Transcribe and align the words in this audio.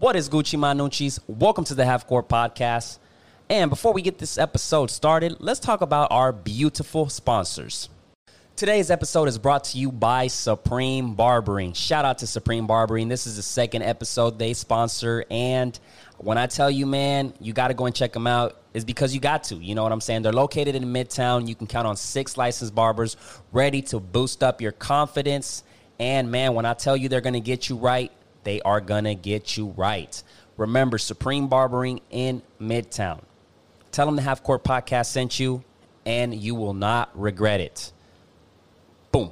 What 0.00 0.14
is 0.14 0.28
Gucci 0.28 0.56
Manucci's? 0.56 1.18
Welcome 1.26 1.64
to 1.64 1.74
the 1.74 1.84
Half 1.84 2.06
Court 2.06 2.28
Podcast. 2.28 2.98
And 3.50 3.68
before 3.68 3.92
we 3.92 4.00
get 4.00 4.18
this 4.18 4.38
episode 4.38 4.92
started, 4.92 5.38
let's 5.40 5.58
talk 5.58 5.80
about 5.80 6.12
our 6.12 6.30
beautiful 6.30 7.08
sponsors. 7.08 7.88
Today's 8.54 8.92
episode 8.92 9.26
is 9.26 9.38
brought 9.38 9.64
to 9.64 9.78
you 9.78 9.90
by 9.90 10.28
Supreme 10.28 11.16
Barbering. 11.16 11.72
Shout 11.72 12.04
out 12.04 12.18
to 12.18 12.28
Supreme 12.28 12.68
Barbering. 12.68 13.08
This 13.08 13.26
is 13.26 13.34
the 13.34 13.42
second 13.42 13.82
episode 13.82 14.38
they 14.38 14.54
sponsor. 14.54 15.24
And 15.32 15.76
when 16.18 16.38
I 16.38 16.46
tell 16.46 16.70
you, 16.70 16.86
man, 16.86 17.34
you 17.40 17.52
got 17.52 17.68
to 17.68 17.74
go 17.74 17.86
and 17.86 17.94
check 17.94 18.12
them 18.12 18.28
out, 18.28 18.56
it's 18.74 18.84
because 18.84 19.12
you 19.12 19.20
got 19.20 19.42
to. 19.44 19.56
You 19.56 19.74
know 19.74 19.82
what 19.82 19.90
I'm 19.90 20.00
saying? 20.00 20.22
They're 20.22 20.32
located 20.32 20.76
in 20.76 20.84
Midtown. 20.84 21.48
You 21.48 21.56
can 21.56 21.66
count 21.66 21.88
on 21.88 21.96
six 21.96 22.36
licensed 22.36 22.72
barbers 22.72 23.16
ready 23.50 23.82
to 23.82 23.98
boost 23.98 24.44
up 24.44 24.60
your 24.60 24.72
confidence. 24.72 25.64
And 25.98 26.30
man, 26.30 26.54
when 26.54 26.66
I 26.66 26.74
tell 26.74 26.96
you 26.96 27.08
they're 27.08 27.20
going 27.20 27.32
to 27.34 27.40
get 27.40 27.68
you 27.68 27.74
right, 27.74 28.12
they 28.44 28.60
are 28.62 28.80
going 28.80 29.04
to 29.04 29.14
get 29.14 29.56
you 29.56 29.68
right. 29.76 30.22
Remember, 30.56 30.98
Supreme 30.98 31.48
Barbering 31.48 32.00
in 32.10 32.42
Midtown. 32.60 33.20
Tell 33.92 34.06
them 34.06 34.16
the 34.16 34.22
Half 34.22 34.42
Court 34.42 34.64
Podcast 34.64 35.06
sent 35.06 35.38
you, 35.38 35.62
and 36.04 36.34
you 36.34 36.54
will 36.54 36.74
not 36.74 37.10
regret 37.18 37.60
it. 37.60 37.92
Boom. 39.12 39.30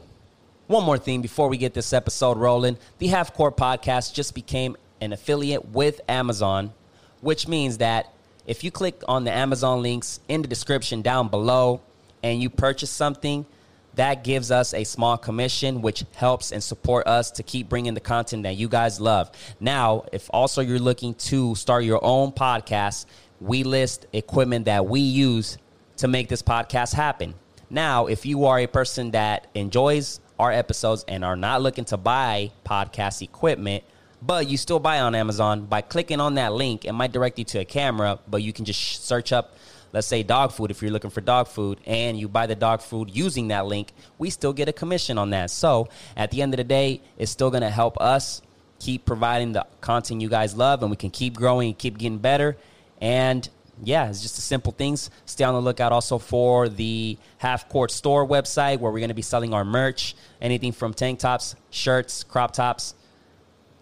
One 0.66 0.84
more 0.84 0.98
thing 0.98 1.22
before 1.22 1.48
we 1.48 1.56
get 1.56 1.74
this 1.74 1.92
episode 1.92 2.38
rolling. 2.38 2.78
The 2.98 3.08
Half 3.08 3.34
Court 3.34 3.56
Podcast 3.56 4.14
just 4.14 4.34
became 4.34 4.76
an 5.00 5.12
affiliate 5.12 5.68
with 5.68 6.00
Amazon, 6.08 6.72
which 7.20 7.46
means 7.46 7.78
that 7.78 8.12
if 8.46 8.62
you 8.62 8.70
click 8.70 9.02
on 9.08 9.24
the 9.24 9.32
Amazon 9.32 9.82
links 9.82 10.20
in 10.28 10.42
the 10.42 10.48
description 10.48 11.02
down 11.02 11.28
below 11.28 11.80
and 12.22 12.40
you 12.40 12.48
purchase 12.48 12.90
something, 12.90 13.46
that 13.96 14.24
gives 14.24 14.50
us 14.50 14.72
a 14.72 14.84
small 14.84 15.18
commission, 15.18 15.82
which 15.82 16.04
helps 16.14 16.52
and 16.52 16.62
support 16.62 17.06
us 17.06 17.30
to 17.32 17.42
keep 17.42 17.68
bringing 17.68 17.94
the 17.94 18.00
content 18.00 18.44
that 18.44 18.56
you 18.56 18.68
guys 18.68 19.00
love. 19.00 19.30
Now, 19.58 20.04
if 20.12 20.30
also 20.32 20.60
you're 20.62 20.78
looking 20.78 21.14
to 21.14 21.54
start 21.54 21.84
your 21.84 22.02
own 22.04 22.32
podcast, 22.32 23.06
we 23.40 23.64
list 23.64 24.06
equipment 24.12 24.66
that 24.66 24.86
we 24.86 25.00
use 25.00 25.58
to 25.96 26.08
make 26.08 26.28
this 26.28 26.42
podcast 26.42 26.94
happen. 26.94 27.34
Now, 27.68 28.06
if 28.06 28.24
you 28.24 28.44
are 28.44 28.58
a 28.58 28.66
person 28.66 29.10
that 29.12 29.48
enjoys 29.54 30.20
our 30.38 30.52
episodes 30.52 31.04
and 31.08 31.24
are 31.24 31.36
not 31.36 31.62
looking 31.62 31.86
to 31.86 31.96
buy 31.96 32.52
podcast 32.64 33.22
equipment, 33.22 33.82
but 34.22 34.48
you 34.48 34.56
still 34.56 34.78
buy 34.78 35.00
on 35.00 35.14
Amazon 35.14 35.66
by 35.66 35.80
clicking 35.80 36.20
on 36.20 36.34
that 36.34 36.52
link, 36.52 36.84
it 36.84 36.92
might 36.92 37.12
direct 37.12 37.38
you 37.38 37.44
to 37.46 37.60
a 37.60 37.64
camera, 37.64 38.18
but 38.28 38.42
you 38.42 38.52
can 38.52 38.64
just 38.64 39.04
search 39.04 39.32
up 39.32 39.55
let's 39.96 40.06
say 40.06 40.22
dog 40.22 40.52
food 40.52 40.70
if 40.70 40.82
you're 40.82 40.90
looking 40.90 41.08
for 41.08 41.22
dog 41.22 41.48
food 41.48 41.80
and 41.86 42.20
you 42.20 42.28
buy 42.28 42.46
the 42.46 42.54
dog 42.54 42.82
food 42.82 43.08
using 43.10 43.48
that 43.48 43.64
link 43.64 43.94
we 44.18 44.28
still 44.28 44.52
get 44.52 44.68
a 44.68 44.72
commission 44.72 45.16
on 45.16 45.30
that 45.30 45.50
so 45.50 45.88
at 46.18 46.30
the 46.30 46.42
end 46.42 46.52
of 46.52 46.58
the 46.58 46.64
day 46.64 47.00
it's 47.16 47.30
still 47.30 47.50
going 47.50 47.62
to 47.62 47.70
help 47.70 47.98
us 47.98 48.42
keep 48.78 49.06
providing 49.06 49.52
the 49.52 49.66
content 49.80 50.20
you 50.20 50.28
guys 50.28 50.54
love 50.54 50.82
and 50.82 50.90
we 50.90 50.98
can 50.98 51.08
keep 51.08 51.34
growing 51.34 51.68
and 51.68 51.78
keep 51.78 51.96
getting 51.96 52.18
better 52.18 52.58
and 53.00 53.48
yeah, 53.82 54.08
it's 54.08 54.22
just 54.22 54.36
the 54.36 54.42
simple 54.42 54.72
things. 54.72 55.10
Stay 55.26 55.44
on 55.44 55.54
the 55.54 55.60
lookout 55.60 55.92
also 55.92 56.18
for 56.18 56.68
the 56.68 57.18
Half 57.38 57.68
Court 57.68 57.90
Store 57.90 58.26
website 58.26 58.80
where 58.80 58.90
we're 58.90 59.00
going 59.00 59.08
to 59.08 59.14
be 59.14 59.22
selling 59.22 59.52
our 59.52 59.64
merch. 59.64 60.14
Anything 60.40 60.72
from 60.72 60.94
tank 60.94 61.18
tops, 61.18 61.56
shirts, 61.70 62.24
crop 62.24 62.52
tops, 62.52 62.94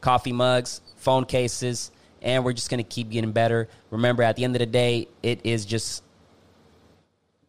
coffee 0.01 0.33
mugs, 0.33 0.81
phone 0.97 1.25
cases, 1.25 1.93
and 2.23 2.45
we're 2.45 2.55
just 2.55 2.71
going 2.71 2.83
to 2.83 2.89
keep 2.89 3.11
getting 3.11 3.33
better. 3.33 3.69
Remember, 3.91 4.23
at 4.23 4.37
the 4.37 4.45
end 4.45 4.57
of 4.57 4.61
the 4.61 4.67
day, 4.67 5.09
it 5.23 5.41
is 5.45 5.65
just 5.65 6.03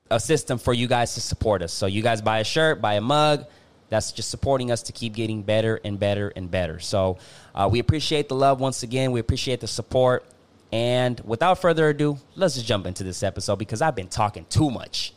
a 0.10 0.20
system 0.20 0.58
for 0.58 0.74
you 0.74 0.88
guys 0.88 1.16
to 1.16 1.22
support 1.22 1.62
us. 1.62 1.74
So 1.74 1.88
you 1.88 2.02
guys 2.02 2.22
buy 2.22 2.40
a 2.40 2.44
shirt, 2.44 2.82
buy 2.82 2.94
a 2.94 3.02
mug. 3.02 3.46
That's 3.90 4.12
just 4.12 4.30
supporting 4.30 4.72
us 4.72 4.84
to 4.84 4.92
keep 4.92 5.14
getting 5.14 5.44
better 5.44 5.80
and 5.84 6.00
better 6.00 6.32
and 6.36 6.50
better. 6.50 6.80
So 6.80 7.18
uh, 7.54 7.70
we 7.72 7.80
appreciate 7.80 8.30
the 8.30 8.36
love 8.36 8.60
once 8.60 8.84
again. 8.84 9.12
We 9.12 9.20
appreciate 9.20 9.62
the 9.62 9.68
support. 9.68 10.26
And 10.72 11.20
without 11.22 11.60
further 11.60 11.90
ado, 11.90 12.18
let's 12.36 12.56
just 12.56 12.66
jump 12.66 12.86
into 12.88 13.04
this 13.04 13.24
episode 13.24 13.58
because 13.58 13.82
I've 13.82 13.96
been 13.96 14.08
talking 14.08 14.46
too 14.50 14.70
much. 14.70 15.14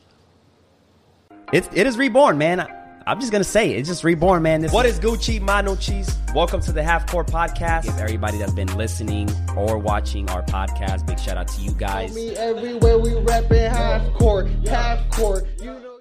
It, 1.53 1.69
it 1.75 1.87
is 1.87 1.97
reborn, 1.97 2.37
man. 2.39 2.67
I'm 3.09 3.21
just 3.21 3.33
gonna 3.33 3.43
say 3.43 3.71
it. 3.71 3.79
It's 3.79 3.89
just 3.89 4.05
reborn, 4.05 4.43
man. 4.43 4.61
This 4.61 4.71
what 4.71 4.85
is 4.85 5.01
Gucci 5.01 5.41
Manucci's? 5.41 6.15
Welcome 6.35 6.61
to 6.61 6.73
the 6.73 6.83
Half 6.83 7.07
Court 7.07 7.27
Podcast. 7.27 7.85
Give 7.85 7.97
everybody 7.97 8.37
that's 8.37 8.53
been 8.53 8.77
listening 8.77 9.31
or 9.57 9.79
watching 9.79 10.29
our 10.29 10.43
podcast, 10.43 11.07
big 11.07 11.19
shout 11.19 11.39
out 11.39 11.49
to 11.49 11.61
you 11.63 11.73
guys. 11.73 12.15
Me 12.15 12.37
everywhere 12.37 12.99
we 12.99 13.13
reppin' 13.13 13.71
half 13.71 14.13
court, 14.13 14.49
half 14.67 15.09
court. 15.11 15.47
You 15.59 15.81
know. 15.81 15.99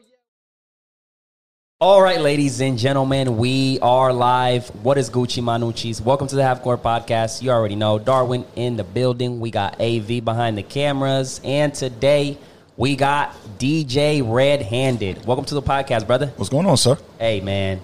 All 1.80 2.02
right, 2.02 2.20
ladies 2.20 2.60
and 2.60 2.78
gentlemen, 2.78 3.38
we 3.38 3.80
are 3.82 4.12
live. 4.12 4.68
What 4.84 4.98
is 4.98 5.10
Gucci 5.10 5.42
Manucci's? 5.42 6.02
Welcome 6.02 6.28
to 6.28 6.36
the 6.36 6.44
Half 6.44 6.62
Court 6.62 6.84
Podcast. 6.84 7.42
You 7.42 7.52
already 7.52 7.78
know 7.78 8.00
Darwin 8.00 8.44
in 8.58 8.76
the 8.76 8.84
building. 8.84 9.40
We 9.40 9.50
got 9.50 9.80
AV 9.80 10.26
behind 10.26 10.58
the 10.58 10.64
cameras, 10.64 11.40
and 11.46 11.74
today 11.74 12.38
we 12.78 12.96
got 12.96 13.34
DJ 13.58 14.22
Red 14.24 14.62
Handed. 14.62 15.26
Welcome 15.26 15.46
to 15.46 15.56
the 15.56 15.62
podcast, 15.62 16.06
brother. 16.06 16.28
What's 16.36 16.50
going 16.50 16.66
on, 16.68 16.78
sir? 16.78 16.98
Hey, 17.20 17.42
man. 17.42 17.82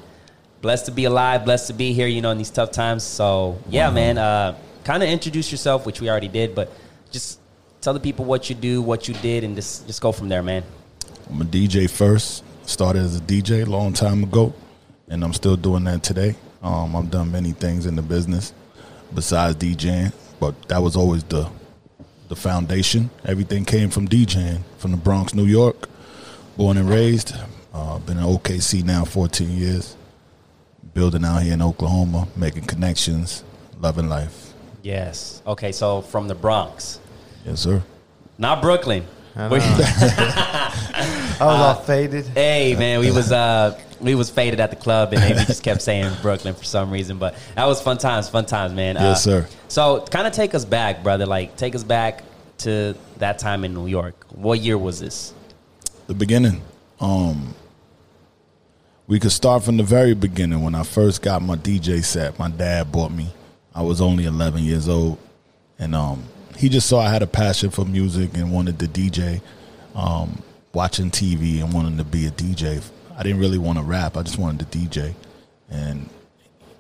Blessed 0.61 0.85
to 0.85 0.91
be 0.91 1.05
alive, 1.05 1.43
blessed 1.43 1.67
to 1.67 1.73
be 1.73 1.93
here, 1.93 2.07
you 2.07 2.21
know, 2.21 2.29
in 2.31 2.37
these 2.37 2.51
tough 2.51 2.71
times. 2.71 3.03
So, 3.03 3.57
yeah, 3.67 3.87
Wow. 3.89 3.93
man, 3.95 4.17
uh, 4.17 4.55
kind 4.83 5.01
of 5.03 5.09
introduce 5.09 5.51
yourself, 5.51 5.85
which 5.85 5.99
we 5.99 6.09
already 6.09 6.27
did, 6.27 6.55
but 6.55 6.71
just 7.11 7.39
tell 7.81 7.93
the 7.93 7.99
people 7.99 8.23
what 8.23 8.49
you 8.49 8.55
do, 8.55 8.81
what 8.81 9.07
you 9.07 9.13
did, 9.15 9.43
and 9.43 9.55
just, 9.55 9.87
just 9.87 9.99
go 10.01 10.11
from 10.11 10.29
there, 10.29 10.43
man. 10.43 10.63
I'm 11.29 11.41
a 11.41 11.45
DJ 11.45 11.89
first. 11.89 12.43
Started 12.65 13.01
as 13.01 13.17
a 13.17 13.19
DJ 13.19 13.63
a 13.63 13.69
long 13.69 13.91
time 13.91 14.23
ago, 14.23 14.53
and 15.09 15.21
I'm 15.23 15.33
still 15.33 15.57
doing 15.57 15.83
that 15.83 16.01
today. 16.01 16.35
Um, 16.61 16.95
I've 16.95 17.11
done 17.11 17.29
many 17.29 17.51
things 17.51 17.85
in 17.85 17.97
the 17.97 18.01
business 18.01 18.53
besides 19.13 19.57
DJing, 19.57 20.13
but 20.39 20.61
that 20.69 20.81
was 20.81 20.95
always 20.95 21.23
the 21.25 21.49
the 22.29 22.35
foundation. 22.35 23.09
Everything 23.25 23.65
came 23.65 23.89
from 23.89 24.07
DJing 24.07 24.61
from 24.77 24.91
the 24.91 24.97
Bronx, 24.97 25.33
New 25.33 25.45
York. 25.45 25.87
Born 26.57 26.77
and 26.77 26.89
raised. 26.89 27.33
Uh, 27.73 27.99
been 27.99 28.17
in 28.17 28.23
OKC 28.23 28.83
now 28.83 29.03
14 29.05 29.49
years. 29.49 29.95
Building 30.93 31.25
out 31.25 31.41
here 31.41 31.53
in 31.53 31.61
Oklahoma, 31.61 32.27
making 32.35 32.63
connections, 32.65 33.43
loving 33.79 34.09
life. 34.09 34.53
Yes. 34.83 35.41
Okay, 35.47 35.71
so 35.71 36.01
from 36.01 36.27
the 36.27 36.35
Bronx, 36.35 36.99
Yes, 37.45 37.61
sir. 37.61 37.81
not 38.37 38.61
Brooklyn. 38.61 39.03
We- 39.35 39.41
I 39.61 41.37
was 41.39 41.41
all 41.41 41.75
faded. 41.75 42.25
hey, 42.27 42.75
man, 42.77 42.99
we 42.99 43.09
was 43.11 43.31
uh, 43.31 43.79
we 44.03 44.15
was 44.15 44.29
faded 44.29 44.59
at 44.59 44.69
the 44.69 44.75
club, 44.75 45.13
and 45.13 45.21
they 45.23 45.45
just 45.45 45.63
kept 45.63 45.81
saying 45.81 46.11
Brooklyn 46.21 46.53
for 46.53 46.63
some 46.65 46.91
reason. 46.91 47.17
But 47.17 47.35
that 47.55 47.65
was 47.65 47.81
fun 47.81 47.97
times, 47.97 48.29
fun 48.29 48.45
times, 48.45 48.73
man. 48.73 48.97
Uh, 48.97 49.03
Yes, 49.03 49.23
sir. 49.23 49.47
So, 49.67 50.01
kind 50.11 50.27
of 50.27 50.33
take 50.33 50.53
us 50.53 50.65
back, 50.65 51.01
brother. 51.03 51.25
Like, 51.25 51.55
take 51.55 51.73
us 51.73 51.83
back 51.83 52.23
to 52.59 52.95
that 53.17 53.39
time 53.39 53.63
in 53.63 53.73
New 53.73 53.87
York. 53.87 54.25
What 54.31 54.59
year 54.59 54.77
was 54.77 54.99
this? 54.99 55.33
the 56.07 56.13
beginning. 56.13 56.61
Um, 56.99 57.55
we 59.07 59.19
could 59.19 59.31
start 59.31 59.63
from 59.63 59.77
the 59.77 59.83
very 59.83 60.13
beginning. 60.13 60.61
When 60.61 60.75
I 60.75 60.83
first 60.83 61.21
got 61.21 61.41
my 61.41 61.55
DJ 61.55 62.03
set, 62.03 62.37
my 62.37 62.49
dad 62.49 62.91
bought 62.91 63.11
me. 63.11 63.27
I 63.73 63.81
was 63.81 64.01
only 64.01 64.25
11 64.25 64.63
years 64.63 64.87
old, 64.87 65.17
and 65.79 65.95
um, 65.95 66.23
he 66.57 66.69
just 66.69 66.87
saw 66.87 66.99
I 66.99 67.09
had 67.09 67.23
a 67.23 67.27
passion 67.27 67.69
for 67.69 67.85
music 67.85 68.35
and 68.35 68.51
wanted 68.51 68.79
to 68.79 68.87
DJ. 68.87 69.41
Um, 69.95 70.41
watching 70.73 71.11
TV 71.11 71.63
and 71.63 71.71
wanting 71.73 71.97
to 71.97 72.03
be 72.03 72.25
a 72.25 72.31
DJ. 72.31 72.83
I 73.17 73.23
didn't 73.23 73.39
really 73.39 73.57
want 73.57 73.77
to 73.77 73.83
rap. 73.83 74.17
I 74.17 74.23
just 74.23 74.37
wanted 74.37 74.71
to 74.71 74.77
DJ, 74.77 75.13
and 75.69 76.09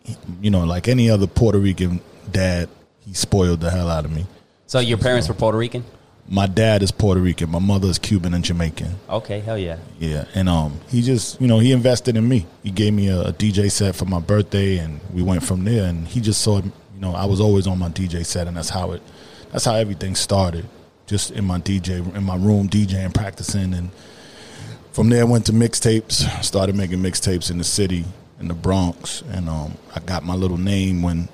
he- 0.03 0.17
you 0.41 0.49
know, 0.51 0.63
like 0.63 0.87
any 0.87 1.09
other 1.09 1.27
Puerto 1.27 1.59
Rican 1.59 1.99
dad, 2.31 2.69
he 3.05 3.13
spoiled 3.13 3.59
the 3.61 3.69
hell 3.71 3.89
out 3.89 4.05
of 4.05 4.11
me. 4.11 4.25
So, 4.67 4.79
your 4.79 4.97
parents 4.97 5.27
were 5.27 5.33
Puerto 5.35 5.57
Rican? 5.57 5.83
My 6.27 6.45
dad 6.47 6.81
is 6.81 6.91
Puerto 6.91 7.19
Rican. 7.19 7.49
My 7.51 7.59
mother 7.59 7.89
is 7.89 7.99
Cuban 7.99 8.33
and 8.33 8.43
Jamaican. 8.45 8.95
Okay, 9.09 9.41
hell 9.41 9.57
yeah. 9.57 9.77
Yeah, 9.99 10.23
and 10.33 10.47
um, 10.47 10.79
he 10.87 11.01
just 11.01 11.39
you 11.41 11.47
know 11.47 11.59
he 11.59 11.71
invested 11.73 12.15
in 12.15 12.27
me. 12.27 12.45
He 12.63 12.71
gave 12.71 12.93
me 12.93 13.09
a, 13.09 13.21
a 13.23 13.33
DJ 13.33 13.69
set 13.69 13.93
for 13.95 14.05
my 14.05 14.19
birthday, 14.19 14.77
and 14.77 15.01
we 15.13 15.21
went 15.21 15.43
from 15.43 15.65
there. 15.65 15.85
And 15.85 16.07
he 16.07 16.21
just 16.21 16.41
saw, 16.41 16.59
you 16.61 16.71
know, 16.97 17.13
I 17.13 17.25
was 17.25 17.41
always 17.41 17.67
on 17.67 17.77
my 17.77 17.89
DJ 17.89 18.25
set, 18.25 18.47
and 18.47 18.55
that's 18.55 18.69
how 18.69 18.93
it, 18.93 19.01
that's 19.51 19.65
how 19.65 19.75
everything 19.75 20.15
started. 20.15 20.65
Just 21.07 21.31
in 21.31 21.43
my 21.43 21.59
DJ 21.59 22.15
in 22.15 22.23
my 22.23 22.37
room, 22.37 22.69
DJing, 22.69 23.13
practicing, 23.13 23.73
and 23.73 23.91
from 24.93 25.09
there 25.09 25.21
I 25.21 25.25
went 25.25 25.45
to 25.47 25.51
mixtapes. 25.51 26.43
Started 26.43 26.75
making 26.75 26.99
mixtapes 26.99 27.51
in 27.51 27.57
the 27.57 27.63
city, 27.65 28.05
in 28.39 28.47
the 28.47 28.53
Bronx, 28.53 29.23
and 29.31 29.49
um, 29.49 29.77
I 29.93 29.99
got 29.99 30.23
my 30.23 30.35
little 30.35 30.57
name 30.57 31.01
when 31.01 31.27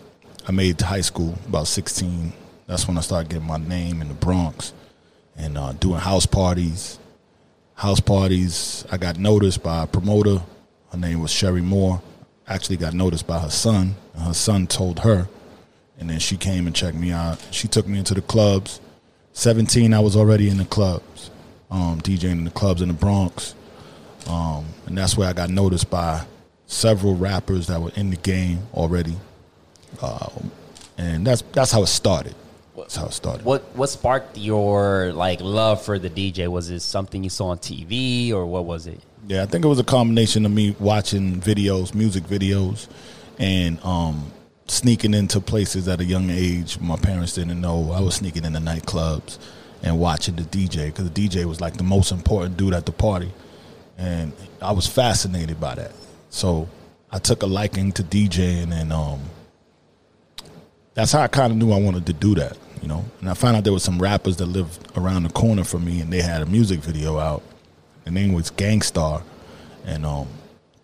I 0.47 0.51
made 0.51 0.81
high 0.81 1.01
school, 1.01 1.35
about 1.47 1.67
sixteen. 1.67 2.33
That's 2.65 2.87
when 2.87 2.97
I 2.97 3.01
started 3.01 3.29
getting 3.29 3.47
my 3.47 3.57
name 3.57 4.01
in 4.01 4.07
the 4.07 4.13
Bronx, 4.15 4.73
and 5.37 5.57
uh, 5.57 5.73
doing 5.73 5.99
house 5.99 6.25
parties 6.25 6.97
house 7.75 8.01
parties. 8.01 8.85
I 8.91 8.97
got 8.97 9.17
noticed 9.17 9.63
by 9.63 9.83
a 9.83 9.87
promoter. 9.87 10.41
Her 10.91 10.97
name 10.97 11.21
was 11.21 11.31
Sherry 11.31 11.61
Moore. 11.61 12.01
Actually, 12.45 12.75
got 12.75 12.93
noticed 12.93 13.25
by 13.25 13.39
her 13.39 13.49
son. 13.49 13.95
And 14.13 14.23
her 14.23 14.33
son 14.33 14.67
told 14.67 14.99
her, 14.99 15.29
and 15.97 16.09
then 16.09 16.19
she 16.19 16.35
came 16.35 16.67
and 16.67 16.75
checked 16.75 16.97
me 16.97 17.13
out. 17.13 17.39
She 17.51 17.69
took 17.69 17.87
me 17.87 17.97
into 17.97 18.13
the 18.13 18.21
clubs. 18.21 18.81
Seventeen, 19.31 19.93
I 19.93 20.01
was 20.01 20.17
already 20.17 20.49
in 20.49 20.57
the 20.57 20.65
clubs, 20.65 21.31
um, 21.71 22.01
DJing 22.01 22.31
in 22.31 22.43
the 22.45 22.51
clubs 22.51 22.81
in 22.81 22.87
the 22.87 22.93
Bronx, 22.93 23.55
um, 24.27 24.65
and 24.85 24.97
that's 24.97 25.17
where 25.17 25.29
I 25.29 25.33
got 25.33 25.49
noticed 25.49 25.89
by 25.89 26.25
several 26.67 27.15
rappers 27.15 27.67
that 27.67 27.81
were 27.81 27.91
in 27.95 28.11
the 28.11 28.15
game 28.17 28.59
already. 28.73 29.15
Uh, 30.01 30.29
and 30.97 31.25
that's 31.25 31.41
that's 31.53 31.71
how 31.71 31.83
it 31.83 31.87
started. 31.87 32.35
That's 32.77 32.95
how 32.95 33.07
it 33.07 33.13
started. 33.13 33.45
What 33.45 33.63
what 33.75 33.87
sparked 33.87 34.37
your 34.37 35.11
like 35.13 35.41
love 35.41 35.81
for 35.83 35.99
the 35.99 36.09
DJ? 36.09 36.47
Was 36.47 36.69
it 36.69 36.81
something 36.81 37.23
you 37.23 37.29
saw 37.29 37.47
on 37.47 37.57
TV 37.57 38.31
or 38.31 38.45
what 38.45 38.65
was 38.65 38.87
it? 38.87 38.99
Yeah, 39.27 39.43
I 39.43 39.45
think 39.45 39.65
it 39.65 39.67
was 39.67 39.79
a 39.79 39.83
combination 39.83 40.45
of 40.45 40.51
me 40.51 40.75
watching 40.79 41.41
videos, 41.41 41.93
music 41.93 42.23
videos, 42.23 42.87
and 43.37 43.83
um, 43.83 44.31
sneaking 44.67 45.13
into 45.13 45.41
places 45.41 45.87
at 45.87 45.99
a 45.99 46.05
young 46.05 46.29
age. 46.29 46.79
My 46.79 46.95
parents 46.95 47.33
didn't 47.33 47.59
know. 47.59 47.91
I 47.91 47.99
was 48.01 48.15
sneaking 48.15 48.45
into 48.45 48.59
nightclubs 48.59 49.37
and 49.83 49.99
watching 49.99 50.35
the 50.35 50.43
DJ 50.43 50.87
because 50.87 51.09
the 51.09 51.27
DJ 51.27 51.45
was 51.45 51.61
like 51.61 51.77
the 51.77 51.83
most 51.83 52.11
important 52.11 52.57
dude 52.57 52.73
at 52.73 52.85
the 52.85 52.91
party, 52.91 53.31
and 53.97 54.33
I 54.61 54.71
was 54.71 54.87
fascinated 54.87 55.59
by 55.59 55.75
that. 55.75 55.91
So 56.29 56.67
I 57.11 57.19
took 57.19 57.43
a 57.43 57.47
liking 57.47 57.91
to 57.93 58.03
DJing, 58.03 58.71
and 58.71 58.93
um, 58.93 59.21
that's 60.93 61.11
how 61.11 61.21
I 61.21 61.27
kind 61.27 61.51
of 61.51 61.57
knew 61.57 61.71
I 61.71 61.79
wanted 61.79 62.05
to 62.07 62.13
do 62.13 62.35
that. 62.35 62.57
You 62.81 62.87
know, 62.87 63.03
and 63.19 63.29
I 63.29 63.33
found 63.33 63.57
out 63.57 63.65
there 63.65 63.73
was 63.73 63.83
some 63.83 64.01
rappers 64.01 64.37
that 64.37 64.45
lived 64.45 64.87
around 64.97 65.23
the 65.23 65.29
corner 65.29 65.63
from 65.63 65.83
me, 65.85 65.99
and 65.99 66.11
they 66.11 66.21
had 66.21 66.41
a 66.41 66.45
music 66.45 66.79
video 66.79 67.17
out. 67.17 67.43
The 68.05 68.11
name 68.11 68.31
was 68.31 68.51
Gang 68.51 68.81
Starr, 68.81 69.21
and 69.85 70.05
um, 70.05 70.27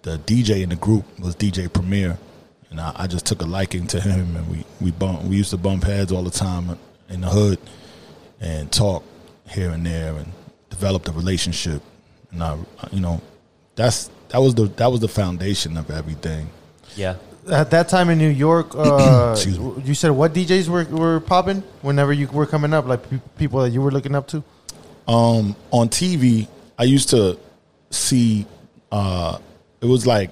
the 0.02 0.18
DJ 0.20 0.62
in 0.62 0.70
the 0.70 0.76
group 0.76 1.06
was 1.20 1.36
DJ 1.36 1.72
Premier, 1.72 2.18
and 2.70 2.82
I, 2.82 2.92
I 2.96 3.08
just 3.08 3.26
took 3.26 3.42
a 3.42 3.46
liking 3.46 3.88
to 3.88 4.02
him, 4.02 4.36
and 4.36 4.50
we 4.50 4.66
we 4.82 4.92
bump, 4.92 5.24
we 5.24 5.38
used 5.38 5.52
to 5.52 5.58
bump 5.58 5.84
heads 5.84 6.12
all 6.12 6.24
the 6.24 6.32
time 6.32 6.78
in 7.10 7.22
the 7.22 7.30
hood, 7.30 7.60
and 8.40 8.72
talk 8.72 9.04
here 9.50 9.70
and 9.72 9.86
there, 9.86 10.16
and 10.16 10.28
develop 10.70 11.04
the 11.04 11.12
relationship, 11.12 11.82
and 12.32 12.44
I, 12.44 12.58
you 12.92 13.00
know, 13.00 13.22
that's 13.76 14.10
that 14.30 14.40
was 14.40 14.56
the 14.56 14.66
that 14.78 14.92
was 14.92 15.00
the 15.02 15.08
foundation 15.08 15.78
of 15.78 15.90
everything. 15.90 16.50
Yeah. 16.96 17.16
At 17.50 17.70
that 17.72 17.90
time 17.90 18.10
in 18.10 18.18
New 18.18 18.30
York, 18.30 18.74
uh, 18.76 19.38
you 19.86 19.94
said 19.94 20.10
what 20.12 20.34
DJs 20.34 20.68
were 20.68 20.86
were 20.86 21.20
popping 21.20 21.62
whenever 21.84 22.12
you 22.12 22.28
were 22.28 22.48
coming 22.48 22.74
up, 22.74 22.88
like 22.88 23.08
pe- 23.08 23.20
people 23.38 23.62
that 23.62 23.70
you 23.70 23.82
were 23.84 23.92
looking 23.92 24.16
up 24.16 24.28
to. 24.30 24.44
um, 25.08 25.56
on 25.70 25.88
TV, 25.90 26.48
I 26.80 26.84
used 26.86 27.10
to 27.12 27.38
see 27.92 28.48
uh, 28.92 29.38
it 29.80 29.86
was 29.86 30.08
like 30.08 30.32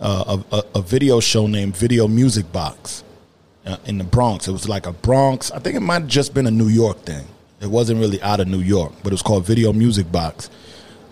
uh, 0.00 0.38
a, 0.50 0.56
a, 0.56 0.62
a 0.76 0.82
video 0.82 1.20
show 1.20 1.46
named 1.46 1.76
Video 1.76 2.08
Music 2.08 2.50
Box 2.50 3.03
uh, 3.66 3.76
in 3.86 3.98
the 3.98 4.04
Bronx. 4.04 4.48
It 4.48 4.52
was 4.52 4.68
like 4.68 4.86
a 4.86 4.92
Bronx. 4.92 5.50
I 5.50 5.58
think 5.58 5.76
it 5.76 5.80
might 5.80 6.00
have 6.02 6.08
just 6.08 6.34
been 6.34 6.46
a 6.46 6.50
New 6.50 6.68
York 6.68 6.98
thing. 7.04 7.26
It 7.60 7.68
wasn't 7.68 8.00
really 8.00 8.20
out 8.22 8.40
of 8.40 8.48
New 8.48 8.60
York, 8.60 8.92
but 9.02 9.08
it 9.12 9.14
was 9.14 9.22
called 9.22 9.44
Video 9.46 9.72
Music 9.72 10.10
Box. 10.12 10.50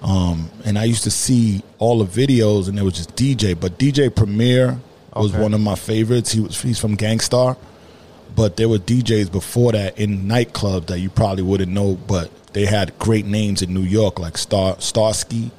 Um, 0.02 0.50
and 0.64 0.78
I 0.78 0.84
used 0.84 1.04
to 1.04 1.10
see 1.10 1.62
all 1.78 2.04
the 2.04 2.26
videos, 2.26 2.69
and 2.69 2.78
it 2.78 2.82
was 2.82 2.94
just 2.94 3.14
DJ. 3.16 3.58
But 3.58 3.78
DJ 3.78 4.14
Premier 4.14 4.78
was 5.14 5.32
Okay. 5.32 5.43
one 5.43 5.54
of 5.54 5.60
my 5.60 5.76
favorites. 5.76 6.32
He 6.32 6.40
was 6.40 6.60
he's 6.60 6.78
from 6.78 6.96
Gang 6.96 7.20
Starr, 7.20 7.56
but 8.34 8.56
there 8.56 8.69
were 8.69 8.78
DJs 8.78 9.31
before 9.31 9.72
that 9.72 9.98
in 9.98 10.25
nightclubs 10.26 10.87
that 10.87 10.98
you 10.98 11.08
probably 11.10 11.43
wouldn't 11.44 11.70
know, 11.72 11.96
but 12.06 12.31
they 12.52 12.66
had 12.66 12.98
great 12.98 13.25
names 13.26 13.62
in 13.62 13.72
New 13.72 13.82
York 13.82 14.19
like 14.19 14.37
Star 14.37 14.76
Starsky, 14.81 15.50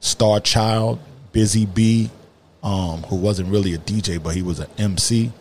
Star 0.00 0.38
Child, 0.40 0.98
Busy 1.32 1.64
Bee, 1.66 2.10
um, 2.62 3.02
who 3.04 3.16
wasn't 3.16 3.48
really 3.48 3.72
a 3.74 3.78
DJ 3.78 4.22
but 4.22 4.34
he 4.34 4.42
was 4.42 4.60
an 4.60 4.68
MC, 4.78 5.32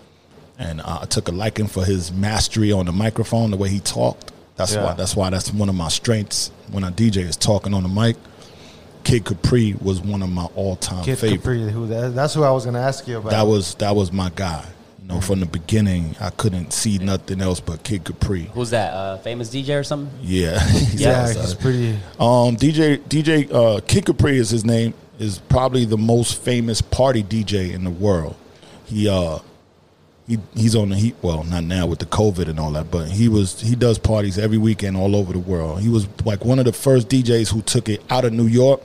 and 0.60 0.82
uh, 0.82 1.00
I 1.02 1.06
took 1.06 1.28
a 1.28 1.32
liking 1.32 1.68
for 1.68 1.84
his 1.86 2.12
mastery 2.12 2.72
on 2.72 2.86
the 2.86 2.92
microphone, 2.92 3.52
the 3.52 3.58
way 3.58 3.70
he 3.70 3.80
talked. 3.80 4.32
That's 4.56 4.74
Yeah. 4.74 4.86
why. 4.86 4.94
That's 4.94 5.16
why. 5.16 5.30
That's 5.30 5.54
one 5.54 5.70
of 5.70 5.76
my 5.76 5.90
strengths 5.90 6.52
when 6.72 6.84
I 6.84 6.90
DJ 6.92 7.18
is 7.18 7.38
talking 7.38 7.74
on 7.74 7.84
the 7.84 7.90
mic. 7.90 8.16
Kid 9.04 9.24
Capri 9.24 9.74
was 9.82 10.02
one 10.02 10.22
of 10.22 10.30
my 10.30 10.46
all-time 10.56 11.04
Kid 11.06 11.18
favorites 11.18 11.44
Capri, 11.44 11.72
who 11.72 11.88
that, 11.88 12.14
that's 12.14 12.34
who 12.34 12.44
I 12.44 12.52
was 12.52 12.66
gonna 12.66 12.82
ask 12.82 13.08
you 13.08 13.18
about. 13.20 13.32
that 13.32 13.48
was 13.48 13.76
that 13.76 13.96
was 13.96 14.12
my 14.12 14.30
guy. 14.36 14.66
You 15.02 15.08
know, 15.14 15.22
from 15.22 15.40
the 15.40 15.46
beginning, 15.46 16.18
I 16.20 16.32
couldn't 16.32 16.74
see 16.74 16.98
nothing 16.98 17.40
else 17.40 17.62
but 17.62 17.84
Kid 17.84 18.04
Capri. 18.04 18.50
Who's 18.54 18.72
that? 18.72 18.94
Uh, 18.94 19.18
famous 19.20 19.50
DJ 19.50 19.80
or 19.80 19.84
something? 19.84 20.12
Yeah, 20.22 20.60
yeah, 20.94 21.28
Yes, 21.28 21.40
he's 21.40 21.54
pretty. 21.54 21.92
Um, 22.20 22.58
DJ 22.58 22.98
DJ 23.04 23.50
uh, 23.54 23.80
Kid 23.88 24.06
Capri 24.06 24.38
is 24.38 24.50
his 24.50 24.66
name. 24.66 24.94
Is 25.20 25.40
probably 25.40 25.86
the 25.86 25.98
most 25.98 26.42
famous 26.42 26.82
party 26.82 27.24
DJ 27.24 27.72
in 27.74 27.86
the 27.86 27.90
world. 27.90 28.36
He 28.86 29.08
uh 29.08 29.40
he 30.28 30.40
he's 30.56 30.76
on 30.76 30.90
the 30.90 30.96
heat. 30.96 31.16
Well, 31.22 31.44
not 31.46 31.64
now 31.64 31.88
with 31.88 32.00
the 32.00 32.06
COVID 32.06 32.50
and 32.50 32.60
all 32.60 32.72
that, 32.72 32.92
but 32.92 33.10
he 33.10 33.30
was 33.30 33.62
he 33.62 33.76
does 33.76 33.98
parties 33.98 34.38
every 34.38 34.58
weekend 34.58 34.98
all 34.98 35.16
over 35.16 35.32
the 35.34 35.40
world. 35.40 35.80
He 35.82 35.90
was 35.90 36.08
like 36.26 36.44
one 36.44 36.60
of 36.60 36.66
the 36.66 36.74
first 36.74 37.08
DJs 37.10 37.52
who 37.52 37.62
took 37.62 37.88
it 37.88 38.04
out 38.10 38.26
of 38.26 38.34
New 38.34 38.48
York 38.48 38.82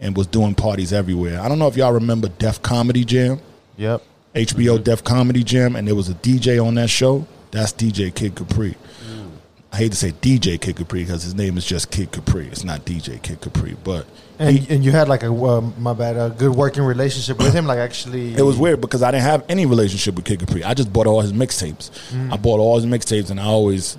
and 0.00 0.16
was 0.16 0.26
doing 0.26 0.54
parties 0.54 0.92
everywhere. 0.92 1.40
I 1.40 1.48
don't 1.48 1.58
know 1.58 1.68
if 1.68 1.76
y'all 1.76 1.92
remember 1.92 2.28
Def 2.28 2.62
Comedy 2.62 3.04
Jam. 3.04 3.40
Yep. 3.76 4.02
HBO 4.34 4.74
mm-hmm. 4.74 4.82
Def 4.82 5.04
Comedy 5.04 5.44
Jam, 5.44 5.76
and 5.76 5.86
there 5.86 5.94
was 5.94 6.08
a 6.08 6.14
DJ 6.14 6.64
on 6.64 6.74
that 6.74 6.90
show. 6.90 7.26
That's 7.50 7.72
DJ 7.72 8.14
Kid 8.14 8.34
Capri. 8.34 8.76
Mm. 9.08 9.30
I 9.72 9.76
hate 9.76 9.92
to 9.92 9.96
say 9.96 10.12
DJ 10.12 10.60
Kid 10.60 10.76
Capri 10.76 11.04
because 11.04 11.22
his 11.22 11.34
name 11.34 11.56
is 11.56 11.64
just 11.64 11.90
Kid 11.90 12.12
Capri. 12.12 12.46
It's 12.48 12.64
not 12.64 12.84
DJ 12.84 13.22
Kid 13.22 13.40
Capri, 13.40 13.76
but 13.82 14.06
And, 14.38 14.58
he- 14.58 14.74
and 14.74 14.84
you 14.84 14.90
had 14.92 15.08
like 15.08 15.22
a 15.22 15.32
uh, 15.32 15.60
my 15.78 15.92
bad 15.94 16.16
a 16.16 16.30
good 16.30 16.54
working 16.54 16.82
relationship 16.82 17.38
with 17.38 17.54
him, 17.54 17.66
like 17.66 17.78
actually. 17.78 18.34
it 18.34 18.42
was 18.42 18.56
weird 18.58 18.80
because 18.80 19.02
I 19.02 19.10
didn't 19.10 19.24
have 19.24 19.44
any 19.48 19.64
relationship 19.66 20.14
with 20.14 20.24
Kid 20.24 20.40
Capri. 20.40 20.62
I 20.64 20.74
just 20.74 20.92
bought 20.92 21.06
all 21.06 21.20
his 21.22 21.32
mixtapes. 21.32 21.90
I 22.32 22.36
bought 22.36 22.60
all 22.60 22.76
his 22.78 22.86
mixtapes, 22.86 23.30
and 23.30 23.40
I 23.40 23.44
always 23.44 23.96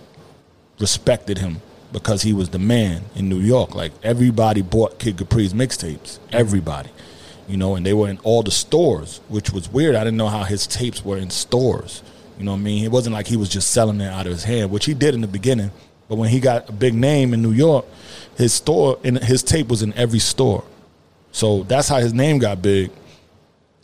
respected 0.80 1.38
him 1.40 1.62
because 1.92 2.22
he 2.22 2.34
was 2.34 2.50
the 2.50 2.60
man 2.60 3.04
in 3.16 3.30
New 3.30 3.40
York. 3.40 3.74
Like 3.76 3.92
everybody 4.04 4.62
bought 4.62 5.00
Kid 5.00 5.18
Capri's 5.18 5.54
mixtapes. 5.54 6.20
Everybody. 6.32 6.90
You 7.48 7.56
know, 7.58 7.76
and 7.76 7.86
they 7.86 7.94
were 7.94 8.10
in 8.10 8.20
all 8.24 8.44
the 8.44 8.52
stores, 8.52 9.22
which 9.30 9.52
was 9.52 9.72
weird. 9.72 9.96
I 9.96 10.04
didn't 10.04 10.18
know 10.18 10.28
how 10.28 10.44
his 10.44 10.68
tapes 10.68 11.04
were 11.06 11.18
in 11.18 11.30
stores. 11.30 12.04
You 12.38 12.44
know 12.44 12.52
what 12.52 12.58
I 12.58 12.62
mean? 12.62 12.84
It 12.84 12.92
wasn't 12.92 13.14
like 13.14 13.26
he 13.26 13.38
was 13.38 13.48
just 13.50 13.72
selling 13.72 14.02
it 14.02 14.08
out 14.12 14.26
of 14.28 14.34
his 14.34 14.44
hand, 14.44 14.70
which 14.70 14.86
he 14.86 14.94
did 14.94 15.16
in 15.16 15.22
the 15.22 15.28
beginning. 15.28 15.72
But 16.10 16.18
when 16.18 16.30
he 16.30 16.40
got 16.42 16.70
a 16.70 16.74
big 16.74 16.94
name 16.94 17.34
in 17.34 17.42
New 17.42 17.52
York, 17.54 17.86
his 18.38 18.54
store 18.54 19.00
and 19.04 19.18
his 19.18 19.42
tape 19.44 19.68
was 19.68 19.82
in 19.82 19.94
every 19.96 20.20
store. 20.20 20.64
So 21.32 21.64
that's 21.64 21.88
how 21.90 21.98
his 21.98 22.14
name 22.14 22.38
got 22.38 22.62
big. 22.62 22.92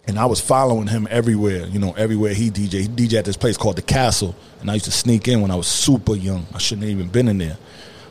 And 0.05 0.19
I 0.19 0.25
was 0.25 0.39
following 0.39 0.87
him 0.87 1.07
everywhere, 1.09 1.65
you 1.65 1.79
know, 1.79 1.93
everywhere 1.93 2.33
he 2.33 2.51
DJ. 2.51 2.81
He 2.81 2.87
DJ 2.87 3.19
at 3.19 3.25
this 3.25 3.37
place 3.37 3.57
called 3.57 3.77
The 3.77 3.81
Castle. 3.81 4.35
And 4.61 4.69
I 4.69 4.75
used 4.75 4.85
to 4.85 4.91
sneak 4.91 5.27
in 5.27 5.41
when 5.41 5.49
I 5.49 5.55
was 5.55 5.67
super 5.67 6.15
young. 6.15 6.45
I 6.53 6.57
shouldn't 6.59 6.83
have 6.83 6.91
even 6.91 7.09
been 7.09 7.27
in 7.27 7.37
there. 7.37 7.57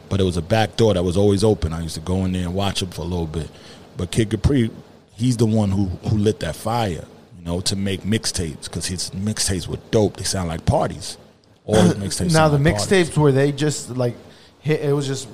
But 0.09 0.21
it 0.21 0.25
was 0.25 0.37
a 0.37 0.43
back 0.43 0.77
door 0.77 0.95
that 0.95 1.03
was 1.03 1.17
always 1.17 1.45
open. 1.45 1.73
I 1.73 1.81
used 1.81 1.95
to 1.95 2.01
go 2.01 2.25
in 2.25 2.33
there 2.33 2.43
and 2.43 2.55
watch 2.55 2.83
him 2.83 2.91
for 2.91 3.03
a 3.03 3.05
little 3.05 3.27
bit. 3.27 3.49
But 3.97 4.11
Kid 4.11 4.31
Capri, 4.31 4.71
he's 5.15 5.37
the 5.37 5.47
one 5.47 5.71
who, 5.71 5.87
who 6.09 6.17
lit 6.17 6.41
that 6.41 6.57
fire, 6.57 7.05
you 7.39 7.45
know, 7.45 7.61
to 7.63 7.77
make 7.77 8.03
mixtapes 8.03 8.65
because 8.65 8.87
his 8.87 9.11
mixtapes 9.11 9.69
were 9.69 9.79
dope. 9.91 10.17
They 10.17 10.25
sound 10.25 10.49
like 10.49 10.65
parties. 10.67 11.19
All 11.65 11.81
his 11.81 11.95
mixtapes 12.21 12.33
now 12.33 12.49
the 12.49 12.59
like 12.59 12.75
mixtapes 12.75 13.17
were 13.17 13.33
they 13.33 13.53
just 13.53 13.91
like 13.91 14.17
it 14.65 14.95
was 14.95 15.07
just 15.07 15.29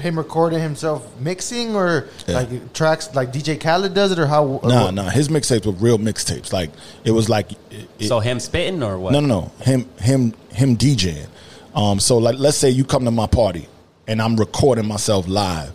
him 0.00 0.16
recording 0.18 0.60
himself 0.60 1.06
mixing 1.20 1.74
or 1.76 2.08
Yeah. 2.26 2.36
like 2.36 2.72
tracks 2.72 3.14
like 3.14 3.32
DJ 3.32 3.60
Khaled 3.60 3.94
does 3.94 4.12
it 4.12 4.18
or 4.18 4.26
how? 4.26 4.44
or 4.44 4.68
Nah, 4.68 4.84
what? 4.86 4.94
nah. 4.94 5.08
His 5.10 5.28
mixtapes 5.28 5.66
were 5.66 5.72
real 5.72 5.98
mixtapes. 5.98 6.52
Like 6.52 6.70
it 7.04 7.10
was 7.10 7.28
like 7.28 7.52
it, 7.52 7.58
it- 7.98 8.08
so 8.08 8.20
him 8.20 8.40
spitting 8.40 8.82
or 8.82 8.98
what? 8.98 9.12
No, 9.12 9.20
no, 9.20 9.26
no. 9.26 9.52
Him, 9.64 9.88
him, 10.00 10.34
him 10.52 10.76
DJing. 10.76 11.26
Um, 11.74 12.00
so 12.00 12.18
like, 12.18 12.38
let's 12.38 12.56
say 12.56 12.70
you 12.70 12.84
come 12.84 13.04
to 13.04 13.10
my 13.10 13.26
party 13.26 13.68
and 14.06 14.20
I'm 14.22 14.36
recording 14.36 14.86
myself 14.86 15.28
live, 15.28 15.72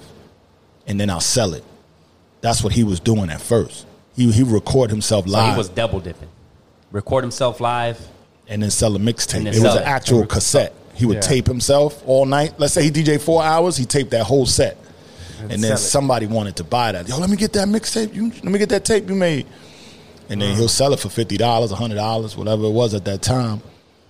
and 0.88 1.00
then 1.00 1.10
I'll 1.10 1.20
sell 1.22 1.54
it. 1.54 1.64
That's 2.42 2.64
what 2.64 2.74
he 2.74 2.84
was 2.84 3.00
doing 3.00 3.30
at 3.30 3.40
first. 3.42 3.86
He 4.16 4.32
he 4.32 4.44
record 4.44 4.90
himself 4.90 5.26
So 5.26 5.32
live 5.32 5.54
he 5.54 5.58
was 5.58 5.70
double 5.70 6.00
dipping. 6.00 6.30
Record 6.92 7.24
himself 7.24 7.60
live. 7.62 8.00
and 8.48 8.62
then 8.62 8.70
sell 8.72 8.96
a 8.96 9.00
mixtape. 9.00 9.42
It 9.42 9.44
then 9.46 9.54
was 9.54 9.62
sell 9.62 9.78
an 9.78 9.84
it. 9.84 9.88
actual 9.88 10.26
cassette. 10.26 10.74
He 10.94 11.06
would 11.06 11.16
Yeah. 11.16 11.22
tape 11.22 11.48
himself 11.48 12.02
all 12.06 12.26
night. 12.26 12.54
Let's 12.58 12.74
say 12.74 12.84
he 12.84 12.92
DJ 12.92 13.18
four 13.18 13.44
hours. 13.44 13.78
He 13.78 13.86
taped 13.86 14.12
that 14.12 14.26
whole 14.26 14.46
set, 14.46 14.78
and, 15.40 15.52
then 15.52 15.60
sell 15.62 15.74
it. 15.74 15.78
somebody 15.78 16.28
wanted 16.28 16.56
to 16.58 16.64
buy 16.64 16.92
that. 16.92 17.08
Yo, 17.08 17.18
let 17.18 17.30
me 17.30 17.36
get 17.36 17.54
that 17.54 17.68
mixtape. 17.68 18.14
You 18.14 18.32
let 18.44 18.46
me 18.46 18.60
get 18.60 18.70
that 18.70 18.86
tape 18.86 19.10
you 19.10 19.16
made, 19.16 19.46
and 20.30 20.42
then 20.42 20.54
mm. 20.54 20.58
he'll 20.58 20.68
sell 20.68 20.94
it 20.94 21.00
for 21.00 21.10
fifty 21.10 21.38
dollars, 21.38 21.72
hundred 21.72 21.96
dollars, 21.96 22.38
whatever 22.38 22.66
it 22.66 22.72
was 22.72 22.94
at 22.94 23.06
that 23.06 23.22
time. 23.22 23.62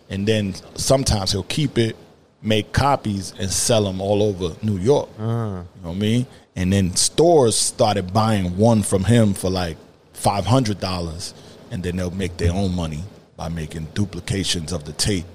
And 0.10 0.28
then 0.28 0.54
sometimes 0.75 1.32
he'll 1.32 1.44
keep 1.44 1.78
it, 1.78 1.96
make 2.42 2.72
copies, 2.74 3.34
and 3.40 3.50
sell 3.50 3.84
them 3.86 4.02
all 4.02 4.22
over 4.22 4.56
New 4.62 4.78
York. 4.78 5.10
Uh. 5.18 5.24
You 5.24 5.28
know 5.28 5.66
what 5.82 5.92
I 5.92 5.96
mean? 5.96 6.28
And 6.56 6.72
then 6.72 6.96
stores 6.96 7.56
started 7.56 8.13
buying 8.13 8.58
one 8.58 8.84
from 8.84 9.06
him 9.06 9.34
for 9.34 9.50
like 9.50 9.78
five 10.13 10.46
hundred 10.46 10.80
dollars, 10.80 11.34
and 11.72 11.82
then 11.82 11.96
they'll 11.96 12.12
make 12.12 12.38
their 12.38 12.52
own 12.52 12.75
money 12.75 13.04
by 13.38 13.50
making 13.50 13.88
duplications 13.94 14.72
of 14.72 14.84
the 14.84 14.94
tape. 14.94 15.25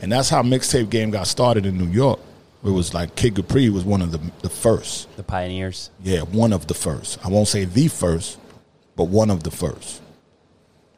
And 0.00 0.12
that's 0.12 0.28
how 0.28 0.42
mixtape 0.42 0.90
game 0.90 1.10
got 1.10 1.26
started 1.26 1.66
in 1.66 1.76
New 1.78 1.86
York. 1.86 2.20
It 2.64 2.70
was 2.70 2.92
like 2.92 3.14
Kid 3.14 3.36
Capri 3.36 3.68
was 3.70 3.84
one 3.84 4.02
of 4.02 4.10
the 4.10 4.20
the 4.42 4.48
first. 4.48 5.14
The 5.16 5.22
pioneers. 5.22 5.90
Yeah, 6.02 6.22
one 6.22 6.52
of 6.52 6.66
the 6.66 6.74
first. 6.74 7.24
I 7.24 7.28
won't 7.28 7.48
say 7.48 7.64
the 7.64 7.88
first, 7.88 8.38
but 8.96 9.04
one 9.04 9.30
of 9.30 9.44
the 9.44 9.50
first. 9.50 10.02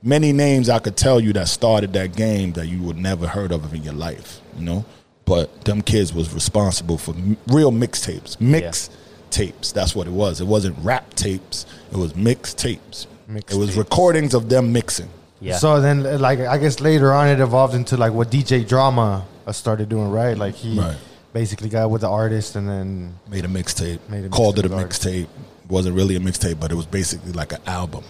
Many 0.03 0.33
names 0.33 0.71
I 0.71 0.79
could 0.79 0.97
tell 0.97 1.21
you 1.21 1.35
that 1.35 1.49
started 1.49 1.93
that 1.93 2.17
game 2.17 2.53
that 2.53 2.67
you 2.69 2.81
would 2.83 2.97
never 2.97 3.27
heard 3.27 3.53
of 3.53 3.75
in 3.75 3.83
your 3.83 3.93
life, 3.93 4.41
you 4.57 4.65
know. 4.65 4.85
But 5.27 5.65
them 5.67 5.83
kids 5.83 6.15
was 6.15 6.33
responsible 6.33 6.97
for 6.97 7.15
m- 7.15 7.37
real 7.49 7.71
mixtapes, 7.71 8.41
mix 8.41 8.89
tapes. 9.31 9.73
That's 9.73 9.95
what 9.95 10.07
it 10.07 10.13
was. 10.13 10.41
It 10.41 10.47
wasn't 10.47 10.79
rap 10.83 11.13
tapes. 11.15 11.67
It 11.93 11.99
was 11.99 12.17
mix 12.17 12.55
tapes. 12.55 13.07
Mix 13.29 13.53
it 13.53 13.59
was 13.59 13.69
tapes. 13.69 13.79
recordings 13.79 14.33
of 14.33 14.49
them 14.49 14.73
mixing. 14.73 15.11
Yeah. 15.41 15.57
So 15.57 15.81
then, 15.81 16.03
like, 16.21 16.39
I 16.41 16.59
guess 16.59 16.81
later 16.81 17.13
on, 17.13 17.29
it 17.29 17.41
evolved 17.41 17.75
into 17.75 17.97
like 17.97 18.13
what 18.13 18.31
DJ 18.31 18.67
Drama 18.67 19.25
uh, 19.47 19.53
started 19.53 19.89
doing, 19.89 20.11
right? 20.11 20.37
Like 20.37 20.55
he 20.55 20.79
Right. 20.79 20.97
basically 21.33 21.69
got 21.71 21.91
with 21.91 22.03
the 22.03 22.09
artist, 22.11 22.57
and 22.57 22.69
then 22.69 23.15
Made 23.29 23.45
a 23.45 23.49
mixtape. 23.49 24.01
Made 24.09 24.27
a 24.27 24.29
called 24.29 24.59
it 24.59 24.65
a 24.67 24.69
mixtape 24.69 24.73
with 24.73 24.83
artists. 24.85 25.07
mixtape. 25.07 25.27
wasn't 25.69 25.97
really 25.97 26.17
a 26.17 26.21
mixtape, 26.21 26.61
but 26.61 26.71
it 26.71 26.75
was 26.75 26.87
basically 26.87 27.33
like 27.33 27.53
an 27.53 27.61
album. 27.67 28.05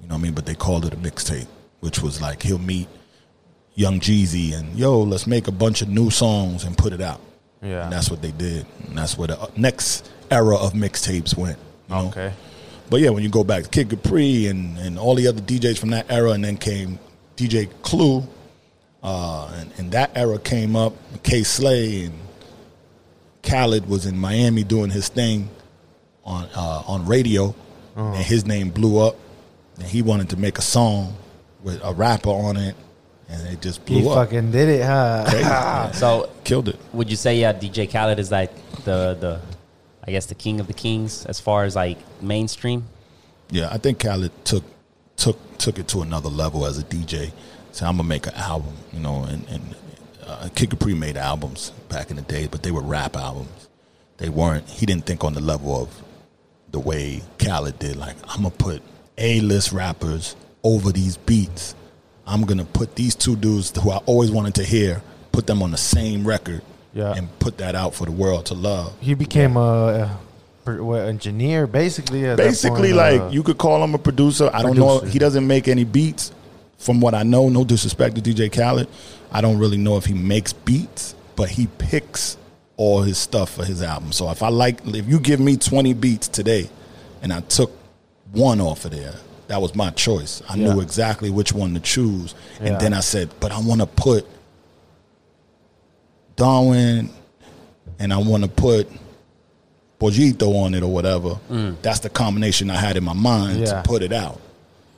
You 0.00 0.06
know 0.08 0.14
what 0.14 0.20
I 0.20 0.22
mean? 0.22 0.32
But 0.34 0.46
they 0.46 0.54
called 0.54 0.84
it 0.86 0.92
a 0.94 0.96
mixtape, 0.96 1.48
which 1.80 2.00
was 2.02 2.20
like 2.22 2.42
he'll 2.42 2.58
meet 2.58 2.88
Young 3.74 3.98
Jeezy 4.00 4.54
and 4.58 4.76
yo, 4.78 5.00
let's 5.00 5.26
make 5.26 5.48
a 5.48 5.52
bunch 5.52 5.82
of 5.82 5.88
new 5.88 6.10
songs 6.10 6.64
and 6.64 6.76
put 6.78 6.92
it 6.92 7.00
out. 7.00 7.20
Yeah. 7.62 7.84
And 7.84 7.92
that's 7.92 8.10
what 8.10 8.22
they 8.22 8.30
did. 8.32 8.64
And 8.86 8.96
that's 8.96 9.18
where 9.18 9.28
the 9.28 9.38
uh, 9.40 9.46
next 9.56 10.10
era 10.30 10.56
of 10.56 10.72
mixtapes 10.72 11.36
went. 11.36 11.58
you 11.88 11.94
know? 11.94 12.32
But 12.90 13.00
yeah, 13.00 13.10
when 13.10 13.22
you 13.22 13.28
go 13.30 13.44
back 13.44 13.62
to 13.62 13.68
Kid 13.70 13.88
Capri 13.88 14.46
and, 14.48 14.76
and 14.78 14.98
all 14.98 15.14
the 15.14 15.28
other 15.28 15.40
DJs 15.40 15.78
from 15.78 15.90
that 15.90 16.10
era, 16.10 16.30
and 16.32 16.44
then 16.44 16.56
came 16.56 16.98
DJ 17.36 17.68
Clue, 17.82 18.24
uh, 19.02 19.52
and, 19.56 19.70
and 19.78 19.92
that 19.92 20.10
era 20.16 20.38
came 20.38 20.74
up. 20.76 20.92
Kay 21.22 21.42
Slay 21.44 22.04
and 22.06 22.14
Khaled 23.42 23.88
was 23.88 24.06
in 24.06 24.18
Miami 24.18 24.64
doing 24.64 24.90
his 24.90 25.08
thing 25.08 25.48
on 26.24 26.48
uh, 26.54 26.82
on 26.86 27.06
radio, 27.06 27.54
and 27.96 28.16
his 28.16 28.44
name 28.46 28.70
blew 28.70 28.98
up. 28.98 29.16
And 29.78 29.86
he 29.86 30.02
wanted 30.02 30.30
to 30.30 30.36
make 30.36 30.58
a 30.58 30.62
song 30.62 31.14
with 31.62 31.80
a 31.84 31.94
rapper 31.94 32.28
on 32.30 32.56
it, 32.56 32.74
and 33.28 33.46
it 33.48 33.62
just 33.62 33.86
he 33.88 34.00
blew 34.00 34.10
up. 34.10 34.28
He 34.28 34.36
fucking 34.36 34.50
did 34.50 34.68
it, 34.68 34.84
huh? 34.84 35.24
Crazy. 35.28 35.94
So 35.98 36.28
Killed 36.44 36.68
it. 36.68 36.78
would 36.92 37.08
you 37.08 37.16
say 37.16 37.38
yeah, 37.38 37.52
DJ 37.52 37.90
Khaled 37.90 38.18
is 38.18 38.30
like 38.30 38.52
the 38.84 39.16
the 39.18 39.40
I 40.06 40.10
guess 40.10 40.26
the 40.26 40.34
king 40.34 40.60
of 40.60 40.66
the 40.66 40.72
kings 40.72 41.26
as 41.26 41.40
far 41.40 41.64
as 41.64 41.76
like 41.76 41.98
mainstream? 42.22 42.84
Yeah, 43.50 43.68
I 43.70 43.78
think 43.78 44.00
Khaled 44.00 44.32
took 44.44 44.64
took 45.16 45.58
took 45.58 45.78
it 45.78 45.88
to 45.88 46.00
another 46.02 46.28
level 46.28 46.64
as 46.66 46.78
a 46.78 46.84
DJ. 46.84 47.32
So 47.72 47.86
I'm 47.86 47.96
gonna 47.96 48.08
make 48.08 48.26
an 48.26 48.34
album, 48.34 48.74
you 48.92 49.00
know, 49.00 49.24
and, 49.24 49.46
and 49.48 49.74
uh, 50.26 50.48
Kid 50.54 50.70
Capri 50.70 50.94
made 50.94 51.16
albums 51.16 51.70
back 51.88 52.10
in 52.10 52.16
the 52.16 52.22
day, 52.22 52.46
but 52.46 52.62
they 52.62 52.70
were 52.70 52.82
rap 52.82 53.16
albums. 53.16 53.68
They 54.16 54.28
weren't. 54.28 54.68
He 54.68 54.86
didn't 54.86 55.06
think 55.06 55.24
on 55.24 55.34
the 55.34 55.40
level 55.40 55.82
of 55.82 56.02
the 56.70 56.80
way 56.80 57.22
Khaled 57.38 57.78
did. 57.78 57.96
Like 57.96 58.16
I'm 58.28 58.42
gonna 58.42 58.50
put 58.50 58.82
A-list 59.18 59.72
rappers 59.72 60.36
over 60.62 60.92
these 60.92 61.16
beats. 61.16 61.74
I'm 62.26 62.42
gonna 62.42 62.64
put 62.64 62.96
these 62.96 63.14
two 63.14 63.36
dudes 63.36 63.72
who 63.80 63.90
I 63.90 63.98
always 63.98 64.30
wanted 64.30 64.54
to 64.56 64.64
hear, 64.64 65.02
put 65.32 65.46
them 65.46 65.62
on 65.62 65.70
the 65.70 65.76
same 65.76 66.26
record, 66.26 66.62
Yeah. 66.92 67.14
and 67.14 67.28
put 67.38 67.58
that 67.58 67.74
out 67.74 67.94
for 67.94 68.04
the 68.04 68.10
world 68.12 68.46
to 68.46 68.54
love. 68.54 68.92
He 69.00 69.14
became 69.14 69.56
a, 69.56 70.10
a 70.66 70.82
what, 70.82 71.02
engineer, 71.02 71.66
basically. 71.66 72.22
Basically 72.36 72.92
point, 72.92 72.96
like 72.96 73.20
uh, 73.20 73.28
you 73.28 73.42
could 73.42 73.58
call 73.58 73.82
him 73.82 73.94
a 73.94 73.98
producer. 73.98 74.50
I 74.52 74.62
don't 74.62 74.76
know. 74.76 75.00
He 75.00 75.18
doesn't 75.18 75.46
make 75.46 75.68
any 75.68 75.84
beats, 75.84 76.32
from 76.78 77.00
what 77.00 77.14
I 77.14 77.22
know. 77.22 77.48
No 77.48 77.64
disrespect 77.64 78.16
to 78.16 78.20
DJ 78.22 78.52
Khaled. 78.52 78.88
I 79.32 79.40
don't 79.40 79.58
really 79.58 79.76
know 79.76 79.96
if 79.96 80.04
he 80.06 80.14
makes 80.14 80.52
beats, 80.52 81.14
but 81.36 81.48
he 81.48 81.68
picks 81.78 82.36
all 82.76 83.02
his 83.02 83.18
stuff 83.18 83.54
for 83.54 83.64
his 83.64 83.82
album. 83.82 84.10
So 84.12 84.30
if 84.30 84.42
I 84.42 84.48
like, 84.48 84.80
if 84.86 85.06
you 85.08 85.20
give 85.20 85.38
me 85.40 85.56
twenty 85.56 85.92
beats 85.94 86.26
today, 86.28 86.68
and 87.22 87.32
I 87.32 87.40
took 87.42 87.70
one 88.32 88.60
off 88.60 88.84
of 88.84 88.90
there, 88.92 89.14
that 89.48 89.60
was 89.60 89.74
my 89.74 89.90
choice. 89.90 90.42
I 90.48 90.56
Yeah. 90.56 90.72
knew 90.74 90.80
exactly 90.80 91.30
which 91.30 91.52
one 91.52 91.74
to 91.74 91.80
choose, 91.80 92.34
Yeah. 92.60 92.68
and 92.72 92.80
then 92.80 92.94
I 92.94 93.00
said, 93.00 93.30
but 93.40 93.52
I 93.52 93.60
want 93.60 93.80
to 93.80 93.86
put 93.86 94.26
Darwin, 96.40 97.10
and 97.98 98.12
I 98.12 98.16
want 98.18 98.42
to 98.44 98.48
put. 98.48 98.88
Bojito 100.00 100.64
on 100.64 100.72
it 100.74 100.82
or 100.82 100.90
whatever. 100.90 101.38
That's 101.82 101.98
the 102.00 102.08
combination 102.08 102.70
I 102.70 102.76
had 102.76 102.96
in 102.96 103.04
my 103.04 103.12
mind 103.12 103.58
Mm. 103.58 103.66
Yeah. 103.66 103.82
to 103.82 103.88
put 103.88 104.00
it 104.02 104.14
out. 104.14 104.40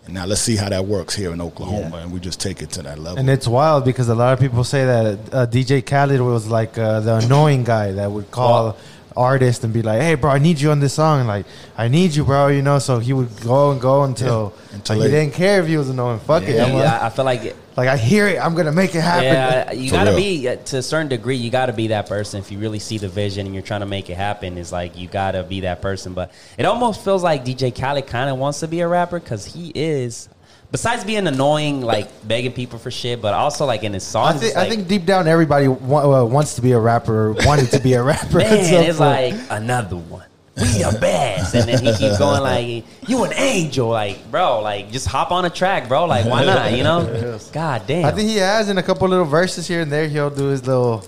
And 0.05 0.15
now 0.15 0.27
let's 0.27 0.41
see 0.41 0.55
how 0.55 0.69
that 0.69 0.87
works 0.87 1.13
here 1.17 1.33
in 1.33 1.41
Oklahoma, 1.41 1.97
and 1.97 2.13
we 2.13 2.21
just 2.21 2.39
take 2.41 2.63
it 2.63 2.71
to 2.73 2.83
that 2.83 3.01
level. 3.01 3.19
And 3.19 3.29
it's 3.29 3.49
wild 3.49 3.85
because 3.85 4.09
a 4.09 4.15
lot 4.15 4.33
of 4.33 4.39
people 4.39 4.63
say 4.63 4.85
that 4.85 5.19
uh, 5.35 5.47
DJ 5.47 5.85
Khaled 5.85 6.21
was 6.21 6.47
like 6.47 6.79
uh, 6.79 7.01
the 7.01 7.17
annoying 7.17 7.65
guy 7.65 7.91
that 7.93 8.13
would 8.13 8.31
call 8.31 8.65
Well- 8.65 8.77
artists 9.17 9.63
and 9.65 9.73
be 9.75 9.83
like, 9.83 10.01
"Hey, 10.01 10.15
bro, 10.15 10.31
I 10.31 10.39
need 10.39 10.61
you 10.61 10.71
on 10.71 10.79
this 10.79 10.95
song. 10.95 11.27
Like, 11.27 11.47
I 11.77 11.89
need 11.89 12.15
you, 12.15 12.25
bro." 12.25 12.47
You 12.49 12.63
know, 12.63 12.79
so 12.79 12.99
he 13.01 13.13
would 13.13 13.29
go 13.43 13.73
and 13.73 13.81
go 13.81 14.05
until, 14.05 14.55
Yeah, 14.71 14.77
until 14.77 14.97
like, 14.99 15.07
he 15.07 15.11
didn't 15.17 15.35
care 15.35 15.61
if 15.63 15.67
he 15.67 15.77
was 15.77 15.89
annoying. 15.91 16.21
Fuck 16.21 16.45
it. 16.45 16.55
Yeah, 16.55 16.67
like, 16.67 17.03
I 17.03 17.09
feel 17.11 17.25
like 17.25 17.43
it, 17.45 17.57
like, 17.76 17.88
I 17.88 17.97
hear 17.97 18.26
it. 18.29 18.38
I'm 18.38 18.55
gonna 18.55 18.73
make 18.73 18.95
it 18.95 19.00
happen. 19.00 19.25
Yeah, 19.25 19.73
you 19.83 19.88
For 19.91 19.97
gotta 19.97 20.11
real. 20.11 20.19
be 20.19 20.49
uh, 20.49 20.57
to 20.57 20.79
a 20.79 20.83
certain 20.83 21.09
degree. 21.09 21.37
You 21.37 21.50
gotta 21.50 21.73
be 21.73 21.88
that 21.88 22.09
person 22.09 22.41
if 22.41 22.50
you 22.52 22.59
really 22.59 22.79
see 22.79 22.99
the 22.99 23.09
vision 23.09 23.47
and 23.47 23.55
you're 23.55 23.62
trying 23.64 23.81
to 23.81 23.87
make 23.87 24.11
it 24.11 24.17
happen. 24.17 24.59
Is 24.59 24.73
like 24.73 24.97
you 24.97 25.09
gotta 25.09 25.43
be 25.43 25.61
that 25.61 25.81
person. 25.83 26.12
But 26.14 26.33
it 26.59 26.64
almost 26.67 27.02
feels 27.05 27.23
like 27.23 27.45
DJ 27.45 27.75
Khaled 27.75 28.07
kind 28.07 28.29
of 28.31 28.38
wants 28.38 28.61
to 28.61 28.69
be 28.69 28.81
a 28.81 28.88
rapper 28.88 29.19
because 29.21 29.45
he 29.47 29.73
is. 29.75 30.29
Besides 30.71 31.05
being 31.05 31.26
annoying, 31.26 31.83
like 31.83 32.09
begging 32.26 32.52
people 32.52 32.79
for 32.79 32.91
shit, 32.91 33.21
but 33.21 33.35
also 33.35 33.67
like 33.67 33.83
in 33.85 33.93
his 33.93 34.05
I 34.09 34.11
songs, 34.11 34.41
think, 34.41 34.50
it's 34.52 34.57
I 34.57 34.69
think 34.71 34.88
deep 34.88 35.05
down 35.05 35.29
everybody 35.29 35.69
wa- 35.69 36.23
uh, 36.23 36.25
wants 36.25 36.55
to 36.55 36.62
be 36.62 36.73
a 36.73 36.79
rapper, 36.81 37.33
wanted 37.45 37.71
to 37.73 37.79
be 37.79 37.93
a 37.93 38.02
rapper. 38.12 38.38
man, 38.38 38.64
some 38.64 38.75
it's 38.83 38.97
point. 38.99 38.99
like 38.99 39.35
another 39.50 39.97
one. 39.97 40.25
We 40.56 40.64
the 40.64 40.99
best, 41.00 41.54
and 41.54 41.66
then 41.66 41.82
he 41.82 41.97
keeps 41.97 42.18
going 42.18 42.42
like, 42.42 42.85
"You 43.09 43.25
an 43.25 43.32
angel, 43.32 43.88
like 43.88 44.30
bro, 44.30 44.61
like 44.61 44.92
just 44.92 45.06
hop 45.06 45.30
on 45.30 45.47
a 45.47 45.50
track, 45.50 45.88
bro, 45.88 46.04
like 46.04 46.26
why 46.26 46.44
not, 46.44 46.73
you 46.73 46.82
know? 46.82 47.38
God 47.52 47.87
damn, 47.87 48.04
I 48.04 48.11
think 48.11 48.28
he 48.28 48.37
has 48.37 48.68
in 48.68 48.76
a 48.76 48.82
couple 48.82 49.09
little 49.09 49.25
verses 49.25 49.66
here 49.66 49.80
and 49.80 49.90
there. 49.90 50.09
He'll 50.09 50.28
do 50.28 50.49
his 50.49 50.66
little 50.66 51.04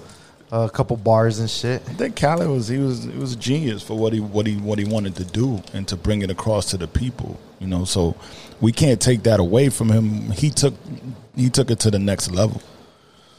uh, 0.50 0.68
couple 0.68 0.96
bars 0.96 1.40
and 1.40 1.50
shit. 1.50 1.82
I 1.88 1.92
think 1.94 2.16
Khaled 2.16 2.48
was 2.48 2.68
he 2.68 2.78
was 2.78 3.04
he 3.04 3.18
was 3.18 3.34
a 3.34 3.36
genius 3.36 3.82
for 3.82 3.98
what 3.98 4.12
he 4.12 4.20
what 4.20 4.46
he 4.46 4.56
what 4.56 4.78
he 4.78 4.84
wanted 4.84 5.16
to 5.16 5.24
do 5.24 5.62
and 5.72 5.86
to 5.88 5.96
bring 5.96 6.22
it 6.22 6.30
across 6.30 6.66
to 6.70 6.76
the 6.76 6.86
people. 6.88 7.38
You 7.58 7.66
know, 7.66 7.84
so 7.84 8.16
we 8.60 8.72
can't 8.72 9.00
take 9.00 9.24
that 9.24 9.40
away 9.40 9.68
from 9.68 9.90
him. 9.90 10.30
He 10.30 10.50
took 10.50 10.74
he 11.36 11.50
took 11.50 11.70
it 11.70 11.80
to 11.80 11.90
the 11.90 11.98
next 11.98 12.30
level. 12.30 12.62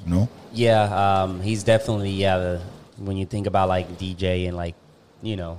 You 0.06 0.14
know, 0.14 0.30
Yeah, 0.54 1.24
um, 1.24 1.42
he's 1.42 1.64
definitely 1.64 2.12
yeah. 2.12 2.38
The, 2.38 2.62
when 2.98 3.18
you 3.18 3.26
think 3.26 3.48
about 3.48 3.70
like 3.70 3.98
DJ 3.98 4.48
and 4.48 4.56
like, 4.56 4.76
you 5.22 5.36
know, 5.36 5.58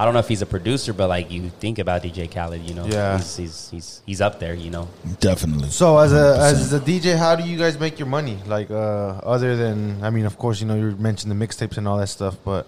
I 0.00 0.04
don't 0.06 0.14
know 0.14 0.20
if 0.20 0.28
he's 0.28 0.40
a 0.40 0.46
producer, 0.46 0.94
but 0.94 1.08
like 1.08 1.30
you 1.30 1.50
think 1.60 1.78
about 1.78 2.02
DJ 2.02 2.26
Khaled, 2.34 2.62
you 2.62 2.72
know, 2.72 2.86
Yeah. 2.86 3.18
he's 3.18 3.36
he's 3.36 3.68
he's, 3.70 4.02
he's 4.06 4.20
up 4.22 4.40
there, 4.40 4.54
you 4.54 4.70
know. 4.70 4.88
definitely. 5.20 5.68
So 5.68 5.98
as 5.98 6.14
a 6.14 6.16
100%. 6.16 6.38
as 6.52 6.72
a 6.72 6.80
DJ, 6.80 7.18
how 7.18 7.36
do 7.36 7.42
you 7.44 7.58
guys 7.58 7.78
make 7.78 7.98
your 7.98 8.08
money? 8.08 8.38
Like 8.46 8.70
uh, 8.70 9.20
other 9.34 9.56
than 9.56 10.02
I 10.02 10.08
mean, 10.08 10.24
of 10.24 10.38
course, 10.38 10.58
you 10.58 10.66
know 10.66 10.74
you 10.74 10.96
mentioned 10.96 11.30
the 11.30 11.46
mixtapes 11.46 11.76
and 11.76 11.86
all 11.86 11.98
that 11.98 12.06
stuff, 12.06 12.38
but 12.46 12.66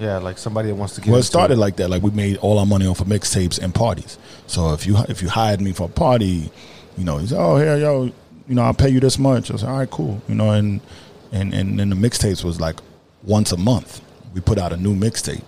yeah, 0.00 0.16
like 0.16 0.38
somebody 0.38 0.68
that 0.68 0.74
wants 0.74 0.94
to 0.94 1.02
get. 1.02 1.08
Well, 1.08 1.16
it 1.16 1.18
into 1.18 1.26
started 1.26 1.58
like 1.58 1.76
that. 1.76 1.90
Like 1.90 2.02
we 2.02 2.10
made 2.10 2.38
all 2.38 2.58
our 2.58 2.64
money 2.64 2.86
off 2.86 3.02
of 3.02 3.06
mixtapes 3.06 3.62
and 3.62 3.74
parties. 3.74 4.16
So 4.46 4.72
if 4.72 4.86
you 4.86 4.96
if 5.10 5.20
you 5.20 5.28
hired 5.28 5.60
me 5.60 5.72
for 5.72 5.84
a 5.84 5.92
party, 5.92 6.50
you 6.96 7.04
know, 7.04 7.18
he's 7.18 7.34
oh 7.34 7.58
here 7.58 7.76
yo, 7.76 8.04
you 8.48 8.54
know, 8.54 8.62
I'll 8.62 8.72
pay 8.72 8.88
you 8.88 8.98
this 9.00 9.18
much. 9.18 9.50
I 9.50 9.52
was 9.52 9.62
all 9.62 9.76
right, 9.76 9.90
cool. 9.90 10.22
You 10.26 10.36
know, 10.36 10.52
and 10.52 10.80
and 11.32 11.52
and 11.52 11.78
then 11.78 11.90
the 11.90 11.96
mixtapes 11.96 12.42
was 12.42 12.58
like 12.58 12.80
once 13.24 13.52
a 13.52 13.58
month. 13.58 14.00
We 14.32 14.40
put 14.40 14.56
out 14.56 14.72
a 14.72 14.78
new 14.78 14.94
mixtape. 14.94 15.42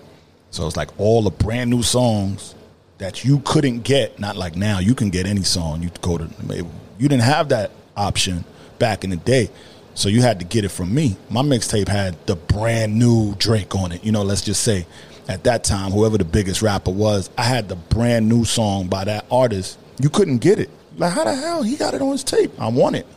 So 0.54 0.68
it's 0.68 0.76
like 0.76 0.90
all 0.98 1.22
the 1.22 1.32
brand 1.32 1.68
new 1.70 1.82
songs 1.82 2.54
that 2.98 3.24
you 3.24 3.40
couldn't 3.40 3.80
get. 3.80 4.20
Not 4.20 4.36
like 4.36 4.54
now, 4.54 4.78
you 4.78 4.94
can 4.94 5.10
get 5.10 5.26
any 5.26 5.42
song. 5.42 5.82
You 5.82 5.90
go 6.00 6.16
to 6.16 6.28
you 6.46 7.08
didn't 7.08 7.22
have 7.22 7.48
that 7.48 7.72
option 7.96 8.44
back 8.78 9.02
in 9.02 9.10
the 9.10 9.16
day. 9.16 9.50
So 9.94 10.08
you 10.08 10.22
had 10.22 10.38
to 10.38 10.44
get 10.44 10.64
it 10.64 10.68
from 10.68 10.94
me. 10.94 11.16
My 11.28 11.42
mixtape 11.42 11.88
had 11.88 12.24
the 12.28 12.36
brand 12.36 12.96
new 12.96 13.34
Drake 13.34 13.74
on 13.74 13.90
it. 13.90 14.04
You 14.04 14.12
know, 14.12 14.22
let's 14.22 14.42
just 14.42 14.62
say 14.62 14.86
at 15.26 15.42
that 15.42 15.64
time, 15.64 15.90
whoever 15.90 16.18
the 16.18 16.24
biggest 16.24 16.62
rapper 16.62 16.92
was, 16.92 17.30
I 17.36 17.42
had 17.42 17.68
the 17.68 17.74
brand 17.74 18.28
new 18.28 18.44
song 18.44 18.86
by 18.86 19.02
that 19.06 19.26
artist. 19.32 19.76
You 19.98 20.08
couldn't 20.08 20.38
get 20.38 20.60
it. 20.60 20.70
Like, 20.96 21.14
how 21.14 21.24
the 21.24 21.34
hell 21.34 21.64
he 21.64 21.76
got 21.76 21.94
it 21.94 22.00
on 22.00 22.12
his 22.12 22.22
tape? 22.22 22.52
I 22.60 22.68
want 22.68 22.94
it. 22.94 23.08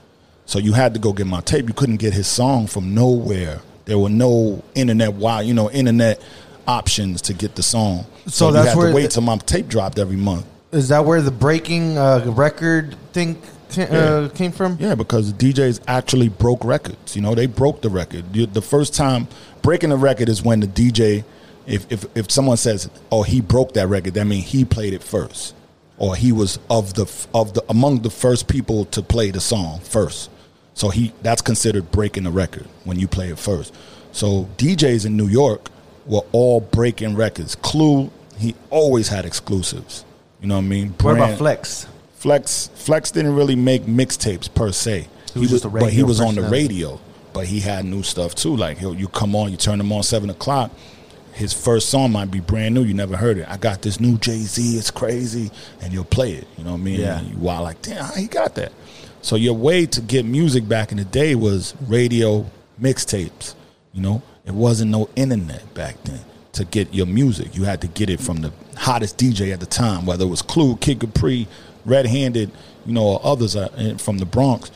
So 0.47 0.57
you 0.57 0.73
had 0.73 0.95
to 0.95 0.99
go 0.99 1.13
get 1.13 1.27
my 1.27 1.41
tape. 1.41 1.67
You 1.67 1.75
couldn't 1.75 1.97
get 1.97 2.15
his 2.15 2.25
song 2.25 2.65
from 2.65 2.95
nowhere. 2.95 3.61
There 3.85 3.99
were 3.99 4.09
no 4.09 4.63
internet, 4.73 5.13
Why 5.13 5.41
you 5.41 5.53
know, 5.53 5.69
internet 5.69 6.19
options 6.67 7.21
to 7.23 7.33
get 7.33 7.55
the 7.55 7.63
song. 7.63 8.05
So 8.27 8.47
you 8.47 8.53
that's 8.53 8.69
had 8.69 8.77
where 8.77 8.89
to 8.89 8.95
wait 8.95 9.03
the- 9.03 9.09
till 9.09 9.23
my 9.23 9.37
tape 9.37 9.67
dropped 9.67 9.97
every 9.99 10.17
month. 10.17 10.45
Is 10.71 10.89
that 10.89 11.05
where 11.05 11.21
the 11.21 11.31
breaking 11.31 11.97
uh, 11.97 12.25
record 12.35 12.95
thing 13.13 13.41
ca- 13.71 13.83
uh, 13.83 14.29
came 14.29 14.51
from? 14.51 14.77
Yeah, 14.81 14.95
because 14.95 15.31
DJs 15.31 15.79
actually 15.87 16.27
broke 16.27 16.63
records. 16.65 17.15
You 17.15 17.21
know, 17.21 17.33
they 17.35 17.45
broke 17.45 17.81
the 17.81 17.89
record. 17.89 18.33
The 18.33 18.61
first 18.61 18.93
time 18.93 19.29
breaking 19.61 19.91
the 19.91 19.97
record 19.97 20.27
is 20.27 20.43
when 20.43 20.59
the 20.59 20.67
DJ, 20.67 21.23
if 21.65 21.89
if 21.89 22.05
if 22.17 22.29
someone 22.29 22.57
says, 22.57 22.89
"Oh, 23.11 23.23
he 23.23 23.39
broke 23.39 23.73
that 23.75 23.87
record," 23.87 24.13
that 24.15 24.25
means 24.25 24.47
he 24.47 24.65
played 24.65 24.93
it 24.93 25.01
first, 25.03 25.55
or 25.97 26.17
he 26.17 26.33
was 26.33 26.59
of 26.69 26.95
the 26.95 27.09
of 27.33 27.53
the 27.53 27.63
among 27.69 28.01
the 28.01 28.09
first 28.09 28.49
people 28.49 28.83
to 28.85 29.01
play 29.01 29.31
the 29.31 29.39
song 29.39 29.79
first. 29.79 30.29
So 30.73 30.89
he 30.89 31.13
that's 31.23 31.41
considered 31.41 31.91
breaking 31.91 32.23
the 32.25 32.31
record 32.31 32.67
when 32.83 32.99
you 32.99 33.07
play 33.07 33.29
it 33.29 33.39
first. 33.39 33.73
So 34.11 34.49
DJs 34.57 35.05
in 35.05 35.15
New 35.15 35.27
York 35.27 35.69
were 36.07 36.23
all 36.31 36.61
breaking 36.61 37.15
records. 37.15 37.55
Clue, 37.55 38.11
he 38.37 38.55
always 38.69 39.07
had 39.07 39.25
exclusives. 39.25 40.05
You 40.41 40.47
know 40.47 40.55
what 40.55 40.65
I 40.65 40.67
mean? 40.67 40.89
What 41.01 41.15
about 41.15 41.37
Flex? 41.37 41.87
Flex 42.15 42.69
Flex 42.73 43.11
didn't 43.11 43.35
really 43.35 43.55
make 43.55 43.83
mixtapes 43.83 44.53
per 44.53 44.71
se. 44.71 45.07
He 45.33 45.39
was 45.39 45.49
just 45.49 45.65
a 45.65 45.69
but 45.69 45.93
he 45.93 46.03
was 46.03 46.19
on 46.19 46.35
the 46.35 46.43
radio. 46.43 46.99
But 47.33 47.45
he 47.45 47.59
had 47.59 47.85
new 47.85 48.01
stuff 48.01 48.33
too. 48.33 48.55
Like 48.55 48.79
he'll, 48.79 48.95
you 48.95 49.07
come 49.07 49.35
on, 49.35 49.51
you 49.51 49.57
turn 49.57 49.79
him 49.79 49.91
on 49.91 50.01
seven 50.01 50.29
o'clock. 50.29 50.71
His 51.33 51.53
first 51.53 51.89
song 51.89 52.11
might 52.11 52.31
be 52.31 52.39
brand 52.39 52.73
new. 52.73 52.83
You 52.83 52.95
never 52.95 53.15
heard 53.15 53.37
it. 53.37 53.47
I 53.47 53.57
got 53.57 53.83
this 53.83 53.99
new 53.99 54.17
Jay 54.17 54.39
Z. 54.39 54.75
It's 54.75 54.89
crazy, 54.89 55.51
and 55.81 55.93
you'll 55.93 56.03
play 56.03 56.31
it. 56.33 56.47
You 56.57 56.63
know 56.63 56.71
what 56.71 56.79
I 56.79 56.83
mean? 56.83 56.99
Yeah. 56.99 57.19
And 57.19 57.29
you 57.29 57.37
wow, 57.37 57.61
like 57.61 57.79
damn, 57.83 58.03
how 58.03 58.13
he 58.13 58.25
got 58.25 58.55
that. 58.55 58.71
So 59.21 59.35
your 59.35 59.53
way 59.53 59.85
to 59.85 60.01
get 60.01 60.25
music 60.25 60.67
back 60.67 60.91
in 60.91 60.97
the 60.97 61.05
day 61.05 61.35
was 61.35 61.75
radio 61.87 62.49
mixtapes. 62.81 63.53
You 63.93 64.01
know, 64.01 64.23
it 64.47 64.53
wasn't 64.53 64.91
no 64.91 65.09
internet 65.15 65.73
back 65.73 66.01
then 66.03 66.21
to 66.53 66.65
get 66.65 66.93
your 66.93 67.05
music. 67.05 67.55
You 67.55 67.65
had 67.65 67.81
to 67.81 67.87
get 67.87 68.09
it 68.09 68.19
from 68.19 68.37
the 68.41 68.51
hottest 68.75 69.17
DJ 69.17 69.53
at 69.53 69.59
the 69.59 69.65
time, 69.65 70.05
whether 70.05 70.25
it 70.25 70.29
was 70.29 70.41
Clue, 70.41 70.75
Kid 70.77 70.99
Capri, 71.01 71.47
Red 71.85 72.05
Handed, 72.07 72.51
you 72.85 72.93
know, 72.93 73.03
or 73.03 73.21
others 73.23 73.55
uh, 73.55 73.95
from 73.99 74.17
the 74.17 74.25
Bronx 74.25 74.71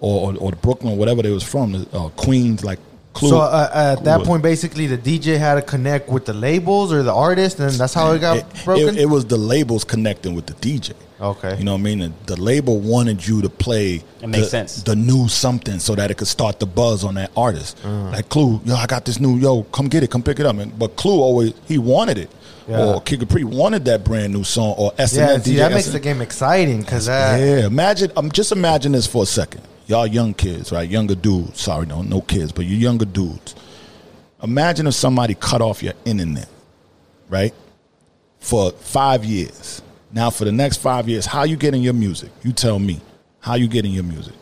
or, 0.00 0.32
or, 0.32 0.36
or 0.38 0.52
Brooklyn, 0.52 0.96
whatever 0.98 1.22
they 1.22 1.30
was 1.30 1.42
from, 1.44 1.86
uh, 1.92 2.08
Queens, 2.10 2.64
like 2.64 2.78
Clue. 3.14 3.28
So 3.30 3.38
uh, 3.40 3.70
at 3.96 4.04
that 4.04 4.16
Clue. 4.18 4.26
point, 4.26 4.42
basically, 4.42 4.86
the 4.86 4.98
DJ 4.98 5.38
had 5.38 5.54
to 5.54 5.62
connect 5.62 6.08
with 6.08 6.26
the 6.26 6.34
labels 6.34 6.92
or 6.92 7.02
the 7.02 7.14
artist, 7.14 7.60
and 7.60 7.70
that's 7.72 7.94
how 7.94 8.10
it 8.12 8.18
got 8.20 8.38
it, 8.38 8.46
broken. 8.64 8.88
it- 8.88 9.02
it 9.02 9.06
was 9.06 9.24
the 9.24 9.38
labels 9.38 9.84
connecting 9.84 10.34
with 10.34 10.46
the 10.46 10.54
DJ. 10.54 10.92
Okay. 11.24 11.56
You 11.56 11.64
know 11.64 11.72
what 11.72 11.80
I 11.80 11.82
mean? 11.82 11.98
The, 12.00 12.34
the 12.34 12.40
label 12.40 12.78
wanted 12.80 13.26
you 13.26 13.40
to 13.42 13.48
play 13.48 14.02
It 14.20 14.26
makes 14.26 14.44
the, 14.44 14.50
sense. 14.50 14.82
the 14.82 14.94
new 14.94 15.26
something 15.28 15.78
so 15.78 15.94
that 15.94 16.10
it 16.10 16.18
could 16.18 16.28
start 16.28 16.60
the 16.60 16.66
buzz 16.66 17.02
on 17.02 17.14
that 17.14 17.30
artist. 17.36 17.78
Uh-huh. 17.84 18.10
Like 18.10 18.28
Clue, 18.28 18.60
yo, 18.64 18.74
I 18.74 18.86
got 18.86 19.04
this 19.06 19.18
new, 19.18 19.36
yo, 19.38 19.62
come 19.64 19.88
get 19.88 20.02
it, 20.02 20.10
come 20.10 20.22
pick 20.22 20.38
it 20.38 20.46
up. 20.46 20.56
And, 20.56 20.78
but 20.78 20.96
Clue 20.96 21.20
always, 21.20 21.54
he 21.66 21.78
wanted 21.78 22.18
it. 22.18 22.30
Yeah. 22.68 22.94
Or 22.94 23.00
Kid 23.00 23.20
Capri 23.20 23.44
wanted 23.44 23.84
that 23.86 24.04
brand 24.04 24.32
new 24.32 24.44
song 24.44 24.74
or 24.78 24.92
SNL 24.92 25.16
yeah, 25.16 25.38
see, 25.38 25.52
DJ. 25.54 25.56
that 25.56 25.72
makes 25.72 25.88
the 25.88 26.00
game 26.00 26.20
exciting 26.22 26.80
because 26.80 27.06
that. 27.06 27.38
Yeah, 27.38 27.66
imagine. 27.66 28.10
Um, 28.16 28.30
just 28.30 28.52
imagine 28.52 28.92
this 28.92 29.06
for 29.06 29.22
a 29.22 29.26
second. 29.26 29.62
Y'all 29.86 30.06
young 30.06 30.32
kids, 30.32 30.72
right? 30.72 30.88
Younger 30.88 31.14
dudes. 31.14 31.60
Sorry, 31.60 31.84
no, 31.84 32.00
no 32.00 32.22
kids, 32.22 32.52
but 32.52 32.64
you 32.64 32.76
younger 32.76 33.04
dudes. 33.04 33.54
Imagine 34.42 34.86
if 34.86 34.94
somebody 34.94 35.34
cut 35.34 35.60
off 35.60 35.82
your 35.82 35.92
internet, 36.06 36.48
right? 37.28 37.52
For 38.40 38.70
five 38.72 39.26
years. 39.26 39.82
Now, 40.14 40.30
for 40.30 40.44
the 40.44 40.52
next 40.52 40.76
five 40.76 41.08
years, 41.08 41.26
how 41.26 41.42
you 41.42 41.56
getting 41.56 41.82
your 41.82 41.92
music? 41.92 42.30
You 42.44 42.52
tell 42.52 42.78
me. 42.78 43.00
How 43.40 43.54
you 43.56 43.66
getting 43.68 43.90
your 43.92 44.04
music? 44.04 44.32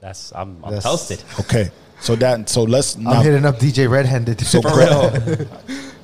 That's 0.00 0.32
I'm, 0.34 0.56
I'm 0.64 0.74
That's- 0.74 0.82
toasted. 0.82 1.22
Okay, 1.40 1.70
so 2.00 2.14
that 2.16 2.48
so 2.48 2.64
let's 2.64 2.96
I'm 2.96 3.04
now. 3.04 3.22
hitting 3.22 3.44
up 3.46 3.56
DJ 3.58 3.88
Red 3.88 4.06
Handed. 4.06 4.40
So 4.40 4.60
For 4.62 4.76
real. 4.76 5.46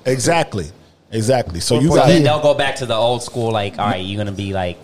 exactly, 0.07 0.67
exactly. 1.15 1.61
So 1.61 1.79
you 1.81 1.89
got 1.89 2.09
then 2.09 2.23
they'll 2.23 2.43
go 2.43 2.55
back 2.55 2.77
to 2.77 2.87
the 2.87 2.95
old 2.95 3.23
school. 3.23 3.51
Like, 3.53 3.79
all 3.79 3.87
right, 3.87 4.05
you're 4.05 4.19
gonna 4.19 4.37
be 4.37 4.53
like, 4.53 4.77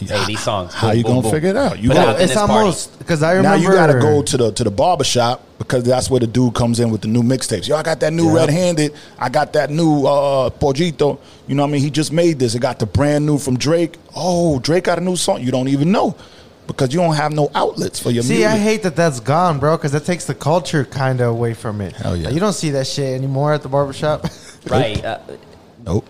hey, 0.00 0.24
these 0.26 0.40
songs. 0.40 0.72
how 0.74 0.90
you 0.92 1.02
boom, 1.04 1.12
gonna 1.16 1.22
boom. 1.22 1.30
figure 1.32 1.50
it 1.50 1.56
out? 1.56 1.78
You 1.78 1.90
Put 1.90 1.94
gotta- 1.96 2.10
it's 2.22 2.32
this 2.32 2.34
party. 2.34 2.52
almost 2.52 2.98
because 2.98 3.22
I 3.22 3.32
remember 3.32 3.56
Now 3.58 3.62
you 3.62 3.68
got 3.76 3.86
to 3.88 4.00
go 4.00 4.22
to 4.22 4.36
the 4.36 4.52
to 4.52 4.64
the 4.64 4.70
barber 4.70 5.04
shop 5.04 5.42
because 5.58 5.84
that's 5.84 6.10
where 6.10 6.20
the 6.20 6.26
dude 6.26 6.54
comes 6.54 6.80
in 6.80 6.90
with 6.90 7.02
the 7.02 7.08
new 7.08 7.22
mixtapes. 7.22 7.68
Yo, 7.68 7.76
I 7.76 7.82
got 7.82 8.00
that 8.00 8.12
new 8.12 8.26
Yep. 8.26 8.34
red 8.36 8.50
handed. 8.50 8.94
I 9.18 9.28
got 9.28 9.52
that 9.52 9.70
new 9.70 10.06
uh 10.06 10.50
Pojito. 10.50 11.18
You 11.46 11.54
know 11.54 11.62
what 11.62 11.68
I 11.68 11.72
mean? 11.72 11.80
He 11.82 11.90
just 11.90 12.12
made 12.12 12.38
this. 12.38 12.54
It 12.54 12.60
got 12.60 12.78
the 12.78 12.86
brand 12.86 13.24
new 13.26 13.38
from 13.38 13.56
Drake. 13.58 13.96
Oh, 14.16 14.58
Drake 14.60 14.84
got 14.84 14.98
a 14.98 15.02
new 15.02 15.16
song. 15.16 15.42
You 15.42 15.50
don't 15.52 15.68
even 15.68 15.92
know 15.92 16.16
because 16.66 16.94
you 16.94 17.00
don't 17.00 17.14
have 17.14 17.30
no 17.32 17.50
outlets 17.54 17.98
for 18.00 18.10
your 18.10 18.22
See, 18.22 18.36
music. 18.38 18.48
I 18.50 18.56
hate 18.56 18.82
that 18.84 18.96
that's 18.96 19.20
gone, 19.20 19.58
bro, 19.58 19.76
because 19.76 19.92
that 19.92 20.06
takes 20.06 20.24
the 20.24 20.34
culture 20.34 20.86
kind 20.86 21.20
of 21.20 21.28
away 21.28 21.52
from 21.52 21.82
it. 21.82 21.92
Hell 21.94 22.16
yeah. 22.16 22.30
You 22.30 22.40
don't 22.40 22.54
see 22.54 22.70
that 22.70 22.86
shit 22.86 23.14
anymore 23.14 23.52
at 23.52 23.62
the 23.62 23.68
barbershop. 23.68 24.26
Right. 24.70 25.04
Uh, 25.04 25.18
nope. 25.84 26.06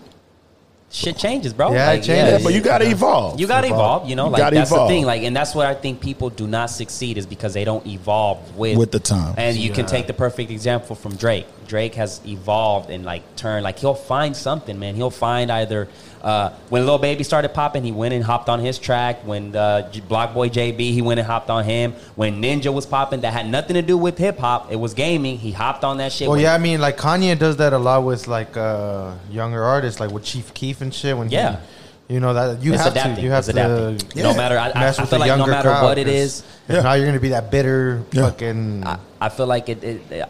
shit 0.89 1.17
changes, 1.17 1.53
bro. 1.53 1.73
Yeah, 1.73 1.91
it 1.91 2.03
changes. 2.03 2.39
Yeah, 2.39 2.43
but 2.43 2.53
you 2.53 2.61
got 2.61 2.77
to 2.79 2.85
evolve. 2.89 3.39
You 3.39 3.47
gotta 3.47 3.67
evolve, 3.67 4.07
you 4.09 4.15
know, 4.15 4.25
You 4.25 4.31
like 4.31 4.39
gotta 4.39 4.55
that's 4.55 4.71
evolve. 4.71 4.87
the 4.87 4.95
thing. 4.95 5.05
Like, 5.05 5.23
and 5.23 5.35
that's 5.35 5.53
what 5.53 5.65
I 5.67 5.73
think 5.73 5.99
people 5.99 6.29
do 6.29 6.47
not 6.47 6.69
succeed 6.69 7.17
is 7.17 7.25
because 7.25 7.53
they 7.53 7.65
don't 7.65 7.85
evolve 7.85 8.55
with 8.55 8.77
With 8.77 8.91
the 8.91 8.99
time. 8.99 9.35
And 9.37 9.57
you 9.57 9.71
can 9.71 9.85
take 9.85 10.07
the 10.07 10.13
perfect 10.13 10.51
example 10.51 10.95
from 10.95 11.15
Drake. 11.15 11.47
Drake 11.67 11.95
has 11.95 12.21
evolved 12.25 12.89
and 12.89 13.03
like 13.05 13.35
turned 13.35 13.63
like 13.63 13.79
he'll 13.79 13.93
find 13.95 14.35
something, 14.35 14.77
man. 14.79 14.95
He'll 14.95 15.09
find 15.09 15.51
either 15.51 15.87
uh, 16.21 16.49
when 16.69 16.85
Lil 16.87 16.97
Baby 16.97 17.23
started 17.23 17.49
popping, 17.53 17.83
he 17.83 17.91
went 17.91 18.13
and 18.13 18.23
hopped 18.23 18.49
on 18.49 18.59
his 18.59 18.79
track. 18.79 19.19
When 19.27 19.55
uh, 19.55 19.91
J- 19.91 19.99
Block 20.01 20.33
Boy 20.33 20.49
JB, 20.49 20.79
he 20.79 21.01
went 21.03 21.19
and 21.19 21.27
hopped 21.27 21.51
on 21.51 21.63
him. 21.65 21.93
When 22.15 22.41
Ninja 22.41 22.73
was 22.73 22.85
popping, 22.87 23.21
that 23.21 23.31
had 23.33 23.47
nothing 23.47 23.75
to 23.75 23.83
do 23.83 23.95
with 23.97 24.17
hip 24.17 24.39
hop. 24.39 24.71
It 24.71 24.77
was 24.77 24.93
gaming. 24.95 25.37
He 25.37 25.51
hopped 25.51 25.83
on 25.83 25.97
that 25.97 26.11
shit. 26.11 26.27
well, 26.27 26.35
When- 26.37 26.43
yeah, 26.43 26.55
I 26.55 26.57
mean, 26.57 26.81
like 26.81 26.97
Kanye 26.97 27.37
does 27.37 27.57
that 27.57 27.73
a 27.73 27.77
lot 27.77 28.03
with 28.03 28.27
like 28.27 28.57
uh, 28.57 29.11
younger 29.29 29.63
artists, 29.63 29.99
like 29.99 30.09
with 30.11 30.23
Chief 30.23 30.51
Keef 30.55 30.81
and 30.81 30.91
shit. 30.93 31.15
When 31.15 31.29
he- 31.29 31.35
Yeah. 31.35 31.59
you 32.07 32.19
know 32.19 32.33
that 32.33 32.59
you 32.63 32.73
it's 32.73 32.81
have 32.83 32.93
adapting. 32.93 33.15
to, 33.17 33.21
you 33.21 33.29
have 33.29 33.39
it's 33.39 33.49
adapting. 33.49 33.97
to 33.99 34.23
No 34.23 34.33
matter, 34.35 34.57
I, 34.57 34.69
I, 34.69 34.71
I 34.71 34.79
mess 34.79 34.99
with 34.99 35.09
feel 35.09 35.19
the 35.19 35.25
like 35.25 35.29
no 35.29 35.35
younger 35.37 35.51
matter 35.51 35.69
crowd, 35.69 35.83
what 35.83 35.97
it 35.99 36.07
is, 36.07 36.43
Yeah. 36.67 36.81
Now 36.81 36.93
you're 36.93 37.05
gonna 37.05 37.19
be 37.19 37.29
that 37.29 37.51
bitter 37.51 38.03
Yeah. 38.11 38.23
fucking. 38.29 38.83
I, 38.87 38.97
I 39.21 39.29
feel 39.29 39.45
like 39.45 39.69
it, 39.69 39.83
it, 39.83 40.11
it 40.11 40.29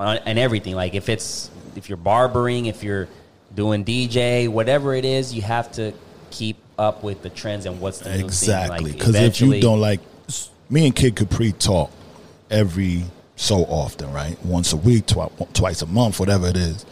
on- 0.00 0.18
and 0.26 0.38
everything. 0.38 0.74
Like 0.74 0.94
if 0.94 1.08
it's 1.08 1.50
if 1.76 1.88
you're 1.88 1.96
barbering, 1.98 2.66
if 2.66 2.82
you're 2.82 3.08
doing 3.54 3.84
DJ, 3.84 4.48
whatever 4.48 4.94
it 4.94 5.04
is, 5.04 5.32
you 5.32 5.42
have 5.42 5.70
to 5.72 5.92
keep 6.30 6.56
up 6.78 7.02
with 7.04 7.22
the 7.22 7.30
trends 7.30 7.66
and 7.66 7.80
what's 7.80 8.00
the. 8.00 8.18
Exactly. 8.18 8.90
Like, 8.90 8.98
Because 8.98 9.14
if 9.14 9.40
you 9.40 9.60
don't 9.60 9.80
like, 9.80 10.00
me 10.68 10.86
and 10.86 10.96
Kid 10.96 11.14
Capri 11.16 11.52
talk 11.52 11.90
every 12.50 13.04
so 13.36 13.64
often, 13.64 14.12
right? 14.12 14.42
Once 14.44 14.72
a 14.72 14.76
week, 14.76 15.06
twi- 15.06 15.30
twice 15.52 15.82
a 15.82 15.86
month, 15.86 16.18
whatever 16.18 16.48
it 16.48 16.56
is. 16.56 16.84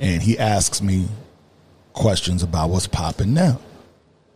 And 0.00 0.22
he 0.22 0.38
asks 0.38 0.82
me 0.82 1.08
questions 1.92 2.42
about 2.42 2.70
what's 2.70 2.86
popping 2.86 3.32
now. 3.34 3.60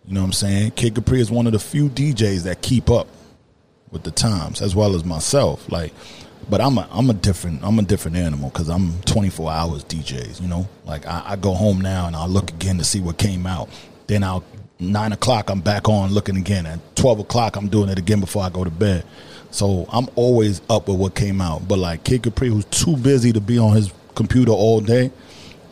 You 0.06 0.14
know 0.14 0.20
what 0.20 0.26
I'm 0.26 0.32
saying? 0.32 0.70
Kid 0.72 0.94
Capri 0.94 1.20
is 1.20 1.30
one 1.30 1.46
of 1.46 1.52
the 1.52 1.58
few 1.58 1.88
DJs 1.88 2.44
that 2.44 2.62
keep 2.62 2.88
up 2.88 3.08
with 3.90 4.04
the 4.04 4.10
times, 4.10 4.62
as 4.62 4.74
well 4.74 4.94
as 4.94 5.04
myself. 5.04 5.70
Like, 5.70 5.92
but 6.48 6.60
I'm 6.60 6.78
a 6.78 6.88
I'm 6.90 7.10
a 7.10 7.14
different 7.14 7.62
I'm 7.62 7.78
a 7.78 7.82
different 7.82 8.16
animal 8.16 8.50
because 8.50 8.68
I'm 8.68 9.00
24 9.02 9.50
hours 9.50 9.84
DJs. 9.84 10.40
You 10.40 10.48
know, 10.48 10.68
like 10.84 11.06
I, 11.06 11.22
I 11.26 11.36
go 11.36 11.52
home 11.54 11.80
now 11.80 12.06
and 12.06 12.16
I'll 12.16 12.28
look 12.28 12.50
again 12.50 12.78
to 12.78 12.84
see 12.84 13.00
what 13.00 13.18
came 13.18 13.46
out. 13.46 13.68
Then 14.06 14.24
I'll 14.24 14.44
nine 14.80 15.12
o'clock 15.12 15.50
I'm 15.50 15.60
back 15.60 15.88
on 15.88 16.12
looking 16.12 16.36
again. 16.36 16.66
At 16.66 16.80
12 16.96 17.20
o'clock 17.20 17.56
I'm 17.56 17.68
doing 17.68 17.88
it 17.88 17.98
again 17.98 18.20
before 18.20 18.42
I 18.42 18.48
go 18.48 18.64
to 18.64 18.70
bed. 18.70 19.04
So 19.50 19.86
I'm 19.90 20.08
always 20.14 20.60
up 20.68 20.88
with 20.88 20.98
what 20.98 21.14
came 21.14 21.40
out. 21.40 21.68
But 21.68 21.78
like 21.78 22.04
Kid 22.04 22.22
Capri, 22.22 22.48
who's 22.48 22.64
too 22.66 22.96
busy 22.96 23.32
to 23.32 23.40
be 23.40 23.58
on 23.58 23.74
his 23.74 23.92
computer 24.14 24.52
all 24.52 24.80
day, 24.80 25.10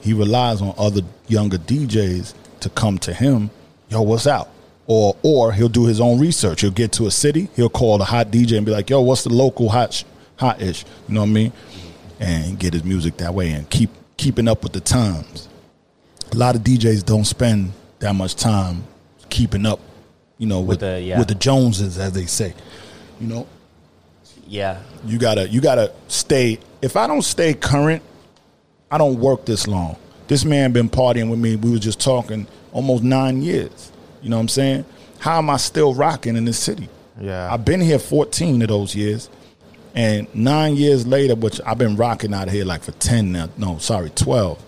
he 0.01 0.13
relies 0.13 0.61
on 0.63 0.75
other 0.79 1.03
younger 1.27 1.59
DJs 1.59 2.35
to 2.61 2.71
come 2.71 2.99
to 2.99 3.13
him. 3.13 3.51
Yo, 3.89 4.03
what's 4.03 4.27
out? 4.27 4.51
Or 4.87 5.17
or 5.23 5.53
he'll 5.53 5.69
do 5.69 5.87
his 5.87 6.01
own 6.01 6.21
research. 6.21 6.61
He'll 6.61 6.71
get 6.71 6.93
to 6.93 7.07
a 7.07 7.11
city. 7.11 7.49
He'll 7.57 7.69
call 7.69 7.99
the 7.99 8.05
hot 8.05 8.31
DJ 8.31 8.57
and 8.57 8.65
be 8.65 8.73
like, 8.73 8.89
"Yo, 8.89 9.01
what's 9.01 9.25
the 9.25 9.31
local 9.31 9.69
hot 9.69 10.05
hot 10.37 10.61
ish?" 10.63 10.85
You 11.09 11.15
know 11.15 11.21
what 11.23 11.27
I 11.31 11.33
mean? 11.33 11.53
And 12.21 12.59
get 12.59 12.73
his 12.73 12.85
music 12.85 13.19
that 13.19 13.35
way 13.35 13.51
and 13.53 13.69
keep 13.69 13.91
keeping 14.17 14.49
up 14.49 14.63
with 14.63 14.73
the 14.73 14.81
times. 14.81 15.49
A 16.33 16.37
lot 16.37 16.57
of 16.57 16.63
DJs 16.63 17.05
don't 17.05 17.25
spend 17.27 17.73
that 17.99 18.15
much 18.15 18.35
time 18.35 18.85
keeping 19.29 19.67
up, 19.67 19.81
you 20.39 20.47
know, 20.47 20.61
with, 20.61 20.81
the- 20.81 21.01
yeah. 21.01 21.19
with 21.19 21.29
the 21.29 21.35
Joneses, 21.35 21.99
as 21.99 22.13
they 22.13 22.27
say. 22.27 22.55
You 23.21 23.27
know, 23.29 23.47
yeah, 24.49 24.81
you 25.07 25.19
gotta 25.19 25.49
you 25.49 25.61
gotta 25.61 25.93
stay. 26.09 26.59
If 26.83 26.97
I 26.97 27.07
don't 27.07 27.23
stay 27.23 27.55
current, 27.55 28.03
I 28.91 28.99
don't 28.99 29.19
work 29.19 29.45
this 29.47 29.67
long. 29.67 29.97
This 30.29 30.45
man 30.45 30.73
been 30.73 30.89
partying 30.91 31.31
with 31.31 31.39
me. 31.39 31.57
We 31.57 31.71
was 31.71 31.81
just 31.81 32.01
talking 32.01 32.47
almost 32.73 33.03
nine 33.03 33.43
years. 33.43 33.93
You 34.23 34.31
know 34.31 34.37
what 34.37 34.43
I'm 34.43 34.49
saying? 34.49 34.85
How 35.19 35.39
am 35.39 35.49
I 35.51 35.57
still 35.57 35.95
rocking 35.95 36.37
in 36.37 36.45
this 36.45 36.59
city? 36.59 36.89
Yeah. 37.21 37.53
I've 37.53 37.65
been 37.65 37.81
here 37.81 37.99
14 37.99 38.61
of 38.63 38.69
those 38.69 38.95
years, 38.95 39.31
and 39.97 40.33
nine 40.35 40.77
years 40.77 41.07
later, 41.07 41.35
which 41.35 41.61
I've 41.65 41.79
been 41.79 41.97
rocking 41.97 42.35
out 42.35 42.51
here 42.51 42.65
like 42.65 42.83
for 42.83 42.93
10 42.93 43.33
now. 43.33 43.49
No, 43.57 43.79
sorry, 43.79 44.11
12. 44.11 44.63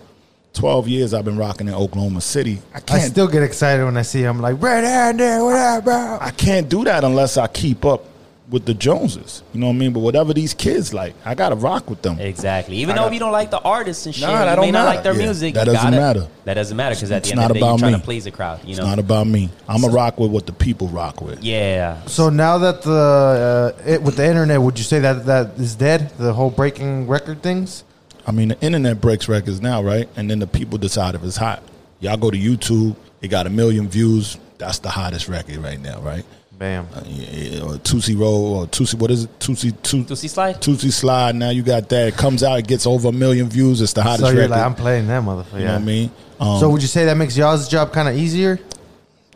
12 0.53 0.87
years 0.87 1.13
I've 1.13 1.23
been 1.23 1.37
rocking 1.37 1.67
in 1.67 1.75
Oklahoma 1.75 2.19
City. 2.19 2.59
I 2.73 2.77
I 2.77 2.79
can't 2.81 3.11
still 3.11 3.27
get 3.27 3.43
excited 3.43 3.85
when 3.85 3.95
I 3.95 4.01
see 4.01 4.21
him 4.21 4.41
like 4.41 4.59
red 4.61 4.83
handed, 4.83 5.41
what 5.43 5.55
up, 5.55 5.83
bro? 5.83 6.17
I 6.19 6.31
can't 6.31 6.67
do 6.67 6.83
that 6.85 7.03
unless 7.03 7.37
I 7.37 7.45
keep 7.47 7.85
up 7.85 8.08
with 8.49 8.65
the 8.65 8.73
Joneses. 8.73 9.43
You 9.53 9.59
know 9.59 9.67
what 9.67 9.73
I 9.73 9.77
mean? 9.77 9.93
But 9.93 9.99
whatever 9.99 10.33
these 10.33 10.53
kids 10.55 10.93
like, 10.93 11.13
I 11.23 11.35
gotta 11.35 11.55
rock 11.55 11.89
with 11.89 12.01
them. 12.01 12.19
exactly. 12.19 12.77
Even 12.77 12.93
I 12.93 12.95
though 12.95 13.01
got- 13.03 13.07
if 13.09 13.13
you 13.13 13.19
don't 13.19 13.31
like 13.31 13.51
the 13.51 13.59
artists 13.61 14.05
and 14.07 14.15
shit, 14.15 14.23
Nah, 14.27 14.39
you 14.39 14.45
that 14.45 14.57
may 14.59 14.65
don't 14.65 14.73
not 14.73 14.79
matter. 14.85 14.95
like 14.95 15.03
their 15.03 15.13
Yeah, 15.13 15.23
music. 15.25 15.53
that 15.53 15.65
doesn't 15.65 15.81
gotta- 15.81 15.95
matter. 15.97 16.27
That 16.45 16.53
doesn't 16.55 16.75
matter 16.75 16.95
because 16.95 17.11
at 17.11 17.23
the 17.25 17.29
end 17.31 17.39
not 17.39 17.43
of 17.43 17.47
the 17.49 17.53
day, 17.53 17.59
you're 17.59 17.69
about 17.69 17.79
trying 17.79 17.93
me. 17.93 17.99
to 17.99 18.03
please 18.05 18.23
the 18.23 18.31
crowd. 18.31 18.59
You 18.63 18.71
It's 18.71 18.79
know? 18.79 18.85
not 18.87 18.97
about 18.99 19.27
me. 19.27 19.49
I'm 19.67 19.83
a 19.83 19.89
rock 19.89 20.19
with 20.19 20.31
what 20.31 20.47
the 20.47 20.53
people 20.53 20.87
rock 20.87 21.21
with. 21.21 21.43
yeah. 21.43 21.97
So 22.07 22.29
now 22.29 22.57
that 22.57 22.81
the 22.81 23.75
uh, 23.77 23.81
it, 23.89 24.01
with 24.01 24.15
the 24.15 24.25
internet, 24.25 24.59
would 24.61 24.77
you 24.79 24.83
say 24.83 24.99
that 24.99 25.25
that 25.27 25.51
is 25.59 25.75
dead? 25.75 26.11
The 26.17 26.33
whole 26.33 26.49
breaking 26.49 27.07
record 27.07 27.43
things. 27.43 27.83
I 28.25 28.31
mean, 28.31 28.49
the 28.49 28.59
internet 28.61 28.99
breaks 28.99 29.27
records 29.29 29.61
now, 29.61 29.81
right? 29.83 30.09
And 30.15 30.29
then 30.29 30.39
the 30.39 30.47
people 30.47 30.77
decide 30.77 31.13
if 31.15 31.23
it's 31.23 31.37
hot. 31.37 31.61
Y'all 31.99 32.17
go 32.17 32.31
to 32.31 32.37
YouTube, 32.37 32.95
it 33.21 33.27
got 33.27 33.45
a 33.45 33.49
million 33.49 33.87
views. 33.87 34.37
That's 34.57 34.79
the 34.79 34.89
hottest 34.89 35.27
record 35.29 35.57
right 35.57 35.79
now, 35.79 35.99
right? 36.01 36.25
Bam. 36.59 36.87
Uh, 36.93 37.01
yeah, 37.05 37.29
yeah, 37.31 37.61
or 37.63 37.77
Tootsie 37.77 38.15
Roll 38.17 38.53
or 38.57 38.67
Tootsie, 38.67 38.97
what 38.97 39.09
is 39.11 39.23
it? 39.23 39.39
Tootsie, 39.39 39.71
Tootsie, 39.71 40.03
Tootsie 40.03 40.27
Slide? 40.27 40.61
Tootsie 40.61 40.91
Slide. 40.91 41.33
Now 41.35 41.51
you 41.51 41.63
got 41.63 41.87
that. 41.89 42.09
It 42.09 42.17
comes 42.17 42.43
out, 42.43 42.59
it 42.59 42.67
gets 42.67 42.85
over 42.85 43.07
a 43.07 43.11
million 43.13 43.47
views. 43.49 43.79
It's 43.79 43.93
the 43.93 44.03
hottest 44.03 44.25
So 44.25 44.27
you're 44.29 44.41
record. 44.41 44.51
like, 44.51 44.65
I'm 44.65 44.75
playing 44.75 45.07
that 45.07 45.23
motherfucker. 45.23 45.53
you 45.59 45.65
know 45.65 45.73
what 45.73 45.81
I 45.81 45.85
mean? 45.85 46.11
Um, 46.39 46.59
So 46.59 46.69
would 46.69 46.81
you 46.81 46.89
say 46.89 47.05
that 47.05 47.15
makes 47.15 47.37
y'all's 47.37 47.69
job 47.69 47.93
kind 47.93 48.09
of 48.09 48.15
easier? 48.17 48.59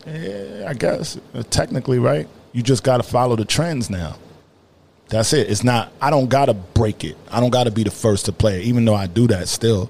Yeah, 0.06 0.66
I 0.68 0.74
guess 0.74 1.18
uh, 1.34 1.44
technically, 1.50 1.98
right? 1.98 2.28
You 2.52 2.62
just 2.62 2.84
got 2.84 2.98
to 2.98 3.04
follow 3.04 3.38
the 3.38 3.46
trends 3.46 3.90
now. 3.90 4.18
That's 5.08 5.32
it. 5.32 5.50
It's 5.50 5.64
not. 5.64 5.92
I 6.02 6.10
don't 6.10 6.28
gotta 6.30 6.54
break 6.54 7.04
it. 7.06 7.16
I 7.32 7.40
don't 7.40 7.52
gotta 7.52 7.72
be 7.72 7.84
the 7.84 7.92
first 7.92 8.26
to 8.26 8.32
play 8.34 8.60
it, 8.62 8.66
even 8.66 8.84
though 8.84 8.96
I 8.96 9.08
do 9.08 9.28
that 9.28 9.48
still. 9.48 9.90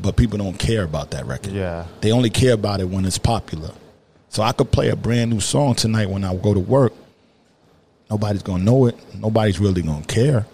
But 0.00 0.16
people 0.16 0.38
don't 0.38 0.58
care 0.58 0.82
about 0.84 1.10
that 1.12 1.26
record. 1.26 1.52
Yeah. 1.52 1.86
they 2.00 2.12
only 2.12 2.30
care 2.30 2.52
about 2.54 2.80
it 2.80 2.84
when 2.88 3.04
it's 3.04 3.18
popular. 3.18 3.70
So 4.30 4.42
I 4.42 4.52
could 4.52 4.70
play 4.70 4.88
a 4.88 4.96
brand 4.96 5.30
new 5.32 5.40
song 5.40 5.74
tonight 5.74 6.08
when 6.08 6.24
I 6.24 6.34
go 6.36 6.54
to 6.54 6.60
work, 6.60 6.92
nobody's 8.08 8.42
gonna 8.42 8.62
know 8.64 8.86
it. 8.86 8.96
Nobody's 9.18 9.58
really 9.60 9.82
gonna 9.82 10.04
care. 10.04 10.46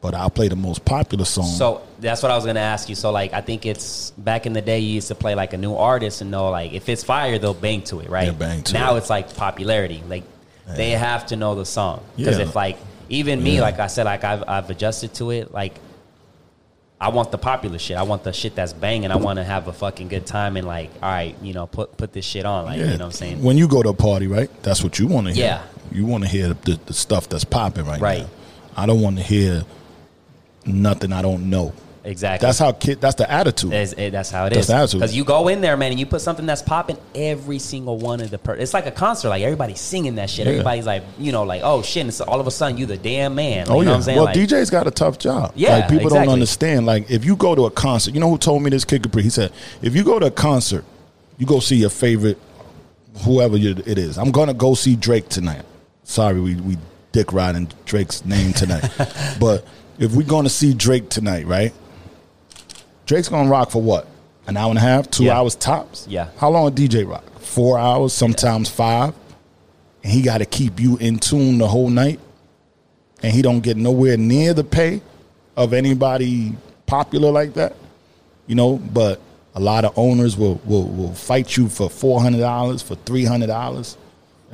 But 0.00 0.14
I'll 0.14 0.30
play 0.30 0.46
the 0.48 0.54
most 0.56 0.84
popular 0.84 1.24
song. 1.24 1.46
So 1.46 1.82
that's 1.98 2.22
what 2.22 2.30
I 2.30 2.36
was 2.36 2.46
gonna 2.46 2.60
ask 2.60 2.88
you. 2.88 2.94
So 2.94 3.10
like, 3.10 3.32
I 3.32 3.40
think 3.40 3.66
it's 3.66 4.10
back 4.12 4.46
in 4.46 4.52
the 4.52 4.62
day 4.62 4.78
you 4.78 4.90
used 4.94 5.08
to 5.08 5.16
play 5.16 5.34
like 5.34 5.52
a 5.52 5.58
new 5.58 5.74
artist 5.74 6.20
and 6.20 6.30
know 6.30 6.50
like 6.50 6.72
if 6.72 6.88
it's 6.88 7.02
fire 7.02 7.38
they'll 7.38 7.52
bang 7.54 7.82
to 7.84 7.98
it, 8.00 8.08
right? 8.08 8.26
Yeah, 8.26 8.32
bang 8.32 8.62
to 8.62 8.74
now 8.74 8.94
it. 8.94 8.98
it's 8.98 9.10
like 9.10 9.34
popularity. 9.36 10.02
Like 10.08 10.22
they 10.68 10.90
have 10.90 11.26
to 11.26 11.36
know 11.36 11.54
the 11.56 11.64
song 11.66 12.04
because 12.16 12.38
Yeah. 12.38 12.44
if 12.44 12.54
like 12.54 12.78
even 13.08 13.42
me, 13.42 13.56
Yeah. 13.56 13.62
like 13.62 13.80
I 13.80 13.88
said, 13.88 14.04
like 14.04 14.22
I've 14.22 14.44
I've 14.46 14.70
adjusted 14.70 15.14
to 15.14 15.30
it. 15.30 15.52
Like 15.52 15.74
I 16.98 17.08
want 17.10 17.30
the 17.30 17.36
popular 17.38 17.78
shit. 17.78 17.96
I 17.98 18.04
want 18.04 18.24
the 18.24 18.32
shit 18.32 18.54
that's 18.54 18.72
banging. 18.72 19.10
I 19.10 19.16
want 19.16 19.36
to 19.38 19.44
have 19.44 19.68
a 19.68 19.72
fucking 19.72 20.08
good 20.08 20.24
time 20.24 20.56
and 20.56 20.66
like, 20.66 20.90
all 21.02 21.10
right, 21.10 21.36
you 21.42 21.52
know, 21.52 21.66
put 21.66 21.96
put 21.98 22.12
this 22.14 22.24
shit 22.24 22.46
on. 22.46 22.64
Like, 22.64 22.78
Yeah. 22.78 22.84
you 22.84 22.90
know 22.92 22.96
what 22.98 23.04
I'm 23.06 23.12
saying? 23.12 23.42
When 23.42 23.58
you 23.58 23.68
go 23.68 23.82
to 23.82 23.90
a 23.90 23.94
party, 23.94 24.26
right? 24.26 24.50
That's 24.62 24.82
what 24.82 24.98
you 24.98 25.06
want 25.06 25.26
to 25.26 25.32
hear. 25.34 25.44
Yeah. 25.44 25.62
You 25.92 26.06
want 26.06 26.24
to 26.24 26.28
hear 26.30 26.54
the, 26.54 26.80
the 26.86 26.94
stuff 26.94 27.28
that's 27.28 27.44
popping 27.44 27.84
right, 27.86 28.00
Right. 28.00 28.22
now. 28.22 28.28
I 28.78 28.86
don't 28.86 29.00
want 29.02 29.18
to 29.18 29.22
hear 29.22 29.64
nothing 30.64 31.12
I 31.12 31.22
don't 31.22 31.48
know. 31.50 31.72
Exactly. 32.06 32.46
That's 32.46 32.58
how 32.58 32.70
kid. 32.72 33.00
That's 33.00 33.16
the 33.16 33.30
attitude. 33.30 33.72
It- 33.72 34.12
that's 34.12 34.30
how 34.30 34.46
it 34.46 34.50
That's 34.50 34.60
is. 34.60 34.66
the 34.68 34.74
attitude. 34.74 35.00
Because 35.00 35.16
you 35.16 35.24
go 35.24 35.48
in 35.48 35.60
there, 35.60 35.76
man, 35.76 35.90
and 35.90 35.98
you 36.00 36.06
put 36.06 36.20
something 36.20 36.46
that's 36.46 36.62
popping. 36.62 36.96
Every 37.14 37.58
single 37.58 37.98
one 37.98 38.20
of 38.20 38.30
the 38.30 38.38
per- 38.38 38.54
it's 38.54 38.72
like 38.72 38.86
a 38.86 38.90
concert. 38.92 39.28
Like 39.30 39.42
everybody's 39.42 39.80
singing 39.80 40.14
that 40.14 40.30
shit. 40.30 40.46
Yeah. 40.46 40.52
Everybody's 40.52 40.86
like, 40.86 41.02
you 41.18 41.32
know, 41.32 41.42
like 41.42 41.62
oh 41.64 41.82
shit. 41.82 42.02
And 42.02 42.08
it's 42.08 42.20
all 42.20 42.40
of 42.40 42.46
a 42.46 42.50
sudden 42.52 42.78
you 42.78 42.86
the 42.86 42.96
damn 42.96 43.34
man. 43.34 43.66
Like, 43.66 43.70
Oh 43.70 43.80
you 43.80 43.86
know 43.86 43.90
yeah. 43.90 43.90
what 43.90 43.96
I'm 43.96 44.02
saying? 44.02 44.16
well, 44.18 44.24
Like, 44.26 44.36
DJ's 44.36 44.70
got 44.70 44.86
a 44.86 44.90
tough 44.92 45.18
job. 45.18 45.52
Yeah, 45.56 45.70
like 45.78 45.88
people 45.88 46.06
exactly. 46.06 46.26
don't 46.26 46.32
understand. 46.32 46.86
Like 46.86 47.10
if 47.10 47.24
you 47.24 47.34
go 47.36 47.54
to 47.56 47.66
a 47.66 47.70
concert, 47.72 48.14
you 48.14 48.20
know 48.20 48.30
who 48.30 48.38
told 48.38 48.62
me 48.62 48.70
this 48.70 48.84
Kid 48.84 49.02
Capri? 49.02 49.22
He 49.24 49.30
said, 49.30 49.52
if 49.82 49.96
you 49.96 50.04
go 50.04 50.18
to 50.20 50.26
a 50.26 50.30
concert, 50.30 50.84
you 51.38 51.44
go 51.46 51.58
see 51.60 51.76
your 51.76 51.90
favorite, 51.90 52.38
whoever 53.24 53.56
you- 53.56 53.82
it 53.84 53.98
is. 53.98 54.16
I'm 54.16 54.30
gonna 54.30 54.54
go 54.54 54.74
see 54.74 54.94
Drake 54.96 55.28
tonight. 55.28 55.62
Sorry, 56.04 56.40
we 56.40 56.54
we 56.54 56.76
dick 57.12 57.32
riding 57.32 57.68
Drake's 57.84 58.24
name 58.24 58.52
tonight, 58.52 58.88
but 59.40 59.66
if 59.98 60.14
we're 60.14 60.26
gonna 60.26 60.48
see 60.50 60.72
Drake 60.72 61.08
tonight, 61.08 61.46
right? 61.46 61.72
Drake's 63.06 63.28
gonna 63.28 63.48
rock 63.48 63.70
for 63.70 63.80
what? 63.80 64.06
An 64.46 64.56
hour 64.56 64.68
and 64.70 64.78
a 64.78 64.82
half, 64.82 65.10
two 65.10 65.24
Yeah. 65.24 65.38
hours 65.38 65.54
tops. 65.54 66.06
Yeah. 66.08 66.28
How 66.38 66.50
long 66.50 66.68
a 66.68 66.70
DJ 66.70 67.04
rock? 67.04 67.24
Four 67.40 67.78
hours, 67.78 68.12
sometimes 68.12 68.68
five. 68.68 69.14
And 70.04 70.12
he 70.12 70.22
got 70.22 70.38
to 70.38 70.44
keep 70.44 70.78
you 70.78 70.96
in 70.98 71.18
tune 71.18 71.58
the 71.58 71.66
whole 71.66 71.88
night 71.90 72.20
and 73.22 73.32
he 73.32 73.42
don't 73.42 73.60
get 73.60 73.76
nowhere 73.76 74.16
near 74.16 74.54
the 74.54 74.62
pay 74.62 75.00
of 75.56 75.72
anybody 75.72 76.54
popular 76.86 77.30
like 77.32 77.54
that, 77.54 77.74
you 78.46 78.54
know. 78.54 78.76
But 78.76 79.20
a 79.56 79.60
lot 79.60 79.84
of 79.84 79.98
owners 79.98 80.36
will 80.36 80.60
will, 80.64 80.84
will 80.88 81.14
fight 81.14 81.56
you 81.56 81.68
for 81.68 81.88
four 81.90 82.20
hundred 82.20 82.40
dollars, 82.40 82.82
for 82.82 82.94
three 82.94 83.24
hundred 83.24 83.46
dollars. 83.48 83.96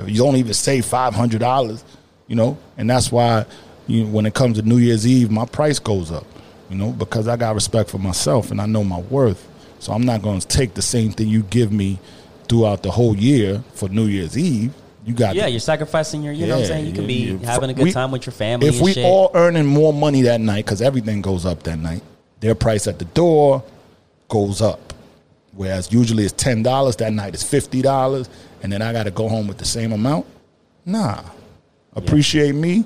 You 0.06 0.16
don't 0.22 0.36
even 0.36 0.54
say 0.54 0.80
five 0.80 1.14
hundred 1.14 1.40
dollars, 1.40 1.84
you 2.28 2.36
know. 2.36 2.56
And 2.78 2.88
that's 2.88 3.12
why, 3.12 3.44
you 3.86 4.06
when 4.06 4.24
it 4.24 4.32
comes 4.34 4.56
to 4.58 4.62
New 4.66 4.78
Year's 4.78 5.06
Eve, 5.06 5.30
my 5.30 5.44
price 5.44 5.78
goes 5.78 6.10
up, 6.10 6.24
you 6.72 6.78
know, 6.78 6.90
because 6.90 7.28
I 7.28 7.37
got 7.37 7.54
respect 7.54 7.90
for 7.90 7.98
myself 7.98 8.50
and 8.50 8.61
I 8.61 8.64
know 8.66 8.82
my 8.82 8.98
worth. 8.98 9.46
So 9.78 9.92
I'm 9.92 10.04
not 10.04 10.22
going 10.22 10.40
to 10.40 10.48
take 10.48 10.72
the 10.72 10.80
same 10.82 11.12
thing 11.12 11.28
you 11.28 11.42
give 11.42 11.70
me 11.70 11.98
throughout 12.48 12.82
the 12.82 12.90
whole 12.90 13.14
year 13.14 13.62
for 13.74 13.90
New 13.90 14.06
Year's 14.06 14.38
Eve. 14.38 14.72
You 15.04 15.12
got 15.12 15.35
yeah, 15.35 15.48
you're 15.48 15.61
sacrificing 15.61 16.22
your. 16.22 16.32
You 16.32 16.46
know 16.46 16.54
what 16.54 16.61
I'm 16.62 16.66
saying? 16.68 16.87
You 16.87 16.92
can 16.92 17.06
be 17.06 17.14
yeah, 17.14 17.32
yeah. 17.35 17.50
having 17.50 17.68
a 17.70 17.74
good 17.74 17.85
We- 17.85 17.92
time 17.92 18.11
with 18.11 18.24
your 18.24 18.32
family. 18.32 18.68
if 18.68 18.80
we 18.80 18.94
shit. 18.94 19.04
all 19.04 19.30
earning 19.35 19.66
more 19.66 19.92
money 19.92 20.22
that 20.22 20.40
night 20.40 20.64
because 20.64 20.80
everything 20.80 21.20
goes 21.20 21.44
up 21.44 21.62
that 21.64 21.78
night 21.78 22.02
their 22.40 22.54
price 22.54 22.87
at 22.87 22.98
the 22.98 23.04
door 23.06 23.62
goes 24.28 24.61
up 24.62 24.92
whereas 25.54 25.92
usually 25.92 26.24
it's 26.24 26.32
$10 26.35 26.96
that 26.96 27.12
night 27.12 27.35
it's 27.35 27.44
$50 27.44 28.28
and 28.62 28.72
then 28.72 28.82
i 28.82 28.92
got 28.92 29.04
to 29.04 29.11
go 29.12 29.28
home 29.28 29.46
with 29.46 29.58
the 29.58 29.64
same 29.64 29.92
amount 29.92 30.26
nah 30.85 31.22
appreciate 31.94 32.54
me 32.54 32.85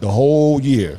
the 0.00 0.08
whole 0.10 0.60
year 0.60 0.98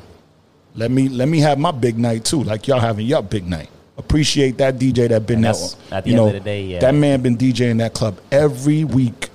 let 0.76 0.92
me 0.92 1.10
let 1.10 1.28
me 1.28 1.40
have 1.40 1.58
my 1.60 1.72
big 1.72 1.98
night 1.98 2.26
too 2.26 2.44
like 2.44 2.68
y'all 2.68 2.80
having 2.80 3.06
your 3.06 3.22
big 3.22 3.48
night 3.48 3.70
appreciate 3.98 4.58
that 4.58 4.76
dj 4.76 5.10
that 5.10 5.26
been 5.26 5.42
there 5.42 5.54
at 5.92 6.04
the 6.04 6.10
you 6.10 6.16
end 6.16 6.18
know 6.18 6.28
of 6.28 6.34
the 6.34 6.40
day, 6.40 6.64
yeah. 6.64 6.80
that 6.80 6.96
man 6.96 7.22
been 7.22 7.38
djing 7.38 7.78
that 7.78 7.94
club 7.94 8.20
every 8.32 8.84
week 8.84 9.30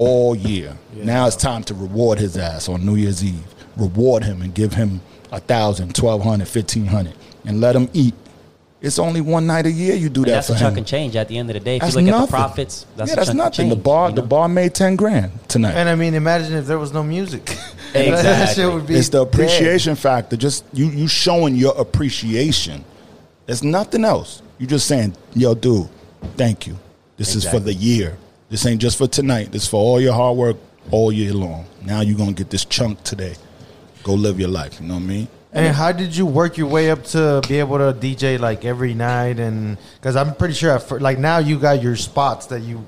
all 0.00 0.34
year. 0.34 0.76
Now 0.94 1.26
it's 1.26 1.36
time 1.36 1.62
to 1.64 1.74
reward 1.74 2.18
his 2.18 2.36
ass 2.38 2.68
on 2.68 2.84
New 2.84 2.96
Year's 2.96 3.22
Eve. 3.22 3.44
Reward 3.76 4.24
him 4.24 4.40
and 4.40 4.52
give 4.54 4.72
him 4.72 5.02
a 5.30 5.38
thousand, 5.40 5.94
twelve 5.94 6.22
hundred, 6.22 6.48
fifteen 6.48 6.86
hundred, 6.86 7.14
and 7.44 7.60
let 7.60 7.76
him 7.76 7.88
eat. 7.92 8.14
It's 8.82 8.98
only 8.98 9.20
one 9.20 9.46
night 9.46 9.66
a 9.66 9.70
year 9.70 9.94
you 9.94 10.08
do 10.08 10.22
And 10.22 10.30
that 10.30 10.34
that's 10.36 10.46
for 10.48 10.54
a 10.54 10.58
chunk 10.58 10.72
him. 10.72 10.78
and 10.78 10.86
change 10.86 11.14
at 11.14 11.28
the 11.28 11.36
end 11.36 11.50
of 11.50 11.54
the 11.54 11.60
day. 11.60 11.76
If 11.76 11.82
That's 11.82 11.94
you 11.96 12.00
look 12.00 12.08
at 12.08 12.10
nothing. 12.12 12.26
the 12.26 12.30
profits, 12.30 12.86
that's 12.96 13.08
yeah, 13.10 13.12
a 13.12 13.16
that's 13.16 13.28
chunk 13.28 13.36
nothing. 13.38 13.70
Of 13.70 13.76
the 13.78 13.82
bar, 13.82 14.08
you 14.08 14.14
the 14.16 14.22
bar 14.22 14.48
made 14.48 14.74
ten 14.74 14.96
grand 14.96 15.32
tonight. 15.48 15.74
And 15.74 15.86
I 15.88 15.94
mean, 15.96 16.14
imagine 16.14 16.54
if 16.54 16.66
there 16.66 16.78
was 16.78 16.92
no 16.92 17.02
music. 17.02 17.44
that 17.92 18.06
Exactly. 18.08 18.54
shit 18.64 18.72
would 18.72 18.86
be 18.86 18.94
it's 18.94 19.10
the 19.10 19.22
dead. 19.24 19.34
appreciation 19.34 19.96
factor. 19.96 20.36
Just 20.36 20.64
you, 20.72 20.86
you 20.86 21.08
showing 21.08 21.56
your 21.56 21.76
appreciation. 21.78 22.84
It's 23.46 23.62
nothing 23.62 24.04
else. 24.04 24.40
You 24.58 24.66
just 24.66 24.86
saying, 24.86 25.14
"Yo, 25.34 25.54
dude, 25.54 25.88
thank 26.36 26.66
you. 26.66 26.78
This 27.18 27.34
is 27.34 27.44
for 27.46 27.58
the 27.60 27.74
year. 27.74 28.16
This 28.48 28.64
ain't 28.64 28.80
just 28.80 28.96
for 28.96 29.06
tonight. 29.06 29.52
This 29.52 29.64
is 29.64 29.68
for 29.68 29.76
all 29.76 30.00
your 30.00 30.14
hard 30.14 30.36
work 30.38 30.56
all 30.90 31.12
year 31.12 31.34
long. 31.34 31.66
Now 31.82 32.00
you're 32.00 32.16
gonna 32.16 32.32
get 32.32 32.48
this 32.48 32.64
chunk 32.64 33.02
today. 33.04 33.34
Go 34.04 34.14
live 34.14 34.40
your 34.40 34.48
life. 34.48 34.80
You 34.80 34.88
know 34.88 34.94
what 34.94 35.02
I 35.02 35.06
mean? 35.06 35.28
And 35.52 35.74
how 35.74 35.90
did 35.92 36.14
you 36.16 36.26
work 36.26 36.56
your 36.56 36.68
way 36.68 36.90
up 36.90 37.02
to 37.06 37.42
be 37.48 37.58
able 37.58 37.78
to 37.78 37.92
DJ 37.98 38.38
like 38.38 38.64
every 38.64 38.94
night? 38.94 39.40
And 39.40 39.76
because 39.96 40.14
I'm 40.16 40.34
pretty 40.34 40.54
sure, 40.54 40.70
at 40.72 40.82
fir- 40.84 41.00
like 41.00 41.18
now 41.18 41.38
you 41.38 41.58
got 41.58 41.82
your 41.82 41.96
spots 41.96 42.46
that 42.46 42.60
you 42.60 42.84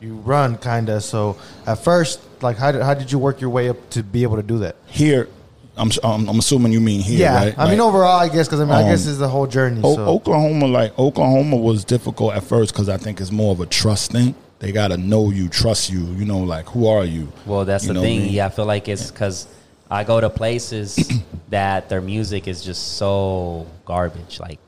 you 0.00 0.14
run 0.16 0.56
kind 0.58 0.88
of. 0.90 1.02
So 1.02 1.36
at 1.66 1.78
first, 1.78 2.20
like 2.42 2.56
how 2.56 2.70
did, 2.72 2.82
how 2.82 2.94
did 2.94 3.10
you 3.10 3.18
work 3.18 3.40
your 3.40 3.50
way 3.50 3.68
up 3.68 3.90
to 3.90 4.02
be 4.02 4.22
able 4.22 4.36
to 4.36 4.42
do 4.42 4.58
that? 4.60 4.76
Here, 4.86 5.28
I'm 5.76 5.90
I'm, 6.04 6.28
I'm 6.28 6.38
assuming 6.38 6.70
you 6.72 6.80
mean 6.80 7.00
here, 7.00 7.18
yeah, 7.18 7.34
right? 7.34 7.58
I 7.58 7.68
mean 7.68 7.78
Like, 7.78 7.88
overall, 7.88 8.20
I 8.20 8.28
guess 8.28 8.46
because 8.46 8.60
I 8.60 8.64
mean 8.64 8.74
I 8.74 8.82
Um, 8.82 8.88
guess 8.90 9.06
it's 9.06 9.18
the 9.18 9.28
whole 9.28 9.48
journey. 9.48 9.80
O- 9.82 9.96
so 9.96 10.04
Oklahoma, 10.06 10.66
like 10.68 10.96
Oklahoma, 10.98 11.56
was 11.56 11.84
difficult 11.84 12.34
at 12.34 12.44
first 12.44 12.72
because 12.72 12.88
I 12.88 12.96
think 12.96 13.20
it's 13.20 13.32
more 13.32 13.50
of 13.50 13.58
a 13.60 13.66
trust 13.66 14.12
thing. 14.12 14.36
They 14.60 14.70
gotta 14.70 14.96
know 14.96 15.30
you, 15.30 15.48
trust 15.48 15.90
you. 15.90 16.04
You 16.14 16.26
know, 16.26 16.38
like 16.38 16.66
who 16.66 16.86
are 16.86 17.04
you? 17.04 17.32
Well, 17.44 17.64
that's 17.64 17.84
You 17.84 17.88
the 17.88 17.94
know 17.94 18.00
what 18.02 18.06
I 18.06 18.08
thing. 18.10 18.20
mean? 18.22 18.32
Yeah, 18.34 18.46
I 18.46 18.50
feel 18.50 18.66
like 18.66 18.88
it's 18.88 19.10
because 19.10 19.48
I 19.94 20.04
go 20.04 20.20
to 20.20 20.30
places 20.30 20.96
that 21.50 21.88
their 21.88 22.00
music 22.00 22.48
is 22.48 22.62
just 22.64 22.96
so 22.96 23.66
garbage. 23.84 24.40
Like 24.40 24.58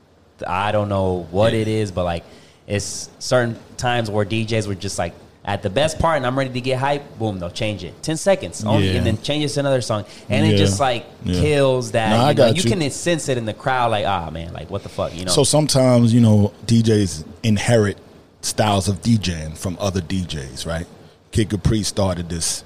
I 0.47 0.71
don't 0.71 0.89
know 0.89 1.27
what 1.31 1.53
it 1.53 1.67
is, 1.67 1.91
but 1.91 2.03
like 2.03 2.23
it's 2.65 3.09
certain 3.19 3.57
times 3.77 4.09
where 4.09 4.25
DJs 4.25 4.67
were 4.67 4.75
just 4.75 4.97
like 4.99 5.13
at 5.45 5.63
the 5.63 5.69
best 5.69 5.97
part, 5.99 6.17
and 6.17 6.25
I'm 6.25 6.37
ready 6.37 6.49
to 6.51 6.59
get 6.61 6.77
hype. 6.77 7.17
Boom, 7.17 7.39
they'll 7.39 7.49
change 7.49 7.81
it. 7.83 7.93
Ten 8.03 8.17
seconds, 8.17 8.65
only, 8.65 8.89
Yeah. 8.89 8.97
and 8.97 9.05
then 9.07 9.21
change 9.21 9.45
it 9.45 9.49
to 9.53 9.61
another 9.61 9.79
song, 9.81 10.03
and 10.29 10.45
it 10.45 10.57
just 10.57 10.79
like 10.79 11.05
Yeah. 11.23 11.39
kills 11.39 11.91
that. 11.91 12.09
No, 12.09 12.27
you, 12.29 12.33
know, 12.35 12.47
you 12.57 12.63
you. 12.63 12.69
can 12.77 12.91
sense 12.91 13.29
it 13.29 13.37
in 13.37 13.45
the 13.45 13.53
crowd. 13.53 13.91
Like 13.91 14.05
ah 14.05 14.29
man, 14.29 14.53
like 14.53 14.69
what 14.69 14.83
the 14.83 14.89
fuck, 14.89 15.15
you 15.15 15.23
know? 15.25 15.31
So 15.31 15.43
sometimes, 15.43 16.13
you 16.13 16.19
know, 16.21 16.51
DJs 16.65 17.23
inherit 17.43 17.97
styles 18.41 18.87
of 18.89 19.01
DJing 19.01 19.57
from 19.57 19.77
other 19.79 20.01
DJs, 20.01 20.65
right? 20.65 20.85
Kid 21.31 21.49
Capri 21.49 21.83
started 21.83 22.29
this 22.29 22.63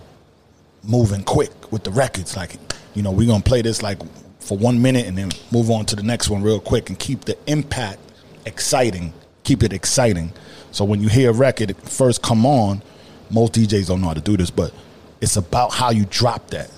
moving 0.83 1.23
quick 1.23 1.71
with 1.71 1.83
the 1.83 1.91
records. 1.91 2.35
Like, 2.35 2.55
you 2.93 3.03
know, 3.03 3.11
we're 3.11 3.27
to 3.27 3.41
play 3.43 3.61
this 3.61 3.81
like 3.81 3.99
for 4.39 4.57
one 4.57 4.81
minute 4.81 5.05
and 5.07 5.17
then 5.17 5.31
move 5.51 5.69
on 5.69 5.85
to 5.87 5.95
the 5.95 6.03
next 6.03 6.29
one 6.29 6.41
real 6.41 6.59
quick 6.59 6.89
and 6.89 6.97
keep 6.97 7.25
the 7.25 7.37
impact 7.47 7.99
exciting, 8.45 9.13
keep 9.43 9.63
it 9.63 9.73
exciting. 9.73 10.31
So 10.71 10.85
when 10.85 11.01
you 11.01 11.09
hear 11.09 11.29
a 11.31 11.33
record 11.33 11.75
first 11.83 12.21
come 12.21 12.45
on, 12.45 12.81
most 13.29 13.53
DJs 13.53 13.87
don't 13.87 14.01
know 14.01 14.07
how 14.07 14.13
to 14.13 14.21
do 14.21 14.35
this, 14.37 14.49
but 14.49 14.73
it's 15.21 15.37
about 15.37 15.73
how 15.73 15.91
you 15.91 16.05
drop 16.05 16.49
that. 16.49 16.69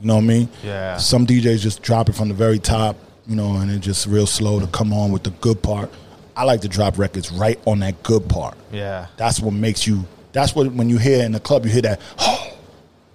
You 0.00 0.06
know 0.06 0.14
what 0.16 0.24
I 0.24 0.26
mean? 0.26 0.48
Yeah. 0.62 0.96
Some 0.96 1.26
DJs 1.26 1.60
just 1.60 1.82
drop 1.82 2.08
it 2.08 2.14
from 2.14 2.28
the 2.28 2.34
very 2.34 2.58
top, 2.58 2.96
you 3.26 3.36
know, 3.36 3.56
and 3.56 3.70
it's 3.70 3.84
just 3.84 4.06
real 4.06 4.26
slow 4.26 4.60
to 4.60 4.66
come 4.68 4.92
on 4.92 5.12
with 5.12 5.24
the 5.24 5.30
good 5.30 5.62
part. 5.62 5.90
I 6.36 6.44
like 6.44 6.62
to 6.62 6.68
drop 6.68 6.96
records 6.96 7.30
right 7.30 7.58
on 7.66 7.80
that 7.80 8.02
good 8.02 8.26
part. 8.28 8.56
yeah, 8.72 9.08
That's 9.16 9.40
what 9.40 9.52
makes 9.52 9.86
you. 9.86 10.06
That's 10.32 10.54
what 10.54 10.72
when 10.72 10.88
you 10.88 10.96
hear 10.96 11.22
in 11.24 11.32
the 11.32 11.40
club, 11.40 11.66
you 11.66 11.72
hear 11.72 11.82
that. 11.82 12.00
Oh, 12.20 12.46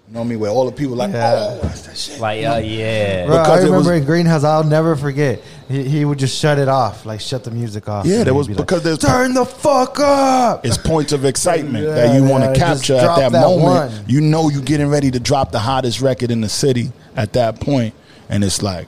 you 0.07 0.13
know 0.13 0.19
what 0.19 0.25
I 0.25 0.29
mean? 0.29 0.39
Where 0.39 0.51
all 0.51 0.65
the 0.65 0.71
people 0.71 0.95
like, 0.95 1.11
Yeah. 1.11 1.33
oh, 1.35 1.59
that's 1.63 1.81
that 1.87 1.97
shit. 1.97 2.19
like 2.19 2.45
uh, 2.45 2.57
yeah, 2.63 3.25
Bro, 3.25 3.37
I 3.37 3.43
Because 3.43 3.63
it 3.63 3.65
remember 3.67 3.89
was- 3.91 3.99
in 4.01 4.05
Greenhouse, 4.05 4.43
I'll 4.43 4.63
never 4.63 4.95
forget. 4.95 5.41
He, 5.67 5.83
he 5.83 6.05
would 6.05 6.19
just 6.19 6.37
shut 6.39 6.59
it 6.59 6.67
off, 6.67 7.05
like 7.07 7.19
shut 7.19 7.43
the 7.43 7.49
music 7.49 7.89
off. 7.89 8.05
Yeah, 8.05 8.17
And 8.17 8.25
there 8.27 8.33
was- 8.35 8.47
be 8.47 8.53
like, 8.53 8.67
because 8.67 8.83
there's- 8.83 8.99
turn 8.99 9.33
the 9.33 9.45
fuck 9.45 9.99
up. 9.99 10.63
It's 10.65 10.77
points 10.77 11.11
of 11.11 11.25
excitement 11.25 11.85
Yeah, 11.85 11.93
that 11.95 12.15
you 12.15 12.23
want 12.23 12.43
to 12.43 12.49
just 12.59 12.83
capture 12.85 12.95
at 12.95 13.15
that, 13.17 13.31
that 13.31 13.41
moment. 13.41 13.91
one. 13.91 14.05
You 14.07 14.21
know 14.21 14.49
you're 14.49 14.61
getting 14.61 14.89
ready 14.89 15.09
to 15.09 15.19
drop 15.19 15.51
the 15.51 15.59
hottest 15.59 16.01
record 16.01 16.29
in 16.29 16.41
the 16.41 16.49
city 16.49 16.91
at 17.15 17.33
that 17.33 17.59
point, 17.59 17.95
and 18.29 18.43
it's 18.43 18.61
like, 18.61 18.87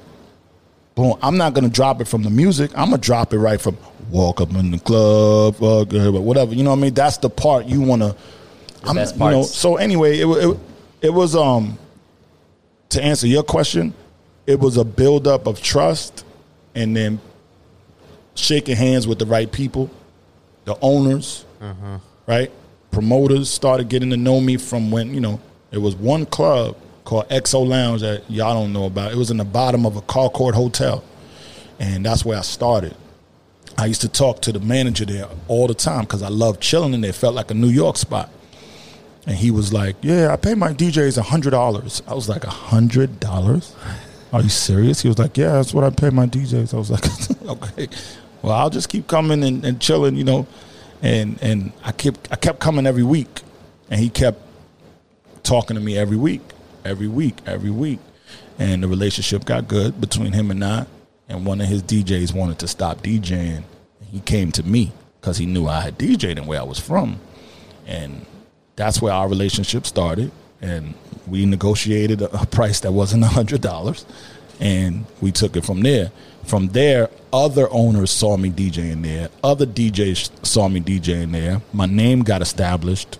boom. 0.93 1.15
I'm 1.23 1.37
not 1.37 1.55
gonna 1.55 1.69
drop 1.69 1.99
it 1.99 2.07
from 2.07 2.21
the 2.21 2.29
music. 2.29 2.69
I'm 2.75 2.91
gonna 2.91 2.97
drop 2.99 3.33
it 3.33 3.39
right 3.39 3.59
from 3.59 3.75
walk 4.11 4.39
up 4.39 4.53
in 4.53 4.69
the 4.71 4.79
club, 4.79 5.55
uh, 5.63 5.83
whatever. 6.21 6.53
You 6.53 6.63
know 6.63 6.69
what 6.69 6.77
I 6.77 6.81
mean? 6.81 6.93
That's 6.93 7.17
the 7.17 7.29
part 7.29 7.65
you 7.65 7.81
want 7.81 8.03
to. 8.03 8.15
I'm, 8.83 8.95
best 8.95 9.15
you 9.15 9.19
know. 9.19 9.31
parts. 9.41 9.55
So 9.55 9.77
anyway, 9.77 10.19
it, 10.19 10.25
wa- 10.25 10.35
it 10.35 10.57
it 11.01 11.13
was 11.13 11.35
um 11.35 11.77
to 12.89 13.03
answer 13.03 13.27
your 13.27 13.43
question, 13.43 13.93
it 14.45 14.59
was 14.59 14.77
a 14.77 14.85
buildup 14.85 15.45
of 15.47 15.61
trust, 15.61 16.23
and 16.73 16.95
then 16.95 17.19
shaking 18.35 18.75
hands 18.75 19.07
with 19.07 19.19
the 19.19 19.25
right 19.25 19.51
people, 19.51 19.89
the 20.65 20.77
owners, 20.81 21.45
right? 22.27 22.51
Promoters 22.91 23.49
started 23.49 23.89
getting 23.89 24.09
to 24.11 24.17
know 24.17 24.39
me 24.39 24.57
from 24.57 24.89
when, 24.91 25.13
you 25.13 25.19
know, 25.19 25.39
it 25.71 25.79
was 25.79 25.95
one 25.95 26.25
club 26.25 26.77
called 27.03 27.27
XO 27.29 27.67
Lounge 27.67 28.01
that 28.01 28.29
y'all 28.29 28.53
don't 28.53 28.71
know 28.73 28.85
about. 28.85 29.11
It 29.11 29.17
was 29.17 29.31
in 29.31 29.37
the 29.37 29.45
bottom 29.45 29.85
of 29.85 29.97
a 29.97 30.01
Carcourt 30.01 30.55
hotel, 30.55 31.03
and 31.79 32.05
that's 32.05 32.23
where 32.23 32.37
I 32.37 32.41
started. 32.41 32.95
I 33.77 33.85
used 33.85 34.01
to 34.01 34.09
talk 34.09 34.41
to 34.43 34.51
the 34.51 34.59
manager 34.59 35.05
there 35.05 35.27
all 35.47 35.67
the 35.67 35.73
time 35.73 36.01
because 36.01 36.23
I 36.23 36.29
loved 36.29 36.61
chilling 36.61 36.93
in 36.93 37.01
there. 37.01 37.09
It 37.09 37.15
felt 37.15 37.35
like 37.35 37.51
a 37.51 37.53
New 37.53 37.67
York 37.67 37.97
spot. 37.97 38.31
And 39.27 39.35
he 39.35 39.51
was 39.51 39.73
like, 39.73 39.97
"Yeah, 40.01 40.31
I 40.31 40.37
pay 40.37 40.53
my 40.55 40.71
DJs 40.73 41.17
a 41.17 41.21
hundred 41.21 41.51
dollars." 41.51 42.01
I 42.07 42.13
was 42.13 42.29
like, 42.29 42.45
"A 42.45 42.49
hundred 42.49 43.19
dollars? 43.19 43.75
Are 44.31 44.41
you 44.41 44.47
serious?" 44.47 45.01
He 45.01 45.09
was 45.09 45.19
like, 45.19 45.37
"Yeah, 45.37 45.51
that's 45.51 45.73
what 45.73 45.83
I 45.83 45.89
pay 45.89 46.09
my 46.09 46.25
DJs." 46.25 46.73
I 46.73 46.77
was 46.77 46.89
like, 46.89 47.05
"Okay, 47.45 47.89
well, 48.41 48.53
I'll 48.53 48.69
just 48.69 48.87
keep 48.87 49.07
coming 49.07 49.43
and, 49.43 49.65
and 49.65 49.81
chilling, 49.81 50.15
you 50.15 50.23
know." 50.23 50.47
And 51.01 51.37
and 51.43 51.73
I 51.83 51.91
kept 51.91 52.29
I 52.31 52.37
kept 52.37 52.59
coming 52.59 52.87
every 52.87 53.03
week, 53.03 53.41
and 53.91 53.99
he 53.99 54.09
kept 54.09 54.39
talking 55.43 55.75
to 55.75 55.81
me 55.81 55.97
every 55.97 56.17
week, 56.17 56.41
every 56.85 57.09
week, 57.09 57.35
every 57.45 57.69
week, 57.69 57.99
and 58.57 58.81
the 58.81 58.87
relationship 58.87 59.43
got 59.43 59.67
good 59.67 59.99
between 59.99 60.31
him 60.31 60.51
and 60.51 60.63
I. 60.63 60.85
And 61.27 61.45
one 61.45 61.59
of 61.59 61.67
his 61.67 61.83
DJs 61.83 62.33
wanted 62.33 62.59
to 62.59 62.67
stop 62.69 62.99
DJing. 63.03 63.63
He 64.09 64.21
came 64.21 64.53
to 64.53 64.63
me 64.63 64.93
because 65.19 65.37
he 65.37 65.45
knew 65.45 65.67
I 65.67 65.81
had 65.81 65.99
DJed 65.99 66.37
and 66.37 66.47
where 66.47 66.61
I 66.61 66.63
was 66.63 66.79
from, 66.79 67.19
and 67.85 68.25
that's 68.77 69.01
where 69.01 69.11
our 69.11 69.27
relationship 69.27 69.85
started. 69.85 70.31
And 70.61 70.93
we 71.27 71.45
negotiated 71.45 72.21
a, 72.21 72.45
price 72.45 72.79
that 72.79 72.93
wasn't 72.93 73.23
a 73.23 73.27
hundred 73.27 73.61
dollars, 73.61 74.05
and 74.61 75.05
we 75.19 75.31
took 75.31 75.57
it 75.57 75.65
from 75.65 75.81
there. 75.81 76.11
From 76.45 76.69
there, 76.69 77.09
other 77.33 77.67
owners 77.69 78.09
saw 78.09 78.37
me 78.37 78.49
DJing 78.49 79.03
there. 79.03 79.29
Other 79.43 79.65
DJs 79.65 80.45
saw 80.45 80.69
me 80.69 80.79
DJing 80.79 81.33
there. 81.33 81.61
My 81.73 81.85
name 81.85 82.21
got 82.21 82.41
established. 82.41 83.19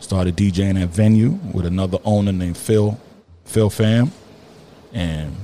Started 0.00 0.36
DJing 0.36 0.82
at 0.82 0.88
venue 0.88 1.38
with 1.52 1.64
another 1.64 1.98
owner 2.04 2.32
named 2.32 2.58
Phil, 2.58 2.98
Phil 3.44 3.70
Pham, 3.70 4.10
and 4.92 5.34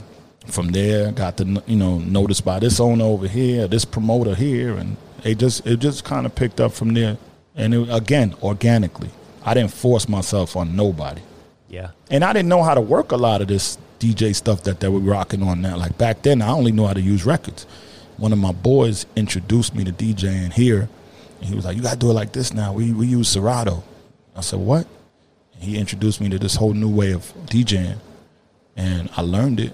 from 0.47 0.69
there 0.69 1.13
got 1.13 1.37
to 1.39 1.63
you 1.67 1.77
know 1.77 1.99
noticed 1.99 2.45
by 2.45 2.59
this 2.59 2.81
owner 2.81 3.05
over 3.05 3.29
here, 3.29 3.67
this 3.69 3.87
promoter 3.87 4.35
here, 4.35 4.75
and 4.75 4.97
it 5.25 5.39
just 5.39 5.67
it 5.67 5.79
just 5.79 6.05
kind 6.05 6.27
of 6.27 6.35
picked 6.35 6.61
up 6.61 6.73
from 6.73 6.93
there. 6.93 7.17
And 7.57 7.75
it, 7.75 7.89
again, 7.91 8.35
organically, 8.43 9.11
I 9.45 9.55
didn't 9.55 9.73
force 9.73 10.09
myself 10.09 10.57
on 10.57 10.77
nobody. 10.77 11.23
Yeah. 11.69 11.91
And 12.11 12.25
I 12.25 12.33
didn't 12.33 12.49
know 12.49 12.63
how 12.63 12.75
to 12.75 12.81
work 12.81 13.13
a 13.13 13.17
lot 13.17 13.41
of 13.41 13.49
this 13.49 13.79
DJ 13.99 14.35
stuff 14.35 14.65
that 14.65 14.81
they 14.81 14.89
were 14.89 14.99
rocking 14.99 15.43
on 15.43 15.63
now. 15.63 15.77
Like 15.77 15.97
back 15.97 16.23
then, 16.23 16.43
I 16.43 16.51
only 16.51 16.73
knew 16.73 16.87
how 16.87 16.95
to 16.95 17.01
use 17.01 17.25
records. 17.25 17.67
One 18.17 18.33
of 18.33 18.39
my 18.39 18.53
boys 18.53 19.07
introduced 19.17 19.75
me 19.75 19.85
to 19.85 19.93
DJing 19.93 20.53
here. 20.53 20.89
And 21.39 21.49
he 21.49 21.55
was 21.55 21.65
like, 21.65 21.77
You 21.77 21.83
got 21.83 21.93
to 21.93 21.99
do 21.99 22.11
it 22.11 22.15
like 22.15 22.33
this 22.33 22.53
now. 22.53 22.73
We, 22.73 22.93
we 22.93 23.07
use 23.07 23.29
Serato. 23.29 23.83
I 24.35 24.41
said, 24.41 24.59
What? 24.59 24.87
And 25.55 25.63
he 25.63 25.79
introduced 25.79 26.21
me 26.21 26.29
to 26.31 26.39
this 26.39 26.57
whole 26.57 26.75
new 26.75 26.91
way 26.91 27.13
of 27.13 27.33
DJing. 27.47 27.99
And 28.77 29.11
I 29.17 29.23
learned 29.23 29.61
it. 29.61 29.73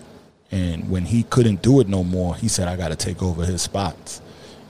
And 0.50 0.90
when 0.90 1.06
he 1.06 1.24
couldn't 1.24 1.62
do 1.62 1.80
it 1.80 1.88
no 1.88 2.04
more, 2.04 2.36
he 2.36 2.48
said, 2.48 2.68
I 2.68 2.76
got 2.76 2.88
to 2.88 2.96
take 2.96 3.22
over 3.22 3.44
his 3.44 3.62
spots. 3.62 4.20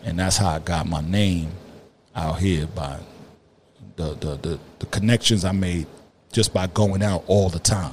And 0.05 0.19
that's 0.19 0.37
how 0.37 0.51
I 0.51 0.59
got 0.59 0.87
my 0.87 1.01
name 1.01 1.51
out 2.15 2.39
here 2.39 2.67
by 2.67 2.99
the, 3.97 4.15
the, 4.15 4.37
the, 4.37 4.61
the 4.79 4.87
connections 4.87 5.45
I 5.45 5.53
made 5.53 5.87
just 6.33 6.53
by 6.53 6.67
going 6.69 7.03
out 7.03 7.25
all 7.27 7.49
the 7.49 7.59
time. 7.59 7.93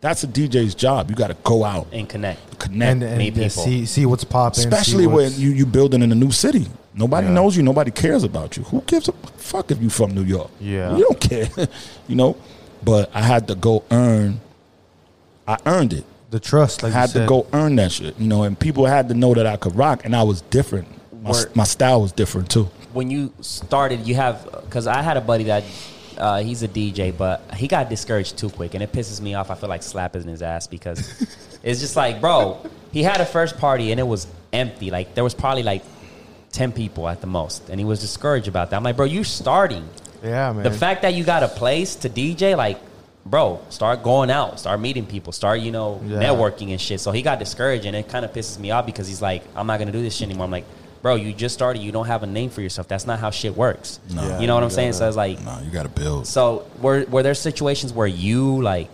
That's 0.00 0.24
a 0.24 0.26
DJ's 0.26 0.74
job. 0.74 1.10
You 1.10 1.16
got 1.16 1.28
to 1.28 1.36
go 1.44 1.62
out, 1.64 1.86
And 1.92 2.08
connect. 2.08 2.58
connect, 2.58 2.90
and, 2.92 3.02
and 3.02 3.18
meet 3.18 3.34
people. 3.34 3.50
see 3.50 3.84
see 3.84 4.06
what's 4.06 4.24
popping. 4.24 4.60
especially 4.60 5.04
see 5.04 5.06
when 5.06 5.24
what's- 5.24 5.38
you 5.38 5.50
you 5.50 5.66
building 5.66 6.02
in 6.02 6.10
a 6.10 6.14
new 6.14 6.30
city. 6.30 6.66
Nobody 6.94 7.26
Yeah. 7.26 7.34
knows 7.34 7.56
you. 7.56 7.62
Nobody 7.62 7.90
cares 7.90 8.24
about 8.24 8.56
you. 8.56 8.62
Who 8.64 8.80
gives 8.82 9.08
a 9.08 9.12
fuck 9.36 9.70
if 9.70 9.80
you 9.82 9.90
from 9.90 10.12
New 10.14 10.24
York? 10.24 10.50
Yeah. 10.60 10.96
you 10.96 11.04
don't 11.04 11.20
care, 11.20 11.48
you 12.08 12.16
know. 12.16 12.36
But 12.82 13.10
I 13.14 13.20
had 13.22 13.46
to 13.48 13.54
go 13.54 13.84
earn. 13.90 14.40
I 15.46 15.58
earned 15.66 15.92
it. 15.92 16.04
the 16.30 16.40
trust. 16.40 16.82
Like 16.82 16.94
I 16.94 17.00
had 17.00 17.14
you 17.14 17.20
to 17.22 17.26
go 17.26 17.46
earn 17.52 17.76
that 17.76 17.90
shit, 17.92 18.18
you 18.18 18.26
know. 18.28 18.44
And 18.44 18.58
people 18.58 18.86
had 18.86 19.08
to 19.08 19.14
know 19.14 19.34
that 19.34 19.46
I 19.46 19.56
could 19.56 19.74
rock, 19.76 20.04
and 20.04 20.14
I 20.16 20.22
was 20.22 20.40
different. 20.42 20.88
My, 21.22 21.30
Word. 21.32 21.54
my 21.56 21.64
style 21.64 22.00
was 22.00 22.12
different 22.12 22.48
too. 22.50 22.70
when 22.94 23.10
you 23.10 23.32
started, 23.42 24.06
you 24.06 24.14
have 24.14 24.44
because 24.64 24.86
I 24.86 25.02
had 25.02 25.16
a 25.16 25.20
buddy 25.20 25.44
that 25.44 25.62
uh, 26.20 26.38
he's 26.42 26.62
a 26.62 26.68
DJ, 26.68 27.16
but 27.16 27.54
he 27.54 27.66
got 27.66 27.88
discouraged 27.88 28.36
too 28.38 28.50
quick, 28.50 28.74
and 28.74 28.82
it 28.82 28.92
pisses 28.92 29.20
me 29.20 29.34
off. 29.34 29.50
I 29.50 29.54
feel 29.54 29.68
like 29.68 29.82
slapping 29.82 30.24
his 30.24 30.42
ass 30.42 30.66
because 30.66 30.98
it's 31.62 31.80
just 31.80 31.96
like, 31.96 32.20
bro, 32.20 32.58
he 32.92 33.02
had 33.02 33.20
a 33.20 33.26
first 33.26 33.58
party 33.58 33.90
and 33.90 33.98
it 33.98 34.06
was 34.06 34.26
empty. 34.52 34.90
Like 34.90 35.14
there 35.14 35.24
was 35.24 35.34
probably 35.34 35.62
like 35.62 35.82
ten 36.52 36.72
people 36.72 37.08
at 37.08 37.20
the 37.20 37.26
most, 37.26 37.68
and 37.70 37.80
he 37.80 37.84
was 37.84 38.00
discouraged 38.00 38.48
about 38.48 38.70
that. 38.70 38.76
I'm 38.76 38.82
like, 38.84 38.96
bro, 38.96 39.06
you 39.06 39.24
starting. 39.24 39.88
Yeah, 40.22 40.52
man. 40.52 40.62
The 40.64 40.70
fact 40.70 41.02
that 41.02 41.14
you 41.14 41.24
got 41.24 41.42
a 41.42 41.48
place 41.48 41.94
to 41.96 42.10
DJ, 42.10 42.54
like, 42.56 42.78
bro, 43.24 43.60
start 43.70 44.02
going 44.02 44.30
out, 44.30 44.60
start 44.60 44.78
meeting 44.80 45.06
people, 45.06 45.32
start, 45.32 45.60
you 45.60 45.70
know, 45.72 46.00
Yeah. 46.04 46.18
networking 46.18 46.72
and 46.72 46.80
shit. 46.80 47.00
So 47.00 47.10
he 47.10 47.22
got 47.22 47.38
discouraged, 47.38 47.86
and 47.86 47.96
it 47.96 48.08
kind 48.08 48.24
of 48.26 48.32
pisses 48.32 48.58
me 48.58 48.70
off 48.70 48.84
because 48.84 49.08
he's 49.08 49.22
like, 49.22 49.42
I'm 49.56 49.66
not 49.66 49.78
gonna 49.78 49.92
do 49.92 50.02
this 50.02 50.14
shit 50.16 50.28
anymore. 50.28 50.44
I'm 50.44 50.50
like, 50.50 50.66
bro, 51.02 51.14
you 51.16 51.32
just 51.32 51.54
started, 51.54 51.80
you 51.82 51.92
don't 51.92 52.06
have 52.06 52.22
a 52.22 52.26
name 52.26 52.50
for 52.50 52.60
yourself. 52.60 52.88
That's 52.88 53.06
not 53.06 53.18
how 53.18 53.30
shit 53.30 53.56
works. 53.56 54.00
No. 54.12 54.22
Yeah, 54.22 54.40
you 54.40 54.46
know 54.46 54.54
what 54.54 54.60
you 54.60 54.64
I'm 54.66 54.70
saying? 54.70 54.92
So 54.94 55.06
it's 55.08 55.16
like, 55.16 55.40
No, 55.44 55.58
you 55.64 55.70
got 55.70 55.82
to 55.84 55.88
build. 55.88 56.26
so 56.26 56.66
were 56.80 57.04
were 57.06 57.22
there 57.22 57.34
situations 57.34 57.92
where 57.92 58.06
you 58.06 58.60
like 58.62 58.88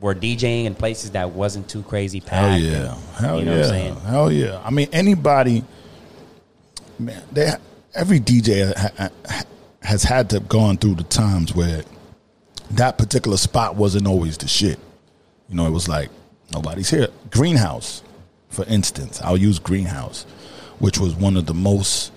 were 0.00 0.14
DJing 0.14 0.64
in 0.64 0.74
places 0.74 1.10
that 1.12 1.30
wasn't 1.30 1.68
too 1.68 1.82
crazy 1.82 2.20
packed? 2.20 2.32
Hell 2.32 2.58
yeah. 2.58 2.92
and- 2.94 3.04
Hell 3.16 3.38
you 3.38 3.44
know 3.44 3.50
yeah. 3.52 3.56
what 3.58 3.64
I'm 3.66 3.70
saying? 3.70 3.96
Hell 4.00 4.32
yeah. 4.32 4.62
I 4.64 4.70
mean, 4.70 4.88
anybody, 4.92 5.64
man, 6.98 7.22
they, 7.32 7.52
every 7.94 8.18
DJ 8.20 8.74
ha, 8.76 9.10
ha, 9.26 9.42
has 9.82 10.02
had 10.02 10.30
to 10.30 10.36
have 10.36 10.48
gone 10.48 10.76
through 10.78 10.94
the 10.94 11.04
times 11.04 11.54
where 11.54 11.82
that 12.72 12.96
particular 12.98 13.36
spot 13.36 13.76
wasn't 13.76 14.06
always 14.06 14.38
the 14.38 14.48
shit. 14.48 14.78
You 15.48 15.56
know, 15.56 15.66
it 15.66 15.70
was 15.70 15.88
like, 15.88 16.08
nobody's 16.52 16.88
here. 16.90 17.08
Greenhouse, 17.30 18.02
for 18.48 18.64
instance, 18.66 19.20
I'll 19.22 19.36
use 19.36 19.58
Greenhouse, 19.58 20.24
which 20.80 20.98
was 20.98 21.14
one 21.14 21.36
of 21.36 21.46
the 21.46 21.54
most 21.54 22.10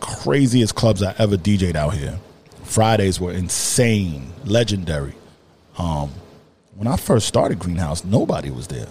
craziest 0.00 0.74
clubs 0.74 1.02
I 1.02 1.14
ever 1.18 1.36
DJ'd 1.36 1.76
out 1.76 1.94
here. 1.94 2.18
Fridays 2.64 3.18
were 3.18 3.32
insane, 3.32 4.32
legendary. 4.44 5.14
Um, 5.78 6.10
when 6.74 6.86
I 6.86 6.96
first 6.96 7.26
started 7.26 7.58
Greenhouse, 7.58 8.04
nobody 8.04 8.50
was 8.50 8.66
there. 8.66 8.88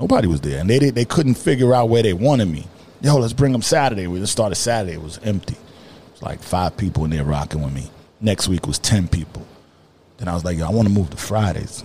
Nobody 0.00 0.26
was 0.26 0.40
there, 0.40 0.60
and 0.60 0.68
they 0.68 0.78
they 0.90 1.04
couldn't 1.04 1.34
figure 1.34 1.74
out 1.74 1.88
where 1.88 2.02
they 2.02 2.12
wanted 2.12 2.46
me. 2.48 2.66
Yo, 3.00 3.16
let's 3.16 3.32
bring 3.32 3.52
them 3.52 3.62
Saturday. 3.62 4.06
We 4.06 4.18
just 4.18 4.32
started 4.32 4.54
Saturday. 4.56 4.94
It 4.94 5.02
was 5.02 5.18
empty. 5.22 5.54
It 5.54 6.12
was 6.12 6.22
like 6.22 6.40
five 6.40 6.76
people 6.76 7.04
in 7.04 7.10
there 7.10 7.24
rocking 7.24 7.62
with 7.62 7.72
me. 7.72 7.90
Next 8.20 8.48
week 8.48 8.66
was 8.66 8.78
ten 8.78 9.08
people. 9.08 9.46
Then 10.18 10.28
I 10.28 10.34
was 10.34 10.44
like, 10.44 10.58
Yo, 10.58 10.66
I 10.66 10.70
want 10.70 10.88
to 10.88 10.94
move 10.94 11.10
to 11.10 11.16
Fridays. 11.16 11.84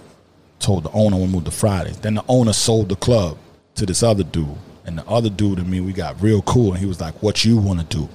Told 0.60 0.84
the 0.84 0.92
owner 0.92 1.16
I 1.16 1.20
want 1.20 1.32
to 1.32 1.36
move 1.38 1.46
to 1.46 1.52
Fridays. 1.52 1.98
Then 2.00 2.16
the 2.16 2.24
owner 2.28 2.54
sold 2.54 2.90
the 2.90 2.96
club 2.96 3.38
to 3.76 3.86
this 3.86 4.04
other 4.04 4.24
dude, 4.24 4.58
and 4.86 4.98
the 4.98 5.08
other 5.08 5.30
dude 5.30 5.60
and 5.60 5.69
me, 5.69 5.80
we 5.80 5.93
got 5.93 6.22
real 6.22 6.41
cool. 6.41 6.72
And 6.72 6.80
he 6.80 6.86
was 6.86 7.00
like, 7.00 7.22
"What 7.22 7.46
you 7.46 7.58
want 7.58 7.80
to 7.80 7.98
do?" 7.98 8.10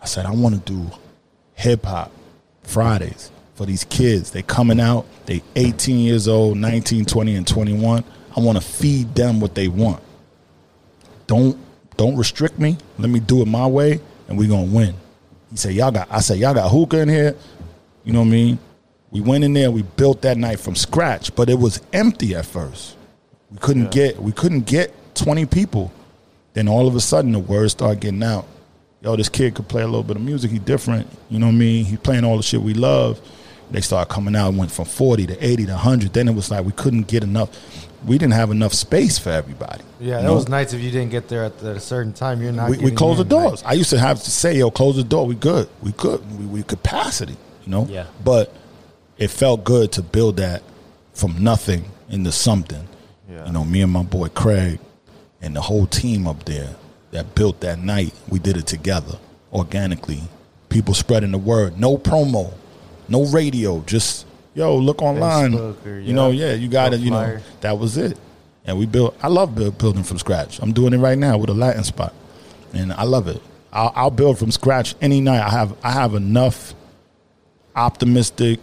I 0.00 0.06
said, 0.06 0.26
"I 0.26 0.30
want 0.32 0.54
to 0.54 0.72
do 0.72 0.90
hip 1.54 1.84
hop 1.84 2.10
Fridays 2.62 3.30
for 3.54 3.66
these 3.66 3.84
kids. 3.84 4.30
They 4.30 4.42
coming 4.42 4.80
out, 4.80 5.04
they 5.26 5.42
18 5.56 5.98
years 5.98 6.28
old, 6.28 6.56
19, 6.56 7.04
20, 7.04 7.34
and 7.34 7.46
21. 7.46 8.04
I 8.36 8.40
want 8.40 8.56
to 8.56 8.64
feed 8.64 9.14
them 9.16 9.40
what 9.40 9.54
they 9.54 9.66
want. 9.68 10.00
Don't 11.26 11.58
don't 11.96 12.16
restrict 12.16 12.58
me. 12.60 12.78
Let 12.98 13.10
me 13.10 13.18
do 13.18 13.42
it 13.42 13.48
my 13.48 13.66
way, 13.66 14.00
and 14.28 14.38
we 14.38 14.46
gonna 14.46 14.62
win. 14.62 14.94
He 15.50 15.56
said, 15.56 15.74
Y'all 15.74 15.90
got 15.90 16.08
I 16.10 16.20
said, 16.20 16.38
Y'all 16.38 16.54
got 16.54 16.70
hookah 16.70 17.00
in 17.00 17.08
here. 17.08 17.34
You 18.04 18.12
know 18.12 18.20
what 18.20 18.26
I 18.26 18.30
mean? 18.30 18.58
We 19.10 19.20
went 19.20 19.42
in 19.42 19.52
there, 19.54 19.70
we 19.70 19.82
built 19.82 20.22
that 20.22 20.38
night 20.38 20.60
from 20.60 20.76
scratch, 20.76 21.34
but 21.34 21.50
it 21.50 21.58
was 21.58 21.80
empty 21.92 22.34
at 22.34 22.46
first. 22.46 22.96
We 23.50 23.58
couldn't 23.58 23.90
get 23.90 24.22
we 24.22 24.32
couldn't 24.32 24.66
get 24.66 24.94
20 25.16 25.46
people. 25.46 25.90
Then 26.58 26.66
all 26.66 26.88
of 26.88 26.96
a 26.96 27.00
sudden 27.00 27.30
the 27.30 27.38
word 27.38 27.70
start 27.70 28.00
getting 28.00 28.20
out. 28.24 28.44
Yo, 29.00 29.14
this 29.14 29.28
kid 29.28 29.54
could 29.54 29.68
play 29.68 29.82
a 29.82 29.86
little 29.86 30.02
bit 30.02 30.16
of 30.16 30.22
music. 30.22 30.50
He 30.50 30.58
different. 30.58 31.06
You 31.30 31.38
know 31.38 31.46
what 31.46 31.52
I 31.52 31.54
mean? 31.54 31.84
He 31.84 31.96
playing 31.96 32.24
all 32.24 32.36
the 32.36 32.42
shit 32.42 32.60
we 32.60 32.74
love. 32.74 33.20
They 33.70 33.80
started 33.80 34.12
coming 34.12 34.34
out 34.34 34.54
went 34.54 34.72
from 34.72 34.86
40 34.86 35.28
to 35.28 35.38
80 35.46 35.66
to 35.66 35.70
100. 35.74 36.12
Then 36.12 36.26
it 36.26 36.34
was 36.34 36.50
like 36.50 36.66
we 36.66 36.72
couldn't 36.72 37.06
get 37.06 37.22
enough. 37.22 37.48
We 38.04 38.18
didn't 38.18 38.32
have 38.32 38.50
enough 38.50 38.72
space 38.74 39.20
for 39.20 39.30
everybody. 39.30 39.84
Yeah, 40.00 40.06
You 40.06 40.10
that 40.14 40.22
know? 40.24 40.34
was 40.34 40.48
nights 40.48 40.72
if 40.72 40.80
you 40.80 40.90
didn't 40.90 41.12
get 41.12 41.28
there 41.28 41.44
at, 41.44 41.62
at 41.62 41.76
a 41.76 41.80
certain 41.80 42.12
time. 42.12 42.42
You're 42.42 42.50
not. 42.50 42.70
we, 42.70 42.78
we 42.78 42.90
closed 42.90 43.20
the 43.20 43.22
in, 43.22 43.40
like- 43.40 43.50
doors. 43.50 43.62
I 43.64 43.74
used 43.74 43.90
to 43.90 43.98
have 44.00 44.20
to 44.24 44.30
say, 44.32 44.56
"Yo, 44.58 44.68
close 44.72 44.96
the 44.96 45.04
door. 45.04 45.28
We 45.28 45.36
good. 45.36 45.68
We 45.80 45.92
good. 45.92 46.20
We, 46.40 46.46
we 46.46 46.62
capacity." 46.64 47.36
You 47.66 47.70
know. 47.70 47.86
Yeah. 47.88 48.06
But 48.24 48.52
it 49.16 49.28
felt 49.28 49.62
good 49.62 49.92
to 49.92 50.02
build 50.02 50.38
that 50.38 50.64
from 51.14 51.40
nothing 51.40 51.84
into 52.10 52.32
something. 52.32 52.88
Yeah. 53.30 53.46
You 53.46 53.52
know, 53.52 53.64
me 53.64 53.80
and 53.80 53.92
my 53.92 54.02
boy 54.02 54.26
Craig 54.30 54.80
and 55.40 55.54
the 55.54 55.60
whole 55.60 55.86
team 55.86 56.26
up 56.26 56.44
there 56.44 56.74
that 57.10 57.34
built 57.34 57.60
that 57.60 57.78
night. 57.78 58.14
We 58.28 58.38
did 58.38 58.56
it 58.56 58.66
together 58.66 59.18
organically. 59.52 60.22
People 60.68 60.94
spreading 60.94 61.32
the 61.32 61.38
word. 61.38 61.78
No 61.78 61.96
promo, 61.96 62.52
no 63.08 63.24
radio. 63.26 63.80
Just 63.80 64.26
yo, 64.54 64.76
look 64.76 65.00
online. 65.02 65.54
Or, 65.54 65.74
You 66.00 66.12
know, 66.12 66.30
yeah, 66.30 66.52
you 66.54 66.68
got 66.68 66.92
no 66.92 66.98
You 66.98 67.10
know, 67.10 67.38
that 67.60 67.78
was 67.78 67.96
it. 67.96 68.18
And 68.64 68.78
we 68.78 68.84
built. 68.84 69.16
I 69.22 69.28
love 69.28 69.54
build, 69.54 69.78
building 69.78 70.02
from 70.02 70.18
scratch. 70.18 70.60
I'm 70.60 70.72
doing 70.72 70.92
it 70.92 70.98
right 70.98 71.16
now 71.16 71.38
with 71.38 71.48
a 71.48 71.54
Latin 71.54 71.84
spot, 71.84 72.14
and 72.74 72.92
I 72.92 73.04
love 73.04 73.28
it. 73.28 73.40
I'll, 73.72 73.92
I'll 73.94 74.10
build 74.10 74.38
from 74.38 74.50
scratch 74.50 74.94
any 75.00 75.20
night. 75.20 75.40
I 75.40 75.48
have 75.50 75.76
I 75.82 75.92
have 75.92 76.14
enough 76.14 76.74
optimistic 77.74 78.60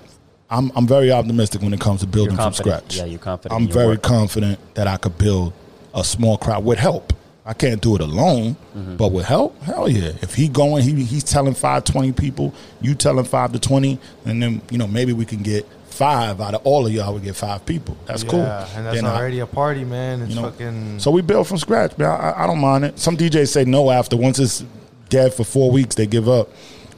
I'm 0.49 0.71
I'm 0.75 0.87
very 0.87 1.11
optimistic 1.11 1.61
when 1.61 1.73
it 1.73 1.79
comes 1.79 2.01
to 2.01 2.07
building 2.07 2.35
from 2.35 2.53
scratch. 2.53 2.97
Yeah, 2.97 3.05
you're 3.05 3.19
confident 3.19 3.59
I'm 3.59 3.67
very 3.67 3.87
work. 3.95 4.03
confident 4.03 4.59
that 4.75 4.87
I 4.87 4.97
could 4.97 5.17
build 5.17 5.53
a 5.95 6.03
small 6.03 6.37
crowd 6.37 6.63
with 6.63 6.77
help. 6.77 7.13
I 7.47 7.53
can't 7.53 7.79
do 7.81 7.95
it 7.95 8.01
alone, 8.01 8.55
Mm-hmm. 8.75 8.95
but 8.97 9.11
with 9.11 9.25
help, 9.25 9.61
hell 9.63 9.87
yeah. 9.87 10.11
If 10.21 10.33
he 10.35 10.47
going, 10.49 10.83
he 10.83 11.03
he's 11.03 11.23
telling 11.23 11.53
five 11.53 11.83
twenty 11.85 12.11
people, 12.11 12.53
you 12.81 12.93
telling 12.95 13.23
five 13.25 13.51
to 13.53 13.59
twenty, 13.59 13.99
and 14.25 14.41
then 14.41 14.61
you 14.71 14.77
know 14.77 14.87
maybe 14.87 15.13
we 15.13 15.25
can 15.25 15.43
get 15.43 15.65
five 15.85 16.41
out 16.41 16.55
of 16.55 16.61
all 16.65 16.85
of 16.87 16.91
y'all. 16.91 17.13
We 17.13 17.21
get 17.21 17.35
five 17.35 17.65
people. 17.65 17.95
That's 18.05 18.23
cool. 18.23 18.39
Yeah, 18.39 18.67
and 18.75 18.85
that's 18.85 18.95
Then 18.97 19.05
already 19.05 19.39
a 19.39 19.45
party, 19.45 19.85
man. 19.85 20.21
It's 20.23 20.33
you 20.35 20.41
know, 20.41 20.49
fucking. 20.51 20.99
so 20.99 21.11
we 21.11 21.21
build 21.21 21.47
from 21.47 21.57
scratch, 21.57 21.97
man. 21.97 22.09
I, 22.09 22.43
I 22.43 22.47
don't 22.47 22.59
mind 22.59 22.83
it. 22.83 22.99
Some 22.99 23.15
DJs 23.15 23.47
say 23.47 23.63
no 23.63 23.91
after 23.91 24.17
once 24.17 24.39
it's 24.39 24.65
dead 25.09 25.33
for 25.33 25.43
four 25.45 25.71
weeks, 25.71 25.95
they 25.95 26.07
give 26.07 26.27
up. 26.27 26.49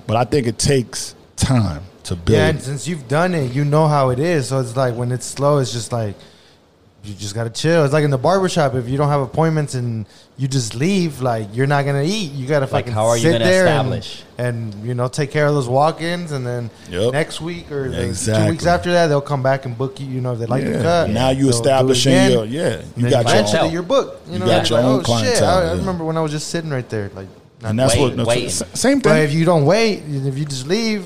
But 0.07 0.15
I 0.15 0.23
think 0.23 0.47
it 0.47 0.57
takes 0.57 1.13
time 1.35 1.83
to 2.05 2.15
build. 2.15 2.37
yeah, 2.37 2.47
and 2.47 2.61
since 2.61 2.87
you've 2.87 3.07
done 3.09 3.35
it, 3.35 3.51
you 3.53 3.65
know 3.65 3.87
how 3.87 4.09
it 4.11 4.19
is. 4.19 4.47
So 4.47 4.61
it's 4.61 4.77
like 4.77 4.95
when 4.95 5.11
it's 5.11 5.25
slow, 5.25 5.57
it's 5.59 5.73
just 5.73 5.91
like 5.91 6.15
you 7.07 7.13
just 7.15 7.33
gotta 7.33 7.49
chill. 7.49 7.83
It's 7.85 7.93
like 7.93 8.03
in 8.03 8.11
the 8.11 8.17
barbershop, 8.17 8.75
if 8.75 8.89
you 8.89 8.97
don't 8.97 9.09
have 9.09 9.21
appointments 9.21 9.73
and 9.75 10.05
you 10.37 10.47
just 10.47 10.75
leave, 10.75 11.21
like 11.21 11.47
you're 11.53 11.65
not 11.67 11.85
gonna 11.85 12.03
eat. 12.03 12.31
You 12.33 12.45
gotta 12.47 12.65
Like, 12.65 12.71
fucking 12.85 12.93
how 12.93 13.05
are 13.07 13.15
you 13.15 13.23
sit 13.23 13.31
gonna 13.33 13.45
there 13.45 13.65
establish? 13.65 14.23
And, 14.37 14.73
and 14.73 14.85
you 14.87 14.93
know 14.93 15.07
take 15.07 15.31
care 15.31 15.47
of 15.47 15.53
those 15.53 15.67
walk-ins, 15.69 16.31
and 16.31 16.45
then 16.45 16.69
Yep. 16.89 17.13
next 17.13 17.39
week 17.41 17.71
or 17.71 17.89
the 17.89 18.13
two 18.13 18.49
weeks 18.51 18.65
after 18.65 18.91
that, 18.91 19.07
they'll 19.07 19.21
come 19.21 19.41
back 19.41 19.65
and 19.65 19.77
book 19.77 19.99
you. 19.99 20.05
You 20.07 20.21
know 20.21 20.33
if 20.33 20.39
they 20.39 20.45
like 20.45 20.63
the 20.65 20.73
cut. 20.81 21.09
Now 21.09 21.29
you 21.29 21.43
they'll 21.43 21.43
do 21.43 21.47
it 21.49 21.55
establishing 21.55 22.31
your 22.31 22.45
yeah. 22.45 22.81
You 22.95 23.09
got 23.09 23.11
your 23.11 23.17
own, 23.17 23.25
eventually 23.25 23.69
you're. 23.71 23.83
You, 23.83 24.11
You 24.33 24.39
know, 24.39 24.45
got 24.45 24.69
your 24.69 24.79
like, 24.79 24.85
own 24.87 24.99
oh 24.99 25.03
clientele, 25.03 25.45
I, 25.57 25.61
I 25.61 25.63
yeah. 25.65 25.71
remember 25.79 26.03
when 26.03 26.17
I 26.17 26.21
was 26.21 26.31
just 26.31 26.49
sitting 26.49 26.69
right 26.69 26.87
there, 26.89 27.09
like. 27.15 27.27
and 27.63 27.79
that's 27.79 27.95
Wait- 27.95 28.01
what 28.01 28.17
that's 28.17 28.27
waiting. 28.27 28.43
what- 28.67 28.77
same 28.77 28.99
But 28.99 29.21
if 29.21 29.33
you 29.33 29.45
don't 29.45 29.65
wait, 29.65 30.03
if 30.07 30.37
you 30.37 30.45
just 30.45 30.67
leave, 30.67 31.03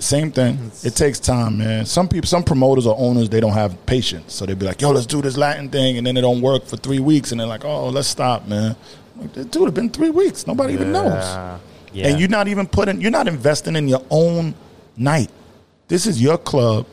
Same 0.00 0.30
thing. 0.32 0.70
It 0.82 0.96
takes 0.96 1.20
time, 1.20 1.58
man. 1.58 1.86
Some 1.86 2.08
people, 2.08 2.26
some 2.26 2.42
promoters 2.42 2.86
or 2.86 2.96
owners, 2.98 3.28
they 3.28 3.40
don't 3.40 3.52
have 3.52 3.86
patience, 3.86 4.34
so 4.34 4.44
they'd 4.46 4.58
be 4.58 4.66
like, 4.66 4.80
"Yo, 4.80 4.90
let's 4.90 5.06
do 5.06 5.22
this 5.22 5.36
Latin 5.36 5.68
thing," 5.68 5.98
and 5.98 6.06
then 6.06 6.16
it 6.16 6.22
don't 6.22 6.40
work 6.40 6.66
for 6.66 6.76
three 6.76 7.00
weeks, 7.00 7.30
and 7.30 7.40
they're 7.40 7.46
like, 7.46 7.64
"Oh, 7.64 7.88
let's 7.88 8.08
stop, 8.08 8.46
man." 8.46 8.76
Like, 9.16 9.32
Dude, 9.32 9.68
it's 9.68 9.70
been 9.70 9.90
three 9.90 10.10
weeks. 10.10 10.46
Nobody 10.46 10.74
even 10.74 10.92
knows. 10.92 11.12
Yeah. 11.12 11.58
Yeah. 11.92 12.08
And 12.08 12.18
you're 12.20 12.28
not 12.28 12.48
even 12.48 12.66
putting, 12.66 13.00
you're 13.00 13.12
not 13.12 13.28
investing 13.28 13.76
in 13.76 13.86
your 13.86 14.02
own 14.10 14.54
night. 14.96 15.30
This 15.86 16.06
is 16.06 16.20
your 16.20 16.38
club, 16.38 16.86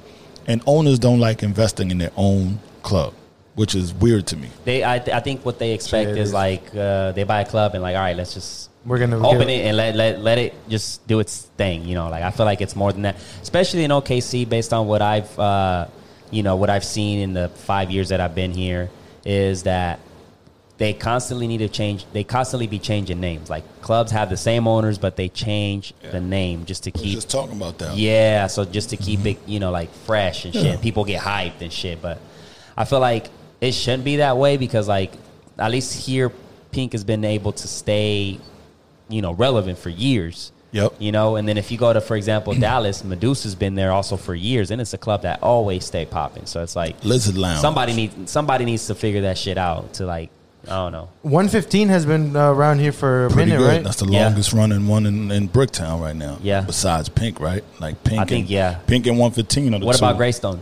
and 0.48 0.62
owners 0.68 1.00
don't 1.00 1.20
like 1.20 1.42
investing 1.44 1.90
in 1.90 1.98
their 1.98 2.12
own 2.16 2.60
club, 2.84 3.14
which 3.56 3.74
is 3.74 3.94
weird 3.96 4.28
to 4.28 4.38
me. 4.38 4.50
They, 4.64 4.84
I, 4.84 4.96
I 4.96 5.20
think 5.20 5.44
what 5.44 5.58
they 5.58 5.72
expect 5.74 6.10
Shit, 6.10 6.18
it 6.18 6.22
is 6.22 6.30
is. 6.30 6.34
like 6.34 6.64
uh, 6.76 7.14
they 7.14 7.24
buy 7.24 7.42
a 7.42 7.46
club 7.46 7.74
and 7.74 7.82
like, 7.82 7.96
all 7.96 8.02
right, 8.02 8.16
let's 8.16 8.34
just 8.36 8.70
We're 8.86 9.00
gonna 9.00 9.18
open 9.26 9.40
give- 9.40 9.50
it 9.50 9.66
and 9.66 9.78
let, 9.78 9.96
let 9.96 10.20
let 10.22 10.38
it 10.38 10.54
just 10.70 11.06
do 11.08 11.20
its 11.20 11.44
thing. 11.58 11.86
You 11.86 11.96
know, 11.96 12.10
like 12.10 12.24
I 12.24 12.32
feel 12.32 12.46
like 12.46 12.62
it's 12.62 12.76
more 12.76 12.92
than 12.92 13.04
that, 13.04 13.18
especially 13.42 13.84
in 13.84 13.92
OKC, 13.92 14.48
based 14.50 14.74
on 14.74 14.88
what 14.88 15.02
I've 15.02 15.38
uh, 15.40 15.88
you 16.32 16.44
know 16.44 16.56
what 16.56 16.70
I've 16.70 16.86
seen 16.86 17.20
in 17.20 17.34
the 17.34 17.50
five 17.50 17.92
years 17.92 18.10
that 18.10 18.20
I've 18.20 18.34
been 18.36 18.52
here, 18.52 18.90
is 19.26 19.64
that 19.64 20.00
they 20.78 20.94
constantly 20.94 21.46
need 21.46 21.60
to 21.60 21.70
change. 21.70 22.06
They 22.12 22.24
constantly 22.24 22.66
be 22.66 22.80
changing 22.80 23.20
names. 23.20 23.52
Like 23.52 23.64
clubs 23.82 24.12
have 24.12 24.32
the 24.32 24.38
same 24.38 24.68
owners, 24.68 24.98
but 24.98 25.16
they 25.16 25.30
change 25.30 25.94
the 26.02 26.20
name 26.20 26.66
just 26.66 26.84
to 26.86 26.92
keep 26.92 27.14
just 27.14 27.30
talking 27.30 27.56
about 27.56 27.78
that. 27.78 27.96
yeah, 27.96 28.48
so 28.48 28.66
just 28.66 28.90
to 28.90 28.98
keep 28.98 29.24
it, 29.28 29.38
you 29.46 29.60
know, 29.60 29.70
like 29.70 29.92
fresh 30.08 30.46
and 30.46 30.54
shit. 30.56 30.66
Yeah. 30.66 30.78
People 30.78 31.06
get 31.06 31.22
hyped 31.22 31.62
and 31.62 31.72
shit, 31.72 32.02
but 32.02 32.18
I 32.76 32.86
feel 32.86 33.00
like 33.00 33.28
it 33.60 33.74
shouldn't 33.74 34.06
be 34.06 34.16
that 34.16 34.38
way 34.38 34.58
because, 34.58 34.88
like, 34.88 35.14
at 35.60 35.70
least 35.70 35.94
here, 36.08 36.32
Pink 36.72 36.94
has 36.94 37.04
been 37.04 37.24
able 37.26 37.52
to 37.52 37.68
stay, 37.68 38.40
you 39.12 39.22
know, 39.22 39.34
relevant 39.34 39.78
for 39.78 39.90
years. 39.90 40.52
Yep. 40.74 40.94
You 41.00 41.12
know, 41.12 41.36
and 41.36 41.46
then 41.48 41.58
if 41.58 41.70
you 41.70 41.78
go 41.78 41.92
to, 41.92 42.00
for 42.00 42.16
example, 42.16 42.54
Dallas, 42.68 43.04
Medusa's 43.04 43.56
been 43.56 43.76
there 43.76 43.92
also 43.92 44.16
for 44.18 44.34
years, 44.34 44.72
and 44.72 44.80
it's 44.80 44.94
a 44.94 44.98
club 44.98 45.24
that 45.24 45.44
always 45.44 45.84
stay 45.86 46.06
popping. 46.06 46.46
So 46.46 46.64
it's 46.64 46.76
like 46.78 47.04
Lizard 47.04 47.38
Lounge. 47.38 47.60
somebody 47.60 47.94
needs 47.94 48.32
somebody 48.32 48.64
needs 48.66 48.88
to 48.88 48.96
figure 48.96 49.22
that 49.22 49.38
shit 49.38 49.58
out 49.58 49.94
to 49.96 50.06
like 50.06 50.30
I 50.66 50.76
don't 50.76 50.92
know. 50.92 51.10
115 51.24 51.88
has 51.90 52.06
been 52.06 52.36
uh, 52.36 52.52
around 52.54 52.80
here 52.80 52.92
for 52.92 53.26
a 53.26 53.30
Pretty 53.32 53.50
minute, 53.52 53.64
good. 53.64 53.68
right? 53.68 53.84
That's 53.84 53.98
the 53.98 54.06
Yeah. 54.06 54.26
longest 54.28 54.54
running 54.54 54.88
one 54.88 55.08
in, 55.08 55.32
in 55.32 55.50
Bricktown 55.50 56.00
right 56.00 56.16
now. 56.16 56.38
Yeah. 56.44 56.62
Besides 56.62 57.10
Pink, 57.10 57.40
right? 57.40 57.64
Like 57.80 58.02
Pink. 58.04 58.22
I 58.22 58.26
think, 58.26 58.42
and, 58.46 58.50
yeah. 58.52 58.76
Pink 58.86 59.08
and 59.08 59.18
one 59.18 59.32
fifteen 59.32 59.74
are 59.74 59.80
the 59.80 59.86
What 59.88 59.98
two. 59.98 60.06
about 60.06 60.18
Greystone? 60.18 60.62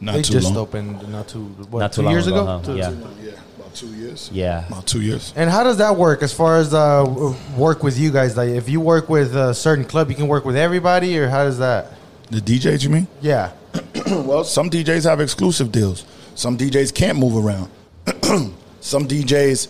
Not 0.00 0.12
they 0.16 0.22
too 0.22 0.34
just 0.34 0.48
long. 0.48 0.56
opened 0.58 1.08
not 1.10 1.28
too 1.28 1.44
what, 1.70 1.80
Not 1.80 1.92
too 1.92 2.02
two 2.02 2.04
long 2.04 2.12
years 2.12 2.26
ago, 2.26 2.42
ago. 2.42 2.58
huh? 2.58 2.64
Two- 2.64 2.76
Yeah. 2.76 2.90
Yeah, 3.22 3.30
about 3.72 3.90
two 3.90 3.96
years. 3.96 4.30
Yeah. 4.32 4.66
About 4.66 4.86
two 4.86 5.00
years. 5.00 5.32
And 5.36 5.50
how 5.50 5.64
does 5.64 5.78
that 5.78 5.96
work 5.96 6.22
as 6.22 6.32
far 6.32 6.58
as 6.58 6.74
uh, 6.74 7.34
work 7.56 7.82
with 7.82 7.98
you 7.98 8.10
guys? 8.10 8.36
Like, 8.36 8.50
if 8.50 8.68
you 8.68 8.80
work 8.80 9.08
with 9.08 9.34
a 9.34 9.54
certain 9.54 9.84
club, 9.84 10.10
you 10.10 10.16
can 10.16 10.28
work 10.28 10.44
with 10.44 10.56
everybody, 10.56 11.18
or 11.18 11.28
how 11.28 11.44
does 11.44 11.58
that? 11.58 11.92
The 12.30 12.40
DJs, 12.40 12.84
you 12.84 12.90
mean? 12.90 13.06
Yeah, 13.20 13.52
Well, 14.06 14.44
some 14.44 14.70
DJs 14.70 15.08
have 15.08 15.20
exclusive 15.20 15.72
deals. 15.72 16.04
Some 16.34 16.56
DJs 16.56 16.94
can't 16.94 17.18
move 17.18 17.44
around. 17.44 17.70
some 18.80 19.06
DJs, 19.06 19.68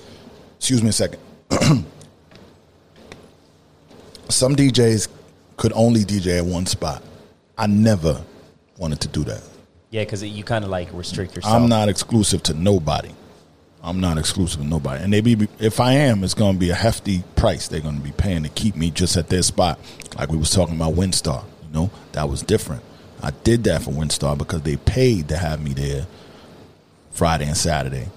excuse 0.57 0.83
me 0.83 0.89
a 0.91 0.93
second. 0.93 1.21
some 4.29 4.57
DJs 4.57 5.09
could 5.57 5.73
only 5.75 6.01
DJ 6.05 6.39
at 6.39 6.45
one 6.45 6.67
spot. 6.67 7.03
I 7.59 7.67
never 7.67 8.23
wanted 8.79 9.01
to 9.03 9.09
do 9.09 9.25
that. 9.25 9.43
Yeah, 9.91 10.03
because 10.05 10.23
you 10.25 10.43
kind 10.43 10.65
of 10.65 10.71
like 10.71 10.89
restrict 10.93 11.37
yourself. 11.37 11.55
I'm 11.55 11.69
not 11.69 11.89
exclusive 11.89 12.43
to 12.45 12.55
nobody. 12.55 13.11
I'm 13.83 14.01
not 14.01 14.17
exclusive 14.17 14.61
to 14.61 14.67
nobody. 14.67 15.03
And 15.03 15.13
they 15.13 15.21
be 15.21 15.49
if 15.59 15.81
I 15.81 15.95
am, 15.95 16.23
it's 16.23 16.35
gonna 16.35 16.59
be 16.59 16.71
a 16.71 16.75
hefty 16.75 17.25
price 17.35 17.67
they're 17.67 17.81
gonna 17.81 18.01
be 18.01 18.13
paying 18.13 18.45
to 18.45 18.49
keep 18.49 18.77
me 18.77 18.91
just 18.91 19.17
at 19.17 19.29
their 19.29 19.43
spot. 19.43 19.81
Like 20.17 20.31
we 20.31 20.39
was 20.39 20.51
talking 20.51 20.77
about 20.77 20.95
WinStar, 20.95 21.45
you 21.67 21.75
know, 21.75 21.91
that 22.13 22.29
was 22.29 22.43
different. 22.43 22.83
I 23.23 23.31
did 23.31 23.65
that 23.65 23.83
for 23.83 23.91
WinStar 23.91 24.39
because 24.39 24.63
they 24.63 24.77
paid 24.77 25.29
to 25.29 25.37
have 25.37 25.63
me 25.63 25.73
there 25.73 26.07
Friday 27.13 27.47
and 27.47 27.57
Saturday 27.57 28.09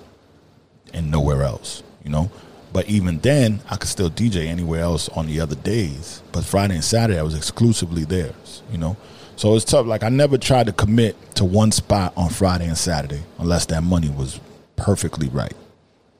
and 0.93 1.09
nowhere 1.09 1.43
else, 1.43 1.81
you 2.03 2.11
know. 2.11 2.29
But 2.71 2.87
even 2.89 3.19
then, 3.19 3.61
I 3.69 3.77
could 3.77 3.89
still 3.89 4.09
DJ 4.09 4.47
anywhere 4.47 4.81
else 4.81 5.07
on 5.09 5.27
the 5.27 5.39
other 5.39 5.55
days. 5.55 6.21
But 6.31 6.43
Friday 6.43 6.75
and 6.75 6.83
Saturday, 6.83 7.17
I 7.17 7.23
was 7.23 7.35
exclusively 7.35 8.03
theirs, 8.03 8.61
you 8.71 8.77
know. 8.77 8.97
So 9.35 9.55
it's 9.55 9.65
tough. 9.65 9.85
Like 9.85 10.03
I 10.03 10.09
never 10.09 10.37
tried 10.37 10.67
to 10.67 10.73
commit 10.73 11.35
to 11.35 11.45
one 11.45 11.71
spot 11.71 12.13
on 12.15 12.29
Friday 12.29 12.65
and 12.65 12.77
Saturday 12.77 13.23
unless 13.39 13.65
that 13.67 13.83
money 13.83 14.09
was 14.09 14.39
perfectly 14.75 15.29
right. 15.29 15.53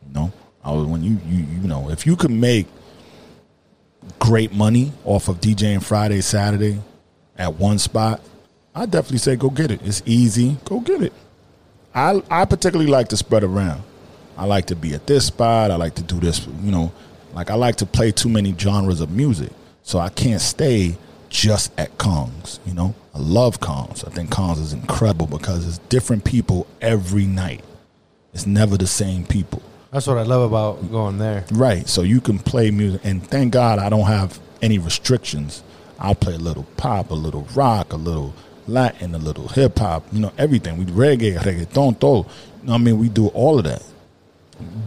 You 0.08 0.14
know, 0.14 0.34
I 0.64 0.72
was 0.72 0.86
when 0.88 1.04
you 1.04 1.20
you 1.28 1.46
you 1.62 1.68
know 1.68 1.90
if 1.90 2.06
you 2.06 2.16
could 2.16 2.32
make 2.32 2.68
great 4.20 4.54
money 4.54 4.92
off 5.04 5.28
of 5.28 5.40
DJing 5.40 5.84
Friday 5.84 6.22
Saturday 6.22 6.80
at 7.38 7.56
one 7.56 7.80
spot, 7.80 8.22
I 8.74 8.86
definitely 8.86 9.20
say 9.20 9.36
go 9.36 9.50
get 9.50 9.72
it. 9.72 9.82
It's 9.84 10.02
easy. 10.06 10.58
Go 10.66 10.80
get 10.80 11.02
it. 11.02 11.14
I 11.94 12.22
I 12.30 12.46
particularly 12.46 12.92
like 12.92 13.10
to 13.10 13.18
spread 13.18 13.44
around. 13.44 13.84
I 14.38 14.46
like 14.46 14.66
to 14.68 14.76
be 14.76 14.94
at 14.94 15.08
this 15.08 15.28
spot. 15.28 15.72
I 15.72 15.76
like 15.76 15.96
to 15.96 16.04
do 16.04 16.20
this. 16.20 16.46
You 16.62 16.72
know, 16.72 16.92
like 17.34 17.50
I 17.50 17.56
like 17.56 17.78
to 17.78 17.86
play 17.86 18.12
too 18.12 18.30
many 18.30 18.56
genres 18.58 19.02
of 19.02 19.12
music, 19.12 19.52
so 19.84 20.00
I 20.00 20.10
can't 20.10 20.42
stay 20.42 20.98
just 21.30 21.78
at 21.80 21.98
Kongs. 21.98 22.60
You 22.66 22.74
know, 22.74 22.96
I 23.14 23.20
love 23.20 23.60
Kongs. 23.60 24.06
I 24.08 24.12
think 24.12 24.30
Kongs 24.30 24.60
is 24.60 24.74
incredible 24.74 25.28
because 25.28 25.68
it's 25.68 25.78
different 25.90 26.24
people 26.24 26.68
every 26.82 27.26
night. 27.26 27.64
It's 28.36 28.46
never 28.46 28.78
the 28.78 28.86
same 28.86 29.26
people. 29.26 29.62
that's 29.92 30.06
what 30.08 30.18
I 30.18 30.24
love 30.24 30.52
about 30.52 30.92
going 30.92 31.18
there. 31.18 31.46
Right. 31.52 31.88
So 31.88 32.04
you 32.04 32.20
can 32.22 32.38
play 32.38 32.70
music, 32.70 33.02
and 33.04 33.26
thank 33.26 33.54
God 33.54 33.80
I 33.80 33.90
don't 33.90 34.06
have 34.06 34.40
any 34.62 34.78
restrictions. 34.78 35.64
I'll 35.98 36.16
play 36.16 36.36
a 36.36 36.38
little 36.38 36.66
pop, 36.76 37.12
a 37.12 37.14
little 37.16 37.48
rock, 37.56 37.94
a 37.94 37.96
little 37.96 38.34
Latin, 38.68 39.16
a 39.16 39.18
little 39.18 39.48
hip 39.48 39.80
hop. 39.80 40.04
You 40.12 40.20
know, 40.20 40.34
everything. 40.38 40.78
We 40.78 40.86
reggae, 40.86 41.38
reggaeton, 41.38 41.98
todo. 42.00 42.28
You 42.62 42.68
know, 42.68 42.74
I 42.74 42.78
mean, 42.78 43.00
we 43.00 43.08
do 43.08 43.28
all 43.28 43.58
of 43.58 43.64
that. 43.64 43.84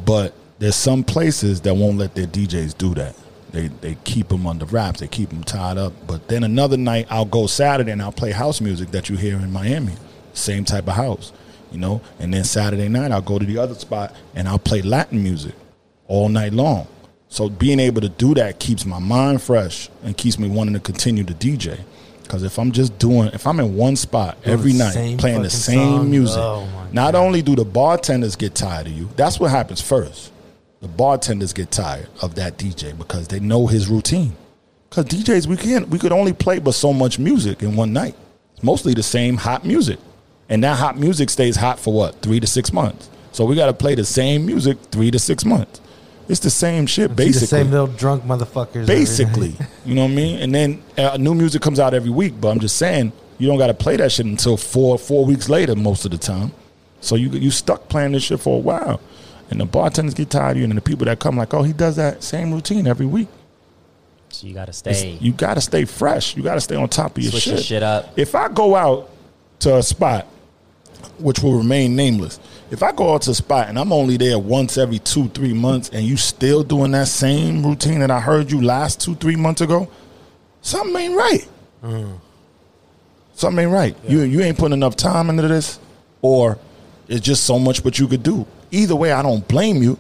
But 0.04 0.34
there's 0.58 0.76
some 0.76 1.02
places 1.02 1.62
that 1.62 1.74
won't 1.74 1.96
let 1.96 2.14
their 2.14 2.26
DJs 2.26 2.76
do 2.76 2.94
that. 2.96 3.16
They 3.50 3.68
they 3.68 3.96
keep 4.04 4.28
them 4.28 4.46
under 4.46 4.66
wraps. 4.66 5.00
They 5.00 5.08
keep 5.08 5.30
them 5.30 5.42
tied 5.42 5.78
up. 5.78 5.94
But 6.06 6.28
then 6.28 6.44
another 6.44 6.76
night, 6.76 7.06
I'll 7.08 7.24
go 7.24 7.46
Saturday 7.46 7.92
and 7.92 8.02
I'll 8.02 8.12
play 8.12 8.32
house 8.32 8.60
music 8.60 8.90
that 8.90 9.08
you 9.08 9.16
hear 9.16 9.36
in 9.36 9.50
Miami. 9.52 9.94
Same 10.34 10.64
type 10.66 10.86
of 10.86 10.94
house, 10.94 11.32
you 11.72 11.78
know. 11.78 12.00
And 12.18 12.32
then 12.32 12.44
Saturday 12.44 12.88
night, 12.88 13.12
I'll 13.12 13.22
go 13.22 13.38
to 13.38 13.46
the 13.46 13.58
other 13.58 13.74
spot 13.74 14.14
and 14.34 14.48
I'll 14.48 14.58
play 14.58 14.82
Latin 14.82 15.22
music 15.22 15.54
all 16.06 16.28
night 16.28 16.52
long. 16.52 16.86
So 17.28 17.48
being 17.48 17.78
able 17.78 18.00
to 18.00 18.08
do 18.08 18.34
that 18.34 18.58
keeps 18.58 18.86
my 18.86 18.98
mind 18.98 19.42
fresh 19.42 19.90
and 20.02 20.16
keeps 20.16 20.38
me 20.38 20.48
wanting 20.48 20.74
to 20.74 20.80
continue 20.80 21.24
to 21.24 21.34
DJ. 21.34 21.78
Because 22.22 22.42
if 22.42 22.58
I'm 22.58 22.72
just 22.72 22.98
doing, 22.98 23.28
if 23.32 23.46
I'm 23.46 23.58
in 23.58 23.74
one 23.74 23.96
spot 23.96 24.42
Doing 24.42 24.52
every 24.52 24.72
night 24.74 25.18
playing 25.18 25.42
the 25.42 25.50
same 25.50 25.98
song, 25.98 26.10
music, 26.10 26.38
oh 26.38 26.68
not 26.92 27.12
God. 27.14 27.24
only 27.24 27.40
do 27.40 27.56
the 27.56 27.64
bartenders 27.64 28.36
get 28.36 28.54
tired 28.54 28.86
of 28.86 28.92
you, 28.92 29.08
that's 29.16 29.40
what 29.40 29.50
happens 29.50 29.80
first. 29.80 30.30
The 30.80 30.88
bartenders 30.88 31.52
get 31.54 31.70
tired 31.70 32.08
of 32.22 32.34
that 32.34 32.58
DJ 32.58 32.96
because 32.96 33.28
they 33.28 33.40
know 33.40 33.66
his 33.66 33.88
routine. 33.88 34.36
Because 34.88 35.06
DJs, 35.06 35.46
we 35.46 35.56
can't, 35.56 35.88
we 35.88 35.98
could 35.98 36.12
only 36.12 36.32
play 36.32 36.58
but 36.58 36.72
so 36.72 36.92
much 36.92 37.18
music 37.18 37.62
in 37.62 37.76
one 37.76 37.92
night. 37.92 38.14
It's 38.54 38.62
mostly 38.62 38.94
the 38.94 39.02
same 39.02 39.36
hot 39.36 39.64
music, 39.64 39.98
and 40.48 40.62
that 40.64 40.78
hot 40.78 40.96
music 40.98 41.30
stays 41.30 41.56
hot 41.56 41.78
for 41.78 41.92
what 41.92 42.20
three 42.22 42.40
to 42.40 42.46
six 42.46 42.72
months. 42.72 43.08
So 43.32 43.44
we 43.44 43.54
got 43.56 43.66
to 43.66 43.72
play 43.74 43.94
the 43.94 44.04
same 44.04 44.46
music 44.46 44.78
three 44.90 45.10
to 45.10 45.18
six 45.18 45.44
months. 45.44 45.80
It's 46.28 46.40
the 46.40 46.50
same 46.50 46.86
shit, 46.86 47.16
basically 47.16 47.40
the 47.40 47.46
same 47.46 47.70
little 47.70 47.86
drunk 47.86 48.24
motherfuckers. 48.24 48.86
basically 48.86 49.54
you 49.86 49.94
know 49.94 50.02
what 50.02 50.10
i 50.10 50.14
mean 50.14 50.38
and 50.40 50.54
then 50.54 50.82
uh, 50.98 51.16
new 51.16 51.32
music 51.34 51.62
comes 51.62 51.80
out 51.80 51.94
every 51.94 52.10
week 52.10 52.34
but 52.38 52.50
i'm 52.50 52.60
just 52.60 52.76
saying 52.76 53.12
You 53.38 53.46
don't 53.48 53.56
got 53.56 53.68
to 53.68 53.74
play 53.74 53.96
that 53.96 54.12
shit 54.12 54.26
until 54.26 54.56
four 54.58 54.98
four 54.98 55.24
weeks 55.24 55.48
later 55.48 55.74
most 55.76 56.04
of 56.04 56.10
the 56.10 56.18
time. 56.18 56.50
So 57.00 57.14
you 57.14 57.30
you 57.30 57.50
stuck 57.50 57.88
playing 57.88 58.12
this 58.12 58.24
shit 58.24 58.40
for 58.40 58.56
a 58.56 58.60
while, 58.60 59.00
and 59.50 59.60
the 59.60 59.64
bartenders 59.64 60.12
get 60.14 60.28
tired 60.30 60.52
of 60.52 60.56
you, 60.58 60.64
and 60.64 60.76
the 60.76 60.80
people 60.82 61.04
that 61.06 61.18
come 61.20 61.36
like, 61.38 61.54
oh, 61.54 61.62
he 61.62 61.72
does 61.72 61.94
that 61.96 62.22
same 62.24 62.52
routine 62.52 62.86
every 62.88 63.06
week. 63.06 63.28
So 64.30 64.46
you 64.48 64.54
got 64.54 64.66
to 64.66 64.70
It's- 64.90 64.98
stay. 64.98 65.16
You 65.20 65.32
got 65.32 65.54
to 65.54 65.60
stay 65.60 65.84
fresh. 65.86 66.36
You 66.36 66.42
got 66.42 66.54
to 66.56 66.60
stay 66.60 66.74
on 66.76 66.88
top 66.88 67.16
of 67.16 67.22
your 67.22 67.30
Switch 67.30 67.44
shit. 67.44 67.52
your 67.54 67.62
shit 67.62 67.82
up. 67.84 68.12
If 68.18 68.34
I 68.34 68.48
go 68.48 68.74
out 68.74 69.08
to 69.60 69.76
a 69.76 69.82
spot, 69.82 70.26
which 71.18 71.40
will 71.40 71.56
remain 71.56 71.96
nameless, 71.96 72.38
if 72.70 72.82
I 72.82 72.92
go 72.92 73.14
out 73.14 73.22
to 73.22 73.30
a 73.30 73.34
spot 73.34 73.68
and 73.68 73.78
I'm 73.78 73.92
only 73.92 74.16
there 74.16 74.38
once 74.38 74.76
every 74.78 74.98
two, 74.98 75.28
three 75.28 75.52
months, 75.54 75.88
and 75.90 76.04
you 76.04 76.16
still 76.16 76.62
doing 76.62 76.90
that 76.92 77.08
same 77.08 77.64
routine 77.64 78.00
that 78.00 78.10
I 78.10 78.20
heard 78.20 78.50
you 78.50 78.60
last 78.62 79.00
two, 79.00 79.14
three 79.14 79.36
months 79.36 79.60
ago, 79.60 79.88
something 80.60 80.94
ain't 80.96 81.16
right. 81.16 81.48
Something 83.34 83.64
ain't 83.64 83.72
right. 83.72 83.96
You 84.06 84.20
you 84.22 84.40
ain't 84.40 84.58
putting 84.58 84.74
enough 84.74 84.96
time 84.96 85.30
into 85.30 85.46
this, 85.46 85.78
or 86.22 86.58
it's 87.08 87.20
just 87.24 87.44
so 87.44 87.58
much 87.58 87.84
what 87.84 87.98
you 87.98 88.08
could 88.08 88.22
do. 88.22 88.46
Either 88.70 88.96
way, 88.96 89.12
I 89.12 89.22
don't 89.22 89.46
blame 89.48 89.82
you 89.82 89.98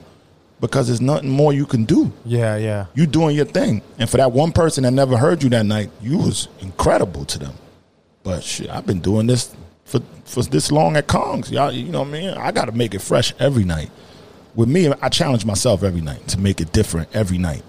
because 0.60 0.88
there's 0.88 1.00
nothing 1.00 1.30
more 1.30 1.52
you 1.52 1.64
can 1.64 1.84
do 1.84 2.12
Yeah, 2.24 2.56
yeah. 2.56 2.86
you 2.94 3.06
doing 3.06 3.36
your 3.36 3.44
thing. 3.44 3.80
And 3.98 4.10
for 4.10 4.16
that 4.16 4.32
one 4.32 4.50
person 4.52 4.82
that 4.82 4.90
never 4.90 5.16
heard 5.16 5.42
you 5.42 5.48
that 5.50 5.64
night, 5.64 5.88
you 6.02 6.18
was 6.18 6.48
incredible 6.60 7.24
to 7.26 7.38
them. 7.38 7.54
But 8.24 8.42
shit, 8.42 8.68
I've 8.68 8.84
been 8.84 8.98
doing 9.00 9.28
this 9.28 9.54
for 9.88 10.00
for 10.24 10.42
this 10.42 10.70
long 10.70 10.96
at 10.96 11.06
Kongs. 11.06 11.50
Y'all, 11.50 11.72
you 11.72 11.90
know 11.90 12.00
what 12.00 12.08
I 12.08 12.12
mean? 12.12 12.30
I 12.30 12.52
got 12.52 12.66
to 12.66 12.72
make 12.72 12.94
it 12.94 13.00
fresh 13.00 13.32
every 13.38 13.64
night. 13.64 13.90
With 14.54 14.68
me, 14.68 14.92
I 15.00 15.08
challenge 15.08 15.44
myself 15.46 15.82
every 15.82 16.02
night 16.02 16.28
to 16.28 16.38
make 16.38 16.60
it 16.60 16.72
different 16.72 17.08
every 17.14 17.38
night. 17.38 17.62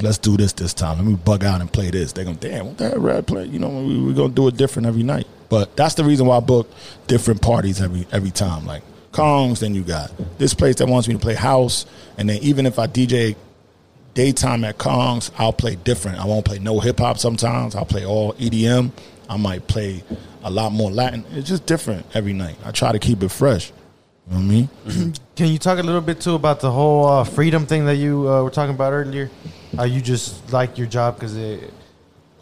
Let's 0.00 0.16
do 0.16 0.36
this 0.38 0.54
this 0.54 0.72
time. 0.72 0.96
Let 0.96 1.06
me 1.06 1.14
bug 1.16 1.44
out 1.44 1.60
and 1.60 1.70
play 1.70 1.90
this. 1.90 2.12
They're 2.12 2.24
gonna 2.24 2.38
damn 2.38 2.68
what 2.68 2.78
the 2.78 2.98
red 2.98 3.26
play. 3.26 3.44
You 3.44 3.58
know 3.58 3.68
we, 3.68 4.00
we're 4.00 4.14
gonna 4.14 4.32
do 4.32 4.48
it 4.48 4.56
different 4.56 4.88
every 4.88 5.02
night. 5.02 5.26
But 5.50 5.76
that's 5.76 5.94
the 5.94 6.04
reason 6.04 6.26
why 6.26 6.38
I 6.38 6.40
book 6.40 6.70
different 7.06 7.42
parties 7.42 7.82
every 7.82 8.06
every 8.10 8.30
time. 8.30 8.64
Like 8.64 8.82
Kongs, 9.12 9.58
then 9.58 9.74
you 9.74 9.82
got 9.82 10.10
this 10.38 10.54
place 10.54 10.76
that 10.76 10.86
wants 10.86 11.06
me 11.06 11.14
to 11.14 11.20
play 11.20 11.34
house, 11.34 11.84
and 12.16 12.30
then 12.30 12.38
even 12.42 12.64
if 12.64 12.78
I 12.78 12.86
DJ 12.86 13.36
daytime 14.14 14.64
at 14.64 14.78
Kongs, 14.78 15.30
I'll 15.36 15.52
play 15.52 15.76
different. 15.76 16.18
I 16.18 16.24
won't 16.24 16.46
play 16.46 16.58
no 16.58 16.80
hip 16.80 16.98
hop 16.98 17.18
sometimes. 17.18 17.74
I'll 17.74 17.84
play 17.84 18.06
all 18.06 18.32
EDM. 18.34 18.92
I 19.28 19.36
might 19.36 19.66
play 19.66 20.02
a 20.42 20.50
lot 20.50 20.72
more 20.72 20.90
Latin. 20.90 21.24
It's 21.32 21.48
just 21.48 21.66
different 21.66 22.06
every 22.14 22.32
night. 22.32 22.56
I 22.64 22.70
try 22.70 22.92
to 22.92 22.98
keep 22.98 23.22
it 23.22 23.30
fresh. 23.30 23.72
You 24.30 24.38
know 24.38 24.38
what 24.38 24.44
I 24.44 24.94
mean? 24.94 25.14
Can 25.36 25.48
you 25.48 25.58
talk 25.58 25.78
a 25.78 25.82
little 25.82 26.00
bit 26.00 26.20
too 26.20 26.34
about 26.34 26.60
the 26.60 26.70
whole 26.70 27.06
uh, 27.06 27.24
freedom 27.24 27.66
thing 27.66 27.86
that 27.86 27.96
you 27.96 28.28
uh, 28.28 28.42
were 28.42 28.50
talking 28.50 28.74
about 28.74 28.92
earlier? 28.92 29.30
How 29.76 29.84
you 29.84 30.00
just 30.00 30.52
like 30.52 30.78
your 30.78 30.86
job 30.86 31.16
because 31.16 31.36
it 31.36 31.72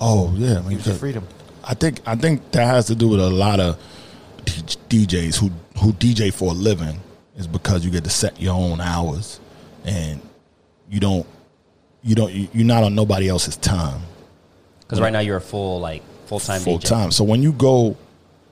Oh 0.01 0.33
yeah, 0.37 0.59
I 0.59 0.63
mean, 0.63 0.79
you 0.79 0.95
freedom. 0.95 1.27
I 1.63 1.75
think 1.75 2.01
I 2.07 2.17
think 2.17 2.51
that 2.53 2.65
has 2.65 2.87
to 2.87 2.95
do 2.95 3.09
with 3.09 3.21
a 3.21 3.29
lot 3.29 3.61
of 3.61 3.79
DJs 4.45 5.37
who 5.37 5.51
who 5.79 5.93
DJ 5.93 6.33
for 6.33 6.53
a 6.53 6.55
living 6.55 6.99
is 7.37 7.47
because 7.47 7.85
you 7.85 7.91
get 7.91 8.05
to 8.05 8.11
set 8.11 8.41
your 8.41 8.55
own 8.55 8.81
hours 8.81 9.41
and 9.85 10.21
you 10.89 11.01
don't 11.01 11.27
you 12.03 12.15
don't 12.15 12.33
you're 12.33 12.67
not 12.67 12.83
on 12.83 12.95
nobody 12.95 13.29
else's 13.29 13.57
time 13.59 14.01
Because 14.81 15.01
right 15.01 15.13
now 15.13 15.21
you're 15.21 15.37
a 15.37 15.41
full 15.41 15.81
like 15.81 16.03
full 16.31 16.39
time 16.39 16.61
full 16.61 16.79
time. 16.79 17.11
So 17.11 17.25
when 17.25 17.43
you 17.43 17.53
go 17.53 17.97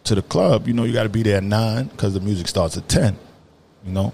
to 0.04 0.14
the 0.14 0.22
club, 0.22 0.66
you 0.66 0.74
know 0.74 0.82
you 0.84 0.92
got 0.92 1.04
to 1.04 1.08
be 1.08 1.22
there 1.22 1.36
at 1.36 1.44
nine 1.44 1.86
because 1.86 2.14
the 2.14 2.20
music 2.20 2.48
starts 2.48 2.76
at 2.76 2.88
ten. 2.88 3.16
You 3.84 3.92
know, 3.92 4.12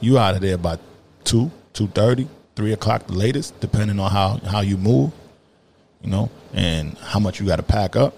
you 0.00 0.18
out 0.18 0.36
of 0.36 0.40
there 0.40 0.56
by 0.56 0.78
two, 1.24 1.50
two 1.72 1.88
thirty, 1.88 2.28
three 2.54 2.72
o'clock 2.72 3.06
the 3.08 3.14
latest, 3.14 3.58
depending 3.60 3.98
on 3.98 4.10
how 4.10 4.38
how 4.38 4.60
you 4.60 4.76
move. 4.76 5.12
You 6.02 6.10
know, 6.10 6.30
and 6.54 6.96
how 6.98 7.18
much 7.18 7.40
you 7.40 7.46
got 7.46 7.56
to 7.56 7.64
pack 7.64 7.96
up. 7.96 8.14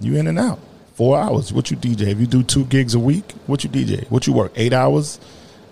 You 0.00 0.16
in 0.16 0.26
and 0.26 0.38
out. 0.38 0.58
Four 0.94 1.18
hours. 1.18 1.52
What 1.52 1.70
you 1.70 1.76
DJ? 1.76 2.08
If 2.08 2.18
you 2.18 2.26
do 2.26 2.42
two 2.42 2.64
gigs 2.64 2.94
a 2.94 2.98
week, 2.98 3.30
what 3.46 3.62
you 3.62 3.70
DJ? 3.70 4.10
What 4.10 4.26
you 4.26 4.32
work? 4.32 4.52
Eight 4.56 4.72
hours, 4.72 5.20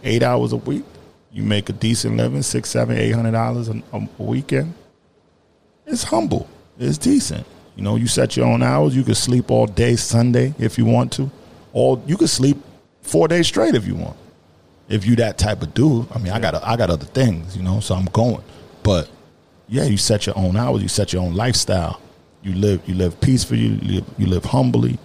eight 0.04 0.22
hours 0.22 0.52
a 0.52 0.56
week. 0.56 0.84
You 1.32 1.42
make 1.42 1.68
a 1.68 1.72
decent 1.72 2.16
living, 2.16 2.42
six, 2.42 2.70
seven, 2.70 2.96
eight 2.96 3.10
hundred 3.12 3.32
dollars 3.32 3.68
a 3.68 3.82
a 3.92 4.22
weekend 4.22 4.74
it's 5.90 6.04
humble. 6.04 6.48
It's 6.78 6.98
decent. 6.98 7.46
You 7.76 7.82
know, 7.82 7.96
you 7.96 8.06
set 8.06 8.36
your 8.36 8.46
own 8.46 8.62
hours. 8.62 8.94
You 8.94 9.02
can 9.02 9.14
sleep 9.14 9.50
all 9.50 9.66
day 9.66 9.96
Sunday 9.96 10.54
if 10.58 10.76
you 10.78 10.84
want 10.84 11.12
to. 11.12 11.30
Or 11.72 12.02
you 12.06 12.16
could 12.16 12.28
sleep 12.28 12.58
four 13.02 13.28
days 13.28 13.46
straight 13.46 13.74
if 13.74 13.86
you 13.86 13.94
want. 13.94 14.16
If 14.88 15.06
you 15.06 15.16
that 15.16 15.38
type 15.38 15.62
of 15.62 15.72
dude. 15.72 16.06
I 16.12 16.18
mean, 16.18 16.32
I 16.32 16.40
got 16.40 16.54
I 16.64 16.76
got 16.76 16.90
other 16.90 17.06
things, 17.06 17.56
you 17.56 17.62
know, 17.62 17.80
so 17.80 17.94
I'm 17.94 18.06
going. 18.06 18.42
But 18.82 19.08
yeah, 19.68 19.84
you 19.84 19.96
set 19.96 20.26
your 20.26 20.36
own 20.36 20.56
hours. 20.56 20.82
You 20.82 20.88
set 20.88 21.12
your 21.12 21.22
own 21.22 21.34
lifestyle. 21.34 22.00
You 22.42 22.54
live 22.54 22.82
you 22.86 22.94
live 22.94 23.20
peacefully. 23.20 23.60
You 23.60 23.76
live, 23.76 24.04
you 24.18 24.26
live 24.26 24.44
humbly, 24.44 24.98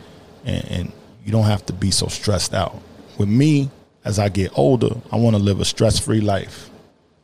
and, 0.43 0.65
and 0.65 0.91
you 1.23 1.31
don't 1.31 1.45
have 1.45 1.65
to 1.67 1.73
be 1.73 1.91
so 1.91 2.07
stressed 2.07 2.53
out. 2.53 2.81
With 3.17 3.29
me, 3.29 3.69
as 4.03 4.19
I 4.19 4.29
get 4.29 4.57
older, 4.57 4.95
I 5.11 5.17
want 5.17 5.35
to 5.35 5.41
live 5.41 5.59
a 5.59 5.65
stress 5.65 5.99
free 5.99 6.21
life. 6.21 6.69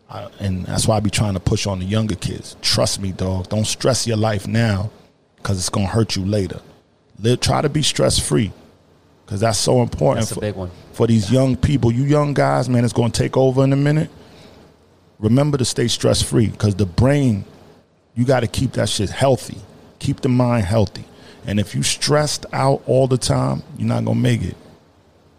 I, 0.10 0.30
and 0.40 0.66
that's 0.66 0.88
why 0.88 0.98
I 0.98 1.00
be 1.00 1.10
trying 1.10 1.34
to 1.34 1.40
push 1.40 1.66
on 1.66 1.80
the 1.80 1.86
younger 1.86 2.16
kids. 2.16 2.58
Trust 2.62 3.02
me, 3.02 3.12
dog. 3.12 3.50
Don't 3.50 3.66
stress 3.66 4.06
your 4.06 4.18
life 4.18 4.48
now 4.48 4.92
because 5.42 5.58
it's 5.58 5.70
gonna 5.70 5.88
hurt 5.88 6.16
you 6.16 6.26
later. 6.26 6.60
Live, 7.20 7.40
try 7.40 7.62
to 7.62 7.70
be 7.70 7.82
stress 7.84 8.18
free 8.20 8.52
because 9.26 9.40
that's 9.42 9.58
so 9.58 9.82
important 9.82 10.22
That's 10.26 10.32
a 10.32 10.36
for, 10.36 10.42
big 10.42 10.56
one. 10.56 10.72
for 10.94 11.08
these 11.08 11.32
young 11.32 11.56
people. 11.56 11.92
You 11.92 12.04
young 12.04 12.34
guys, 12.34 12.68
man, 12.70 12.84
it's 12.84 12.94
gonna 12.94 13.10
take 13.12 13.38
over 13.38 13.64
in 13.64 13.74
a 13.74 13.78
minute. 13.78 14.10
Remember 15.20 15.58
to 15.58 15.66
stay 15.66 15.88
stress 15.88 16.22
free 16.22 16.48
because 16.48 16.76
the 16.76 16.86
brain, 16.86 17.46
you 18.16 18.26
got 18.26 18.40
to 18.40 18.48
keep 18.48 18.72
that 18.74 18.90
shit 18.90 19.10
healthy. 19.12 19.58
Keep 20.00 20.22
the 20.22 20.30
mind 20.30 20.66
healthy. 20.66 21.06
And 21.46 21.60
if 21.60 21.76
you 21.76 21.84
stressed 21.84 22.46
out 22.54 22.82
all 22.88 23.08
the 23.08 23.18
time, 23.20 23.62
you're 23.78 23.88
not 23.88 24.04
gonna 24.06 24.20
make 24.20 24.42
it. 24.42 24.58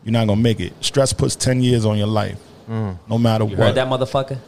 You're 0.05 0.13
not 0.13 0.27
gonna 0.29 0.41
make 0.41 0.61
it. 0.61 0.73
Stress 0.85 1.13
puts 1.13 1.35
ten 1.37 1.61
years 1.63 1.85
on 1.85 1.99
your 1.99 2.07
life, 2.07 2.39
mm. 2.69 2.97
no 3.09 3.19
matter 3.19 3.45
You 3.45 3.51
what. 3.57 3.59
heard 3.59 3.75
that 3.75 3.89
motherfucker? 3.89 4.39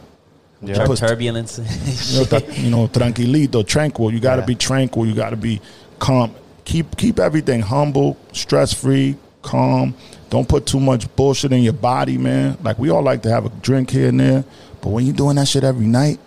Yeah. 0.61 0.85
Tur- 0.85 0.95
turbulence. 0.95 1.57
you 2.13 2.19
know, 2.19 2.25
th- 2.39 2.57
you 2.59 2.69
know, 2.71 2.87
tranquilito, 2.87 3.65
tranquil. 3.67 4.11
You 4.13 4.19
got 4.19 4.35
to 4.37 4.41
Yeah. 4.41 4.45
be 4.47 4.55
tranquil. 4.55 5.05
You 5.05 5.13
got 5.13 5.31
to 5.31 5.35
be 5.37 5.61
calm. 5.99 6.33
Keep 6.63 6.97
keep 6.97 7.19
everything 7.19 7.61
humble, 7.61 8.17
stress 8.31 8.73
free, 8.73 9.15
calm. 9.41 9.93
Don't 10.31 10.47
put 10.49 10.65
too 10.65 10.79
much 10.79 11.13
bullshit 11.15 11.51
in 11.53 11.61
your 11.61 11.73
body, 11.73 12.17
man. 12.17 12.57
Like 12.63 12.79
we 12.79 12.89
all 12.89 13.03
like 13.03 13.21
to 13.23 13.29
have 13.29 13.45
a 13.45 13.49
drink 13.49 13.91
here 13.91 14.07
and 14.09 14.19
there, 14.19 14.43
but 14.81 14.89
when 14.89 15.05
you're 15.05 15.15
doing 15.15 15.35
that 15.35 15.47
shit 15.47 15.63
every 15.63 15.85
night, 15.85 16.19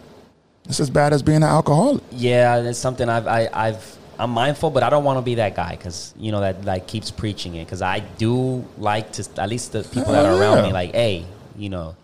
it's 0.69 0.79
as 0.79 0.91
bad 0.91 1.13
as 1.13 1.23
being 1.23 1.39
an 1.39 1.43
alcoholic. 1.45 2.03
yeah, 2.13 2.61
that's 2.61 2.79
something 2.79 3.09
I've 3.09 3.27
I, 3.27 3.49
I've 3.53 3.99
I'm 4.21 4.31
mindful, 4.31 4.71
but 4.71 4.83
I 4.85 4.91
don't 4.91 5.05
want 5.05 5.19
to 5.19 5.23
be 5.23 5.37
that 5.37 5.55
guy 5.57 5.73
because 5.77 6.15
you 6.19 6.31
know 6.31 6.41
that 6.41 6.65
like 6.65 6.87
keeps 6.87 7.11
preaching 7.11 7.57
it. 7.57 7.65
Because 7.65 7.83
I 7.83 7.99
do 8.01 8.65
like 8.79 9.11
to 9.13 9.29
at 9.39 9.49
least 9.49 9.73
the 9.73 9.83
people 9.83 10.13
that 10.13 10.25
are 10.25 10.37
Hell 10.37 10.41
around 10.55 10.63
me, 10.65 10.73
like, 10.73 10.93
hey, 10.93 11.25
you 11.57 11.69
know, 11.69 11.97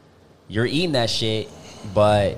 you're 0.49 0.67
eating 0.67 0.93
that 0.93 1.09
shit, 1.11 1.49
but 1.93 2.37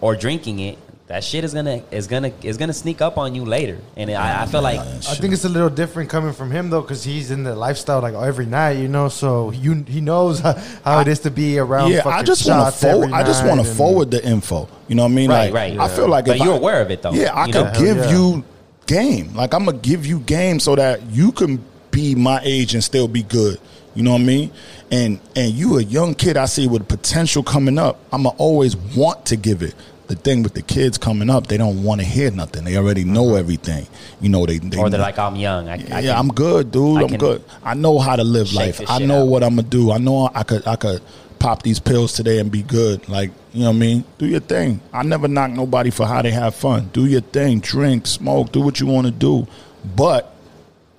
or 0.00 0.16
drinking 0.16 0.60
it. 0.60 0.78
That 1.08 1.24
shit 1.24 1.42
is 1.42 1.54
gonna 1.54 1.82
is 1.90 2.06
gonna 2.06 2.32
is 2.42 2.58
gonna 2.58 2.74
sneak 2.74 3.00
up 3.00 3.16
on 3.16 3.34
you 3.34 3.42
later, 3.46 3.78
and 3.96 4.10
I, 4.10 4.42
I 4.42 4.46
feel 4.46 4.60
like 4.60 4.78
I 4.78 5.14
think 5.14 5.32
it's 5.32 5.44
a 5.46 5.48
little 5.48 5.70
different 5.70 6.10
coming 6.10 6.34
from 6.34 6.50
him 6.50 6.68
though, 6.68 6.82
because 6.82 7.02
he's 7.02 7.30
in 7.30 7.44
the 7.44 7.56
lifestyle 7.56 8.02
like 8.02 8.12
every 8.12 8.44
night, 8.44 8.72
you 8.72 8.88
know. 8.88 9.08
So 9.08 9.50
you 9.52 9.84
he 9.88 10.02
knows 10.02 10.40
how, 10.40 10.52
how 10.84 11.00
it 11.00 11.08
is 11.08 11.20
to 11.20 11.30
be 11.30 11.58
around. 11.58 11.92
yeah, 11.92 12.06
I 12.06 12.22
just 12.22 12.46
want 12.46 12.74
to 12.74 12.78
forward. 12.78 13.12
I 13.12 13.22
just 13.22 13.42
want 13.46 13.58
to 13.58 13.66
forward 13.66 14.10
the 14.10 14.22
info. 14.22 14.68
You 14.86 14.96
know 14.96 15.04
what 15.04 15.12
I 15.12 15.14
mean? 15.14 15.30
Right, 15.30 15.50
like, 15.50 15.54
right. 15.54 15.78
I 15.80 15.88
feel 15.88 16.08
like, 16.08 16.26
But 16.26 16.36
if 16.36 16.42
you're 16.42 16.52
I- 16.52 16.58
aware 16.58 16.82
of 16.82 16.90
it, 16.90 17.00
though. 17.00 17.12
Yeah, 17.12 17.32
I 17.32 17.46
You 17.46 17.52
could 17.54 17.72
know? 17.72 17.80
Give 17.80 17.96
yeah. 17.96 18.10
you 18.10 18.44
game. 18.86 19.34
Like 19.34 19.54
I'm 19.54 19.64
gonna 19.64 19.78
give 19.78 20.04
you 20.04 20.18
game 20.20 20.60
so 20.60 20.76
that 20.76 21.02
you 21.06 21.32
can 21.32 21.64
be 21.90 22.14
my 22.16 22.38
age 22.44 22.74
and 22.74 22.84
still 22.84 23.08
be 23.08 23.22
good. 23.22 23.58
You 23.98 24.04
know 24.04 24.12
what 24.12 24.20
I 24.20 24.24
mean? 24.26 24.52
And 24.92 25.18
and 25.34 25.52
you 25.52 25.76
a 25.76 25.82
young 25.82 26.14
kid 26.14 26.36
I 26.36 26.44
see 26.44 26.68
with 26.68 26.86
potential 26.86 27.42
coming 27.42 27.78
up. 27.80 27.98
I'ma 28.12 28.28
always 28.38 28.76
want 28.76 29.26
to 29.26 29.36
give 29.36 29.60
it. 29.60 29.74
The 30.06 30.14
thing 30.14 30.44
with 30.44 30.54
the 30.54 30.62
kids 30.62 30.98
coming 30.98 31.28
up, 31.28 31.48
they 31.48 31.56
don't 31.56 31.82
want 31.82 32.00
to 32.00 32.06
hear 32.06 32.30
nothing. 32.30 32.62
They 32.62 32.76
already 32.76 33.02
know 33.02 33.30
uh-huh. 33.30 33.38
everything. 33.40 33.88
You 34.20 34.28
know 34.28 34.46
they. 34.46 34.58
they 34.58 34.78
or 34.78 34.88
they're 34.88 35.00
like, 35.00 35.18
I'm 35.18 35.34
young. 35.34 35.68
I, 35.68 35.72
I 35.72 35.76
yeah, 35.76 36.00
can- 36.00 36.10
I'm 36.16 36.28
good, 36.28 36.70
dude. 36.70 36.98
I 36.98 37.02
I'm 37.06 37.16
good. 37.16 37.42
I 37.64 37.74
know 37.74 37.98
how 37.98 38.14
to 38.14 38.22
live 38.22 38.52
life. 38.52 38.80
I 38.88 39.00
know 39.00 39.22
out. 39.22 39.28
what 39.28 39.42
I'm 39.42 39.56
gonna 39.56 39.68
do. 39.68 39.90
I 39.90 39.98
know 39.98 40.30
I 40.32 40.44
could 40.44 40.64
I 40.64 40.76
could 40.76 41.02
pop 41.40 41.64
these 41.64 41.80
pills 41.80 42.12
today 42.12 42.38
and 42.38 42.52
be 42.52 42.62
good. 42.62 43.08
Like, 43.08 43.32
you 43.52 43.62
know 43.62 43.70
what 43.70 43.76
I 43.76 43.78
mean? 43.80 44.04
Do 44.18 44.26
your 44.26 44.38
thing. 44.38 44.80
I 44.92 45.02
never 45.02 45.26
knock 45.26 45.50
nobody 45.50 45.90
for 45.90 46.06
how 46.06 46.22
they 46.22 46.30
have 46.30 46.54
fun. 46.54 46.90
Do 46.92 47.04
your 47.06 47.20
thing. 47.20 47.58
Drink, 47.58 48.06
smoke, 48.06 48.52
do 48.52 48.60
what 48.60 48.78
you 48.78 48.86
want 48.86 49.08
to 49.08 49.12
do. 49.12 49.48
But 49.96 50.32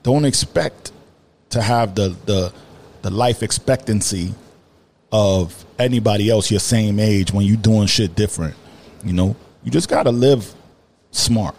don't 0.04 0.26
expect 0.26 0.92
to 1.52 1.62
have 1.62 1.96
the 1.96 2.14
the 2.26 2.54
the 3.02 3.10
life 3.10 3.44
expectancy 3.44 4.34
of 5.12 5.66
anybody 5.78 6.30
else 6.30 6.52
your 6.52 6.60
same 6.60 7.00
age 7.00 7.34
when 7.34 7.46
you 7.46 7.58
doing 7.58 7.88
shit 7.88 8.16
different. 8.16 8.56
You 9.04 9.14
know? 9.14 9.36
You 9.64 9.72
just 9.72 9.90
gotta 9.90 10.12
live 10.12 10.54
smart. 11.12 11.56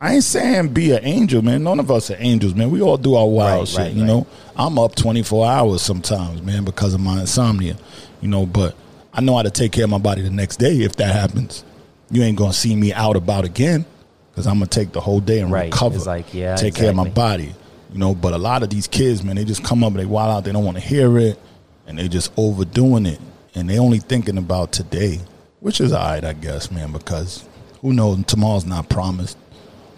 I 0.00 0.14
ain't 0.14 0.24
saying 0.24 0.68
be 0.68 0.92
an 0.92 1.04
angel, 1.04 1.42
man. 1.42 1.64
None 1.64 1.80
of 1.80 1.90
us 1.90 2.10
are 2.10 2.16
angels, 2.18 2.54
man. 2.54 2.70
We 2.70 2.80
all 2.80 2.96
do 2.96 3.14
our 3.16 3.26
wild 3.26 3.60
Right, 3.60 3.68
shit, 3.68 3.78
right, 3.78 3.92
you 3.92 4.02
right. 4.02 4.06
know. 4.06 4.26
I'm 4.56 4.78
up 4.78 4.94
24 4.94 5.46
hours 5.46 5.82
sometimes, 5.82 6.40
man, 6.42 6.64
because 6.64 6.94
of 6.94 7.00
my 7.00 7.20
insomnia, 7.20 7.76
you 8.20 8.28
know. 8.28 8.46
But 8.46 8.76
I 9.12 9.20
know 9.20 9.36
how 9.36 9.42
to 9.42 9.50
take 9.50 9.72
care 9.72 9.84
of 9.84 9.90
my 9.90 9.98
body 9.98 10.22
the 10.22 10.30
next 10.30 10.58
day 10.58 10.82
if 10.82 10.96
that 10.96 11.12
happens. 11.14 11.64
You 12.10 12.22
ain't 12.22 12.38
gonna 12.38 12.52
see 12.52 12.76
me 12.76 12.92
out 12.92 13.16
about 13.16 13.44
again 13.44 13.84
because 14.30 14.46
I'm 14.46 14.54
gonna 14.54 14.66
take 14.66 14.92
the 14.92 15.00
whole 15.00 15.20
day 15.20 15.40
and 15.40 15.52
recover. 15.52 15.96
It's 15.96 16.06
like, 16.06 16.32
yeah, 16.32 16.54
take 16.54 16.74
care 16.76 16.90
of 16.90 16.96
my 16.96 17.08
body. 17.08 17.54
You 17.92 17.98
know, 17.98 18.14
but 18.14 18.34
a 18.34 18.38
lot 18.38 18.62
of 18.62 18.70
these 18.70 18.86
kids, 18.86 19.22
man, 19.24 19.36
they 19.36 19.44
just 19.44 19.64
come 19.64 19.82
up, 19.82 19.92
and 19.92 20.00
they 20.00 20.04
wild 20.06 20.30
out, 20.30 20.44
they 20.44 20.52
don't 20.52 20.64
want 20.64 20.76
to 20.76 20.82
hear 20.82 21.18
it, 21.18 21.38
and 21.86 21.98
they 21.98 22.08
just 22.08 22.32
overdoing 22.36 23.06
it, 23.06 23.20
and 23.54 23.68
they 23.68 23.78
only 23.78 23.98
thinking 23.98 24.36
about 24.36 24.72
today, 24.72 25.20
which 25.60 25.80
is 25.80 25.92
alright, 25.92 26.24
I 26.24 26.34
guess, 26.34 26.70
man, 26.70 26.92
because 26.92 27.48
who 27.80 27.92
knows, 27.92 28.22
tomorrow's 28.26 28.66
not 28.66 28.88
promised. 28.90 29.38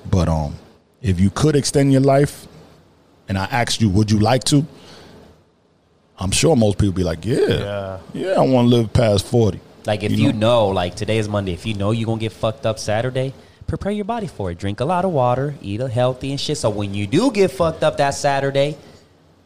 But 0.08 0.28
um, 0.28 0.54
if 1.02 1.18
you 1.18 1.30
could 1.30 1.56
extend 1.56 1.90
your 1.92 2.00
life, 2.02 2.46
and 3.28 3.36
I 3.36 3.44
asked 3.44 3.80
you, 3.80 3.88
would 3.90 4.10
you 4.10 4.18
like 4.18 4.44
to? 4.44 4.64
I'm 6.18 6.30
sure 6.30 6.54
most 6.54 6.78
people 6.78 6.92
be 6.94 7.02
like, 7.04 7.24
yeah, 7.24 7.38
Yeah. 7.38 7.98
yeah, 8.12 8.32
I 8.32 8.40
want 8.40 8.70
to 8.70 8.76
live 8.76 8.92
past 8.92 9.26
forty. 9.26 9.58
Like 9.86 10.02
if 10.02 10.12
you, 10.12 10.32
know? 10.32 10.68
like 10.68 10.94
today 10.94 11.18
is 11.18 11.28
Monday, 11.28 11.52
if 11.54 11.64
you 11.66 11.74
know 11.74 11.90
you're 11.90 12.06
gonna 12.06 12.20
get 12.20 12.32
fucked 12.32 12.66
up 12.66 12.78
Saturday, 12.78 13.32
prepare 13.70 13.92
your 13.92 14.04
body 14.04 14.26
for 14.26 14.50
it. 14.50 14.58
Drink 14.58 14.80
a 14.80 14.84
lot 14.84 15.04
of 15.04 15.12
water, 15.12 15.54
eat 15.62 15.80
a 15.80 15.88
healthy 15.88 16.32
and 16.32 16.40
shit. 16.40 16.58
So 16.58 16.68
when 16.70 16.92
you 16.92 17.06
do 17.06 17.30
get 17.30 17.52
fucked 17.52 17.84
up 17.84 17.96
that 17.98 18.10
Saturday, 18.10 18.76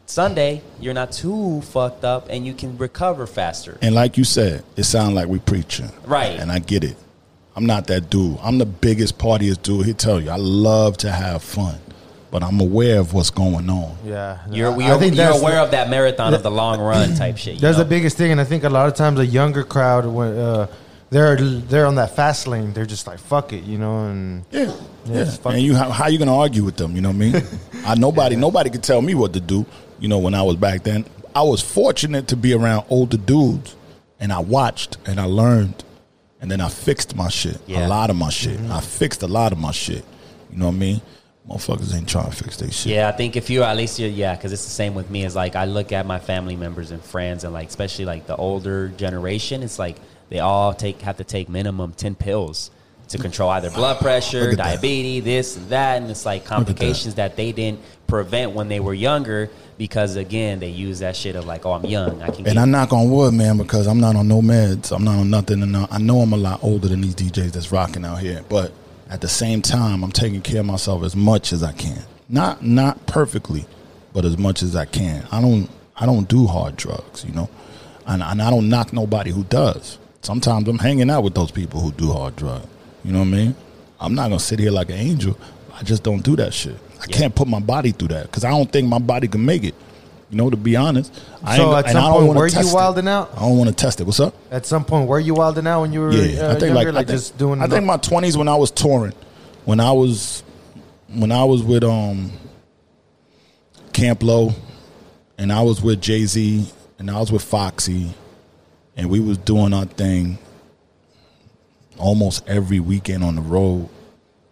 Sunday, 0.07 0.61
you're 0.79 0.95
not 0.95 1.11
too 1.11 1.61
fucked 1.61 2.03
up 2.03 2.27
and 2.29 2.45
you 2.45 2.53
can 2.53 2.75
recover 2.77 3.27
faster. 3.27 3.77
And 3.83 3.93
like 3.93 4.17
you 4.17 4.23
said, 4.23 4.63
it 4.75 4.83
sounds 4.83 5.13
like 5.13 5.27
we 5.27 5.37
preaching. 5.39 5.89
Right. 6.05 6.39
And 6.39 6.51
I 6.51 6.57
get 6.59 6.83
it. 6.83 6.97
I'm 7.55 7.67
not 7.67 7.85
that 7.87 8.09
dude. 8.09 8.37
I'm 8.41 8.57
the 8.57 8.65
biggest 8.65 9.17
partiest 9.17 9.61
dude. 9.61 9.85
He'll 9.85 9.95
tell 9.95 10.19
you, 10.19 10.29
I 10.31 10.35
love 10.37 10.97
to 10.97 11.11
have 11.11 11.41
fun, 11.43 11.77
but 12.31 12.41
I'm 12.43 12.59
aware 12.59 12.99
of 12.99 13.13
what's 13.13 13.29
going 13.29 13.69
on. 13.69 13.95
Yeah, 14.03 14.39
You're, 14.51 14.71
I- 14.71 14.75
we 14.75 14.85
I 14.85 14.97
think 14.97 15.15
you're 15.15 15.25
that's- 15.25 15.39
aware 15.41 15.59
of 15.59 15.69
that 15.71 15.89
marathon 15.89 16.33
of 16.33 16.41
the 16.43 16.51
long 16.51 16.79
run 16.81 17.15
type 17.15 17.37
shit. 17.37 17.55
you 17.55 17.61
That's 17.61 17.77
know? 17.77 17.83
the 17.83 17.89
biggest 17.89 18.17
thing, 18.17 18.31
and 18.31 18.41
I 18.41 18.43
think 18.43 18.63
a 18.63 18.69
lot 18.69 18.87
of 18.87 18.95
times 18.95 19.19
a 19.19 19.25
younger 19.25 19.63
crowd, 19.63 20.05
when 20.07 20.35
uh, 20.37 20.67
they're 21.09 21.35
they're 21.35 21.85
on 21.85 21.95
that 21.95 22.15
fast 22.15 22.47
lane, 22.47 22.73
they're 22.73 22.85
just 22.85 23.07
like 23.07 23.19
fuck 23.19 23.53
it, 23.53 23.63
you 23.63 23.77
know, 23.77 24.05
and 24.05 24.45
Yeah. 24.51 24.65
Yeah, 25.05 25.13
Yeah. 25.13 25.21
it's 25.21 25.37
And 25.45 25.61
you 25.61 25.75
how, 25.75 25.89
how 25.91 26.07
you 26.07 26.17
gonna 26.17 26.35
argue 26.35 26.63
with 26.63 26.77
them? 26.77 26.95
You 26.95 27.01
know 27.01 27.09
what 27.09 27.15
I 27.15 27.31
mean? 27.31 27.43
I 27.85 27.95
nobody 27.95 28.35
nobody 28.35 28.69
could 28.69 28.83
tell 28.83 29.01
me 29.01 29.15
what 29.15 29.33
to 29.33 29.39
do. 29.39 29.65
You 29.99 30.07
know, 30.07 30.19
when 30.19 30.33
I 30.33 30.41
was 30.41 30.55
back 30.55 30.83
then. 30.83 31.05
I 31.35 31.41
was 31.41 31.61
fortunate 31.61 32.29
to 32.29 32.37
be 32.37 32.53
around 32.53 32.85
older 32.89 33.17
dudes 33.17 33.75
and 34.21 34.31
I 34.31 34.39
watched 34.39 34.97
and 35.05 35.19
I 35.19 35.25
learned 35.25 35.83
and 36.39 36.49
then 36.49 36.61
I 36.61 36.69
fixed 36.69 37.15
my 37.15 37.27
shit. 37.27 37.59
Yeah. 37.67 37.85
A 37.85 37.89
lot 37.89 38.09
of 38.09 38.15
my 38.15 38.29
shit. 38.29 38.57
Mm-hmm. 38.57 38.71
I 38.71 38.79
fixed 38.79 39.21
a 39.21 39.27
lot 39.27 39.51
of 39.51 39.57
my 39.57 39.71
shit. 39.71 40.05
You 40.51 40.57
know 40.59 40.67
what 40.67 40.75
I 40.75 40.77
mean? 40.77 41.01
Motherfuckers 41.49 41.93
ain't 41.95 42.09
trying 42.09 42.29
to 42.31 42.35
fix 42.35 42.57
their 42.57 42.71
shit. 42.71 42.93
Yeah, 42.93 43.07
I 43.07 43.11
think 43.11 43.35
if 43.35 43.49
you 43.49 43.63
at 43.63 43.77
least 43.77 43.99
you're 43.99 44.09
yeah, 44.09 44.33
because 44.35 44.51
it's 44.51 44.63
the 44.63 44.71
same 44.71 44.95
with 44.95 45.11
me. 45.11 45.25
Is 45.25 45.35
like 45.35 45.55
I 45.55 45.65
look 45.65 45.91
at 45.91 46.05
my 46.07 46.17
family 46.17 46.55
members 46.55 46.89
and 46.91 47.03
friends, 47.03 47.43
and 47.43 47.53
like 47.53 47.67
especially 47.67 48.05
like 48.05 48.25
the 48.25 48.35
older 48.35 48.87
generation, 48.89 49.61
it's 49.61 49.77
like 49.77 49.97
they 50.29 50.39
all 50.39 50.73
take 50.73 51.01
have 51.01 51.17
to 51.17 51.23
take 51.23 51.49
minimum 51.49 51.93
ten 51.93 52.15
pills 52.15 52.71
to 53.09 53.17
control 53.17 53.49
either 53.51 53.69
blood 53.69 53.99
pressure, 53.99 54.55
that. 54.55 54.57
diabetes, 54.57 55.23
this 55.23 55.57
and 55.57 55.69
that, 55.69 56.01
and 56.01 56.09
it's 56.09 56.25
like 56.25 56.45
complications 56.45 57.15
that. 57.15 57.35
they 57.35 57.51
didn't 57.51 57.79
prevent 58.07 58.53
when 58.53 58.67
they 58.67 58.79
were 58.79 58.93
younger 58.93 59.49
because 59.77 60.15
again 60.15 60.59
they 60.59 60.69
use 60.69 60.99
that 60.99 61.15
shit 61.15 61.35
of 61.35 61.45
like 61.45 61.65
oh 61.65 61.73
I'm 61.73 61.85
young 61.85 62.21
I 62.21 62.29
can 62.29 62.47
And 62.47 62.59
I 62.59 62.65
knock 62.65 62.93
on 62.93 63.09
wood, 63.09 63.33
man, 63.33 63.57
because 63.57 63.87
I'm 63.87 63.99
not 63.99 64.15
on 64.15 64.27
no 64.27 64.41
meds. 64.41 64.95
I'm 64.95 65.03
not 65.03 65.17
on 65.19 65.29
nothing. 65.29 65.61
And 65.63 65.75
I 65.75 65.97
know 65.97 66.19
I'm 66.19 66.33
a 66.33 66.37
lot 66.37 66.63
older 66.63 66.87
than 66.87 67.01
these 67.01 67.15
DJs 67.15 67.51
that's 67.51 67.71
rocking 67.71 68.05
out 68.05 68.19
here. 68.19 68.43
But 68.47 68.71
at 69.09 69.21
the 69.21 69.27
same 69.27 69.61
time, 69.61 70.03
I'm 70.03 70.11
taking 70.11 70.41
care 70.41 70.61
of 70.61 70.65
myself 70.65 71.03
as 71.03 71.15
much 71.15 71.51
as 71.53 71.63
I 71.63 71.73
can. 71.73 72.01
Not 72.29 72.63
not 72.63 73.05
perfectly, 73.05 73.65
but 74.13 74.25
as 74.25 74.37
much 74.37 74.63
as 74.63 74.75
I 74.75 74.85
can. 74.85 75.27
I 75.31 75.41
don't 75.41 75.69
I 75.95 76.05
don't 76.05 76.27
do 76.27 76.47
hard 76.47 76.75
drugs, 76.75 77.23
you 77.23 77.33
know, 77.33 77.49
and, 78.07 78.23
and 78.23 78.41
I 78.41 78.49
don't 78.49 78.69
knock 78.69 78.93
nobody 78.93 79.31
who 79.31 79.43
does. 79.43 79.97
Sometimes 80.25 80.67
I'm 80.67 80.79
hanging 80.79 81.11
out 81.11 81.21
with 81.23 81.35
those 81.35 81.51
people 81.51 81.79
who 81.81 81.91
do 81.91 82.11
hard 82.11 82.35
drugs. 82.35 82.65
You 83.03 83.11
know 83.11 83.19
what 83.19 83.27
I 83.27 83.31
mean? 83.31 83.55
I'm 83.99 84.15
not 84.15 84.23
gonna 84.29 84.39
sit 84.39 84.57
here 84.57 84.71
like 84.71 84.89
an 84.89 84.95
angel. 84.97 85.37
I 85.71 85.83
just 85.83 86.01
don't 86.01 86.23
do 86.23 86.35
that 86.37 86.51
shit. 86.51 86.75
I 86.99 87.05
Yeah. 87.07 87.15
can't 87.17 87.35
put 87.35 87.47
my 87.47 87.59
body 87.59 87.91
through 87.91 88.07
that 88.09 88.23
because 88.23 88.43
I 88.43 88.49
don't 88.49 88.71
think 88.71 88.87
my 88.87 88.97
body 88.97 89.27
can 89.27 89.45
make 89.45 89.63
it. 89.63 89.75
You 90.31 90.37
know, 90.37 90.49
to 90.49 90.57
be 90.57 90.75
honest. 90.75 91.13
I 91.43 91.57
So 91.57 91.75
at 91.75 91.85
and 91.87 91.97
I 91.99 92.01
some 92.01 92.11
don't 92.13 92.25
point, 92.25 92.37
were 92.39 92.47
you 92.47 92.51
test 92.53 92.71
it. 92.71 92.75
wilding 92.75 93.07
out? 93.07 93.31
I 93.37 93.41
don't 93.41 93.57
want 93.59 93.69
to 93.69 93.75
test 93.75 94.01
it. 94.01 94.05
What's 94.05 94.19
up? 94.19 94.33
At 94.49 94.65
some 94.65 94.83
point, 94.83 95.07
were 95.07 95.19
you 95.19 95.35
wilding 95.35 95.67
out 95.67 95.81
when 95.81 95.93
you 95.93 95.99
were 95.99 96.11
Yeah, 96.11 96.47
uh, 96.47 96.49
I 96.49 96.51
think 96.53 96.73
younger, 96.73 96.73
like, 96.73 96.85
like, 96.87 96.95
I 96.95 96.97
think, 96.97 97.09
just 97.09 97.37
doing? 97.37 97.61
I 97.61 97.67
think 97.67 97.85
my 97.85 97.97
twenties 97.97 98.35
when 98.35 98.47
I 98.47 98.55
was 98.55 98.71
touring, 98.71 99.13
when 99.65 99.79
I 99.79 99.91
was 99.91 100.41
when 101.13 101.31
I 101.31 101.43
was 101.43 101.61
with 101.61 101.83
um 101.83 102.31
Camp 103.93 104.23
Lo, 104.23 104.53
and 105.37 105.53
I 105.53 105.61
was 105.61 105.81
with 105.81 106.01
Jay 106.01 106.25
Z, 106.25 106.65
and 106.99 107.09
I 107.11 107.19
was 107.19 107.31
with 107.31 107.43
Foxy, 107.43 108.09
and 108.97 109.09
we 109.09 109.19
was 109.19 109.37
doing 109.37 109.73
our 109.73 109.85
thing 109.85 110.37
almost 111.97 112.47
every 112.47 112.79
weekend 112.79 113.23
on 113.23 113.35
the 113.35 113.41
road. 113.41 113.89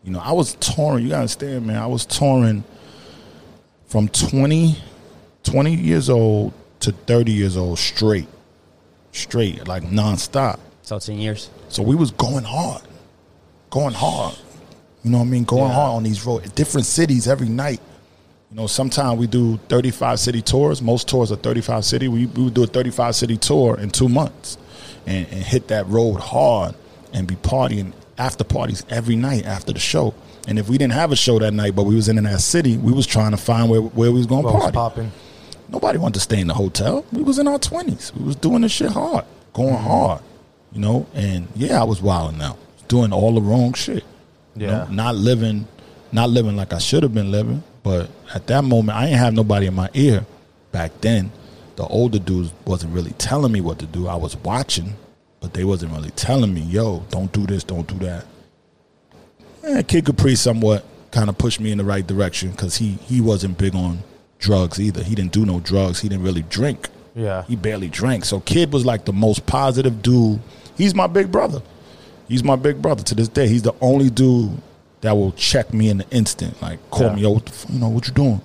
You 0.03 0.11
know, 0.11 0.19
I 0.19 0.31
was 0.33 0.55
touring. 0.55 1.03
You 1.03 1.09
gotta 1.09 1.21
understand, 1.21 1.65
man. 1.67 1.77
I 1.77 1.87
was 1.87 2.05
touring 2.05 2.63
from 3.87 4.07
20, 4.09 4.77
20 5.43 5.75
years 5.75 6.09
old 6.09 6.53
to 6.81 6.91
thirty 6.91 7.31
years 7.31 7.55
old 7.55 7.79
straight, 7.79 8.27
straight 9.13 9.65
like 9.67 9.83
nonstop. 9.83 10.59
so 10.81 10.99
ten 10.99 11.17
years 11.17 11.49
So 11.69 11.81
we 11.83 11.95
was 11.95 12.11
going 12.11 12.43
hard, 12.43 12.81
going 13.69 13.93
hard. 13.93 14.35
You 15.03 15.11
know 15.11 15.19
what 15.19 15.25
I 15.25 15.27
mean? 15.27 15.43
Going 15.45 15.63
Yeah. 15.69 15.73
hard 15.73 15.95
on 15.97 16.03
these 16.03 16.25
roads, 16.25 16.49
different 16.51 16.85
cities 16.87 17.27
every 17.27 17.47
night. 17.49 17.79
You 18.53 18.59
know, 18.59 18.67
sometimes 18.67 19.17
we 19.19 19.25
do 19.25 19.57
35 19.69 20.19
city 20.19 20.43
tours. 20.43 20.79
Most 20.79 21.07
tours 21.09 21.31
are 21.31 21.35
35 21.37 21.83
city. 21.83 22.07
We, 22.07 22.27
we 22.27 22.43
would 22.43 22.53
do 22.53 22.61
a 22.63 22.67
35 22.67 23.15
city 23.15 23.35
tour 23.35 23.79
in 23.79 23.89
two 23.89 24.07
months 24.07 24.59
and, 25.07 25.25
and 25.31 25.43
hit 25.43 25.69
that 25.69 25.87
road 25.87 26.19
hard 26.19 26.75
and 27.13 27.27
be 27.27 27.33
partying 27.35 27.93
after 28.19 28.43
parties 28.43 28.85
every 28.91 29.15
night 29.15 29.45
after 29.47 29.73
the 29.73 29.79
show. 29.79 30.13
And 30.47 30.59
if 30.59 30.69
we 30.69 30.77
didn't 30.77 30.93
have 30.93 31.11
a 31.11 31.15
show 31.15 31.39
that 31.39 31.51
night, 31.51 31.75
but 31.75 31.85
we 31.85 31.95
was 31.95 32.07
in 32.09 32.23
that 32.23 32.41
city, 32.41 32.77
we 32.77 32.91
was 32.91 33.07
trying 33.07 33.31
to 33.31 33.37
find 33.37 33.71
where, 33.71 33.81
where 33.81 34.11
we 34.11 34.19
was 34.19 34.27
going 34.27 34.43
to 34.43 34.51
was 34.51 34.61
party. 34.61 34.75
popping. 34.75 35.11
Nobody 35.69 35.97
wanted 35.97 36.13
to 36.15 36.19
stay 36.19 36.39
in 36.39 36.45
the 36.45 36.53
hotel. 36.53 37.03
We 37.11 37.23
was 37.23 37.39
in 37.39 37.47
our 37.47 37.57
twenties. 37.57 38.13
We 38.13 38.23
was 38.23 38.35
doing 38.35 38.61
this 38.61 38.71
shit 38.71 38.91
hard, 38.91 39.25
going 39.53 39.73
Mm-hmm. 39.73 39.83
hard, 39.87 40.21
you 40.73 40.79
know. 40.79 41.07
And 41.15 41.47
yeah, 41.55 41.81
I 41.81 41.85
was 41.85 42.03
wilding 42.03 42.39
out, 42.39 42.59
doing 42.87 43.11
all 43.13 43.33
the 43.33 43.41
wrong 43.41 43.73
shit. 43.73 44.03
you 44.55 44.67
know, 44.67 44.85
Yeah. 44.87 44.87
not 44.93 45.15
living, 45.15 45.67
not 46.11 46.29
living 46.29 46.55
like 46.55 46.71
I 46.71 46.77
should 46.77 47.01
have 47.01 47.15
been 47.15 47.31
living. 47.31 47.63
But 47.83 48.09
at 48.33 48.47
that 48.47 48.63
moment, 48.63 48.97
I 48.97 49.07
ain't 49.07 49.17
have 49.17 49.33
nobody 49.33 49.67
in 49.67 49.73
my 49.73 49.89
ear. 49.93 50.25
Back 50.71 51.01
then, 51.01 51.31
the 51.75 51.85
older 51.85 52.17
dudes 52.17 52.51
wasn't 52.65 52.93
really 52.93 53.11
telling 53.11 53.51
me 53.51 53.61
what 53.61 53.79
to 53.79 53.85
do. 53.85 54.07
I 54.07 54.15
was 54.15 54.35
watching, 54.37 54.95
but 55.41 55.53
they 55.53 55.63
wasn't 55.65 55.91
really 55.91 56.11
telling 56.11 56.53
me, 56.53 56.61
"Yo, 56.61 57.03
don't 57.09 57.31
do 57.31 57.45
this, 57.45 57.63
don't 57.63 57.87
do 57.87 58.05
that." 58.05 58.25
Eh, 59.63 59.81
Kid 59.83 60.05
Capri 60.05 60.35
somewhat 60.35 60.85
kind 61.11 61.29
of 61.29 61.37
pushed 61.37 61.59
me 61.59 61.71
in 61.71 61.77
the 61.77 61.83
right 61.83 62.05
direction 62.05 62.51
because 62.51 62.77
he 62.77 62.97
he 63.05 63.21
wasn't 63.21 63.57
big 63.57 63.75
on 63.75 63.99
drugs 64.39 64.79
either. 64.79 65.03
He 65.03 65.15
didn't 65.15 65.31
do 65.31 65.45
no 65.45 65.59
drugs. 65.59 65.99
He 65.99 66.09
didn't 66.09 66.23
really 66.23 66.43
drink. 66.43 66.89
Yeah. 67.15 67.43
He 67.43 67.55
barely 67.55 67.89
drank. 67.89 68.25
So 68.25 68.39
Kid 68.39 68.73
was 68.73 68.85
like 68.85 69.05
the 69.05 69.13
most 69.13 69.45
positive 69.45 70.01
dude. 70.01 70.39
He's 70.75 70.95
my 70.95 71.07
big 71.07 71.31
brother. 71.31 71.61
He's 72.27 72.43
my 72.43 72.55
big 72.55 72.81
brother 72.81 73.03
to 73.03 73.15
this 73.15 73.27
day. 73.27 73.47
He's 73.47 73.61
the 73.61 73.75
only 73.81 74.09
dude 74.09 74.59
that 75.03 75.15
will 75.15 75.31
check 75.33 75.73
me 75.73 75.89
in 75.89 75.99
the 75.99 76.09
instant. 76.09 76.59
Like 76.61 76.79
call 76.89 77.07
Yeah. 77.07 77.15
me, 77.15 77.21
yo, 77.21 77.29
what 77.31 77.45
the 77.45 77.51
f- 77.51 77.65
you 77.69 77.79
know, 77.79 77.89
what 77.89 78.07
you 78.07 78.13
doing? 78.13 78.41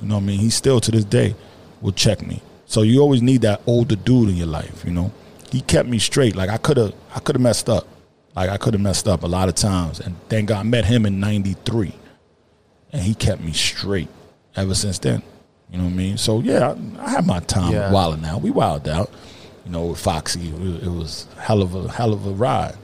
You 0.00 0.08
know 0.08 0.14
what 0.16 0.22
I 0.22 0.26
mean? 0.26 0.38
He 0.38 0.48
still 0.50 0.80
to 0.80 0.90
this 0.90 1.04
day 1.04 1.34
will 1.80 1.92
check 1.92 2.24
me. 2.26 2.40
So 2.66 2.82
you 2.82 3.00
always 3.00 3.20
need 3.22 3.42
that 3.42 3.60
older 3.66 3.96
dude 3.96 4.28
in 4.30 4.36
your 4.36 4.46
life, 4.46 4.84
you 4.84 4.92
know. 4.92 5.10
He 5.50 5.60
kept 5.60 5.88
me 5.88 5.98
straight. 5.98 6.34
Like 6.36 6.48
I 6.48 6.56
could 6.56 6.76
have 6.76 6.94
I 7.14 7.20
could 7.20 7.34
have 7.36 7.42
messed 7.42 7.68
up. 7.68 7.86
Like 8.34 8.48
I 8.48 8.56
could 8.56 8.72
have 8.74 8.80
messed 8.80 9.06
up 9.08 9.22
a 9.24 9.26
lot 9.26 9.48
of 9.50 9.54
times. 9.54 10.00
And 10.00 10.16
thank 10.30 10.48
God 10.48 10.60
I 10.60 10.62
met 10.62 10.84
him 10.86 11.04
in 11.06 11.20
ninety 11.20 11.54
three. 11.64 11.92
And 12.92 13.02
he 13.02 13.14
kept 13.14 13.40
me 13.42 13.52
straight 13.52 14.08
ever 14.56 14.74
since 14.74 14.98
then. 14.98 15.22
You 15.70 15.78
know 15.78 15.84
what 15.84 15.90
I 15.92 15.96
mean? 15.96 16.18
So 16.18 16.40
yeah, 16.40 16.74
I, 16.98 17.06
I 17.06 17.10
had 17.10 17.26
my 17.26 17.40
time 17.40 17.72
Yeah. 17.72 17.90
wilding 17.90 18.24
out. 18.24 18.42
We 18.42 18.50
wilded 18.50 18.92
out. 18.92 19.10
You 19.64 19.70
know, 19.72 19.86
with 19.86 19.98
Foxy, 20.00 20.48
it 20.48 20.88
was 20.90 21.26
hell 21.38 21.62
of 21.62 21.74
a 21.74 21.88
hell 21.90 22.12
of 22.12 22.26
a 22.26 22.30
ride. 22.30 22.74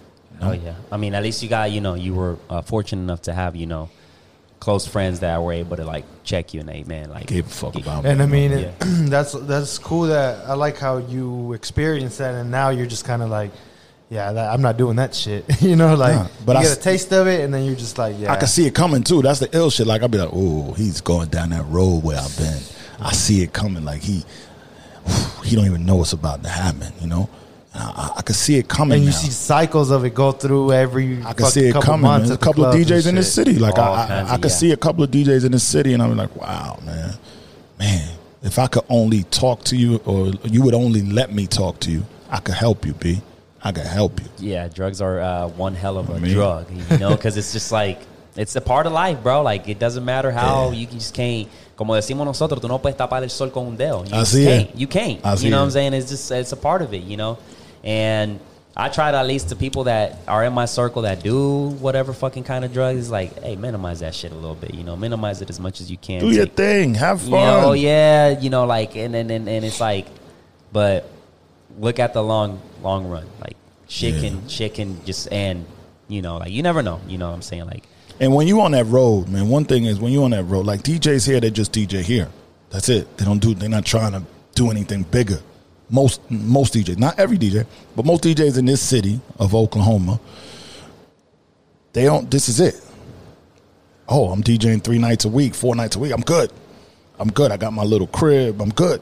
Oh 0.41 0.53
yeah, 0.53 0.75
I 0.93 0.97
mean, 0.97 1.15
at 1.15 1.23
least 1.23 1.43
you 1.43 1.49
got 1.49 1.71
you 1.73 1.81
know 1.81 1.95
you 1.95 2.15
were 2.15 2.39
uh, 2.49 2.63
fortunate 2.63 3.03
enough 3.03 3.23
to 3.23 3.33
have 3.33 3.57
you 3.57 3.67
know 3.67 3.91
close 4.61 4.87
friends 4.87 5.21
that 5.21 5.41
were 5.41 5.53
able 5.53 5.77
to 5.77 5.85
like 5.85 6.05
check 6.25 6.53
you 6.53 6.61
and 6.61 6.69
hey 6.69 6.83
man 6.83 7.09
like 7.11 7.27
Gave 7.29 7.47
a 7.47 7.49
fuck 7.49 7.77
about 7.77 8.03
me. 8.05 8.11
And 8.11 8.21
I 8.21 8.27
mean, 8.27 8.51
Yeah. 8.53 8.73
that's 8.81 9.33
that's 9.33 9.79
cool. 9.79 10.03
That 10.03 10.47
I 10.49 10.55
like 10.55 10.79
how 10.79 10.99
you 10.99 11.53
experienced 11.53 12.19
that, 12.19 12.35
and 12.35 12.51
now 12.51 12.71
you're 12.71 12.87
just 12.87 13.05
kind 13.05 13.23
of 13.23 13.31
like, 13.31 13.51
yeah, 14.11 14.33
that, 14.33 14.53
I'm 14.53 14.63
not 14.63 14.77
doing 14.77 14.97
that 14.97 15.15
shit. 15.15 15.45
you 15.63 15.77
know, 15.77 15.95
like 15.95 16.15
Nah, 16.17 16.29
but 16.45 16.53
you 16.55 16.59
I 16.59 16.63
get 16.65 16.79
a 16.79 16.81
taste 16.81 17.13
of 17.13 17.27
it, 17.27 17.41
and 17.43 17.53
then 17.55 17.65
you're 17.65 17.77
just 17.77 17.99
like, 17.99 18.17
yeah, 18.19 18.33
I 18.33 18.37
can 18.37 18.49
see 18.49 18.67
it 18.67 18.75
coming 18.75 19.03
too. 19.05 19.23
That's 19.23 19.41
the 19.41 19.49
ill 19.57 19.71
shit. 19.71 19.87
Like 19.87 20.03
I'll 20.03 20.09
be 20.09 20.19
like, 20.19 20.31
oh, 20.33 20.73
he's 20.73 21.01
going 21.01 21.29
down 21.29 21.51
that 21.51 21.67
road 21.67 22.03
where 22.03 22.19
I've 22.19 22.37
been. 22.37 22.59
I 23.01 23.13
see 23.13 23.43
it 23.43 23.53
coming. 23.53 23.85
Like 23.85 24.03
he, 24.03 24.25
he 25.45 25.55
don't 25.57 25.67
even 25.67 25.87
know 25.87 25.97
what's 25.97 26.13
about 26.13 26.43
to 26.43 26.49
happen. 26.49 26.93
You 27.01 27.07
know, 27.07 27.29
I, 27.75 27.79
I, 27.81 28.19
I 28.19 28.23
can 28.23 28.35
see 28.35 28.57
it 28.57 28.69
coming. 28.69 28.97
and 28.97 29.05
you 29.05 29.11
now. 29.11 29.17
see 29.17 29.31
cycles 29.31 29.91
of 29.91 30.05
it 30.05 30.15
go 30.15 30.33
through 30.33 30.73
every. 30.73 31.23
I 31.23 31.33
can 31.33 31.47
see 31.47 31.69
it 31.69 31.73
couple 31.73 31.87
coming. 31.87 32.11
There's 32.19 32.31
a 32.31 32.39
couple 32.39 32.65
of 32.65 32.75
DJs 32.75 33.07
in 33.09 33.15
this 33.15 33.27
shit. 33.27 33.47
city. 33.47 33.59
Like 33.59 33.79
All 33.79 33.95
I, 33.95 34.05
I, 34.05 34.07
kinds 34.07 34.31
I 34.31 34.37
could 34.37 34.45
yeah. 34.51 34.57
see 34.57 34.73
a 34.73 34.77
couple 34.77 35.05
of 35.05 35.11
DJs 35.11 35.45
in 35.45 35.53
this 35.53 35.65
city, 35.65 35.93
and 35.95 36.03
I'm 36.03 36.17
like, 36.17 36.35
wow, 36.37 36.79
man, 36.85 37.15
man. 37.79 38.09
If 38.43 38.59
I 38.59 38.69
could 38.69 38.85
only 38.89 39.25
talk 39.25 39.65
to 39.65 39.77
you, 39.77 39.97
or 40.05 40.33
you 40.45 40.63
would 40.63 40.75
only 40.75 41.03
let 41.03 41.33
me 41.33 41.47
talk 41.47 41.81
to 41.81 41.91
you, 41.91 42.05
I 42.31 42.39
could 42.39 42.55
help 42.55 42.87
you, 42.87 42.95
B. 42.95 43.21
I 43.63 43.73
could 43.73 43.87
help 43.87 44.21
you. 44.21 44.29
yeah, 44.39 44.69
drugs 44.69 45.01
are 45.01 45.21
uh, 45.21 45.49
one 45.49 45.75
hell 45.75 45.99
of 45.99 46.09
a 46.11 46.15
I 46.15 46.19
mean- 46.21 46.33
drug, 46.35 46.67
you 46.71 46.99
know, 47.01 47.11
because 47.17 47.37
it's 47.37 47.53
just 47.53 47.73
like 47.73 48.01
it's 48.37 48.55
a 48.55 48.61
part 48.61 48.87
of 48.87 48.93
life, 48.93 49.21
bro. 49.23 49.43
Like 49.43 49.69
it 49.69 49.79
doesn't 49.81 50.05
matter 50.05 50.31
how 50.31 50.71
Yeah. 50.71 50.79
you 50.79 50.87
just 50.87 51.13
can't. 51.13 51.49
Como 51.77 51.95
decimos 51.95 52.25
nosotros, 52.25 52.61
tú 52.61 52.69
no 52.69 52.79
puedes 52.79 52.97
tapar 52.97 53.23
el 53.25 53.29
sol 53.31 53.51
con 53.51 53.67
un 53.67 53.77
dedo. 53.77 54.05
You 54.07 54.15
Así 54.15 54.45
just 54.45 54.47
can't. 54.47 54.77
You 54.77 54.87
can't. 54.87 55.23
Así 55.23 55.45
you 55.45 55.51
know 55.51 55.59
what 55.59 55.65
I'm 55.65 55.71
saying? 55.73 55.93
It's 55.95 56.09
just 56.09 56.31
it's 56.31 56.53
a 56.53 56.57
part 56.57 56.83
of 56.83 56.95
it, 56.95 57.03
you 57.03 57.17
know. 57.17 57.37
And 57.85 58.41
I 58.77 58.89
try 58.89 59.11
to 59.11 59.17
at 59.19 59.27
least 59.27 59.49
to 59.49 59.57
people 59.57 59.85
that 59.85 60.19
are 60.29 60.45
in 60.45 60.53
my 60.53 60.65
circle 60.67 61.03
that 61.03 61.23
do 61.23 61.69
whatever 61.81 62.13
fucking 62.13 62.45
kind 62.45 62.65
of 62.65 62.73
drugs, 62.73 62.99
is 63.01 63.11
like, 63.11 63.43
hey, 63.43 63.57
minimize 63.57 64.01
that 64.01 64.15
shit 64.15 64.31
a 64.31 64.35
little 64.37 64.55
bit. 64.55 64.75
You 64.75 64.85
know, 64.85 64.97
minimize 64.97 65.43
it 65.43 65.51
as 65.51 65.59
much 65.59 65.81
as 65.81 65.91
you 65.91 65.97
can. 65.97 66.21
Do 66.21 66.31
your 66.31 66.47
Take- 66.47 66.55
thing. 66.57 66.95
Have 66.95 67.23
you 67.25 67.31
fun. 67.33 67.63
know, 67.63 67.73
yeah, 67.73 68.39
you 68.39 68.51
know, 68.51 68.67
like, 68.67 68.95
and 68.97 69.15
and, 69.17 69.31
and 69.31 69.49
and 69.49 69.65
it's 69.65 69.81
like, 69.81 70.07
but 70.73 71.09
look 71.79 71.99
at 71.99 72.13
the 72.15 72.23
long 72.23 72.61
long 72.83 73.09
run. 73.09 73.27
Like, 73.41 73.57
shit 73.89 74.15
Yeah. 74.15 74.21
can 74.29 74.49
shit 74.49 74.75
can 74.75 75.05
just 75.05 75.33
and 75.33 75.67
you 76.09 76.23
know, 76.23 76.37
like 76.39 76.51
you 76.53 76.63
never 76.63 76.83
know. 76.83 77.01
You 77.09 77.19
know 77.19 77.29
what 77.29 77.35
I'm 77.35 77.43
saying? 77.43 77.67
Like, 77.67 77.85
And 78.21 78.33
when 78.35 78.47
you 78.47 78.61
on 78.61 78.73
that 78.73 78.87
road, 78.87 79.29
man, 79.29 79.49
one 79.49 79.65
thing 79.65 79.85
is 79.87 79.99
when 80.01 80.13
you 80.13 80.23
on 80.25 80.31
that 80.31 80.45
road, 80.45 80.67
like 80.67 80.83
DJs 80.83 81.27
here, 81.27 81.41
they 81.41 81.51
just 81.51 81.73
DJ 81.73 82.03
here. 82.03 82.29
That's 82.71 82.89
it. 82.89 83.17
They 83.17 83.25
don't 83.25 83.39
do. 83.41 83.55
They're 83.55 83.69
not 83.69 83.85
trying 83.87 84.13
to 84.13 84.23
do 84.55 84.71
anything 84.71 85.03
bigger. 85.03 85.41
Most 85.91 86.21
most 86.31 86.75
DJs, 86.75 86.99
not 86.99 87.19
every 87.19 87.39
DJ, 87.39 87.65
but 87.97 88.05
most 88.05 88.23
DJs 88.25 88.59
in 88.59 88.67
this 88.67 88.81
city 88.83 89.21
of 89.39 89.55
Oklahoma, 89.55 90.21
they 91.93 92.05
don't. 92.05 92.31
This 92.31 92.49
is 92.49 92.61
it. 92.61 92.75
Oh, 94.09 94.31
I'm 94.31 94.43
DJing 94.43 94.83
three 94.83 94.99
nights 94.99 95.25
a 95.25 95.29
week, 95.29 95.55
four 95.55 95.75
nights 95.75 95.97
a 95.97 95.99
week. 95.99 96.13
I'm 96.13 96.21
good. 96.23 96.53
I'm 97.19 97.31
good. 97.31 97.51
I 97.53 97.57
got 97.57 97.73
my 97.73 97.83
little 97.85 98.07
crib. 98.07 98.61
I'm 98.61 98.71
good. 98.71 99.01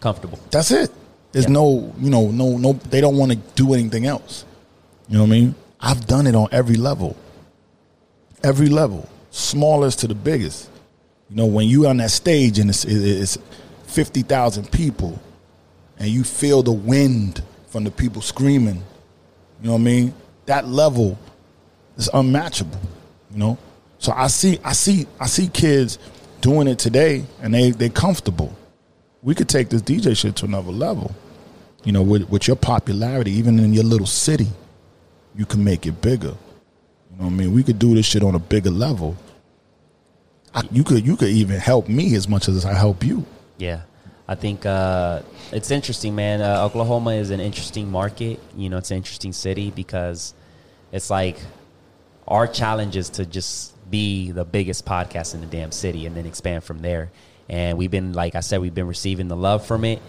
comfortable. 0.00 0.38
That's 0.50 0.70
it. 0.70 0.90
There's 1.32 1.46
Yeah. 1.46 1.52
no, 1.52 1.92
you 2.00 2.10
know, 2.10 2.30
no, 2.30 2.56
no. 2.58 2.74
They 2.74 3.00
don't 3.00 3.16
want 3.16 3.32
to 3.32 3.38
do 3.56 3.72
anything 3.74 4.06
else. 4.06 4.44
You 5.08 5.16
know 5.16 5.22
what 5.24 5.28
I 5.28 5.30
mean? 5.30 5.54
I've 5.80 6.06
done 6.06 6.26
it 6.26 6.34
on 6.36 6.48
every 6.52 6.76
level. 6.76 7.16
Every 8.44 8.68
level, 8.68 9.08
smallest 9.30 10.00
to 10.00 10.06
the 10.08 10.14
biggest. 10.14 10.68
You 11.30 11.36
know, 11.36 11.46
when 11.46 11.66
you 11.66 11.88
on 11.88 11.96
that 11.96 12.10
stage 12.12 12.58
and 12.58 12.70
it's, 12.70 12.84
it's 12.84 13.38
fifty 13.86 14.22
thousand 14.22 14.70
people, 14.70 15.18
and 15.98 16.08
you 16.08 16.24
feel 16.24 16.62
the 16.62 16.72
wind 16.72 17.42
from 17.68 17.84
the 17.84 17.90
people 17.90 18.22
screaming. 18.22 18.82
You 19.62 19.68
know 19.68 19.72
what 19.72 19.80
I 19.80 19.84
mean? 19.84 20.14
That 20.46 20.68
level 20.68 21.18
is 21.96 22.10
unmatchable. 22.12 22.80
You 23.32 23.38
know, 23.38 23.58
so 23.98 24.12
I 24.12 24.28
see, 24.28 24.58
I 24.64 24.72
see, 24.72 25.06
I 25.18 25.26
see 25.26 25.48
kids 25.48 25.98
doing 26.40 26.68
it 26.68 26.78
today, 26.78 27.24
and 27.42 27.52
they 27.52 27.70
they 27.70 27.88
comfortable 27.88 28.54
we 29.26 29.34
could 29.34 29.48
take 29.48 29.68
this 29.70 29.82
DJ 29.82 30.16
shit 30.16 30.36
to 30.36 30.46
another 30.46 30.70
level. 30.70 31.10
You 31.84 31.90
know, 31.90 32.02
with 32.02 32.30
with 32.30 32.46
your 32.46 32.56
popularity, 32.56 33.32
even 33.32 33.58
in 33.58 33.74
your 33.74 33.82
little 33.82 34.06
city, 34.06 34.46
you 35.34 35.44
can 35.44 35.62
make 35.64 35.84
it 35.84 36.00
bigger. 36.00 36.28
You 37.10 37.16
know 37.18 37.24
what 37.24 37.26
I 37.26 37.30
mean? 37.30 37.52
We 37.52 37.64
could 37.64 37.78
do 37.78 37.94
this 37.94 38.06
shit 38.06 38.22
on 38.22 38.36
a 38.36 38.38
bigger 38.38 38.70
level. 38.70 39.16
I, 40.54 40.62
you 40.70 40.84
could 40.84 41.04
you 41.04 41.16
could 41.16 41.28
even 41.28 41.58
help 41.58 41.88
me 41.88 42.14
as 42.14 42.28
much 42.28 42.48
as 42.48 42.64
I 42.64 42.72
help 42.74 43.04
you. 43.04 43.26
Yeah, 43.58 43.82
I 44.28 44.34
think 44.34 44.66
uh, 44.66 45.22
it's 45.52 45.70
interesting, 45.70 46.14
man. 46.14 46.40
Uh, 46.40 46.64
Oklahoma 46.64 47.12
is 47.12 47.30
an 47.30 47.40
interesting 47.40 47.90
market. 47.90 48.40
You 48.56 48.68
know, 48.68 48.78
it's 48.78 48.90
an 48.90 48.96
interesting 48.96 49.32
city 49.32 49.70
because 49.70 50.34
it's 50.90 51.10
like 51.10 51.38
our 52.26 52.46
challenge 52.46 52.96
is 52.96 53.10
to 53.10 53.26
just 53.26 53.72
be 53.88 54.32
the 54.32 54.44
biggest 54.44 54.84
podcast 54.84 55.34
in 55.34 55.40
the 55.40 55.46
damn 55.46 55.70
city 55.70 56.06
and 56.06 56.16
then 56.16 56.26
expand 56.26 56.64
from 56.64 56.80
there. 56.80 57.10
And 57.48 57.78
we've 57.78 57.90
been, 57.90 58.12
like 58.12 58.34
I 58.34 58.40
said, 58.40 58.60
we've 58.60 58.74
been 58.74 58.88
receiving 58.88 59.28
the 59.28 59.36
love 59.36 59.64
from 59.64 59.84
it. 59.84 60.02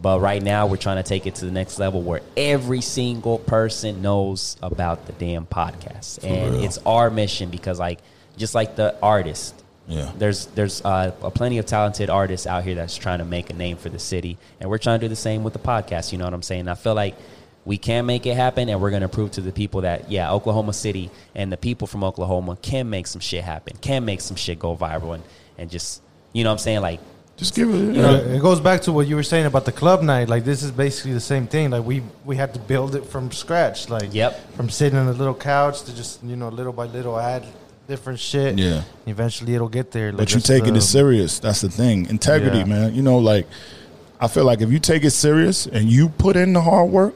But 0.00 0.20
right 0.20 0.42
now, 0.42 0.66
we're 0.66 0.76
trying 0.76 1.02
to 1.02 1.08
take 1.08 1.26
it 1.26 1.34
to 1.36 1.44
the 1.44 1.50
next 1.50 1.78
level 1.78 2.02
where 2.02 2.20
every 2.36 2.80
single 2.80 3.38
person 3.38 4.00
knows 4.00 4.56
about 4.62 5.06
the 5.06 5.12
damn 5.12 5.44
podcast, 5.44 6.22
and 6.22 6.54
real. 6.54 6.64
it's 6.64 6.78
our 6.86 7.10
mission 7.10 7.50
because, 7.50 7.80
like, 7.80 7.98
just 8.36 8.54
like 8.54 8.76
the 8.76 8.94
artist, 9.02 9.57
Yeah. 9.88 10.12
there's 10.18 10.46
there's 10.46 10.84
uh, 10.84 11.12
a 11.22 11.30
plenty 11.30 11.58
of 11.58 11.66
talented 11.66 12.10
artists 12.10 12.46
out 12.46 12.62
here 12.62 12.74
that's 12.74 12.96
trying 12.96 13.18
to 13.20 13.24
make 13.24 13.48
a 13.50 13.54
name 13.54 13.76
for 13.78 13.88
the 13.88 13.98
city, 13.98 14.36
and 14.60 14.68
we're 14.68 14.78
trying 14.78 15.00
to 15.00 15.04
do 15.06 15.08
the 15.08 15.16
same 15.16 15.42
with 15.44 15.54
the 15.54 15.58
podcast. 15.58 16.12
You 16.12 16.18
know 16.18 16.24
what 16.24 16.34
I'm 16.34 16.42
saying? 16.42 16.68
I 16.68 16.74
feel 16.74 16.94
like 16.94 17.14
we 17.64 17.78
can 17.78 18.06
make 18.06 18.26
it 18.26 18.34
happen, 18.34 18.68
and 18.68 18.80
we're 18.80 18.90
going 18.90 19.02
to 19.02 19.08
prove 19.08 19.30
to 19.32 19.40
the 19.40 19.52
people 19.52 19.80
that 19.82 20.10
yeah, 20.10 20.30
Oklahoma 20.32 20.72
City 20.74 21.10
and 21.34 21.50
the 21.50 21.56
people 21.56 21.86
from 21.86 22.04
Oklahoma 22.04 22.56
can 22.60 22.88
make 22.90 23.06
some 23.06 23.20
shit 23.20 23.44
happen, 23.44 23.76
can 23.80 24.04
make 24.04 24.20
some 24.20 24.36
shit 24.36 24.58
go 24.58 24.76
viral, 24.76 25.14
and 25.14 25.24
and 25.56 25.70
just 25.70 26.02
you 26.34 26.44
know 26.44 26.50
what 26.50 26.54
I'm 26.54 26.58
saying 26.58 26.80
like 26.82 27.00
Just 27.38 27.54
give 27.54 27.68
it. 27.70 27.94
You 27.96 28.02
know, 28.02 28.14
it 28.14 28.42
goes 28.42 28.60
back 28.60 28.82
to 28.82 28.92
what 28.92 29.06
you 29.06 29.16
were 29.16 29.22
saying 29.22 29.46
about 29.46 29.64
the 29.64 29.72
club 29.72 30.02
night. 30.02 30.28
Like 30.28 30.44
this 30.44 30.62
is 30.62 30.70
basically 30.70 31.14
the 31.14 31.20
same 31.20 31.46
thing. 31.46 31.70
Like 31.70 31.84
we 31.84 32.02
we 32.26 32.36
had 32.36 32.52
to 32.54 32.60
build 32.60 32.94
it 32.94 33.06
from 33.06 33.30
scratch. 33.32 33.88
Like 33.88 34.12
Yep. 34.12 34.52
from 34.56 34.68
sitting 34.68 34.98
on 34.98 35.08
a 35.08 35.12
little 35.12 35.34
couch 35.34 35.82
to 35.84 35.94
just 35.96 36.22
you 36.22 36.36
know 36.36 36.48
little 36.50 36.72
by 36.74 36.84
little 36.86 37.18
add 37.18 37.44
different 37.88 38.20
shit. 38.20 38.58
Yeah. 38.58 38.82
Eventually 39.06 39.54
it'll 39.54 39.68
get 39.70 39.90
there. 39.90 40.12
Like 40.12 40.18
but 40.18 40.34
you 40.34 40.40
taking 40.40 40.74
the- 40.74 40.78
it 40.80 40.82
serious. 40.82 41.38
That's 41.40 41.62
the 41.62 41.70
thing. 41.70 42.06
Integrity, 42.06 42.58
Yeah. 42.58 42.64
man. 42.66 42.94
You 42.94 43.00
know, 43.02 43.18
like 43.18 43.46
I 44.20 44.28
feel 44.28 44.44
like 44.44 44.60
if 44.60 44.70
you 44.70 44.78
take 44.78 45.04
it 45.04 45.10
serious 45.12 45.66
and 45.66 45.90
you 45.90 46.10
put 46.10 46.36
in 46.36 46.52
the 46.52 46.60
hard 46.60 46.90
work, 46.90 47.14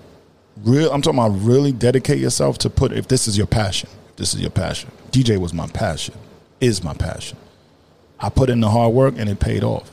real 0.65 0.91
I'm 0.91 1.03
talking 1.03 1.19
about 1.21 1.39
really 1.43 1.73
dedicate 1.73 2.19
yourself 2.19 2.57
to 2.59 2.71
put 2.71 2.93
if 2.93 3.07
this 3.07 3.29
is 3.29 3.37
your 3.37 3.47
passion. 3.47 3.91
This 4.17 4.35
is 4.35 4.41
your 4.41 4.51
passion. 4.51 4.91
DJ 5.11 5.39
was 5.39 5.53
my 5.53 5.67
passion. 5.67 6.15
Is 6.61 6.83
my 6.83 6.95
passion. 6.95 7.37
I 8.19 8.29
put 8.31 8.49
in 8.49 8.61
the 8.61 8.71
hard 8.71 8.95
work 8.95 9.15
and 9.19 9.29
it 9.29 9.41
paid 9.41 9.63
off. 9.65 9.91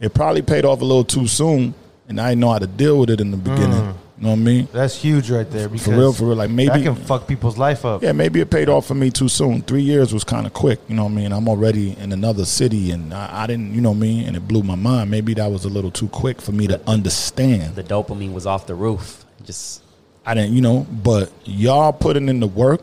It 0.00 0.12
probably 0.12 0.42
paid 0.42 0.64
off 0.64 0.80
a 0.80 0.84
little 0.84 1.04
too 1.04 1.28
soon 1.28 1.74
and 2.08 2.20
I 2.20 2.30
didn't 2.30 2.40
know 2.40 2.50
how 2.50 2.58
to 2.58 2.66
deal 2.66 2.98
with 2.98 3.10
it 3.10 3.20
in 3.20 3.30
the 3.30 3.36
beginning. 3.36 3.70
You 3.84 3.94
know 4.24 4.30
what 4.30 4.36
I 4.36 4.42
mean? 4.42 4.68
That's 4.72 4.96
huge 4.96 5.30
right 5.30 5.48
there. 5.50 5.68
Because 5.68 5.86
For 5.86 5.92
real, 5.92 6.12
for 6.12 6.24
real. 6.24 6.36
Like 6.36 6.48
that 6.48 6.54
maybe 6.54 6.82
can 6.82 6.94
fuck 6.94 7.26
people's 7.28 7.56
life 7.58 7.84
up. 7.84 8.02
yeah, 8.02 8.12
maybe 8.12 8.40
it 8.40 8.50
paid 8.50 8.68
off 8.68 8.86
for 8.86 8.94
me 8.94 9.10
too 9.10 9.28
soon. 9.28 9.62
Three 9.62 9.82
years 9.82 10.12
was 10.12 10.24
kind 10.24 10.46
of 10.46 10.52
quick, 10.52 10.80
you 10.88 10.94
know 10.96 11.04
what 11.04 11.12
I 11.12 11.14
mean? 11.14 11.32
I'm 11.32 11.48
already 11.48 11.96
in 11.98 12.10
another 12.12 12.44
city 12.44 12.90
and 12.90 13.12
I, 13.14 13.42
I 13.42 13.46
didn't, 13.46 13.74
you 13.74 13.80
know 13.80 13.90
what 13.90 13.98
I 13.98 14.00
mean? 14.00 14.26
And 14.26 14.36
it 14.36 14.48
blew 14.48 14.62
my 14.62 14.74
mind. 14.74 15.10
Maybe 15.10 15.34
that 15.34 15.50
was 15.50 15.64
a 15.64 15.68
little 15.68 15.90
too 15.90 16.08
quick 16.08 16.40
for 16.40 16.52
me 16.52 16.66
to 16.68 16.80
understand. 16.88 17.74
the 17.76 17.84
dopamine 17.84 18.32
was 18.32 18.46
off 18.46 18.66
the 18.66 18.74
roof. 18.74 19.24
Just 19.44 19.82
I 20.26 20.34
didn't, 20.34 20.52
you 20.54 20.60
know, 20.62 20.86
but 20.90 21.30
y'all 21.44 21.92
putting 21.92 22.28
in 22.28 22.40
the 22.40 22.46
work 22.46 22.80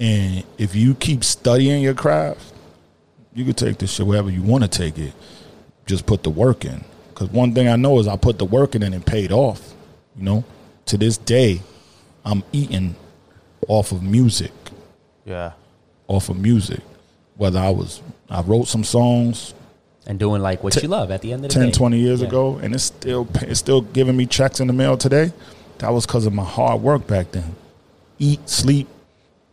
and 0.00 0.44
if 0.56 0.74
you 0.74 0.94
keep 0.94 1.24
studying 1.24 1.82
your 1.82 1.94
craft, 1.94 2.54
you 3.34 3.44
could 3.44 3.56
take 3.58 3.78
this 3.78 3.92
shit 3.92 4.06
wherever 4.06 4.30
you 4.30 4.42
want 4.42 4.64
to 4.64 4.68
take 4.68 4.98
it. 4.98 5.12
Just 5.86 6.06
put 6.06 6.22
the 6.22 6.30
work 6.30 6.64
in. 6.64 6.84
Because 7.08 7.28
one 7.28 7.52
thing 7.54 7.68
I 7.68 7.76
know 7.76 7.98
is 7.98 8.08
I 8.08 8.16
put 8.16 8.38
the 8.38 8.46
work 8.46 8.74
in 8.74 8.82
and 8.82 8.94
it 8.94 9.04
paid 9.04 9.30
off. 9.30 9.74
You 10.16 10.24
know, 10.24 10.44
to 10.90 10.98
this 10.98 11.16
day, 11.16 11.62
I'm 12.24 12.42
eating 12.52 12.96
off 13.68 13.92
of 13.92 14.02
music. 14.02 14.52
Yeah. 15.24 15.52
off 16.08 16.28
of 16.28 16.36
music. 16.40 16.80
Whether 17.36 17.60
I 17.60 17.70
was, 17.70 18.02
I 18.28 18.40
wrote 18.42 18.66
some 18.66 18.82
songs 18.82 19.54
and 20.06 20.18
doing 20.18 20.42
like 20.42 20.64
what 20.64 20.72
Ten- 20.72 20.82
you 20.82 20.88
love 20.88 21.10
at 21.12 21.20
the 21.22 21.32
end 21.32 21.44
of 21.44 21.50
the 21.52 21.54
10, 21.54 21.66
day. 21.66 21.72
20 21.72 21.98
years 22.00 22.20
Yeah. 22.20 22.26
ago, 22.28 22.56
and 22.60 22.74
it's 22.74 22.84
still 22.84 23.28
it's 23.42 23.60
still 23.60 23.80
giving 23.82 24.16
me 24.16 24.26
checks 24.26 24.58
in 24.60 24.66
the 24.66 24.72
mail 24.72 24.96
today. 24.96 25.32
That 25.78 25.92
was 25.92 26.04
because 26.06 26.26
of 26.26 26.32
my 26.32 26.44
hard 26.44 26.82
work 26.82 27.06
back 27.06 27.30
then. 27.30 27.54
Eat, 28.18 28.48
sleep, 28.48 28.88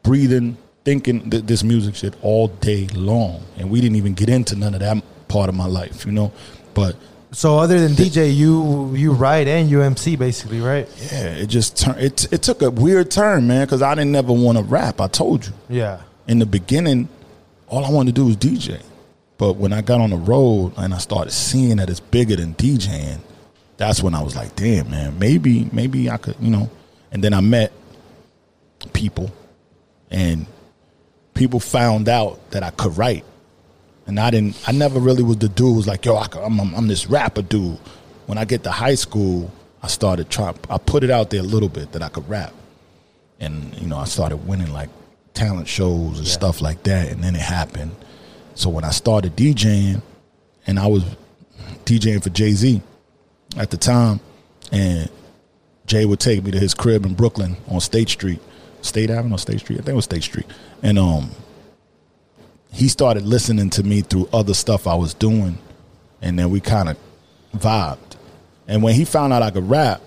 breathing, 0.03 0.57
thinking 0.83 1.29
th- 1.29 1.43
this 1.45 1.63
music 1.63 1.95
shit 1.95 2.15
all 2.23 2.47
day 2.47 2.88
long, 2.95 3.43
and 3.57 3.69
we 3.69 3.79
didn't 3.79 3.95
even 3.97 4.13
get 4.15 4.29
into 4.29 4.55
none 4.55 4.73
of 4.73 4.79
that 4.79 5.03
part 5.27 5.49
of 5.49 5.55
my 5.55 5.67
life, 5.67 6.05
you 6.05 6.11
know. 6.11 6.31
But 6.73 6.95
So 7.32 7.59
other 7.59 7.80
than 7.80 7.91
DJ, 7.91 8.34
you 8.34 8.95
you 8.95 9.11
write 9.11 9.47
and 9.47 9.69
you 9.69 9.82
MC 9.82 10.15
basically, 10.15 10.61
right? 10.61 10.88
yeah, 11.11 11.36
it 11.36 11.47
just 11.47 11.78
turned. 11.78 11.99
It 11.99 12.32
it 12.32 12.41
took 12.41 12.61
a 12.61 12.71
weird 12.71 13.11
turn, 13.11 13.47
man, 13.47 13.65
because 13.65 13.82
I 13.82 13.93
didn't 13.95 14.11
never 14.13 14.32
want 14.32 14.57
to 14.57 14.63
rap. 14.63 15.01
I 15.01 15.07
told 15.07 15.45
you. 15.45 15.53
Yeah. 15.69 16.01
in 16.28 16.39
the 16.39 16.45
beginning, 16.45 17.09
all 17.67 17.84
I 17.86 17.89
wanted 17.91 18.15
to 18.15 18.21
do 18.21 18.25
was 18.28 18.38
DJ. 18.38 18.82
But 19.38 19.53
when 19.53 19.71
I 19.71 19.82
got 19.82 20.01
on 20.01 20.09
the 20.09 20.17
road 20.17 20.73
and 20.78 20.93
I 20.93 20.97
started 20.97 21.32
seeing 21.32 21.78
that 21.78 21.89
it's 21.89 21.99
bigger 21.99 22.36
than 22.36 22.55
DJing, 22.55 23.19
that's 23.78 24.01
when 24.01 24.15
I 24.15 24.23
was 24.23 24.36
like, 24.36 24.55
damn, 24.55 24.89
man, 24.89 25.19
maybe, 25.19 25.69
maybe 25.71 26.09
I 26.09 26.17
could, 26.17 26.36
you 26.39 26.49
know. 26.49 26.69
And 27.11 27.23
then 27.23 27.34
I 27.34 27.41
met 27.41 27.71
people 28.93 29.32
and 30.09 30.47
people 31.36 31.59
found 31.59 32.09
out 32.09 32.49
that 32.51 32.63
I 32.63 32.71
could 32.71 32.97
write. 32.97 33.25
And 34.08 34.20
I 34.20 34.32
didn't, 34.32 34.58
I 34.68 34.72
never 34.72 34.99
really 34.99 35.24
was 35.24 35.38
the 35.38 35.49
dude 35.49 35.68
who 35.68 35.74
was 35.76 35.88
like, 35.88 36.05
yo, 36.05 36.16
I, 36.16 36.28
I'm, 36.41 36.60
I'm, 36.60 36.74
I'm 36.74 36.88
this 36.88 37.08
rapper 37.08 37.41
dude. 37.41 37.78
When 38.26 38.38
I 38.38 38.45
get 38.45 38.64
to 38.64 38.72
high 38.72 38.95
school, 38.95 39.51
I 39.84 39.88
started 39.88 40.30
trying, 40.30 40.58
I 40.70 40.78
put 40.78 41.03
it 41.03 41.12
out 41.12 41.30
there 41.30 41.41
a 41.41 41.43
little 41.43 41.70
bit 41.70 41.91
that 41.91 42.01
I 42.01 42.10
could 42.10 42.28
rap 42.28 42.53
and 43.39 43.76
you 43.80 43.88
know 43.88 43.97
I 43.97 44.05
started 44.05 44.38
winning 44.47 44.72
like 44.72 44.89
talent 45.34 45.68
shows 45.68 46.18
and 46.18 46.28
stuff 46.28 46.62
like 46.62 46.84
that, 46.84 47.10
and 47.12 47.24
then 47.24 47.36
it 47.36 47.41
happened. 47.41 47.95
So 48.55 48.70
when 48.70 48.84
I 48.84 48.89
started 48.89 49.36
DJing, 49.36 50.01
and 50.66 50.80
I 50.80 50.88
was 50.88 51.03
DJing 51.86 52.24
for 52.24 52.30
Jay 52.30 52.51
Z 52.53 52.82
at 53.55 53.70
the 53.70 53.78
time, 53.78 54.20
and 54.72 55.10
Jay 55.86 56.05
would 56.05 56.20
take 56.20 56.43
me 56.43 56.51
to 56.51 56.60
his 56.60 56.74
crib 56.74 57.05
in 57.05 57.14
Brooklyn 57.14 57.55
on 57.68 57.80
State 57.80 58.10
Street, 58.10 58.39
State 58.82 59.10
Avenue, 59.10 59.36
or 59.36 59.38
State 59.38 59.60
Street, 59.60 59.76
I 59.76 59.84
think 59.84 59.89
it 59.89 59.95
was 59.95 60.05
State 60.05 60.24
Street, 60.24 60.47
and 60.82 60.97
um, 60.97 61.30
he 62.72 62.88
started 62.88 63.24
listening 63.26 63.70
to 63.72 63.84
me 63.84 64.01
through 64.01 64.30
other 64.34 64.53
stuff 64.53 64.88
I 64.88 64.95
was 64.95 65.13
doing, 65.13 65.57
and 66.22 66.38
then 66.38 66.49
we 66.49 66.59
kind 66.59 66.89
of 66.89 66.97
vibed. 67.55 67.97
And 68.68 68.84
when 68.84 68.93
he 68.95 69.05
found 69.05 69.34
out 69.34 69.41
I 69.41 69.49
could 69.51 69.70
rap, 69.70 70.01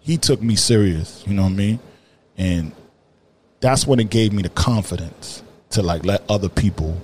he 0.00 0.16
took 0.16 0.40
me 0.42 0.56
serious. 0.56 1.22
You 1.26 1.34
know 1.34 1.42
what 1.42 1.52
I 1.52 1.56
mean? 1.56 1.78
And 2.38 2.72
that's 3.60 3.86
when 3.86 4.00
it 4.00 4.08
gave 4.10 4.32
me 4.32 4.42
the 4.42 4.48
confidence 4.48 5.42
to 5.70 5.82
like 5.82 6.04
let 6.04 6.22
other 6.30 6.48
people. 6.48 6.96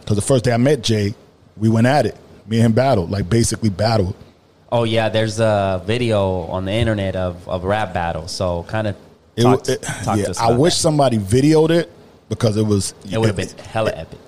Because 0.00 0.16
the 0.16 0.22
first 0.22 0.44
day 0.44 0.52
I 0.52 0.56
met 0.56 0.82
Jay, 0.82 1.14
we 1.56 1.68
went 1.68 1.86
at 1.86 2.06
it. 2.06 2.16
Me 2.48 2.56
and 2.58 2.66
him 2.66 2.72
battled, 2.72 3.10
like 3.10 3.30
basically 3.30 3.70
battled. 3.70 4.16
Oh 4.72 4.82
yeah, 4.84 5.08
there's 5.08 5.38
a 5.38 5.80
video 5.86 6.40
on 6.46 6.64
the 6.64 6.72
internet 6.72 7.14
of 7.14 7.48
of 7.48 7.62
rap 7.62 7.94
battle. 7.94 8.26
So 8.26 8.64
kind 8.64 8.88
of 8.88 8.96
It, 9.36 9.42
talk, 9.42 9.68
it- 9.68 9.82
talk 9.82 10.18
yeah, 10.18 10.24
to 10.24 10.30
us 10.32 10.40
I 10.40 10.50
wish 10.56 10.74
that. 10.74 10.80
somebody 10.80 11.18
videoed 11.18 11.70
it 11.70 11.90
because 12.28 12.56
it 12.56 12.66
was 12.66 12.94
it 13.10 13.18
would 13.18 13.28
have 13.28 13.36
been 13.36 13.48
hella 13.66 13.92
epic. 13.94 14.18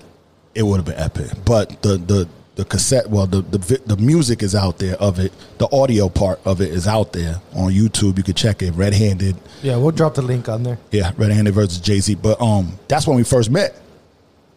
It 0.55 0.63
would 0.63 0.77
have 0.77 0.85
been 0.87 0.99
epic. 0.99 1.31
But 1.45 1.83
the 1.83 1.97
the 1.99 2.29
the 2.57 2.65
cassette, 2.65 3.11
well, 3.11 3.27
the 3.27 3.43
the 3.43 3.81
the 3.87 3.97
music 3.97 4.43
is 4.43 4.55
out 4.55 4.79
there 4.79 4.95
of 4.97 5.19
it. 5.19 5.33
The 5.59 5.69
audio 5.75 6.09
part 6.09 6.41
of 6.45 6.61
it 6.61 6.71
is 6.73 6.87
out 6.87 7.13
there 7.13 7.41
on 7.55 7.73
YouTube. 7.73 8.17
You 8.17 8.23
can 8.25 8.35
check 8.35 8.63
it. 8.63 8.71
Red 8.73 8.95
Handed, 8.95 9.37
Yeah, 9.63 9.77
we'll 9.77 9.91
drop 9.91 10.15
the 10.15 10.23
link 10.23 10.49
on 10.49 10.63
there. 10.63 10.79
yeah, 10.93 11.13
Red 11.17 11.33
Handed 11.33 11.53
versus 11.55 11.79
Jay 11.81 11.99
Z. 12.01 12.15
But 12.17 12.41
um, 12.41 12.79
that's 12.89 13.07
when 13.07 13.17
we 13.17 13.25
first 13.25 13.51
met, 13.51 13.75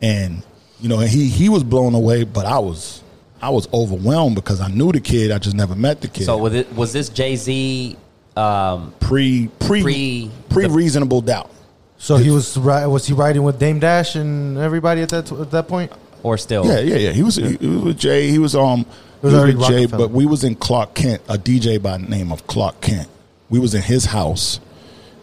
and 0.01 0.43
you 0.79 0.89
know, 0.89 0.99
he 0.99 1.27
he 1.27 1.49
was 1.49 1.63
blown 1.63 1.95
away, 1.95 2.23
but 2.23 2.45
I 2.45 2.59
was 2.59 3.01
I 3.41 3.49
was 3.49 3.67
overwhelmed 3.73 4.35
because 4.35 4.61
I 4.61 4.67
knew 4.67 4.91
the 4.91 4.99
kid. 5.01 5.31
I 5.31 5.39
just 5.39 5.55
never 5.55 5.75
met 5.75 6.01
the 6.01 6.07
kid. 6.07 6.25
So 6.25 6.37
was 6.37 6.53
it 6.53 6.71
was 6.75 6.93
this 6.93 7.09
Jay 7.09 7.35
Z? 7.35 7.97
Um, 8.35 8.93
pre 8.99 9.47
pre 9.59 9.81
Pre- 9.81 10.31
pre 10.49 10.67
reasonable 10.67 11.21
doubt. 11.21 11.49
So 11.97 12.17
he 12.17 12.29
was 12.29 12.57
ri- 12.57 12.85
was 12.87 13.07
he 13.07 13.13
riding 13.13 13.43
with 13.43 13.59
Dame 13.59 13.79
Dash 13.79 14.15
and 14.15 14.57
everybody 14.57 15.01
at 15.01 15.09
that 15.09 15.31
at 15.31 15.51
that 15.51 15.67
point? 15.67 15.91
or 16.23 16.37
still? 16.37 16.65
Yeah, 16.65 16.79
yeah, 16.79 16.95
yeah. 16.95 17.11
He 17.11 17.23
was 17.23 17.35
he, 17.35 17.55
was 17.67 17.83
with 17.83 17.99
Jay. 17.99 18.29
He 18.29 18.39
was 18.39 18.55
um 18.55 18.85
was 19.21 19.33
he 19.33 19.39
already 19.39 19.55
with 19.55 19.67
Jay, 19.67 19.81
Roc-A-Fella. 19.81 20.07
but 20.07 20.11
we 20.11 20.25
was 20.25 20.43
in 20.43 20.55
Clark 20.55 20.93
Kent, 20.93 21.21
a 21.29 21.37
DJ 21.37 21.81
by 21.81 21.97
the 21.97 22.07
name 22.07 22.31
of 22.31 22.45
Clark 22.47 22.81
Kent. 22.81 23.07
We 23.49 23.59
was 23.59 23.73
in 23.73 23.81
his 23.81 24.05
house, 24.05 24.59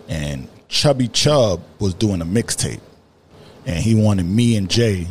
and 0.09 0.49
Chubby 0.69 1.09
Chub 1.09 1.63
was 1.79 1.95
doing 1.95 2.21
a 2.21 2.25
mixtape, 2.25 2.81
and 3.67 3.77
he 3.77 3.95
wanted 3.95 4.25
me 4.27 4.57
and 4.57 4.69
Jay 4.69 5.07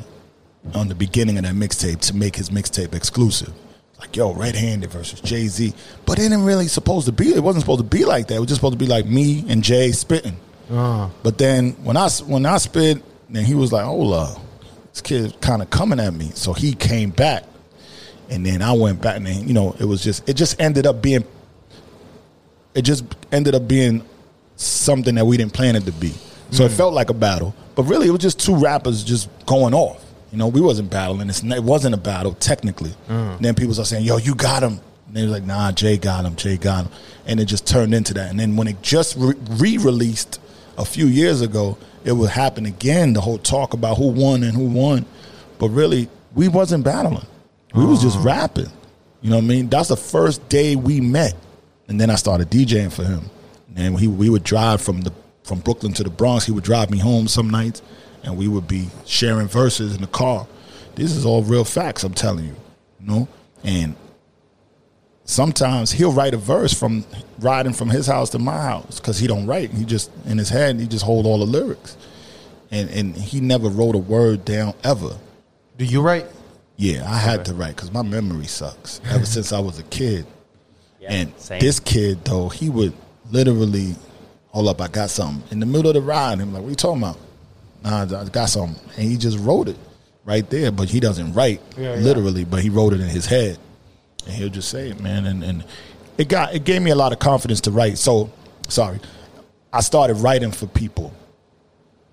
on 0.74 0.88
the 0.88 0.96
beginning 0.96 1.38
of 1.38 1.44
that 1.44 1.54
mixtape 1.54 2.00
to 2.02 2.16
make 2.16 2.36
his 2.36 2.50
mixtape 2.50 2.94
exclusive. 2.96 3.54
Like, 4.00 4.16
yo, 4.16 4.34
Red 4.34 4.56
Handed 4.56 4.90
versus 4.90 5.22
Jay 5.22 5.48
Z, 5.48 5.74
but 6.06 6.18
it 6.18 6.24
didn't 6.24 6.44
really 6.44 6.68
supposed 6.68 7.06
to 7.06 7.12
be. 7.12 7.34
It 7.34 7.44
wasn't 7.44 7.62
supposed 7.64 7.80
to 7.80 7.86
be 7.98 8.04
like 8.04 8.28
that. 8.28 8.36
It 8.36 8.40
was 8.40 8.48
just 8.50 8.60
supposed 8.60 8.74
to 8.74 8.80
be 8.80 8.88
like 8.88 9.06
me 9.06 9.46
and 9.48 9.64
Jay 9.64 9.92
spitting. 9.92 10.38
Uh-huh. 10.70 11.10
But 11.24 11.38
then 11.38 11.72
when 11.84 11.98
I 11.98 12.10
when 12.26 12.46
I 12.46 12.58
spit, 12.58 13.04
then 13.30 13.46
he 13.46 13.54
was 13.54 13.72
like, 13.72 13.86
"Hold 13.86 14.14
up, 14.14 14.40
this 14.92 15.02
kid 15.02 15.40
kind 15.42 15.62
of 15.62 15.70
coming 15.70 16.00
at 16.00 16.14
me." 16.14 16.32
So 16.34 16.54
he 16.54 16.74
came 16.74 17.10
back, 17.10 17.44
and 18.30 18.46
then 18.46 18.62
I 18.62 18.74
went 18.74 19.02
back, 19.02 19.18
and 19.18 19.26
then, 19.26 19.48
you 19.48 19.54
know, 19.54 19.76
it 19.80 19.86
was 19.86 20.04
just 20.04 20.28
it 20.28 20.34
just 20.34 20.60
ended 20.62 20.86
up 20.86 21.02
being 21.02 21.26
it 22.74 22.84
just 22.84 23.04
ended 23.32 23.56
up 23.56 23.68
being 23.68 24.04
something 24.56 25.16
that 25.16 25.26
we 25.26 25.38
didn't 25.38 25.54
plan 25.54 25.76
it 25.76 25.86
to 25.86 25.92
be. 25.92 26.14
So 26.52 26.66
it 26.66 26.72
mm. 26.72 26.78
felt 26.78 26.94
like 26.94 27.10
a 27.10 27.14
battle, 27.14 27.54
but 27.76 27.84
really 27.84 28.08
it 28.08 28.12
was 28.12 28.22
just 28.22 28.40
two 28.40 28.56
rappers 28.56 29.04
just 29.04 29.30
going 29.46 29.74
off. 29.74 30.04
You 30.32 30.38
know, 30.38 30.48
we 30.48 30.62
wasn't 30.62 30.90
battling. 30.90 31.30
It's, 31.30 31.44
it 31.44 31.64
wasn't 31.64 31.94
a 31.94 31.98
battle 31.98 32.34
technically. 32.34 32.92
And 33.36 33.46
then 33.46 33.56
people 33.56 33.74
start 33.74 33.88
saying, 33.88 34.06
"Yo, 34.06 34.18
you 34.18 34.34
got 34.36 34.64
him." 34.64 34.80
And 35.08 35.16
they 35.16 35.24
was 35.24 35.32
like, 35.32 35.44
"Nah, 35.44 35.72
Jay 35.72 35.98
got 35.98 36.26
him. 36.26 36.36
Jay 36.36 36.58
got 36.58 36.86
him." 36.86 36.92
And 37.28 37.40
it 37.40 37.46
just 37.46 37.68
turned 37.68 37.94
into 37.94 38.14
that. 38.16 38.32
And 38.32 38.40
then 38.40 38.56
when 38.56 38.68
it 38.68 38.82
just 38.82 39.16
re- 39.18 39.36
re-released 39.52 40.40
a 40.78 40.86
few 40.86 41.08
years 41.08 41.42
ago, 41.42 41.78
it 42.04 42.14
would 42.14 42.30
happen 42.30 42.66
again. 42.66 43.14
The 43.14 43.22
whole 43.22 43.38
talk 43.38 43.74
about 43.74 43.98
who 43.98 44.08
won 44.10 44.44
and 44.44 44.54
who 44.54 44.66
won, 44.66 45.06
but 45.60 45.70
really 45.70 46.10
we 46.36 46.48
wasn't 46.48 46.84
battling. 46.84 47.26
We 47.74 47.86
was 47.86 48.02
just 48.02 48.18
uh-huh. 48.18 48.26
rapping. 48.28 48.72
You 49.22 49.30
know 49.30 49.38
what 49.38 49.46
I 49.46 49.48
mean? 49.48 49.70
That's 49.70 49.90
the 49.90 49.98
first 49.98 50.48
day 50.50 50.76
we 50.76 51.00
met, 51.00 51.34
and 51.88 52.00
then 52.00 52.10
I 52.10 52.16
started 52.16 52.50
DJing 52.50 52.92
for 52.92 53.04
him. 53.04 53.30
And 53.76 53.98
he, 54.00 54.08
we 54.08 54.30
would 54.30 54.44
drive 54.44 54.82
from 54.82 55.02
the 55.02 55.12
from 55.44 55.60
Brooklyn 55.60 55.94
to 55.94 56.04
the 56.04 56.10
Bronx. 56.10 56.46
He 56.46 56.52
would 56.52 56.64
drive 56.64 56.90
me 56.90 57.00
home 57.00 57.28
some 57.28 57.50
nights, 57.50 57.82
and 58.24 58.38
we 58.38 58.48
would 58.48 58.68
be 58.68 58.90
sharing 59.06 59.48
verses 59.48 59.96
in 59.96 60.02
the 60.02 60.08
car. 60.08 60.48
This 60.96 61.16
is 61.16 61.26
all 61.26 61.42
real 61.42 61.64
facts. 61.64 62.04
I'm 62.04 62.14
telling 62.14 62.46
you, 62.46 62.56
you 63.00 63.08
know. 63.08 63.28
And 63.64 63.96
sometimes 65.26 65.92
he'll 65.92 66.12
write 66.12 66.34
a 66.34 66.38
verse 66.38 66.74
from 66.74 67.06
riding 67.40 67.74
from 67.74 67.90
his 67.90 68.08
house 68.08 68.30
to 68.32 68.40
my 68.40 68.62
house 68.62 69.00
because 69.00 69.20
he 69.20 69.28
don't 69.28 69.46
write. 69.48 69.72
He 69.72 69.86
just 69.86 70.12
in 70.26 70.38
his 70.38 70.50
head 70.50 70.80
he 70.80 70.88
just 70.88 71.06
hold 71.06 71.26
all 71.26 71.40
the 71.40 71.46
lyrics, 71.46 71.98
and 72.72 72.90
and 72.90 73.16
he 73.16 73.40
never 73.40 73.70
wrote 73.70 73.96
a 73.96 74.00
word 74.00 74.46
down 74.46 74.74
ever. 74.84 75.16
Do 75.78 75.86
you 75.86 76.02
write? 76.02 76.26
Yeah, 76.76 77.10
I 77.10 77.18
had 77.18 77.46
to 77.46 77.54
write 77.54 77.76
because 77.76 77.92
my 77.92 78.02
memory 78.02 78.46
sucks 78.46 79.00
ever 79.10 79.26
since 79.26 79.54
I 79.54 79.60
was 79.60 79.80
a 79.80 79.84
kid. 79.84 80.26
Yeah, 81.00 81.14
and 81.14 81.40
same. 81.40 81.60
this 81.60 81.80
kid 81.80 82.24
though, 82.26 82.50
he 82.50 82.70
would 82.70 82.94
literally, 83.32 83.96
hold 84.48 84.68
up, 84.68 84.82
I 84.82 84.88
got 84.88 85.10
something 85.10 85.44
in 85.52 85.60
the 85.60 85.66
middle 85.66 85.90
of 85.90 85.96
the 85.96 86.02
ride. 86.02 86.40
I'm 86.40 86.54
like, 86.54 86.62
what 86.64 86.70
you 86.70 86.76
talking 86.76 87.04
about? 87.04 87.18
Nah, 87.84 88.22
I 88.22 88.26
got 88.30 88.50
something, 88.50 88.82
and 88.98 89.04
he 89.10 89.18
just 89.18 89.38
wrote 89.40 89.68
it 89.68 89.78
right 90.26 90.50
there. 90.50 90.72
But 90.72 90.90
he 90.90 91.00
doesn't 91.00 91.34
write 91.34 91.62
Yeah, 91.78 91.96
yeah. 91.96 92.00
literally, 92.00 92.44
but 92.46 92.62
he 92.62 92.70
wrote 92.70 92.94
it 92.94 93.02
in 93.02 93.10
his 93.10 93.26
head, 93.26 93.58
and 94.26 94.36
he'll 94.36 94.50
just 94.50 94.70
say 94.70 94.90
it, 94.90 95.00
man. 95.00 95.26
And 95.26 95.44
and 95.44 95.64
it 96.18 96.28
got 96.30 96.54
it 96.54 96.64
gave 96.64 96.82
me 96.82 96.92
a 96.92 96.96
lot 96.96 97.12
of 97.14 97.20
confidence 97.20 97.62
to 97.62 97.72
write. 97.72 97.98
So 97.98 98.32
sorry, 98.70 99.00
I 99.72 99.82
started 99.82 100.16
writing 100.16 100.52
for 100.52 100.68
people. 100.68 101.14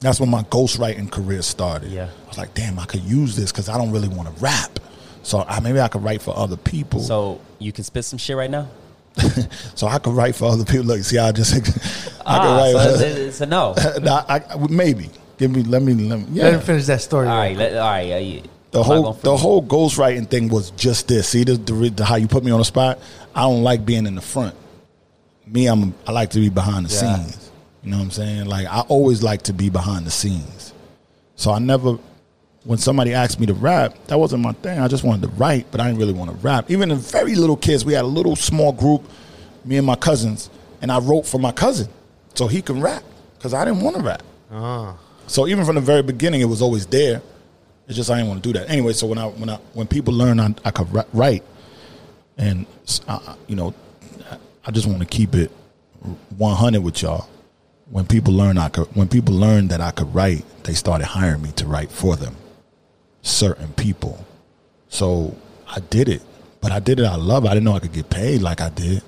That's 0.00 0.18
when 0.18 0.30
my 0.30 0.42
ghostwriting 0.44 1.11
career 1.11 1.42
started. 1.42 1.90
Yeah. 1.90 2.08
I 2.24 2.28
was 2.28 2.38
like, 2.38 2.54
damn, 2.54 2.78
I 2.78 2.86
could 2.86 3.02
use 3.02 3.36
this 3.36 3.52
because 3.52 3.68
I 3.68 3.76
don't 3.76 3.90
really 3.92 4.08
want 4.08 4.34
to 4.34 4.42
rap. 4.42 4.80
So 5.22 5.40
I, 5.46 5.61
maybe 5.61 5.78
I 5.78 5.88
could 5.88 6.02
write 6.02 6.22
for 6.22 6.34
other 6.34 6.56
people. 6.56 7.00
So 7.00 7.38
you 7.58 7.70
can 7.70 7.84
spit 7.84 8.06
some 8.06 8.18
shit 8.18 8.36
right 8.36 8.50
now. 8.50 8.68
So 9.74 9.86
I 9.86 9.98
could 9.98 10.14
write 10.14 10.34
for 10.36 10.46
other 10.50 10.64
people. 10.64 10.86
Look, 10.86 11.00
see, 11.02 11.18
I 11.18 11.32
just 11.32 11.54
I 11.54 11.61
could 11.61 11.74
Ah, 12.24 12.68
so 12.72 12.76
write. 12.78 12.90
it's, 12.94 13.18
it's 13.18 13.40
a 13.42 13.46
no. 13.46 13.74
Nah, 14.00 14.24
I, 14.28 14.36
I- 14.48 14.66
maybe 14.70 15.11
give 15.36 15.50
me. 15.50 15.62
Let 15.64 15.82
me. 15.82 15.92
Let 15.94 16.20
me. 16.20 16.26
Yeah. 16.30 16.44
Let 16.44 16.54
him 16.54 16.61
finish 16.61 16.86
that 16.86 17.02
story. 17.02 17.26
right, 17.26 17.56
let, 17.56 17.74
all 17.76 17.88
right. 17.90 18.44
Uh, 18.72 18.78
the 18.78 18.82
whole 18.84 19.12
the 19.14 19.36
whole 19.36 19.62
ghostwriting 19.62 20.28
thing 20.28 20.48
was 20.48 20.70
just 20.72 21.08
this. 21.08 21.28
See, 21.30 21.44
the, 21.44 21.54
the, 21.54 21.90
the 21.90 22.04
how 22.04 22.16
you 22.16 22.28
put 22.28 22.44
me 22.44 22.50
on 22.52 22.58
the 22.58 22.64
spot. 22.64 22.98
I 23.34 23.42
don't 23.42 23.62
like 23.62 23.84
being 23.84 24.06
in 24.06 24.14
the 24.14 24.20
front. 24.20 24.54
Me, 25.46 25.66
I'm 25.66 25.92
I 26.06 26.12
like 26.12 26.30
to 26.30 26.38
be 26.38 26.48
behind 26.50 26.86
the 26.86 26.94
Yeah. 26.94 27.16
scenes. 27.16 27.50
You 27.82 27.90
know 27.90 27.96
what 27.98 28.04
I'm 28.04 28.10
saying? 28.12 28.46
Like 28.46 28.66
I 28.66 28.80
always 28.82 29.22
like 29.22 29.42
to 29.42 29.52
be 29.52 29.70
behind 29.70 30.06
the 30.06 30.10
scenes. 30.10 30.72
So 31.36 31.50
I 31.50 31.58
never. 31.58 31.98
When 32.64 32.76
somebody 32.76 33.14
asked 33.14 33.40
me 33.40 33.46
to 33.46 33.54
rap, 33.54 33.96
that 34.08 34.18
wasn't 34.18 34.42
my 34.42 34.52
thing. 34.52 34.78
I 34.78 34.86
just 34.86 35.02
wanted 35.02 35.22
to 35.22 35.28
write, 35.36 35.66
but 35.70 35.80
I 35.80 35.86
didn't 35.86 35.98
really 35.98 36.12
want 36.12 36.30
to 36.30 36.36
rap. 36.36 36.70
Even 36.70 36.90
in 36.90 36.98
very 36.98 37.34
little 37.34 37.56
kids, 37.56 37.86
we 37.86 37.94
had 37.94 38.04
a 38.04 38.06
little 38.08 38.36
small 38.36 38.70
group, 38.72 39.02
me 39.64 39.78
and 39.78 39.86
my 39.86 39.96
cousins, 39.96 40.50
and 40.82 40.92
I 40.92 40.98
wrote 40.98 41.22
for 41.26 41.38
my 41.40 41.52
cousin 41.52 41.88
so 42.34 42.46
he 42.48 42.60
can 42.60 42.82
rap 42.82 43.02
because 43.38 43.54
I 43.54 43.64
didn't 43.64 43.80
want 43.80 43.96
to 43.96 44.02
rap. 44.02 44.22
Ah. 44.52 44.94
So 45.26 45.48
even 45.48 45.64
from 45.64 45.76
the 45.76 45.80
very 45.80 46.02
beginning, 46.02 46.42
it 46.42 46.50
was 46.50 46.60
always 46.60 46.84
there. 46.84 47.22
It's 47.91 47.97
just 47.97 48.09
I 48.09 48.18
didn't 48.18 48.28
want 48.28 48.45
to 48.45 48.53
do 48.53 48.57
that 48.57 48.70
anyway. 48.70 48.93
So 48.93 49.09
when 49.09 49.18
I 49.18 49.26
when 49.26 49.51
I 49.51 49.57
when 49.74 49.88
people 49.88 50.14
learn 50.14 50.38
I, 50.38 50.55
I 50.64 50.70
could 50.70 50.86
write, 51.12 51.43
and 52.38 52.64
uh, 53.09 53.34
you 53.49 53.57
know, 53.57 53.74
I 54.64 54.70
just 54.70 54.86
want 54.86 55.01
to 55.01 55.07
keep 55.07 55.34
it 55.34 55.51
one 56.38 56.55
hundred 56.55 56.84
with 56.84 57.03
y'all. 57.03 57.28
When 57.91 58.07
people 58.07 58.32
learn 58.32 58.59
I 58.59 58.68
could, 58.68 58.86
when 58.95 59.09
people 59.09 59.34
learned 59.34 59.70
that 59.70 59.80
I 59.80 59.91
could 59.91 60.14
write, 60.14 60.45
they 60.62 60.74
started 60.74 61.07
hiring 61.07 61.43
me 61.43 61.51
to 61.57 61.66
write 61.66 61.91
for 61.91 62.14
them. 62.14 62.36
Certain 63.22 63.72
people, 63.72 64.24
so 64.88 65.36
I 65.66 65.80
did 65.80 66.09
it, 66.09 66.22
but 66.61 66.70
I 66.70 66.78
did 66.78 67.01
it. 67.01 67.07
I 67.07 67.16
love. 67.16 67.45
It. 67.45 67.49
I 67.49 67.55
didn't 67.55 67.64
know 67.64 67.72
I 67.72 67.80
could 67.80 67.93
get 67.93 68.09
paid 68.09 68.41
like 68.41 68.61
I 68.61 68.68
did, 68.68 69.03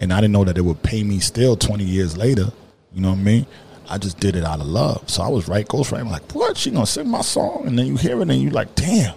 and 0.00 0.12
I 0.12 0.20
didn't 0.20 0.32
know 0.32 0.42
that 0.42 0.58
it 0.58 0.62
would 0.62 0.82
pay 0.82 1.04
me 1.04 1.20
still 1.20 1.56
twenty 1.56 1.84
years 1.84 2.16
later. 2.16 2.50
You 2.92 3.02
know 3.02 3.10
what 3.10 3.20
I 3.20 3.22
mean? 3.22 3.46
I 3.88 3.98
just 3.98 4.18
did 4.20 4.36
it 4.36 4.44
out 4.44 4.60
of 4.60 4.66
love. 4.66 5.08
So 5.08 5.22
I 5.22 5.28
was 5.28 5.48
right, 5.48 5.66
ghostwriting. 5.66 6.10
Like, 6.10 6.30
what? 6.32 6.56
She 6.56 6.70
gonna 6.70 6.86
sing 6.86 7.08
my 7.08 7.22
song, 7.22 7.66
and 7.66 7.78
then 7.78 7.86
you 7.86 7.96
hear 7.96 8.20
it, 8.20 8.30
and 8.30 8.40
you 8.40 8.50
like, 8.50 8.74
damn, 8.74 9.14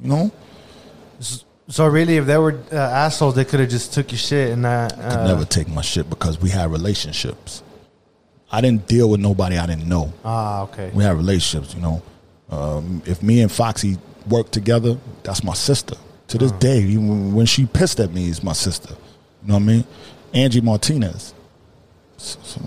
you 0.00 0.08
know? 0.08 0.32
So 1.68 1.86
really, 1.86 2.18
if 2.18 2.26
they 2.26 2.36
were 2.36 2.60
uh, 2.72 2.76
assholes, 2.76 3.34
they 3.34 3.44
could 3.44 3.60
have 3.60 3.70
just 3.70 3.94
took 3.94 4.12
your 4.12 4.18
shit 4.18 4.52
and 4.52 4.66
uh, 4.66 4.88
could 4.90 4.98
uh, 5.00 5.26
never 5.26 5.44
take 5.46 5.68
my 5.68 5.80
shit 5.80 6.10
because 6.10 6.38
we 6.38 6.50
had 6.50 6.70
relationships. 6.70 7.62
I 8.52 8.60
didn't 8.60 8.86
deal 8.86 9.08
with 9.08 9.20
nobody 9.20 9.56
I 9.56 9.66
didn't 9.66 9.88
know. 9.88 10.12
Ah, 10.24 10.62
okay. 10.62 10.90
We 10.94 11.02
had 11.02 11.16
relationships, 11.16 11.74
you 11.74 11.80
know. 11.80 12.02
Um, 12.50 13.02
if 13.06 13.22
me 13.22 13.40
and 13.40 13.50
Foxy 13.50 13.96
worked 14.28 14.52
together, 14.52 14.98
that's 15.22 15.42
my 15.42 15.54
sister. 15.54 15.96
To 16.28 16.38
this 16.38 16.52
day, 16.52 16.80
even 16.80 17.34
when 17.34 17.46
she 17.46 17.66
pissed 17.66 17.98
at 17.98 18.12
me, 18.12 18.28
is 18.28 18.42
my 18.42 18.52
sister. 18.52 18.94
You 19.42 19.48
know 19.48 19.54
what 19.54 19.62
I 19.62 19.66
mean? 19.66 19.84
Angie 20.34 20.60
Martinez. 20.60 21.34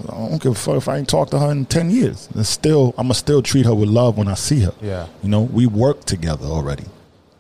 I 0.10 0.12
don't 0.30 0.42
give 0.42 0.52
a 0.54 0.56
fuck 0.56 0.78
if 0.78 0.88
I 0.88 0.98
ain't 0.98 1.10
talked 1.10 1.32
to 1.32 1.40
her 1.40 1.52
in 1.52 1.66
ten 1.66 1.90
years. 1.90 2.28
And 2.34 2.46
still, 2.46 2.94
I'ma 2.98 3.14
still 3.14 3.42
treat 3.42 3.66
her 3.66 3.74
with 3.76 3.90
love 3.90 4.18
when 4.18 4.28
I 4.28 4.34
see 4.36 4.60
her. 4.62 4.74
Yeah. 4.82 5.08
You 5.24 5.30
know, 5.30 5.42
we 5.42 5.66
worked 5.66 6.08
together 6.08 6.46
already. 6.46 6.86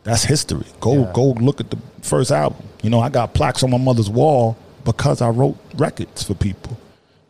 That's 0.03 0.23
history. 0.23 0.65
Go 0.79 0.93
Yeah. 1.01 1.11
go 1.13 1.23
look 1.31 1.59
at 1.59 1.69
the 1.69 1.77
first 2.01 2.31
album. 2.31 2.63
You 2.81 2.89
know, 2.89 2.99
I 2.99 3.09
got 3.09 3.33
plaques 3.33 3.63
on 3.63 3.71
my 3.71 3.77
mother's 3.77 4.09
wall 4.09 4.55
because 4.85 5.21
I 5.21 5.29
wrote 5.29 5.57
records 5.75 6.23
for 6.23 6.33
people. 6.33 6.77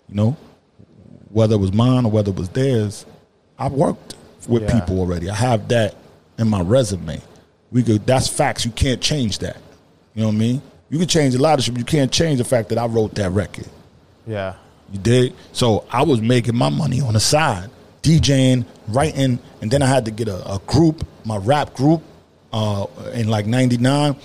You 0.10 0.16
know, 0.16 0.38
whether 1.32 1.56
it 1.56 1.60
was 1.60 1.74
mine 1.74 2.06
or 2.06 2.12
whether 2.12 2.30
it 2.32 2.38
was 2.38 2.50
theirs, 2.50 3.06
I 3.58 3.68
worked 3.70 4.16
with 4.48 4.64
Yeah. 4.64 4.80
people 4.80 5.00
already. 5.00 5.30
I 5.30 5.36
have 5.36 5.68
that 5.70 5.96
in 6.38 6.48
my 6.50 6.62
resume. 6.62 7.22
We 7.72 7.84
could 7.84 8.06
that's 8.06 8.28
facts. 8.28 8.64
You 8.66 8.72
can't 8.72 9.02
change 9.02 9.40
that. 9.40 9.58
You 10.14 10.22
know 10.22 10.28
what 10.30 10.36
I 10.36 10.38
mean? 10.38 10.62
You 10.90 10.98
can 11.00 11.08
change 11.08 11.36
a 11.36 11.40
lot 11.42 11.60
of 11.60 11.66
shit, 11.66 11.74
but 11.74 11.80
you 11.80 11.86
can't 11.86 12.12
change 12.12 12.38
the 12.38 12.46
fact 12.46 12.70
that 12.70 12.78
I 12.78 12.86
wrote 12.86 13.16
that 13.16 13.32
record. 13.32 13.68
Yeah. 14.26 14.54
You 14.92 15.00
dig? 15.00 15.34
So 15.52 15.86
I 15.92 16.04
was 16.04 16.22
making 16.22 16.56
my 16.56 16.70
money 16.70 17.02
on 17.02 17.14
the 17.14 17.20
side 17.20 17.70
DJing, 18.08 18.66
writing, 18.88 19.40
and 19.62 19.70
then 19.70 19.82
I 19.82 19.88
had 19.88 20.06
to 20.06 20.12
get 20.12 20.30
a, 20.30 20.54
a 20.54 20.60
group, 20.60 21.06
my 21.26 21.36
rap 21.38 21.74
group, 21.74 22.02
uh, 22.54 22.86
in 23.14 23.28
like 23.28 23.46
'99. 23.46 24.16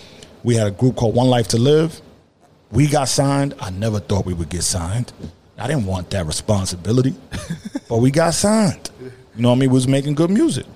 We 0.44 0.54
had 0.54 0.68
a 0.68 0.70
group 0.70 0.96
called 0.96 1.14
One 1.14 1.28
Life 1.28 1.48
to 1.48 1.58
Live. 1.58 2.00
We 2.70 2.86
got 2.86 3.08
signed. 3.08 3.54
I 3.60 3.70
never 3.70 3.98
thought 3.98 4.24
we 4.24 4.34
would 4.34 4.48
get 4.48 4.62
signed. 4.62 5.12
I 5.58 5.66
didn't 5.66 5.86
want 5.86 6.10
that 6.10 6.26
responsibility, 6.26 7.14
but 7.88 7.98
we 7.98 8.10
got 8.10 8.34
signed. 8.34 8.90
You 9.00 9.42
know 9.42 9.50
what 9.50 9.56
I 9.56 9.58
mean? 9.58 9.70
We 9.70 9.74
was 9.74 9.88
making 9.88 10.14
good 10.14 10.30
music. 10.30 10.66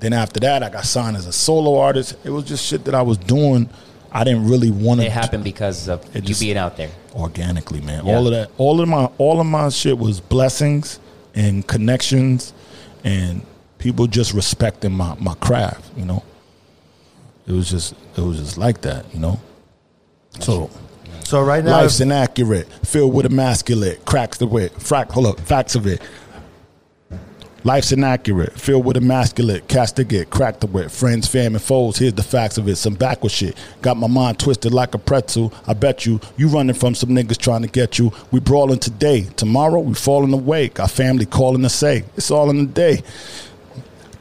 Then 0.00 0.12
after 0.12 0.40
that, 0.40 0.62
I 0.62 0.70
got 0.70 0.84
signed 0.84 1.16
as 1.16 1.26
a 1.26 1.32
solo 1.32 1.78
artist. 1.78 2.16
It 2.24 2.30
was 2.30 2.44
just 2.44 2.64
shit 2.64 2.84
that 2.84 2.94
I 2.94 3.02
was 3.02 3.18
doing. 3.18 3.68
I 4.16 4.22
didn't 4.24 4.48
really 4.48 4.70
want 4.70 5.00
to 5.00 5.06
It 5.06 5.12
happened 5.12 5.42
because 5.44 5.88
of 5.88 6.04
It 6.14 6.22
you 6.22 6.28
just- 6.28 6.40
being 6.40 6.56
out 6.56 6.76
there. 6.76 6.90
organically, 7.16 7.80
man. 7.80 8.06
Yeah. 8.06 8.14
All 8.16 8.26
of 8.26 8.32
that, 8.32 8.50
all 8.58 8.80
of 8.80 8.88
my, 8.88 9.06
all 9.18 9.40
of 9.40 9.46
my 9.46 9.68
shit 9.70 9.98
was 9.98 10.20
blessings 10.20 11.00
and 11.34 11.66
connections, 11.66 12.52
and 13.02 13.42
people 13.78 14.06
just 14.06 14.32
respecting 14.32 14.92
my 14.92 15.14
my 15.18 15.34
craft. 15.34 15.84
You 15.96 16.04
know, 16.04 16.22
it 17.46 17.52
was 17.52 17.68
just 17.68 17.94
it 18.16 18.20
was 18.20 18.38
just 18.38 18.56
like 18.56 18.80
that. 18.82 19.04
You 19.12 19.20
know, 19.20 19.40
so 20.40 20.70
So 21.24 21.42
right 21.42 21.64
now, 21.64 21.80
life's 21.80 22.00
inaccurate, 22.00 22.68
filled 22.84 23.14
with 23.14 23.26
emasculate, 23.26 24.04
cracks 24.04 24.38
the 24.38 24.46
wit, 24.46 24.74
frack, 24.78 25.10
hold 25.10 25.26
up, 25.26 25.40
facts 25.40 25.74
of 25.74 25.86
it. 25.86 26.00
Life's 27.64 27.92
inaccurate, 27.92 28.52
filled 28.60 28.84
with 28.84 28.98
emasculate, 28.98 29.68
castigate, 29.68 30.28
crack 30.28 30.60
the 30.60 30.66
wit, 30.66 30.90
friends, 30.90 31.26
fam, 31.26 31.54
and 31.54 31.64
foes. 31.64 31.96
Here's 31.96 32.12
the 32.12 32.22
facts 32.22 32.58
of 32.58 32.68
it, 32.68 32.76
some 32.76 32.92
backward 32.92 33.32
shit. 33.32 33.56
Got 33.80 33.96
my 33.96 34.06
mind 34.06 34.38
twisted 34.38 34.74
like 34.74 34.94
a 34.94 34.98
pretzel. 34.98 35.50
I 35.66 35.72
bet 35.72 36.04
you, 36.04 36.20
you 36.36 36.48
running 36.48 36.74
from 36.74 36.94
some 36.94 37.08
niggas 37.08 37.38
trying 37.38 37.62
to 37.62 37.68
get 37.68 37.98
you. 37.98 38.12
We 38.30 38.40
brawling 38.40 38.80
today, 38.80 39.22
tomorrow 39.36 39.80
we 39.80 39.94
falling 39.94 40.34
away. 40.34 40.68
Got 40.68 40.90
family 40.90 41.24
calling 41.24 41.62
to 41.62 41.70
say, 41.70 42.04
it's 42.18 42.30
all 42.30 42.50
in 42.50 42.58
the 42.58 42.66
day. 42.66 43.02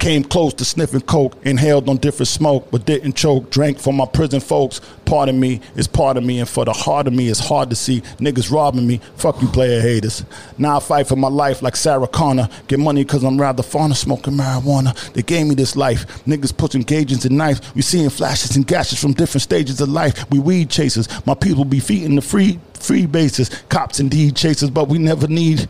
Came 0.04 0.26
close 0.26 0.54
to 0.56 0.66
sniffing 0.66 1.00
coke, 1.00 1.34
inhaled 1.44 1.88
on 1.88 1.96
different 1.96 2.28
smoke, 2.28 2.68
but 2.72 2.86
didn't 2.86 3.14
choke. 3.14 3.50
Drank 3.50 3.80
for 3.80 3.94
my 3.94 4.06
prison 4.06 4.42
folks. 4.42 4.82
Part 5.06 5.30
of 5.30 5.36
me 5.36 5.62
is 5.78 5.88
part 5.88 6.18
of 6.18 6.26
me, 6.26 6.40
and 6.40 6.50
for 6.50 6.66
the 6.66 6.74
heart 6.74 7.08
of 7.08 7.14
me, 7.14 7.30
it's 7.30 7.40
hard 7.40 7.70
to 7.70 7.76
see 7.78 8.02
niggas 8.18 8.52
robbing 8.52 8.86
me. 8.86 9.00
Fuck 9.16 9.42
you, 9.42 9.48
player 9.48 9.80
haters. 9.80 10.26
Now 10.58 10.76
I 10.76 10.80
fight 10.82 11.08
for 11.08 11.16
my 11.16 11.30
life 11.30 11.62
like 11.62 11.78
Sarah 11.78 12.06
Connor. 12.06 12.50
Get 12.68 12.82
money 12.82 13.06
because 13.06 13.24
I'm 13.24 13.40
rather 13.40 13.64
fond 13.64 13.94
of 13.94 13.98
smoking 13.98 14.34
marijuana. 14.34 14.94
They 15.14 15.22
gave 15.22 15.48
me 15.48 15.56
this 15.56 15.78
life. 15.78 16.06
Niggas 16.26 16.58
putting 16.58 16.82
gauges 16.82 17.24
and 17.24 17.38
knives. 17.38 17.62
We 17.74 17.82
seeing 17.82 18.10
flashes 18.10 18.58
and 18.58 18.68
gashes 18.68 19.00
from 19.00 19.14
different 19.14 19.44
stages 19.44 19.80
of 19.80 19.88
life. 19.88 20.30
We 20.30 20.38
weed 20.38 20.70
chasers. 20.70 21.08
My 21.26 21.34
people 21.34 21.64
be 21.64 21.80
feeding 21.80 22.16
the 22.16 22.22
free 22.22 22.60
free 22.74 23.06
bases. 23.06 23.48
Cops 23.70 24.02
indeed 24.02 24.36
chasers, 24.36 24.70
but 24.70 24.90
we 24.90 24.98
never 24.98 25.30
need 25.30 25.70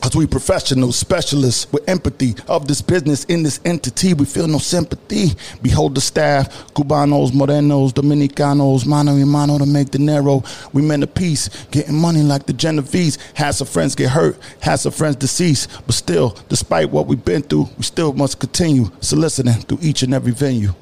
Cause 0.00 0.16
we 0.16 0.26
professionals, 0.26 0.96
specialists 0.96 1.70
with 1.72 1.86
empathy 1.88 2.34
of 2.48 2.66
this 2.66 2.80
business 2.80 3.24
in 3.24 3.42
this 3.42 3.60
entity. 3.66 4.14
We 4.14 4.24
feel 4.24 4.48
no 4.48 4.56
sympathy. 4.58 5.28
Behold 5.60 5.94
the 5.94 6.00
staff, 6.00 6.48
Cubanos, 6.72 7.32
Morenos, 7.32 7.92
Dominicanos, 7.92 8.86
mano 8.86 9.12
y 9.14 9.24
mano 9.24 9.58
to 9.58 9.66
make 9.66 9.90
dinero. 9.90 10.42
We 10.72 10.80
men 10.80 11.02
of 11.02 11.14
peace, 11.14 11.50
getting 11.70 11.94
money 11.96 12.22
like 12.22 12.46
the 12.46 12.54
Genovese. 12.54 13.18
Had 13.34 13.50
some 13.50 13.66
friends 13.66 13.94
get 13.94 14.08
hurt, 14.08 14.38
had 14.60 14.76
some 14.76 14.92
friends 14.92 15.16
deceased. 15.16 15.68
But 15.84 15.94
still, 15.94 16.34
despite 16.48 16.90
what 16.90 17.06
we've 17.06 17.22
been 17.24 17.42
through, 17.42 17.68
we 17.76 17.82
still 17.82 18.14
must 18.14 18.38
continue 18.40 18.90
soliciting 19.00 19.52
through 19.52 19.78
each 19.82 20.02
and 20.02 20.14
every 20.14 20.32
venue. 20.32 20.72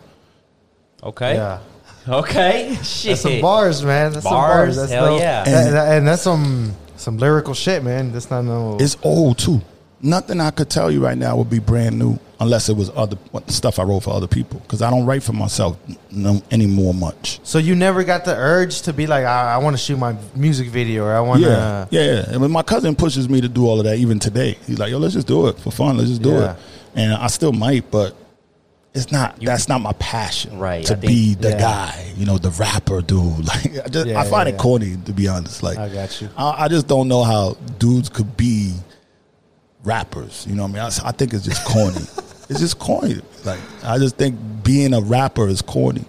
Okay. 1.03 1.35
yeah, 1.35 1.59
Okay. 2.09 2.79
Shit. 2.83 3.11
that's 3.11 3.23
some 3.23 3.41
bars, 3.41 3.85
man. 3.85 4.13
That's 4.13 4.25
Bars? 4.25 4.33
some 4.33 4.57
bars. 4.59 4.77
That's 4.77 4.93
Hell 4.93 5.07
no- 5.07 5.19
yeah. 5.19 5.45
that- 5.45 5.71
that- 5.73 5.99
and 5.99 6.07
that's 6.09 6.23
some 6.23 6.75
some 7.09 7.17
lyrical 7.17 7.55
shit, 7.55 7.83
man. 7.83 8.13
That's 8.13 8.31
not 8.31 8.43
no. 8.45 8.77
It's 8.79 8.99
old 9.03 9.39
too. 9.39 9.63
Nothing 10.03 10.41
I 10.43 10.51
could 10.51 10.69
tell 10.69 10.91
you 10.91 11.03
right 11.03 11.17
now 11.17 11.37
would 11.39 11.49
be 11.49 11.59
brand 11.59 11.99
new 11.99 12.19
unless 12.39 12.69
it 12.69 12.77
was 12.77 12.91
other 12.95 13.17
stuff 13.47 13.79
I 13.79 13.83
wrote 13.83 14.01
for 14.01 14.11
other 14.11 14.27
people. 14.27 14.61
Because 14.61 14.83
I 14.83 14.91
don't 14.91 15.07
write 15.07 15.23
for 15.23 15.33
myself 15.33 15.79
no, 16.11 16.43
anymore 16.51 16.93
much. 16.93 17.41
so 17.43 17.59
you 17.59 17.75
never 17.75 18.05
got 18.05 18.27
the 18.27 18.35
urge 18.37 18.83
to 18.83 18.93
be 18.93 19.07
like, 19.07 19.25
I, 19.25 19.55
I 19.55 19.57
want 19.57 19.75
to 19.75 19.83
shoot 19.83 19.97
my 19.97 20.15
music 20.37 20.69
video, 20.69 21.07
or 21.07 21.15
I 21.15 21.21
want 21.21 21.43
to. 21.43 21.89
Yeah, 21.91 22.27
yeah, 22.31 22.37
mean, 22.37 22.51
my 22.51 22.63
cousin 22.63 22.95
pushes 22.95 23.27
me 23.27 23.41
to 23.41 23.49
do 23.49 23.67
all 23.67 23.79
of 23.81 23.87
that 23.87 23.97
even 23.97 24.19
today. 24.19 24.59
He's 24.67 24.79
like, 24.79 24.91
"Yo, 24.91 24.99
let's 24.99 25.15
just 25.15 25.27
do 25.27 25.49
it 25.49 25.59
for 25.59 25.71
fun. 25.73 25.97
Let's 25.97 26.11
just 26.11 26.23
do 26.23 26.33
Yeah. 26.33 26.53
it." 26.53 26.57
And 26.95 27.13
I 27.15 27.29
still 27.29 27.53
might, 27.53 27.91
but 27.91 28.15
it's 28.99 29.13
not. 29.13 29.41
that's 29.41 29.69
not 29.69 29.81
my 29.81 29.93
passion, 29.95 30.59
Right, 30.59 30.85
To 30.87 30.95
think- 30.97 31.07
be 31.07 31.35
the 31.35 31.51
Yeah. 31.51 31.59
guy, 31.61 32.13
you 32.17 32.27
know, 32.27 32.39
the 32.39 32.51
rapper 32.51 33.01
dude. 33.03 33.47
Like, 33.47 33.85
I 33.85 33.89
just, 33.89 34.07
Yeah, 34.07 34.21
I 34.21 34.25
find 34.29 34.49
yeah, 34.49 34.55
it 34.55 34.59
corny 34.59 34.97
to 35.07 35.13
be 35.13 35.29
honest. 35.29 35.63
Like, 35.63 35.79
I 35.79 35.89
got 35.89 36.21
you. 36.21 36.29
I, 36.37 36.65
I 36.65 36.69
just 36.69 36.87
don't 36.87 37.09
know 37.09 37.23
how 37.25 37.57
dudes 37.79 38.09
could 38.09 38.37
be 38.37 38.75
rappers. 39.85 40.47
You 40.49 40.55
know 40.57 40.63
what 40.65 40.71
I 40.71 40.73
mean? 40.73 40.83
I, 40.83 41.09
I 41.09 41.13
think 41.13 41.33
it's 41.35 41.45
just 41.45 41.65
corny. 41.65 41.97
it's 42.49 42.61
just 42.61 42.79
corny. 42.79 43.21
Like, 43.45 43.61
I 43.85 43.99
just 43.99 44.17
think 44.17 44.39
being 44.63 44.95
a 44.95 45.01
rapper 45.01 45.49
is 45.49 45.63
corny 45.63 46.05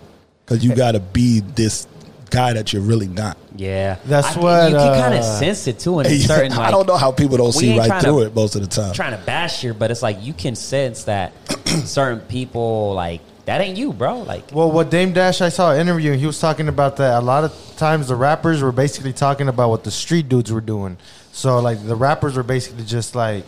because 0.45 0.63
you 0.63 0.75
got 0.75 0.91
to 0.93 0.99
be 0.99 1.41
this 1.41 1.87
guy 2.29 2.53
that 2.53 2.71
you're 2.73 2.81
really 2.81 3.07
not. 3.07 3.37
Yeah. 3.55 3.97
That's 4.05 4.37
I, 4.37 4.39
what, 4.39 4.71
you 4.71 4.77
can 4.77 5.01
kind 5.01 5.13
of 5.13 5.21
uh, 5.21 5.39
sense 5.39 5.67
it 5.67 5.79
too 5.79 5.99
in 5.99 6.05
a 6.05 6.17
certain. 6.19 6.51
Like, 6.51 6.67
I 6.67 6.71
don't 6.71 6.87
know 6.87 6.97
how 6.97 7.11
people 7.11 7.37
don't 7.37 7.51
see 7.51 7.77
right 7.77 8.01
through 8.01 8.21
to- 8.21 8.25
it 8.27 8.35
most 8.35 8.55
of 8.55 8.61
the 8.61 8.67
time. 8.67 8.93
trying 8.93 9.17
to 9.17 9.23
bash 9.25 9.63
you, 9.63 9.73
but 9.73 9.91
it's 9.91 10.01
like 10.01 10.23
you 10.23 10.33
can 10.33 10.55
sense 10.55 11.03
that 11.05 11.33
certain 11.85 12.19
people 12.21 12.93
like 12.93 13.21
that 13.45 13.61
ain't 13.61 13.77
you, 13.77 13.93
bro. 13.93 14.19
Like 14.19 14.51
Well, 14.53 14.71
what 14.71 14.91
Dame 14.91 15.11
Dash 15.11 15.41
I 15.41 15.49
saw 15.49 15.73
an 15.73 15.79
interview, 15.79 16.13
he 16.13 16.27
was 16.27 16.39
talking 16.39 16.67
about 16.67 16.97
that. 16.97 17.17
A 17.17 17.25
lot 17.25 17.43
of 17.43 17.73
times, 17.77 18.07
the 18.07 18.15
rappers 18.15 18.61
were 18.61 18.71
basically 18.71 19.13
talking 19.13 19.47
about 19.47 19.69
what 19.71 19.83
the 19.83 19.91
street 19.91 20.29
dudes 20.29 20.51
were 20.51 20.61
doing. 20.61 20.97
So, 21.31 21.59
like, 21.59 21.83
the 21.85 21.95
rappers 21.95 22.37
were 22.37 22.43
basically 22.43 22.85
just 22.85 23.15
like 23.15 23.45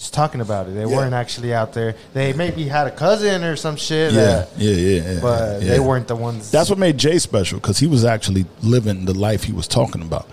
just 0.00 0.14
talking 0.14 0.40
about 0.40 0.66
it. 0.66 0.70
They 0.70 0.80
Yeah. 0.86 0.96
weren't 0.96 1.12
actually 1.12 1.52
out 1.52 1.74
there. 1.74 1.94
They 2.14 2.32
maybe 2.32 2.66
had 2.66 2.86
a 2.86 2.90
cousin 2.90 3.44
or 3.44 3.54
some 3.54 3.76
shit. 3.76 4.14
yeah, 4.14 4.20
uh, 4.20 4.46
yeah, 4.56 4.72
yeah, 4.74 5.12
yeah. 5.12 5.20
but 5.20 5.60
yeah. 5.62 5.68
they 5.68 5.78
weren't 5.78 6.08
the 6.08 6.16
ones. 6.16 6.50
That's 6.50 6.70
what 6.70 6.78
made 6.78 6.96
Jay 6.96 7.18
special 7.18 7.58
because 7.60 7.78
he 7.78 7.86
was 7.86 8.02
actually 8.02 8.46
living 8.62 9.04
the 9.04 9.12
life 9.12 9.44
he 9.44 9.52
was 9.52 9.68
talking 9.68 10.00
about. 10.00 10.26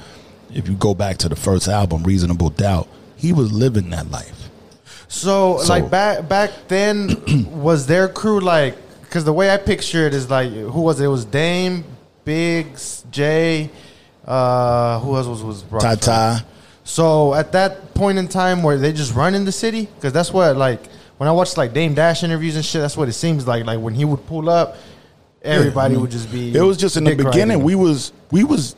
If 0.53 0.70
you 0.70 0.76
go 0.76 0.93
back 0.95 1.18
to 1.18 1.28
the 1.30 1.36
first 1.36 1.68
album, 1.68 2.03
Reasonable 2.03 2.49
Doubt, 2.51 2.88
he 3.18 3.34
was 3.34 3.51
living 3.51 3.89
that 3.89 4.09
life. 4.09 4.49
So, 5.09 5.59
So- 5.61 5.68
like 5.74 5.89
back 5.91 6.30
back 6.30 6.51
then, 6.70 7.47
was 7.51 7.88
their 7.88 8.07
crew 8.07 8.39
like? 8.39 8.78
Because 9.01 9.26
the 9.26 9.34
way 9.34 9.49
I 9.51 9.57
picture 9.57 10.07
it 10.07 10.13
is 10.13 10.30
like, 10.30 10.49
who 10.51 10.82
was 10.82 11.01
it? 11.01 11.05
It 11.05 11.07
was 11.09 11.26
Dame, 11.26 11.84
Biggs, 12.24 13.03
Jay. 13.11 13.70
Uh, 14.26 14.99
who 14.99 15.15
else 15.15 15.28
was 15.28 15.43
was 15.43 15.63
Ty. 16.01 16.41
So 16.88 17.33
at 17.33 17.51
that 17.51 17.93
point 17.95 18.17
in 18.17 18.29
time, 18.29 18.63
where 18.63 18.77
they 18.77 18.93
just 18.93 19.13
run 19.13 19.35
in 19.35 19.43
the 19.43 19.51
city, 19.51 19.89
because 19.95 20.13
that's 20.13 20.31
what 20.31 20.55
like 20.55 20.79
when 21.17 21.27
I 21.27 21.33
watched 21.33 21.57
like 21.57 21.73
Dame 21.73 21.93
Dash 21.93 22.23
interviews 22.23 22.55
and 22.55 22.63
shit, 22.63 22.79
that's 22.81 22.95
what 22.95 23.09
it 23.09 23.13
seems 23.13 23.45
like. 23.45 23.65
Like 23.65 23.81
when 23.81 23.93
he 23.93 24.05
would 24.05 24.25
pull 24.25 24.49
up, 24.49 24.77
everybody 25.41 25.97
would 25.97 26.11
just 26.11 26.31
be. 26.31 26.55
It 26.55 26.61
was 26.61 26.77
just 26.77 26.95
in 26.95 27.03
the 27.03 27.13
beginning. 27.15 27.57
riding. 27.59 27.63
We 27.63 27.75
was 27.75 28.13
we 28.31 28.45
was 28.45 28.77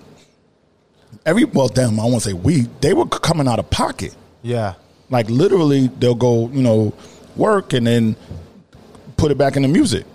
every 1.24 1.46
well, 1.46 1.68
damn. 1.68 2.00
I 2.00 2.06
won't 2.06 2.24
say 2.24 2.34
we. 2.34 2.62
They 2.82 2.96
were 2.96 3.06
coming 3.06 3.48
out 3.48 3.60
of 3.60 3.70
pocket. 3.70 4.16
yeah, 4.42 4.74
Like 5.12 5.30
literally, 5.30 5.88
they'll 6.00 6.16
go, 6.16 6.50
you 6.50 6.64
know, 6.64 6.94
work 7.36 7.74
and 7.74 7.86
then 7.86 8.16
put 9.18 9.30
it 9.30 9.38
back 9.38 9.56
in 9.56 9.62
the 9.62 9.68
music. 9.68 10.08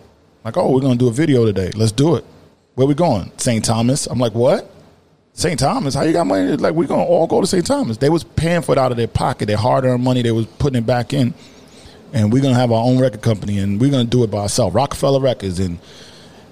Like, 0.45 0.57
oh, 0.57 0.73
we're 0.73 0.81
gonna 0.81 0.97
do 0.97 1.07
a 1.07 1.13
video 1.13 1.45
today. 1.47 1.71
Let's 1.77 1.93
do 1.93 2.17
it. 2.17 2.25
Where 2.75 2.89
we 2.89 2.95
going? 2.95 3.31
St. 3.37 3.65
Thomas. 3.65 4.09
I'm 4.09 4.19
like, 4.19 4.35
what? 4.35 4.69
St. 5.35 5.59
Thomas? 5.59 5.95
How 5.95 6.03
you 6.03 6.13
got 6.13 6.27
money? 6.27 6.57
Like, 6.57 6.75
we're 6.75 6.87
gonna 6.87 7.03
all 7.03 7.27
go 7.27 7.41
to 7.41 7.47
St. 7.47 7.67
Thomas. 7.67 7.97
They 7.97 8.09
was 8.09 8.23
paying 8.23 8.63
for 8.63 8.73
it 8.73 8.79
out 8.79 8.93
of 8.93 8.97
their 8.97 9.09
pocket. 9.09 9.47
Their 9.47 9.57
hard 9.57 9.85
earned 9.85 10.05
money. 10.05 10.23
They 10.23 10.31
was 10.31 10.47
putting 10.47 10.79
it 10.79 10.87
back 10.87 11.13
in. 11.13 11.35
And 12.13 12.33
we're 12.33 12.41
gonna 12.43 12.55
have 12.55 12.71
our 12.71 12.85
own 12.85 13.01
record 13.01 13.23
company, 13.23 13.59
and 13.59 13.81
we're 13.81 13.91
gonna 13.91 14.05
do 14.05 14.23
it 14.23 14.31
by 14.31 14.39
ourselves. 14.39 14.75
Roc-A-Fella 14.75 15.21
Records, 15.21 15.59
and 15.59 15.81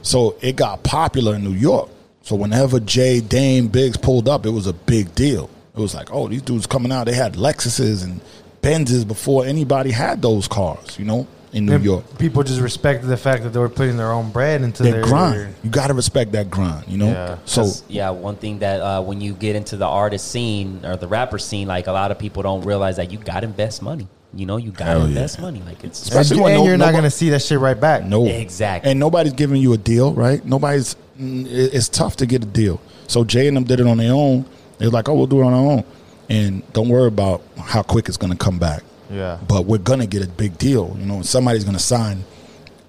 so 0.02 0.34
it 0.40 0.56
got 0.56 0.82
popular 0.82 1.36
in 1.36 1.44
New 1.44 1.52
York. 1.52 1.88
So 2.22 2.34
whenever 2.34 2.80
Jay 2.80 3.20
Dame 3.20 3.68
Biggs 3.68 3.96
pulled 3.96 4.28
up, 4.28 4.44
it 4.44 4.50
was 4.50 4.66
a 4.66 4.72
big 4.72 5.14
deal. 5.14 5.48
It 5.76 5.80
was 5.80 5.94
like, 5.94 6.12
oh, 6.12 6.26
these 6.26 6.42
dudes 6.42 6.66
coming 6.66 6.90
out. 6.90 7.06
They 7.06 7.14
had 7.14 7.34
Lexuses 7.34 8.02
and 8.02 8.20
Benzes 8.62 9.06
before 9.06 9.44
anybody 9.46 9.92
had 9.92 10.20
those 10.22 10.48
cars, 10.48 10.98
you 10.98 11.04
know, 11.04 11.26
in 11.52 11.66
New 11.66 11.74
And 11.74 11.84
York. 11.84 12.18
people 12.18 12.42
just 12.42 12.60
respected 12.60 13.06
the 13.08 13.16
fact 13.16 13.42
that 13.42 13.50
they 13.50 13.58
were 13.58 13.68
putting 13.68 13.96
their 13.96 14.12
own 14.12 14.30
bread 14.30 14.62
into 14.62 14.82
Their 14.82 14.92
their 14.92 15.02
grind. 15.04 15.54
You 15.62 15.70
got 15.70 15.88
to 15.88 15.94
respect 15.94 16.32
that 16.32 16.50
grind, 16.50 16.84
you 16.88 16.96
know. 16.98 17.08
Yeah. 17.08 17.36
So 17.44 17.62
'cause, 17.62 17.82
yeah, 17.88 18.10
one 18.10 18.36
thing 18.36 18.60
that 18.60 18.80
uh, 18.80 19.02
when 19.02 19.20
you 19.20 19.34
get 19.34 19.54
into 19.56 19.76
the 19.76 19.86
artist 19.86 20.30
scene 20.30 20.80
or 20.84 20.96
the 20.96 21.08
rapper 21.08 21.38
scene, 21.38 21.68
like 21.68 21.86
a 21.88 21.92
lot 21.92 22.10
of 22.10 22.18
people 22.18 22.42
don't 22.42 22.62
realize 22.64 22.96
that 22.96 23.12
you 23.12 23.18
got 23.18 23.40
to 23.40 23.46
invest 23.46 23.82
money. 23.82 24.08
You 24.34 24.46
know, 24.46 24.56
you 24.56 24.70
got 24.70 24.84
to 24.86 24.90
Hell 24.92 25.00
yeah. 25.00 25.06
invest 25.08 25.40
money. 25.40 25.62
Like 25.66 25.84
it's 25.84 26.08
And, 26.08 26.18
Especially 26.20 26.42
when 26.42 26.52
and 26.54 26.62
no- 26.62 26.66
you're 26.68 26.78
not 26.78 26.94
gonna 26.94 27.10
see 27.10 27.28
that 27.30 27.42
shit 27.42 27.58
right 27.58 27.78
back. 27.78 28.04
no, 28.06 28.24
Exactly. 28.26 28.90
And 28.90 28.98
nobody's 28.98 29.34
giving 29.34 29.60
you 29.60 29.74
a 29.74 29.78
deal, 29.78 30.14
right? 30.14 30.42
Nobody's. 30.46 30.96
mm, 31.20 31.46
It's 31.50 31.90
tough 31.90 32.16
to 32.16 32.26
get 32.26 32.42
a 32.42 32.46
deal. 32.46 32.80
So 33.08 33.24
Jay 33.24 33.46
and 33.46 33.54
them 33.58 33.64
did 33.64 33.78
it 33.78 33.86
on 33.86 33.98
their 33.98 34.14
own. 34.14 34.46
They're 34.78 34.88
like, 34.88 35.10
oh, 35.10 35.14
we'll 35.14 35.26
do 35.26 35.42
it 35.42 35.44
on 35.44 35.52
our 35.52 35.60
own, 35.72 35.84
and 36.30 36.62
don't 36.72 36.88
worry 36.88 37.08
about 37.08 37.42
how 37.58 37.82
quick 37.82 38.08
it's 38.08 38.16
going 38.16 38.32
to 38.32 38.38
come 38.38 38.58
back. 38.58 38.82
Yeah. 39.12 39.38
but 39.46 39.66
we're 39.66 39.78
gonna 39.78 40.06
get 40.06 40.24
a 40.24 40.28
big 40.28 40.56
deal. 40.58 40.96
You 40.98 41.06
know, 41.06 41.22
somebody's 41.22 41.64
gonna 41.64 41.78
sign 41.78 42.24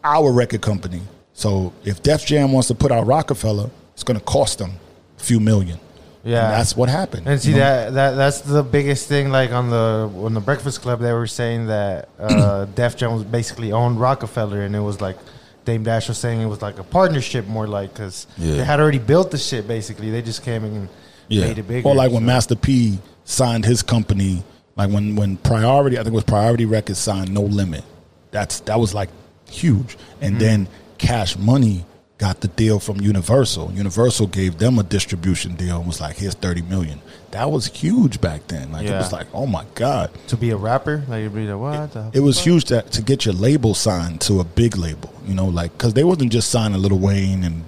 our 0.03 0.31
record 0.31 0.61
company. 0.61 1.01
So 1.33 1.73
if 1.83 2.01
Def 2.01 2.25
Jam 2.25 2.51
wants 2.51 2.67
to 2.69 2.75
put 2.75 2.91
out 2.91 3.05
Roc-A-Fella, 3.05 3.69
it's 3.93 4.03
gonna 4.03 4.19
cost 4.21 4.59
them 4.59 4.71
a 5.19 5.23
few 5.23 5.39
million. 5.39 5.79
Yeah. 6.23 6.45
And 6.45 6.53
that's 6.53 6.77
what 6.77 6.87
happened. 6.87 7.27
And 7.27 7.41
see 7.41 7.49
you 7.49 7.55
know? 7.55 7.59
that 7.59 7.93
that 7.93 8.11
that's 8.11 8.41
the 8.41 8.63
biggest 8.63 9.07
thing. 9.09 9.29
Like 9.29 9.51
on 9.51 9.69
the 9.69 10.09
on 10.23 10.33
the 10.33 10.39
Breakfast 10.39 10.81
Club, 10.81 11.01
they 11.01 11.11
were 11.11 11.27
saying 11.27 11.67
that 11.67 12.09
uh, 12.17 12.65
Def 12.75 12.95
Jam 12.95 13.13
was 13.13 13.23
basically 13.25 13.71
owned 13.73 13.99
Roc-A-Fella, 13.99 14.59
and 14.59 14.75
it 14.75 14.79
was 14.79 15.01
like 15.01 15.17
Dame 15.65 15.83
Dash 15.83 16.07
was 16.07 16.17
saying 16.17 16.41
it 16.41 16.45
was 16.45 16.61
like 16.61 16.79
a 16.79 16.83
partnership, 16.83 17.45
more 17.47 17.67
like 17.67 17.93
because 17.93 18.27
Yeah. 18.37 18.55
they 18.55 18.63
had 18.63 18.79
already 18.79 18.99
built 18.99 19.31
the 19.31 19.37
shit. 19.37 19.67
Basically, 19.67 20.11
they 20.11 20.21
just 20.21 20.43
came 20.43 20.63
and 20.63 20.89
yeah. 21.27 21.47
made 21.47 21.57
it 21.57 21.67
bigger. 21.67 21.87
Or 21.87 21.95
like 21.95 22.11
when 22.11 22.21
so- 22.21 22.27
Master 22.27 22.55
P 22.55 22.99
signed 23.25 23.65
his 23.65 23.81
company, 23.81 24.43
like 24.75 24.89
when 24.89 25.15
when 25.15 25.37
Priority, 25.37 25.97
I 25.97 26.03
think 26.03 26.13
it 26.13 26.15
was 26.15 26.23
Priority 26.23 26.65
Records 26.65 26.99
signed 26.99 27.33
No 27.33 27.41
Limit. 27.41 27.83
That's 28.31 28.59
that 28.61 28.79
was 28.79 28.93
like 28.93 29.09
huge. 29.49 29.95
Mm-hmm. 29.97 30.23
And 30.25 30.39
then 30.39 30.67
Cash 30.97 31.37
Money 31.37 31.85
got 32.17 32.41
the 32.41 32.47
deal 32.47 32.79
from 32.79 33.01
Universal. 33.01 33.71
Universal 33.73 34.27
gave 34.27 34.57
them 34.57 34.79
a 34.79 34.83
distribution 34.83 35.55
deal 35.55 35.77
and 35.77 35.87
was 35.87 35.99
like, 36.01 36.15
"Here's 36.17 36.33
thirty 36.35 36.61
million. 36.61 37.01
That 37.31 37.51
was 37.51 37.65
huge 37.67 38.21
back 38.21 38.47
then. 38.47 38.71
Like 38.71 38.85
it 38.87 38.91
was 38.91 39.11
like, 39.11 39.27
"Oh 39.33 39.45
my 39.45 39.65
god." 39.75 40.11
to 40.27 40.37
be 40.37 40.51
a 40.51 40.57
rapper, 40.57 41.03
like 41.07 41.23
you'd 41.23 41.33
be 41.35 41.47
like, 41.47 41.59
what? 41.59 41.91
the 41.93 42.11
It 42.13 42.21
was 42.21 42.37
fuck? 42.37 42.45
huge 42.45 42.63
to, 42.65 42.81
to 42.83 43.01
get 43.01 43.25
your 43.25 43.33
label 43.33 43.73
signed 43.73 44.21
to 44.21 44.39
a 44.39 44.43
big 44.43 44.77
label, 44.77 45.13
you 45.25 45.33
know, 45.35 45.47
like 45.47 45.71
because 45.73 45.93
they 45.93 46.03
wasn't 46.03 46.31
just 46.31 46.49
signing 46.49 46.81
Lil 46.81 46.97
Wayne 46.97 47.43
and 47.43 47.63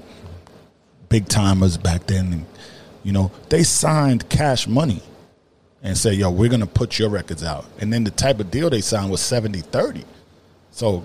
Big 1.10 1.26
Tymers 1.26 1.82
back 1.82 2.08
then. 2.08 2.32
And, 2.34 2.45
you 3.03 3.12
know, 3.12 3.32
they 3.49 3.64
signed 3.64 4.30
Cash 4.30 4.68
Money 4.68 5.01
and 5.86 5.97
say, 5.97 6.11
"Yo, 6.11 6.29
we're 6.29 6.49
gonna 6.49 6.65
put 6.65 6.99
your 6.99 7.09
records 7.09 7.43
out." 7.43 7.65
And 7.79 7.93
then 7.93 8.03
the 8.03 8.11
type 8.11 8.39
of 8.41 8.51
deal 8.51 8.69
they 8.69 8.81
signed 8.81 9.09
was 9.09 9.21
70-30. 9.21 10.03
So, 10.71 11.03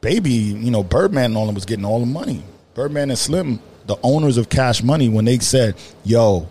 baby, 0.00 0.32
you 0.32 0.70
know, 0.70 0.82
Birdman 0.82 1.26
and 1.26 1.36
all 1.36 1.46
them 1.46 1.54
was 1.54 1.66
getting 1.66 1.84
all 1.84 2.00
the 2.00 2.06
money. 2.06 2.42
Birdman 2.74 3.10
and 3.10 3.18
Slim, 3.18 3.60
the 3.86 3.96
owners 4.02 4.38
of 4.38 4.48
Cash 4.48 4.82
Money, 4.82 5.08
when 5.08 5.26
they 5.26 5.38
said, 5.38 5.76
"Yo, 6.02 6.48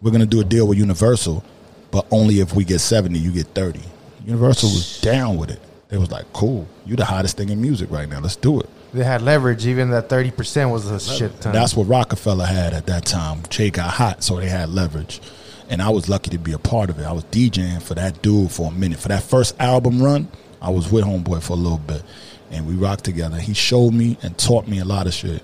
we're 0.00 0.10
gonna 0.10 0.26
do 0.26 0.40
a 0.40 0.44
deal 0.44 0.66
with 0.66 0.78
Universal, 0.78 1.44
but 1.92 2.06
only 2.10 2.40
if 2.40 2.54
we 2.54 2.64
get 2.64 2.80
seventy, 2.80 3.18
you 3.18 3.30
get 3.30 3.46
30. 3.54 3.80
Universal 4.26 4.70
was 4.70 5.00
down 5.00 5.36
with 5.36 5.50
it. 5.50 5.60
They 5.88 5.98
was 5.98 6.10
like, 6.10 6.32
"Cool, 6.32 6.66
you 6.86 6.96
the 6.96 7.04
hottest 7.04 7.36
thing 7.36 7.50
in 7.50 7.60
music 7.60 7.90
right 7.90 8.08
now. 8.08 8.20
Let's 8.20 8.36
do 8.36 8.58
it." 8.58 8.68
They 8.94 9.04
had 9.04 9.20
leverage. 9.22 9.66
Even 9.66 9.90
that 9.90 10.08
thirty 10.08 10.30
percent 10.30 10.70
was 10.70 10.90
a 10.90 10.98
shit 10.98 11.38
ton. 11.40 11.52
That's 11.52 11.76
what 11.76 11.86
Roc-A-Fella 11.88 12.46
had 12.46 12.72
at 12.72 12.86
that 12.86 13.04
time. 13.04 13.42
Jay 13.50 13.70
got 13.70 13.90
hot, 13.90 14.24
so 14.24 14.36
they 14.36 14.48
had 14.48 14.70
leverage. 14.70 15.20
And 15.68 15.80
I 15.80 15.90
was 15.90 16.08
lucky 16.08 16.30
to 16.30 16.38
be 16.38 16.52
a 16.52 16.58
part 16.58 16.90
of 16.90 16.98
it. 16.98 17.04
I 17.04 17.12
was 17.12 17.24
DJing 17.24 17.82
for 17.82 17.94
that 17.94 18.22
dude 18.22 18.50
for 18.50 18.70
a 18.70 18.74
minute. 18.74 18.98
For 18.98 19.08
that 19.08 19.22
first 19.22 19.58
album 19.60 20.02
run, 20.02 20.28
I 20.60 20.70
was 20.70 20.90
with 20.90 21.04
Homeboy 21.04 21.42
for 21.42 21.54
a 21.54 21.56
little 21.56 21.78
bit. 21.78 22.02
And 22.50 22.66
we 22.66 22.74
rocked 22.74 23.04
together. 23.04 23.38
He 23.38 23.54
showed 23.54 23.94
me 23.94 24.18
and 24.22 24.36
taught 24.36 24.68
me 24.68 24.78
a 24.78 24.84
lot 24.84 25.06
of 25.06 25.14
shit. 25.14 25.42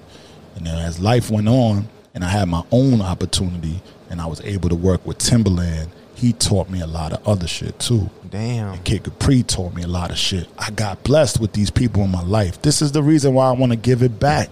And 0.57 0.67
then 0.67 0.77
as 0.79 1.01
life 1.01 1.31
went 1.31 1.49
on 1.49 1.89
and 2.15 2.25
I 2.25 2.29
had 2.29 2.49
my 2.49 2.63
own 2.71 3.01
opportunity 3.01 3.81
and 4.11 4.21
I 4.21 4.27
was 4.27 4.41
able 4.43 4.69
to 4.69 4.75
work 4.75 5.07
with 5.07 5.19
Timbaland, 5.19 5.89
he 6.15 6.33
taught 6.33 6.69
me 6.69 6.81
a 6.81 6.87
lot 6.87 7.13
of 7.13 7.27
other 7.27 7.47
shit 7.47 7.79
too. 7.79 8.11
Damn. 8.29 8.75
And 8.75 8.85
Kid 8.85 9.05
Capri 9.05 9.43
taught 9.45 9.75
me 9.75 9.83
a 9.83 9.87
lot 9.87 10.11
of 10.11 10.19
shit. 10.19 10.49
I 10.59 10.71
got 10.71 11.05
blessed 11.05 11.41
with 11.41 11.53
these 11.53 11.71
people 11.71 12.03
in 12.03 12.11
my 12.11 12.23
life. 12.23 12.61
This 12.61 12.83
is 12.83 12.93
the 12.93 13.03
reason 13.03 13.35
why 13.35 13.49
I 13.49 13.53
want 13.53 13.73
to 13.73 13.77
give 13.77 14.03
it 14.03 14.19
back. 14.19 14.51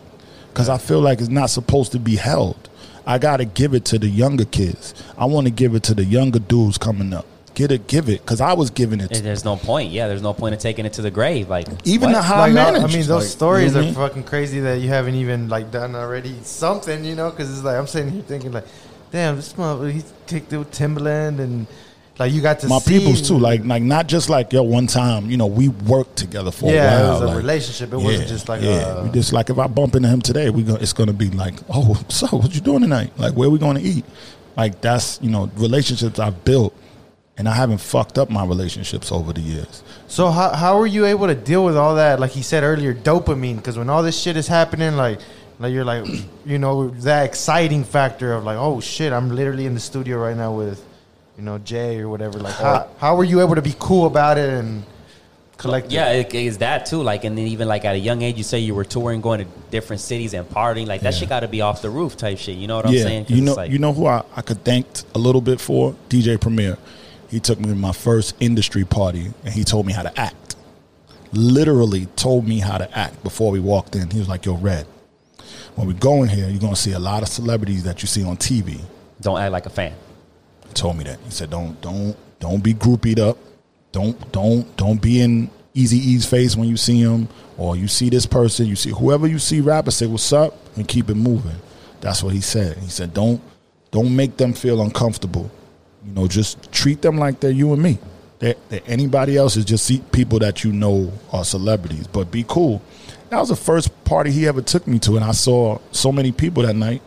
Because 0.48 0.68
I 0.68 0.78
feel 0.78 1.00
like 1.00 1.18
it's 1.18 1.28
not 1.28 1.50
supposed 1.50 1.92
to 1.92 1.98
be 1.98 2.16
held. 2.16 2.70
I 3.06 3.18
got 3.18 3.36
to 3.38 3.44
give 3.44 3.72
it 3.74 3.84
to 3.86 3.98
the 3.98 4.08
younger 4.08 4.44
kids. 4.44 4.94
I 5.16 5.26
want 5.26 5.46
to 5.46 5.52
give 5.52 5.74
it 5.74 5.84
to 5.84 5.94
the 5.94 6.04
younger 6.04 6.38
dudes 6.40 6.76
coming 6.78 7.12
up. 7.12 7.24
Get 7.54 7.70
it, 7.72 7.86
give 7.86 8.08
it. 8.10 8.20
Because 8.20 8.40
I 8.42 8.52
was 8.52 8.68
giving 8.70 9.00
it. 9.00 9.16
And 9.16 9.24
There's 9.24 9.44
no 9.44 9.56
point. 9.56 9.90
Yeah, 9.90 10.08
there's 10.08 10.20
no 10.22 10.34
point 10.34 10.52
in 10.54 10.58
taking 10.60 10.84
it 10.84 10.92
to 10.94 11.02
the 11.02 11.10
grave. 11.10 11.48
Like 11.48 11.66
Even 11.84 12.10
what? 12.10 12.16
the 12.16 12.22
high 12.22 12.46
Like, 12.46 12.52
managers. 12.52 12.94
I 12.94 12.98
mean, 12.98 13.06
those 13.06 13.22
like, 13.22 13.30
stories 13.30 13.68
you 13.68 13.74
know 13.74 13.80
are 13.80 13.84
mean? 13.84 13.94
fucking 13.94 14.24
crazy 14.24 14.60
that 14.60 14.80
you 14.80 14.88
haven't 14.88 15.14
even 15.14 15.48
like 15.48 15.70
done 15.70 15.94
already 15.94 16.34
something, 16.42 17.04
you 17.04 17.14
know? 17.14 17.30
Because 17.30 17.50
it's 17.50 17.62
like 17.64 17.76
I'm 17.76 17.86
sitting 17.86 18.12
here 18.12 18.22
thinking 18.22 18.52
like, 18.52 18.66
damn, 19.10 19.36
this 19.36 19.56
mother 19.56 19.88
he 19.90 20.02
kicked 20.26 20.52
it 20.52 20.58
with 20.58 20.70
Timbaland 20.72 21.38
and 21.38 21.66
like 22.18 22.32
you 22.32 22.40
got 22.40 22.60
to 22.60 22.68
my 22.68 22.78
see 22.78 22.98
peoples 22.98 23.26
too. 23.28 23.38
Like, 23.38 23.64
like 23.64 23.82
not 23.82 24.06
just 24.06 24.28
like 24.28 24.52
yo. 24.52 24.62
One 24.62 24.86
time, 24.86 25.30
you 25.30 25.36
know, 25.36 25.46
we 25.46 25.68
worked 25.68 26.16
together 26.16 26.50
for 26.50 26.70
yeah, 26.70 27.00
a 27.00 27.02
while. 27.02 27.08
it 27.08 27.12
was 27.12 27.20
a 27.20 27.26
like- 27.26 27.36
relationship. 27.36 27.92
It 27.92 27.96
wasn't 27.96 28.28
just 28.28 28.48
like 28.48 28.62
yeah. 28.62 29.00
a, 29.00 29.04
we 29.04 29.10
just 29.10 29.32
like 29.32 29.50
if 29.50 29.58
I 29.58 29.66
bump 29.66 29.94
into 29.94 30.08
him 30.08 30.22
today, 30.22 30.50
we 30.50 30.62
go, 30.62 30.76
it's 30.76 30.92
gonna 30.92 31.12
be 31.12 31.30
like, 31.30 31.54
oh, 31.68 31.94
so 32.08 32.26
what 32.28 32.54
you 32.54 32.60
doing 32.60 32.80
tonight? 32.80 33.12
Like, 33.18 33.34
where 33.34 33.50
we 33.50 33.58
going 33.58 33.76
to 33.76 33.82
eat? 33.82 34.04
Like 34.56 34.80
that's 34.80 35.20
you 35.20 35.30
know 35.30 35.50
relationships 35.56 36.18
I've 36.18 36.42
built, 36.44 36.74
and 37.36 37.46
I 37.48 37.54
haven't 37.54 37.78
fucked 37.78 38.16
up 38.16 38.30
my 38.30 38.44
relationships 38.44 39.12
over 39.12 39.34
the 39.34 39.42
years. 39.42 39.82
So 40.08 40.30
how 40.30 40.54
how 40.54 40.78
were 40.78 40.86
you 40.86 41.04
able 41.04 41.26
to 41.26 41.34
deal 41.34 41.64
with 41.64 41.76
all 41.76 41.96
that? 41.96 42.18
Like 42.18 42.30
he 42.30 42.42
said 42.42 42.62
earlier, 42.62 42.94
dopamine. 42.94 43.56
Because 43.56 43.76
when 43.76 43.90
all 43.90 44.02
this 44.02 44.18
shit 44.18 44.38
is 44.38 44.46
happening, 44.46 44.96
like 44.96 45.20
like 45.58 45.72
you're 45.72 45.84
like, 45.84 46.06
you 46.46 46.58
know, 46.58 46.88
that 46.88 47.26
exciting 47.26 47.84
factor 47.84 48.32
of 48.32 48.44
like, 48.44 48.56
oh 48.56 48.80
shit, 48.80 49.12
I'm 49.12 49.34
literally 49.34 49.66
in 49.66 49.74
the 49.74 49.80
studio 49.80 50.18
right 50.18 50.36
now 50.36 50.54
with, 50.54 50.82
you 51.36 51.44
know, 51.44 51.58
Jay 51.58 51.98
or 52.00 52.08
whatever. 52.08 52.38
Like 52.38 52.54
how 52.54 52.88
how 52.98 53.16
were 53.16 53.24
you 53.24 53.40
able 53.40 53.54
to 53.56 53.62
be 53.62 53.74
cool 53.78 54.06
about 54.06 54.38
it 54.38 54.48
and 54.48 54.84
collect? 55.58 55.90
Yeah, 55.90 56.10
it 56.12 56.34
is 56.34 56.58
that 56.58 56.86
too. 56.86 57.02
Like, 57.02 57.24
and 57.24 57.36
then 57.36 57.46
even 57.48 57.68
like 57.68 57.84
at 57.84 57.94
a 57.94 57.98
young 57.98 58.22
age, 58.22 58.36
you 58.38 58.44
say 58.44 58.58
you 58.58 58.74
were 58.74 58.84
touring, 58.84 59.20
going 59.20 59.40
to 59.40 59.46
different 59.70 60.00
cities 60.00 60.34
and 60.34 60.48
partying. 60.48 60.86
Like 60.86 61.02
that 61.02 61.12
Yeah. 61.14 61.20
shit 61.20 61.28
got 61.28 61.40
to 61.40 61.48
be 61.48 61.60
off 61.60 61.82
the 61.82 61.90
roof 61.90 62.16
type 62.16 62.38
shit. 62.38 62.56
You 62.56 62.66
know 62.66 62.76
what 62.76 62.86
I'm 62.86 62.92
saying? 62.92 63.02
yeah, 63.02 63.08
saying? 63.08 63.24
'Cause 63.26 63.36
you 63.36 63.42
know, 63.42 63.54
like, 63.54 63.70
you 63.70 63.78
know 63.78 63.92
who 63.92 64.06
I, 64.06 64.22
I 64.34 64.42
could 64.42 64.64
thank 64.64 64.86
a 65.14 65.18
little 65.18 65.40
bit 65.42 65.60
for 65.60 65.94
DJ 66.08 66.40
Premier. 66.40 66.78
He 67.28 67.40
took 67.40 67.58
me 67.58 67.66
to 67.68 67.74
my 67.74 67.92
first 67.92 68.34
industry 68.40 68.84
party, 68.84 69.32
and 69.44 69.52
he 69.52 69.64
told 69.64 69.84
me 69.84 69.92
how 69.92 70.02
to 70.02 70.20
act. 70.20 70.54
Literally 71.32 72.06
told 72.16 72.46
me 72.46 72.60
how 72.60 72.78
to 72.78 72.96
act 72.98 73.22
before 73.24 73.50
we 73.50 73.58
walked 73.60 73.96
in. 73.96 74.08
He 74.10 74.18
was 74.18 74.28
like, 74.28 74.46
"Yo, 74.46 74.54
Red, 74.54 74.86
when 75.74 75.86
we 75.88 75.92
go 75.94 76.22
in 76.22 76.28
here, 76.28 76.48
you're 76.48 76.60
gonna 76.60 76.76
see 76.76 76.92
a 76.92 76.98
lot 77.00 77.22
of 77.22 77.28
celebrities 77.28 77.82
that 77.82 78.00
you 78.00 78.06
see 78.08 78.24
on 78.24 78.36
TV." 78.36 78.80
don't 79.20 79.40
act 79.40 79.50
like 79.50 79.66
a 79.66 79.70
fan. 79.70 79.92
Told 80.76 80.98
me 80.98 81.04
that. 81.04 81.18
He 81.24 81.30
said, 81.30 81.48
"Don't, 81.48 81.80
don't, 81.80 82.14
don't 82.38 82.62
be 82.62 82.74
groupied 82.74 83.18
up. 83.18 83.38
Don't, 83.92 84.30
don't, 84.30 84.76
don't 84.76 85.00
be 85.00 85.22
in 85.22 85.50
Eazy-E's 85.74 86.26
face 86.26 86.54
when 86.54 86.68
you 86.68 86.76
see 86.76 87.00
him, 87.00 87.28
or 87.56 87.76
you 87.76 87.88
see 87.88 88.10
this 88.10 88.26
person. 88.26 88.66
You 88.66 88.76
see 88.76 88.90
whoever 88.90 89.26
you 89.26 89.38
see 89.38 89.62
rapper, 89.62 89.90
say 89.90 90.06
what's 90.06 90.30
up 90.34 90.54
and 90.76 90.86
keep 90.86 91.08
it 91.08 91.14
moving." 91.14 91.56
That's 92.02 92.22
what 92.22 92.34
he 92.34 92.42
said. 92.42 92.76
He 92.76 92.90
said, 92.90 93.14
"Don't, 93.14 93.40
don't 93.90 94.14
make 94.14 94.36
them 94.36 94.52
feel 94.52 94.82
uncomfortable. 94.82 95.50
You 96.04 96.12
know, 96.12 96.28
just 96.28 96.70
treat 96.72 97.00
them 97.00 97.16
like 97.16 97.40
they're 97.40 97.50
you 97.50 97.72
and 97.72 97.82
me. 97.82 97.98
That 98.40 98.58
anybody 98.86 99.38
else 99.38 99.56
is 99.56 99.64
just 99.64 100.12
people 100.12 100.38
that 100.40 100.62
you 100.62 100.72
know 100.72 101.10
are 101.32 101.44
celebrities, 101.44 102.06
but 102.06 102.30
be 102.30 102.44
cool." 102.46 102.82
That 103.30 103.40
was 103.40 103.48
the 103.48 103.56
first 103.56 104.04
party 104.04 104.30
he 104.30 104.46
ever 104.46 104.60
took 104.60 104.86
me 104.86 104.98
to, 105.00 105.16
and 105.16 105.24
I 105.24 105.32
saw 105.32 105.78
so 105.90 106.12
many 106.12 106.32
people 106.32 106.64
that 106.64 106.76
night 106.76 107.00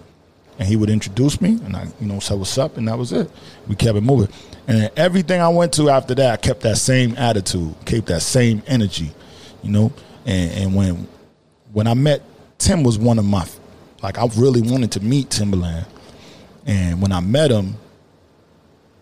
and 0.59 0.67
he 0.67 0.75
would 0.75 0.89
introduce 0.89 1.39
me, 1.39 1.57
and 1.63 1.75
I, 1.75 1.87
you 2.01 2.07
know, 2.07 2.19
said 2.19 2.37
what's 2.37 2.57
up, 2.57 2.75
and 2.75 2.87
that 2.89 2.97
was 2.97 3.13
it. 3.13 3.31
We 3.67 3.75
kept 3.75 3.97
it 3.97 4.01
moving, 4.01 4.27
and 4.67 4.91
everything 4.97 5.39
I 5.41 5.47
went 5.47 5.73
to 5.73 5.89
after 5.89 6.13
that, 6.15 6.33
I 6.33 6.37
kept 6.37 6.61
that 6.61 6.77
same 6.77 7.17
attitude, 7.17 7.73
kept 7.85 8.07
that 8.07 8.21
same 8.21 8.61
energy, 8.67 9.11
you 9.63 9.71
know. 9.71 9.93
And, 10.25 10.51
and 10.51 10.75
when 10.75 11.07
when 11.71 11.87
I 11.87 11.93
met 11.93 12.21
Tim, 12.57 12.83
was 12.83 12.99
one 12.99 13.17
of 13.17 13.25
my 13.25 13.47
like 14.03 14.17
I 14.17 14.27
really 14.35 14.61
wanted 14.61 14.91
to 14.91 14.99
meet 14.99 15.29
Timbaland, 15.29 15.87
and 16.65 17.01
when 17.01 17.13
I 17.13 17.21
met 17.21 17.51
him, 17.51 17.77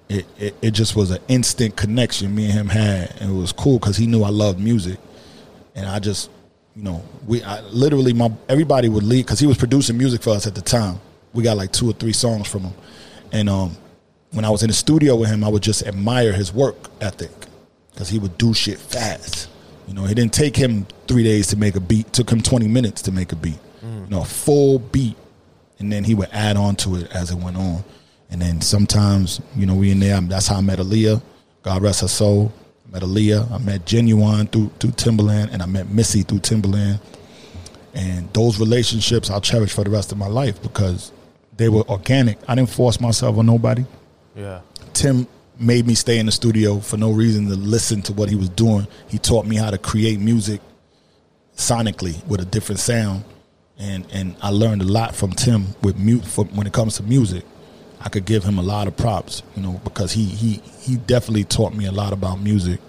it 0.09 0.27
it, 0.37 0.55
it 0.61 0.71
just 0.71 0.95
was 0.95 1.09
an 1.09 1.21
instant 1.27 1.75
connection 1.75 2.35
me 2.35 2.45
and 2.45 2.53
him 2.53 2.69
had, 2.69 3.15
and 3.19 3.31
it 3.31 3.39
was 3.39 3.51
cool 3.51 3.79
because 3.79 3.97
he 3.97 4.05
knew 4.05 4.21
I 4.21 4.29
loved 4.29 4.59
music, 4.59 4.99
and 5.73 5.87
I 5.87 5.97
just 5.97 6.29
you 6.75 6.83
know, 6.83 7.03
we 7.25 7.41
I, 7.41 7.61
literally 7.61 8.13
my 8.13 8.31
everybody 8.47 8.89
would 8.89 9.01
leave 9.01 9.25
because 9.25 9.39
he 9.39 9.47
was 9.47 9.57
producing 9.57 9.97
music 9.97 10.21
for 10.21 10.29
us 10.29 10.45
at 10.45 10.53
the 10.53 10.61
time. 10.61 10.99
We 11.33 11.43
got 11.43 11.57
like 11.57 11.71
two 11.71 11.89
or 11.89 11.93
three 11.93 12.13
songs 12.13 12.47
from 12.47 12.63
him, 12.63 12.73
and 13.31 13.49
um, 13.49 13.77
when 14.31 14.45
I 14.45 14.49
was 14.49 14.63
in 14.63 14.67
the 14.69 14.73
studio 14.73 15.15
with 15.15 15.29
him, 15.29 15.43
I 15.43 15.49
would 15.49 15.63
just 15.63 15.85
admire 15.85 16.33
his 16.33 16.53
work 16.53 16.75
ethic 17.01 17.31
because 17.91 18.09
he 18.09 18.19
would 18.19 18.37
do 18.37 18.53
shit 18.53 18.79
fast. 18.79 19.49
You 19.87 19.93
know, 19.93 20.05
it 20.05 20.15
didn't 20.15 20.33
take 20.33 20.55
him 20.55 20.85
three 21.07 21.23
days 21.23 21.47
to 21.47 21.57
make 21.57 21.75
a 21.75 21.79
beat; 21.79 22.11
took 22.13 22.29
him 22.29 22.41
twenty 22.41 22.67
minutes 22.67 23.01
to 23.03 23.11
make 23.11 23.31
a 23.31 23.35
beat. 23.35 23.59
You 23.83 24.09
know, 24.09 24.21
a 24.21 24.25
full 24.25 24.79
beat, 24.79 25.15
and 25.79 25.91
then 25.91 26.03
he 26.03 26.15
would 26.15 26.29
add 26.31 26.57
on 26.57 26.75
to 26.77 26.95
it 26.95 27.11
as 27.11 27.31
it 27.31 27.35
went 27.35 27.57
on. 27.57 27.83
And 28.29 28.41
then 28.41 28.61
sometimes, 28.61 29.41
you 29.55 29.65
know, 29.65 29.75
we 29.75 29.91
in 29.91 29.99
there. 29.99 30.19
That's 30.21 30.47
how 30.47 30.57
I 30.57 30.61
met 30.61 30.79
Aaliyah. 30.79 31.21
God 31.63 31.81
rest 31.81 32.01
her 32.01 32.07
soul. 32.07 32.51
I 32.87 32.91
met 32.91 33.03
Aaliyah. 33.03 33.51
I 33.51 33.57
met 33.59 33.85
Ginuwine 33.85 34.51
through 34.51 34.71
through 34.79 34.91
Timbaland, 34.91 35.53
and 35.53 35.61
I 35.61 35.65
met 35.65 35.89
Missy 35.89 36.23
through 36.23 36.39
Timbaland. 36.39 36.99
And 37.93 38.31
those 38.33 38.59
relationships 38.59 39.29
I'll 39.29 39.41
cherish 39.41 39.73
for 39.73 39.83
the 39.83 39.89
rest 39.89 40.11
of 40.11 40.17
my 40.17 40.27
life 40.27 40.61
because 40.61 41.11
they 41.57 41.69
were 41.69 41.83
organic. 41.89 42.37
I 42.47 42.55
didn't 42.55 42.69
force 42.69 42.99
myself 43.01 43.37
on 43.37 43.45
nobody. 43.45 43.85
yeah. 44.35 44.61
Tim 44.93 45.27
made 45.59 45.85
me 45.87 45.95
stay 45.95 46.19
in 46.19 46.27
the 46.27 46.31
studio 46.31 46.79
for 46.79 46.97
no 46.97 47.11
reason 47.11 47.47
to 47.47 47.55
listen 47.55 48.01
to 48.03 48.13
what 48.13 48.29
he 48.29 48.35
was 48.35 48.49
doing. 48.49 48.87
He 49.07 49.17
taught 49.17 49.45
me 49.45 49.55
how 49.55 49.71
to 49.71 49.77
create 49.79 50.19
music 50.19 50.61
sonically 51.55 52.25
with 52.27 52.41
a 52.41 52.45
different 52.45 52.79
sound, 52.79 53.23
and 53.77 54.05
and 54.11 54.35
I 54.41 54.49
learned 54.49 54.81
a 54.81 54.85
lot 54.85 55.15
from 55.15 55.31
Tim 55.31 55.65
with 55.81 55.97
mute 55.97 56.25
from 56.25 56.47
when 56.55 56.67
it 56.67 56.73
comes 56.73 56.95
to 56.97 57.03
music. 57.03 57.43
I 57.99 58.09
could 58.09 58.25
give 58.25 58.43
him 58.43 58.59
a 58.59 58.61
lot 58.61 58.87
of 58.87 58.95
props, 58.95 59.41
you 59.55 59.63
know, 59.63 59.81
because 59.83 60.11
he 60.11 60.25
he 60.25 60.61
he 60.79 60.97
definitely 60.97 61.43
taught 61.45 61.73
me 61.73 61.85
a 61.85 61.91
lot 61.91 62.13
about 62.13 62.39
music, 62.39 62.79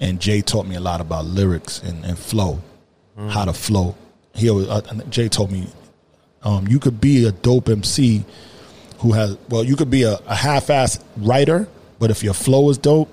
and 0.00 0.20
Jay 0.20 0.42
taught 0.42 0.66
me 0.66 0.74
a 0.76 0.80
lot 0.80 1.00
about 1.00 1.24
lyrics 1.24 1.82
and, 1.82 2.04
and 2.04 2.18
flow, 2.18 2.60
how 3.16 3.44
to 3.46 3.52
flow. 3.54 3.96
He 4.34 4.50
always, 4.50 4.68
uh, 4.68 4.80
Jay 5.08 5.28
told 5.28 5.50
me, 5.52 5.68
um, 6.44 6.66
you 6.68 6.78
could 6.78 7.00
be 7.00 7.26
a 7.26 7.32
dope 7.32 7.68
MC 7.68 8.24
who 8.98 9.12
has 9.12 9.36
well, 9.48 9.64
you 9.64 9.76
could 9.76 9.90
be 9.90 10.02
a, 10.02 10.14
a 10.26 10.34
half-ass 10.34 10.98
writer, 11.16 11.68
but 11.98 12.10
if 12.10 12.22
your 12.22 12.34
flow 12.34 12.70
is 12.70 12.78
dope, 12.78 13.08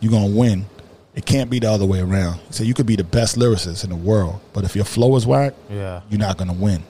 you're 0.00 0.12
gonna 0.12 0.34
win. 0.34 0.66
It 1.14 1.26
can't 1.26 1.50
be 1.50 1.58
the 1.58 1.70
other 1.70 1.84
way 1.86 2.00
around. 2.00 2.40
So 2.50 2.62
you 2.64 2.72
could 2.74 2.86
be 2.86 2.96
the 2.96 3.04
best 3.04 3.36
lyricist 3.36 3.84
in 3.84 3.90
the 3.90 3.96
world, 3.96 4.40
but 4.52 4.64
if 4.64 4.74
your 4.76 4.84
flow 4.84 5.16
is 5.16 5.26
whack, 5.26 5.54
Yeah. 5.70 6.00
you're 6.08 6.20
not 6.20 6.36
gonna 6.38 6.52
win. 6.54 6.82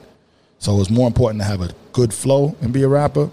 So 0.59 0.79
it's 0.79 0.89
more 0.89 1.07
important 1.07 1.41
to 1.41 1.47
have 1.47 1.61
a 1.61 1.69
good 1.91 2.13
flow 2.13 2.55
and 2.61 2.71
be 2.71 2.83
a 2.83 2.87
rapper 2.87 3.29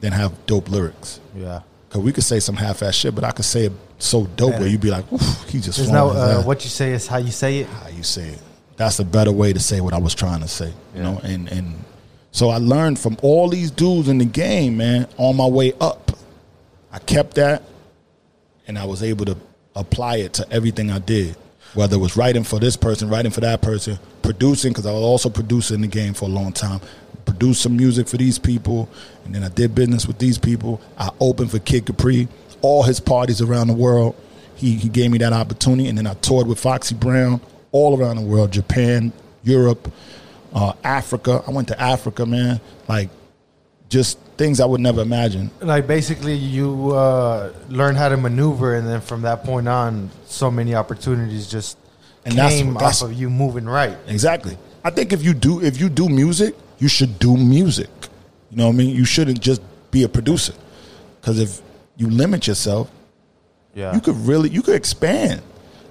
than 0.00 0.12
have 0.12 0.32
dope 0.46 0.70
lyrics. 0.70 1.20
Yeah. 1.36 1.60
Cause 1.90 2.02
we 2.02 2.12
could 2.12 2.24
say 2.24 2.40
some 2.40 2.56
half-ass 2.56 2.94
shit, 2.94 3.14
but 3.14 3.24
I 3.24 3.32
could 3.32 3.44
say 3.44 3.66
it 3.66 3.72
so 3.98 4.24
dope 4.36 4.58
where 4.58 4.66
you'd 4.68 4.80
be 4.80 4.90
like, 4.90 5.12
Oof, 5.12 5.44
he 5.48 5.60
just 5.60 5.76
There's 5.76 5.90
no 5.90 6.08
uh, 6.10 6.42
what 6.42 6.64
you 6.64 6.70
say 6.70 6.92
is 6.92 7.06
how 7.06 7.18
you 7.18 7.32
say 7.32 7.58
it. 7.58 7.66
how 7.66 7.88
you 7.88 8.02
say 8.02 8.28
it. 8.28 8.38
That's 8.76 8.98
a 8.98 9.04
better 9.04 9.32
way 9.32 9.52
to 9.52 9.60
say 9.60 9.80
what 9.82 9.92
I 9.92 9.98
was 9.98 10.14
trying 10.14 10.40
to 10.40 10.48
say. 10.48 10.72
You 10.94 11.02
know, 11.02 11.20
and 11.22 11.48
and 11.48 11.74
so 12.32 12.50
I 12.50 12.58
learned 12.58 12.98
from 12.98 13.16
all 13.22 13.48
these 13.48 13.70
dudes 13.70 14.08
in 14.08 14.18
the 14.18 14.24
game, 14.24 14.76
man, 14.76 15.08
on 15.16 15.36
my 15.36 15.46
way 15.46 15.72
up. 15.80 16.12
I 16.92 16.98
kept 16.98 17.34
that 17.34 17.62
and 18.66 18.78
I 18.78 18.84
was 18.84 19.02
able 19.02 19.24
to 19.26 19.36
apply 19.74 20.16
it 20.18 20.32
to 20.34 20.48
everything 20.50 20.90
I 20.90 21.00
did. 21.00 21.36
Whether 21.74 21.96
it 21.96 22.00
was 22.00 22.16
writing 22.16 22.44
for 22.44 22.58
this 22.58 22.76
person, 22.76 23.08
writing 23.08 23.30
for 23.30 23.40
that 23.40 23.62
person, 23.62 23.98
producing, 24.22 24.72
because 24.72 24.86
I 24.86 24.92
was 24.92 25.02
also 25.02 25.28
producing 25.28 25.76
in 25.76 25.80
the 25.82 25.86
game 25.88 26.14
for 26.14 26.26
a 26.26 26.32
long 26.32 26.52
time. 26.52 26.80
Produced 27.26 27.62
some 27.62 27.76
music 27.76 28.08
for 28.08 28.16
these 28.16 28.38
people, 28.38 28.88
and 29.24 29.34
then 29.34 29.44
I 29.44 29.48
did 29.48 29.74
business 29.74 30.06
with 30.06 30.18
these 30.18 30.38
people. 30.38 30.80
I 30.98 31.10
opened 31.20 31.50
for 31.50 31.60
Kid 31.60 31.86
Capri, 31.86 32.28
all 32.60 32.82
his 32.82 32.98
parties 32.98 33.40
around 33.40 33.68
the 33.68 33.74
world. 33.74 34.16
He, 34.56 34.76
he 34.76 34.88
gave 34.88 35.10
me 35.10 35.18
that 35.18 35.32
opportunity, 35.32 35.88
and 35.88 35.96
then 35.96 36.06
I 36.06 36.14
toured 36.14 36.46
with 36.46 36.58
Foxy 36.58 36.94
Brown 36.94 37.40
all 37.72 38.00
around 38.00 38.16
the 38.16 38.22
world 38.22 38.50
Japan, 38.52 39.12
Europe, 39.44 39.92
uh, 40.54 40.72
Africa. 40.84 41.42
I 41.46 41.50
went 41.50 41.68
to 41.68 41.80
Africa, 41.80 42.26
man. 42.26 42.60
Like, 42.88 43.10
just 43.88 44.18
things 44.36 44.60
I 44.60 44.66
would 44.66 44.80
never 44.80 45.00
imagine. 45.02 45.50
Like 45.60 45.86
basically, 45.86 46.34
you 46.34 46.92
uh, 46.92 47.52
learn 47.68 47.96
how 47.96 48.08
to 48.08 48.16
maneuver, 48.16 48.74
and 48.76 48.86
then 48.86 49.00
from 49.00 49.22
that 49.22 49.42
point 49.44 49.68
on, 49.68 50.10
so 50.26 50.50
many 50.50 50.74
opportunities 50.74 51.48
just 51.48 51.76
And 52.24 52.34
that's- 52.34 52.58
came 52.60 52.74
that's- 52.74 53.02
off 53.02 53.10
of 53.10 53.14
you 53.16 53.28
moving 53.30 53.64
right. 53.66 53.96
Exactly. 54.06 54.56
I 54.84 54.90
think 54.90 55.12
if 55.12 55.22
you 55.22 55.34
do 55.34 55.60
if 55.60 55.80
you 55.80 55.88
do 55.88 56.08
music, 56.08 56.54
you 56.78 56.88
should 56.88 57.18
do 57.18 57.36
music. 57.36 57.90
You 58.50 58.56
know 58.58 58.66
what 58.68 58.74
I 58.74 58.76
mean? 58.76 58.96
You 58.96 59.04
shouldn't 59.04 59.40
just 59.40 59.60
be 59.90 60.04
a 60.04 60.08
producer. 60.08 60.54
Cuz 61.22 61.38
if 61.38 61.60
you 61.96 62.08
limit 62.08 62.46
yourself, 62.46 62.90
Yeah. 63.74 63.92
you 63.94 64.00
could 64.00 64.16
really 64.26 64.48
you 64.50 64.62
could 64.62 64.76
expand. 64.76 65.42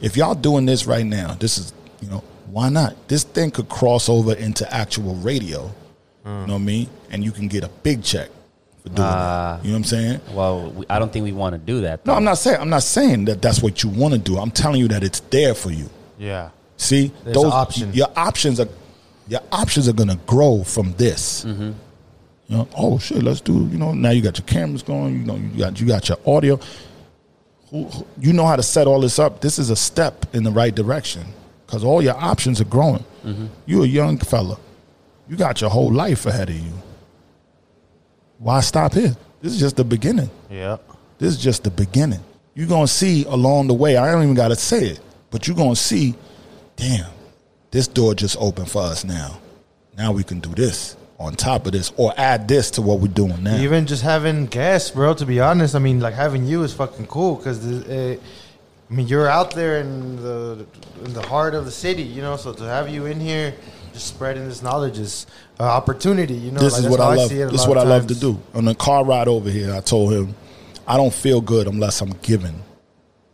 If 0.02 0.16
y'all 0.18 0.34
doing 0.36 0.66
this 0.66 0.88
right 0.88 1.06
now, 1.06 1.36
this 1.40 1.58
is, 1.58 1.74
you 2.02 2.10
know, 2.10 2.24
why 2.52 2.70
not? 2.70 3.08
This 3.08 3.24
thing 3.24 3.52
could 3.52 3.70
cross 3.70 4.10
over 4.10 4.34
into 4.34 4.72
actual 4.74 5.16
radio. 5.16 5.72
You 6.26 6.32
know 6.32 6.42
what 6.46 6.52
I 6.56 6.58
mean? 6.60 6.90
And 7.12 7.24
you 7.24 7.32
can 7.32 7.48
get 7.48 7.64
a 7.64 7.70
big 7.70 8.04
check 8.04 8.30
for 8.84 8.90
doing 8.90 9.00
Ah. 9.08 9.56
that. 9.58 9.66
You 9.66 9.72
know 9.72 9.76
what 9.76 9.78
I'm 9.80 9.84
saying? 9.86 10.20
Well, 10.34 10.72
we, 10.72 10.86
I 10.90 11.00
don't 11.00 11.12
think 11.12 11.24
we 11.24 11.32
want 11.32 11.54
to 11.54 11.58
do 11.60 11.82
that. 11.82 12.06
No. 12.06 12.14
I'm 12.14 12.24
not 12.24 12.38
saying 12.38 12.60
I'm 12.62 12.70
not 12.70 12.84
saying 12.84 13.26
that 13.26 13.42
that's 13.42 13.64
what 13.64 13.82
you 13.84 13.90
want 13.90 14.14
to 14.14 14.20
do. 14.20 14.38
I'm 14.38 14.52
telling 14.52 14.80
you 14.80 14.88
that 14.90 15.04
it's 15.04 15.22
there 15.32 15.54
for 15.56 15.72
you. 15.72 15.90
yeah. 16.20 16.50
See, 16.78 17.12
There's 17.24 17.34
those 17.36 17.52
options. 17.52 17.96
Your 17.96 18.08
options 18.16 18.60
are 18.60 18.68
your 19.28 19.42
options 19.52 19.88
are 19.90 19.94
gonna 19.94 20.20
grow 20.28 20.64
from 20.64 20.94
this. 20.94 21.44
Mm-hmm. 21.46 21.72
You 22.48 22.58
know, 22.58 22.68
oh 22.78 22.98
shit, 23.00 23.22
let's 23.24 23.42
do. 23.42 23.54
You 23.54 23.78
know, 23.78 23.92
now 23.94 24.12
you 24.12 24.22
got 24.22 24.38
your 24.38 24.46
cameras 24.46 24.82
going. 24.84 25.20
You 25.22 25.26
know, 25.26 25.36
you 25.36 25.58
got 25.60 25.80
you 25.82 25.88
got 25.88 26.08
your 26.10 26.18
audio. 26.26 26.60
Who, 27.72 27.86
who- 27.86 28.06
you 28.20 28.34
know 28.34 28.46
how 28.46 28.56
to 28.56 28.64
set 28.64 28.88
all 28.88 29.00
this 29.02 29.20
up. 29.20 29.42
This 29.42 29.60
is 29.60 29.70
a 29.72 29.76
step 29.76 30.26
in 30.34 30.44
the 30.44 30.52
right 30.52 30.74
direction 30.74 31.26
because 31.70 31.84
all 31.84 32.02
your 32.02 32.16
options 32.16 32.60
are 32.60 32.66
growing. 32.66 33.06
Mm-hmm. 33.24 33.46
You're 33.68 33.84
a 33.84 33.88
young 33.88 34.18
fella. 34.18 34.58
You 35.28 35.38
got 35.38 35.62
your 35.62 35.70
whole 35.70 35.94
life 35.94 36.26
ahead 36.26 36.50
of 36.50 36.56
you. 36.56 36.74
Why 38.40 38.62
stop 38.62 38.96
here? 38.96 39.16
This 39.40 39.54
is 39.54 39.60
just 39.60 39.76
the 39.76 39.84
beginning. 39.84 40.32
Yeah. 40.50 40.78
This 41.20 41.36
is 41.36 41.38
just 41.38 41.64
the 41.64 41.70
beginning. 41.70 42.22
You're 42.56 42.68
gonna 42.68 42.88
see 42.88 43.24
along 43.26 43.68
the 43.68 43.76
way. 43.76 43.98
I 43.98 44.12
don't 44.12 44.24
even 44.24 44.34
gotta 44.34 44.56
say 44.56 44.80
it, 44.80 45.00
but 45.30 45.48
you're 45.48 45.56
gonna 45.56 45.76
see. 45.76 46.16
Damn, 46.76 47.12
this 47.70 47.88
door 47.88 48.16
just 48.16 48.36
opened 48.40 48.72
for 48.72 48.82
us 48.82 49.04
now. 49.04 49.40
Now 49.96 50.12
we 50.12 50.24
can 50.24 50.40
do 50.40 50.50
this 50.50 50.98
on 51.20 51.36
top 51.36 51.68
of 51.68 51.74
this, 51.74 51.94
or 51.98 52.14
add 52.18 52.48
this 52.48 52.72
to 52.72 52.82
what 52.82 53.00
we're 53.00 53.10
doing 53.10 53.44
now. 53.44 53.58
Even 53.58 53.86
just 53.86 54.02
having 54.02 54.48
guests, 54.48 54.90
bro. 54.90 55.14
To 55.14 55.26
be 55.26 55.40
honest, 55.40 55.76
I 55.76 55.80
mean, 55.80 56.00
like 56.00 56.16
having 56.16 56.48
you 56.48 56.64
is 56.64 56.74
fucking 56.74 57.06
cool 57.06 57.36
because, 57.36 57.60
I 58.90 58.94
mean, 58.94 59.08
you're 59.08 59.28
out 59.28 59.52
there 59.52 59.80
in 59.80 60.16
the 60.16 60.66
in 61.06 61.14
the 61.14 61.22
heart 61.22 61.54
of 61.54 61.66
the 61.66 61.72
city, 61.72 62.02
you 62.02 62.22
know. 62.22 62.38
So 62.38 62.54
to 62.54 62.64
have 62.64 62.90
you 62.90 63.06
in 63.06 63.20
here, 63.20 63.54
just 63.94 64.08
spreading 64.08 64.48
this 64.48 64.64
knowledge 64.64 64.98
is 64.98 65.28
an 65.60 65.66
opportunity, 65.66 66.34
you 66.34 66.52
know. 66.52 66.60
this 66.60 66.74
like, 66.74 66.86
is 66.86 66.90
what 66.90 67.00
I 67.00 67.16
love. 67.16 67.32
a 67.32 67.46
This 67.46 67.62
is 67.62 67.68
what 67.68 67.78
I 67.78 67.84
love 67.84 68.08
to 68.08 68.16
do. 68.16 68.40
On 68.54 68.66
the 68.66 68.76
car 68.76 69.06
ride 69.06 69.28
over 69.28 69.50
here, 69.50 69.74
I 69.74 69.82
told 69.82 70.14
him, 70.14 70.34
I 70.88 70.98
don't 70.98 71.14
feel 71.14 71.40
good 71.40 71.68
unless 71.68 72.02
I'm 72.02 72.16
giving. 72.22 72.64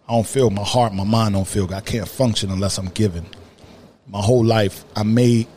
I 0.07 0.13
don't 0.13 0.27
feel 0.27 0.49
my 0.49 0.63
heart, 0.63 0.93
my 0.93 1.03
mind 1.03 1.33
don't 1.33 1.47
feel 1.47 1.65
good. 1.65 1.77
I 1.77 1.81
can't 1.81 2.07
function 2.07 2.51
unless 2.51 2.77
I'm 2.77 2.89
giving. 2.89 3.25
My 4.07 4.21
whole 4.21 4.43
life, 4.43 4.85
I 4.95 5.03
made 5.03 5.47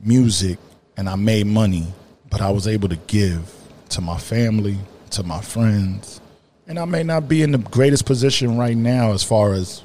music 0.00 0.58
and 0.96 1.08
I 1.08 1.16
made 1.16 1.46
money, 1.46 1.92
but 2.30 2.40
I 2.40 2.50
was 2.50 2.66
able 2.66 2.88
to 2.88 2.96
give 2.96 3.52
to 3.90 4.00
my 4.00 4.16
family, 4.16 4.78
to 5.10 5.22
my 5.22 5.40
friends. 5.40 6.20
And 6.66 6.78
I 6.78 6.84
may 6.86 7.02
not 7.02 7.28
be 7.28 7.42
in 7.42 7.52
the 7.52 7.58
greatest 7.58 8.06
position 8.06 8.56
right 8.56 8.76
now 8.76 9.12
as 9.12 9.22
far 9.22 9.52
as 9.52 9.82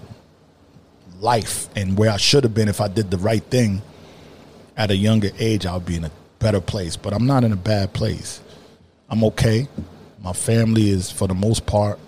life 1.20 1.68
and 1.76 1.98
where 1.98 2.10
I 2.10 2.18
should 2.18 2.44
have 2.46 2.54
been 2.54 2.70
if 2.70 2.80
I 2.80 2.88
did 2.88 3.12
the 3.12 3.18
right 3.18 3.44
thing 3.44 3.82
at 4.78 4.90
a 4.90 4.96
younger 4.96 5.30
age, 5.40 5.66
I'll 5.66 5.82
be 5.82 5.98
in 5.98 6.06
a 6.06 6.12
better 6.40 6.62
place. 6.62 6.96
But 6.96 7.14
I'm 7.14 7.26
not 7.28 7.44
in 7.44 7.52
a 7.52 7.58
bad 7.58 7.92
place. 7.94 8.42
I'm 9.10 9.24
okay. 9.26 9.68
My 10.22 10.32
family 10.34 10.90
is, 10.90 11.12
for 11.12 11.28
the 11.28 11.34
most 11.34 11.66
part, 11.66 12.00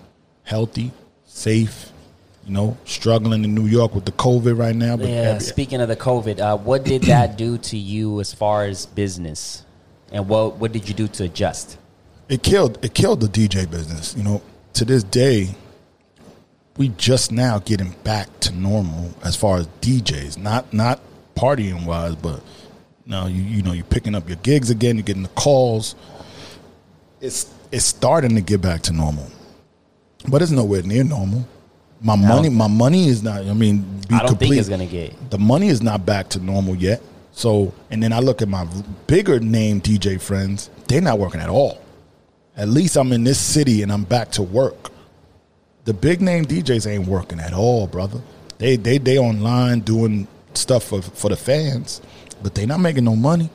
healthy, 0.44 0.90
safe. 1.26 1.90
You 2.46 2.52
know, 2.54 2.76
struggling 2.86 3.44
in 3.44 3.54
New 3.54 3.66
York 3.66 3.94
with 3.94 4.04
the 4.04 4.10
COVID 4.12 4.58
right 4.58 4.74
now. 4.74 4.96
But 4.96 5.06
Yeah. 5.08 5.14
every- 5.14 5.40
Speaking 5.44 5.80
of 5.80 5.88
the 5.88 5.94
COVID, 5.96 6.40
uh, 6.40 6.56
what 6.56 6.82
did 6.84 7.02
that 7.12 7.36
do 7.38 7.56
to 7.58 7.76
you 7.76 8.18
as 8.20 8.32
far 8.34 8.64
as 8.64 8.86
business, 8.86 9.64
and 10.10 10.28
what 10.28 10.56
what 10.56 10.72
did 10.72 10.88
you 10.88 10.94
do 10.94 11.06
to 11.08 11.24
adjust? 11.24 11.76
it 12.28 12.42
killed 12.42 12.78
it 12.82 12.94
killed 12.94 13.20
the 13.20 13.28
DJ 13.28 13.70
business. 13.70 14.16
You 14.16 14.24
know, 14.24 14.42
to 14.74 14.84
this 14.84 15.02
day, 15.04 15.54
we 16.76 16.88
just 16.90 17.32
now 17.32 17.58
getting 17.58 17.90
back 18.04 18.28
to 18.40 18.52
normal 18.52 19.10
as 19.24 19.36
far 19.36 19.58
as 19.58 19.66
DJs. 19.80 20.38
Not 20.38 20.72
not 20.72 21.00
partying 21.34 21.84
wise, 21.84 22.14
but 22.16 22.42
now 23.06 23.26
you 23.26 23.42
you 23.42 23.62
know 23.62 23.72
you're 23.72 23.84
picking 23.84 24.14
up 24.14 24.28
your 24.28 24.38
gigs 24.38 24.70
again. 24.70 24.96
You're 24.96 25.04
getting 25.04 25.22
the 25.22 25.28
calls. 25.30 25.94
It's 27.20 27.52
it's 27.70 27.84
starting 27.84 28.34
to 28.34 28.40
get 28.40 28.60
back 28.60 28.82
to 28.82 28.92
normal, 28.92 29.28
but 30.28 30.42
it's 30.42 30.50
nowhere 30.50 30.82
near 30.82 31.04
normal. 31.04 31.46
My 32.00 32.16
money, 32.16 32.48
my 32.48 32.66
money 32.66 33.06
is 33.06 33.22
not. 33.22 33.42
I 33.46 33.52
mean, 33.52 33.82
be 34.08 34.14
I 34.14 34.18
don't 34.20 34.28
complete 34.28 34.48
think 34.48 34.60
it's 34.60 34.68
gonna 34.68 34.86
get. 34.86 35.30
the 35.30 35.38
money 35.38 35.68
is 35.68 35.82
not 35.82 36.04
back 36.04 36.28
to 36.30 36.40
normal 36.40 36.74
yet. 36.74 37.00
So, 37.32 37.72
and 37.90 38.02
then 38.02 38.12
I 38.12 38.18
look 38.18 38.42
at 38.42 38.48
my 38.48 38.66
bigger 39.06 39.40
name 39.40 39.80
DJ 39.80 40.20
friends, 40.20 40.68
they're 40.88 41.00
not 41.00 41.18
working 41.18 41.40
at 41.40 41.48
all. 41.48 41.80
At 42.56 42.68
least 42.68 42.96
I'm 42.96 43.12
in 43.12 43.24
this 43.24 43.38
city 43.38 43.82
and 43.82 43.92
I'm 43.92 44.04
back 44.04 44.30
to 44.32 44.42
work. 44.42 44.90
The 45.84 45.94
big 45.94 46.20
name 46.20 46.44
DJs 46.44 46.86
ain't 46.86 47.06
working 47.06 47.40
at 47.40 47.52
all, 47.52 47.86
brother. 47.86 48.20
They 48.58 48.76
they 48.76 48.98
they 48.98 49.18
online 49.18 49.80
doing 49.80 50.28
stuff 50.54 50.84
for 50.84 51.02
for 51.02 51.28
the 51.28 51.36
fans, 51.36 52.00
but 52.42 52.54
they 52.54 52.66
not 52.66 52.80
making 52.80 53.04
no 53.04 53.16
money. 53.16 53.50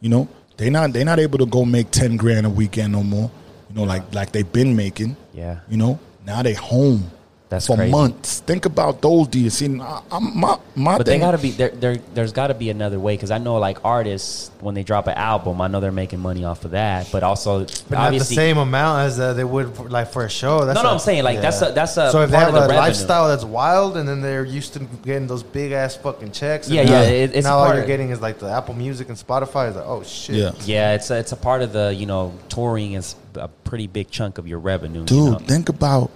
You 0.00 0.08
know, 0.08 0.28
they 0.56 0.70
not 0.70 0.92
they 0.92 1.04
not 1.04 1.18
able 1.20 1.38
to 1.38 1.46
go 1.46 1.64
make 1.64 1.90
ten 1.90 2.16
grand 2.16 2.46
a 2.46 2.50
weekend 2.50 2.92
no 2.92 3.02
more. 3.02 3.30
You 3.68 3.76
know, 3.76 3.84
like 3.84 4.12
like 4.14 4.32
they've 4.32 4.50
been 4.50 4.74
making. 4.74 5.16
Yeah. 5.32 5.60
You 5.68 5.76
know, 5.76 6.00
now 6.26 6.42
they 6.42 6.54
home. 6.54 7.10
That's 7.50 7.66
for 7.66 7.76
crazy. 7.76 7.90
months. 7.90 8.38
Think 8.40 8.64
about 8.64 9.02
those 9.02 9.26
DJs. 9.26 9.50
See, 9.50 9.80
I, 9.80 10.02
I'm 10.12 10.38
my 10.38 10.56
my 10.76 10.96
But 10.98 11.06
thing. 11.06 11.18
they 11.18 11.26
gotta 11.26 11.36
be 11.36 11.50
there. 11.50 11.70
there 11.70 11.96
there's 12.14 12.32
got 12.32 12.46
to 12.46 12.54
be 12.54 12.70
another 12.70 13.00
way 13.00 13.14
because 13.16 13.32
I 13.32 13.38
know 13.38 13.56
like 13.56 13.84
artists 13.84 14.52
when 14.60 14.76
they 14.76 14.84
drop 14.84 15.08
an 15.08 15.14
album, 15.14 15.60
I 15.60 15.66
know 15.66 15.80
they're 15.80 15.90
making 15.90 16.20
money 16.20 16.44
off 16.44 16.64
of 16.64 16.70
that. 16.70 17.08
But 17.10 17.24
also, 17.24 17.60
But 17.60 17.68
not 17.68 17.88
the 17.90 17.96
obviously, 17.96 18.36
same 18.36 18.56
amount 18.56 19.00
as 19.06 19.18
uh, 19.18 19.32
they 19.34 19.42
would 19.42 19.74
for, 19.74 19.88
like 19.88 20.12
for 20.12 20.24
a 20.24 20.30
show. 20.30 20.64
That's 20.64 20.76
No, 20.76 20.82
no, 20.84 20.90
a- 20.90 20.92
I'm 20.92 20.98
saying, 21.00 21.24
like, 21.24 21.40
that's 21.40 21.60
a- 21.60 21.72
that's 21.72 21.96
a 21.96 22.12
so 22.12 22.22
if 22.22 22.30
they 22.30 22.36
have 22.36 22.50
of 22.50 22.54
a 22.54 22.60
revenue. 22.60 22.78
lifestyle 22.78 23.26
that's 23.28 23.44
wild, 23.44 23.96
and 23.96 24.08
then 24.08 24.20
they're 24.20 24.44
used 24.44 24.74
to 24.74 24.78
getting 25.02 25.26
those 25.26 25.42
big 25.42 25.72
ass 25.72 25.96
fucking 25.96 26.30
checks. 26.30 26.68
and 26.68 26.76
Yeah, 26.76 26.84
now- 26.84 26.90
yeah, 27.02 27.08
it- 27.08 27.34
it's 27.34 27.44
now 27.46 27.58
all 27.58 27.68
you're 27.72 27.80
of- 27.82 27.86
getting 27.88 28.10
is 28.10 28.20
like 28.20 28.38
the 28.38 28.48
Apple 28.48 28.74
Music 28.74 29.08
and 29.08 29.18
Spotify. 29.18 29.70
Is 29.70 29.74
like, 29.76 29.86
oh 29.88 30.04
shit, 30.04 30.36
yeah. 30.36 30.52
yeah, 30.66 30.92
it's 30.94 31.10
a, 31.10 31.18
it's 31.18 31.32
a 31.32 31.36
part 31.36 31.62
of 31.62 31.72
the 31.72 31.92
you 31.92 32.06
know 32.06 32.32
touring 32.48 32.92
is 32.92 33.16
a 33.34 33.48
pretty 33.48 33.88
big 33.88 34.08
chunk 34.10 34.38
of 34.38 34.46
your 34.46 34.60
revenue. 34.60 35.04
Dude, 35.04 35.16
you 35.18 35.30
know? 35.32 35.38
think 35.38 35.68
about 35.68 36.10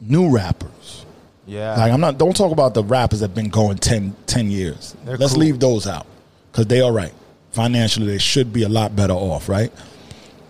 new 0.00 0.30
rappers. 0.30 1.04
yeah. 1.46 1.76
Like 1.76 1.92
I'm 1.92 2.00
not. 2.00 2.18
Don't 2.18 2.36
talk 2.36 2.52
about 2.52 2.74
the 2.74 2.84
rappers 2.84 3.20
that 3.20 3.28
have 3.28 3.34
been 3.34 3.48
going 3.50 3.78
10, 3.78 4.14
10 4.26 4.50
years. 4.50 4.96
They're 5.04 5.16
Let's 5.16 5.32
cool. 5.32 5.40
leave 5.42 5.60
those 5.60 5.86
out 5.86 6.06
because 6.52 6.66
they 6.66 6.80
all 6.80 6.92
right. 6.92 7.12
Financially, 7.52 8.06
they 8.06 8.18
should 8.18 8.52
be 8.52 8.62
a 8.62 8.68
lot 8.68 8.94
better 8.94 9.14
off, 9.14 9.48
right? 9.48 9.72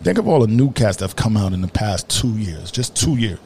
Think 0.02 0.18
of 0.18 0.28
all 0.28 0.40
the 0.40 0.46
new 0.46 0.72
cats 0.72 0.98
that 0.98 1.04
have 1.06 1.16
come 1.16 1.36
out 1.36 1.52
in 1.52 1.60
the 1.60 1.68
past 1.68 2.08
two 2.08 2.36
years, 2.36 2.70
just 2.70 2.94
two 2.96 3.16
years. 3.16 3.38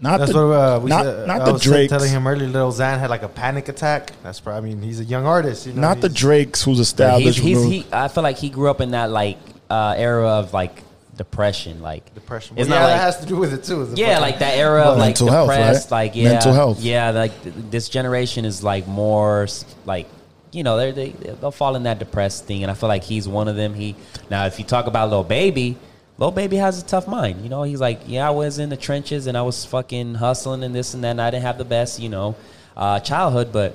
Not 0.00 0.18
That's 0.18 0.32
the, 0.32 0.46
what 0.48 0.54
uh, 0.54 0.80
we 0.82 0.88
not, 0.90 1.04
said. 1.04 1.26
not 1.28 1.40
I 1.42 1.44
the 1.44 1.52
was 1.52 1.62
Drakes, 1.62 1.90
telling 1.90 2.10
him 2.10 2.26
earlier. 2.26 2.48
Lil 2.48 2.72
Xan 2.72 2.98
had 2.98 3.08
like 3.08 3.22
a 3.22 3.28
panic 3.28 3.68
attack. 3.68 4.12
That's 4.22 4.40
probably. 4.40 4.70
I 4.70 4.74
mean, 4.74 4.82
he's 4.82 4.98
a 5.00 5.04
young 5.04 5.26
artist. 5.26 5.66
You 5.66 5.74
know, 5.74 5.80
not 5.80 6.00
the 6.00 6.08
Drakes 6.08 6.62
who's 6.62 6.80
established. 6.80 7.38
he's, 7.38 7.56
he's, 7.62 7.84
he, 7.84 7.86
I 7.92 8.08
feel 8.08 8.22
like 8.24 8.36
he 8.36 8.50
grew 8.50 8.68
up 8.68 8.80
in 8.80 8.90
that 8.92 9.10
like 9.10 9.38
uh, 9.70 9.94
era 9.96 10.28
of 10.28 10.52
like 10.52 10.82
depression, 11.16 11.82
like 11.82 12.14
Depression. 12.14 12.56
It's 12.58 12.68
Well, 12.68 12.78
not 12.80 12.84
yeah, 12.86 12.90
like 12.92 13.00
that 13.00 13.04
has 13.04 13.20
to 13.20 13.26
do 13.26 13.36
with 13.36 13.52
it 13.52 13.64
too. 13.64 13.82
is 13.82 13.98
yeah, 13.98 14.18
like 14.18 14.38
that 14.38 14.56
era 14.56 14.82
of 14.82 14.98
like 14.98 15.08
Mental 15.08 15.30
health, 15.30 15.50
depressed, 15.50 15.90
right? 15.90 15.96
like 16.04 16.16
yeah, 16.16 16.28
Mental 16.32 16.52
health. 16.52 16.80
Yeah, 16.80 17.10
like 17.10 17.42
th- 17.42 17.54
this 17.70 17.88
generation 17.88 18.44
is 18.44 18.62
like 18.62 18.86
more 18.86 19.46
like 19.84 20.06
you 20.52 20.62
know 20.62 20.76
they're, 20.76 20.92
they 20.92 21.10
they'll 21.10 21.50
fall 21.50 21.76
in 21.76 21.82
that 21.84 21.98
depressed 21.98 22.46
thing, 22.46 22.62
and 22.62 22.70
I 22.70 22.74
feel 22.74 22.88
like 22.88 23.04
he's 23.04 23.28
one 23.28 23.48
of 23.48 23.56
them. 23.56 23.74
He 23.74 23.96
now 24.30 24.46
if 24.46 24.58
you 24.58 24.64
talk 24.64 24.86
about 24.86 25.10
Lil 25.10 25.24
Baby, 25.24 25.76
Lil 26.18 26.30
Baby 26.30 26.56
has 26.56 26.82
a 26.82 26.84
tough 26.84 27.06
mind. 27.08 27.42
You 27.42 27.48
know, 27.48 27.62
he's 27.62 27.80
like 27.80 28.00
yeah, 28.06 28.26
I 28.26 28.30
was 28.30 28.58
in 28.58 28.68
the 28.68 28.76
trenches 28.76 29.26
and 29.26 29.36
I 29.36 29.42
was 29.42 29.64
fucking 29.64 30.14
hustling 30.14 30.62
and 30.64 30.74
this 30.74 30.94
and 30.94 31.04
that, 31.04 31.10
and 31.12 31.20
I 31.20 31.30
didn't 31.30 31.44
have 31.44 31.58
the 31.58 31.64
best 31.64 32.00
you 32.00 32.08
know 32.08 32.36
uh, 32.76 33.00
childhood, 33.00 33.52
but 33.52 33.74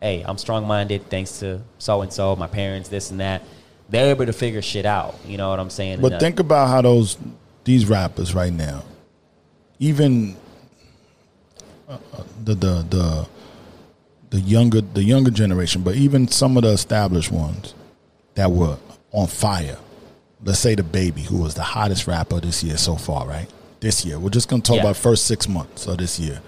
hey, 0.00 0.22
I'm 0.26 0.38
strong 0.38 0.66
minded 0.66 1.10
thanks 1.10 1.38
to 1.40 1.60
so 1.78 2.00
and 2.02 2.12
so, 2.12 2.34
my 2.36 2.46
parents, 2.46 2.88
this 2.88 3.10
and 3.10 3.20
that. 3.20 3.42
They're 3.88 4.10
able 4.10 4.26
to 4.26 4.32
figure 4.32 4.60
shit 4.62 4.84
out. 4.86 5.16
You 5.26 5.36
know 5.38 5.48
what 5.50 5.58
I'm 5.60 5.70
saying? 5.70 6.00
But 6.00 6.06
And, 6.12 6.14
uh, 6.16 6.18
think 6.20 6.40
about 6.40 6.68
how 6.68 6.82
those 6.82 7.16
these 7.64 7.86
rappers 7.86 8.34
right 8.34 8.52
now, 8.52 8.82
even 9.78 10.36
uh, 11.88 11.92
uh, 12.12 12.22
the 12.44 12.54
the 12.54 12.86
the 12.88 13.28
the 14.30 14.40
younger 14.40 14.80
the 14.80 15.02
younger 15.02 15.30
generation, 15.30 15.82
but 15.82 15.94
even 15.96 16.28
some 16.28 16.56
of 16.56 16.64
the 16.64 16.70
established 16.70 17.32
ones 17.32 17.74
that 18.34 18.50
were 18.50 18.76
on 19.12 19.26
fire. 19.26 19.78
Let's 20.44 20.60
say 20.60 20.76
DaBaby, 20.76 21.24
who 21.24 21.38
was 21.38 21.54
the 21.54 21.62
hottest 21.62 22.06
rapper 22.06 22.38
this 22.40 22.62
year 22.62 22.76
so 22.76 22.94
far, 22.94 23.26
right? 23.26 23.48
This 23.80 24.04
year, 24.04 24.18
we're 24.18 24.28
just 24.30 24.48
gonna 24.48 24.62
talk 24.62 24.76
Yeah. 24.76 24.82
about 24.82 24.96
first 24.96 25.24
six 25.26 25.48
months 25.48 25.86
of 25.86 25.98
this 25.98 26.20
year. 26.20 26.40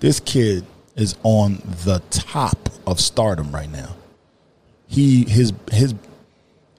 This 0.00 0.20
kid 0.20 0.64
is 0.96 1.14
on 1.22 1.62
the 1.84 2.00
top 2.10 2.70
of 2.86 2.98
stardom 2.98 3.52
right 3.52 3.70
now. 3.70 3.94
He 4.88 5.24
his 5.24 5.52
his 5.70 5.94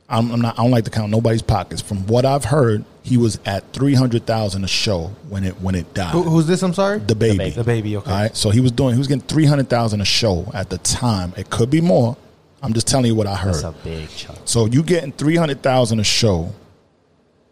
I'm, 0.10 0.32
I'm 0.32 0.42
not. 0.42 0.58
I 0.58 0.64
don't 0.64 0.72
like 0.72 0.86
to 0.86 0.90
count 0.92 1.12
nobody's 1.12 1.44
pockets. 1.44 1.82
From 1.82 2.08
what 2.08 2.26
I've 2.26 2.46
heard, 2.46 2.84
he 3.04 3.18
was 3.18 3.40
at 3.46 3.72
three 3.74 3.94
hundred 3.94 4.26
thousand 4.26 4.64
a 4.64 4.68
show 4.68 5.12
when 5.30 5.44
it 5.44 5.62
when 5.62 5.76
it 5.76 5.94
died. 5.94 6.12
Who, 6.12 6.24
who's 6.24 6.48
this? 6.48 6.64
I'm 6.64 6.74
sorry. 6.74 7.00
DaBaby. 7.00 7.38
baby. 7.38 7.52
DaBaby, 7.52 7.96
okay. 7.98 8.12
All 8.12 8.18
right. 8.18 8.36
So 8.36 8.50
he 8.50 8.60
was 8.60 8.72
doing. 8.72 8.94
He 8.94 8.98
was 8.98 9.08
getting 9.08 9.22
three 9.22 9.46
hundred 9.46 9.70
thousand 9.70 10.02
a 10.02 10.06
show 10.06 10.50
at 10.54 10.70
the 10.70 10.80
time. 10.80 11.34
It 11.38 11.50
could 11.50 11.70
be 11.70 11.80
more. 11.82 12.18
I'm 12.62 12.74
just 12.74 12.88
telling 12.88 13.06
you 13.06 13.16
what 13.16 13.28
I 13.28 13.36
heard. 13.36 13.54
that's 13.54 13.64
a 13.64 13.76
big 13.84 14.10
chunk. 14.10 14.40
So 14.46 14.66
you 14.66 14.82
getting 14.84 15.12
three 15.12 15.36
hundred 15.36 15.62
thousand 15.62 16.00
a 16.00 16.04
show. 16.04 16.54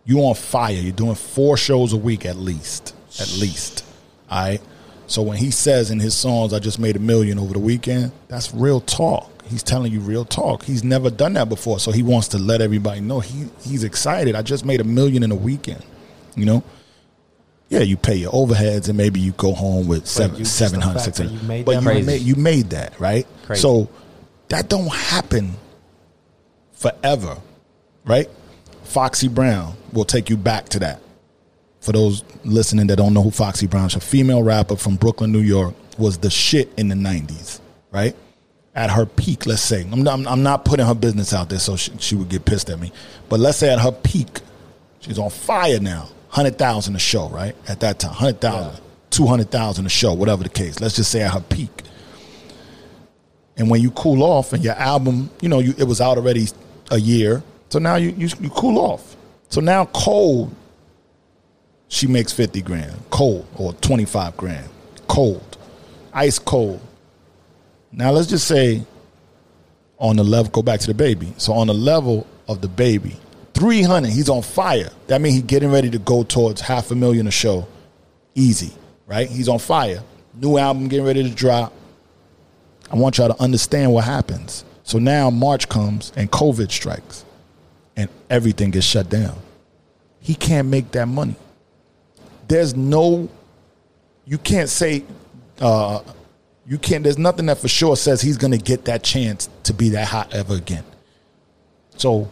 You 0.05 0.19
on 0.21 0.35
fire. 0.35 0.73
You're 0.73 0.93
doing 0.93 1.15
four 1.15 1.57
shows 1.57 1.93
a 1.93 1.97
week 1.97 2.25
at 2.25 2.37
least. 2.37 2.95
At 3.19 3.31
least. 3.37 3.85
All 4.31 4.41
right. 4.41 4.61
So 5.05 5.21
when 5.21 5.37
he 5.37 5.51
says 5.51 5.91
in 5.91 5.99
his 5.99 6.15
songs, 6.15 6.53
"I 6.53 6.59
just 6.59 6.79
made 6.79 6.95
a 6.95 6.99
million 6.99 7.37
over 7.37 7.53
the 7.53 7.59
weekend," 7.59 8.11
that's 8.27 8.53
real 8.53 8.81
talk. 8.81 9.31
He's 9.47 9.63
telling 9.63 9.91
you 9.91 9.99
real 9.99 10.25
talk. 10.25 10.63
He's 10.63 10.83
never 10.83 11.09
done 11.09 11.33
that 11.33 11.49
before, 11.49 11.79
so 11.79 11.91
he 11.91 12.03
wants 12.03 12.27
to 12.29 12.37
let 12.37 12.61
everybody 12.61 12.99
know 13.01 13.19
he 13.19 13.47
he's 13.61 13.83
excited. 13.83 14.35
I 14.35 14.41
just 14.41 14.65
made 14.65 14.81
a 14.81 14.83
million 14.83 15.23
in 15.23 15.31
a 15.31 15.35
weekend. 15.35 15.83
You 16.35 16.45
know. 16.45 16.63
Yeah, 17.69 17.79
you 17.81 17.97
pay 17.97 18.15
your 18.15 18.31
overheads 18.31 18.87
and 18.87 18.97
maybe 18.97 19.19
you 19.19 19.33
go 19.33 19.53
home 19.53 19.87
with 19.89 20.07
seven, 20.07 20.37
you- 20.37 20.45
just 20.45 20.57
the 20.57 20.65
seven 20.65 20.79
hundred, 20.79 20.99
six 20.99 21.17
hundred. 21.17 21.65
But 21.65 21.75
you 21.75 21.81
made, 22.05 22.21
you 22.21 22.35
made 22.35 22.69
that 22.69 22.97
right. 22.97 23.27
Crazy. 23.45 23.61
So 23.61 23.89
that 24.47 24.69
don't 24.69 24.87
happen 24.93 25.53
forever, 26.71 27.37
right? 28.05 28.29
Foxy 28.83 29.27
Brown 29.27 29.75
will 29.91 30.05
take 30.05 30.29
you 30.29 30.37
back 30.37 30.69
to 30.69 30.79
that. 30.79 31.01
For 31.81 31.91
those 31.91 32.23
listening 32.43 32.87
that 32.87 32.95
don't 32.95 33.13
know 33.13 33.21
who 33.23 33.31
Foxy 33.31 33.67
Brown 33.67 33.87
is, 33.87 33.95
a 33.95 33.99
female 33.99 34.43
rapper 34.43 34.75
from 34.75 34.95
Brooklyn, 34.95 35.31
New 35.31 35.39
York, 35.41 35.73
was 35.97 36.17
the 36.17 36.29
shit 36.29 36.69
in 36.77 36.87
the 36.89 36.95
'90s, 36.95 37.59
right? 37.91 38.15
At 38.77 38.91
her 38.91 39.07
peak, 39.07 39.47
let's 39.47 39.63
say. 39.63 39.81
I'm 39.91 40.03
not, 40.03 40.27
I'm 40.27 40.43
not 40.43 40.63
putting 40.63 40.85
her 40.85 40.93
business 40.93 41.33
out 41.33 41.49
there, 41.49 41.57
so 41.57 41.75
she, 41.75 41.91
she 41.97 42.13
would 42.13 42.29
get 42.29 42.45
pissed 42.45 42.69
at 42.69 42.79
me. 42.79 42.91
But 43.27 43.39
let's 43.39 43.57
say 43.57 43.73
at 43.73 43.79
her 43.79 43.91
peak, 43.91 44.39
she's 44.99 45.17
on 45.17 45.31
fire 45.31 45.79
now. 45.79 46.09
Hundred 46.29 46.59
thousand 46.59 46.95
a 46.95 46.99
show, 46.99 47.27
right? 47.29 47.55
At 47.67 47.79
that 47.79 47.97
time, 47.97 48.13
hundred 48.13 48.39
thousand, 48.39 48.83
two 49.09 49.25
hundred 49.25 49.49
thousand 49.49 49.87
a 49.87 49.89
show, 49.89 50.13
whatever 50.13 50.43
the 50.43 50.49
case. 50.49 50.79
Let's 50.79 50.95
just 50.95 51.09
say 51.09 51.23
at 51.23 51.33
her 51.33 51.41
peak. 51.41 51.71
And 53.57 53.67
when 53.71 53.81
you 53.81 53.89
cool 53.89 54.21
off 54.21 54.53
and 54.53 54.63
your 54.63 54.75
album, 54.75 55.31
you 55.41 55.49
know, 55.49 55.57
you, 55.57 55.73
it 55.79 55.85
was 55.85 55.99
out 55.99 56.17
already 56.17 56.45
a 56.91 56.99
year. 56.99 57.41
So 57.69 57.79
now 57.79 57.95
you, 57.95 58.11
you 58.11 58.29
you 58.39 58.51
cool 58.51 58.77
off. 58.77 59.15
So 59.49 59.59
now 59.59 59.85
cold, 59.85 60.53
she 61.87 62.05
makes 62.05 62.31
50 62.31 62.61
grand. 62.61 62.93
Cold 63.09 63.47
or 63.55 63.73
25 63.73 64.37
grand. 64.37 64.69
Cold. 65.07 65.57
Ice 66.13 66.37
cold. 66.37 66.79
Now 67.91 68.11
let's 68.11 68.27
just 68.27 68.47
say 68.47 68.83
on 69.99 70.15
the 70.15 70.23
level, 70.23 70.51
go 70.51 70.61
back 70.61 70.79
to 70.81 70.93
DaBaby. 70.93 71.39
So 71.39 71.53
on 71.53 71.67
the 71.67 71.73
level 71.73 72.27
of 72.47 72.61
DaBaby, 72.61 73.15
300, 73.53 74.09
he's 74.09 74.29
on 74.29 74.41
fire. 74.41 74.89
That 75.07 75.21
means 75.21 75.35
he's 75.35 75.43
getting 75.43 75.71
ready 75.71 75.89
to 75.89 75.99
go 75.99 76.23
towards 76.23 76.61
half 76.61 76.91
a 76.91 76.95
million 76.95 77.27
a 77.27 77.31
show. 77.31 77.67
Easy, 78.35 78.71
right? 79.07 79.27
He's 79.27 79.49
on 79.49 79.59
fire. 79.59 80.03
New 80.35 80.57
album 80.57 80.87
getting 80.87 81.05
ready 81.05 81.23
to 81.23 81.33
drop. 81.33 81.73
I 82.91 82.95
want 82.95 83.17
y'all 83.17 83.33
to 83.33 83.41
understand 83.41 83.91
what 83.91 84.03
happens. 84.03 84.63
So 84.83 84.99
now 84.99 85.29
March 85.29 85.67
comes 85.67 86.13
and 86.15 86.31
COVID 86.31 86.71
strikes 86.71 87.25
and 87.95 88.09
everything 88.29 88.71
gets 88.71 88.85
shut 88.85 89.09
down. 89.09 89.35
He 90.19 90.35
can't 90.35 90.67
make 90.67 90.91
that 90.91 91.07
money. 91.07 91.35
There's 92.47 92.75
no, 92.75 93.27
you 94.25 94.37
can't 94.37 94.69
say, 94.69 95.03
uh, 95.59 96.01
you 96.67 96.77
can't, 96.77 97.03
there's 97.03 97.17
nothing 97.17 97.45
that 97.45 97.57
for 97.57 97.67
sure 97.67 97.95
says 97.95 98.21
he's 98.21 98.37
going 98.37 98.51
to 98.51 98.57
get 98.57 98.85
that 98.85 99.03
chance 99.03 99.49
to 99.63 99.73
be 99.73 99.89
that 99.89 100.07
hot 100.07 100.33
ever 100.33 100.55
again. 100.55 100.83
So 101.95 102.29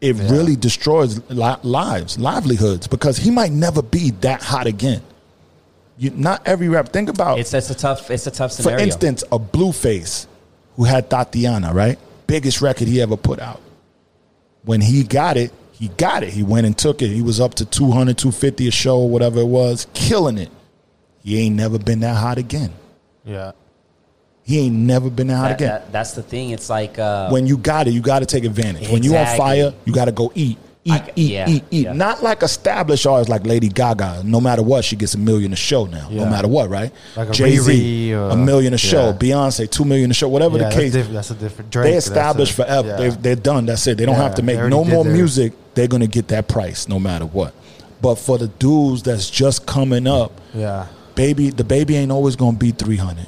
it 0.00 0.16
really 0.30 0.54
destroys 0.54 1.18
lives, 1.30 2.18
livelihoods, 2.18 2.86
because 2.86 3.16
he 3.16 3.30
might 3.30 3.52
never 3.52 3.82
be 3.82 4.10
that 4.20 4.42
hot 4.42 4.66
again. 4.66 5.02
You, 5.96 6.10
not 6.10 6.46
every 6.46 6.68
rap. 6.68 6.88
Think 6.90 7.08
about 7.08 7.38
It's 7.38 7.54
it's 7.54 7.70
a 7.70 7.74
tough 7.74 8.10
it's 8.10 8.26
a 8.26 8.30
tough 8.30 8.52
scenario. 8.52 8.78
for 8.78 8.84
instance, 8.84 9.22
a 9.30 9.38
Blueface 9.38 10.26
who 10.76 10.84
had 10.84 11.08
Thotiana, 11.08 11.72
right? 11.72 11.98
Biggest 12.26 12.60
record 12.60 12.88
he 12.88 13.00
ever 13.00 13.16
put 13.16 13.38
out. 13.38 13.60
When 14.64 14.80
he 14.80 15.04
got 15.04 15.36
it, 15.36 15.52
he 15.72 15.88
got 15.88 16.22
it. 16.24 16.30
He 16.30 16.42
went 16.42 16.66
and 16.66 16.76
took 16.76 17.00
it. 17.00 17.08
He 17.08 17.22
was 17.22 17.40
up 17.40 17.54
to 17.54 17.64
200, 17.64 18.18
250 18.18 18.68
a 18.68 18.70
show, 18.70 18.98
whatever 18.98 19.40
it 19.40 19.46
was, 19.46 19.86
killing 19.94 20.36
it. 20.36 20.50
He 21.22 21.38
ain't 21.38 21.54
never 21.54 21.78
been 21.78 22.00
that 22.00 22.16
hot 22.16 22.38
again. 22.38 22.72
Yeah. 23.24 23.52
He 24.42 24.60
ain't 24.60 24.74
never 24.74 25.08
been 25.08 25.28
that 25.28 25.36
hot 25.36 25.48
That- 25.48 25.54
again. 25.56 25.68
that- 25.68 25.92
that's 25.92 26.12
the 26.12 26.22
thing. 26.22 26.50
It's 26.50 26.68
like 26.68 26.98
uh, 26.98 27.30
when 27.30 27.46
you 27.46 27.56
got 27.56 27.88
it, 27.88 27.92
you 27.94 28.00
got 28.02 28.18
to 28.20 28.26
take 28.26 28.44
advantage. 28.44 28.88
When 28.90 29.02
you 29.02 29.16
on 29.16 29.36
fire, 29.36 29.72
you 29.84 29.92
got 29.92 30.04
to 30.06 30.12
go 30.12 30.30
eat. 30.34 30.58
Eat, 30.86 30.92
I- 30.92 31.12
eat, 31.16 31.32
yeah, 31.32 31.48
eat, 31.48 31.64
eat. 31.70 31.84
yeah. 31.86 31.92
Not 31.94 32.22
like 32.22 32.42
established 32.42 33.06
artists 33.06 33.30
like 33.30 33.46
Lady 33.46 33.70
Gaga. 33.70 34.20
No 34.22 34.38
matter 34.38 34.62
what, 34.62 34.84
she 34.84 34.96
gets 34.96 35.14
a 35.14 35.18
million 35.18 35.54
a 35.54 35.56
show 35.56 35.86
now. 35.86 36.10
No 36.10 36.26
matter 36.26 36.46
what, 36.46 36.68
right? 36.68 36.92
Like 37.16 37.30
Jay 37.32 37.56
Z, 37.56 38.10
Riri, 38.10 38.32
a 38.32 38.36
million 38.36 38.74
a 38.74 38.76
show. 38.76 39.06
yeah. 39.06 39.12
Beyonce, 39.14 39.70
two 39.70 39.86
million 39.86 40.10
a 40.10 40.14
show. 40.14 40.28
Whatever 40.28 40.58
yeah 40.58 40.64
the 40.64 40.64
that's, 40.64 40.76
case, 40.76 40.92
diff- 40.92 41.08
that's 41.08 41.30
a 41.30 41.34
different 41.36 41.70
Drake. 41.70 41.90
they 41.92 41.96
established 41.96 42.52
a- 42.52 42.56
forever. 42.56 42.88
yeah. 42.88 42.96
They, 42.98 43.08
they're 43.08 43.36
done. 43.36 43.64
That's 43.64 43.86
it. 43.86 43.96
They 43.96 44.04
don't 44.04 44.16
Yeah, 44.16 44.24
have 44.24 44.34
to 44.34 44.42
make 44.42 44.58
no 44.58 44.84
did 44.84 44.92
more 44.92 45.04
their- 45.04 45.12
music. 45.14 45.54
They're 45.72 45.88
gonna 45.88 46.06
get 46.06 46.28
that 46.28 46.48
price 46.48 46.86
no 46.86 47.00
matter 47.00 47.24
what. 47.24 47.54
But 48.02 48.16
for 48.16 48.36
the 48.36 48.48
dudes 48.48 49.02
that's 49.04 49.30
just 49.30 49.64
coming 49.64 50.06
up, 50.06 50.38
yeah. 50.52 50.84
Baby, 51.14 51.50
DaBaby 51.50 51.92
ain't 51.92 52.12
always 52.12 52.36
gonna 52.36 52.56
be 52.56 52.70
three 52.72 52.96
hundred. 52.96 53.26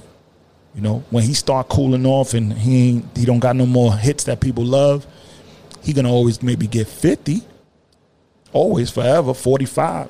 You 0.74 0.82
know, 0.82 1.04
when 1.10 1.22
he 1.24 1.32
start 1.34 1.68
cooling 1.68 2.04
off 2.04 2.34
and 2.34 2.52
he 2.52 2.90
ain't, 2.90 3.16
he 3.16 3.24
don't 3.24 3.38
got 3.38 3.56
no 3.56 3.64
more 3.64 3.94
hits 3.96 4.24
that 4.24 4.40
people 4.40 4.64
love, 4.64 5.06
he 5.82 5.92
gonna 5.92 6.10
always 6.12 6.42
maybe 6.42 6.66
get 6.66 6.86
fifty. 6.88 7.42
Always, 8.52 8.90
forever, 8.90 9.34
forty 9.34 9.64
five. 9.66 10.08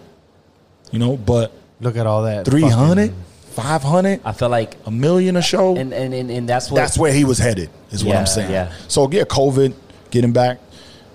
You 0.93 0.98
know, 0.98 1.16
but 1.16 1.53
Look 1.81 1.97
at 1.97 2.07
all 2.07 2.23
that. 2.23 2.47
300, 2.47 3.11
fucking- 3.11 3.23
500, 3.51 4.20
I 4.24 4.32
feel 4.32 4.48
like 4.48 4.77
a 4.86 4.90
million 4.90 5.36
a 5.36 5.43
show. 5.43 5.77
and 5.77 5.93
and 5.93 6.15
and, 6.15 6.31
and 6.31 6.48
that's 6.48 6.70
what 6.70 6.77
That's 6.77 6.97
where 6.97 7.12
he 7.12 7.24
was 7.24 7.39
headed, 7.39 7.69
is 7.90 8.05
what 8.05 8.16
I'm 8.16 8.27
saying. 8.27 8.51
yeah. 8.51 8.73
So 8.89 9.11
yeah, 9.11 9.24
COVID, 9.24 9.74
getting 10.11 10.32
back, 10.32 10.59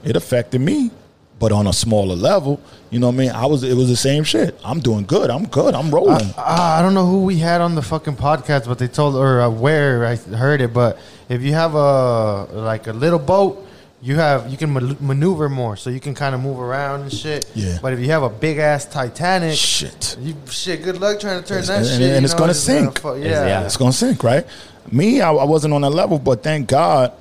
it 0.04 0.16
affected 0.16 0.62
me, 0.62 0.92
but 1.42 1.52
on 1.52 1.68
a 1.68 1.74
smaller 1.74 2.16
level. 2.16 2.62
You 2.92 3.00
know 3.00 3.08
what 3.08 3.16
I 3.16 3.18
mean? 3.18 3.32
I 3.32 3.46
was 3.48 3.64
it 3.64 3.76
was 3.76 3.90
the 3.90 3.96
same 3.98 4.24
shit. 4.24 4.58
I'm 4.64 4.80
doing 4.80 5.06
good. 5.06 5.30
I'm 5.30 5.48
good. 5.48 5.74
I'm 5.76 5.90
rolling. 5.94 6.30
Uh, 6.38 6.76
I 6.78 6.82
don't 6.82 6.94
know 6.94 7.06
who 7.08 7.24
we 7.26 7.38
had 7.38 7.60
on 7.60 7.76
the 7.76 7.82
fucking 7.82 8.16
podcast, 8.16 8.68
but 8.68 8.78
they 8.80 8.88
told 8.88 9.16
or 9.16 9.42
uh, 9.42 9.50
where 9.50 10.06
I 10.06 10.16
heard 10.16 10.62
it. 10.62 10.72
But 10.74 11.00
if 11.28 11.42
you 11.42 11.54
have 11.54 11.74
a 11.76 12.44
like 12.54 12.88
a 12.88 12.94
little 12.94 13.18
boat, 13.20 13.66
you 14.04 14.16
have 14.18 14.50
you 14.52 14.58
can 14.58 14.72
maneuver 14.74 15.50
more, 15.50 15.76
so 15.78 15.90
you 15.90 16.00
can 16.00 16.14
kind 16.14 16.36
of 16.36 16.42
move 16.42 16.60
around 16.60 17.02
and 17.02 17.12
shit. 17.14 17.46
Yeah. 17.56 17.80
But 17.82 17.94
if 17.94 18.00
you 18.00 18.12
have 18.12 18.24
a 18.24 18.30
big 18.30 18.58
ass 18.60 18.86
Titanic, 18.86 19.56
shit. 19.58 20.18
you 20.22 20.36
shit. 20.50 20.84
Good 20.84 21.00
luck 21.02 21.20
trying 21.20 21.42
to 21.42 21.48
turn 21.48 21.60
And- 21.60 21.68
that 21.68 21.78
and- 21.80 21.88
shit. 21.88 22.02
and 22.02 22.22
you 22.22 22.26
it's 22.26 22.34
know, 22.34 22.40
gonna 22.40 22.54
just 22.54 22.68
gonna 22.68 22.80
sink. 22.82 23.00
fu- 23.00 23.16
yeah. 23.18 23.46
yeah. 23.48 23.66
It's 23.66 23.78
gonna 23.78 23.94
sink, 23.94 24.24
right? 24.24 24.46
Me, 24.92 25.22
I, 25.22 25.32
I 25.32 25.44
wasn't 25.46 25.74
on 25.74 25.82
that 25.82 25.92
level, 25.92 26.20
but 26.20 26.44
thank 26.44 26.68
God 26.68 27.14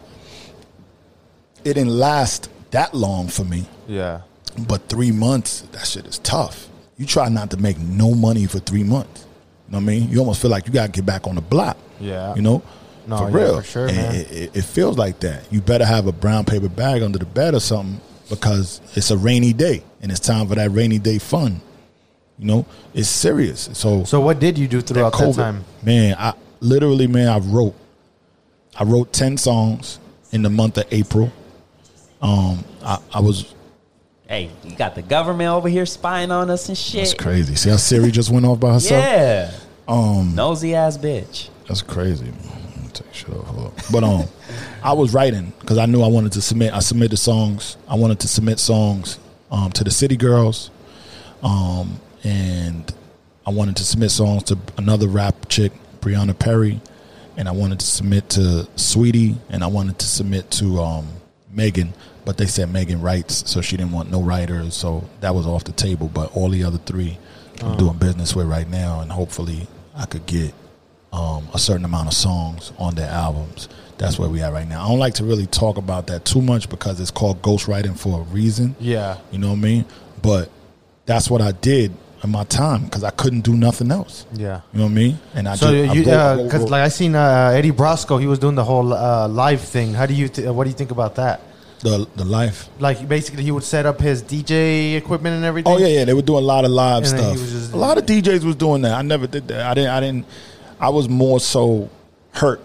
it 1.65 1.75
didn't 1.75 1.91
last 1.91 2.49
that 2.73 2.95
long 2.95 3.29
for 3.29 3.45
me. 3.45 3.67
yeah. 3.89 4.23
But 4.67 4.89
three 4.89 5.13
months, 5.13 5.61
that 5.73 5.87
shit 5.87 6.07
is 6.07 6.19
tough. 6.19 6.69
You 6.97 7.07
try 7.07 7.29
not 7.29 7.51
to 7.53 7.57
make 7.57 7.79
no 7.79 8.15
money 8.15 8.47
for 8.47 8.59
three 8.59 8.83
months. 8.83 9.21
You 9.69 9.73
know 9.73 9.79
what 9.79 9.83
I 9.83 9.87
mean? 9.87 10.11
You 10.11 10.19
almost 10.19 10.43
feel 10.43 10.51
like 10.51 10.67
you 10.67 10.73
gotta 10.73 10.91
get 10.91 11.07
back 11.07 11.29
on 11.29 11.37
the 11.37 11.41
block. 11.41 11.77
Yeah. 12.01 12.35
You 12.35 12.43
know? 12.43 12.63
No, 13.07 13.17
for 13.19 13.31
yeah, 13.31 13.37
real. 13.37 13.57
for 13.59 13.63
sure, 13.63 13.87
And 13.87 13.97
man. 13.97 14.15
It, 14.17 14.33
it, 14.33 14.57
it 14.57 14.63
feels 14.65 14.99
like 14.99 15.21
that. 15.21 15.51
You 15.53 15.61
better 15.61 15.87
have 15.87 16.07
a 16.09 16.13
brown 16.13 16.45
paper 16.45 16.69
bag 16.69 17.03
under 17.03 17.19
the 17.19 17.27
bed 17.27 17.55
or 17.55 17.61
something. 17.61 18.01
because 18.29 18.81
it's 18.97 19.11
a 19.13 19.17
rainy 19.17 19.53
day 19.53 19.83
and 20.03 20.11
it's 20.11 20.21
time 20.21 20.49
for 20.49 20.57
that 20.57 20.71
rainy 20.71 20.99
day 20.99 21.19
fun. 21.19 21.61
You 22.39 22.47
know, 22.47 22.67
it's 22.93 23.09
serious. 23.09 23.71
So 23.75 24.03
So 24.05 24.21
what 24.21 24.41
did 24.41 24.59
you 24.59 24.67
do 24.67 24.81
throughout 24.81 25.13
that, 25.13 25.23
COVID, 25.23 25.37
time? 25.37 25.65
man, 25.83 26.17
I 26.19 26.35
literally, 26.61 27.07
man, 27.07 27.29
I 27.29 27.39
wrote, 27.39 27.75
I 28.77 28.83
wrote 28.85 29.13
ten 29.13 29.37
songs 29.37 30.01
in 30.33 30.43
the 30.43 30.51
month 30.51 30.77
of 30.79 30.87
April. 30.91 31.31
Um, 32.23 32.65
I, 32.83 32.99
I 33.15 33.21
was 33.21 33.55
Hey, 34.31 34.49
you 34.63 34.77
got 34.77 34.95
the 34.95 35.03
government 35.03 35.51
over 35.51 35.69
here 35.69 35.85
spying 35.85 36.31
on 36.31 36.51
us 36.51 36.69
and 36.69 36.79
shit. 36.79 37.01
that's 37.01 37.15
crazy. 37.15 37.57
See 37.57 37.69
how 37.69 37.77
Siri 37.77 38.13
just 38.13 38.31
went 38.31 38.47
off 38.47 38.61
by 38.61 38.75
herself? 38.75 39.05
Yeah. 39.05 39.51
Um, 39.89 40.37
Nosy 40.37 40.77
ass 40.77 40.97
bitch. 40.97 41.51
That's 41.67 41.83
crazy. 41.83 42.33
Take 42.93 43.13
shit 43.13 43.31
off. 43.31 43.47
Hold 43.49 43.67
up. 43.67 43.75
But 43.91 44.05
um, 44.05 44.25
I 44.85 44.93
was 44.93 45.13
writing 45.13 45.53
because 45.59 45.79
I 45.79 45.87
knew 45.87 46.01
I 46.03 46.07
wanted 46.07 46.31
to 46.33 46.43
submit. 46.43 46.73
I 46.73 46.79
submitted 46.79 47.17
songs. 47.17 47.77
I 47.89 47.97
wanted 47.97 48.21
to 48.21 48.29
submit 48.29 48.61
songs 48.61 49.19
um, 49.51 49.73
to 49.73 49.83
the 49.83 49.91
City 49.91 50.17
Girls, 50.17 50.71
um, 51.43 51.99
and 52.23 52.95
I 53.45 53.51
wanted 53.51 53.77
to 53.79 53.85
submit 53.85 54.13
songs 54.13 54.45
to 54.45 54.59
another 54.77 55.09
rap 55.09 55.49
chick, 55.49 55.73
Brianna 56.01 56.39
Perry, 56.39 56.81
and 57.37 57.49
I 57.49 57.53
wanted 57.53 57.81
to 57.81 57.87
submit 57.87 58.29
to 58.31 58.69
Saweetie, 58.77 59.39
and 59.49 59.65
I 59.65 59.67
wanted 59.67 59.99
to 59.99 60.07
submit 60.07 60.53
to 60.53 60.81
um, 60.81 61.09
Megan. 61.53 61.95
But 62.25 62.37
they 62.37 62.47
said 62.47 62.73
Megan 62.73 63.01
writes, 63.01 63.49
so 63.51 63.61
she 63.61 63.77
didn't 63.77 63.93
want 63.93 64.11
no 64.11 64.23
writers, 64.23 64.75
so 64.75 65.05
that 65.21 65.35
was 65.35 65.47
off 65.47 65.65
the 65.65 65.73
table. 65.73 66.09
But 66.13 66.35
all 66.37 66.49
the 66.49 66.65
other 66.65 66.79
three, 66.79 67.19
I'm 67.63 67.77
doing 67.77 67.97
business 67.99 68.35
with 68.35 68.47
right 68.47 68.69
now, 68.69 69.01
and 69.01 69.11
hopefully 69.13 69.67
I 69.97 70.07
could 70.07 70.27
get 70.27 70.55
um, 71.13 71.49
a 71.53 71.59
certain 71.59 71.85
amount 71.85 72.09
of 72.09 72.15
songs 72.15 72.73
on 72.79 72.95
their 72.95 73.11
albums. 73.11 73.69
That's 73.99 74.19
where 74.19 74.29
we 74.31 74.41
at 74.43 74.53
right 74.53 74.67
now. 74.69 74.85
I 74.85 74.89
don't 74.89 74.99
like 74.99 75.15
to 75.15 75.25
really 75.25 75.47
talk 75.47 75.77
about 75.77 76.07
that 76.07 76.25
too 76.25 76.41
much 76.41 76.71
because 76.71 77.01
it's 77.01 77.11
called 77.11 77.43
ghostwriting 77.43 77.99
for 77.99 78.21
a 78.21 78.23
reason. 78.25 78.75
Yeah. 78.81 79.19
You 79.31 79.39
know 79.39 79.49
what 79.49 79.59
I 79.59 79.61
mean? 79.61 79.85
But 80.23 80.51
that's 81.05 81.29
what 81.29 81.43
I 81.43 81.53
did 81.53 81.93
in 82.23 82.31
my 82.31 82.45
time 82.45 82.85
because 82.85 83.03
I 83.05 83.11
couldn't 83.11 83.43
do 83.43 83.55
nothing 83.55 83.91
else. 83.91 84.25
Yeah. 84.33 84.61
You 84.73 84.79
know 84.79 84.85
what 84.85 84.91
I 84.93 84.95
mean? 84.95 85.19
And 85.35 85.49
I 85.49 85.55
So 85.57 85.71
just, 85.71 85.95
you, 85.97 86.05
wrote- 86.05 86.15
I 86.15 86.35
wrote- 86.37 86.45
because 86.45 86.61
wrote- 86.63 86.71
like 86.71 86.83
I 86.83 86.89
seen 86.89 87.15
uh, 87.15 87.53
Eddie 87.55 87.73
Brosco, 87.73 88.19
he 88.21 88.27
was 88.27 88.39
doing 88.39 88.55
the 88.55 88.65
whole 88.65 88.93
uh, 88.95 89.29
live 89.29 89.61
thing. 89.61 89.93
How 89.93 90.07
do 90.07 90.15
you, 90.15 90.29
th- 90.29 90.49
what 90.49 90.65
do 90.65 90.71
you 90.71 90.77
think 90.77 90.93
about 90.93 91.17
that? 91.17 91.41
The 91.83 92.07
the 92.17 92.25
life. 92.25 92.69
Like 92.79 93.07
basically, 93.09 93.43
he 93.43 93.51
would 93.51 93.65
set 93.65 93.87
up 93.87 94.01
his 94.01 94.23
DJ 94.23 94.97
equipment 94.97 95.37
and 95.37 95.45
everything. 95.45 95.73
Oh 95.73 95.79
yeah, 95.79 95.87
yeah. 95.89 96.05
They 96.05 96.15
were 96.15 96.23
doing 96.23 96.45
a 96.45 96.47
lot 96.47 96.65
of 96.65 96.71
live 96.71 97.05
And 97.05 97.19
then 97.19 97.31
he 97.33 97.37
stuff. 97.39 97.51
just- 97.51 97.73
a 97.73 97.77
lot 97.77 97.99
of 97.99 98.07
DJs 98.07 98.45
was 98.45 98.57
doing 98.57 98.83
that. 98.83 98.93
I 98.95 99.03
never 99.03 99.27
did 99.27 99.49
that. 99.49 99.61
I 99.67 99.75
didn't. 99.75 99.91
I 99.91 100.01
didn't. 100.01 100.27
I 100.79 100.89
was 100.91 101.09
more 101.09 101.41
so 101.41 101.89
hurt 102.33 102.61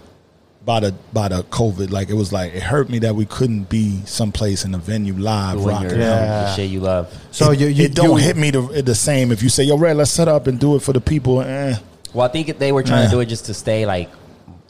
by 0.65 0.79
the 0.79 0.93
by 1.13 1.27
the 1.27 1.43
COVID. 1.43 1.91
Like 1.91 2.09
it 2.09 2.13
was 2.15 2.33
like 2.33 2.53
it 2.53 2.63
hurt 2.63 2.89
me 2.89 2.99
that 2.99 3.15
we 3.15 3.25
couldn't 3.25 3.69
be 3.69 4.01
someplace 4.05 4.65
in 4.65 4.73
a 4.73 4.77
venue 4.79 5.13
live 5.13 5.55
Doing 5.57 5.67
rocking 5.67 5.91
out. 5.91 5.97
Yeah. 5.99 6.41
the 6.43 6.55
shit 6.55 6.69
you 6.69 6.79
love. 6.79 7.13
So 7.31 7.51
it, 7.51 7.59
you, 7.59 7.67
you 7.67 7.85
it 7.85 7.95
don't 7.95 8.11
you- 8.11 8.15
hit 8.17 8.35
me 8.37 8.51
the, 8.51 8.61
the 8.83 8.95
same 8.95 9.31
if 9.31 9.43
you 9.43 9.49
say, 9.49 9.63
"Yo, 9.63 9.77
Red, 9.77 9.97
let's 9.97 10.11
set 10.11 10.27
up 10.27 10.47
and 10.47 10.59
do 10.59 10.75
it 10.75 10.81
for 10.81 10.93
the 10.93 11.01
people." 11.01 11.41
Eh. 11.41 11.75
Well, 12.13 12.25
I 12.25 12.29
think 12.31 12.57
they 12.59 12.71
were 12.71 12.83
trying 12.83 13.03
Yeah. 13.03 13.09
to 13.09 13.15
do 13.15 13.19
it 13.19 13.25
just 13.27 13.45
to 13.47 13.53
stay 13.53 13.85
like 13.85 14.09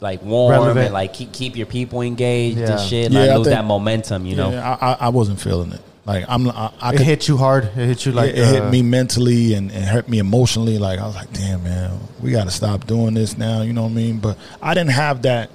like 0.06 0.22
warm 0.22 0.52
Relevant. 0.52 0.86
and 0.86 0.94
like 0.94 1.14
keep 1.14 1.34
keep 1.34 1.58
your 1.58 1.66
people 1.66 2.02
engaged 2.02 2.60
Yeah. 2.60 2.72
and 2.80 2.90
shit. 2.90 3.12
Yeah, 3.12 3.20
Like 3.22 3.30
I 3.32 3.36
lose 3.38 3.46
think- 3.48 3.56
that 3.58 3.66
momentum, 3.66 4.26
you 4.28 4.36
know. 4.36 4.52
Yeah, 4.52 4.78
I, 4.80 4.92
I, 4.92 4.98
I 5.02 5.10
wasn't 5.10 5.42
feeling 5.42 5.72
it. 5.74 5.82
Like 6.06 6.26
I'm, 6.30 6.48
I, 6.50 6.72
I 6.80 6.90
It 6.94 6.98
could, 6.98 7.06
hit 7.08 7.28
you 7.28 7.36
hard. 7.38 7.64
It 7.66 7.72
hit 7.74 8.06
you 8.06 8.12
like 8.12 8.30
it, 8.30 8.38
it 8.38 8.46
hit 8.46 8.62
uh, 8.62 8.70
me 8.70 8.84
mentally 8.84 9.56
and, 9.56 9.72
and 9.72 9.84
hurt 9.84 10.08
me 10.08 10.20
emotionally. 10.20 10.78
Like 10.78 11.00
I 11.00 11.08
was 11.08 11.16
like, 11.16 11.34
damn 11.34 11.64
man, 11.64 12.00
we 12.22 12.30
got 12.30 12.44
to 12.44 12.52
stop 12.52 12.86
doing 12.86 13.16
this 13.16 13.38
now. 13.40 13.64
You 13.64 13.74
know 13.74 13.82
what 13.84 13.92
I 13.92 13.96
mean? 13.96 14.20
But 14.20 14.38
I 14.62 14.76
didn't 14.76 14.92
have 14.92 15.24
that. 15.24 15.50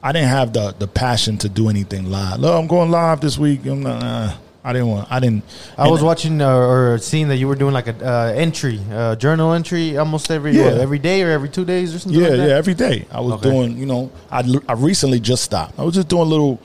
I 0.00 0.12
didn't 0.12 0.28
have 0.28 0.52
the 0.52 0.72
the 0.78 0.86
passion 0.86 1.36
to 1.38 1.48
do 1.48 1.68
anything 1.68 2.10
live. 2.10 2.38
Look, 2.38 2.54
I'm 2.56 2.68
going 2.68 2.90
live 2.92 3.20
this 3.20 3.36
week. 3.36 3.66
I'm 3.66 3.82
not, 3.82 4.02
uh, 4.02 4.34
I 4.64 4.72
didn't 4.72 4.88
want. 4.88 5.10
I 5.10 5.18
didn't. 5.18 5.42
I 5.76 5.88
was 5.88 6.02
watching 6.02 6.40
uh, 6.40 6.48
or 6.56 6.98
seeing 6.98 7.26
that 7.28 7.36
you 7.36 7.48
were 7.48 7.56
doing 7.56 7.74
like 7.74 7.88
a 7.88 7.96
uh, 8.06 8.32
entry, 8.34 8.80
uh, 8.92 9.16
journal 9.16 9.52
entry, 9.54 9.96
almost 9.98 10.30
every 10.30 10.52
Yeah. 10.56 10.66
what, 10.66 10.78
every 10.80 11.00
day 11.00 11.22
or 11.22 11.30
every 11.30 11.48
two 11.48 11.64
days 11.64 11.94
or 11.94 11.98
something. 11.98 12.20
Yeah, 12.20 12.28
like 12.28 12.36
that? 12.38 12.48
yeah, 12.48 12.54
every 12.56 12.74
day. 12.74 13.06
I 13.10 13.20
was 13.20 13.32
Okay. 13.34 13.50
doing, 13.50 13.76
you 13.76 13.86
know, 13.86 14.10
I, 14.30 14.44
I 14.68 14.74
recently 14.74 15.18
just 15.18 15.42
stopped. 15.42 15.78
I 15.78 15.82
was 15.82 15.94
just 15.96 16.06
doing 16.08 16.28
little, 16.28 16.60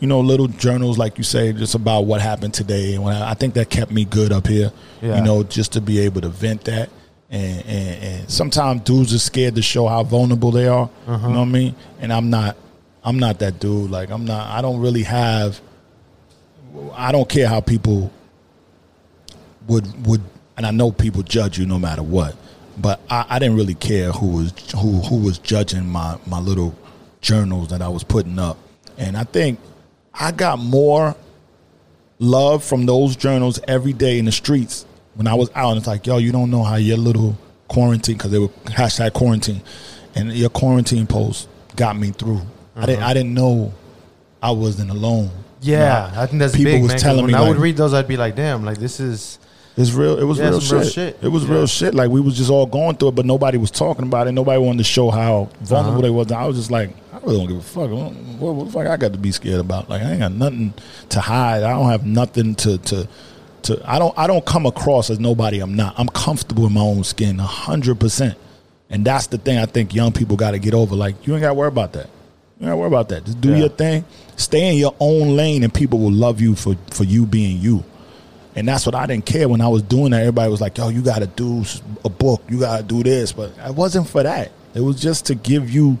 you 0.00 0.06
know, 0.06 0.20
little 0.20 0.46
journals, 0.48 0.98
like 0.98 1.16
you 1.16 1.24
say, 1.24 1.54
just 1.54 1.74
about 1.74 2.02
what 2.02 2.20
happened 2.20 2.52
today. 2.52 2.94
And 2.94 3.02
when 3.02 3.14
I, 3.16 3.30
I 3.30 3.34
think 3.34 3.54
that 3.54 3.70
kept 3.70 3.90
me 3.90 4.04
good 4.04 4.30
up 4.30 4.46
here, 4.46 4.70
Yeah. 5.00 5.16
you 5.16 5.22
know, 5.24 5.42
just 5.42 5.72
to 5.72 5.80
be 5.80 6.00
able 6.00 6.20
to 6.20 6.28
vent 6.28 6.64
that. 6.64 6.90
And, 7.30 7.64
and, 7.66 8.02
and 8.04 8.30
sometimes 8.30 8.82
dudes 8.82 9.14
are 9.14 9.18
scared 9.18 9.54
to 9.54 9.62
show 9.62 9.86
how 9.88 10.02
vulnerable 10.02 10.50
they 10.50 10.68
are. 10.68 10.90
Uh-huh. 11.06 11.26
You 11.28 11.32
know 11.32 11.40
what 11.40 11.48
I 11.48 11.50
mean? 11.50 11.74
And 12.00 12.12
I'm 12.12 12.28
not, 12.28 12.56
I'm 13.02 13.18
not 13.18 13.38
that 13.38 13.58
dude. 13.58 13.90
Like 13.90 14.10
I'm 14.10 14.26
not. 14.26 14.50
I 14.50 14.60
don't 14.60 14.80
really 14.80 15.04
have. 15.04 15.60
I 16.94 17.12
don't 17.12 17.28
care 17.28 17.48
how 17.48 17.60
people 17.60 18.12
would 19.66 20.06
would 20.06 20.22
and 20.56 20.66
I 20.66 20.70
know 20.72 20.90
people 20.90 21.22
judge 21.22 21.58
you 21.58 21.66
no 21.66 21.78
matter 21.78 22.02
what. 22.02 22.36
But 22.76 23.00
I, 23.10 23.26
I 23.28 23.38
didn't 23.38 23.56
really 23.56 23.74
care 23.74 24.12
who 24.12 24.28
was 24.28 24.52
who 24.72 25.00
who 25.00 25.16
was 25.18 25.38
judging 25.38 25.86
my, 25.86 26.18
my 26.26 26.40
little 26.40 26.74
journals 27.20 27.68
that 27.68 27.82
I 27.82 27.88
was 27.88 28.04
putting 28.04 28.38
up. 28.38 28.58
And 28.96 29.16
I 29.16 29.24
think 29.24 29.58
I 30.14 30.32
got 30.32 30.58
more 30.58 31.16
love 32.18 32.64
from 32.64 32.86
those 32.86 33.16
journals 33.16 33.60
every 33.68 33.92
day 33.92 34.18
in 34.18 34.24
the 34.24 34.32
streets 34.32 34.84
when 35.14 35.26
I 35.26 35.34
was 35.34 35.50
out. 35.54 35.70
And 35.70 35.78
it's 35.78 35.86
like, 35.86 36.06
yo, 36.06 36.18
you 36.18 36.32
don't 36.32 36.50
know 36.50 36.64
how 36.64 36.76
your 36.76 36.96
little 36.96 37.36
quarantine 37.68 38.16
because 38.16 38.30
they 38.30 38.38
were 38.38 38.48
hashtag 38.64 39.12
quarantine, 39.12 39.62
and 40.14 40.32
your 40.32 40.50
quarantine 40.50 41.06
post 41.06 41.48
got 41.76 41.96
me 41.96 42.10
through. 42.10 42.40
I 42.76 42.86
didn't 42.86 43.02
uh-huh. 43.02 43.10
I 43.10 43.14
didn't 43.14 43.34
know 43.34 43.72
I 44.42 44.50
wasn't 44.52 44.90
alone. 44.90 45.30
Yeah, 45.60 46.12
I 46.16 46.26
think 46.26 46.38
that's 46.40 46.54
people 46.56 46.72
big, 46.72 46.82
was 46.82 46.90
man, 46.92 46.98
telling 46.98 47.22
when 47.22 47.32
me 47.32 47.38
I 47.38 47.48
would 47.48 47.56
read 47.58 47.76
those, 47.76 47.92
I'd 47.94 48.06
be 48.08 48.16
like, 48.16 48.36
"Damn, 48.36 48.64
like 48.64 48.78
this 48.78 49.00
is." 49.00 49.38
It's 49.76 49.92
real. 49.92 50.18
It 50.18 50.24
was 50.24 50.38
Yeah, 50.38 50.48
real, 50.48 50.60
shit. 50.60 50.72
real 50.72 50.88
shit. 50.88 51.18
It 51.22 51.28
was 51.28 51.44
Yeah. 51.44 51.52
real 51.54 51.66
shit. 51.68 51.94
Like 51.94 52.10
we 52.10 52.20
was 52.20 52.36
just 52.36 52.50
all 52.50 52.66
going 52.66 52.96
through 52.96 53.10
it, 53.10 53.14
but 53.14 53.26
nobody 53.26 53.58
was 53.58 53.70
talking 53.70 54.04
about 54.06 54.26
it. 54.26 54.32
Nobody 54.32 54.58
wanted 54.58 54.78
to 54.78 54.84
show 54.84 55.08
how 55.10 55.48
vulnerable 55.60 55.98
Uh-huh. 55.98 56.02
they 56.02 56.10
was. 56.10 56.32
I 56.32 56.44
was 56.46 56.56
just 56.56 56.70
like, 56.72 56.90
I 57.12 57.18
really 57.24 57.38
don't 57.38 57.46
give 57.46 57.56
a 57.58 57.60
fuck. 57.60 57.88
What, 57.90 58.12
what, 58.40 58.54
what 58.56 58.64
the 58.66 58.72
fuck 58.72 58.86
I 58.88 58.96
got 58.96 59.12
to 59.12 59.18
be 59.18 59.30
scared 59.30 59.60
about? 59.60 59.88
Like 59.88 60.02
I 60.02 60.10
ain't 60.10 60.18
got 60.20 60.32
nothing 60.32 60.74
to 61.10 61.20
hide. 61.20 61.62
I 61.62 61.70
don't 61.70 61.88
have 61.90 62.04
nothing 62.04 62.56
to 62.56 62.78
to 62.78 63.08
to. 63.62 63.80
I 63.84 64.00
don't 64.00 64.12
I 64.18 64.26
don't 64.26 64.44
come 64.44 64.66
across 64.66 65.10
as 65.10 65.20
nobody 65.20 65.60
I'm 65.60 65.76
not. 65.76 65.94
I'm 65.96 66.08
comfortable 66.08 66.66
in 66.66 66.72
my 66.72 66.80
own 66.80 67.04
skin, 67.04 67.38
hundred 67.38 68.00
percent. 68.00 68.34
And 68.90 69.04
that's 69.04 69.28
the 69.28 69.38
thing 69.38 69.58
I 69.58 69.66
think 69.66 69.94
young 69.94 70.10
people 70.10 70.36
got 70.36 70.52
to 70.52 70.58
get 70.58 70.74
over. 70.74 70.96
Like 70.96 71.24
you 71.24 71.34
ain't 71.34 71.42
got 71.42 71.48
to 71.48 71.54
worry 71.54 71.68
about 71.68 71.92
that. 71.92 72.08
You 72.60 72.66
ain't 72.66 72.70
got 72.70 72.70
to 72.70 72.76
worry 72.76 72.88
about 72.88 73.08
that. 73.10 73.24
Just 73.24 73.40
do 73.40 73.50
Yeah. 73.50 73.56
your 73.58 73.68
thing. 73.68 74.04
Stay 74.36 74.68
in 74.72 74.76
your 74.78 74.94
own 75.00 75.36
lane, 75.36 75.62
and 75.62 75.72
people 75.72 75.98
will 75.98 76.12
love 76.12 76.40
you 76.40 76.54
for 76.54 76.76
for 76.90 77.04
you 77.04 77.26
being 77.26 77.60
you. 77.60 77.84
And 78.56 78.66
that's 78.66 78.84
what 78.86 78.94
I 78.96 79.06
didn't 79.06 79.26
care 79.26 79.48
when 79.48 79.60
I 79.60 79.68
was 79.68 79.82
doing 79.82 80.10
that. 80.10 80.20
Everybody 80.20 80.50
was 80.50 80.60
like, 80.60 80.76
yo, 80.78 80.88
you 80.88 81.00
got 81.00 81.20
to 81.20 81.26
do 81.28 81.64
a 82.04 82.08
book. 82.08 82.42
You 82.48 82.58
got 82.60 82.78
to 82.78 82.82
do 82.82 83.02
this. 83.04 83.30
But 83.30 83.52
it 83.64 83.74
wasn't 83.74 84.08
for 84.08 84.22
that. 84.24 84.50
It 84.74 84.80
was 84.80 85.00
just 85.00 85.26
to 85.26 85.36
give 85.36 85.70
you 85.70 85.98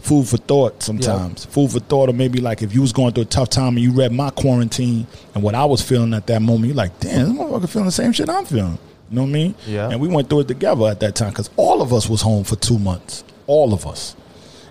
food 0.00 0.26
for 0.26 0.36
thought 0.36 0.82
sometimes. 0.82 1.44
Food 1.44 1.70
for 1.70 1.78
thought, 1.78 2.08
or 2.08 2.12
maybe 2.12 2.40
like 2.40 2.60
if 2.62 2.74
you 2.74 2.80
was 2.80 2.92
going 2.92 3.12
through 3.12 3.22
a 3.22 3.26
tough 3.26 3.50
time 3.50 3.76
and 3.76 3.80
you 3.80 3.92
read 3.92 4.10
my 4.10 4.30
quarantine 4.30 5.06
and 5.34 5.44
what 5.44 5.54
I 5.54 5.64
was 5.64 5.80
feeling 5.80 6.12
at 6.14 6.26
that 6.26 6.42
moment, 6.42 6.66
you're 6.66 6.74
like, 6.74 6.98
damn, 6.98 7.36
this 7.36 7.38
motherfucker 7.38 7.68
feeling 7.68 7.86
the 7.86 7.92
same 7.92 8.10
shit 8.12 8.28
I'm 8.28 8.44
feeling. 8.46 8.78
You 9.10 9.16
know 9.16 9.22
what 9.22 9.28
I 9.28 9.32
mean? 9.32 9.54
Yeah. 9.68 9.88
And 9.90 10.00
we 10.00 10.08
went 10.08 10.28
through 10.28 10.40
it 10.40 10.48
together 10.48 10.86
at 10.88 10.98
that 11.00 11.14
time 11.14 11.28
because 11.30 11.50
all 11.56 11.80
of 11.82 11.92
us 11.92 12.08
was 12.08 12.22
home 12.22 12.42
for 12.42 12.56
two 12.56 12.78
months. 12.80 13.22
All 13.46 13.72
of 13.72 13.86
us. 13.86 14.16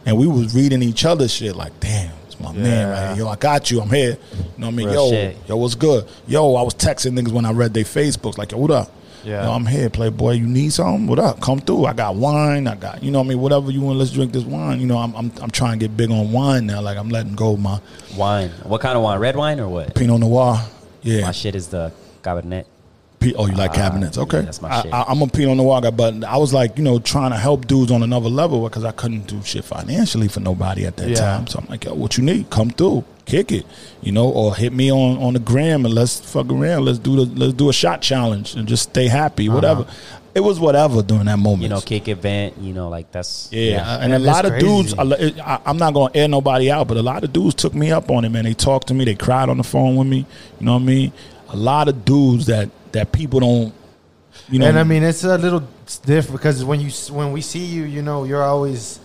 And 0.06 0.18
we 0.18 0.28
was 0.28 0.56
reading 0.56 0.82
each 0.82 1.06
other's 1.06 1.32
shit 1.34 1.56
like, 1.56 1.80
damn, 1.80 2.12
it's 2.26 2.40
my 2.40 2.52
man 2.54 2.66
Yeah. 2.66 2.90
right 3.08 3.16
here. 3.16 3.26
Yo, 3.26 3.30
I 3.30 3.36
got 3.36 3.70
you. 3.70 3.82
I'm 3.82 3.90
here. 3.90 4.18
You 4.32 4.38
know 4.58 4.68
what 4.68 4.68
I 4.68 4.72
mean? 4.72 4.88
Real 4.88 5.06
yo, 5.06 5.10
shit. 5.12 5.38
yo, 5.48 5.58
what's 5.58 5.76
good? 5.76 6.08
Yo, 6.28 6.56
I 6.56 6.62
was 6.64 6.74
texting 6.74 7.18
niggas 7.20 7.32
when 7.32 7.46
I 7.46 7.52
read 7.52 7.74
their 7.74 7.84
Facebooks, 7.84 8.38
like, 8.38 8.52
yo, 8.52 8.58
what 8.58 8.72
up? 8.72 8.92
Yeah. 9.24 9.44
Yo, 9.46 9.52
I'm 9.52 9.68
here, 9.68 9.88
Playboy. 9.92 10.32
You 10.32 10.48
need 10.48 10.74
something? 10.74 11.06
What 11.06 11.20
up? 11.20 11.40
Come 11.42 11.60
through. 11.60 11.86
I 11.86 11.94
got 11.94 12.16
wine. 12.16 12.66
I 12.68 12.74
got, 12.74 13.04
you 13.04 13.12
know 13.12 13.20
what 13.20 13.26
I 13.26 13.30
mean? 13.30 13.40
Whatever 13.40 13.70
you 13.70 13.82
want, 13.82 14.00
let's 14.00 14.10
drink 14.10 14.32
this 14.34 14.44
wine. 14.44 14.80
You 14.80 14.88
know, 14.88 14.98
I'm, 14.98 15.16
I'm, 15.16 15.32
I'm 15.40 15.52
trying 15.52 15.78
to 15.78 15.88
get 15.88 15.96
big 15.96 16.10
on 16.10 16.32
wine 16.32 16.66
now. 16.66 16.82
Like, 16.82 16.98
I'm 16.98 17.10
letting 17.10 17.36
go 17.36 17.54
of 17.54 17.60
my 17.60 17.80
Wine. 18.18 18.50
What 18.64 18.82
kind 18.82 18.98
of 18.98 19.04
wine? 19.04 19.20
Red 19.20 19.36
wine 19.36 19.60
or 19.60 19.70
what? 19.70 19.94
Pinot 19.94 20.20
Noir. 20.22 20.60
Yeah. 21.04 21.22
My 21.22 21.32
shit 21.32 21.54
is 21.54 21.68
the 21.68 21.92
Cabernet. 22.24 22.66
P- 23.22 23.36
oh, 23.36 23.46
you 23.46 23.54
like 23.54 23.72
Ah, 23.72 23.76
cabinets? 23.76 24.18
yeah, 24.18 24.24
Okay, 24.24 24.42
that's 24.42 24.62
my 24.62 24.70
I, 24.70 24.82
shit. 24.82 24.94
I, 24.94 25.04
I'm 25.08 25.22
a 25.22 25.28
Pinot 25.28 25.56
Noir 25.58 25.80
guy, 25.80 25.92
but 25.92 26.24
I 26.24 26.38
was 26.38 26.54
like, 26.54 26.78
you 26.78 26.84
know, 26.84 27.00
trying 27.00 27.32
to 27.32 27.38
help 27.38 27.68
dudes 27.68 27.92
on 27.92 28.02
another 28.04 28.30
level 28.30 28.64
because 28.68 28.84
I 28.84 28.92
couldn't 28.92 29.28
do 29.28 29.42
shit 29.44 29.64
financially 29.64 30.28
for 30.28 30.40
nobody 30.40 30.86
at 30.86 30.98
that 30.98 31.10
Yeah. 31.10 31.16
time. 31.16 31.48
So 31.48 31.60
I'm 31.60 31.68
like, 31.70 31.86
yo, 31.86 31.94
what 31.94 32.18
you 32.18 32.24
need? 32.24 32.50
Come 32.50 32.72
through, 32.72 33.06
kick 33.26 33.52
it, 33.52 33.66
you 34.02 34.12
know, 34.12 34.28
or 34.28 34.56
hit 34.56 34.74
me 34.74 34.92
on 34.92 35.18
on 35.22 35.34
the 35.34 35.40
gram 35.40 35.86
and 35.86 35.94
let's 35.94 36.20
fuck 36.20 36.52
around. 36.52 36.86
Let's 36.86 37.00
do 37.00 37.24
the 37.24 37.40
let's 37.40 37.54
do 37.54 37.70
a 37.70 37.74
shot 37.74 38.02
challenge 38.02 38.56
and 38.56 38.68
just 38.68 38.90
stay 38.90 39.08
happy, 39.08 39.48
whatever. 39.50 39.86
It 40.34 40.40
was 40.40 40.60
whatever 40.62 41.02
during 41.04 41.26
that 41.26 41.40
moment. 41.40 41.64
You 41.64 41.70
know, 41.70 41.82
kick 41.82 42.08
event. 42.08 42.56
You 42.60 42.74
know, 42.74 42.88
like 42.90 43.12
that's 43.12 43.50
Yeah, 43.52 44.00
and 44.00 44.12
Man, 44.14 44.22
a 44.22 44.24
lot 44.24 44.46
of 44.46 44.58
dudes. 44.60 44.94
crazy. 44.96 45.40
I, 45.42 45.56
I- 45.56 45.62
I'm 45.66 45.78
not 45.78 45.94
going 45.94 46.14
to 46.14 46.18
air 46.20 46.28
nobody 46.30 46.72
out, 46.72 46.88
but 46.88 46.96
a 46.98 47.02
lot 47.04 47.24
of 47.24 47.32
dudes 47.34 47.54
took 47.56 47.76
me 47.76 47.92
up 47.92 48.10
on 48.10 48.24
it, 48.26 48.30
man. 48.30 48.46
They 48.46 48.54
talked 48.54 48.88
to 48.88 48.94
me, 48.94 49.04
they 49.06 49.14
cried 49.16 49.50
on 49.50 49.58
the 49.58 49.64
phone 49.64 49.96
with 49.98 50.08
me. 50.08 50.26
You 50.60 50.66
know 50.66 50.74
what 50.74 50.84
I 50.84 50.86
mean? 50.86 51.12
A 51.50 51.58
lot 51.58 51.90
of 51.90 52.06
dudes 52.06 52.46
that 52.46 52.70
that 52.94 53.12
people 53.12 53.40
don't. 53.40 53.74
You 54.50 54.60
know, 54.60 54.68
and 54.68 54.80
I 54.80 54.84
mean, 54.84 55.04
it's 55.04 55.24
a 55.24 55.38
little 55.38 55.68
different 56.06 56.40
because 56.42 56.64
when 56.64 56.80
you 56.80 56.90
when 57.14 57.32
we 57.32 57.42
see 57.42 57.66
you, 57.66 57.84
you 57.84 58.02
know, 58.02 58.24
you're 58.24 58.44
always 58.44 59.00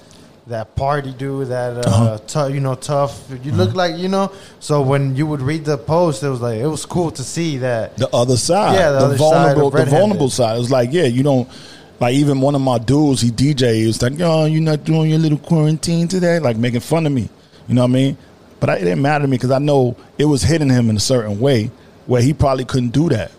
that 0.46 0.76
party 0.76 1.12
dude, 1.12 1.48
that 1.48 1.76
uh, 1.76 1.80
Uh-huh. 1.90 2.18
tou- 2.26 2.54
you 2.54 2.60
know, 2.60 2.76
tough. 2.76 3.24
You 3.42 3.50
look 3.52 3.74
like 3.74 3.96
you 3.96 4.08
know. 4.08 4.30
So 4.60 4.80
when 4.82 5.16
you 5.16 5.26
would 5.26 5.42
read 5.42 5.64
the 5.64 5.76
post, 5.78 6.22
it 6.22 6.28
was 6.28 6.40
like 6.40 6.58
it 6.60 6.66
was 6.66 6.86
cool 6.86 7.10
to 7.12 7.24
see 7.24 7.58
that. 7.58 7.96
the 7.96 8.08
other 8.14 8.36
side, 8.36 8.74
Yeah, 8.76 8.92
the 8.92 8.98
other 8.98 9.18
side 9.18 9.54
vulnerable, 9.54 9.66
of 9.68 9.74
the 9.74 9.84
vulnerable 9.86 10.30
side. 10.30 10.56
It 10.56 10.60
was 10.60 10.70
like, 10.70 10.92
yeah, 10.92 11.04
you 11.04 11.24
don't 11.24 11.48
like 11.98 12.14
even 12.14 12.40
one 12.40 12.54
of 12.54 12.60
my 12.60 12.78
dudes. 12.78 13.20
He 13.22 13.30
DJ. 13.30 13.74
He 13.80 13.86
was 13.88 14.00
like, 14.00 14.16
yo, 14.18 14.44
you're 14.44 14.62
not 14.62 14.84
doing 14.84 15.10
your 15.10 15.18
little 15.18 15.38
quarantine 15.38 16.06
today, 16.06 16.38
like 16.38 16.56
making 16.56 16.80
fun 16.80 17.06
of 17.06 17.12
me. 17.12 17.28
You 17.66 17.74
know 17.74 17.82
what 17.82 17.90
I 17.90 17.94
mean? 17.94 18.16
But 18.60 18.70
I, 18.70 18.76
it 18.76 18.84
didn't 18.84 19.02
matter 19.02 19.22
to 19.22 19.28
me 19.28 19.36
because 19.36 19.50
I 19.50 19.58
know 19.58 19.96
it 20.16 20.24
was 20.26 20.42
hitting 20.42 20.70
him 20.70 20.88
in 20.88 20.96
a 20.96 21.00
certain 21.00 21.40
way 21.40 21.70
where 22.06 22.22
he 22.22 22.32
probably 22.32 22.64
couldn't 22.64 22.90
do 22.90 23.08
that. 23.08 23.32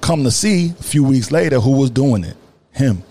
Come 0.00 0.24
to 0.24 0.30
see 0.30 0.70
a 0.78 0.82
few 0.82 1.04
weeks 1.04 1.30
later, 1.30 1.60
who 1.60 1.72
was 1.72 1.90
doing 1.90 2.24
it? 2.24 2.36
Him. 2.72 3.02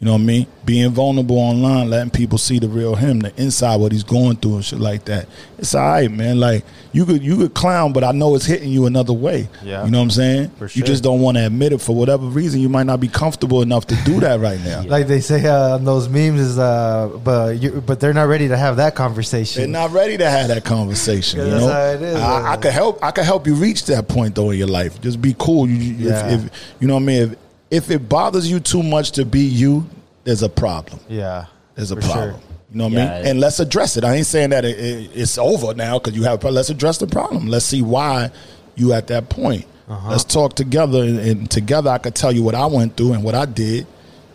You 0.00 0.06
know 0.06 0.12
what 0.12 0.22
I 0.22 0.24
mean? 0.24 0.46
Being 0.64 0.90
vulnerable 0.92 1.36
online, 1.36 1.90
letting 1.90 2.08
people 2.08 2.38
see 2.38 2.58
the 2.58 2.68
real 2.70 2.94
him, 2.94 3.18
the 3.20 3.34
inside, 3.38 3.76
what 3.76 3.92
he's 3.92 4.02
going 4.02 4.36
through 4.36 4.54
and 4.54 4.64
shit 4.64 4.80
like 4.80 5.04
that. 5.04 5.28
It's 5.58 5.74
all 5.74 5.82
right, 5.82 6.10
man. 6.10 6.40
Like 6.40 6.64
you 6.92 7.04
could 7.04 7.22
you 7.22 7.36
could 7.36 7.52
clown, 7.52 7.92
but 7.92 8.02
I 8.02 8.12
know 8.12 8.34
it's 8.34 8.46
hitting 8.46 8.70
you 8.70 8.86
another 8.86 9.12
way. 9.12 9.50
Yeah. 9.62 9.84
You 9.84 9.90
know 9.90 9.98
what 9.98 10.04
I'm 10.04 10.10
saying? 10.10 10.48
For 10.52 10.68
You 10.72 10.84
just 10.84 11.02
don't 11.02 11.20
want 11.20 11.36
to 11.36 11.44
admit 11.44 11.74
it 11.74 11.82
for 11.82 11.94
whatever 11.94 12.24
reason. 12.24 12.62
You 12.62 12.70
might 12.70 12.86
not 12.86 12.98
be 12.98 13.08
comfortable 13.08 13.60
enough 13.60 13.88
to 13.88 13.94
do 14.06 14.20
that 14.20 14.40
right 14.40 14.58
now. 14.64 14.80
Like 14.88 15.06
they 15.06 15.20
say 15.20 15.44
uh, 15.46 15.74
on 15.74 15.84
those 15.84 16.08
memes 16.08 16.40
is, 16.40 16.58
uh, 16.58 17.08
but 17.22 17.58
you, 17.58 17.82
but 17.82 18.00
they're 18.00 18.14
not 18.14 18.26
ready 18.28 18.48
to 18.48 18.56
have 18.56 18.78
that 18.78 18.94
conversation. 18.94 19.60
They're 19.60 19.82
not 19.82 19.90
ready 19.90 20.16
to 20.16 20.30
have 20.30 20.48
that 20.48 20.64
conversation. 20.64 21.40
Yeah, 21.40 21.44
You 21.44 21.50
that's 21.50 21.62
know, 21.66 21.72
how 21.72 21.80
it 21.90 22.02
is. 22.02 22.16
I, 22.16 22.52
I 22.52 22.56
could 22.56 22.72
help. 22.72 23.04
I 23.04 23.10
could 23.10 23.24
help 23.26 23.46
you 23.46 23.54
reach 23.54 23.84
that 23.84 24.08
point 24.08 24.34
though 24.34 24.48
in 24.48 24.56
your 24.58 24.66
life. 24.68 24.98
Just 25.02 25.20
be 25.20 25.34
cool. 25.38 25.68
You, 25.68 25.74
you- 25.76 26.08
Yeah. 26.08 26.30
if, 26.32 26.46
if 26.46 26.74
you 26.80 26.88
know 26.88 26.94
what 26.94 27.02
I 27.02 27.04
mean. 27.04 27.22
If, 27.32 27.36
if 27.70 27.90
it 27.90 28.08
bothers 28.08 28.50
you 28.50 28.60
too 28.60 28.82
much 28.82 29.12
to 29.12 29.24
be 29.24 29.40
you, 29.40 29.88
there's 30.24 30.42
a 30.42 30.48
problem. 30.48 31.00
yeah, 31.08 31.46
There's 31.74 31.90
a 31.92 31.96
problem. 31.96 32.32
sure. 32.32 32.40
You 32.72 32.78
know 32.78 32.84
what 32.84 32.92
Yeah, 32.92 33.12
I 33.14 33.18
mean? 33.18 33.26
And 33.28 33.40
let's 33.40 33.58
address 33.58 33.96
it. 33.96 34.04
I 34.04 34.14
ain't 34.16 34.26
saying 34.26 34.50
that 34.50 34.64
it, 34.64 34.78
it, 34.78 35.10
it's 35.14 35.38
over 35.38 35.74
now 35.74 35.98
because 35.98 36.14
you 36.16 36.22
have. 36.24 36.34
a 36.34 36.38
problem. 36.38 36.54
Let's 36.56 36.70
address 36.70 36.98
the 36.98 37.06
problem. 37.06 37.46
Let's 37.48 37.64
see 37.64 37.82
why 37.82 38.30
you 38.76 38.92
at 38.92 39.06
that 39.08 39.28
point. 39.28 39.66
Uh-huh. 39.88 40.10
Let's 40.10 40.22
talk 40.22 40.54
together, 40.54 41.02
and, 41.02 41.18
and 41.18 41.50
together 41.50 41.90
I 41.90 41.98
could 41.98 42.14
tell 42.14 42.30
you 42.32 42.44
what 42.44 42.54
I 42.54 42.66
went 42.66 42.96
through 42.96 43.14
and 43.14 43.24
what 43.24 43.34
I 43.34 43.44
did. 43.44 43.86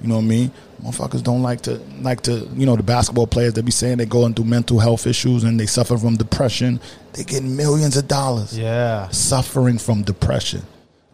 You 0.02 0.08
know 0.10 0.16
what 0.16 0.22
I 0.24 0.26
mean? 0.26 0.52
Motherfuckers 0.84 1.24
don't 1.24 1.42
like 1.42 1.62
to 1.62 1.76
like 2.02 2.22
to 2.24 2.48
you 2.56 2.66
know 2.66 2.76
the 2.76 2.84
basketball 2.84 3.26
players. 3.28 3.54
They 3.54 3.62
be 3.62 3.72
saying 3.72 3.98
they 4.00 4.06
going 4.06 4.34
through 4.34 4.46
mental 4.46 4.80
health 4.80 5.08
issues 5.08 5.46
and 5.46 5.58
they 5.58 5.66
suffer 5.66 5.98
from 5.98 6.18
depression. 6.18 6.82
They 7.14 7.24
get 7.24 7.42
millions 7.44 7.96
of 7.96 8.08
dollars 8.10 8.58
Yeah, 8.58 9.08
suffering 9.10 9.78
from 9.78 10.02
depression. 10.04 10.62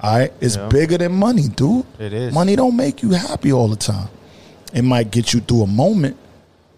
All 0.02 0.18
right, 0.18 0.34
it's 0.41 0.56
Yeah. 0.56 0.68
bigger 0.69 0.98
than 0.98 1.14
money, 1.14 1.48
dude. 1.48 1.86
It 1.99 2.11
is. 2.14 2.34
Money 2.34 2.56
don't 2.56 2.76
make 2.76 3.03
you 3.03 3.11
happy 3.11 3.52
all 3.52 3.68
the 3.68 3.76
time. 3.76 4.07
It 4.73 4.84
might 4.84 5.11
get 5.11 5.34
you 5.34 5.41
through 5.41 5.64
a 5.64 5.68
moment. 5.68 6.18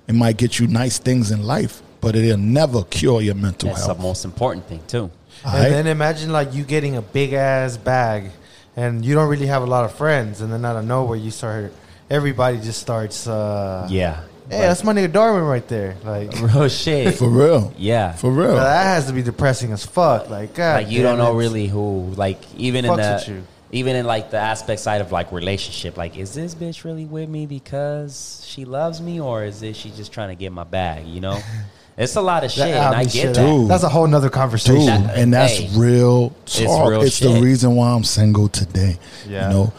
It 0.07 0.15
might 0.15 0.35
get 0.37 0.59
you 0.59 0.67
nice 0.67 0.97
things 0.97 1.31
in 1.31 1.43
life, 1.43 1.81
but 2.01 2.15
it'll 2.15 2.37
never 2.37 2.83
cure 2.83 3.21
your 3.21 3.35
mental 3.35 3.69
health. 3.69 3.85
That's 3.87 3.97
the 3.97 4.03
most 4.03 4.25
important 4.25 4.67
thing 4.67 4.81
too. 4.87 5.09
All 5.45 5.51
and 5.55 5.63
right? 5.63 5.69
then 5.69 5.87
imagine 5.87 6.31
like 6.31 6.53
you 6.53 6.63
getting 6.63 6.97
a 6.97 7.01
big 7.01 7.31
ass 7.33 7.77
bag, 7.77 8.31
and 8.75 9.05
you 9.05 9.15
don't 9.15 9.29
really 9.29 9.47
have 9.47 9.61
a 9.63 9.65
lot 9.67 9.85
of 9.85 9.93
friends, 9.93 10.41
and 10.41 10.51
then 10.51 10.65
out 10.65 10.75
of 10.75 10.85
nowhere 10.85 11.17
you 11.17 11.31
start, 11.31 11.71
everybody 12.09 12.57
just 12.57 12.79
starts. 12.81 13.25
Uh, 13.27 13.87
Yeah. 13.89 14.17
Hey, 14.49 14.59
that's 14.59 14.83
my 14.83 14.93
nigga 14.93 15.11
Darwin 15.11 15.43
right 15.43 15.67
there. 15.67 15.95
Like, 16.03 16.31
Real 16.41 16.67
shit. 16.69 17.15
For 17.15 17.29
real. 17.29 17.73
yeah. 17.77 18.13
For 18.13 18.31
real. 18.31 18.55
that 18.55 18.83
has 18.83 19.07
to 19.07 19.13
be 19.13 19.23
depressing 19.23 19.71
as 19.71 19.85
fuck. 19.85 20.29
Like, 20.29 20.53
God, 20.53 20.83
like 20.83 20.91
you 20.91 21.01
damn 21.01 21.17
don't 21.17 21.25
know 21.25 21.33
it. 21.33 21.37
really 21.39 21.67
who 21.67 22.11
like 22.15 22.39
even 22.55 22.85
in 22.85 22.95
the 22.95 23.43
even 23.71 23.95
in 23.95 24.05
like 24.05 24.29
the 24.29 24.37
aspect 24.37 24.81
side 24.81 25.01
of 25.01 25.11
like 25.11 25.31
relationship 25.31 25.97
like 25.97 26.15
is 26.15 26.33
this 26.35 26.53
bitch 26.53 26.83
really 26.83 27.05
with 27.05 27.27
me 27.27 27.47
because 27.47 28.43
she 28.47 28.65
loves 28.65 29.01
me 29.01 29.19
or 29.19 29.43
is 29.43 29.63
it 29.63 29.75
she 29.75 29.89
just 29.89 30.11
trying 30.13 30.29
to 30.29 30.35
get 30.35 30.51
my 30.51 30.63
bag 30.63 31.07
you 31.07 31.19
know 31.19 31.39
it's 31.97 32.15
a 32.15 32.21
lot 32.21 32.43
of 32.43 32.51
shit 32.51 32.65
That- 32.67 32.93
and 32.93 32.95
i 32.95 33.03
get 33.03 33.11
shit, 33.11 33.33
that 33.35 33.43
Dude. 33.45 33.67
That's 33.67 33.81
a 33.83 33.89
whole 33.89 34.05
nother 34.05 34.29
conversation. 34.29 34.85
That- 35.07 35.17
and 35.17 35.33
that's 35.33 35.57
hey, 35.57 35.69
real 35.75 36.29
talk. 36.45 36.89
real 36.89 37.01
It's, 37.01 37.17
the 37.19 37.39
reason 37.41 37.75
why 37.75 37.89
I'm 37.89 38.03
single 38.03 38.47
today. 38.47 38.97
Yeah. 39.27 39.47
You 39.47 39.53
know, 39.55 39.73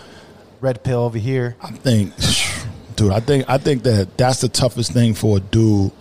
Red 0.61 0.83
pill 0.83 1.01
over 1.03 1.19
here. 1.19 1.57
I 1.61 1.71
think, 1.73 2.15
dude, 2.97 3.13
I 3.13 3.21
think 3.21 3.45
I 3.49 3.59
think 3.59 3.83
that 3.85 4.17
that's 4.17 4.41
the 4.41 4.49
toughest 4.49 4.93
thing 4.93 5.15
for 5.15 5.37
a 5.39 5.41
dude 5.41 5.93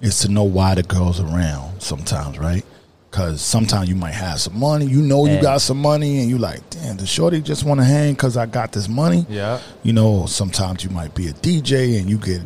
is 0.00 0.20
to 0.20 0.28
know 0.28 0.44
why 0.44 0.74
the 0.74 0.82
girl's 0.82 1.20
around. 1.20 1.80
Sometimes, 1.82 2.38
right? 2.38 2.64
Because 3.10 3.40
sometimes 3.40 3.88
you 3.88 3.96
might 3.96 4.14
have 4.14 4.40
some 4.40 4.58
money. 4.58 4.86
You 4.86 5.02
know 5.02 5.26
you 5.26 5.32
And- 5.32 5.42
got 5.42 5.60
some 5.60 5.82
money, 5.82 6.20
and 6.20 6.30
you 6.30 6.38
like, 6.38 6.60
damn, 6.70 6.96
the 6.96 7.06
Shorty 7.06 7.40
just 7.40 7.64
want 7.64 7.80
to 7.80 7.84
hang 7.84 8.12
because 8.12 8.36
I 8.36 8.46
got 8.46 8.70
this 8.72 8.88
money? 8.88 9.26
Yeah. 9.28 9.58
You 9.82 9.92
know, 9.92 10.26
sometimes 10.26 10.84
you 10.84 10.90
might 10.90 11.14
be 11.14 11.26
a 11.28 11.32
DJ 11.32 11.98
and 11.98 12.08
you 12.08 12.18
get 12.18 12.40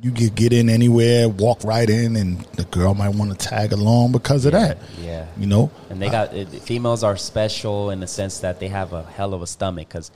you 0.00 0.12
get 0.12 0.34
get 0.36 0.52
in 0.52 0.68
anywhere, 0.70 1.28
walk 1.28 1.62
right 1.64 1.90
in, 1.90 2.14
and 2.16 2.40
the 2.56 2.62
girl 2.64 2.94
might 2.94 3.14
want 3.16 3.32
to 3.32 3.36
tag 3.48 3.72
along 3.72 4.12
because 4.12 4.44
of 4.46 4.52
that. 4.52 4.78
yeah 5.02 5.26
You 5.36 5.46
know, 5.48 5.70
and 5.90 6.00
they 6.00 6.08
got 6.08 6.32
it, 6.32 6.48
females 6.62 7.02
are 7.02 7.16
special 7.16 7.90
in 7.90 7.98
the 8.00 8.06
sense 8.06 8.38
that 8.40 8.60
they 8.60 8.68
have 8.68 8.92
a 8.92 9.02
hell 9.02 9.34
of 9.34 9.42
a 9.42 9.46
stomach 9.46 9.88
because 9.88 10.10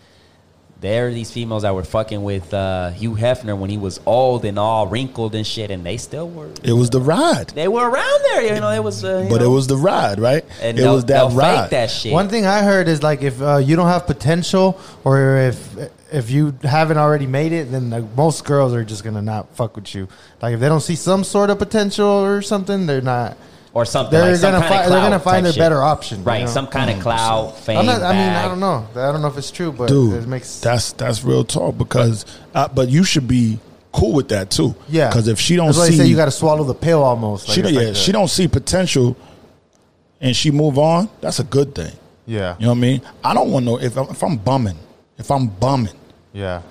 there 0.83 1.07
are 1.07 1.13
these 1.13 1.31
females 1.31 1.63
that 1.63 1.75
were 1.75 1.85
fucking 1.85 2.23
with 2.25 2.53
uh, 2.53 2.91
Hugh 2.91 3.15
Hefner 3.15 3.57
when 3.57 3.71
he 3.71 3.79
was 3.79 4.01
old 4.05 4.45
and 4.45 4.59
all 4.59 4.89
wrinkled 4.89 5.37
and 5.37 5.47
shit, 5.47 5.71
and 5.71 5.87
they 5.87 5.97
still 5.97 6.29
were. 6.29 6.51
it 6.65 6.73
was 6.73 6.91
the 6.91 7.01
ride, 7.01 7.49
They 7.51 7.69
were 7.69 7.89
around 7.89 8.23
there, 8.25 8.55
you 8.55 8.61
know. 8.61 8.71
It 8.71 8.83
was, 8.83 9.05
uh, 9.05 9.23
you 9.25 9.31
but 9.31 9.41
it 9.41 9.47
was 9.47 9.69
the 9.69 9.77
ride, 9.77 10.19
right? 10.19 10.45
and 10.61 10.79
it 10.79 10.87
was 10.87 11.05
that 11.05 11.29
they'll 11.29 11.31
ride. 11.31 11.71
That 11.71 11.91
shit. 11.91 12.13
One 12.13 12.29
thing 12.29 12.47
I 12.47 12.63
heard 12.63 12.89
is 12.89 13.03
like 13.03 13.23
if 13.23 13.41
uh, 13.41 13.59
you 13.59 13.77
don't 13.77 13.87
have 13.87 14.07
potential 14.07 14.79
or 15.05 15.37
if 15.37 15.77
if 16.13 16.31
you 16.31 16.55
haven't 16.63 16.99
already 16.99 17.27
made 17.27 17.53
it, 17.53 17.71
then 17.71 17.91
like, 17.91 18.05
most 18.17 18.45
girls 18.45 18.75
are 18.75 18.85
just 18.85 19.05
gonna 19.05 19.23
not 19.23 19.55
fuck 19.55 19.77
with 19.77 19.95
you. 19.95 20.09
Like 20.43 20.55
if 20.55 20.61
they 20.61 20.69
don't 20.69 20.81
see 20.81 20.97
some 20.97 21.23
sort 21.25 21.49
of 21.49 21.59
potential 21.59 22.07
or 22.07 22.43
something, 22.43 22.87
they're 22.87 23.01
not. 23.01 23.37
Or 23.74 23.85
something. 23.85 24.19
They're 24.19 24.31
like 24.31 24.40
some 24.40 24.53
gonna 24.53 24.69
kind 24.69 24.85
of 24.85 24.90
they're 24.90 25.01
gonna 25.01 25.19
find 25.19 25.36
type 25.36 25.43
their 25.44 25.53
shit. 25.53 25.61
better 25.61 25.82
option, 25.82 26.19
you 26.19 26.24
right? 26.24 26.40
know? 26.43 26.47
Some 26.47 26.66
kind 26.66 26.90
of 26.90 27.01
cloud, 27.01 27.57
fame. 27.57 27.78
I'm 27.78 27.86
not, 27.86 28.03
I 28.03 28.12
mean, 28.12 28.28
I 28.28 28.49
don't 28.49 28.61
know. 28.61 28.86
I 28.93 29.12
don't 29.12 29.23
know 29.23 29.28
if 29.28 29.39
it's 29.39 29.51
true, 29.51 29.73
but 29.73 29.89
dude. 29.89 30.23
it 30.23 30.28
makes 30.28 30.61
that's 30.61 30.93
that's 30.93 31.24
real 31.24 31.44
talk 31.44 31.78
because, 31.78 32.24
uh, 32.55 32.69
but 32.69 32.89
you 32.89 33.05
should 33.05 33.27
be 33.27 33.59
cool 33.93 34.12
with 34.12 34.28
that 34.31 34.51
too. 34.51 34.74
yeah. 34.89 35.09
because 35.09 35.28
if 35.28 35.39
she 35.39 35.57
don't 35.57 35.66
That's 35.66 35.89
see, 35.89 35.97
say 35.99 36.07
you 36.07 36.16
got 36.16 36.24
to 36.24 36.31
swallow 36.31 36.65
the 36.65 36.74
pill 36.74 37.03
almost. 37.03 37.49
Like, 37.49 37.55
she 37.55 37.62
don't, 37.62 37.74
yeah, 37.74 37.81
like 37.81 37.97
she 37.97 38.12
don't 38.12 38.28
see 38.28 38.49
potential, 38.49 39.16
and 40.20 40.35
she 40.35 40.51
move 40.51 40.78
on. 40.78 41.09
That's 41.20 41.39
a 41.40 41.44
good 41.44 41.74
thing. 41.74 41.93
Yeah, 42.24 42.55
You 42.59 42.66
know 42.66 42.73
what 42.73 42.78
I 42.78 42.81
mean? 42.81 43.03
I 43.24 43.35
don't 43.35 43.51
want 43.51 43.65
no 43.66 43.81
if 43.81 43.97
I'm, 43.99 44.09
if 44.09 44.23
I'm 44.23 44.36
bumming, 44.36 44.78
if 45.19 45.31
I'm 45.31 45.49
bumming, 45.49 45.93
yeah, 46.32 46.62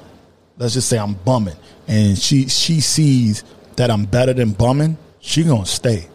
let's 0.58 0.74
just 0.74 0.88
say 0.88 0.98
I'm 0.98 1.14
bumming, 1.14 1.58
and 1.88 2.18
she 2.18 2.48
she 2.48 2.80
sees 2.80 3.44
that 3.76 3.92
I'm 3.92 4.06
better 4.06 4.34
than 4.34 4.52
bumming, 4.52 4.98
she 5.20 5.44
gonna 5.44 5.66
stay. 5.66 6.08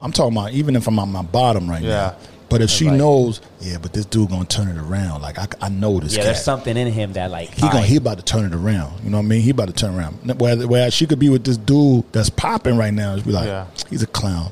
I'm 0.00 0.12
talking 0.12 0.36
about 0.36 0.52
even 0.52 0.76
if 0.76 0.86
I'm 0.86 0.98
on 0.98 1.10
my 1.10 1.22
bottom 1.22 1.68
right 1.68 1.82
Yeah. 1.82 1.88
now. 1.90 2.14
But 2.50 2.62
if 2.62 2.70
she 2.70 2.86
Like- 2.86 2.96
knows, 2.96 3.42
yeah, 3.60 3.76
but 3.82 3.92
this 3.92 4.06
dude 4.06 4.30
gonna 4.30 4.44
turn 4.46 4.68
it 4.68 4.78
around. 4.78 5.20
Like 5.20 5.38
I, 5.38 5.46
I 5.60 5.68
know 5.68 6.00
this. 6.00 6.12
Yeah, 6.12 6.18
cat. 6.18 6.24
there's 6.26 6.42
something 6.44 6.76
in 6.78 6.90
him 6.90 7.12
that 7.12 7.30
like 7.30 7.50
He 7.52 7.60
gonna 7.60 7.74
alright, 7.74 7.88
he 7.88 7.96
about 7.96 8.16
to 8.18 8.24
turn 8.24 8.46
it 8.46 8.54
around. 8.54 9.04
You 9.04 9.10
know 9.10 9.18
what 9.18 9.24
I 9.24 9.26
mean? 9.26 9.42
He 9.42 9.50
about 9.50 9.66
to 9.66 9.74
turn 9.74 9.94
around. 9.94 10.18
Whereas, 10.38 10.64
whereas 10.66 10.94
she 10.94 11.06
could 11.06 11.18
be 11.18 11.28
with 11.28 11.44
this 11.44 11.58
dude 11.58 12.04
that's 12.12 12.30
popping 12.30 12.78
right 12.78 12.94
now. 12.94 13.14
Just 13.14 13.26
be 13.26 13.32
like, 13.32 13.46
Yeah. 13.46 13.66
he's 13.90 14.02
a 14.02 14.06
clown. 14.06 14.50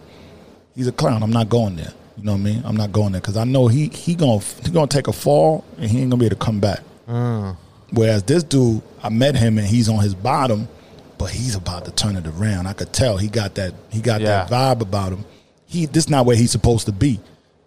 He's 0.74 0.86
a 0.88 0.92
clown. 0.92 1.22
I'm 1.22 1.32
not 1.32 1.48
going 1.48 1.76
there. 1.76 1.92
You 2.18 2.24
know 2.24 2.32
what 2.32 2.38
I 2.40 2.44
mean? 2.44 2.62
I'm 2.66 2.76
not 2.76 2.92
going 2.92 3.12
there 3.12 3.20
because 3.22 3.36
I 3.38 3.44
know 3.44 3.66
he 3.68 3.86
he 3.88 4.14
gonna 4.14 4.40
he 4.62 4.70
gonna 4.70 4.86
take 4.88 5.08
a 5.08 5.12
fall 5.12 5.64
and 5.78 5.90
he 5.90 6.00
ain't 6.02 6.10
gonna 6.10 6.20
be 6.20 6.26
able 6.26 6.36
to 6.36 6.44
come 6.44 6.60
back. 6.60 6.80
Mm. 7.08 7.56
Whereas 7.92 8.24
this 8.24 8.42
dude, 8.42 8.82
I 9.02 9.08
met 9.08 9.36
him 9.36 9.56
and 9.58 9.66
he's 9.66 9.88
on 9.88 10.00
his 10.00 10.14
bottom, 10.14 10.68
but 11.16 11.30
he's 11.30 11.54
about 11.54 11.86
to 11.86 11.92
turn 11.92 12.16
it 12.16 12.26
around. 12.26 12.66
I 12.66 12.74
could 12.74 12.92
tell 12.92 13.16
he 13.16 13.28
got 13.28 13.54
that 13.54 13.72
he 13.88 14.00
got 14.02 14.20
that 14.20 14.50
vibe 14.50 14.82
about 14.82 15.12
him. 15.12 15.24
He 15.66 15.86
this 15.86 16.08
not 16.08 16.26
where 16.26 16.36
he's 16.36 16.50
supposed 16.50 16.86
to 16.86 16.92
be. 16.92 17.20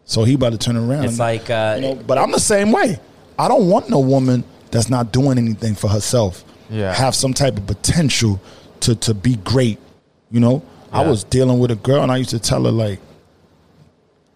So 0.06 0.24
he 0.24 0.34
about 0.34 0.54
to 0.54 0.58
turn 0.58 0.76
around. 0.76 1.06
It's 1.06 1.20
like 1.20 1.50
uh, 1.50 1.76
You 1.76 1.82
know, 1.82 1.96
but 1.96 2.18
I'm 2.18 2.32
the 2.32 2.40
same 2.40 2.72
way. 2.72 3.00
I 3.38 3.48
don't 3.48 3.70
want 3.70 3.90
no 3.90 4.00
woman 4.00 4.44
that's 4.72 4.90
not 4.90 5.12
doing 5.12 5.38
anything 5.38 5.76
for 5.76 5.88
herself. 5.88 6.44
Yeah. 6.70 6.94
Have 6.94 7.16
some 7.16 7.34
type 7.34 7.58
of 7.58 7.68
potential 7.68 8.42
to 8.82 8.96
to 8.96 9.14
be 9.14 9.36
great. 9.38 9.80
You 10.32 10.40
know? 10.40 10.64
I 10.92 11.06
was 11.08 11.24
dealing 11.24 11.60
with 11.60 11.70
a 11.70 11.76
girl 11.76 12.02
and 12.02 12.12
I 12.12 12.18
used 12.18 12.32
to 12.32 12.40
tell 12.40 12.64
her 12.64 12.72
like, 12.72 13.00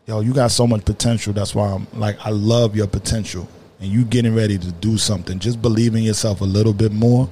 yo, 0.05 0.19
you 0.19 0.33
got 0.33 0.51
so 0.51 0.67
much 0.67 0.85
potential. 0.85 1.33
That's 1.33 1.55
why 1.55 1.69
I'm 1.69 1.87
like, 1.93 2.17
I 2.23 2.29
love 2.29 2.75
your 2.75 2.85
potential. 2.87 3.47
And 3.79 3.89
you 3.91 4.05
getting 4.05 4.35
ready 4.35 4.59
to 4.59 4.71
do 4.73 4.97
something. 4.99 5.39
Just 5.39 5.61
believe 5.61 5.95
in 5.95 6.03
yourself 6.03 6.41
a 6.41 6.45
little 6.45 6.73
bit 6.73 6.91
more 6.91 7.27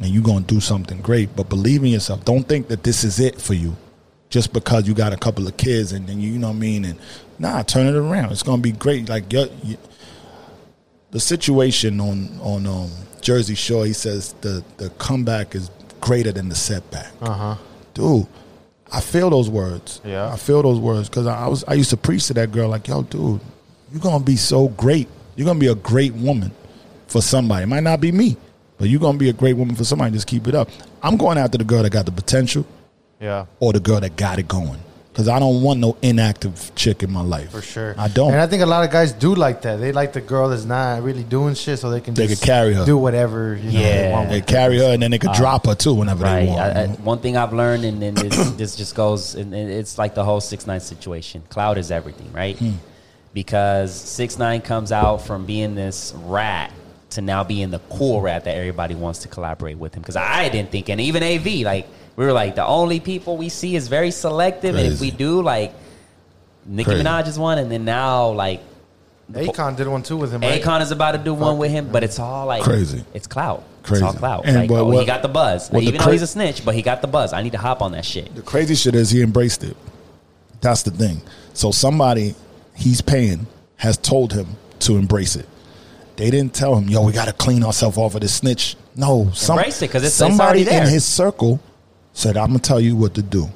and 0.00 0.08
you're 0.08 0.22
gonna 0.22 0.40
do 0.40 0.60
something 0.60 1.00
great. 1.00 1.34
But 1.36 1.48
believe 1.48 1.82
in 1.82 1.90
yourself. 1.90 2.24
Don't 2.24 2.44
think 2.48 2.68
that 2.68 2.82
this 2.82 3.04
is 3.04 3.20
it 3.20 3.40
for 3.40 3.54
you. 3.54 3.76
Just 4.30 4.52
because 4.52 4.86
you 4.86 4.94
got 4.94 5.12
a 5.12 5.16
couple 5.16 5.46
of 5.46 5.56
kids 5.56 5.92
and 5.92 6.06
then 6.06 6.20
you, 6.20 6.32
you 6.32 6.38
know 6.38 6.48
what 6.48 6.56
I 6.56 6.58
mean, 6.58 6.84
and 6.84 6.98
nah, 7.38 7.62
turn 7.62 7.86
it 7.86 7.94
around. 7.96 8.30
It's 8.30 8.42
gonna 8.42 8.60
be 8.60 8.72
great. 8.72 9.08
Like 9.08 9.32
your, 9.32 9.46
you, 9.62 9.78
the 11.10 11.20
situation 11.20 12.00
on 12.00 12.38
on 12.42 12.66
um, 12.66 12.90
Jersey 13.22 13.54
Shore, 13.54 13.86
he 13.86 13.92
says 13.94 14.34
the 14.42 14.62
the 14.76 14.90
comeback 14.90 15.54
is 15.54 15.70
greater 16.00 16.30
than 16.32 16.48
the 16.48 16.54
setback. 16.54 17.10
uh 17.22 17.32
huh. 17.32 17.56
Dude, 17.94 18.26
I 18.92 19.00
feel 19.00 19.30
those 19.30 19.48
words. 19.50 20.00
Yeah. 20.04 20.30
I 20.32 20.36
feel 20.36 20.62
those 20.62 20.78
words 20.78 21.08
because 21.08 21.26
I, 21.26 21.44
I 21.44 21.48
was 21.48 21.64
I 21.64 21.74
used 21.74 21.90
to 21.90 21.96
preach 21.96 22.26
to 22.26 22.34
that 22.34 22.52
girl 22.52 22.68
like, 22.68 22.86
yo, 22.86 23.02
dude, 23.02 23.40
you're 23.90 24.00
gonna 24.00 24.22
be 24.22 24.36
so 24.36 24.68
great. 24.68 25.08
You're 25.36 25.46
gonna 25.46 25.58
be 25.58 25.66
a 25.68 25.74
great 25.74 26.12
woman 26.14 26.52
for 27.06 27.22
somebody. 27.22 27.62
It 27.62 27.66
might 27.68 27.82
not 27.82 28.00
be 28.00 28.12
me, 28.12 28.36
But 28.76 28.88
you're 28.90 29.00
gonna 29.00 29.16
be 29.18 29.30
a 29.30 29.32
great 29.32 29.54
woman 29.56 29.74
for 29.74 29.84
somebody. 29.84 30.12
Just 30.12 30.26
keep 30.26 30.46
it 30.46 30.54
up. 30.54 30.68
I'm 31.02 31.16
going 31.16 31.38
after 31.38 31.56
the 31.56 31.64
girl 31.64 31.82
that 31.82 31.90
got 31.92 32.04
the 32.04 32.12
potential 32.12 32.66
Yeah. 33.20 33.46
or 33.60 33.72
the 33.72 33.80
girl 33.80 34.00
that 34.00 34.16
got 34.16 34.38
it 34.38 34.46
going. 34.48 34.78
Because 35.12 35.28
I 35.28 35.40
don't 35.40 35.62
want 35.62 35.80
no 35.80 35.96
inactive 36.00 36.70
chick 36.76 37.02
in 37.02 37.10
my 37.10 37.22
life. 37.22 37.50
For 37.50 37.60
sure. 37.60 37.92
I 37.98 38.06
don't. 38.06 38.30
And 38.30 38.40
I 38.40 38.46
think 38.46 38.62
a 38.62 38.66
lot 38.66 38.84
of 38.84 38.92
guys 38.92 39.12
do 39.12 39.34
like 39.34 39.62
that. 39.62 39.80
They 39.80 39.90
like 39.90 40.12
the 40.12 40.20
girl 40.20 40.48
that's 40.50 40.64
not 40.64 41.02
really 41.02 41.24
doing 41.24 41.54
shit 41.56 41.80
so 41.80 41.90
they 41.90 42.00
can 42.00 42.14
They 42.14 42.28
just 42.28 42.40
could 42.42 42.46
carry 42.46 42.72
her. 42.74 42.84
do 42.86 42.96
whatever 42.96 43.56
you 43.56 43.64
know, 43.64 43.70
they 43.72 43.80
Yeah. 44.04 44.12
want. 44.12 44.28
they 44.28 44.36
with 44.38 44.46
carry 44.46 44.78
her 44.78 44.92
and 44.92 45.02
then 45.02 45.10
they 45.10 45.18
could 45.18 45.32
drop 45.32 45.66
her 45.66 45.74
too 45.74 45.94
whenever 45.94 46.22
Right. 46.22 46.44
they 46.44 46.46
want. 46.52 46.60
I, 46.60 46.82
I, 46.82 46.86
one 46.86 47.18
thing 47.18 47.36
I've 47.36 47.52
learned, 47.52 47.84
and, 47.84 48.00
then 48.00 48.14
this, 48.14 48.50
this 48.56 48.76
just 48.76 48.94
goes, 48.94 49.34
and 49.34 49.52
and 49.52 49.68
it's 49.68 49.98
like 49.98 50.14
the 50.14 50.22
whole 50.24 50.40
six 50.40 50.68
nine 50.68 50.78
situation. 50.78 51.42
Cloud 51.48 51.78
is 51.78 51.90
everything, 51.90 52.32
right? 52.32 52.56
Hmm. 52.56 52.74
Because 53.34 53.92
six 53.94 54.38
nine 54.38 54.60
comes 54.60 54.92
out 54.92 55.18
from 55.22 55.46
being 55.46 55.74
this 55.74 56.14
rat 56.26 56.72
to 57.10 57.22
now 57.22 57.42
being 57.42 57.70
the 57.70 57.80
cool 57.90 58.20
rat 58.20 58.44
that 58.44 58.56
everybody 58.56 58.94
wants 58.94 59.20
to 59.20 59.28
collaborate 59.28 59.78
with 59.78 59.94
him. 59.94 60.02
Because 60.02 60.16
I 60.16 60.48
didn't 60.48 60.70
think, 60.70 60.88
and 60.88 61.00
even 61.00 61.22
AV, 61.24 61.64
like 61.64 61.86
we 62.18 62.24
were 62.26 62.32
like 62.32 62.56
the 62.56 62.66
only 62.66 62.98
people 62.98 63.36
we 63.36 63.48
see 63.48 63.76
is 63.76 63.86
very 63.86 64.10
selective, 64.10 64.74
and 64.74 64.92
if 64.92 65.00
we 65.00 65.12
do, 65.12 65.40
like 65.40 65.72
Nicki 66.66 66.90
Crazy. 66.90 67.04
Minaj 67.04 67.28
is 67.28 67.38
one, 67.38 67.58
and 67.58 67.70
then 67.70 67.84
now 67.84 68.30
like 68.32 68.60
Akon 69.32 69.76
did 69.76 69.86
one 69.86 70.02
too 70.02 70.16
with 70.16 70.32
him. 70.32 70.40
Right? 70.40 70.60
Akon 70.60 70.80
is 70.80 70.90
about 70.90 71.12
to 71.12 71.18
do 71.18 71.32
one 71.32 71.58
with 71.58 71.70
him, 71.70 71.90
but 71.92 72.02
it's 72.02 72.18
all 72.18 72.46
like 72.46 72.64
Crazy. 72.64 73.04
It's 73.14 73.28
clout. 73.28 73.62
Crazy. 73.84 74.04
It's 74.04 74.14
all 74.14 74.18
clout. 74.18 74.46
And 74.46 74.56
like, 74.56 74.70
what- 74.70 74.80
oh, 74.80 74.98
he 74.98 75.06
got 75.06 75.22
the 75.22 75.28
buzz. 75.28 75.70
what 75.70 75.78
the 75.78 75.86
Even 75.86 76.00
though 76.00 76.10
he's 76.10 76.22
a 76.22 76.26
snitch, 76.26 76.64
but 76.64 76.74
he 76.74 76.82
got 76.82 77.02
the 77.02 77.06
buzz. 77.08 77.32
I 77.32 77.40
need 77.42 77.52
to 77.52 77.58
hop 77.58 77.80
on 77.82 77.92
that 77.92 78.04
shit. 78.04 78.34
The 78.34 78.42
crazy 78.42 78.74
shit 78.74 78.96
is 78.96 79.10
he 79.10 79.22
embraced 79.22 79.62
it. 79.62 79.76
That's 80.60 80.82
the 80.82 80.90
thing. 80.90 81.22
So 81.54 81.70
somebody 81.70 82.34
he's 82.74 83.00
paying 83.00 83.46
has 83.76 83.96
told 83.96 84.32
him 84.32 84.48
to 84.80 84.96
embrace 84.96 85.36
it. 85.36 85.46
They 86.16 86.30
didn't 86.32 86.52
tell 86.52 86.74
him, 86.74 86.88
"Yo, 86.88 87.02
we 87.02 87.12
got 87.12 87.26
to 87.26 87.32
clean 87.32 87.62
ourselves 87.62 87.96
off 87.96 88.16
of 88.16 88.22
this 88.22 88.34
snitch." 88.34 88.76
No, 88.96 89.30
some, 89.34 89.56
Embrace 89.56 89.80
it, 89.82 89.86
'cause 89.88 90.02
it's- 90.02 90.06
it's 90.06 90.16
somebody 90.16 90.40
already 90.42 90.64
there. 90.64 90.82
in 90.82 90.88
his 90.88 91.04
circle 91.04 91.60
said, 92.12 92.36
"I'm 92.36 92.48
gonna 92.48 92.58
tell 92.58 92.80
you 92.80 92.96
what 92.96 93.14
to 93.14 93.22
do. 93.22 93.48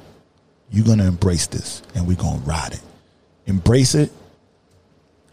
You're 0.71 0.85
gonna 0.85 1.05
embrace 1.05 1.47
this, 1.47 1.81
and 1.95 2.07
we're 2.07 2.17
gonna 2.17 2.39
ride 2.45 2.73
it. 2.73 2.81
Embrace 3.45 3.95
it. 3.95 4.11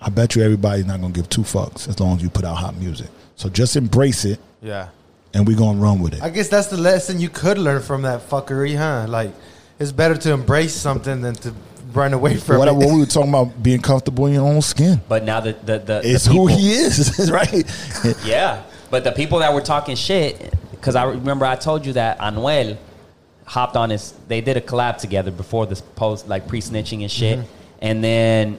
I 0.00 0.08
bet 0.10 0.34
you 0.34 0.42
everybody's 0.42 0.86
not 0.86 1.00
gonna 1.00 1.12
give 1.12 1.28
two 1.28 1.42
fucks 1.42 1.88
as 1.88 1.98
long 2.00 2.16
as 2.16 2.22
you 2.22 2.30
put 2.30 2.44
out 2.44 2.56
hot 2.56 2.76
music. 2.76 3.08
So 3.36 3.48
just 3.48 3.76
embrace 3.76 4.24
it, 4.24 4.38
Yeah. 4.62 4.88
and 5.34 5.46
we're 5.46 5.56
gonna 5.56 5.78
run 5.78 6.00
with 6.00 6.14
it." 6.14 6.22
I 6.22 6.30
guess 6.30 6.48
that's 6.48 6.68
the 6.68 6.76
lesson 6.76 7.20
you 7.20 7.28
could 7.28 7.58
learn 7.58 7.82
from 7.82 8.02
that 8.02 8.28
fuckery, 8.28 8.76
huh? 8.76 9.06
Like, 9.08 9.32
it's 9.78 9.92
better 9.92 10.14
to 10.16 10.32
embrace 10.32 10.74
something 10.74 11.20
than 11.22 11.34
to 11.36 11.52
run 11.94 12.12
away 12.12 12.36
from 12.36 12.58
what, 12.58 12.68
it. 12.68 12.74
what 12.74 12.88
we 12.92 13.00
were 13.00 13.06
talking 13.06 13.30
about 13.30 13.62
being 13.62 13.80
comfortable 13.80 14.26
in 14.26 14.34
your 14.34 14.46
own 14.46 14.62
skin. 14.62 15.00
But 15.08 15.24
now 15.24 15.40
that 15.40 15.66
the 15.66 15.78
the, 15.78 16.00
It's 16.04 16.24
the 16.24 16.32
who 16.32 16.46
he 16.46 16.72
is, 16.72 17.30
right? 17.32 17.64
Yeah, 18.24 18.62
but 18.90 19.04
the 19.04 19.12
people 19.12 19.38
that 19.40 19.52
were 19.54 19.60
talking 19.62 19.96
shit, 19.96 20.52
because 20.70 20.94
I 20.96 21.04
remember 21.04 21.46
I 21.46 21.56
told 21.56 21.84
you 21.86 21.92
that 21.94 22.18
Anuel 22.20 22.76
hopped 23.50 23.76
on 23.76 23.90
his. 23.90 24.14
They 24.28 24.40
did 24.40 24.56
a 24.56 24.60
collab 24.60 24.98
together 24.98 25.32
before 25.32 25.66
this 25.66 25.80
post, 25.80 26.28
like 26.28 26.46
pre 26.46 26.60
snitching 26.60 27.02
and 27.02 27.10
shit, 27.10 27.40
mm-hmm. 27.40 27.50
and 27.82 28.02
then 28.02 28.58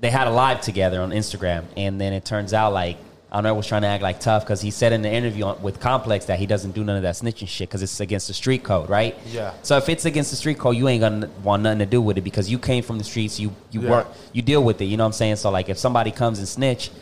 they 0.00 0.10
had 0.10 0.26
a 0.26 0.30
live 0.30 0.60
together 0.60 1.00
on 1.00 1.10
Instagram, 1.10 1.64
and 1.76 2.00
then 2.00 2.12
it 2.12 2.24
turns 2.24 2.52
out 2.52 2.72
like. 2.72 2.98
Anuel 3.32 3.56
was 3.56 3.66
trying 3.66 3.82
to 3.82 3.88
act 3.88 4.00
like 4.00 4.20
tough 4.20 4.44
because 4.44 4.60
he 4.60 4.70
said 4.70 4.92
in 4.92 5.02
the 5.02 5.10
interview 5.10 5.44
on- 5.44 5.60
with 5.60 5.80
Complex 5.80 6.26
that 6.26 6.38
he 6.38 6.46
doesn't 6.46 6.70
do 6.70 6.84
none 6.84 6.94
of 6.96 7.02
that 7.02 7.16
snitching 7.16 7.48
shit 7.48 7.68
because 7.68 7.82
it's 7.82 7.98
against 7.98 8.28
the 8.28 8.32
street 8.32 8.62
code, 8.62 8.88
right? 8.88 9.18
Yeah. 9.26 9.52
So 9.62 9.76
if 9.76 9.88
it's 9.88 10.04
against 10.04 10.30
the 10.30 10.36
street 10.36 10.56
code, 10.56 10.76
you 10.76 10.86
ain't 10.86 11.00
gonna 11.00 11.28
want 11.42 11.64
nothing 11.64 11.80
to 11.80 11.86
do 11.86 12.00
with 12.00 12.16
it 12.16 12.20
because 12.20 12.48
you 12.48 12.60
came 12.60 12.84
from 12.84 12.96
the 12.98 13.02
streets, 13.02 13.40
you 13.40 13.50
you 13.72 13.80
Yeah. 13.80 13.90
work, 13.90 14.06
you 14.32 14.40
deal 14.40 14.62
with 14.62 14.80
it. 14.80 14.84
You 14.84 14.96
know 14.96 15.02
what 15.02 15.08
I'm 15.08 15.14
saying? 15.14 15.34
So 15.34 15.50
like, 15.50 15.68
if 15.68 15.78
somebody 15.78 16.12
comes 16.12 16.38
and 16.38 16.46
snitch, 16.46 16.92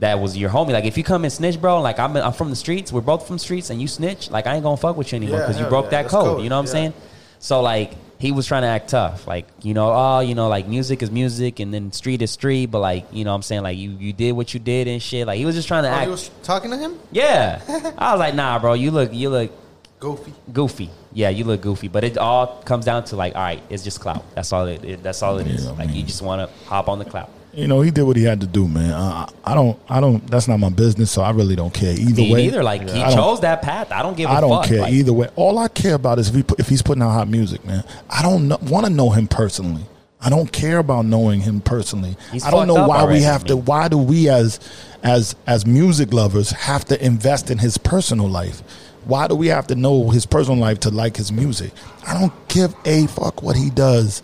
that 0.00 0.18
was 0.20 0.36
your 0.36 0.50
homie. 0.50 0.70
Like 0.72 0.84
if 0.84 0.96
you 0.98 1.04
come 1.04 1.24
and 1.24 1.32
snitch, 1.32 1.60
bro, 1.60 1.80
like 1.80 1.98
I'm 1.98 2.16
I'm 2.16 2.32
from 2.32 2.50
the 2.50 2.56
streets, 2.56 2.92
we're 2.92 3.00
both 3.02 3.26
from 3.26 3.36
the 3.36 3.40
streets, 3.40 3.70
and 3.70 3.80
you 3.80 3.88
snitch, 3.88 4.30
like 4.30 4.46
I 4.46 4.54
ain't 4.54 4.62
gonna 4.64 4.76
fuck 4.76 4.96
with 4.96 5.12
you 5.12 5.16
anymore 5.16 5.38
Yeah, 5.40 5.46
because 5.46 5.60
you 5.60 5.66
broke 5.66 5.86
yeah, 5.86 6.02
that 6.02 6.08
code, 6.10 6.24
code, 6.24 6.42
You 6.42 6.48
know 6.50 6.56
what 6.56 6.60
I'm 6.62 6.66
saying? 6.66 6.92
So 7.38 7.60
like 7.62 7.92
he 8.18 8.32
was 8.32 8.46
trying 8.46 8.62
to 8.62 8.68
act 8.68 8.88
tough, 8.90 9.26
like 9.26 9.46
you 9.62 9.72
know, 9.72 9.90
oh, 9.94 10.20
you 10.20 10.34
know, 10.34 10.48
like 10.48 10.68
music 10.68 11.02
is 11.02 11.10
music, 11.10 11.58
and 11.60 11.72
then 11.72 11.90
street 11.92 12.20
is 12.22 12.30
street, 12.30 12.66
but 12.66 12.80
like 12.80 13.06
you 13.12 13.24
know, 13.24 13.30
what 13.30 13.36
I'm 13.36 13.42
saying 13.42 13.62
like 13.62 13.78
you 13.78 13.90
you 13.92 14.12
did 14.12 14.32
what 14.32 14.52
you 14.52 14.60
did 14.60 14.88
and 14.88 15.02
shit. 15.02 15.26
Like 15.26 15.38
he 15.38 15.44
was 15.46 15.54
just 15.54 15.68
trying 15.68 15.84
to 15.84 15.88
Oh, 15.90 15.92
act. 15.92 16.04
he 16.04 16.10
was 16.10 16.30
talking 16.42 16.70
to 16.70 16.76
him? 16.76 16.98
yeah, 17.12 17.60
I 17.98 18.12
was 18.12 18.20
like, 18.20 18.34
nah, 18.34 18.58
bro, 18.58 18.74
you 18.74 18.90
look 18.90 19.12
you 19.14 19.30
look 19.30 19.50
Goofy. 19.98 20.32
goofy. 20.50 20.88
Yeah, 21.12 21.28
you 21.28 21.44
look 21.44 21.60
goofy, 21.60 21.88
but 21.88 22.04
it 22.04 22.16
all 22.16 22.62
comes 22.62 22.86
down 22.86 23.04
to 23.04 23.16
like, 23.16 23.34
all 23.36 23.42
right, 23.42 23.62
it's 23.68 23.84
just 23.84 24.00
clout. 24.00 24.24
That's 24.34 24.50
all 24.52 24.66
it. 24.66 24.82
it 24.84 25.02
that's 25.02 25.22
all 25.22 25.38
it 25.38 25.46
is. 25.46 25.66
Yeah, 25.66 25.72
like 25.72 25.90
you 25.94 26.02
just 26.02 26.22
want 26.22 26.48
to 26.48 26.64
hop 26.68 26.88
on 26.88 26.98
the 26.98 27.04
clout. 27.04 27.28
You 27.52 27.66
know, 27.66 27.80
he 27.80 27.90
did 27.90 28.02
what 28.04 28.16
he 28.16 28.22
had 28.24 28.40
to 28.42 28.46
do, 28.46 28.68
man. 28.68 28.92
I, 28.92 29.28
I 29.44 29.54
don't, 29.54 29.78
I 29.88 30.00
don't. 30.00 30.24
That's 30.30 30.46
not 30.46 30.58
my 30.58 30.68
business, 30.68 31.10
so 31.10 31.22
I 31.22 31.30
really 31.30 31.56
don't 31.56 31.74
care 31.74 31.92
either 31.92 32.22
Me 32.22 32.32
way. 32.32 32.46
Either 32.46 32.62
Like 32.62 32.88
he 32.88 33.02
I 33.02 33.12
chose 33.12 33.40
that 33.40 33.62
path. 33.62 33.90
I 33.90 34.02
don't 34.02 34.16
give 34.16 34.30
a 34.30 34.32
I 34.32 34.40
don't 34.40 34.50
fuck. 34.50 34.66
care 34.66 34.80
Like, 34.82 34.92
either 34.92 35.12
way. 35.12 35.28
All 35.36 35.58
I 35.58 35.68
care 35.68 35.94
about 35.94 36.18
is 36.18 36.28
if 36.28 36.34
he 36.34 36.42
put, 36.42 36.60
if 36.60 36.68
he's 36.68 36.82
putting 36.82 37.02
out 37.02 37.10
hot 37.10 37.28
music, 37.28 37.64
man. 37.64 37.84
I 38.08 38.22
don't 38.22 38.48
want 38.62 38.86
to 38.86 38.92
know 38.92 39.10
him 39.10 39.26
personally. 39.26 39.82
I 40.22 40.28
don't 40.28 40.52
care 40.52 40.78
about 40.78 41.06
knowing 41.06 41.40
him 41.40 41.60
personally. 41.60 42.16
He's 42.30 42.44
I 42.44 42.50
don't 42.50 42.68
know 42.68 42.86
why 42.86 43.00
already, 43.00 43.20
we 43.20 43.24
have 43.24 43.44
to. 43.44 43.56
Why 43.56 43.88
do 43.88 43.96
we 43.98 44.28
as 44.28 44.60
as 45.02 45.34
as 45.46 45.66
music 45.66 46.12
lovers 46.12 46.50
have 46.50 46.84
to 46.86 47.04
invest 47.04 47.50
in 47.50 47.58
his 47.58 47.78
personal 47.78 48.28
life? 48.28 48.62
Why 49.06 49.28
do 49.28 49.34
we 49.34 49.46
have 49.48 49.66
to 49.68 49.74
know 49.74 50.10
his 50.10 50.26
personal 50.26 50.58
life 50.58 50.80
to 50.80 50.90
like 50.90 51.16
his 51.16 51.32
music? 51.32 51.72
I 52.06 52.18
don't 52.20 52.32
give 52.48 52.74
a 52.84 53.06
fuck 53.06 53.42
what 53.42 53.56
he 53.56 53.70
does 53.70 54.22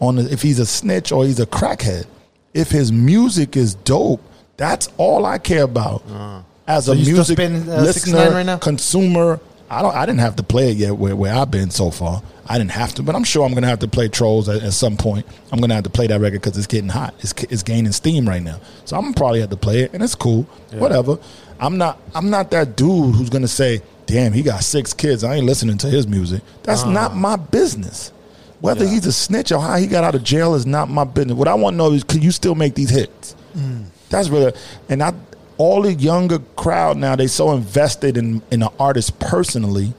on 0.00 0.16
the, 0.16 0.30
if 0.30 0.42
he's 0.42 0.58
a 0.58 0.66
snitch 0.66 1.12
or 1.12 1.24
he's 1.24 1.40
a 1.40 1.46
crackhead. 1.46 2.06
If 2.54 2.70
his 2.70 2.90
music 2.92 3.56
is 3.56 3.74
dope, 3.74 4.22
that's 4.56 4.88
all 4.96 5.24
I 5.26 5.38
care 5.38 5.62
about. 5.64 6.02
As 6.06 6.10
Uh-huh. 6.12 6.80
So 6.80 6.92
a 6.92 6.94
music 6.96 7.36
spin, 7.38 7.68
uh, 7.68 7.80
listener, 7.82 8.30
right 8.30 8.46
now? 8.46 8.58
consumer. 8.58 9.40
I 9.70 9.82
don't. 9.82 9.94
I 9.94 10.06
didn't 10.06 10.20
have 10.20 10.36
to 10.36 10.42
play 10.42 10.70
it 10.70 10.78
yet 10.78 10.96
where, 10.96 11.14
where 11.14 11.34
I've 11.34 11.50
been 11.50 11.70
so 11.70 11.90
far. 11.90 12.22
I 12.46 12.56
didn't 12.56 12.70
have 12.70 12.94
to, 12.94 13.02
but 13.02 13.14
I'm 13.14 13.24
sure 13.24 13.44
I'm 13.44 13.52
gonna 13.52 13.66
have 13.66 13.80
to 13.80 13.88
play 13.88 14.08
Trollz 14.08 14.48
at, 14.54 14.62
at 14.62 14.72
some 14.72 14.96
point. 14.96 15.26
I'm 15.52 15.60
gonna 15.60 15.74
have 15.74 15.84
to 15.84 15.90
play 15.90 16.06
that 16.06 16.18
record 16.20 16.40
because 16.40 16.56
it's 16.56 16.66
getting 16.66 16.88
hot. 16.88 17.14
It's, 17.20 17.34
it's 17.44 17.62
gaining 17.62 17.92
steam 17.92 18.26
right 18.26 18.42
now. 18.42 18.60
So 18.86 18.96
I'm 18.96 19.12
probably 19.12 19.40
have 19.40 19.50
to 19.50 19.58
play 19.58 19.80
it, 19.82 19.92
and 19.92 20.02
it's 20.02 20.14
cool. 20.14 20.44
Whatever. 20.72 21.18
I'm 21.60 21.76
not. 21.76 22.00
I'm 22.14 22.30
not 22.30 22.50
that 22.52 22.76
dude 22.76 23.14
who's 23.14 23.28
gonna 23.28 23.46
say, 23.48 23.82
"Damn, 24.06 24.32
he 24.32 24.42
got 24.42 24.64
six 24.64 24.94
kids. 24.94 25.22
I 25.22 25.34
ain't 25.34 25.44
listening 25.44 25.76
to 25.78 25.88
his 25.90 26.06
music." 26.06 26.40
That's 26.62 26.82
Uh-huh. 26.82 26.90
not 26.92 27.14
my 27.16 27.36
business. 27.36 28.10
Whether 28.60 28.86
he's 28.86 29.06
a 29.06 29.12
snitch 29.12 29.52
or 29.52 29.60
how 29.60 29.76
he 29.76 29.86
got 29.86 30.04
out 30.04 30.14
of 30.14 30.24
jail 30.24 30.54
is 30.54 30.66
not 30.66 30.88
my 30.88 31.04
business. 31.04 31.36
What 31.36 31.48
I 31.48 31.54
want 31.54 31.74
to 31.74 31.78
know 31.78 31.92
is, 31.92 32.02
can 32.02 32.22
you 32.22 32.32
still 32.32 32.54
make 32.54 32.74
these 32.74 32.90
hits? 32.90 33.36
Mm. 33.56 33.86
That's 34.10 34.28
really, 34.28 34.52
and 34.88 35.02
I, 35.02 35.12
all 35.58 35.82
the 35.82 35.92
younger 35.92 36.38
crowd 36.56 36.96
now 36.96 37.16
they 37.16 37.26
so 37.26 37.52
invested 37.52 38.16
in 38.16 38.42
in 38.50 38.62
an 38.62 38.68
artist 38.78 39.18
personally 39.18 39.92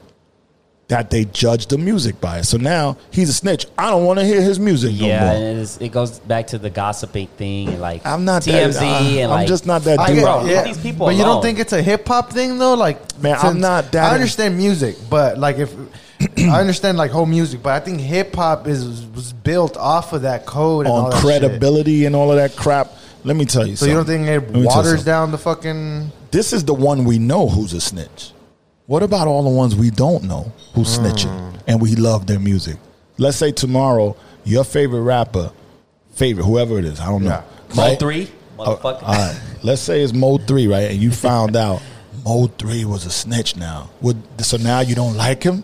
that 0.90 1.08
they 1.08 1.24
judge 1.24 1.66
the 1.66 1.78
music 1.78 2.20
by 2.20 2.40
it. 2.40 2.44
So 2.44 2.56
now 2.58 2.96
he's 3.12 3.28
a 3.28 3.32
snitch. 3.32 3.66
I 3.78 3.90
don't 3.90 4.04
want 4.04 4.18
to 4.18 4.24
hear 4.24 4.42
his 4.42 4.58
music 4.58 4.98
no 5.00 5.06
yeah, 5.06 5.20
more. 5.24 5.34
and 5.34 5.44
it, 5.44 5.56
is, 5.58 5.78
it 5.80 5.90
goes 5.92 6.18
back 6.18 6.48
to 6.48 6.58
the 6.58 6.68
gossiping 6.68 7.28
thing, 7.28 7.68
and 7.68 7.80
like 7.80 8.04
I'm 8.04 8.24
not 8.24 8.42
TMZ, 8.42 8.72
that. 8.74 8.82
I, 8.82 8.96
uh, 8.96 9.02
and 9.02 9.22
I'm 9.24 9.30
like 9.30 9.48
just 9.48 9.66
not 9.66 9.82
that 9.82 10.00
I 10.00 10.08
dude. 10.08 10.16
get- 10.16 10.24
Bro, 10.24 10.42
leave 10.42 10.64
these 10.64 10.78
people 10.78 11.06
But 11.06 11.14
you 11.14 11.22
don't 11.22 11.42
think 11.42 11.60
it's 11.60 11.72
a 11.72 11.80
hip 11.80 12.06
hop 12.08 12.32
thing 12.32 12.58
though? 12.58 12.74
Like, 12.74 12.98
Man, 13.22 13.36
I'm 13.40 13.60
not 13.60 13.92
that- 13.92 14.10
I 14.10 14.14
understand 14.14 14.56
music, 14.56 14.96
but 15.08 15.38
like 15.38 15.58
if 15.58 15.72
I 16.38 16.60
understand 16.60 16.98
like 16.98 17.10
whole 17.10 17.26
music, 17.26 17.62
but 17.62 17.70
I 17.72 17.80
think 17.84 18.00
hip 18.00 18.34
hop 18.34 18.66
is 18.66 19.06
was 19.06 19.32
built 19.32 19.76
off 19.76 20.12
of 20.12 20.22
that 20.22 20.46
code 20.46 20.86
and 20.86 20.92
all 20.92 21.04
on 21.06 21.10
that 21.10 21.20
credibility 21.20 22.04
and 22.04 22.14
all 22.14 22.30
of 22.30 22.36
that 22.36 22.56
crap. 22.56 22.92
Let 23.24 23.36
me 23.36 23.44
tell 23.44 23.66
you. 23.66 23.72
Shit. 23.72 23.78
So 23.80 23.86
you 23.86 23.92
don't 23.94 24.06
something. 24.06 24.26
think 24.26 24.42
Let 24.42 24.42
it 24.42 24.46
me 24.48 24.52
tell 24.52 24.60
you 24.62 24.66
waters 24.68 24.90
something. 24.90 25.04
down 25.04 25.30
the 25.30 25.38
fucking? 25.38 26.12
This 26.30 26.52
is 26.52 26.64
the 26.64 26.74
one 26.74 27.04
we 27.04 27.18
know 27.18 27.48
who's 27.48 27.72
a 27.72 27.80
snitch. 27.80 28.32
What 28.86 29.02
about 29.02 29.28
all 29.28 29.42
the 29.42 29.50
ones 29.50 29.76
we 29.76 29.90
don't 29.90 30.24
know 30.24 30.52
who's 30.74 30.96
Hmm. 30.96 31.04
snitching 31.06 31.54
and 31.66 31.80
we 31.80 31.94
love 31.96 32.26
their 32.26 32.40
music? 32.40 32.76
Let's 33.18 33.36
say 33.36 33.52
tomorrow 33.52 34.16
your 34.44 34.64
favorite 34.64 35.02
rapper, 35.02 35.52
favorite 36.14 36.44
whoever 36.44 36.78
it 36.78 36.84
is, 36.84 36.98
I 37.00 37.06
don't 37.06 37.22
know. 37.24 37.30
Yeah. 37.30 37.74
Mo 37.76 37.82
right? 37.82 37.98
three, 37.98 38.30
motherfucker. 38.58 39.02
all 39.02 39.14
right. 39.14 39.40
Let's 39.62 39.82
say 39.82 40.00
it's 40.02 40.12
Mo3, 40.12 40.68
right? 40.70 40.90
And 40.90 41.00
you 41.00 41.10
found 41.12 41.54
out 41.66 41.82
Mo 42.24 42.46
three 42.58 42.84
was 42.84 43.04
a 43.06 43.10
snitch. 43.10 43.56
Now, 43.56 43.90
Would, 44.00 44.16
so 44.44 44.56
now 44.56 44.80
you 44.80 44.94
don't 44.94 45.16
like 45.16 45.42
him. 45.42 45.62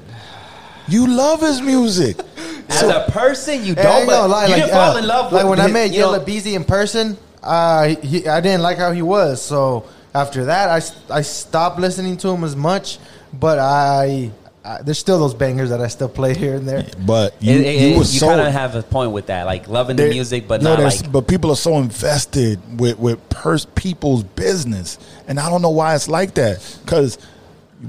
You 0.89 1.07
love 1.07 1.41
his 1.41 1.61
music. 1.61 2.19
As 2.69 2.83
a 2.83 3.07
person, 3.11 3.65
you 3.65 3.75
don't. 3.75 3.87
ain't 3.87 4.07
But 4.09 4.13
gonna 4.21 4.33
lie, 4.33 4.45
you 4.47 4.51
like, 4.53 4.61
didn't 4.63 4.71
fall 4.73 4.97
uh, 4.97 4.99
in 4.99 5.07
love 5.07 5.33
Like 5.33 5.45
with 5.45 5.51
when 5.59 5.61
I 5.61 5.69
met 5.69 5.91
you 5.93 6.01
know? 6.01 6.13
Yella 6.13 6.25
Beezy 6.25 6.55
in 6.55 6.65
person, 6.65 7.17
uh, 7.43 7.89
he, 7.89 8.27
I 8.27 8.41
didn't 8.41 8.63
like 8.63 8.77
how 8.79 8.91
he 8.93 9.03
was. 9.03 9.41
So 9.41 9.85
after 10.15 10.47
that, 10.47 10.69
I, 10.69 11.15
I 11.19 11.23
stopped 11.23 11.79
listening 11.79 12.17
to 12.19 12.29
him 12.29 12.43
as 12.45 12.57
much. 12.57 12.99
But 13.33 13.59
I, 13.61 14.31
I 14.65 14.83
there's 14.83 14.99
still 14.99 15.19
those 15.21 15.35
bangers 15.35 15.71
that 15.71 15.81
I 15.81 15.87
still 15.89 16.09
play 16.09 16.35
here 16.35 16.57
and 16.57 16.67
there. 16.69 16.85
But 17.07 17.41
you, 17.41 17.55
It- 17.55 17.61
it- 17.67 17.81
you 17.95 18.01
it- 18.01 18.15
you 18.15 18.21
kind 18.21 18.41
of 18.41 18.53
have 18.53 18.75
a 18.75 18.83
point 18.83 19.13
with 19.13 19.27
that, 19.27 19.47
like 19.47 19.69
loving 19.69 19.97
the 19.97 20.09
music, 20.09 20.49
but 20.49 20.61
no, 20.63 20.75
not 20.75 20.83
like 20.83 21.13
But 21.13 21.29
people 21.29 21.51
are 21.53 21.57
so 21.57 21.79
invested 21.79 22.61
with 22.81 22.99
with 22.99 23.29
pers- 23.29 23.67
people's 23.77 24.25
business, 24.25 24.99
and 25.29 25.39
I 25.39 25.49
don't 25.51 25.63
know 25.63 25.71
why 25.71 25.95
it's 25.95 26.09
like 26.09 26.35
that. 26.35 26.79
Because 26.85 27.19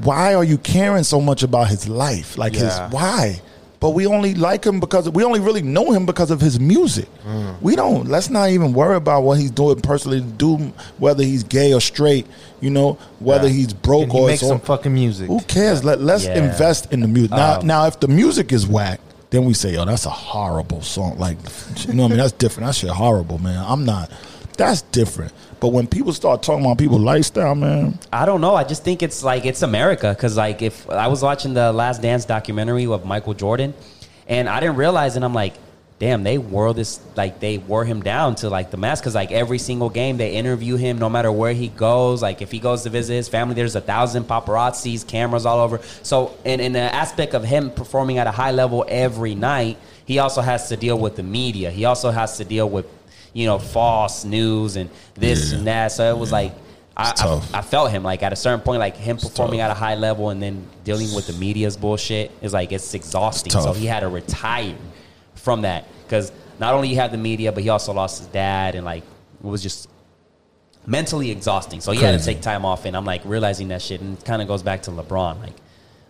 why 0.04 0.34
are 0.36 0.44
you 0.44 0.58
caring 0.58 1.04
so 1.04 1.22
much 1.22 1.44
about 1.44 1.68
his 1.70 1.88
life? 1.88 2.38
Like 2.38 2.54
Yeah. 2.56 2.86
his 2.88 2.94
why? 2.94 3.42
but 3.80 3.92
we 3.92 4.08
only 4.08 4.34
like 4.34 4.66
him 4.66 4.80
because 4.80 5.08
we 5.12 5.24
only 5.24 5.40
really 5.40 5.62
know 5.62 5.92
him 5.92 6.08
because 6.08 6.32
of 6.32 6.42
his 6.42 6.60
music. 6.60 7.08
Mm. 7.24 7.62
We 7.62 7.76
don't. 7.76 8.08
Let's 8.08 8.28
not 8.28 8.50
even 8.50 8.74
worry 8.74 8.96
about 8.96 9.22
what 9.22 9.38
he's 9.38 9.52
doing 9.52 9.80
personally. 9.82 10.22
Do 10.22 10.58
whether 10.98 11.24
he's 11.24 11.44
gay 11.44 11.74
or 11.76 11.80
straight. 11.80 12.26
You 12.60 12.72
know, 12.72 12.98
whether 13.20 13.48
Yeah. 13.48 13.54
he's 13.54 13.74
broke 13.74 14.04
And 14.06 14.12
he 14.14 14.18
or 14.20 14.28
makes 14.30 14.42
it's 14.42 14.50
some 14.50 14.60
fucking 14.60 14.92
music. 14.94 15.28
who 15.28 15.40
cares? 15.42 15.84
Let 15.84 16.02
let's 16.02 16.26
Yeah. 16.26 16.44
invest 16.44 16.88
in 16.92 17.02
the 17.02 17.08
music. 17.08 17.30
Now, 17.32 17.60
Um, 17.60 17.68
now 17.68 17.86
if 17.86 18.00
the 18.00 18.08
music 18.08 18.52
is 18.52 18.66
whack, 18.68 19.00
then 19.30 19.46
we 19.46 19.54
say, 19.54 19.74
"Yo, 19.74 19.86
that's 19.86 20.08
a 20.08 20.10
horrible 20.10 20.82
song." 20.82 21.18
Like, 21.20 21.38
you 21.88 21.94
know, 21.94 22.02
what 22.04 22.08
I 22.08 22.10
mean, 22.10 22.18
that's 22.18 22.32
different. 22.32 22.66
That 22.68 22.74
shit 22.76 22.90
horrible, 22.90 23.38
man. 23.38 23.64
I'm 23.68 23.86
not. 23.86 24.10
That's 24.58 24.82
different. 24.82 25.34
But 25.60 25.70
when 25.70 25.88
people 25.88 26.14
start 26.14 26.44
talking 26.44 26.66
about 26.66 26.78
people's 26.78 27.02
lifestyle, 27.02 27.56
man, 27.56 28.00
I 28.12 28.26
don't 28.26 28.42
know. 28.42 28.56
I 28.56 28.64
just 28.64 28.84
think 28.84 29.02
it's 29.02 29.24
like 29.24 29.46
it's 29.46 29.62
America 29.62 30.10
because 30.10 30.36
like 30.36 30.62
if 30.62 30.90
I 30.90 31.08
was 31.08 31.22
watching 31.24 31.54
the 31.54 31.72
Last 31.72 32.02
Dance 32.02 32.26
documentary 32.26 32.86
of 32.88 33.06
Michael 33.06 33.34
Jordan, 33.34 33.74
and 34.28 34.50
I 34.50 34.60
didn't 34.60 34.76
realize, 34.76 35.16
and 35.16 35.24
I'm 35.24 35.34
like, 35.34 35.54
damn, 36.00 36.24
they 36.24 36.38
wore 36.38 36.74
this 36.74 37.00
like 37.16 37.40
they 37.40 37.58
wore 37.58 37.86
him 37.86 38.02
down 38.02 38.36
to 38.36 38.50
like 38.50 38.70
the 38.72 38.78
mask 38.78 39.04
because 39.04 39.16
like 39.16 39.32
every 39.32 39.58
single 39.58 39.90
game 39.90 40.18
they 40.18 40.34
interview 40.34 40.76
him, 40.76 40.98
no 40.98 41.10
matter 41.10 41.32
where 41.32 41.54
he 41.54 41.70
goes. 41.70 42.22
Like 42.22 42.42
if 42.42 42.52
he 42.52 42.60
goes 42.60 42.84
to 42.84 42.90
visit 42.90 43.14
his 43.14 43.28
family, 43.28 43.56
there's 43.56 43.76
a 43.76 43.82
thousand 43.82 44.26
paparazzis, 44.26 45.08
cameras 45.08 45.46
all 45.46 45.60
over. 45.60 45.80
So 46.04 46.36
in 46.46 46.60
in 46.60 46.74
the 46.74 46.80
aspect 46.80 47.34
of 47.34 47.44
him 47.44 47.72
performing 47.72 48.18
at 48.18 48.28
a 48.28 48.32
high 48.32 48.52
level 48.52 48.86
every 48.88 49.34
night, 49.36 49.78
he 50.06 50.20
also 50.20 50.42
has 50.42 50.70
to 50.70 50.78
deal 50.78 50.98
with 50.98 51.16
the 51.16 51.24
media. 51.24 51.72
He 51.72 51.86
also 51.86 52.12
has 52.12 52.38
to 52.38 52.46
deal 52.46 52.70
with 52.70 52.86
you 53.38 53.46
know 53.46 53.60
false 53.60 54.26
news 54.26 54.76
and 54.78 54.90
this 55.14 55.52
Yeah. 55.52 55.58
and 55.60 55.68
that. 55.68 55.92
So 55.92 56.04
it 56.14 56.18
was 56.18 56.32
like. 56.32 56.54
I, 57.00 57.14
I, 57.54 57.60
I 57.60 57.62
felt 57.62 57.92
him 57.92 58.02
like 58.02 58.24
at 58.24 58.34
a 58.34 58.36
certain 58.36 58.62
point, 58.62 58.80
like 58.80 58.98
him 58.98 59.18
performing 59.18 59.60
tough. 59.60 59.70
at 59.70 59.78
a 59.78 59.80
high 59.80 59.94
level 59.94 60.32
and 60.32 60.42
then 60.42 60.66
dealing 60.84 61.14
with 61.14 61.28
the 61.28 61.34
media's 61.34 61.78
bullshit 61.78 62.32
is 62.42 62.54
like 62.54 62.72
it's 62.72 62.92
exhausting. 62.96 63.54
It's 63.54 63.64
so 63.64 63.72
he 63.72 63.86
had 63.86 64.00
to 64.00 64.08
retire 64.08 64.74
from 65.36 65.62
that 65.62 65.86
because 66.04 66.32
not 66.58 66.74
only 66.74 66.88
he 66.88 66.96
had 66.96 67.12
the 67.12 67.20
media, 67.20 67.52
but 67.52 67.62
he 67.62 67.70
also 67.70 67.94
lost 67.94 68.18
his 68.18 68.28
dad 68.30 68.74
and 68.74 68.84
like 68.84 69.04
it 69.04 69.46
was 69.46 69.62
just 69.62 69.88
mentally 70.88 71.30
exhausting. 71.30 71.82
So 71.82 71.92
he 71.92 72.02
had 72.02 72.18
to 72.20 72.26
take 72.26 72.42
time 72.42 72.66
off, 72.66 72.86
and 72.86 72.98
I'm 72.98 73.06
like 73.06 73.22
realizing 73.26 73.68
that 73.68 73.84
shit, 73.84 74.02
and 74.02 74.18
it 74.18 74.26
kind 74.26 74.42
of 74.42 74.48
goes 74.48 74.64
back 74.64 74.82
to 74.84 74.92
LeBron. 74.92 75.40
Like 75.40 75.54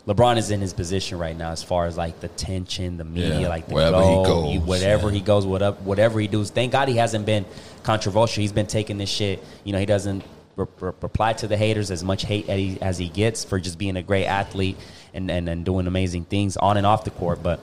LeBron 0.07 0.37
is 0.37 0.51
in 0.51 0.61
his 0.61 0.73
position 0.73 1.19
right 1.19 1.35
now 1.35 1.51
as 1.51 1.61
far 1.61 1.85
as 1.85 1.97
like 1.97 2.21
the 2.21 2.29
tension, 2.29 2.95
the 2.97 3.03
media, 3.03 3.41
Yeah, 3.41 3.47
like 3.49 3.67
the 3.67 3.73
wherever 3.75 3.97
he 4.01 4.23
goes, 4.23 4.59
whatever 4.61 5.07
yeah. 5.09 5.13
he 5.15 5.19
goes, 5.19 5.45
whatever 5.45 5.75
whatever 5.83 6.19
he 6.19 6.27
does. 6.27 6.49
Thank 6.49 6.71
God 6.71 6.87
he 6.87 6.95
hasn't 6.95 7.25
been 7.25 7.45
controversial. 7.83 8.41
He's 8.41 8.53
been 8.53 8.67
taking 8.67 8.97
this 8.97 9.09
shit. 9.09 9.43
You 9.65 9.73
know, 9.73 9.79
he 9.79 9.85
doesn't 9.85 10.23
re- 10.55 10.65
re- 10.79 10.93
reply 11.01 11.33
to 11.33 11.47
the 11.47 11.57
haters 11.57 11.91
as 11.91 12.05
much 12.05 12.23
hate 12.23 12.47
as 12.47 12.57
he, 12.57 12.81
as 12.81 12.97
he 12.97 13.09
gets 13.09 13.43
for 13.43 13.59
just 13.59 13.77
being 13.77 13.97
a 13.97 14.01
great 14.01 14.25
athlete 14.25 14.77
and, 15.13 15.29
and, 15.29 15.49
and 15.49 15.65
doing 15.65 15.87
amazing 15.87 16.23
things 16.23 16.55
on 16.55 16.77
and 16.77 16.85
off 16.87 17.03
the 17.03 17.11
court. 17.11 17.43
But 17.43 17.59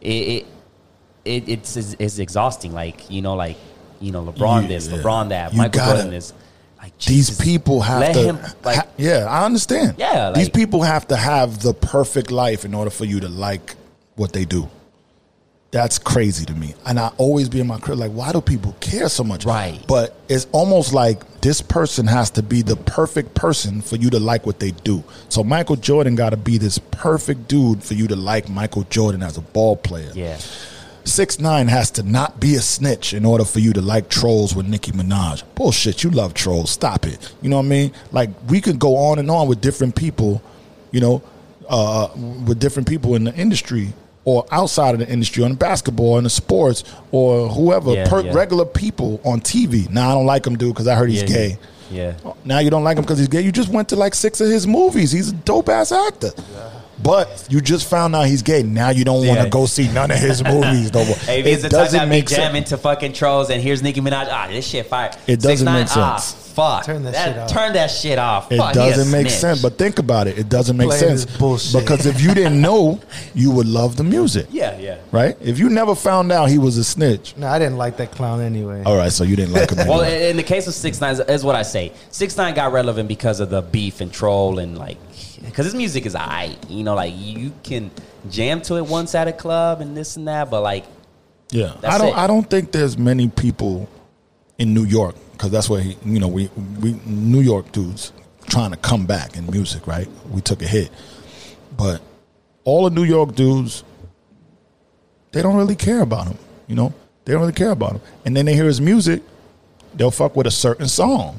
it, 0.00 0.06
it, 0.08 0.46
it 1.24 1.48
it's, 1.48 1.76
it's 1.76 1.96
it's 1.98 2.18
exhausting. 2.20 2.72
Like 2.72 3.10
you 3.10 3.22
know, 3.22 3.34
like 3.34 3.56
you 4.00 4.12
know, 4.12 4.24
LeBron 4.24 4.62
Yeah. 4.62 4.68
this, 4.68 4.86
LeBron 4.86 5.30
that, 5.30 5.52
You 5.52 5.58
Michael 5.58 5.84
Jordan 5.84 6.10
this. 6.10 6.32
Like 6.80 6.96
these 6.98 7.36
people 7.38 7.80
have 7.82 8.12
to. 8.14 8.18
him 8.22 8.38
like 8.64 8.76
ha- 8.76 8.86
yeah, 8.96 9.26
I 9.28 9.44
understand. 9.44 9.96
Yeah, 9.98 10.30
these 10.30 10.48
people 10.48 10.82
have 10.82 11.08
to 11.08 11.16
have 11.16 11.60
the 11.62 11.74
perfect 11.74 12.30
life 12.30 12.64
in 12.64 12.72
order 12.74 12.90
for 12.90 13.04
you 13.04 13.20
to 13.20 13.28
like 13.28 13.74
what 14.16 14.32
they 14.32 14.44
do. 14.44 14.68
That's 15.70 15.98
crazy 15.98 16.46
to 16.46 16.54
me, 16.54 16.74
and 16.86 16.98
I 16.98 17.08
always 17.18 17.50
be 17.50 17.60
in 17.60 17.66
my 17.66 17.78
crib 17.78 17.98
like, 17.98 18.12
why 18.12 18.32
do 18.32 18.40
people 18.40 18.74
care 18.80 19.10
so 19.10 19.22
much? 19.22 19.44
Right. 19.44 19.78
But 19.86 20.16
it's 20.28 20.46
almost 20.52 20.94
like 20.94 21.42
this 21.42 21.60
person 21.60 22.06
has 22.06 22.30
to 22.30 22.42
be 22.42 22.62
the 22.62 22.76
perfect 22.76 23.34
person 23.34 23.82
for 23.82 23.96
you 23.96 24.08
to 24.10 24.18
like 24.18 24.46
what 24.46 24.60
they 24.60 24.70
do. 24.70 25.04
So 25.28 25.44
Michael 25.44 25.76
Jordan 25.76 26.14
got 26.14 26.30
to 26.30 26.38
be 26.38 26.56
this 26.56 26.78
perfect 26.78 27.48
dude 27.48 27.82
for 27.82 27.92
you 27.92 28.06
to 28.08 28.16
like 28.16 28.48
Michael 28.48 28.84
Jordan 28.84 29.22
as 29.22 29.36
a 29.36 29.42
ball 29.42 29.76
player. 29.76 30.10
yeah. 30.14 30.38
Six 31.08 31.38
nine 31.40 31.68
has 31.68 31.90
to 31.92 32.02
not 32.02 32.38
be 32.38 32.54
a 32.56 32.60
snitch 32.60 33.14
in 33.14 33.24
order 33.24 33.44
for 33.44 33.60
you 33.60 33.72
to 33.72 33.80
like 33.80 34.08
Trollz 34.10 34.54
with 34.54 34.68
Nicki 34.68 34.92
Minaj. 34.92 35.42
Bullshit, 35.54 36.04
you 36.04 36.10
love 36.10 36.34
Trollz. 36.34 36.68
Stop 36.68 37.06
it. 37.06 37.32
You 37.40 37.48
know 37.48 37.56
what 37.56 37.64
I 37.64 37.68
mean? 37.68 37.92
Like 38.12 38.30
we 38.48 38.60
could 38.60 38.78
go 38.78 38.96
on 38.96 39.18
and 39.18 39.30
on 39.30 39.48
with 39.48 39.60
different 39.62 39.96
people, 39.96 40.42
you 40.90 41.00
know, 41.00 41.22
uh, 41.68 42.08
with 42.46 42.58
different 42.60 42.86
people 42.88 43.14
in 43.14 43.24
the 43.24 43.34
industry 43.34 43.92
or 44.24 44.44
outside 44.52 44.92
of 44.94 45.00
the 45.00 45.08
industry 45.08 45.42
on 45.42 45.52
the 45.52 45.56
basketball 45.56 46.18
and 46.18 46.26
the 46.26 46.30
sports 46.30 46.84
or 47.10 47.48
whoever, 47.48 47.94
Yeah, 47.94 48.08
per- 48.08 48.20
yeah. 48.20 48.34
regular 48.34 48.66
people 48.66 49.18
on 49.24 49.40
TV. 49.40 49.88
Now 49.88 50.10
I 50.10 50.14
don't 50.14 50.26
like 50.26 50.46
him, 50.46 50.56
dude, 50.58 50.74
because 50.74 50.86
I 50.86 50.94
heard 50.94 51.08
he's 51.08 51.22
yeah, 51.22 51.26
gay. 51.28 51.58
Yeah. 51.90 52.14
Now 52.44 52.58
you 52.58 52.68
don't 52.68 52.84
like 52.84 52.98
him 52.98 53.02
because 53.04 53.18
he's 53.18 53.28
gay. 53.28 53.40
You 53.40 53.50
just 53.50 53.70
went 53.70 53.88
to 53.88 53.96
like 53.96 54.14
six 54.14 54.42
of 54.42 54.48
his 54.50 54.66
movies. 54.66 55.10
He's 55.10 55.30
a 55.30 55.34
dope 55.34 55.70
ass 55.70 55.90
actor. 55.90 56.32
But 57.02 57.46
you 57.48 57.60
just 57.60 57.88
found 57.88 58.14
out 58.16 58.26
he's 58.26 58.42
gay. 58.42 58.62
Now 58.62 58.90
you 58.90 59.04
don't 59.04 59.26
want 59.26 59.38
to 59.38 59.44
Yeah. 59.44 59.50
go 59.50 59.66
see 59.66 59.88
none 59.88 60.10
of 60.10 60.18
his 60.18 60.42
movies. 60.42 60.90
though. 60.90 61.04
Hey, 61.28 61.42
it 61.42 61.70
doesn't 61.70 62.08
make 62.08 62.28
sense. 62.28 62.38
jamming 62.40 62.64
to 62.64 62.76
fucking 62.76 63.12
Trollz, 63.12 63.50
and 63.50 63.62
here's 63.62 63.82
Nicki 63.82 64.00
Minaj. 64.00 64.28
Ah, 64.30 64.48
this 64.50 64.66
shit 64.66 64.86
fire. 64.86 65.10
It 65.26 65.40
doesn't 65.40 65.66
6ix9ine, 65.66 65.74
make 65.74 65.96
Ah, 65.96 66.16
sense. 66.16 66.47
Fuck. 66.58 66.84
Turn 66.84 67.02
that 67.04 67.14
shit 67.14 67.38
off. 67.38 67.50
Turn 67.50 67.72
that 67.74 67.86
shit 67.90 68.18
off. 68.18 68.52
It 68.52 68.58
Fuck, 68.58 68.74
doesn't 68.74 69.10
make 69.10 69.28
snitch. 69.28 69.40
sense. 69.40 69.62
But 69.62 69.78
think 69.78 69.98
about 69.98 70.26
it. 70.26 70.38
It 70.38 70.48
doesn't 70.48 70.76
make 70.76 70.88
Playing 70.88 71.18
sense 71.18 71.38
bullshit. 71.38 71.80
because 71.82 72.04
if 72.06 72.20
you 72.20 72.34
didn't 72.34 72.60
know, 72.60 73.00
you 73.34 73.50
would 73.52 73.66
love 73.66 73.96
the 73.96 74.04
music, 74.04 74.46
yeah, 74.50 74.76
yeah. 74.78 74.98
right? 75.12 75.36
If 75.40 75.58
you 75.58 75.68
never 75.68 75.94
found 75.94 76.32
out 76.32 76.48
he 76.50 76.58
was 76.58 76.76
a 76.76 76.84
snitch, 76.84 77.34
No, 77.36 77.46
I 77.46 77.58
didn't 77.58 77.76
like 77.78 77.96
that 77.98 78.10
clown 78.12 78.40
anyway. 78.40 78.82
all 78.84 78.96
right. 78.96 79.12
So 79.12 79.24
you 79.24 79.36
didn't 79.36 79.52
like 79.54 79.70
him. 79.70 79.78
Well, 79.88 80.02
in 80.02 80.36
the 80.36 80.42
case 80.42 80.66
of 80.66 80.74
Six 80.74 81.00
Nine, 81.00 81.14
is 81.28 81.44
what 81.44 81.54
I 81.56 81.62
say. 81.62 81.92
Six 82.10 82.36
Nine 82.36 82.54
got 82.54 82.72
relevant 82.72 83.08
because 83.08 83.40
of 83.40 83.50
the 83.50 83.62
beef 83.62 84.00
and 84.00 84.12
troll 84.12 84.58
and 84.58 84.76
like, 84.76 84.98
because 85.44 85.64
his 85.66 85.74
music 85.74 86.04
is 86.06 86.14
I. 86.14 86.56
You 86.68 86.82
know, 86.84 86.94
like 86.94 87.14
you 87.16 87.52
can 87.62 87.90
jam 88.28 88.60
to 88.62 88.76
it 88.76 88.84
once 88.86 89.14
at 89.14 89.28
a 89.28 89.32
club 89.32 89.80
and 89.80 89.96
this 89.96 90.16
and 90.16 90.26
that, 90.28 90.50
but 90.50 90.62
like, 90.62 90.84
Yeah, 91.50 91.74
That's 91.80 91.94
I 91.94 91.98
don't. 91.98 92.08
it. 92.08 92.16
I 92.16 92.26
don't 92.26 92.50
think 92.50 92.72
there's 92.72 92.98
many 92.98 93.28
people 93.28 93.88
in 94.58 94.74
New 94.74 94.84
York 94.84 95.14
because 95.32 95.50
that's 95.50 95.70
where 95.70 95.80
he, 95.80 95.96
you 96.04 96.18
know 96.18 96.28
we 96.28 96.48
we 96.80 97.00
New 97.06 97.40
York 97.40 97.72
dudes 97.72 98.12
trying 98.46 98.70
to 98.70 98.76
come 98.76 99.06
back 99.06 99.36
in 99.36 99.46
music, 99.50 99.86
right? 99.86 100.08
We 100.30 100.40
took 100.40 100.62
a 100.62 100.66
hit, 100.66 100.90
but 101.76 102.02
all 102.64 102.84
the 102.84 102.90
New 102.90 103.04
York 103.04 103.34
dudes, 103.34 103.84
they 105.32 105.42
don't 105.42 105.56
really 105.56 105.76
care 105.76 106.00
about 106.00 106.26
him. 106.26 106.38
You 106.66 106.76
know, 106.76 106.94
they 107.24 107.32
don't 107.32 107.40
really 107.40 107.52
care 107.52 107.70
about 107.70 107.92
him. 107.92 108.00
And 108.24 108.36
then 108.36 108.46
they 108.46 108.54
hear 108.54 108.66
his 108.66 108.80
music, 108.80 109.22
they'll 109.94 110.10
fuck 110.10 110.36
with 110.36 110.46
a 110.46 110.50
certain 110.50 110.88
song. 110.88 111.38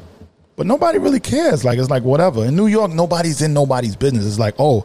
But 0.60 0.68
nobody 0.68 0.98
really 0.98 1.22
cares. 1.22 1.64
Like 1.64 1.80
it's 1.80 1.90
like 1.90 2.04
whatever. 2.04 2.44
In 2.44 2.54
New 2.58 2.68
York, 2.68 2.92
nobody's 2.92 3.42
in 3.42 3.54
nobody's 3.54 3.96
business. 3.96 4.26
It's 4.26 4.38
like, 4.38 4.56
oh, 4.60 4.82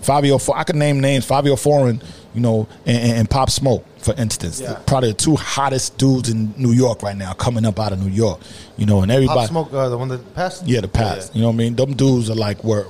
Fivio. 0.00 0.52
I 0.52 0.64
could 0.64 0.74
name 0.74 0.98
names: 0.98 1.24
Fivio 1.24 1.56
Foreign, 1.56 2.02
you 2.34 2.40
know, 2.40 2.66
and, 2.86 3.18
and, 3.18 3.30
Pop 3.30 3.48
Smoke, 3.48 3.86
for 3.98 4.14
instance. 4.14 4.60
Yeah. 4.60 4.80
Probably 4.84 5.12
the 5.12 5.16
two 5.16 5.36
hottest 5.36 5.96
dudes 5.96 6.28
in 6.28 6.52
New 6.56 6.72
York 6.72 7.04
right 7.04 7.16
now, 7.16 7.34
coming 7.34 7.64
up 7.64 7.78
out 7.78 7.92
of 7.92 8.04
New 8.04 8.10
York. 8.10 8.40
You 8.76 8.84
know, 8.84 9.02
and 9.02 9.12
everybody. 9.12 9.38
Pop 9.38 9.48
Smoke, 9.48 9.72
uh, 9.72 9.90
the 9.90 9.96
one 9.96 10.08
that 10.08 10.34
passed. 10.34 10.66
Yeah, 10.66 10.80
the 10.80 10.88
past. 10.88 11.36
You 11.36 11.42
know 11.42 11.50
what 11.50 11.54
I 11.54 11.58
mean? 11.58 11.76
Them 11.76 11.94
dudes 11.94 12.28
are 12.28 12.34
like 12.34 12.64
were 12.64 12.88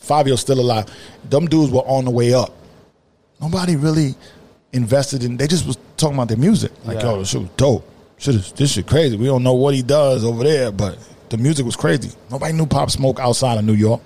Fivio's 0.00 0.42
still 0.42 0.60
alive. 0.60 0.86
Them 1.28 1.46
dudes 1.46 1.72
were 1.72 1.80
on 1.80 2.04
the 2.04 2.12
way 2.12 2.32
up. 2.32 2.54
Nobody 3.40 3.74
really 3.74 4.14
invested 4.72 5.24
in. 5.24 5.36
They 5.36 5.48
just 5.48 5.66
was 5.66 5.78
talking 5.96 6.14
about 6.14 6.28
their 6.28 6.36
music. 6.36 6.70
Like, 6.84 7.00
Yeah. 7.00 7.10
yo, 7.10 7.18
this 7.18 7.30
shit 7.30 7.40
was 7.40 7.50
dope. 7.56 7.90
Shit 8.18 8.36
is 8.36 8.52
this 8.52 8.70
shit 8.70 8.86
crazy. 8.86 9.16
We 9.16 9.26
don't 9.26 9.42
know 9.42 9.54
what 9.54 9.74
he 9.74 9.82
does 9.82 10.24
over 10.24 10.44
there, 10.44 10.70
but 10.70 10.96
the 11.30 11.36
music 11.38 11.64
was 11.66 11.76
crazy. 11.76 12.10
Nobody 12.30 12.52
knew 12.52 12.66
Pop 12.66 12.90
Smoke 12.90 13.18
outside 13.20 13.58
of 13.58 13.64
New 13.64 13.74
York. 13.74 14.00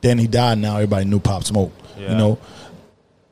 Then 0.00 0.18
he 0.18 0.26
died. 0.26 0.58
Now 0.58 0.74
everybody 0.76 1.04
knew 1.06 1.20
Pop 1.20 1.44
Smoke. 1.44 1.72
You 1.98 2.08
know. 2.08 2.38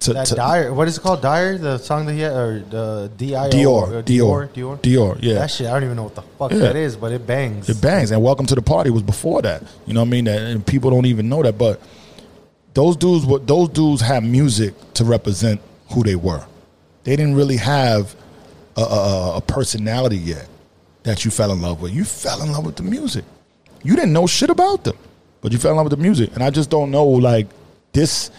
To, 0.00 0.12
That 0.12 0.26
to- 0.26 0.34
Dyer, 0.34 0.72
what 0.74 0.86
is 0.86 0.98
it 0.98 1.00
called? 1.00 1.22
Dyer, 1.22 1.56
the 1.56 1.78
song 1.78 2.04
that 2.06 2.12
he 2.12 2.20
had, 2.20 2.32
or 2.32 2.58
the 2.68 3.10
D 3.16 3.34
I 3.34 3.46
O 3.46 3.50
Dior, 3.50 3.82
uh, 3.98 4.02
Dior, 4.02 4.48
Dior, 4.50 4.78
Dior. 4.78 5.18
Yeah, 5.22 5.34
That 5.34 5.50
shit, 5.50 5.66
I 5.66 5.70
don't 5.72 5.84
even 5.84 5.96
know 5.96 6.02
what 6.04 6.14
the 6.14 6.22
fuck 6.38 6.52
Yeah. 6.52 6.58
that 6.58 6.76
is, 6.76 6.94
but 6.96 7.10
it 7.12 7.26
bangs. 7.26 7.70
It 7.70 7.80
bangs. 7.80 8.10
And 8.10 8.22
Welcome 8.22 8.44
to 8.46 8.54
the 8.54 8.60
Party 8.60 8.90
was 8.90 9.02
before 9.02 9.40
that. 9.42 9.62
You 9.86 9.94
know 9.94 10.00
what 10.00 10.08
I 10.08 10.10
mean? 10.10 10.24
That, 10.26 10.42
and 10.42 10.66
people 10.66 10.90
don't 10.90 11.06
even 11.06 11.30
know 11.30 11.42
that. 11.42 11.56
But 11.56 11.80
those 12.74 12.96
dudes, 12.98 13.24
were, 13.24 13.38
those 13.38 13.70
dudes 13.70 14.02
have 14.02 14.22
music 14.24 14.74
to 14.94 15.04
represent 15.04 15.62
who 15.92 16.02
they 16.02 16.16
were. 16.16 16.44
They 17.04 17.16
didn't 17.16 17.34
really 17.36 17.56
have 17.56 18.14
a, 18.76 18.82
a, 18.82 19.36
a 19.36 19.40
personality 19.40 20.18
yet 20.18 20.46
that 21.04 21.24
you 21.24 21.30
fell 21.30 21.52
in 21.52 21.62
love 21.62 21.80
with. 21.80 21.92
You 21.94 22.04
fell 22.04 22.42
in 22.42 22.50
love 22.52 22.66
with 22.66 22.76
the 22.76 22.82
music. 22.82 23.24
You 23.82 23.94
didn't 23.94 24.12
know 24.12 24.26
shit 24.26 24.50
about 24.50 24.84
them, 24.84 24.96
but 25.40 25.52
you 25.52 25.58
fell 25.58 25.70
in 25.70 25.76
love 25.76 25.84
with 25.84 25.96
the 25.98 26.02
music. 26.02 26.30
And 26.34 26.42
I 26.42 26.50
just 26.50 26.70
don't 26.70 26.90
know, 26.90 27.06
like 27.06 27.46
this. 27.92 28.30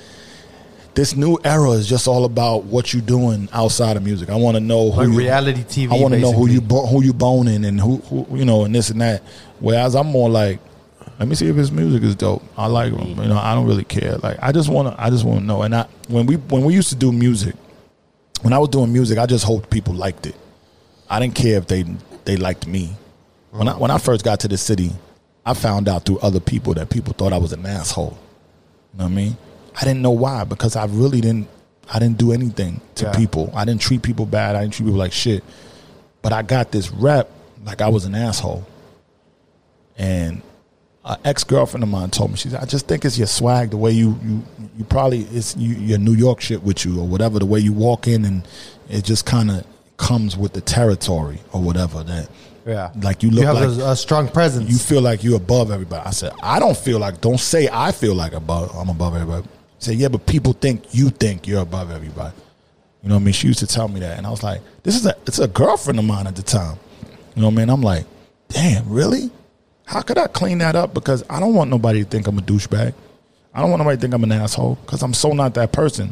This 0.95 1.13
new 1.13 1.37
era 1.43 1.71
is 1.71 1.87
just 1.89 2.07
all 2.07 2.23
about 2.23 2.63
what 2.63 2.93
you're 2.93 3.01
doing 3.01 3.49
outside 3.51 3.97
of 3.97 4.03
music. 4.03 4.29
I 4.29 4.35
want 4.37 4.55
to 4.55 4.61
know 4.61 4.91
who 4.91 5.01
Like 5.01 5.09
you, 5.11 5.17
reality 5.17 5.63
TV. 5.63 5.91
I 5.91 6.01
want 6.01 6.13
to 6.13 6.19
know 6.21 6.31
who 6.31 6.47
you 6.47 6.61
who 6.61 7.03
you 7.03 7.11
boning 7.11 7.65
and 7.65 7.81
who, 7.81 7.97
who 7.97 8.25
you 8.37 8.45
know 8.45 8.63
and 8.63 8.73
this 8.73 8.91
and 8.91 9.01
that. 9.01 9.21
Whereas 9.59 9.93
I'm 9.93 10.07
more 10.07 10.29
like, 10.29 10.61
let 11.19 11.27
me 11.27 11.35
see 11.35 11.47
if 11.49 11.57
his 11.57 11.69
music 11.69 12.01
is 12.01 12.15
dope. 12.15 12.43
I 12.57 12.67
like 12.67 12.93
him. 12.93 13.21
You 13.21 13.27
know, 13.27 13.37
I 13.37 13.53
don't 13.53 13.67
really 13.67 13.83
care. 13.83 14.15
Like 14.19 14.37
I 14.41 14.53
just 14.53 14.69
want 14.69 14.87
to 14.87 15.03
I 15.03 15.09
just 15.09 15.25
want 15.25 15.41
to 15.41 15.45
know. 15.45 15.63
And 15.63 15.75
I 15.75 15.85
when 16.07 16.27
we 16.27 16.37
when 16.37 16.63
we 16.63 16.73
used 16.73 16.87
to 16.89 16.95
do 16.95 17.11
music, 17.11 17.55
when 18.41 18.53
I 18.53 18.57
was 18.57 18.69
doing 18.69 18.93
music, 18.93 19.17
I 19.17 19.25
just 19.25 19.43
hoped 19.43 19.69
people 19.69 19.93
liked 19.93 20.25
it. 20.25 20.35
I 21.09 21.19
didn't 21.19 21.35
care 21.35 21.57
if 21.57 21.67
they 21.67 21.83
they 22.25 22.37
liked 22.37 22.67
me. 22.67 22.95
When 23.51 23.67
I 23.67 23.77
when 23.77 23.91
I 23.91 23.97
first 23.97 24.23
got 24.25 24.39
to 24.41 24.47
the 24.47 24.57
city, 24.57 24.91
I 25.45 25.53
found 25.53 25.87
out 25.87 26.05
through 26.05 26.19
other 26.19 26.39
people 26.39 26.73
that 26.73 26.89
people 26.89 27.13
thought 27.13 27.31
I 27.33 27.37
was 27.37 27.53
an 27.53 27.65
asshole. 27.65 28.17
You 28.93 28.99
know 28.99 29.05
what 29.05 29.11
I 29.11 29.15
mean? 29.15 29.37
I 29.79 29.83
didn't 29.85 30.01
know 30.01 30.11
why 30.11 30.43
because 30.43 30.75
I 30.75 30.85
really 30.85 31.21
didn't 31.21 31.47
I 31.93 31.99
didn't 31.99 32.17
do 32.17 32.31
anything 32.31 32.81
to 32.95 33.05
Yeah. 33.05 33.13
people. 33.13 33.51
I 33.55 33.63
didn't 33.65 33.81
treat 33.81 34.01
people 34.01 34.25
bad. 34.25 34.55
I 34.55 34.61
didn't 34.61 34.73
treat 34.73 34.85
people 34.87 34.99
like 34.99 35.11
shit. 35.13 35.43
But 36.21 36.33
I 36.33 36.41
got 36.41 36.71
this 36.71 36.91
rep 36.91 37.29
like 37.65 37.81
I 37.81 37.89
was 37.89 38.05
an 38.05 38.15
asshole. 38.15 38.65
And 39.97 40.41
an 41.05 41.17
ex 41.23 41.43
girlfriend 41.43 41.83
of 41.83 41.89
mine 41.89 42.09
told 42.09 42.31
me, 42.31 42.37
she 42.37 42.49
said, 42.49 42.61
I 42.61 42.65
just 42.65 42.87
think 42.87 43.05
it's 43.05 43.17
your 43.17 43.27
swag, 43.27 43.69
the 43.69 43.77
way 43.77 43.91
you 43.91 44.19
you 44.23 44.43
you 44.77 44.83
probably 44.85 45.21
it's 45.31 45.55
you, 45.55 45.75
your 45.75 45.99
New 45.99 46.13
York 46.13 46.41
shit 46.41 46.63
with 46.63 46.83
you 46.83 46.99
or 46.99 47.07
whatever, 47.07 47.39
the 47.39 47.45
way 47.45 47.59
you 47.59 47.71
walk 47.73 48.07
in 48.07 48.25
and 48.25 48.47
it 48.89 49.05
just 49.05 49.25
kind 49.25 49.51
of 49.51 49.65
comes 49.97 50.35
with 50.37 50.53
the 50.53 50.61
territory 50.61 51.39
or 51.53 51.61
whatever 51.61 52.03
that 52.03 52.29
Yeah. 52.65 52.91
like 53.01 53.23
you 53.23 53.29
look 53.31 53.41
You 53.41 53.47
have 53.47 53.55
like 53.55 53.79
a, 53.87 53.91
a 53.91 53.95
strong 53.95 54.27
presence. 54.27 54.69
you 54.69 54.77
feel 54.77 55.01
like 55.01 55.23
you're 55.23 55.37
above 55.37 55.71
everybody. 55.71 56.05
I 56.05 56.11
said, 56.11 56.33
I 56.43 56.59
don't 56.59 56.77
feel 56.77 56.99
like. 56.99 57.21
Don't 57.21 57.39
say 57.39 57.69
I 57.71 57.91
feel 57.91 58.13
like 58.15 58.33
above. 58.33 58.75
I'm 58.75 58.89
above 58.89 59.15
everybody. 59.15 59.47
Say 59.79 59.93
yeah, 59.93 60.07
but 60.09 60.25
people 60.25 60.53
think 60.53 60.83
you 60.93 61.09
think 61.09 61.47
you're 61.47 61.61
above 61.61 61.91
everybody. 61.91 62.35
You 63.03 63.09
know 63.09 63.15
what 63.15 63.21
I 63.21 63.25
mean? 63.25 63.33
She 63.33 63.47
used 63.47 63.59
to 63.59 63.67
tell 63.67 63.87
me 63.87 63.99
that, 63.99 64.17
and 64.17 64.25
I 64.25 64.31
was 64.31 64.41
like, 64.41 64.61
this 64.83 64.95
is 64.95 65.05
a 65.05 65.15
it's 65.27 65.37
a 65.39 65.47
girlfriend 65.47 65.99
of 65.99 66.05
mine 66.05 66.25
at 66.27 66.35
the 66.35 66.41
time. 66.43 66.77
You 67.35 67.41
know 67.41 67.47
what 67.49 67.53
I 67.53 67.57
mean? 67.57 67.69
I'm 67.69 67.81
like, 67.81 68.05
damn, 68.49 68.89
really? 68.89 69.29
How 69.85 70.01
could 70.01 70.17
I 70.17 70.25
clean 70.27 70.57
that 70.57 70.75
up? 70.75 70.93
Because 70.95 71.23
I 71.29 71.39
don't 71.39 71.53
want 71.53 71.69
nobody 71.69 72.03
to 72.03 72.09
think 72.09 72.25
I'm 72.27 72.37
a 72.39 72.41
douchebag. 72.41 72.93
I 73.53 73.61
don't 73.61 73.69
want 73.69 73.79
nobody 73.81 73.97
to 73.97 74.01
think 74.01 74.13
I'm 74.15 74.23
an 74.23 74.31
asshole 74.31 74.75
because 74.83 75.03
I'm 75.03 75.13
so 75.13 75.31
not 75.33 75.53
that 75.53 75.71
person. 75.71 76.11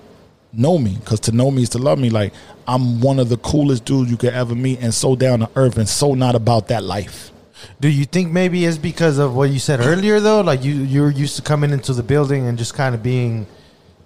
Know 0.56 0.78
me, 0.78 0.98
because 1.00 1.20
to 1.22 1.32
know 1.32 1.50
me 1.50 1.64
is 1.64 1.70
to 1.70 1.80
love 1.80 1.98
me. 1.98 2.10
Like 2.10 2.34
I'm 2.68 3.02
one 3.02 3.20
of 3.20 3.30
the 3.30 3.38
coolest 3.38 3.86
dudes 3.86 4.12
you 4.12 4.18
could 4.18 4.34
ever 4.34 4.54
meet, 4.54 4.80
and 4.82 4.94
so 4.94 5.16
down 5.16 5.40
to 5.40 5.50
earth, 5.56 5.78
and 5.78 5.90
so 5.90 6.14
not 6.14 6.36
about 6.36 6.68
that 6.68 6.84
life. 6.84 7.32
Do 7.80 7.88
you 7.88 8.06
think 8.06 8.32
maybe 8.32 8.66
it's 8.66 8.78
because 8.78 9.18
of 9.18 9.36
what 9.36 9.50
you 9.50 9.60
said 9.60 9.80
earlier 9.80 10.20
though? 10.20 10.42
Like 10.42 10.64
you 10.64 10.74
you're 10.74 11.10
used 11.10 11.38
to 11.38 11.42
coming 11.42 11.72
into 11.72 11.94
the 11.94 12.04
building 12.04 12.48
and 12.48 12.58
just 12.58 12.74
kind 12.74 12.94
of 12.94 13.02
being 13.02 13.48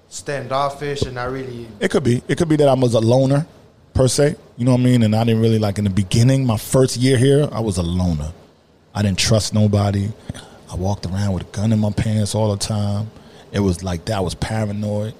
standoffish 0.09 1.01
and 1.01 1.15
not 1.15 1.31
really 1.31 1.67
It 1.79 1.91
could 1.91 2.03
be. 2.03 2.23
It 2.27 2.37
could 2.37 2.49
be 2.49 2.55
that 2.57 2.67
I 2.67 2.73
was 2.73 2.93
a 2.93 2.99
loner, 2.99 3.45
per 3.93 4.07
se. 4.07 4.35
You 4.57 4.65
know 4.65 4.71
what 4.71 4.81
I 4.81 4.83
mean? 4.83 5.03
And 5.03 5.15
I 5.15 5.23
didn't 5.23 5.41
really 5.41 5.59
like 5.59 5.77
in 5.77 5.83
the 5.83 5.89
beginning, 5.89 6.45
my 6.45 6.57
first 6.57 6.97
year 6.97 7.17
here, 7.17 7.49
I 7.51 7.59
was 7.59 7.77
a 7.77 7.83
loner. 7.83 8.31
I 8.95 9.01
didn't 9.01 9.19
trust 9.19 9.53
nobody. 9.53 10.09
I 10.71 10.75
walked 10.75 11.05
around 11.05 11.33
with 11.33 11.43
a 11.43 11.51
gun 11.51 11.71
in 11.71 11.79
my 11.79 11.91
pants 11.91 12.35
all 12.35 12.51
the 12.51 12.57
time. 12.57 13.11
It 13.51 13.59
was 13.59 13.83
like 13.83 14.05
that. 14.05 14.17
I 14.17 14.19
was 14.21 14.35
paranoid. 14.35 15.13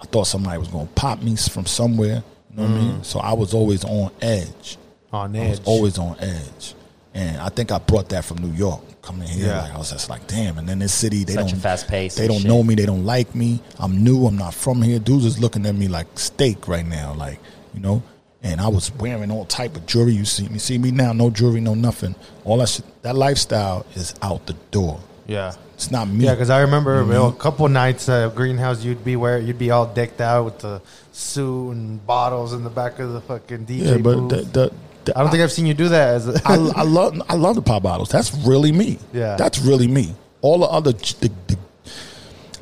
I 0.00 0.06
thought 0.06 0.24
somebody 0.26 0.58
was 0.58 0.68
going 0.68 0.86
to 0.86 0.92
pop 0.94 1.22
me 1.22 1.36
from 1.36 1.66
somewhere. 1.66 2.22
You 2.50 2.56
know 2.56 2.62
what 2.62 2.70
I 2.70 2.74
mean? 2.74 2.92
Mm. 3.00 3.04
So 3.04 3.20
I 3.20 3.32
was 3.34 3.54
always 3.54 3.84
on 3.84 4.10
edge. 4.20 4.76
on 5.12 5.36
I 5.36 5.48
was 5.50 5.60
edge. 5.60 5.66
always 5.66 5.98
on 5.98 6.16
edge. 6.20 6.74
And 7.14 7.38
I 7.38 7.48
think 7.48 7.70
I 7.72 7.78
brought 7.78 8.08
that 8.10 8.24
from 8.24 8.38
New 8.38 8.52
York. 8.56 8.82
Coming 9.02 9.26
here, 9.28 9.46
Yeah. 9.46 9.62
like 9.62 9.72
I 9.74 9.78
was 9.78 9.90
just 9.90 10.10
like, 10.10 10.26
damn. 10.26 10.58
And 10.58 10.68
then 10.68 10.78
this 10.78 10.92
city, 10.92 11.24
they 11.24 11.32
Such 11.32 11.50
don't 11.52 11.60
fast 11.60 11.88
pace 11.88 12.16
They 12.16 12.28
don't 12.28 12.40
shit. 12.40 12.46
know 12.48 12.62
me. 12.62 12.74
They 12.74 12.84
don't 12.84 13.06
like 13.06 13.34
me. 13.34 13.60
I'm 13.78 14.04
new. 14.04 14.26
I'm 14.26 14.36
not 14.36 14.52
from 14.52 14.82
here. 14.82 14.98
Dudes 14.98 15.24
is 15.24 15.38
looking 15.40 15.64
at 15.64 15.74
me 15.74 15.88
like 15.88 16.06
steak 16.18 16.68
right 16.68 16.86
now, 16.86 17.14
like 17.14 17.38
you 17.72 17.80
know. 17.80 18.02
And 18.42 18.60
I 18.60 18.68
was 18.68 18.92
wearing 18.96 19.30
all 19.30 19.46
type 19.46 19.74
of 19.76 19.86
jewelry. 19.86 20.12
You 20.12 20.24
see 20.26 20.48
me, 20.48 20.58
see 20.58 20.76
me 20.76 20.90
now, 20.90 21.12
no 21.14 21.30
jewelry, 21.30 21.60
no 21.60 21.74
nothing. 21.74 22.14
All 22.44 22.58
that 22.58 22.68
shit, 22.68 22.84
that 23.02 23.16
lifestyle 23.16 23.86
is 23.94 24.14
out 24.22 24.46
the 24.46 24.52
door. 24.70 25.00
Yeah. 25.30 25.54
It's 25.74 25.90
not 25.90 26.08
me. 26.08 26.24
Yeah, 26.24 26.34
because 26.34 26.50
I 26.50 26.60
remember 26.60 27.00
Mm-hmm. 27.00 27.12
you 27.12 27.18
know, 27.18 27.28
a 27.28 27.32
couple 27.32 27.66
nights 27.68 28.08
at 28.08 28.34
Greenhouse, 28.34 28.84
you'd 28.84 29.04
be 29.04 29.16
where 29.16 29.38
you'd 29.38 29.58
be 29.58 29.70
all 29.70 29.86
decked 29.86 30.20
out 30.20 30.44
with 30.44 30.58
the 30.58 30.82
suit 31.12 31.70
and 31.70 32.04
bottles 32.06 32.52
in 32.52 32.64
the 32.64 32.70
back 32.70 32.98
of 32.98 33.12
the 33.12 33.20
fucking 33.22 33.64
DJ 33.64 33.84
yeah, 33.84 33.96
but 33.98 34.28
the, 34.28 34.36
the, 34.42 34.72
the, 35.04 35.16
I 35.18 35.22
don't 35.22 35.30
think 35.30 35.42
I've 35.42 35.52
seen 35.52 35.66
you 35.66 35.74
do 35.74 35.88
that. 35.88 36.14
As 36.14 36.28
a, 36.28 36.40
I, 36.44 36.54
I 36.76 36.82
love 36.82 37.20
I 37.28 37.34
love 37.36 37.54
the 37.54 37.62
pop 37.62 37.82
bottles. 37.82 38.10
That's 38.10 38.34
really 38.34 38.72
me. 38.72 38.98
Yeah. 39.12 39.36
that's 39.36 39.58
really 39.60 39.88
me. 39.88 40.14
All 40.42 40.58
the 40.58 40.66
other, 40.66 40.92
the, 40.92 41.30
the, 41.46 41.56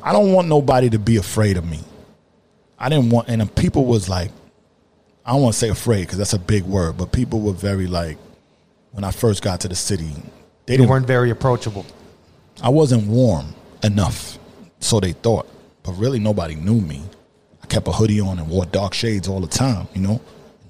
I 0.03 0.11
don't 0.11 0.31
want 0.31 0.47
nobody 0.47 0.89
to 0.91 0.99
be 0.99 1.17
afraid 1.17 1.57
of 1.57 1.67
me. 1.69 1.79
I 2.77 2.87
didn't 2.89 3.09
want, 3.09 3.27
and 3.27 3.53
people 3.55 3.85
was 3.85 4.07
like, 4.07 4.31
I 5.25 5.31
don't 5.31 5.41
want 5.41 5.53
to 5.53 5.59
say 5.59 5.69
afraid 5.69 6.01
because 6.01 6.17
that's 6.17 6.33
a 6.33 6.39
big 6.39 6.63
word, 6.63 6.97
but 6.97 7.11
people 7.11 7.41
were 7.41 7.53
very 7.53 7.87
like, 7.87 8.17
when 8.91 9.03
I 9.03 9.11
first 9.11 9.41
got 9.43 9.61
to 9.61 9.67
the 9.67 9.75
city, 9.75 10.11
they 10.65 10.85
weren't 10.85 11.05
very 11.05 11.29
approachable. 11.29 11.85
I 12.61 12.69
wasn't 12.69 13.07
warm 13.07 13.53
enough, 13.83 14.37
so 14.79 14.99
they 14.99 15.13
thought. 15.13 15.47
But 15.83 15.93
really, 15.93 16.19
nobody 16.19 16.55
knew 16.55 16.81
me. 16.81 17.01
I 17.63 17.67
kept 17.67 17.87
a 17.87 17.91
hoodie 17.91 18.19
on 18.19 18.39
and 18.39 18.49
wore 18.49 18.65
dark 18.65 18.93
shades 18.93 19.27
all 19.27 19.39
the 19.39 19.47
time. 19.47 19.87
You 19.93 20.01
know, 20.01 20.21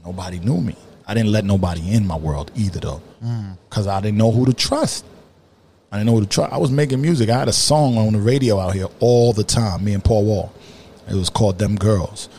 nobody 0.06 0.40
knew 0.40 0.61
me. 0.61 0.76
I 1.07 1.14
didn't 1.16 1.32
let 1.32 1.45
nobody 1.45 1.91
in 1.91 2.06
my 2.06 2.18
world 2.18 2.52
either, 2.56 2.80
though, 2.80 3.02
mm. 3.24 3.57
because 3.68 3.88
I 3.88 3.99
didn't 4.02 4.18
know 4.18 4.32
who 4.32 4.45
to 4.45 4.53
trust. 4.53 5.06
I 5.91 5.98
didn't 5.98 6.07
know 6.07 6.16
who 6.16 6.22
to 6.22 6.28
trust. 6.28 6.53
I 6.53 6.57
was 6.57 6.70
making 6.70 7.02
music. 7.02 7.30
I 7.30 7.40
had 7.40 7.48
a 7.48 7.53
song 7.53 7.98
on 7.98 8.14
the 8.14 8.20
radio 8.20 8.60
out 8.60 8.76
here 8.76 8.88
all 8.99 9.34
the 9.34 9.44
time. 9.44 9.84
Me 9.84 9.94
and 9.94 10.03
Paul 10.03 10.26
Wall. 10.26 10.53
It 11.10 11.16
was 11.16 11.30
called 11.30 11.57
"Them 11.57 11.76
Girls." 11.76 12.30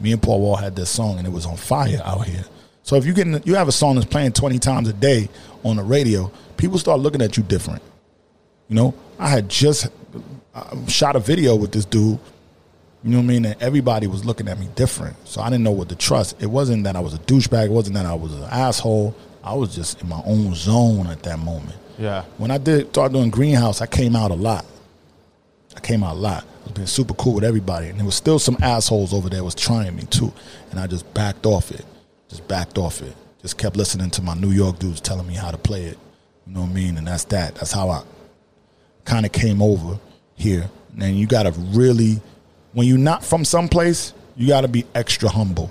Me 0.00 0.12
and 0.12 0.22
Paul 0.22 0.40
Wall 0.40 0.56
had 0.56 0.76
this 0.76 0.88
song, 0.88 1.18
and 1.18 1.26
it 1.26 1.30
was 1.30 1.44
on 1.44 1.56
fire 1.56 2.00
out 2.04 2.24
here. 2.24 2.44
So 2.84 2.96
if 2.96 3.04
you 3.04 3.12
get 3.12 3.46
you 3.46 3.56
have 3.56 3.68
a 3.68 3.72
song 3.72 3.96
that's 3.96 4.06
playing 4.06 4.32
twenty 4.32 4.60
times 4.60 4.88
a 4.88 4.92
day 4.92 5.28
on 5.64 5.76
the 5.76 5.82
radio, 5.82 6.30
people 6.56 6.78
start 6.78 7.00
looking 7.00 7.20
at 7.20 7.36
you 7.36 7.42
different. 7.42 7.82
You 8.70 8.76
know, 8.76 8.94
I 9.18 9.28
had 9.28 9.48
just 9.48 9.88
shot 10.86 11.16
a 11.16 11.20
video 11.20 11.56
with 11.56 11.72
this 11.72 11.84
dude. 11.84 12.18
You 13.02 13.10
know 13.10 13.18
what 13.18 13.24
I 13.24 13.26
mean? 13.26 13.44
And 13.46 13.60
everybody 13.60 14.06
was 14.06 14.24
looking 14.24 14.46
at 14.46 14.58
me 14.58 14.68
different. 14.76 15.16
So 15.26 15.40
I 15.40 15.50
didn't 15.50 15.64
know 15.64 15.72
what 15.72 15.88
to 15.88 15.96
trust. 15.96 16.40
It 16.40 16.46
wasn't 16.46 16.84
that 16.84 16.96
I 16.96 17.00
was 17.00 17.12
a 17.12 17.18
douchebag. 17.18 17.66
It 17.66 17.72
wasn't 17.72 17.96
that 17.96 18.06
I 18.06 18.14
was 18.14 18.32
an 18.32 18.44
asshole. 18.44 19.14
I 19.42 19.54
was 19.54 19.74
just 19.74 20.00
in 20.00 20.08
my 20.08 20.22
own 20.24 20.54
zone 20.54 21.08
at 21.08 21.22
that 21.24 21.38
moment. 21.40 21.76
Yeah. 21.98 22.24
When 22.38 22.50
I 22.50 22.58
did 22.58 22.88
start 22.90 23.12
doing 23.12 23.30
Greenhouse, 23.30 23.80
I 23.80 23.86
came 23.86 24.14
out 24.14 24.30
a 24.30 24.34
lot. 24.34 24.64
I 25.76 25.80
came 25.80 26.04
out 26.04 26.14
a 26.14 26.18
lot. 26.18 26.44
I 26.44 26.64
was 26.64 26.72
being 26.72 26.86
super 26.86 27.14
cool 27.14 27.34
with 27.34 27.44
everybody, 27.44 27.88
and 27.88 27.98
there 27.98 28.06
was 28.06 28.14
still 28.14 28.38
some 28.38 28.56
assholes 28.62 29.12
over 29.12 29.28
there 29.28 29.42
was 29.42 29.54
trying 29.54 29.96
me 29.96 30.02
too, 30.04 30.32
and 30.70 30.78
I 30.78 30.86
just 30.86 31.12
backed 31.14 31.46
off 31.46 31.70
it. 31.70 31.84
Just 32.28 32.46
backed 32.48 32.78
off 32.78 33.02
it. 33.02 33.16
Just 33.42 33.56
kept 33.58 33.76
listening 33.76 34.10
to 34.10 34.22
my 34.22 34.34
New 34.34 34.50
York 34.50 34.78
dudes 34.78 35.00
telling 35.00 35.26
me 35.26 35.34
how 35.34 35.50
to 35.50 35.58
play 35.58 35.84
it. 35.84 35.98
You 36.46 36.54
know 36.54 36.60
what 36.62 36.70
I 36.70 36.74
mean? 36.74 36.98
And 36.98 37.06
that's 37.06 37.24
that. 37.24 37.54
That's 37.56 37.72
how 37.72 37.88
I 37.88 38.02
kind 39.04 39.26
of 39.26 39.32
came 39.32 39.62
over 39.62 39.98
here. 40.34 40.70
And 41.00 41.18
you 41.18 41.26
got 41.26 41.44
to 41.44 41.52
really, 41.52 42.20
when 42.72 42.86
you're 42.86 42.98
not 42.98 43.24
from 43.24 43.44
someplace, 43.44 44.12
you 44.36 44.48
got 44.48 44.62
to 44.62 44.68
be 44.68 44.84
extra 44.94 45.28
humble. 45.28 45.70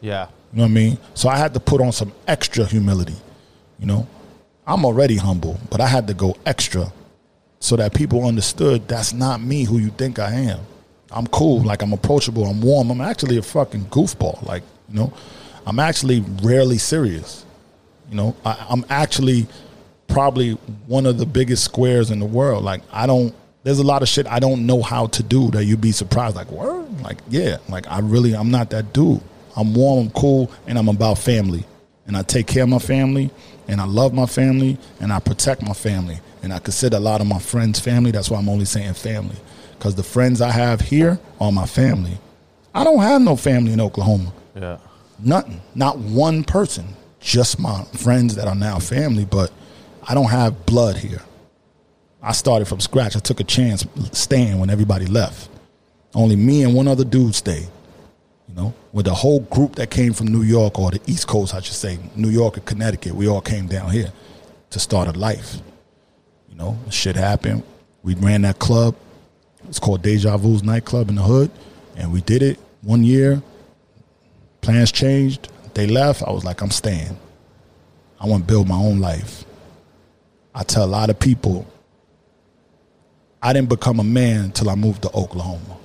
Yeah. 0.00 0.28
You 0.52 0.58
know 0.58 0.62
what 0.64 0.70
I 0.70 0.74
mean? 0.74 0.98
So 1.14 1.28
I 1.28 1.36
had 1.36 1.54
to 1.54 1.60
put 1.60 1.80
on 1.80 1.92
some 1.92 2.12
extra 2.26 2.64
humility. 2.64 3.16
You 3.78 3.86
know, 3.86 4.06
I'm 4.66 4.84
already 4.84 5.16
humble, 5.16 5.58
but 5.70 5.80
I 5.80 5.86
had 5.86 6.06
to 6.08 6.14
go 6.14 6.36
extra 6.46 6.92
so 7.60 7.76
that 7.76 7.94
people 7.94 8.24
understood 8.26 8.86
that's 8.88 9.12
not 9.12 9.40
me 9.40 9.64
who 9.64 9.78
you 9.78 9.90
think 9.90 10.18
I 10.18 10.32
am. 10.32 10.60
I'm 11.10 11.26
cool, 11.28 11.62
like 11.62 11.82
I'm 11.82 11.92
approachable, 11.92 12.44
I'm 12.44 12.60
warm. 12.60 12.90
I'm 12.90 13.00
actually 13.00 13.38
a 13.38 13.42
fucking 13.42 13.86
goofball. 13.86 14.44
Like, 14.44 14.62
you 14.88 14.96
know, 14.96 15.12
I'm 15.66 15.78
actually 15.78 16.24
rarely 16.42 16.78
serious. 16.78 17.44
You 18.10 18.16
know, 18.16 18.36
I, 18.44 18.66
I'm 18.68 18.84
actually 18.88 19.46
probably 20.08 20.52
one 20.86 21.06
of 21.06 21.18
the 21.18 21.26
biggest 21.26 21.64
squares 21.64 22.10
in 22.10 22.18
the 22.18 22.26
world. 22.26 22.64
Like, 22.64 22.82
I 22.92 23.06
don't. 23.06 23.34
There's 23.62 23.78
a 23.80 23.84
lot 23.84 24.02
of 24.02 24.08
shit 24.08 24.26
I 24.28 24.38
don't 24.38 24.64
know 24.64 24.80
how 24.80 25.08
to 25.08 25.22
do 25.22 25.50
that 25.50 25.64
you'd 25.64 25.80
be 25.80 25.92
surprised. 25.92 26.36
Like, 26.36 26.50
what? 26.50 26.90
Like, 27.02 27.18
yeah. 27.28 27.56
Like, 27.68 27.88
I 27.88 27.98
really, 27.98 28.34
I'm 28.34 28.50
not 28.50 28.70
that 28.70 28.92
dude. 28.92 29.20
I'm 29.56 29.74
warm, 29.74 30.06
I'm 30.06 30.10
cool, 30.10 30.50
and 30.66 30.78
I'm 30.78 30.88
about 30.88 31.18
family. 31.18 31.64
And 32.06 32.16
I 32.16 32.22
take 32.22 32.46
care 32.46 32.62
of 32.62 32.68
my 32.68 32.78
family, 32.78 33.30
and 33.66 33.80
I 33.80 33.84
love 33.84 34.14
my 34.14 34.26
family, 34.26 34.78
and 35.00 35.12
I 35.12 35.18
protect 35.18 35.62
my 35.62 35.72
family. 35.72 36.20
And 36.42 36.52
I 36.52 36.60
consider 36.60 36.98
a 36.98 37.00
lot 37.00 37.20
of 37.20 37.26
my 37.26 37.40
friends 37.40 37.80
family. 37.80 38.12
That's 38.12 38.30
why 38.30 38.38
I'm 38.38 38.48
only 38.48 38.66
saying 38.66 38.94
family. 38.94 39.36
Because 39.76 39.96
the 39.96 40.04
friends 40.04 40.40
I 40.40 40.50
have 40.52 40.80
here 40.80 41.18
are 41.40 41.50
my 41.50 41.66
family. 41.66 42.18
I 42.74 42.84
don't 42.84 43.00
have 43.00 43.22
no 43.22 43.34
family 43.34 43.72
in 43.72 43.80
Oklahoma. 43.80 44.32
Yeah. 44.54 44.78
Nothing. 45.18 45.60
Not 45.74 45.98
one 45.98 46.44
person. 46.44 46.86
Just 47.20 47.58
my 47.58 47.82
friends 47.84 48.36
that 48.36 48.46
are 48.46 48.54
now 48.54 48.78
family, 48.78 49.24
but 49.24 49.50
I 50.08 50.14
don't 50.14 50.30
have 50.30 50.66
blood 50.66 50.96
here. 50.96 51.22
I 52.22 52.32
started 52.32 52.66
from 52.66 52.80
scratch. 52.80 53.16
I 53.16 53.18
took 53.18 53.40
a 53.40 53.44
chance 53.44 53.86
staying 54.12 54.58
when 54.58 54.70
everybody 54.70 55.06
left. 55.06 55.48
Only 56.14 56.36
me 56.36 56.62
and 56.62 56.74
one 56.74 56.88
other 56.88 57.04
dude 57.04 57.34
stayed. 57.34 57.68
You 58.48 58.54
know, 58.54 58.74
with 58.92 59.06
the 59.06 59.14
whole 59.14 59.40
group 59.40 59.74
that 59.76 59.90
came 59.90 60.12
from 60.12 60.28
New 60.28 60.42
York 60.42 60.78
or 60.78 60.92
the 60.92 61.00
East 61.06 61.26
Coast, 61.26 61.54
I 61.54 61.60
should 61.60 61.74
say, 61.74 61.98
New 62.14 62.28
York 62.28 62.56
and 62.56 62.64
Connecticut, 62.64 63.14
we 63.14 63.28
all 63.28 63.40
came 63.40 63.66
down 63.66 63.90
here 63.90 64.12
to 64.70 64.78
start 64.78 65.08
a 65.08 65.18
life. 65.18 65.56
You 66.48 66.56
know, 66.56 66.78
shit 66.90 67.16
happened. 67.16 67.64
We 68.02 68.14
ran 68.14 68.42
that 68.42 68.60
club. 68.60 68.94
It's 69.68 69.80
called 69.80 70.02
Deja 70.02 70.36
Vu's 70.36 70.62
nightclub 70.62 71.08
in 71.08 71.16
the 71.16 71.22
hood, 71.22 71.50
and 71.96 72.12
we 72.12 72.20
did 72.20 72.42
it 72.42 72.60
one 72.82 73.02
year. 73.02 73.42
Plans 74.60 74.92
changed. 74.92 75.48
They 75.74 75.88
left. 75.88 76.22
I 76.22 76.30
was 76.30 76.44
like, 76.44 76.60
I'm 76.62 76.70
staying. 76.70 77.18
I 78.20 78.26
want 78.26 78.44
to 78.44 78.46
build 78.46 78.68
my 78.68 78.76
own 78.76 79.00
life. 79.00 79.44
I 80.56 80.62
tell 80.62 80.84
a 80.84 80.86
lot 80.86 81.10
of 81.10 81.20
people, 81.20 81.66
I 83.42 83.52
didn't 83.52 83.68
become 83.68 84.00
a 84.00 84.04
man 84.04 84.52
till 84.52 84.70
I 84.70 84.74
moved 84.74 85.02
to 85.02 85.12
Oklahoma. 85.12 85.76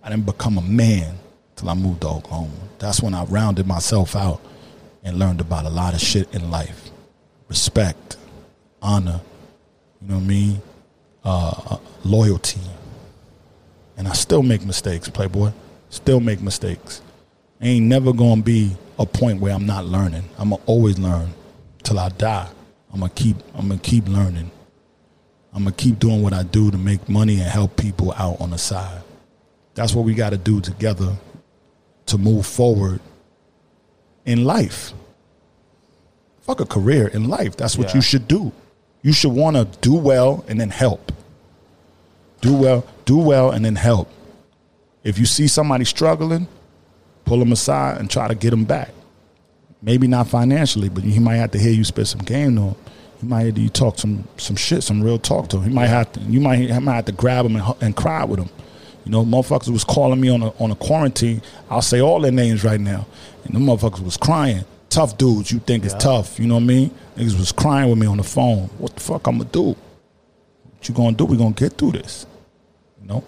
I 0.00 0.10
didn't 0.10 0.26
become 0.26 0.58
a 0.58 0.62
man 0.62 1.16
till 1.56 1.68
I 1.68 1.74
moved 1.74 2.02
to 2.02 2.08
Oklahoma. 2.08 2.54
That's 2.78 3.02
when 3.02 3.14
I 3.14 3.24
rounded 3.24 3.66
myself 3.66 4.14
out 4.14 4.40
and 5.02 5.18
learned 5.18 5.40
about 5.40 5.66
a 5.66 5.70
lot 5.70 5.92
of 5.92 6.00
shit 6.00 6.32
in 6.32 6.52
life 6.52 6.90
respect, 7.48 8.16
honor, 8.80 9.20
you 10.00 10.08
know 10.08 10.14
what 10.14 10.22
I 10.22 10.26
mean? 10.26 10.62
Uh, 11.22 11.76
loyalty. 12.02 12.60
And 13.98 14.08
I 14.08 14.12
still 14.12 14.42
make 14.42 14.64
mistakes, 14.64 15.08
Playboy. 15.10 15.50
Still 15.90 16.20
make 16.20 16.40
mistakes. 16.40 17.02
Ain't 17.60 17.86
never 17.86 18.14
gonna 18.14 18.40
be 18.40 18.74
a 18.98 19.04
point 19.04 19.40
where 19.40 19.52
I'm 19.52 19.66
not 19.66 19.84
learning. 19.84 20.22
I'm 20.38 20.50
gonna 20.50 20.62
always 20.64 20.98
learn 20.98 21.34
till 21.82 21.98
I 21.98 22.08
die. 22.08 22.48
I'm 22.92 23.00
gonna 23.00 23.10
keep. 23.14 23.36
I'm 23.54 23.68
gonna 23.68 23.80
keep 23.80 24.06
learning. 24.08 24.50
I'm 25.54 25.64
gonna 25.64 25.74
keep 25.76 25.98
doing 25.98 26.22
what 26.22 26.32
I 26.32 26.42
do 26.42 26.70
to 26.70 26.78
make 26.78 27.08
money 27.08 27.34
and 27.40 27.44
help 27.50 27.76
people 27.76 28.12
out 28.12 28.40
on 28.40 28.50
the 28.50 28.58
side. 28.58 29.02
That's 29.74 29.94
what 29.94 30.04
we 30.04 30.14
got 30.14 30.30
to 30.30 30.36
do 30.36 30.60
together 30.60 31.16
to 32.06 32.18
move 32.18 32.46
forward 32.46 33.00
in 34.26 34.44
life. 34.44 34.92
Fuck 36.42 36.60
a 36.60 36.66
career 36.66 37.06
in 37.08 37.28
life. 37.28 37.56
That's 37.56 37.78
what 37.78 37.88
Yeah. 37.88 37.94
you 37.96 38.00
should 38.02 38.28
do. 38.28 38.52
You 39.02 39.12
should 39.12 39.32
want 39.32 39.56
to 39.56 39.64
do 39.80 39.94
well 39.94 40.44
and 40.48 40.60
then 40.60 40.70
help. 40.70 41.10
Do 42.40 42.54
well, 42.54 42.84
do 43.04 43.16
well, 43.18 43.50
and 43.50 43.64
then 43.64 43.76
help. 43.76 44.08
If 45.04 45.18
you 45.18 45.24
see 45.26 45.48
somebody 45.48 45.84
struggling, 45.84 46.48
pull 47.24 47.38
them 47.38 47.52
aside 47.52 47.98
and 47.98 48.10
try 48.10 48.28
to 48.28 48.34
get 48.34 48.50
them 48.50 48.64
back. 48.64 48.90
Maybe 49.82 50.06
not 50.06 50.28
financially, 50.28 50.88
but 50.88 51.02
he 51.02 51.18
might 51.18 51.36
have 51.36 51.50
to 51.50 51.58
hear 51.58 51.72
you 51.72 51.82
spit 51.82 52.06
some 52.06 52.20
game 52.20 52.54
to 52.54 52.62
him. 52.62 52.74
He 53.20 53.26
might 53.26 53.42
hear 53.42 53.64
you 53.64 53.68
talk 53.68 53.98
some 53.98 54.28
some 54.36 54.56
shit, 54.56 54.84
some 54.84 55.02
real 55.02 55.18
talk 55.18 55.48
to 55.48 55.56
him. 55.56 55.64
He 55.64 55.74
might 55.74 55.88
have 55.88 56.12
to. 56.12 56.20
You 56.20 56.40
might, 56.40 56.68
might 56.80 56.94
have 56.94 57.04
to 57.06 57.12
grab 57.12 57.46
him 57.46 57.56
and, 57.56 57.82
and 57.82 57.96
cry 57.96 58.24
with 58.24 58.38
him. 58.38 58.48
You 59.04 59.10
know, 59.10 59.24
motherfuckers 59.24 59.70
was 59.70 59.82
calling 59.82 60.20
me 60.20 60.28
on 60.28 60.42
a 60.42 60.48
on 60.62 60.70
a 60.70 60.76
quarantine. 60.76 61.42
I'll 61.68 61.82
say 61.82 62.00
all 62.00 62.20
their 62.20 62.30
names 62.30 62.62
right 62.62 62.80
now, 62.80 63.06
and 63.44 63.54
them 63.54 63.66
motherfuckers 63.66 64.04
was 64.04 64.16
crying. 64.16 64.64
Tough 64.88 65.16
dudes, 65.18 65.50
you 65.50 65.58
think 65.58 65.84
it's 65.84 65.94
tough. 65.94 66.38
You 66.38 66.46
know 66.46 66.56
what 66.56 66.64
I 66.64 66.66
mean? 66.66 66.90
Niggas 67.16 67.38
was 67.38 67.50
crying 67.50 67.88
with 67.90 67.98
me 67.98 68.06
on 68.06 68.18
the 68.18 68.22
phone. 68.22 68.68
What 68.78 68.94
the 68.94 69.00
fuck 69.00 69.26
I'm 69.26 69.38
gonna 69.38 69.50
do? 69.50 69.62
What 69.62 70.88
you 70.88 70.94
gonna 70.94 71.16
do? 71.16 71.24
We 71.24 71.36
gonna 71.36 71.52
get 71.52 71.72
through 71.72 71.92
this. 71.92 72.26
You 73.00 73.08
know, 73.08 73.24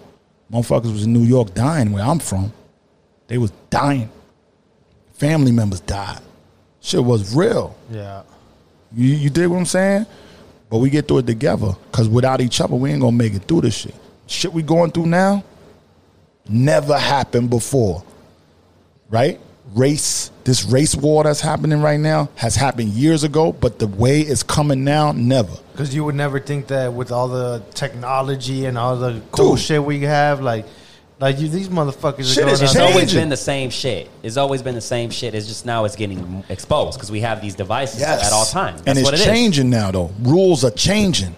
motherfuckers 0.51 0.91
was 0.93 1.03
in 1.03 1.11
New 1.11 1.23
York 1.23 1.53
dying 1.53 1.91
where 1.91 2.03
I'm 2.03 2.19
from. 2.19 2.53
They 3.27 3.37
was 3.37 3.51
dying. 3.69 4.09
Family 5.13 5.51
members 5.51 5.79
died. 5.81 6.21
Shit 6.85 7.03
was 7.03 7.35
real. 7.35 7.75
Yeah. 7.89 8.21
You, 8.95 9.15
you 9.15 9.29
dig 9.31 9.47
what 9.47 9.57
I'm 9.57 9.65
saying? 9.65 10.05
But 10.69 10.77
we 10.77 10.91
get 10.91 11.07
through 11.07 11.19
it 11.19 11.25
together. 11.25 11.75
Cause 11.91 12.07
without 12.07 12.41
each 12.41 12.61
other, 12.61 12.75
we 12.75 12.91
ain't 12.91 13.01
gonna 13.01 13.11
make 13.11 13.33
it 13.33 13.43
through 13.45 13.61
this 13.61 13.75
shit. 13.75 13.95
Shit 14.27 14.53
we 14.53 14.61
going 14.61 14.91
through 14.91 15.07
now 15.07 15.43
never 16.47 16.95
happened 16.95 17.49
before. 17.49 18.03
Right? 19.09 19.39
Race, 19.73 20.29
this 20.43 20.63
race 20.65 20.95
war 20.95 21.23
that's 21.23 21.41
happening 21.41 21.81
right 21.81 21.99
now 21.99 22.29
has 22.35 22.55
happened 22.55 22.89
years 22.89 23.23
ago, 23.23 23.51
but 23.51 23.79
the 23.79 23.87
way 23.87 24.21
it's 24.21 24.43
coming 24.43 24.83
now, 24.83 25.11
never. 25.11 25.57
Because 25.71 25.95
you 25.95 26.03
would 26.03 26.13
never 26.13 26.39
think 26.39 26.67
that 26.67 26.93
with 26.93 27.11
all 27.11 27.27
the 27.27 27.63
technology 27.73 28.65
and 28.65 28.77
all 28.77 28.95
the 28.95 29.23
cool 29.31 29.55
Dude. 29.55 29.59
shit 29.59 29.83
we 29.83 30.01
have, 30.01 30.39
like, 30.39 30.67
like 31.19 31.39
you, 31.39 31.47
these 31.47 31.69
motherfuckers 31.69 32.33
Shit 32.33 32.43
are 32.43 32.49
is 32.49 32.59
going 32.59 32.63
It's 32.69 32.75
out 32.75 32.81
always 32.81 32.95
changing. 33.05 33.19
been 33.21 33.29
the 33.29 33.37
same 33.37 33.69
shit. 33.69 34.09
It's 34.23 34.37
always 34.37 34.61
been 34.61 34.75
the 34.75 34.81
same 34.81 35.09
shit. 35.09 35.33
It's 35.33 35.47
just 35.47 35.65
now 35.65 35.85
it's 35.85 35.95
getting 35.95 36.43
exposed 36.49 36.97
because 36.97 37.11
we 37.11 37.21
have 37.21 37.41
these 37.41 37.55
devices 37.55 38.01
at 38.01 38.31
all 38.33 38.45
times. 38.45 38.81
That's 38.81 38.87
and 38.89 38.97
it's 38.97 39.05
what 39.05 39.13
it 39.13 39.21
is. 39.21 39.25
changing 39.25 39.69
now, 39.69 39.91
though. 39.91 40.11
Rules 40.21 40.63
are 40.65 40.71
changing. 40.71 41.35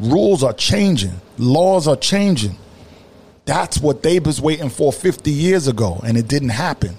Rules 0.00 0.42
are 0.42 0.52
changing. 0.52 1.12
Laws 1.38 1.86
are 1.86 1.96
changing. 1.96 2.56
That's 3.44 3.78
what 3.78 4.02
they 4.02 4.18
was 4.18 4.40
waiting 4.40 4.68
for 4.68 4.92
50 4.92 5.30
years 5.30 5.68
ago, 5.68 6.00
and 6.04 6.16
it 6.16 6.28
didn't 6.28 6.50
happen. 6.50 6.96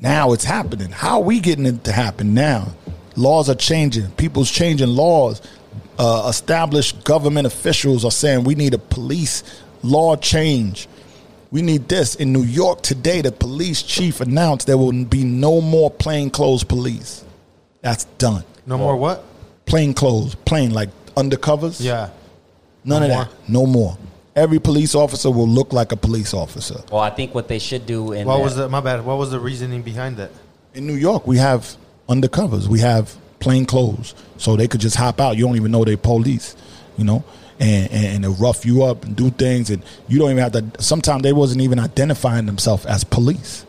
Now 0.00 0.32
it's 0.32 0.44
happening. 0.44 0.90
How 0.90 1.18
are 1.18 1.22
we 1.24 1.40
getting 1.40 1.66
it 1.66 1.84
to 1.84 1.92
happen 1.92 2.34
now? 2.34 2.68
Laws 3.16 3.48
are 3.48 3.54
changing. 3.54 4.10
People's 4.12 4.50
changing 4.50 4.88
laws. 4.88 5.40
Uh, 5.98 6.26
established 6.28 7.04
government 7.04 7.46
officials 7.46 8.04
are 8.04 8.10
saying 8.10 8.44
we 8.44 8.54
need 8.54 8.74
a 8.74 8.78
police 8.78 9.42
law 9.82 10.14
change. 10.16 10.88
We 11.50 11.62
need 11.62 11.88
this. 11.88 12.14
In 12.16 12.32
New 12.32 12.42
York 12.42 12.82
today, 12.82 13.20
the 13.22 13.32
police 13.32 13.82
chief 13.82 14.20
announced 14.20 14.66
there 14.66 14.76
will 14.78 15.04
be 15.04 15.24
no 15.24 15.60
more 15.60 15.90
plainclothes 15.90 16.64
police. 16.64 17.24
That's 17.82 18.04
done. 18.18 18.44
No 18.66 18.76
more 18.78 18.96
what? 18.96 19.24
Plain 19.64 19.94
clothes, 19.94 20.34
plain 20.34 20.72
like 20.72 20.88
undercovers. 21.14 21.80
Yeah. 21.82 22.10
none 22.84 23.00
no 23.02 23.06
of 23.06 23.12
more. 23.12 23.24
that. 23.24 23.48
No 23.48 23.66
more. 23.66 23.98
Every 24.34 24.58
police 24.58 24.94
officer 24.94 25.30
will 25.30 25.48
look 25.48 25.72
like 25.72 25.92
a 25.92 25.96
police 25.96 26.34
officer. 26.34 26.82
Well, 26.92 27.00
I 27.00 27.10
think 27.10 27.34
what 27.34 27.48
they 27.48 27.58
should 27.58 27.86
do 27.86 28.12
in 28.12 28.26
What 28.26 28.38
that- 28.38 28.42
was 28.44 28.56
the 28.56 28.68
my 28.68 28.80
bad? 28.80 29.04
What 29.04 29.16
was 29.18 29.30
the 29.30 29.40
reasoning 29.40 29.82
behind 29.82 30.16
that? 30.18 30.30
In 30.74 30.86
New 30.86 30.94
York, 30.94 31.26
we 31.26 31.38
have 31.38 31.76
undercovers. 32.08 32.66
We 32.66 32.80
have 32.80 33.14
plain 33.38 33.64
clothes, 33.66 34.14
so 34.36 34.56
they 34.56 34.68
could 34.68 34.80
just 34.80 34.96
hop 34.96 35.20
out. 35.20 35.36
You 35.36 35.46
don't 35.46 35.56
even 35.56 35.70
know 35.72 35.84
they 35.84 35.96
police, 35.96 36.54
you 36.98 37.04
know, 37.04 37.24
and, 37.58 37.90
and 37.90 38.06
and 38.06 38.24
they'll 38.24 38.34
rough 38.34 38.64
you 38.64 38.84
up 38.84 39.04
and 39.04 39.16
do 39.16 39.30
things, 39.30 39.70
and 39.70 39.82
you 40.08 40.18
don't 40.18 40.30
even 40.30 40.42
have 40.42 40.52
to. 40.52 40.82
Sometimes 40.82 41.22
they 41.22 41.32
wasn't 41.32 41.60
even 41.60 41.78
identifying 41.78 42.46
themselves 42.46 42.86
as 42.86 43.04
police. 43.04 43.64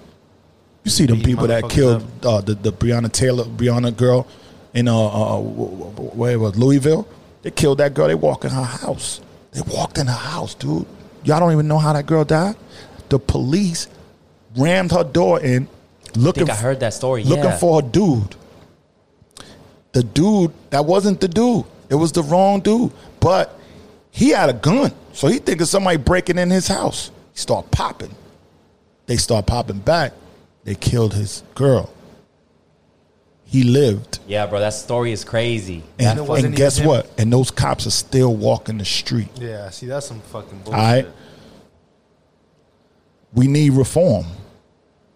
You 0.83 0.91
see 0.91 1.05
them 1.05 1.21
people 1.21 1.47
that 1.47 1.69
killed 1.69 2.05
uh, 2.25 2.41
the 2.41 2.55
the 2.55 2.71
Breonna 2.71 3.11
Taylor, 3.11 3.45
Breonna 3.45 3.95
girl 3.95 4.27
in 4.73 4.87
uh, 4.87 4.95
uh 4.95 5.41
wh- 5.41 5.95
wh- 5.95 6.17
where 6.17 6.33
it 6.33 6.37
was 6.37 6.57
Louisville. 6.57 7.07
They 7.41 7.51
killed 7.51 7.77
that 7.79 7.93
girl. 7.93 8.07
They 8.07 8.15
walked 8.15 8.45
in 8.45 8.51
her 8.51 8.63
house. 8.63 9.21
They 9.51 9.61
walked 9.61 9.97
in 9.97 10.07
her 10.07 10.13
house, 10.13 10.53
dude. 10.53 10.85
Y'all 11.23 11.39
don't 11.39 11.51
even 11.51 11.67
know 11.67 11.77
how 11.77 11.93
that 11.93 12.05
girl 12.05 12.23
died. 12.23 12.55
The 13.09 13.19
police 13.19 13.87
rammed 14.55 14.91
her 14.91 15.03
door 15.03 15.39
in, 15.39 15.67
I 16.15 16.19
looking. 16.19 16.45
think 16.45 16.57
I 16.57 16.61
heard 16.61 16.79
that 16.81 16.93
story. 16.93 17.23
looking 17.23 17.45
yeah. 17.45 17.57
for 17.57 17.79
a 17.79 17.81
dude. 17.81 18.35
The 19.93 20.03
dude 20.03 20.53
that 20.69 20.85
wasn't 20.85 21.21
the 21.21 21.27
dude. 21.27 21.65
It 21.89 21.95
was 21.95 22.11
the 22.11 22.23
wrong 22.23 22.59
dude. 22.59 22.91
But 23.19 23.56
he 24.17 24.29
had 24.29 24.49
a 24.49 24.53
gun, 24.53 24.91
so 25.13 25.27
he 25.27 25.37
thinking 25.37 25.67
somebody 25.67 25.97
breaking 25.97 26.39
in 26.39 26.49
his 26.49 26.67
house. 26.67 27.11
He 27.33 27.37
start 27.37 27.69
popping. 27.69 28.15
They 29.05 29.15
start 29.15 29.45
popping 29.45 29.77
back. 29.77 30.13
They 30.63 30.73
killed 30.73 31.13
his 31.13 31.43
girl. 31.53 31.93
He 33.45 33.61
lived. 33.61 34.17
Yeah, 34.27 34.47
bro, 34.47 34.59
that 34.59 34.73
story 34.73 35.11
is 35.11 35.23
crazy. 35.23 35.83
And, 35.99 36.17
it 36.17 36.23
wasn't 36.23 36.47
and 36.47 36.55
guess 36.55 36.79
even 36.79 36.89
him. 36.89 36.95
what? 36.97 37.19
And 37.19 37.31
those 37.31 37.51
cops 37.51 37.85
are 37.85 37.91
still 37.91 38.35
walking 38.35 38.79
the 38.79 38.85
street. 38.85 39.29
Yeah. 39.35 39.69
See, 39.69 39.85
that's 39.85 40.07
some 40.07 40.19
fucking 40.19 40.61
bullshit. 40.63 40.73
All 40.73 40.79
right. 40.79 41.07
We 43.33 43.45
need 43.45 43.73
reform. 43.73 44.25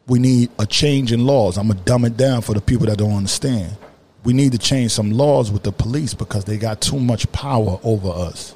We 0.05 0.19
need 0.19 0.51
a 0.59 0.67
change 0.67 1.11
in 1.11 1.25
laws. 1.25 1.57
I'm 1.57 1.69
gonna 1.69 1.79
dumb 1.79 2.05
it 2.05 2.17
down 2.17 2.43
for 2.43 2.53
the 2.53 2.61
people 2.61 2.85
that 2.85 2.99
don't 2.99 3.13
understand. 3.13 3.75
We 4.23 4.33
need 4.33 4.51
to 4.51 4.59
change 4.59 4.91
some 4.91 5.09
laws 5.09 5.51
with 5.51 5.63
the 5.63 5.71
police 5.71 6.13
because 6.13 6.45
they 6.45 6.57
got 6.59 6.81
too 6.81 6.99
much 6.99 7.31
power 7.31 7.79
over 7.83 8.09
us, 8.09 8.53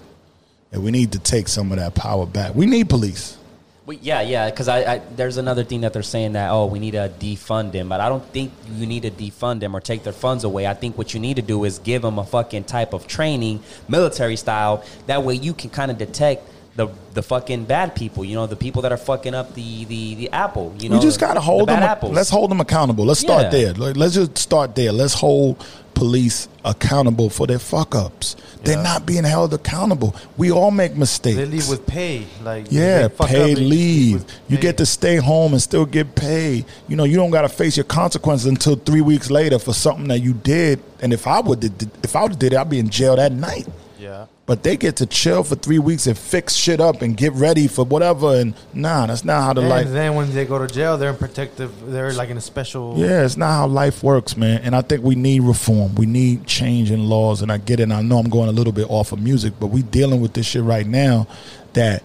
and 0.75 0.83
we 0.83 0.91
need 0.91 1.13
to 1.13 1.19
take 1.19 1.47
some 1.47 1.71
of 1.71 1.77
that 1.77 1.95
power 1.95 2.25
back. 2.25 2.53
We 2.53 2.65
need 2.65 2.89
police. 2.89 3.37
We, 3.85 3.97
yeah, 3.97 4.21
yeah, 4.21 4.49
because 4.49 4.67
I, 4.67 4.95
I 4.95 5.01
there's 5.15 5.37
another 5.37 5.63
thing 5.63 5.81
that 5.81 5.93
they're 5.93 6.03
saying 6.03 6.33
that 6.33 6.49
oh 6.51 6.65
we 6.65 6.79
need 6.79 6.91
to 6.91 7.09
defund 7.17 7.71
them, 7.71 7.87
but 7.87 8.01
I 8.01 8.09
don't 8.09 8.25
think 8.31 8.51
you 8.71 8.85
need 8.85 9.03
to 9.03 9.11
defund 9.11 9.61
them 9.61 9.75
or 9.75 9.79
take 9.79 10.03
their 10.03 10.11
funds 10.11 10.43
away. 10.43 10.67
I 10.67 10.73
think 10.73 10.97
what 10.97 11.13
you 11.13 11.19
need 11.19 11.35
to 11.35 11.41
do 11.41 11.63
is 11.63 11.79
give 11.79 12.01
them 12.01 12.19
a 12.19 12.25
fucking 12.25 12.65
type 12.65 12.93
of 12.93 13.07
training, 13.07 13.63
military 13.87 14.35
style. 14.35 14.83
That 15.05 15.23
way 15.23 15.35
you 15.35 15.53
can 15.53 15.69
kind 15.69 15.91
of 15.91 15.97
detect 15.97 16.49
the 16.75 16.87
the 17.13 17.23
fucking 17.23 17.65
bad 17.65 17.95
people. 17.95 18.25
You 18.25 18.35
know, 18.35 18.47
the 18.47 18.55
people 18.55 18.81
that 18.83 18.91
are 18.91 18.97
fucking 18.97 19.33
up 19.33 19.53
the 19.53 19.85
the, 19.85 20.15
the 20.15 20.29
apple. 20.31 20.75
You 20.79 20.89
know, 20.89 20.97
we 20.97 21.01
just 21.01 21.19
gotta 21.19 21.39
hold 21.39 21.67
bad 21.67 21.77
them. 21.77 21.89
apples. 21.89 22.13
Let's 22.13 22.29
hold 22.29 22.51
them 22.51 22.59
accountable. 22.61 23.05
Let's 23.05 23.19
start 23.21 23.43
Yeah. 23.53 23.71
there. 23.71 23.93
Let's 23.93 24.15
just 24.15 24.37
start 24.37 24.75
there. 24.75 24.91
Let's 24.91 25.13
hold 25.13 25.65
police 25.93 26.49
accountable 26.65 27.29
for 27.29 27.47
their 27.47 27.59
fuck 27.59 27.95
ups. 27.95 28.35
They're 28.63 28.81
not 28.81 29.05
being 29.05 29.23
held 29.23 29.53
accountable. 29.53 30.13
We 30.35 30.51
all 30.51 30.71
make 30.71 30.95
mistakes. 30.97 31.37
They 31.37 31.45
leave 31.45 31.69
with 31.69 31.85
pay. 31.87 32.25
Like 32.43 32.65
Yeah, 32.69 33.07
they 33.07 33.15
fuck 33.15 33.27
paid 33.29 33.57
leave. 33.59 34.25
You 34.49 34.57
pay. 34.57 34.61
get 34.61 34.77
to 34.77 34.85
stay 34.85 35.17
home 35.17 35.53
and 35.53 35.61
still 35.61 35.85
get 35.85 36.15
paid. 36.15 36.65
You 36.89 36.95
know, 36.97 37.03
you 37.05 37.15
don't 37.15 37.29
got 37.31 37.43
to 37.43 37.49
face 37.49 37.77
your 37.77 37.83
consequences 37.85 38.47
until 38.47 38.75
three 38.75 39.01
weeks 39.01 39.29
later 39.31 39.59
for 39.59 39.71
something 39.73 40.07
that 40.09 40.19
you 40.19 40.33
did. 40.33 40.81
And 41.01 41.13
if 41.13 41.27
I 41.27 41.39
would, 41.39 41.63
if 42.03 42.15
I 42.15 42.23
would 42.23 42.31
have 42.33 42.39
did 42.39 42.53
it, 42.53 42.57
I'd 42.57 42.69
be 42.69 42.79
in 42.79 42.89
jail 42.89 43.15
that 43.15 43.31
night. 43.31 43.67
Yeah. 43.99 44.25
But 44.47 44.61
they 44.61 44.77
get 44.77 44.97
to 44.97 45.07
chill 45.07 45.43
for 45.43 45.55
three 45.55 45.79
weeks 45.79 46.05
and 46.05 46.15
fix 46.15 46.53
shit 46.53 46.79
up 46.79 47.01
and 47.01 47.17
get 47.17 47.33
ready 47.33 47.67
for 47.67 47.83
whatever. 47.83 48.35
And 48.35 48.53
nah, 48.75 49.07
that's 49.07 49.25
not 49.25 49.41
how 49.41 49.53
the 49.53 49.61
And 49.61 49.69
life. 49.71 49.87
then 49.89 50.13
when 50.13 50.31
they 50.35 50.45
go 50.45 50.59
to 50.59 50.71
jail, 50.71 50.99
they're 50.99 51.09
in 51.09 51.17
protective. 51.17 51.71
They're 51.91 52.13
like 52.13 52.29
in 52.29 52.37
a 52.37 52.41
special. 52.41 52.93
Yeah, 52.95 53.25
it's 53.25 53.37
not 53.37 53.51
how 53.53 53.65
life 53.67 54.03
works, 54.03 54.37
man. 54.37 54.61
And 54.61 54.75
I 54.75 54.83
think 54.83 55.03
we 55.03 55.15
need 55.15 55.41
reform. 55.41 55.95
We 55.95 56.05
need 56.05 56.45
change 56.45 56.91
in 56.91 57.09
laws. 57.09 57.41
And 57.41 57.51
I 57.51 57.57
get 57.57 57.79
it. 57.79 57.83
And 57.83 57.93
I 57.93 58.03
know 58.03 58.19
I'm 58.19 58.29
going 58.29 58.47
a 58.47 58.51
little 58.51 58.73
bit 58.73 58.85
off 58.87 59.11
of 59.11 59.19
music, 59.19 59.53
but 59.59 59.67
we 59.67 59.81
dealing 59.81 60.21
with 60.21 60.33
this 60.33 60.45
shit 60.45 60.61
right 60.63 60.85
now 60.85 61.25
that 61.73 62.03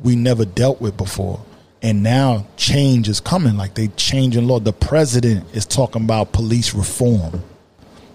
we 0.00 0.14
never 0.14 0.44
dealt 0.44 0.80
with 0.80 0.96
before. 0.96 1.40
And 1.82 2.04
now 2.04 2.46
change 2.56 3.08
is 3.08 3.18
coming. 3.18 3.56
Like 3.56 3.74
they 3.74 3.88
changing 3.88 4.46
law. 4.46 4.60
The 4.60 4.72
president 4.72 5.44
is 5.56 5.66
talking 5.66 6.04
about 6.04 6.30
police 6.30 6.72
reform. 6.72 7.42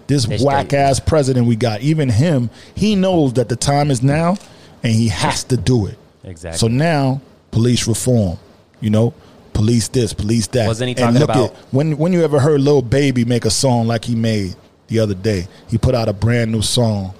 This 0.06 0.26
They 0.26 0.38
whack 0.38 0.66
straight- 0.68 0.80
ass 0.80 1.00
president 1.00 1.46
we 1.46 1.56
got, 1.56 1.80
even 1.80 2.08
him, 2.08 2.50
he 2.74 2.94
knows 2.94 3.32
that 3.34 3.48
the 3.48 3.56
time 3.56 3.90
is 3.90 4.02
now 4.02 4.36
and 4.82 4.92
he 4.92 5.08
has 5.08 5.42
to 5.44 5.56
do 5.56 5.86
it. 5.86 5.98
Exactly. 6.24 6.58
So 6.58 6.68
now, 6.68 7.20
police 7.50 7.86
reform, 7.88 8.38
you 8.80 8.90
know, 8.90 9.14
police 9.52 9.88
this, 9.88 10.12
police 10.12 10.46
that. 10.48 10.66
Wasn't 10.68 10.88
he 10.88 10.94
And 10.96 10.98
talking 10.98 11.20
look 11.20 11.30
about- 11.30 11.44
at- 11.50 11.56
when 11.72 11.96
when 11.98 12.12
you 12.12 12.22
ever 12.22 12.38
heard 12.40 12.60
Lil 12.60 12.82
Baby 12.82 13.24
make 13.24 13.44
a 13.44 13.50
song 13.50 13.86
like 13.86 14.04
he 14.04 14.14
made 14.14 14.54
the 14.88 14.98
other 15.00 15.14
day? 15.14 15.48
He 15.68 15.78
put 15.78 15.94
out 15.94 16.08
a 16.08 16.12
brand 16.12 16.52
new 16.52 16.62
song. 16.62 17.12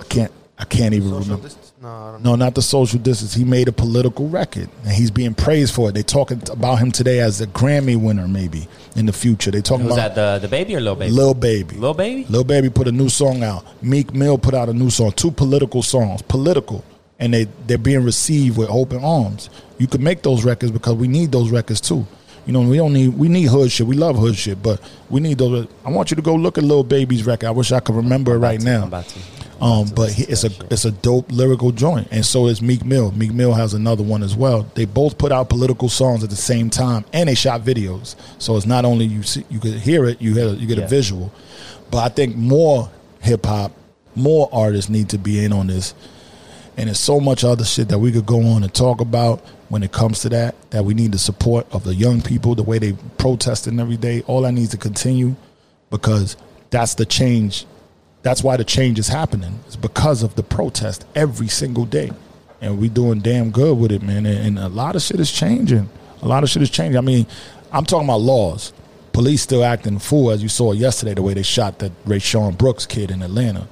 I 0.00 0.04
can't 0.04 0.32
I 0.58 0.64
can't 0.64 0.94
even 0.94 1.08
Social 1.08 1.22
remember. 1.24 1.42
distance? 1.48 1.71
No, 1.82 2.12
don't 2.12 2.22
No, 2.22 2.36
not 2.36 2.54
the 2.54 2.62
social 2.62 3.00
distance. 3.00 3.34
He 3.34 3.44
made 3.44 3.66
a 3.66 3.72
political 3.72 4.28
record, 4.28 4.68
and 4.84 4.92
he's 4.92 5.10
being 5.10 5.34
praised 5.34 5.74
for 5.74 5.88
it. 5.88 5.94
They 5.94 6.04
talking 6.04 6.40
about 6.52 6.76
him 6.76 6.92
today 6.92 7.18
as 7.18 7.40
a 7.40 7.46
Grammy 7.48 8.00
winner, 8.00 8.28
maybe 8.28 8.68
in 8.94 9.06
the 9.06 9.12
future. 9.12 9.50
They 9.50 9.62
talking 9.62 9.86
Was 9.86 9.96
about 9.96 10.14
that 10.14 10.40
the 10.42 10.48
DaBaby 10.48 10.76
or 10.76 10.80
Lil 10.80 10.94
Baby? 10.94 11.10
Lil 11.10 11.34
Baby. 11.34 11.76
Lil 11.76 11.94
Baby? 11.94 12.26
Lil 12.28 12.44
Baby 12.44 12.70
put 12.70 12.86
a 12.86 12.92
new 12.92 13.08
song 13.08 13.42
out. 13.42 13.64
Meek 13.82 14.14
Mill 14.14 14.38
put 14.38 14.54
out 14.54 14.68
a 14.68 14.72
new 14.72 14.90
song. 14.90 15.10
Two 15.12 15.32
political 15.32 15.82
songs, 15.82 16.22
political, 16.22 16.84
and 17.18 17.34
they 17.34 17.44
they're 17.66 17.78
being 17.78 18.04
received 18.04 18.56
with 18.56 18.70
open 18.70 19.02
arms. 19.02 19.50
You 19.78 19.88
can 19.88 20.04
make 20.04 20.22
those 20.22 20.44
records 20.44 20.70
because 20.70 20.94
we 20.94 21.08
need 21.08 21.32
those 21.32 21.50
records 21.50 21.80
too. 21.80 22.06
You 22.46 22.52
know, 22.52 22.60
we 22.60 22.76
don't 22.76 22.92
need 22.92 23.08
we 23.08 23.28
need 23.28 23.46
hood 23.46 23.72
shit. 23.72 23.88
We 23.88 23.96
love 23.96 24.16
hood 24.16 24.36
shit, 24.36 24.62
but 24.62 24.80
we 25.10 25.20
need 25.20 25.38
those. 25.38 25.66
I 25.84 25.90
want 25.90 26.12
you 26.12 26.16
to 26.16 26.22
go 26.22 26.36
look 26.36 26.58
at 26.58 26.64
Lil 26.64 26.84
Baby's 26.84 27.26
record. 27.26 27.48
I 27.48 27.50
wish 27.50 27.72
I 27.72 27.80
could 27.80 27.96
remember 27.96 28.34
it 28.34 28.38
right 28.38 28.60
to, 28.60 28.64
now. 28.64 29.04
I'm 29.62 29.80
about 29.80 29.86
to. 29.86 29.90
Um, 29.92 29.94
but 29.94 30.10
he, 30.12 30.24
it's 30.24 30.44
a 30.44 30.50
it's 30.70 30.84
a 30.84 30.90
dope 30.90 31.30
lyrical 31.30 31.70
joint, 31.70 32.08
and 32.10 32.24
so 32.26 32.46
is 32.48 32.60
Meek 32.60 32.84
Mill. 32.84 33.12
Meek 33.12 33.32
Mill 33.32 33.52
has 33.54 33.74
another 33.74 34.02
one 34.02 34.22
as 34.22 34.34
well. 34.34 34.64
They 34.74 34.84
both 34.84 35.16
put 35.18 35.32
out 35.32 35.48
political 35.48 35.88
songs 35.88 36.24
at 36.24 36.30
the 36.30 36.36
same 36.36 36.68
time, 36.70 37.04
and 37.12 37.28
they 37.28 37.34
shot 37.34 37.62
videos. 37.62 38.16
So 38.38 38.56
it's 38.56 38.66
not 38.66 38.84
only 38.84 39.04
you 39.06 39.22
see, 39.22 39.44
you 39.50 39.60
could 39.60 39.74
hear 39.74 40.04
it, 40.06 40.20
you 40.20 40.34
get 40.34 40.46
a, 40.48 40.50
you 40.54 40.66
get 40.66 40.78
Yeah. 40.78 40.84
a 40.84 40.88
visual. 40.88 41.32
But 41.90 41.98
I 41.98 42.08
think 42.08 42.36
more 42.36 42.90
hip 43.20 43.46
hop, 43.46 43.72
more 44.16 44.48
artists 44.52 44.90
need 44.90 45.08
to 45.10 45.18
be 45.18 45.44
in 45.44 45.52
on 45.52 45.68
this, 45.68 45.94
and 46.76 46.88
there's 46.88 46.98
so 47.00 47.20
much 47.20 47.44
other 47.44 47.64
shit 47.64 47.88
that 47.88 47.98
we 47.98 48.10
could 48.12 48.26
go 48.26 48.40
on 48.42 48.62
and 48.64 48.72
talk 48.74 49.00
about 49.00 49.40
when 49.68 49.82
it 49.82 49.92
comes 49.92 50.20
to 50.20 50.28
that. 50.30 50.54
That 50.70 50.84
we 50.84 50.94
need 50.94 51.12
the 51.12 51.18
support 51.18 51.66
of 51.72 51.84
the 51.84 51.94
young 51.94 52.20
people, 52.20 52.54
the 52.54 52.62
way 52.62 52.78
they 52.78 52.94
protesting 53.18 53.78
every 53.78 53.96
day. 53.96 54.22
All 54.26 54.42
that 54.42 54.52
needs 54.52 54.70
to 54.70 54.76
continue 54.76 55.36
because 55.90 56.36
that's 56.70 56.94
the 56.94 57.04
change 57.06 57.66
that's 58.22 58.42
why 58.42 58.56
the 58.56 58.64
change 58.64 58.98
is 58.98 59.08
happening. 59.08 59.58
It's 59.66 59.76
because 59.76 60.22
of 60.22 60.34
the 60.36 60.42
protest 60.42 61.04
every 61.14 61.48
single 61.48 61.84
day, 61.84 62.10
and 62.60 62.78
we 62.78 62.88
doing 62.88 63.20
damn 63.20 63.50
good 63.50 63.76
with 63.78 63.92
it, 63.92 64.02
man. 64.02 64.26
And, 64.26 64.38
and 64.46 64.58
a 64.58 64.68
lot 64.68 64.96
of 64.96 65.02
shit 65.02 65.20
is 65.20 65.30
changing. 65.30 65.88
A 66.22 66.28
lot 66.28 66.42
of 66.44 66.50
shit 66.50 66.62
is 66.62 66.70
changing. 66.70 66.96
I 66.98 67.00
mean, 67.02 67.26
I'm 67.72 67.84
talking 67.84 68.06
about 68.08 68.20
laws. 68.20 68.72
Police 69.12 69.42
still 69.42 69.64
acting 69.64 69.98
fool, 69.98 70.30
as 70.30 70.42
you 70.42 70.48
saw 70.48 70.72
yesterday, 70.72 71.14
the 71.14 71.22
way 71.22 71.34
they 71.34 71.42
shot 71.42 71.80
that 71.80 71.92
Rayshard 72.04 72.56
Brooks 72.56 72.86
kid 72.86 73.10
in 73.10 73.22
Atlanta. 73.22 73.66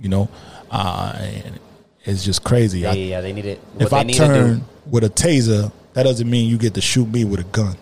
You 0.00 0.08
know, 0.08 0.28
uh, 0.70 1.12
and 1.18 1.60
it's 2.04 2.24
just 2.24 2.42
crazy. 2.42 2.86
I- 2.86 2.92
Yeah, 2.94 3.04
yeah, 3.04 3.20
they 3.20 3.32
need 3.32 3.44
it. 3.44 3.58
What 3.74 3.82
if 3.84 3.90
they 3.90 3.96
I 3.98 4.02
need 4.04 4.12
to 4.14 4.18
turn 4.26 4.58
do. 4.60 4.64
with 4.86 5.04
a 5.04 5.10
taser, 5.10 5.70
that 5.92 6.04
doesn't 6.04 6.28
mean 6.28 6.48
you 6.48 6.56
get 6.58 6.74
to 6.74 6.80
shoot 6.80 7.06
me 7.08 7.24
with 7.24 7.40
a 7.40 7.44
gun. 7.44 7.76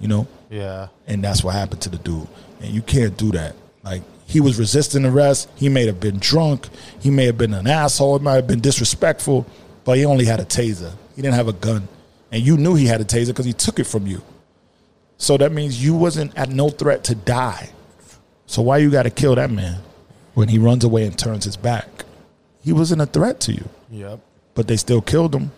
You 0.00 0.08
know, 0.08 0.26
Yeah. 0.50 0.88
and 1.06 1.24
that's 1.24 1.42
what 1.42 1.54
happened 1.54 1.80
to 1.82 1.88
the 1.88 1.96
dude. 1.98 2.26
And 2.60 2.70
you 2.72 2.82
can't 2.82 3.16
do 3.16 3.32
that. 3.32 3.56
Like 3.82 4.02
he 4.26 4.40
was 4.40 4.58
resisting 4.58 5.04
arrest. 5.04 5.48
He 5.56 5.68
may 5.68 5.86
have 5.86 6.00
been 6.00 6.18
drunk. 6.18 6.68
He 7.00 7.10
may 7.10 7.26
have 7.26 7.36
been 7.38 7.54
an 7.54 7.66
asshole. 7.66 8.16
It 8.16 8.22
might 8.22 8.34
have 8.34 8.46
been 8.46 8.60
disrespectful. 8.60 9.46
But 9.84 9.98
he 9.98 10.04
only 10.04 10.24
had 10.24 10.40
a 10.40 10.44
taser. 10.44 10.92
He 11.14 11.22
didn't 11.22 11.34
have 11.34 11.48
a 11.48 11.52
gun, 11.52 11.86
and 12.32 12.42
you 12.42 12.56
knew 12.56 12.74
he 12.74 12.86
had 12.86 13.00
a 13.00 13.04
taser 13.04 13.28
because 13.28 13.44
he 13.44 13.52
took 13.52 13.78
it 13.78 13.84
from 13.84 14.06
you. 14.06 14.22
So 15.18 15.36
that 15.36 15.52
means 15.52 15.82
you 15.84 15.94
wasn't 15.94 16.36
at 16.36 16.48
no 16.48 16.70
threat 16.70 17.04
to 17.04 17.14
die. 17.14 17.70
So 18.46 18.62
why 18.62 18.78
you 18.78 18.90
got 18.90 19.04
to 19.04 19.10
kill 19.10 19.34
that 19.36 19.50
man 19.50 19.80
when 20.34 20.48
he 20.48 20.58
runs 20.58 20.84
away 20.84 21.04
and 21.06 21.16
turns 21.18 21.44
his 21.44 21.56
back? 21.56 21.86
He 22.62 22.72
wasn't 22.72 23.02
a 23.02 23.06
threat 23.06 23.40
to 23.40 23.52
you, 23.52 23.68
Yep. 23.90 24.20
but 24.54 24.66
they 24.66 24.76
still 24.76 25.00
killed 25.02 25.34
him. 25.34 25.52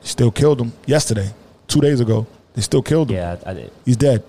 Still 0.00 0.30
killed 0.30 0.60
him 0.60 0.72
yesterday, 0.86 1.30
two 1.68 1.80
days 1.80 2.00
ago. 2.00 2.26
They 2.54 2.62
still 2.62 2.82
killed 2.82 3.10
him. 3.10 3.16
Yeah, 3.16 3.36
I 3.46 3.54
did. 3.54 3.70
He's 3.84 3.96
dead. 3.96 4.22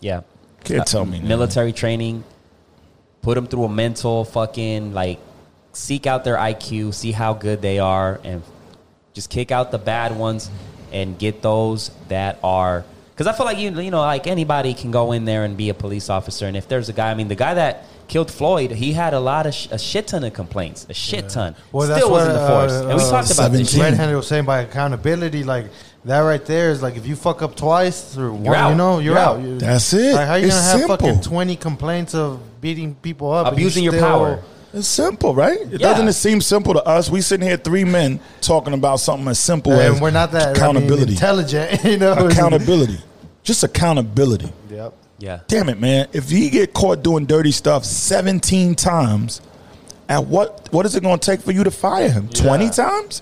Yeah. 0.00 0.20
Can't 0.64 0.80
uh, 0.80 0.84
tell 0.84 1.04
me. 1.06 1.20
military 1.20 1.72
training, 1.72 2.22
put 3.22 3.34
them 3.34 3.46
through 3.46 3.64
a 3.64 3.68
mental 3.68 4.24
fucking 4.24 4.92
like 4.92 5.18
seek 5.72 6.06
out 6.06 6.24
their 6.24 6.36
IQ, 6.36 6.94
see 6.94 7.12
how 7.12 7.34
good 7.34 7.62
they 7.62 7.78
are, 7.78 8.20
and 8.24 8.42
just 9.12 9.30
kick 9.30 9.50
out 9.50 9.70
the 9.70 9.78
bad 9.78 10.16
ones 10.16 10.50
and 10.92 11.18
get 11.18 11.42
those 11.42 11.90
that 12.08 12.38
are. 12.42 12.84
Because 13.12 13.26
I 13.26 13.32
feel 13.36 13.46
like 13.46 13.58
you 13.58 13.70
you 13.80 13.90
know 13.90 14.00
like 14.00 14.26
anybody 14.26 14.74
can 14.74 14.90
go 14.90 15.12
in 15.12 15.24
there 15.24 15.44
and 15.44 15.56
be 15.56 15.68
a 15.68 15.74
police 15.74 16.08
officer, 16.08 16.46
and 16.46 16.56
if 16.56 16.68
there's 16.68 16.88
a 16.88 16.92
guy, 16.92 17.10
I 17.10 17.14
mean 17.14 17.28
the 17.28 17.34
guy 17.34 17.54
that 17.54 17.84
killed 18.08 18.30
Floyd, 18.30 18.72
he 18.72 18.92
had 18.92 19.14
a 19.14 19.20
lot 19.20 19.46
of 19.46 19.54
sh- 19.54 19.68
a 19.70 19.78
shit 19.78 20.08
ton 20.08 20.24
of 20.24 20.32
complaints, 20.32 20.86
a 20.88 20.94
shit 20.94 21.28
ton. 21.28 21.54
Well, 21.70 21.86
that's 21.86 22.00
Still 22.00 22.10
was 22.10 22.26
what, 22.26 22.34
in 22.34 22.40
the 22.40 22.48
force, 22.48 22.72
uh, 22.72 22.88
and 22.88 22.98
we 22.98 23.04
uh, 23.04 23.10
talked 23.10 23.30
about 23.30 23.52
this. 23.52 23.60
17. 23.60 23.66
shit. 23.66 23.80
Red 23.80 23.94
Handed 23.94 24.16
was 24.16 24.26
saying 24.26 24.44
by 24.44 24.62
accountability, 24.62 25.44
like 25.44 25.66
that 26.04 26.20
right 26.20 26.44
there 26.46 26.70
is 26.70 26.82
like 26.82 26.96
if 26.96 27.06
you 27.06 27.14
fuck 27.16 27.42
up 27.42 27.54
twice 27.56 28.16
or 28.16 28.32
one, 28.32 28.54
out. 28.54 28.70
you 28.70 28.74
know, 28.76 28.94
you're, 28.98 29.14
You're 29.14 29.18
out. 29.18 29.36
out. 29.36 29.42
You- 29.42 29.58
That's 29.58 29.92
it. 29.92 30.14
Like 30.14 30.26
how 30.26 30.34
you 30.36 30.46
It's 30.46 30.54
gonna 30.56 30.68
have 30.68 30.78
simple. 30.80 30.96
fucking 30.96 31.20
twenty 31.22 31.56
complaints 31.56 32.14
of 32.14 32.40
beating 32.60 32.94
people 32.96 33.32
up, 33.32 33.48
and 33.48 33.56
you 33.58 33.64
Abusing 33.66 33.84
your 33.84 33.92
still- 33.94 34.04
power. 34.08 34.40
It's 34.72 34.86
simple, 34.86 35.34
right? 35.34 35.58
It 35.60 35.80
Yeah. 35.80 35.88
doesn't 35.88 36.06
it 36.06 36.12
seem 36.12 36.40
simple 36.40 36.74
to 36.74 36.84
us? 36.84 37.10
We 37.10 37.22
sitting 37.22 37.44
here, 37.46 37.56
three 37.56 37.82
men, 37.82 38.20
talking 38.40 38.72
about 38.72 39.00
something 39.00 39.26
as 39.26 39.40
simple 39.40 39.72
as 39.72 39.94
And 39.94 40.00
we're 40.00 40.12
not 40.12 40.30
that 40.30 40.42
I 40.42 40.46
mean, 40.46 40.56
accountability. 40.56 41.12
intelligent, 41.14 41.84
you 41.84 41.98
know. 41.98 42.12
accountability, 42.12 43.00
just 43.42 43.64
accountability. 43.64 44.52
Yep. 44.70 44.92
Yeah, 45.18 45.40
Damn 45.48 45.68
it, 45.68 45.78
man! 45.80 46.06
If 46.14 46.30
he 46.30 46.48
get 46.48 46.72
caught 46.72 47.02
doing 47.02 47.26
dirty 47.26 47.50
stuff 47.52 47.84
seventeen 47.84 48.74
times, 48.74 49.40
at 50.08 50.26
what 50.26 50.68
what 50.70 50.86
is 50.86 50.94
it 50.96 51.02
going 51.02 51.18
to 51.18 51.26
take 51.30 51.40
for 51.42 51.52
you 51.52 51.62
to 51.64 51.70
fire 51.70 52.08
him? 52.08 52.28
Twenty 52.28 52.70
times? 52.70 53.20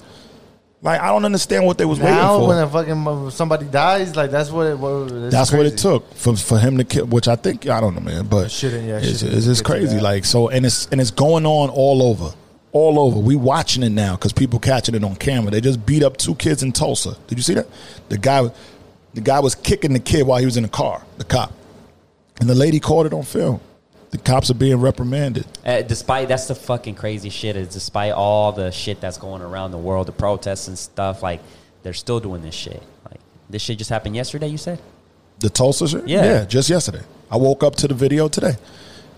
Like 0.80 1.00
I 1.00 1.08
don't 1.08 1.24
understand 1.24 1.66
what 1.66 1.76
they 1.76 1.84
was 1.84 1.98
Now, 1.98 2.38
waiting 2.38 2.40
for. 2.40 2.48
when 2.48 2.58
a 2.58 2.68
fucking 3.02 3.30
somebody 3.32 3.66
dies, 3.66 4.14
like 4.14 4.30
that's 4.30 4.50
what 4.52 4.66
it. 4.68 4.78
What, 4.78 5.30
That's 5.30 5.52
what 5.52 5.66
it 5.66 5.76
took 5.76 6.14
for 6.14 6.36
for 6.36 6.56
him 6.58 6.78
to 6.78 6.84
kill. 6.84 7.06
Which 7.06 7.26
I 7.26 7.34
think 7.34 7.68
I 7.68 7.80
don't 7.80 7.94
know, 7.96 8.00
man. 8.00 8.26
But 8.26 8.50
Shouldn't- 8.50 8.86
yeah, 8.86 8.98
it's, 8.98 9.18
shouldn't 9.18 9.36
it's 9.38 9.46
just 9.46 9.64
get 9.64 9.72
to 9.72 9.78
crazy. 9.80 9.96
that. 9.96 10.02
Like 10.02 10.24
so, 10.24 10.48
and 10.48 10.64
it's 10.64 10.86
and 10.92 11.00
it's 11.00 11.10
going 11.10 11.46
on 11.46 11.70
all 11.70 12.00
over, 12.00 12.32
all 12.70 13.00
over. 13.00 13.18
We 13.18 13.34
watching 13.34 13.82
it 13.82 13.90
now 13.90 14.14
because 14.14 14.32
people 14.32 14.60
catching 14.60 14.94
it 14.94 15.02
on 15.02 15.16
camera. 15.16 15.50
They 15.50 15.60
just 15.60 15.84
beat 15.84 16.04
up 16.04 16.16
two 16.16 16.36
kids 16.36 16.62
in 16.62 16.70
Tulsa. 16.70 17.16
Did 17.26 17.38
you 17.38 17.42
see 17.42 17.54
that? 17.54 17.66
The 18.08 18.18
guy, 18.18 18.48
the 19.14 19.20
guy 19.20 19.40
was 19.40 19.56
kicking 19.56 19.92
the 19.94 19.98
kid 20.00 20.28
while 20.28 20.38
he 20.38 20.44
was 20.44 20.56
in 20.56 20.62
the 20.62 20.68
car. 20.68 21.02
The 21.16 21.24
cop, 21.24 21.52
and 22.38 22.48
the 22.48 22.54
lady 22.54 22.78
caught 22.78 23.04
it 23.06 23.12
on 23.12 23.24
film. 23.24 23.60
The 24.10 24.18
cops 24.18 24.50
are 24.50 24.54
being 24.54 24.76
reprimanded. 24.80 25.46
Uh, 25.64 25.82
despite 25.82 26.28
that's 26.28 26.48
the 26.48 26.54
fucking 26.54 26.94
crazy 26.94 27.28
shit. 27.28 27.56
Is 27.56 27.68
despite 27.68 28.12
all 28.12 28.52
the 28.52 28.70
shit 28.70 29.00
that's 29.00 29.18
going 29.18 29.42
around 29.42 29.70
the 29.72 29.78
world, 29.78 30.06
the 30.08 30.12
protests 30.12 30.68
and 30.68 30.78
stuff, 30.78 31.22
like 31.22 31.40
they're 31.82 31.92
still 31.92 32.18
doing 32.20 32.40
this 32.42 32.54
shit. 32.54 32.82
Like 33.10 33.20
this 33.50 33.60
shit 33.62 33.76
just 33.78 33.90
happened 33.90 34.16
yesterday. 34.16 34.48
You 34.48 34.56
said 34.58 34.80
The 35.40 35.50
Tulsa 35.50 35.88
shit? 35.88 36.08
Yeah. 36.08 36.44
just 36.46 36.70
yesterday. 36.70 37.02
I 37.30 37.36
woke 37.36 37.62
up 37.62 37.76
to 37.76 37.88
the 37.88 37.94
video 37.94 38.28
today. 38.28 38.54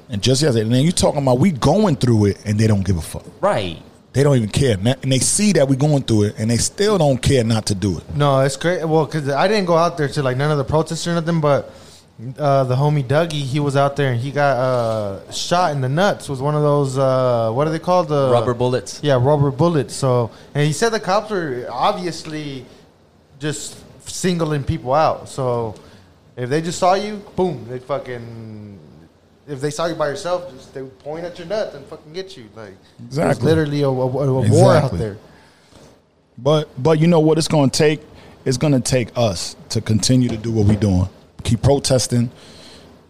And 0.09 0.21
just 0.21 0.43
yesterday. 0.43 0.65
And 0.65 0.75
then 0.75 0.85
you 0.85 0.91
talking 0.91 1.23
about 1.23 1.39
we 1.39 1.53
going 1.53 1.95
through 1.95 2.25
it 2.27 2.39
and 2.45 2.59
they 2.59 2.67
don't 2.67 2.85
give 2.85 2.97
a 2.97 3.01
fuck. 3.03 3.25
right. 3.41 3.81
They 4.13 4.25
don't 4.25 4.35
even 4.37 4.49
care. 4.49 4.77
And 4.77 4.89
and 4.89 5.13
they 5.13 5.21
see 5.21 5.53
that 5.53 5.69
we 5.69 5.77
going 5.77 6.03
through 6.03 6.23
it 6.25 6.35
and 6.37 6.51
they 6.51 6.57
still 6.57 6.99
don't 6.99 7.23
care 7.23 7.45
not 7.45 7.67
to 7.67 7.77
do 7.77 7.99
it. 7.99 8.17
No, 8.17 8.41
it's 8.41 8.57
great. 8.57 8.85
Well, 8.85 9.07
because 9.07 9.29
I 9.29 9.47
didn't 9.47 9.67
go 9.67 9.77
out 9.77 9.97
there 9.97 10.09
to 10.09 10.21
like 10.25 10.37
none 10.37 10.51
of 10.51 10.59
the 10.59 10.65
protests 10.65 11.07
or 11.07 11.15
nothing, 11.15 11.41
but 11.41 11.71
uh, 12.39 12.65
the 12.65 12.75
homie 12.77 13.05
Dougie, 13.05 13.43
he 13.43 13.61
was 13.61 13.77
out 13.77 13.97
there 13.97 14.13
and 14.13 14.21
he 14.21 14.31
got 14.31 14.57
uh, 14.57 15.31
shot 15.33 15.73
in 15.73 15.81
the 15.81 15.89
nuts. 15.89 16.29
Was 16.29 16.41
one 16.43 16.55
of 16.55 16.63
those 16.63 16.99
uh, 16.99 17.51
what 17.53 17.67
are 17.67 17.71
they 17.71 17.79
called? 17.79 18.09
The 18.09 18.31
Rubber 18.31 18.55
bullets. 18.55 19.01
Yeah, 19.03 19.15
rubber 19.21 19.51
bullets. 19.51 19.95
So, 19.95 20.31
and 20.55 20.67
he 20.67 20.73
said 20.73 20.91
the 20.91 21.01
cops 21.01 21.31
were 21.31 21.67
obviously 21.71 22.67
just 23.39 23.79
singling 24.09 24.65
people 24.65 24.93
out. 24.93 25.29
So, 25.29 25.75
if 26.37 26.51
they 26.51 26.61
just 26.61 26.79
saw 26.79 26.95
you, 26.95 27.17
boom, 27.37 27.67
they 27.69 27.79
fucking. 27.79 28.79
If 29.49 29.61
they 29.61 29.71
saw 29.71 29.87
you 29.87 29.95
by 29.95 30.09
yourself, 30.09 30.53
just 30.53 30.75
they 30.75 30.83
would 30.83 30.99
point 31.01 31.25
at 31.25 31.39
your 31.39 31.49
nuts 31.49 31.75
and 31.75 31.85
fucking 31.87 32.13
get 32.13 32.37
you. 32.37 32.49
Like 32.55 32.75
it's 32.99 33.07
Exactly. 33.17 33.47
literally 33.47 33.83
a, 33.83 33.89
a, 33.89 33.91
a 33.91 34.51
war 34.51 34.75
out 34.77 34.93
there. 34.93 35.17
But 36.39 36.69
but 36.81 36.99
you 37.01 37.07
know 37.07 37.21
what 37.21 37.39
it's 37.39 37.49
going 37.49 37.71
to 37.71 37.77
take? 37.79 38.01
It's 38.45 38.57
going 38.59 38.73
to 38.75 38.81
take 38.81 39.09
us 39.17 39.57
to 39.71 39.81
continue 39.81 40.29
to 40.29 40.37
do 40.37 40.53
what 40.53 40.67
we're 40.67 40.79
doing. 40.79 41.09
Keep 41.45 41.63
protesting, 41.63 42.31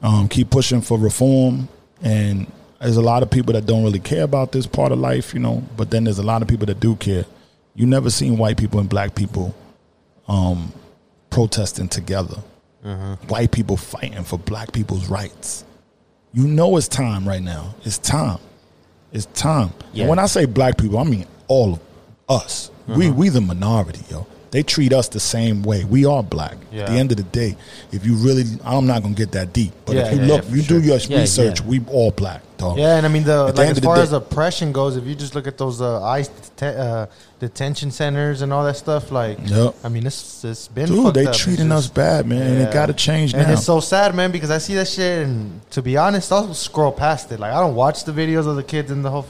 um, 0.03 0.29
keep 0.29 0.51
pushing 0.51 0.81
for 0.81 0.99
reform, 0.99 1.69
and 2.03 2.51
there's 2.81 2.97
a 2.97 3.03
lot 3.03 3.23
of 3.23 3.31
people 3.31 3.53
that 3.53 3.67
don't 3.67 3.85
really 3.85 3.99
care 4.01 4.23
about 4.25 4.53
this 4.53 4.67
part 4.67 4.93
of 4.93 4.99
life, 4.99 5.35
you 5.35 5.41
know. 5.41 5.63
But 5.77 5.91
then 5.91 6.05
there's 6.05 6.19
a 6.19 6.23
lot 6.23 6.43
of 6.43 6.49
people 6.49 6.67
that 6.67 6.81
do 6.81 6.97
care. 6.97 7.25
You 7.75 7.87
never 7.87 8.11
seen 8.11 8.39
white 8.39 8.57
people 8.57 8.81
and 8.81 8.89
black 8.89 9.15
people 9.15 9.55
um, 10.29 10.73
protesting 11.31 11.89
together. 11.89 12.43
White 13.29 13.51
people 13.53 13.77
fighting 13.77 14.25
for 14.25 14.39
black 14.39 14.73
people's 14.73 15.09
rights. 15.09 15.65
You 16.33 16.47
know 16.47 16.77
it's 16.79 16.89
time 16.89 17.29
right 17.29 17.43
now. 17.43 17.75
It's 17.85 17.99
time. 17.99 18.39
It's 19.13 19.27
time. 19.27 19.71
Yeah. 19.93 20.03
And 20.03 20.11
when 20.11 20.19
I 20.19 20.27
say 20.27 20.47
black 20.47 20.79
people, 20.79 20.99
I 20.99 21.05
mean 21.05 21.27
all 21.49 21.75
of 21.75 21.81
us. 22.29 22.71
We 22.89 23.11
we 23.11 23.29
the 23.29 23.41
minority, 23.41 24.01
yo. 24.11 24.27
They 24.51 24.65
treat 24.65 24.93
us 24.93 25.07
the 25.09 25.21
same 25.21 25.63
way. 25.63 25.85
We 25.85 26.05
are 26.07 26.23
black. 26.25 26.57
Yeah. 26.73 26.83
At 26.83 26.89
the 26.89 26.95
end 26.95 27.11
of 27.13 27.17
the 27.19 27.23
day, 27.23 27.57
if 27.93 28.05
you 28.05 28.17
really, 28.17 28.43
I'm 28.65 28.85
not 28.87 29.03
gonna 29.03 29.15
get 29.15 29.31
that 29.33 29.53
deep, 29.53 29.73
but 29.87 29.95
Yeah, 29.95 30.07
if 30.09 30.15
you 30.15 30.21
yeah, 30.23 30.27
look, 30.27 30.45
yeah, 30.49 30.55
you 30.57 30.63
sure. 30.63 30.81
do 30.81 30.87
your 30.87 30.97
Yeah, 30.99 31.19
research. 31.21 31.61
yeah. 31.61 31.67
We 31.67 31.81
all 31.89 32.11
black. 32.11 32.43
dog. 32.59 32.77
Yeah, 32.77 32.97
and 32.97 33.07
I 33.07 33.09
mean 33.09 33.25
the 33.25 33.47
At 33.47 33.55
the 33.55 33.61
like 33.63 33.69
end 33.69 33.71
as 33.71 33.77
of 33.79 33.83
the 33.83 33.87
far 33.87 33.97
day- 33.97 34.03
as 34.03 34.13
oppression 34.13 34.73
goes, 34.73 34.97
if 34.97 35.07
you 35.07 35.15
just 35.15 35.35
look 35.37 35.47
at 35.47 35.57
those 35.57 35.81
uh, 35.81 36.03
ICE 36.03 36.29
det- 36.59 36.77
uh, 36.77 37.07
detention 37.39 37.91
centers 37.91 38.43
and 38.43 38.53
all 38.53 38.65
that 38.65 38.77
stuff, 38.77 39.11
like 39.11 39.39
Yep. 39.49 39.77
I 39.85 39.89
mean, 39.89 40.05
it's 40.07 40.45
it's 40.45 40.69
been 40.69 40.87
Dude, 40.87 41.03
fucked 41.05 41.15
they 41.15 41.25
up. 41.27 41.31
It's 41.35 41.39
treating 41.39 41.71
us 41.73 41.87
bad, 41.87 42.27
man, 42.27 42.43
and 42.43 42.59
it 42.61 42.71
got 42.73 42.87
to 42.87 42.93
change 42.93 43.33
And 43.33 43.47
now. 43.47 43.53
it's 43.55 43.65
so 43.65 43.81
sad, 43.81 44.15
man, 44.15 44.31
because 44.31 44.51
I 44.51 44.59
see 44.59 44.75
that 44.75 44.89
shit, 44.89 45.27
and 45.27 45.61
to 45.71 45.81
be 45.81 45.97
honest, 45.97 46.31
I'll 46.33 46.53
scroll 46.53 46.93
past 46.93 47.33
it. 47.33 47.41
Like 47.41 47.53
I 47.53 47.61
don't 47.61 47.75
watch 47.77 48.05
the 48.05 48.13
videos 48.13 48.47
of 48.47 48.57
the 48.57 48.63
kids 48.65 48.91
in 48.91 49.01
the 49.03 49.11
whole. 49.11 49.25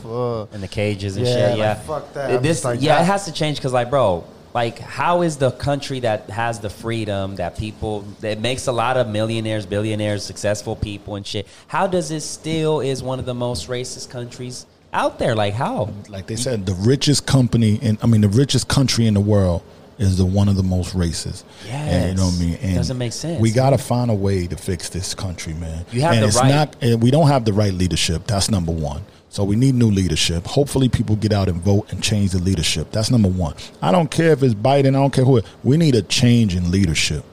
Uh, 0.51 0.55
in 0.55 0.61
the 0.61 0.67
cages 0.69 1.17
and 1.17 1.25
Yeah, 1.27 1.35
shit. 1.35 1.51
like, 1.51 1.59
Yeah, 1.59 1.75
fuck 1.75 2.13
that. 2.15 2.31
It- 2.31 2.43
This, 2.43 2.65
like, 2.65 2.81
yeah, 2.83 2.97
ah. 2.99 3.03
it 3.03 3.05
has 3.07 3.27
to 3.27 3.33
change 3.33 3.59
because, 3.59 3.73
like, 3.73 3.91
bro, 3.91 4.25
like, 4.53 4.79
how 4.79 5.23
is 5.23 5.37
the 5.37 5.51
country 5.53 6.01
that 6.01 6.29
has 6.31 6.61
the 6.61 6.71
freedom 6.71 7.37
that 7.37 7.57
people 7.57 8.01
that 8.21 8.41
makes 8.41 8.67
a 8.67 8.73
lot 8.73 8.97
of 8.97 9.09
millionaires, 9.09 9.67
billionaires, 9.67 10.25
successful 10.25 10.77
people 10.77 11.17
and 11.17 11.27
shit? 11.27 11.47
How 11.69 11.87
does 11.87 12.11
it 12.11 12.23
still 12.23 12.81
is 12.81 13.03
one 13.03 13.19
of 13.19 13.27
the 13.27 13.35
most 13.35 13.69
racist 13.69 14.11
countries 14.11 14.67
out 14.93 15.19
there? 15.19 15.35
Like, 15.35 15.55
how? 15.55 15.91
like 16.09 16.27
they 16.27 16.37
said, 16.37 16.67
the 16.67 16.75
richest 16.75 17.27
company 17.27 17.77
in, 17.77 17.99
I 18.03 18.07
mean, 18.07 18.21
the 18.21 18.29
richest 18.29 18.69
country 18.69 19.07
in 19.07 19.15
the 19.15 19.21
world 19.21 19.63
is 19.99 20.17
the 20.17 20.25
one 20.25 20.49
of 20.49 20.57
the 20.57 20.63
most 20.63 20.97
racist. 20.97 21.45
Yeah, 21.67 22.09
you 22.09 22.15
know 22.15 22.25
what 22.25 22.35
I 22.35 22.39
mean? 22.39 22.55
And 22.63 22.75
Doesn't 22.75 22.99
make 22.99 23.13
sense. 23.13 23.41
We 23.41 23.53
got 23.53 23.71
to 23.71 23.79
find 23.79 24.11
a 24.11 24.15
way 24.15 24.47
to 24.47 24.57
fix 24.57 24.89
this 24.89 25.15
country, 25.15 25.53
man. 25.53 25.85
You 25.93 26.01
have 26.01 26.15
and 26.15 26.23
the 26.23 26.29
it's 26.29 26.37
right- 26.37 26.49
Not, 26.49 26.77
and 26.81 27.03
we 27.03 27.11
don't 27.11 27.29
have 27.29 27.45
the 27.45 27.53
right 27.53 27.73
leadership. 27.73 28.27
That's 28.27 28.51
number 28.51 28.73
one. 28.73 29.03
So 29.33 29.45
we 29.45 29.55
need 29.55 29.77
new 29.77 29.91
leadership. 29.91 30.45
Hopefully, 30.45 30.89
people 30.89 31.15
get 31.15 31.33
out 31.33 31.49
and 31.49 31.63
vote 31.63 31.87
and 31.93 32.03
change 32.03 32.33
the 32.33 32.39
leadership. 32.41 32.91
That's 32.91 33.13
number 33.13 33.29
one. 33.29 33.55
I 33.81 33.93
don't 33.93 34.11
care 34.11 34.33
if 34.33 34.43
it's 34.43 34.55
Biden. 34.55 34.89
I 34.89 34.93
don't 35.01 35.13
care 35.13 35.25
who. 35.25 35.37
it- 35.37 35.45
We 35.63 35.77
need 35.77 35.95
a 35.95 36.03
change 36.03 36.57
in 36.57 36.71
leadership. 36.73 37.25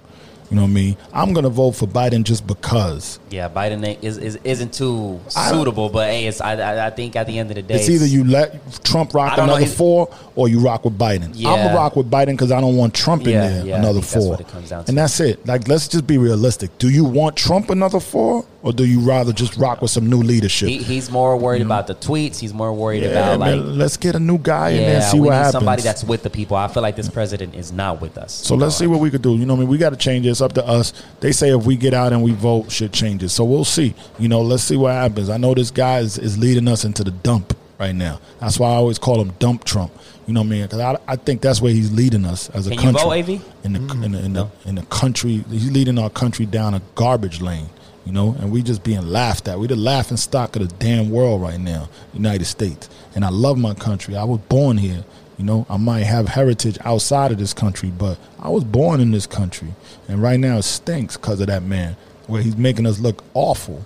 You 0.49 0.55
know 0.55 0.61
what 0.63 0.69
I 0.69 0.73
mean? 0.73 0.97
I'm 1.13 1.33
gonna 1.33 1.49
vote 1.49 1.71
for 1.71 1.87
Biden 1.87 2.23
just 2.23 2.47
because. 2.47 3.19
Yeah, 3.29 3.49
Biden 3.49 4.01
is, 4.01 4.17
is 4.17 4.37
isn't 4.45 4.73
too 4.73 5.19
suitable, 5.27 5.89
but 5.89 6.09
hey, 6.09 6.25
it's 6.27 6.39
I, 6.39 6.53
I 6.53 6.87
I 6.87 6.89
think 6.89 7.15
at 7.17 7.27
the 7.27 7.37
end 7.37 7.49
of 7.51 7.55
the 7.57 7.61
day, 7.61 7.75
It's 7.75 7.89
either 7.89 8.05
you 8.05 8.23
let 8.23 8.83
Trump 8.83 9.13
rock 9.13 9.35
don't 9.35 9.47
know, 9.47 9.55
another 9.55 9.69
four, 9.69 10.09
or 10.35 10.47
you 10.47 10.59
rock 10.59 10.85
with 10.85 10.97
Biden. 10.97 11.35
I'm 11.35 11.41
gonna 11.43 11.75
rock 11.75 11.95
with 11.97 12.09
Biden 12.09 12.27
because 12.31 12.51
I 12.51 12.61
don't 12.61 12.77
want 12.77 12.93
Trump 12.93 13.23
in 13.23 13.33
Yeah, 13.33 13.47
there 13.49 13.65
yeah, 13.65 13.79
another 13.79 13.99
that's 13.99 14.13
four. 14.13 14.29
what 14.31 14.39
it 14.39 14.47
comes 14.47 14.69
down 14.69 14.85
to. 14.85 14.89
And 14.91 14.97
that's 14.97 15.19
it. 15.19 15.45
Like, 15.45 15.67
let's 15.67 15.87
just 15.89 16.07
be 16.07 16.17
realistic. 16.17 16.77
Do 16.77 16.89
you 16.89 17.03
want 17.03 17.35
Trump 17.35 17.69
another 17.69 17.99
four, 17.99 18.45
or 18.63 18.71
do 18.71 18.85
you 18.85 19.01
rather 19.01 19.33
just 19.33 19.57
rock 19.57 19.81
with 19.81 19.91
some 19.91 20.09
new 20.09 20.21
leadership? 20.23 20.69
He, 20.69 20.77
he's 20.77 21.11
more 21.11 21.35
worried 21.35 21.61
about 21.61 21.87
the 21.87 21.95
tweets. 21.95 22.39
He's 22.39 22.53
more 22.53 22.71
worried 22.73 23.03
yeah, 23.03 23.09
about 23.09 23.39
like 23.39 23.59
let's 23.63 23.97
get 23.97 24.15
a 24.15 24.19
new 24.19 24.37
guy 24.37 24.69
in 24.69 24.77
there 24.77 24.93
and 24.95 25.03
yeah, 25.03 25.09
see 25.09 25.19
we 25.19 25.27
what 25.27 25.33
need 25.33 25.37
happens. 25.37 25.51
somebody 25.51 25.81
that's 25.81 26.03
with 26.05 26.23
the 26.23 26.29
people. 26.29 26.55
I 26.55 26.69
feel 26.69 26.83
like 26.83 26.95
this 26.95 27.09
president 27.09 27.53
is 27.53 27.73
not 27.73 27.99
with 27.99 28.17
us. 28.17 28.33
So 28.33 28.55
let's 28.55 28.77
see 28.77 28.87
what 28.87 29.01
we 29.01 29.09
could 29.09 29.21
do. 29.21 29.35
You 29.35 29.45
know, 29.45 29.53
what 29.55 29.57
I 29.57 29.61
mean, 29.63 29.69
we 29.69 29.77
got 29.77 29.89
to 29.89 29.97
change 29.97 30.25
it. 30.25 30.36
It's 30.37 30.41
up 30.43 30.53
to 30.53 30.67
us. 30.67 30.93
They 31.19 31.31
say 31.31 31.49
if 31.49 31.65
we 31.65 31.75
get 31.75 31.95
out 31.95 32.13
and 32.13 32.21
we 32.21 32.31
vote, 32.31 32.71
shit 32.71 32.93
changes. 32.93 33.33
So 33.33 33.43
we'll 33.43 33.65
see. 33.65 33.95
You 34.19 34.27
know, 34.27 34.41
let's 34.41 34.61
see 34.61 34.77
what 34.77 34.91
happens. 34.91 35.31
I 35.31 35.37
know 35.37 35.55
this 35.55 35.71
guy 35.71 35.97
is, 35.97 36.19
is 36.19 36.37
leading 36.37 36.67
us 36.67 36.85
into 36.85 37.03
the 37.03 37.09
dump 37.09 37.57
right 37.79 37.95
now. 37.95 38.19
That's 38.39 38.59
why 38.59 38.69
I 38.69 38.75
always 38.75 38.99
call 38.99 39.19
him 39.19 39.33
Dump 39.39 39.63
Trump. 39.63 39.91
You 40.27 40.35
know 40.35 40.41
what 40.41 40.47
I 40.47 40.49
mean? 40.49 40.61
Because 40.61 40.79
I, 40.79 40.97
I 41.07 41.15
think 41.15 41.41
that's 41.41 41.59
where 41.59 41.73
he's 41.73 41.91
leading 41.91 42.23
us 42.23 42.51
as 42.51 42.67
a 42.67 42.69
Can 42.69 42.79
you 42.79 42.99
country. 42.99 43.31
vote, 43.33 43.45
AV? 43.47 43.65
In 43.65 43.73
the 43.73 43.79
in 44.05 44.11
the 44.11 44.25
in 44.25 44.33
the, 44.33 44.47
in 44.65 44.75
the 44.75 44.83
country, 44.83 45.43
he's 45.49 45.71
leading 45.71 45.97
our 45.97 46.11
country 46.11 46.45
down 46.45 46.75
a 46.75 46.81
garbage 46.93 47.41
lane. 47.41 47.69
You 48.05 48.11
know, 48.11 48.35
and 48.39 48.51
we 48.51 48.61
just 48.61 48.83
being 48.83 49.01
laughed 49.07 49.47
at. 49.47 49.57
We 49.57 49.65
the 49.65 49.75
laughing 49.75 50.17
stock 50.17 50.55
of 50.55 50.61
the 50.69 50.75
damn 50.75 51.09
world 51.09 51.41
right 51.41 51.59
now, 51.59 51.89
United 52.13 52.45
States. 52.45 52.89
And 53.15 53.25
I 53.25 53.29
love 53.29 53.57
my 53.57 53.73
country. 53.73 54.15
I 54.15 54.23
was 54.23 54.39
born 54.41 54.77
here. 54.77 55.03
You 55.37 55.43
know, 55.45 55.65
I 55.69 55.77
might 55.77 56.03
have 56.03 56.27
heritage 56.27 56.77
outside 56.83 57.31
of 57.31 57.37
this 57.37 57.53
country, 57.53 57.89
but 57.91 58.17
I 58.39 58.49
was 58.49 58.63
born 58.63 58.99
in 58.99 59.11
this 59.11 59.27
country. 59.27 59.67
And 60.07 60.21
right 60.21 60.39
now 60.39 60.57
it 60.57 60.63
stinks 60.63 61.15
because 61.15 61.39
of 61.41 61.47
that 61.47 61.61
man, 61.63 61.95
where 62.25 62.41
he's 62.41 62.57
making 62.57 62.85
us 62.87 62.99
look 62.99 63.23
awful. 63.35 63.85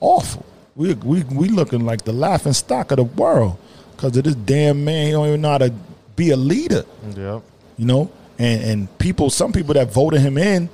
Awful. 0.00 0.46
We, 0.76 0.94
we, 0.94 1.24
we 1.24 1.48
looking 1.48 1.84
like 1.84 2.02
the 2.04 2.12
laughing 2.12 2.52
stock 2.54 2.90
of 2.92 2.96
the 2.96 3.04
world 3.04 3.58
because 3.96 4.16
of 4.16 4.24
this 4.24 4.34
damn 4.34 4.84
man. 4.84 5.06
He 5.06 5.12
don't 5.12 5.26
even 5.28 5.40
know 5.42 5.50
how 5.50 5.58
to 5.58 5.74
be 6.16 6.30
a 6.30 6.36
leader 6.36 6.84
Yep. 7.16 7.42
you 7.76 7.84
know 7.86 8.10
and 8.40 8.60
and 8.64 8.98
people 8.98 9.30
some 9.30 9.52
people 9.52 9.72
that 9.74 9.92
voted 9.92 10.20
him 10.20 10.36
in 10.36 10.68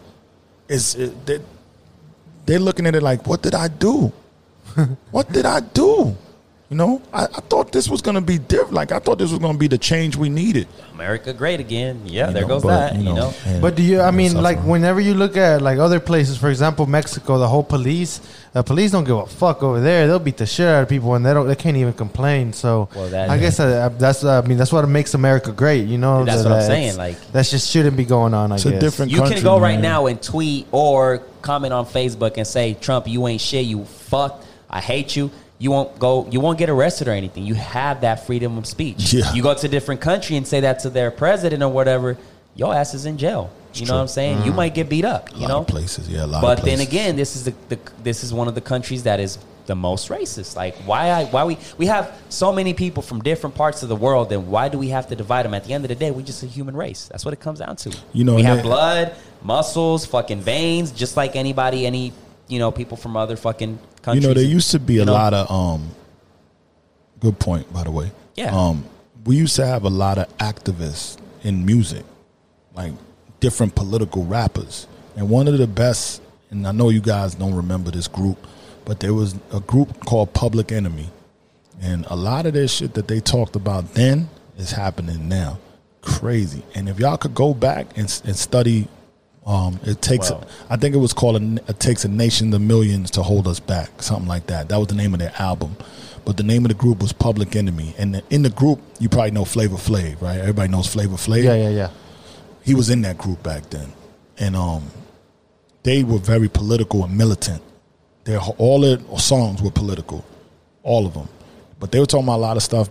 is 0.71 0.95
they, 1.27 1.39
they're 2.47 2.59
looking 2.59 2.87
at 2.87 2.95
it 2.95 3.03
like 3.03 3.27
what 3.27 3.43
did 3.43 3.55
i 3.55 3.69
do 3.69 4.11
what 5.11 5.31
did 5.31 5.45
i 5.45 5.61
do 5.61 6.17
you 6.71 6.77
know 6.77 7.03
I, 7.13 7.25
I 7.25 7.41
thought 7.51 7.73
this 7.73 7.89
was 7.89 8.01
going 8.01 8.15
to 8.15 8.21
be 8.23 8.39
different 8.39 8.73
like 8.73 8.91
i 8.91 8.99
thought 8.99 9.19
this 9.19 9.31
was 9.31 9.39
going 9.39 9.53
to 9.53 9.59
be 9.59 9.69
the 9.69 9.79
change 9.79 10.17
we 10.17 10.29
needed 10.29 10.67
America 10.95 11.33
great 11.33 11.59
again. 11.59 12.03
Yeah, 12.05 12.29
you 12.29 12.35
there 12.35 12.43
know, 12.43 12.49
goes 12.49 12.63
but, 12.63 12.93
that. 12.93 12.97
You 12.97 13.13
know, 13.15 13.35
and 13.47 13.61
But 13.61 13.75
do 13.75 13.83
you? 13.83 13.99
I 14.01 14.11
we're 14.11 14.13
mean, 14.13 14.35
like 14.41 14.59
suffering. 14.59 14.71
whenever 14.71 15.01
you 15.01 15.15
look 15.15 15.37
at 15.37 15.61
like 15.61 15.81
other 15.81 15.99
places, 15.99 16.39
for 16.39 16.49
example, 16.51 16.87
Mexico, 16.87 17.37
the 17.37 17.49
whole 17.49 17.65
police, 17.65 18.21
the 18.53 18.63
police 18.63 18.93
don't 18.93 19.03
give 19.03 19.17
a 19.17 19.27
fuck 19.27 19.65
over 19.65 19.81
there. 19.81 20.07
They'll 20.07 20.21
beat 20.21 20.37
the 20.37 20.47
shit 20.47 20.69
out 20.69 20.85
of 20.85 20.89
people, 20.89 21.17
and 21.17 21.27
they 21.27 21.35
don't. 21.35 21.49
They 21.49 21.57
can't 21.57 21.77
even 21.77 21.95
complain. 21.95 22.53
So 22.53 22.89
Well, 22.95 23.09
that- 23.09 23.29
I 23.29 23.39
guess 23.39 23.59
uh, 23.59 23.89
that's. 23.99 24.23
I 24.25 24.43
mean, 24.43 24.57
that's 24.57 24.73
what 24.73 24.89
makes 24.89 25.15
America 25.15 25.51
great. 25.51 25.89
You 25.89 25.99
know, 25.99 26.25
That's 26.25 26.45
that- 26.45 26.49
what 26.49 26.61
I'm 26.61 26.67
saying, 26.67 26.97
like- 26.97 27.19
that 27.33 27.45
just 27.47 27.69
shouldn't 27.73 27.97
be 27.97 28.05
going 28.05 28.33
on. 28.33 28.53
I 28.53 28.55
It's 28.55 28.63
guess 28.63 28.73
a 28.75 28.79
different 28.79 29.11
you 29.11 29.19
country, 29.19 29.35
can 29.35 29.43
go 29.45 29.59
right 29.59 29.81
now 29.81 30.07
and 30.07 30.23
tweet 30.23 30.69
or 30.71 31.19
comment 31.43 31.73
on 31.73 31.87
Facebook 31.87 32.35
and 32.37 32.47
say, 32.47 32.75
"Trump, 32.81 33.09
you 33.09 33.27
ain't 33.27 33.41
shit. 33.41 33.65
You 33.67 33.85
fuck. 33.85 34.45
I 34.71 34.81
hate 34.81 35.17
you." 35.17 35.33
You 35.65 35.71
won't 35.71 35.99
go. 35.99 36.29
You 36.31 36.41
won't 36.41 36.59
get 36.59 36.69
arrested 36.69 37.09
or 37.09 37.13
anything. 37.13 37.47
You 37.47 37.55
have 37.55 38.03
that 38.03 38.27
freedom 38.27 38.59
of 38.59 38.67
speech. 38.67 39.15
Yeah. 39.15 39.33
You 39.33 39.43
go 39.43 39.55
to 39.55 39.67
a 39.67 39.71
different 39.71 40.03
country 40.03 40.37
and 40.37 40.47
say 40.47 40.61
that 40.61 40.81
to 40.81 40.91
their 40.91 41.11
president 41.11 41.63
or 41.63 41.71
whatever. 41.71 42.19
Your 42.55 42.75
ass 42.75 42.93
is 42.93 43.07
in 43.07 43.17
jail. 43.17 43.51
You 43.73 43.81
know 43.81 43.87
true. 43.87 43.95
what 43.95 44.01
I'm 44.03 44.09
saying? 44.09 44.45
You 44.45 44.53
mm. 44.53 44.57
might 44.57 44.75
get 44.75 44.91
beat 44.91 45.07
up. 45.07 45.31
a 45.31 45.35
You 45.37 45.41
lot 45.41 45.49
know, 45.49 45.59
of 45.61 45.67
places 45.67 46.07
yeah 46.07 46.27
a 46.27 46.33
lot 46.33 46.43
but 46.43 46.63
then 46.63 46.81
again, 46.81 47.17
this 47.17 47.35
is 47.35 47.45
the, 47.47 47.55
the 47.71 47.79
this 48.03 48.23
is 48.23 48.31
one 48.41 48.47
of 48.47 48.55
the 48.55 48.61
countries 48.61 49.05
that 49.05 49.21
is 49.21 49.39
the 49.65 49.75
most 49.75 50.11
racist. 50.11 50.55
Like 50.55 50.75
why 50.85 51.09
I 51.09 51.25
why 51.25 51.45
we 51.45 51.57
we 51.79 51.87
have 51.87 52.15
so 52.29 52.53
many 52.53 52.75
people 52.75 53.03
from 53.03 53.23
different 53.23 53.57
parts 53.57 53.83
of 53.83 53.89
the 53.89 53.97
world. 53.97 54.29
Then 54.29 54.51
why 54.51 54.69
do 54.69 54.77
we 54.79 54.89
have 54.91 55.07
to 55.09 55.17
divide 55.17 55.45
them? 55.47 55.55
At 55.55 55.65
the 55.65 55.73
end 55.73 55.87
of 55.87 55.89
the 55.89 55.95
day, 55.95 56.11
we're 56.11 56.27
just 56.27 56.43
a 56.43 56.47
human 56.47 56.77
race. 56.77 57.09
That's 57.11 57.25
what 57.25 57.33
it 57.33 57.41
comes 57.41 57.61
down 57.61 57.77
to. 57.77 57.97
You 58.13 58.25
know, 58.25 58.35
we 58.35 58.43
have 58.43 58.59
they- 58.59 58.63
blood, 58.65 59.17
muscles, 59.43 60.05
fucking 60.05 60.43
veins, 60.43 60.93
just 60.93 61.17
like 61.17 61.37
anybody, 61.37 61.87
any 61.87 62.13
you 62.49 62.59
know 62.59 62.71
people 62.71 62.97
from 62.97 63.17
other 63.17 63.37
fucking 63.37 63.79
countries. 64.03 64.23
You 64.23 64.29
know, 64.29 64.35
there 64.35 64.45
used 64.45 64.71
to 64.73 64.79
be 64.79 64.99
a 64.99 65.05
know? 65.05 65.13
lot 65.13 65.35
of 65.35 65.51
um. 65.51 65.91
Good 67.21 67.39
point, 67.39 67.73
by 67.73 67.85
the 67.85 67.91
way. 67.91 68.11
Yeah. 68.35 68.55
Um, 68.55 68.85
we 69.25 69.37
used 69.37 69.57
to 69.57 69.65
have 69.65 69.85
a 69.85 69.89
lot 69.89 70.19
of 70.19 70.37
activists 70.39 71.17
in 71.43 71.65
music, 71.65 72.05
like 72.75 72.93
different 73.41 73.75
political 73.75 74.25
rappers, 74.25 74.87
and 75.17 75.31
one 75.31 75.49
of 75.49 75.57
the 75.57 75.67
best. 75.67 76.21
And 76.51 76.67
I 76.67 76.73
know 76.73 76.91
you 76.91 77.01
guys 77.01 77.35
don't 77.35 77.55
remember 77.55 77.91
this 77.91 78.09
group, 78.09 78.37
but 78.85 79.01
there 79.01 79.15
was 79.15 79.35
a 79.53 79.61
group 79.61 80.05
called 80.05 80.35
Public 80.35 80.71
Enemy, 80.71 81.09
and 81.81 82.05
a 82.11 82.17
lot 82.17 82.47
of 82.47 82.53
their 82.53 82.69
shit 82.69 82.95
that 82.95 83.09
they 83.09 83.21
talked 83.21 83.57
about 83.57 83.95
then 83.95 84.29
is 84.59 84.73
happening 84.73 85.29
now. 85.29 85.59
Crazy. 86.03 86.63
And 86.75 86.89
if 86.89 87.01
y'all 87.01 87.17
could 87.17 87.35
go 87.35 87.55
back 87.55 87.87
and, 87.97 88.21
and 88.25 88.37
study, 88.37 88.89
um, 89.47 89.79
it 89.85 90.01
takes. 90.01 90.31
Wow. 90.31 90.43
I 90.71 90.77
think 90.77 90.95
it 90.95 90.99
was 90.99 91.13
called 91.13 91.41
a, 91.43 91.65
"It 91.69 91.79
Takes 91.81 92.05
a 92.05 92.09
Nation 92.09 92.53
of 92.55 92.61
Millions 92.61 93.11
to 93.13 93.23
Hold 93.23 93.47
Us 93.47 93.61
Back," 93.61 94.03
something 94.03 94.29
like 94.29 94.47
that. 94.47 94.69
That 94.69 94.79
was 94.79 94.89
the 94.89 94.95
name 94.95 95.13
of 95.13 95.21
their 95.21 95.35
album. 95.39 95.77
But 96.25 96.39
the 96.39 96.43
name 96.43 96.65
of 96.65 96.71
the 96.71 96.75
group 96.75 97.03
was 97.03 97.13
Public 97.13 97.55
Enemy, 97.55 97.95
and 97.99 98.23
in 98.31 98.43
the 98.43 98.49
group, 98.51 98.81
you 98.99 99.11
probably 99.11 99.33
know 99.33 99.45
Flavor 99.45 99.77
Flav, 99.77 100.23
right? 100.23 100.39
Everybody 100.39 100.71
knows 100.73 100.87
Flavor 100.87 101.17
Flav 101.17 101.45
Yeah, 101.45 101.55
yeah, 101.55 101.69
yeah. 101.69 101.91
he 102.63 102.75
was 102.75 102.89
in 102.89 103.03
that 103.03 103.19
group 103.19 103.43
back 103.43 103.69
then, 103.69 103.93
and 104.39 104.57
um, 104.57 104.85
they 105.83 106.03
were 106.03 106.19
very 106.19 106.49
political 106.49 107.05
and 107.05 107.17
militant. 107.19 107.63
Their 108.25 108.41
all 108.41 108.81
their 108.81 108.99
songs 109.19 109.61
were 109.61 109.71
political, 109.71 110.25
all 110.83 111.05
of 111.05 111.13
them, 111.13 111.29
but 111.79 111.93
they 111.93 112.01
were 112.01 112.07
talking 112.07 112.25
about 112.25 112.37
a 112.39 112.47
lot 112.49 112.57
of 112.57 112.63
stuff 112.63 112.89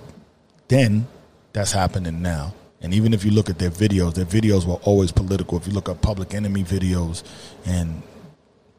then 0.67 1.07
that's 1.53 1.71
happening 1.71 2.21
now. 2.21 2.53
And 2.83 2.93
even 2.93 3.13
if 3.13 3.23
you 3.23 3.31
look 3.31 3.49
at 3.49 3.57
their 3.59 3.71
videos, 3.71 4.13
their 4.13 4.25
videos 4.25 4.65
were 4.65 4.75
always 4.83 5.11
political. 5.11 5.57
If 5.57 5.65
you 5.67 5.73
look 5.73 5.87
at 5.89 6.01
Public 6.01 6.33
Enemy 6.33 6.63
videos, 6.65 7.23
and 7.65 8.03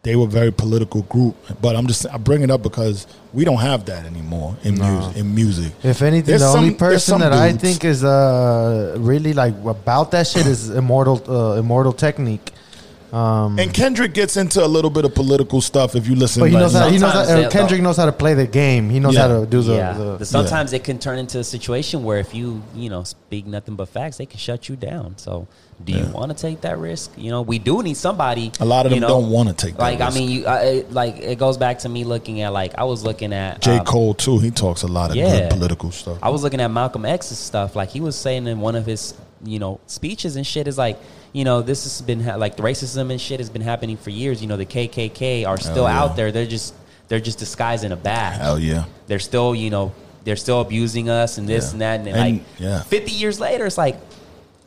they 0.02 0.14
were 0.14 0.26
a 0.26 0.28
very 0.28 0.52
political 0.52 1.00
group. 1.04 1.34
But 1.62 1.74
I'm 1.74 1.86
just 1.86 2.06
I 2.12 2.18
bring 2.18 2.42
it 2.42 2.50
up 2.50 2.62
because 2.62 3.06
we 3.32 3.46
don't 3.46 3.60
have 3.60 3.86
that 3.86 4.04
anymore 4.04 4.56
in 4.62 4.74
music. 4.78 5.16
In 5.16 5.34
music, 5.34 5.72
If 5.82 6.02
anything, 6.02 6.26
There's 6.26 6.42
the 6.42 6.48
only 6.48 6.68
some- 6.70 6.76
there's 6.76 6.92
person 6.92 7.12
some 7.12 7.20
that 7.20 7.32
I 7.32 7.52
think 7.54 7.82
is 7.84 8.04
uh 8.04 8.96
really 8.98 9.32
like 9.32 9.54
about 9.64 10.10
that 10.10 10.26
shit 10.26 10.46
is 10.46 10.68
Immortal 10.68 11.22
uh, 11.26 11.58
Immortal 11.58 11.94
Technique. 11.94 12.52
Um, 13.14 13.58
And 13.60 13.72
Kendrick 13.72 14.12
gets 14.12 14.36
into 14.36 14.64
a 14.64 14.66
little 14.66 14.90
bit 14.90 15.04
of 15.04 15.14
political 15.14 15.60
stuff 15.60 15.94
if 15.94 16.08
you 16.08 16.16
listen. 16.16 16.40
but 16.40 16.50
he 16.50 16.56
knows 16.56 16.72
how 16.74 16.88
he 16.88 16.98
knows 16.98 17.12
how, 17.12 17.24
sometimes 17.24 17.52
Kendrick 17.52 17.80
knows 17.80 17.96
how 17.96 18.06
to 18.06 18.12
play 18.12 18.34
the 18.34 18.46
game. 18.46 18.90
He 18.90 18.98
knows 18.98 19.14
Yeah. 19.14 19.28
how 19.28 19.40
to 19.40 19.46
do 19.46 19.62
the. 19.62 19.74
yeah. 19.76 19.92
the 19.92 20.16
But 20.18 20.26
sometimes 20.26 20.72
it 20.72 20.82
can 20.82 20.98
turn 20.98 21.18
into 21.20 21.38
a 21.38 21.44
situation 21.44 22.02
where 22.02 22.18
if 22.18 22.34
you, 22.34 22.60
you 22.74 22.90
know, 22.90 23.04
speak 23.04 23.46
nothing 23.46 23.76
but 23.76 23.88
facts, 23.88 24.16
they 24.16 24.26
can 24.26 24.38
shut 24.40 24.68
you 24.68 24.74
down. 24.74 25.14
So, 25.16 25.46
do 25.84 25.92
you 25.92 26.06
want 26.06 26.36
to 26.36 26.40
take 26.40 26.62
that 26.62 26.78
risk? 26.78 27.12
You 27.16 27.30
know, 27.30 27.42
we 27.42 27.58
do 27.60 27.82
need 27.82 27.96
somebody. 27.96 28.50
A 28.60 28.64
lot 28.64 28.84
of 28.86 28.90
you 28.92 28.96
them 29.00 29.08
know, 29.08 29.20
don't 29.20 29.30
wanna 29.30 29.52
take 29.52 29.76
that 29.76 29.82
Like, 29.82 29.98
risk. 30.00 30.10
I 30.10 30.14
mean, 30.18 30.28
you, 30.30 30.46
I, 30.46 30.58
it- 30.62 30.92
like 30.92 31.18
it 31.18 31.38
goes 31.38 31.56
back 31.56 31.78
to 31.80 31.88
me 31.88 32.02
looking 32.04 32.40
at 32.40 32.52
like 32.52 32.72
I 32.76 32.84
was 32.84 33.04
looking 33.04 33.32
at 33.32 33.60
J. 33.60 33.78
um, 33.78 33.84
Cole 33.84 34.14
too. 34.14 34.38
He 34.40 34.50
talks 34.50 34.82
a 34.82 34.88
lot 34.88 35.10
of 35.10 35.16
Yeah. 35.16 35.38
good 35.40 35.50
political 35.50 35.92
stuff. 35.92 36.18
I 36.22 36.30
was 36.30 36.42
looking 36.42 36.60
at 36.60 36.70
Malcolm 36.70 37.04
X's 37.04 37.38
stuff. 37.38 37.76
Like 37.76 37.90
he 37.90 38.00
was 38.00 38.16
saying 38.16 38.46
in 38.48 38.60
one 38.60 38.74
of 38.74 38.86
his, 38.86 39.14
you 39.44 39.58
know, 39.60 39.78
speeches 39.86 40.34
and 40.36 40.44
shit 40.46 40.66
is 40.66 40.78
like, 40.78 40.98
you 41.34 41.44
know, 41.44 41.60
this 41.60 41.82
has 41.82 42.00
been 42.00 42.20
ha- 42.20 42.36
like 42.36 42.56
the 42.56 42.62
racism 42.62 43.10
and 43.10 43.20
shit 43.20 43.40
has 43.40 43.50
been 43.50 43.60
happening 43.60 43.96
for 43.98 44.08
years. 44.10 44.40
You 44.40 44.46
know, 44.46 44.56
the 44.56 44.64
KKK 44.64 45.46
are 45.46 45.58
still 45.58 45.82
yeah. 45.84 46.00
out 46.00 46.14
there. 46.16 46.30
They're 46.32 46.46
just 46.46 46.74
they're 47.08 47.20
just 47.20 47.38
disguised 47.38 47.84
in 47.84 47.92
a 47.92 47.96
badge. 47.96 48.40
Hell 48.40 48.58
yeah. 48.58 48.84
They're 49.08 49.18
still, 49.18 49.54
you 49.54 49.68
know, 49.68 49.92
they're 50.22 50.36
still 50.36 50.60
abusing 50.60 51.10
us 51.10 51.36
and 51.36 51.46
this 51.46 51.66
Yeah. 51.66 51.72
and 51.72 51.80
that. 51.82 52.00
And, 52.00 52.08
And- 52.08 52.36
like 52.38 52.46
yeah. 52.58 52.82
50 52.84 53.10
years 53.10 53.40
later, 53.40 53.66
it's 53.66 53.76
like, 53.76 53.96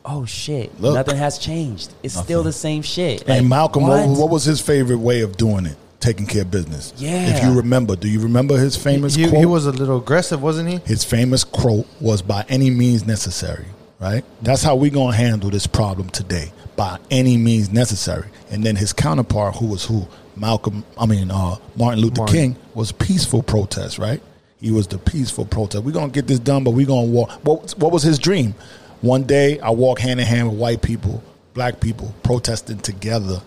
oh 0.04 0.26
shit, 0.26 0.78
Look. 0.80 0.94
nothing 0.94 1.16
has 1.16 1.38
changed. 1.38 1.92
It's 2.02 2.14
still 2.14 2.42
the 2.42 2.52
same 2.52 2.82
shit. 2.82 3.26
Like, 3.26 3.40
and 3.40 3.48
Malcolm, 3.48 3.84
what? 3.84 4.06
what? 4.06 4.18
what 4.18 4.30
was 4.30 4.44
his 4.44 4.60
favorite 4.60 4.98
way 4.98 5.22
of 5.22 5.36
doing 5.38 5.64
it? 5.66 5.76
Taking 6.00 6.26
care 6.26 6.42
of 6.42 6.50
business. 6.50 6.92
Yeah. 6.96 7.36
If 7.36 7.42
you 7.42 7.56
remember, 7.56 7.96
do 7.96 8.08
you 8.08 8.20
remember 8.20 8.56
his 8.56 8.76
famous 8.76 9.14
He, 9.16 9.26
quote? 9.26 9.38
he 9.40 9.46
was 9.46 9.66
a 9.66 9.72
little 9.72 9.98
aggressive, 9.98 10.40
wasn't 10.40 10.68
he? 10.68 10.76
his 10.84 11.02
famous 11.02 11.42
quote 11.44 11.86
was 12.00 12.22
by 12.22 12.44
any 12.48 12.70
means 12.70 13.04
necessary 13.06 13.64
right? 14.00 14.24
That's 14.42 14.62
how 14.62 14.76
we're 14.76 14.90
gonna 14.90 15.16
handle 15.16 15.50
this 15.50 15.66
problem 15.66 16.08
today 16.10 16.52
by 16.76 16.98
any 17.10 17.36
means 17.36 17.70
necessary. 17.70 18.28
And 18.50 18.64
then 18.64 18.76
his 18.76 18.92
counterpart 18.92 19.56
who 19.56 19.66
was 19.66 19.84
who 19.84 20.06
malcolm 20.36 20.84
i 20.96 21.04
mean 21.04 21.32
uh, 21.32 21.56
martin 21.74 22.00
luther 22.00 22.20
Martin. 22.20 22.36
king 22.54 22.56
was 22.74 22.92
peaceful 22.92 23.42
protest 23.42 23.98
right? 23.98 24.22
He 24.60 24.70
was 24.70 24.86
the 24.86 24.98
peaceful 24.98 25.44
protest. 25.44 25.84
We're 25.84 25.92
gonna 25.92 26.12
get 26.12 26.26
this 26.26 26.38
done 26.38 26.64
but 26.64 26.70
we're 26.70 26.86
gonna 26.86 27.08
walk 27.08 27.30
what, 27.42 27.72
what 27.78 27.92
was 27.92 28.02
his 28.02 28.18
dream? 28.18 28.54
One 29.00 29.24
day 29.24 29.58
i 29.60 29.70
walk 29.70 29.98
hand 29.98 30.20
in 30.20 30.26
hand 30.26 30.48
with 30.50 30.58
white 30.58 30.82
people 30.82 31.22
black 31.54 31.80
people 31.80 32.14
protesting 32.22 32.78
together. 32.78 33.42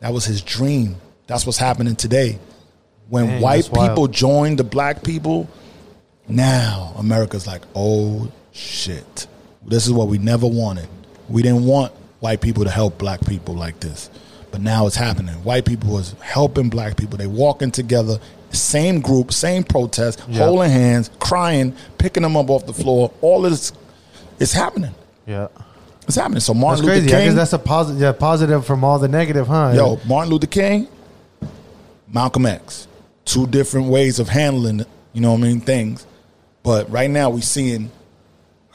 That 0.00 0.12
was 0.12 0.24
his 0.24 0.42
dream. 0.42 0.96
That's 1.28 1.46
what's 1.46 1.58
happening 1.58 1.94
today. 1.94 2.38
When 3.08 3.26
Dang, 3.26 3.40
white 3.40 3.56
that's 3.56 3.70
wild. 3.70 3.90
people 3.90 4.08
join 4.08 4.56
the 4.56 4.64
black 4.64 5.04
people 5.04 5.48
now 6.28 6.92
America's 6.98 7.46
like, 7.46 7.62
oh 7.74 8.30
shit, 8.52 9.28
this 9.66 9.86
is 9.86 9.92
what 9.92 10.08
we 10.08 10.18
never 10.18 10.46
wanted. 10.46 10.88
We 11.28 11.42
didn't 11.42 11.64
want 11.66 11.92
white 12.20 12.40
people 12.40 12.64
to 12.64 12.70
help 12.70 12.98
black 12.98 13.24
people 13.26 13.54
like 13.54 13.80
this, 13.80 14.10
but 14.50 14.60
now 14.60 14.86
it's 14.86 14.96
happening. 14.96 15.34
White 15.44 15.64
people 15.64 15.92
was 15.92 16.14
helping 16.20 16.68
black 16.70 16.96
people. 16.96 17.18
They 17.18 17.26
walking 17.26 17.70
together, 17.70 18.18
same 18.50 19.00
group, 19.00 19.32
same 19.32 19.64
protest, 19.64 20.22
Yeah. 20.28 20.44
holding 20.44 20.70
hands, 20.70 21.10
crying, 21.18 21.74
picking 21.98 22.22
them 22.22 22.36
up 22.36 22.48
off 22.48 22.64
the 22.66 22.72
floor. 22.72 23.10
All 23.20 23.44
of 23.44 23.50
this, 23.50 23.72
it's 24.38 24.52
happening. 24.52 24.94
Yeah. 25.26 25.48
It's 26.06 26.14
happening. 26.16 26.40
So 26.40 26.52
That's 26.52 26.60
Martin 26.62 26.84
crazy. 26.86 27.00
Luther 27.02 27.10
guess 27.16 27.26
King, 27.28 27.34
that's 27.36 27.52
a 27.52 27.58
positive, 27.58 28.00
yeah, 28.00 28.12
positive 28.12 28.64
from 28.64 28.84
all 28.84 28.98
the 29.00 29.08
negative, 29.08 29.48
huh? 29.48 29.72
yo, 29.74 30.00
Martin 30.06 30.32
Luther 30.32 30.46
King, 30.46 30.86
Malcolm 32.08 32.46
X, 32.46 32.86
two 33.24 33.46
different 33.48 33.88
ways 33.88 34.18
of 34.20 34.28
handling, 34.28 34.86
you 35.12 35.20
know 35.20 35.32
what 35.32 35.40
I 35.40 35.42
mean, 35.42 35.60
things. 35.60 36.06
But 36.62 36.88
right 36.90 37.10
now 37.10 37.30
we're 37.30 37.40
seeing 37.40 37.90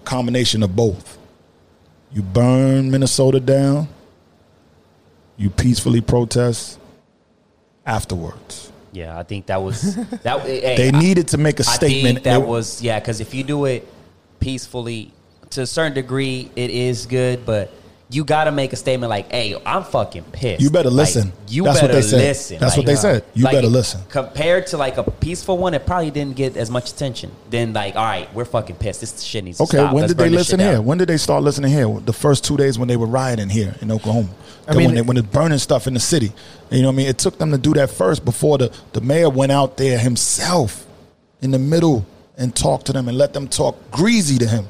combination 0.03 0.63
of 0.63 0.75
both. 0.75 1.17
You 2.13 2.21
burn 2.21 2.91
Minnesota 2.91 3.39
down, 3.39 3.87
you 5.37 5.49
peacefully 5.49 6.01
protest 6.01 6.79
afterwards. 7.85 8.71
Yeah, 8.91 9.17
I 9.17 9.23
think 9.23 9.45
that 9.45 9.61
was 9.63 9.95
that. 9.95 10.41
hey, 10.45 10.75
They 10.75 10.91
needed 10.91 11.29
to 11.29 11.37
make 11.37 11.59
a 11.59 11.63
I 11.67 11.73
statement. 11.75 12.15
think 12.17 12.23
that 12.25 12.39
They- 12.39 12.45
was 12.45 12.81
yeah, 12.81 12.99
because 12.99 13.21
if 13.21 13.33
you 13.33 13.43
do 13.43 13.65
it 13.65 13.87
peacefully, 14.39 15.13
to 15.51 15.61
a 15.61 15.65
certain 15.67 15.93
degree, 15.93 16.49
it 16.55 16.69
is 16.71 17.05
good, 17.05 17.45
but. 17.45 17.71
You 18.11 18.25
got 18.25 18.43
to 18.43 18.51
make 18.51 18.73
a 18.73 18.75
statement 18.75 19.09
like, 19.09 19.31
"Hey, 19.31 19.55
I'm 19.65 19.83
fucking 19.83 20.23
pissed." 20.33 20.61
You 20.61 20.69
better 20.69 20.89
Like, 20.89 21.07
listen. 21.15 21.31
you 21.47 21.63
That's 21.63 21.81
what 21.81 21.87
better 21.87 22.01
they 22.01 22.07
said. 22.07 22.17
listen. 22.19 22.59
That's 22.59 22.75
what 22.75 22.85
they 22.85 22.95
said. 22.97 23.23
You 23.33 23.45
better 23.45 23.67
listen. 23.67 24.01
Compared 24.09 24.67
to 24.67 24.77
like 24.77 24.97
a 24.97 25.03
peaceful 25.03 25.57
one, 25.57 25.73
it 25.73 25.85
probably 25.85 26.11
didn't 26.11 26.35
get 26.35 26.57
as 26.57 26.69
much 26.69 26.91
attention. 26.91 27.31
Then 27.49 27.71
like, 27.73 27.95
all 27.95 28.03
right, 28.03 28.31
we're 28.33 28.43
fucking 28.45 28.75
pissed. 28.75 28.99
This 28.99 29.21
shit 29.21 29.43
needs 29.45 29.59
to 29.59 29.65
stop. 29.65 29.79
Okay, 29.79 29.85
when 29.93 30.01
Let's 30.01 30.13
did 30.13 30.17
they 30.17 30.29
listen 30.29 30.59
here? 30.59 30.73
down. 30.73 30.85
When 30.85 30.97
did 30.97 31.07
they 31.07 31.17
start 31.17 31.41
listening 31.43 31.71
here? 31.71 31.87
The 32.05 32.11
first 32.13 32.43
two 32.43 32.57
days 32.57 32.77
when 32.77 32.89
they 32.89 32.97
were 32.97 33.07
rioting 33.07 33.47
here 33.49 33.75
in 33.81 33.89
Oklahoma. 33.91 34.29
I 34.67 34.73
Then 34.73 34.77
mean- 34.77 34.85
when 34.87 34.95
they 34.95 35.01
when 35.03 35.17
it's 35.17 35.27
burning 35.27 35.57
stuff 35.59 35.87
in 35.87 35.93
the 35.93 35.99
city. 36.01 36.33
You 36.69 36.81
know 36.81 36.87
what 36.89 36.93
I 36.93 36.97
mean? 36.97 37.07
It 37.07 37.17
took 37.17 37.37
them 37.37 37.51
to 37.51 37.57
do 37.57 37.73
that 37.75 37.89
first 37.89 38.25
before 38.25 38.57
the, 38.57 38.71
the 38.93 39.01
mayor 39.01 39.29
went 39.29 39.51
out 39.51 39.77
there 39.77 39.97
himself 39.97 40.85
in 41.41 41.51
the 41.51 41.59
middle 41.59 42.05
and 42.37 42.55
talked 42.55 42.85
to 42.87 42.93
them 42.93 43.07
and 43.07 43.17
let 43.17 43.33
them 43.33 43.47
talk 43.47 43.75
greasy 43.91 44.37
to 44.37 44.47
him. 44.47 44.67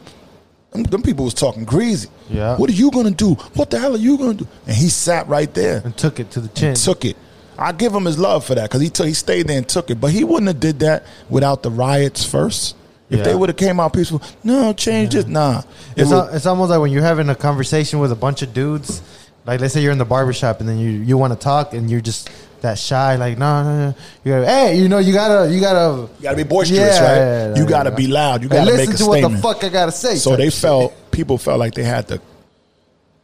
Them, 0.72 0.84
them 0.84 1.02
people 1.04 1.26
was 1.26 1.34
talking 1.34 1.66
greasy. 1.66 2.10
Yeah. 2.30 2.56
What 2.58 2.70
are 2.70 2.74
you 2.74 2.92
gonna 2.92 3.12
do? 3.12 3.34
What 3.56 3.70
the 3.70 3.80
hell 3.80 3.94
are 3.96 4.00
you 4.00 4.18
gonna 4.18 4.34
do? 4.36 4.48
And 4.68 4.76
he 4.76 4.88
sat 4.90 5.28
right 5.28 5.54
there 5.54 5.82
And 5.84 5.96
took 5.98 6.20
it 6.20 6.32
to 6.32 6.40
the 6.40 6.48
chin. 6.50 6.76
took 6.76 7.04
it. 7.06 7.18
I 7.58 7.74
give 7.74 7.94
him 7.94 8.06
his 8.06 8.18
love 8.18 8.46
for 8.46 8.56
that 8.56 8.64
because 8.70 8.82
he 8.82 8.90
took, 8.90 9.06
he 9.08 9.14
stayed 9.14 9.48
there 9.48 9.58
and 9.58 9.68
took 9.68 9.90
it. 9.90 10.00
But 10.00 10.12
he 10.12 10.24
wouldn't 10.24 10.48
have 10.48 10.60
did 10.60 10.80
that 10.80 11.06
without 11.30 11.62
the 11.64 11.70
riots 11.72 12.24
first. 12.26 12.76
If 13.10 13.18
Yeah. 13.20 13.24
they 13.26 13.36
would 13.36 13.50
have 13.50 13.58
came 13.58 13.80
out 13.82 13.92
peaceful, 13.92 14.22
no, 14.46 14.72
change 14.72 15.14
this. 15.14 15.28
Nah, 15.28 15.60
it 15.60 16.04
It's, 16.04 16.12
al- 16.14 16.30
it's 16.30 16.46
almost 16.46 16.70
like 16.72 16.80
when 16.80 16.92
you're 16.92 17.04
having 17.04 17.28
a 17.30 17.36
conversation 17.36 18.00
with 18.00 18.12
a 18.14 18.16
bunch 18.16 18.42
of 18.42 18.54
dudes. 18.54 19.02
Like, 19.46 19.60
let's 19.60 19.74
say 19.74 19.82
you're 19.82 19.92
in 19.92 19.98
the 19.98 20.06
barbershop 20.06 20.62
and 20.62 20.70
then 20.70 20.78
you, 20.80 20.90
you 20.92 21.18
want 21.18 21.34
to 21.34 21.40
talk 21.40 21.74
and 21.74 21.92
you're 21.92 22.00
just 22.00 22.30
that 22.62 22.80
shy. 22.80 23.16
Like, 23.16 23.38
no, 23.38 23.64
no, 23.64 23.78
no. 23.90 23.96
You 24.24 24.32
gotta, 24.32 24.46
hey, 24.48 24.78
you 24.78 24.88
know, 24.90 25.00
you 25.00 25.14
gotta, 25.14 25.52
you 25.54 25.60
gotta, 25.60 26.02
You 26.18 26.24
gotta 26.24 26.38
be 26.38 26.44
boisterous, 26.44 26.80
Yeah, 26.80 27.02
right? 27.04 27.16
yeah, 27.18 27.48
yeah, 27.50 27.56
you 27.62 27.68
gotta 27.68 27.92
be 27.92 28.08
loud. 28.08 28.44
You 28.44 28.50
gotta 28.50 28.66
listen 28.72 28.86
make 28.90 28.96
a 28.96 28.98
to 28.98 29.06
what 29.06 29.22
the 29.32 29.38
fuck 29.38 29.64
I 29.64 29.70
gotta 29.70 29.92
say. 29.92 30.16
so 30.16 30.36
they 30.36 30.46
shit. 30.50 30.54
felt 30.62 31.12
people 31.12 31.38
felt 31.38 31.60
like 31.60 31.74
they 31.74 31.84
had 31.84 32.08
to 32.10 32.22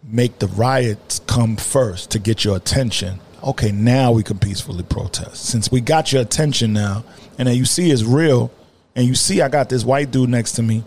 make 0.03 0.39
the 0.39 0.47
riots 0.47 1.19
come 1.27 1.55
first 1.55 2.11
to 2.11 2.19
get 2.19 2.43
your 2.43 2.55
attention. 2.55 3.19
Okay, 3.43 3.71
now 3.71 4.11
we 4.11 4.23
can 4.23 4.37
peacefully 4.39 4.83
protest. 4.83 5.45
Since 5.45 5.71
we 5.71 5.81
got 5.81 6.11
your 6.11 6.21
attention 6.21 6.73
now, 6.73 7.03
and 7.37 7.47
then 7.47 7.55
you 7.55 7.65
see 7.65 7.91
it's 7.91 8.03
real, 8.03 8.51
and 8.95 9.05
you 9.05 9.15
see 9.15 9.41
I 9.41 9.47
got 9.49 9.69
this 9.69 9.85
white 9.85 10.11
dude 10.11 10.29
next 10.29 10.53
to 10.53 10.63
me, 10.63 10.83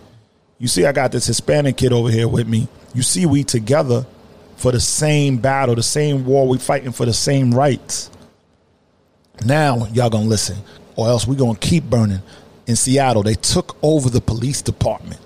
you 0.58 0.68
see 0.68 0.84
I 0.84 0.92
got 0.92 1.12
this 1.12 1.26
Hispanic 1.26 1.76
kid 1.76 1.92
over 1.92 2.10
here 2.10 2.28
with 2.28 2.48
me. 2.48 2.68
You 2.92 3.02
see 3.02 3.24
we 3.24 3.44
together 3.44 4.04
for 4.56 4.72
the 4.72 4.80
same 4.80 5.38
battle, 5.38 5.74
the 5.74 5.82
same 5.82 6.26
war. 6.26 6.46
We 6.48 6.58
fighting 6.58 6.92
for 6.92 7.06
the 7.06 7.14
same 7.14 7.54
rights. 7.54 8.10
Now 9.44 9.86
y'all 9.92 10.10
gonna 10.10 10.26
listen, 10.26 10.58
or 10.96 11.08
else 11.08 11.26
we 11.26 11.36
gonna 11.36 11.58
keep 11.58 11.84
burning. 11.84 12.22
In 12.66 12.76
Seattle, 12.76 13.22
they 13.22 13.34
took 13.34 13.76
over 13.82 14.08
the 14.10 14.20
police 14.20 14.62
department. 14.62 15.20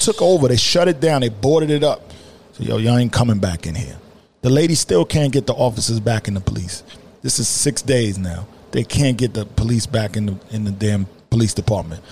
Took 0.00 0.20
over. 0.20 0.48
They 0.48 0.56
shut 0.56 0.88
it 0.88 1.00
down. 1.00 1.20
They 1.20 1.28
boarded 1.28 1.70
it 1.70 1.84
up. 1.84 2.12
So 2.52 2.64
yo, 2.64 2.78
y'all 2.78 2.96
ain't 2.96 3.12
coming 3.12 3.38
back 3.38 3.66
in 3.66 3.74
here. 3.74 3.96
The 4.42 4.50
lady 4.50 4.74
still 4.74 5.04
can't 5.04 5.32
get 5.32 5.46
the 5.46 5.54
officers 5.54 6.00
back 6.00 6.26
in 6.26 6.34
the 6.34 6.40
police. 6.40 6.82
This 7.22 7.38
is 7.38 7.48
six 7.48 7.82
days 7.82 8.18
now. 8.18 8.46
They 8.70 8.84
can't 8.84 9.16
get 9.16 9.34
the 9.34 9.44
police 9.44 9.86
back 9.86 10.16
in 10.16 10.26
the 10.26 10.38
in 10.50 10.64
the 10.64 10.70
damn 10.70 11.06
police 11.30 11.54
department. 11.54 12.02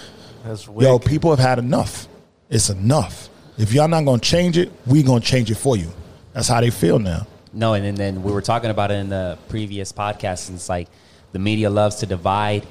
That's 0.45 0.67
Yo, 0.67 0.99
people 0.99 1.31
have 1.31 1.39
had 1.39 1.59
enough. 1.59 2.07
It's 2.51 2.71
enough. 2.71 3.29
If 3.57 3.73
y'all 3.73 3.89
not 3.89 4.05
gonna 4.05 4.21
change 4.21 4.59
it, 4.59 4.71
we 4.87 5.03
gonna 5.03 5.21
change 5.21 5.51
it 5.51 5.57
for 5.57 5.77
you. 5.77 5.89
That's 6.33 6.49
how 6.49 6.61
they 6.61 6.71
feel 6.71 6.99
now. 6.99 7.27
No, 7.55 7.75
and 7.75 7.85
then, 7.85 7.95
then 7.95 8.23
we 8.23 8.33
were 8.33 8.43
talking 8.43 8.71
about 8.71 8.91
it 8.91 8.95
in 8.95 9.09
the 9.09 9.39
previous 9.49 9.93
podcast. 9.93 10.49
And 10.49 10.57
it's 10.57 10.69
like 10.69 10.89
the 11.33 11.39
media 11.39 11.71
loves 11.71 11.97
to 11.97 12.07
divide 12.07 12.67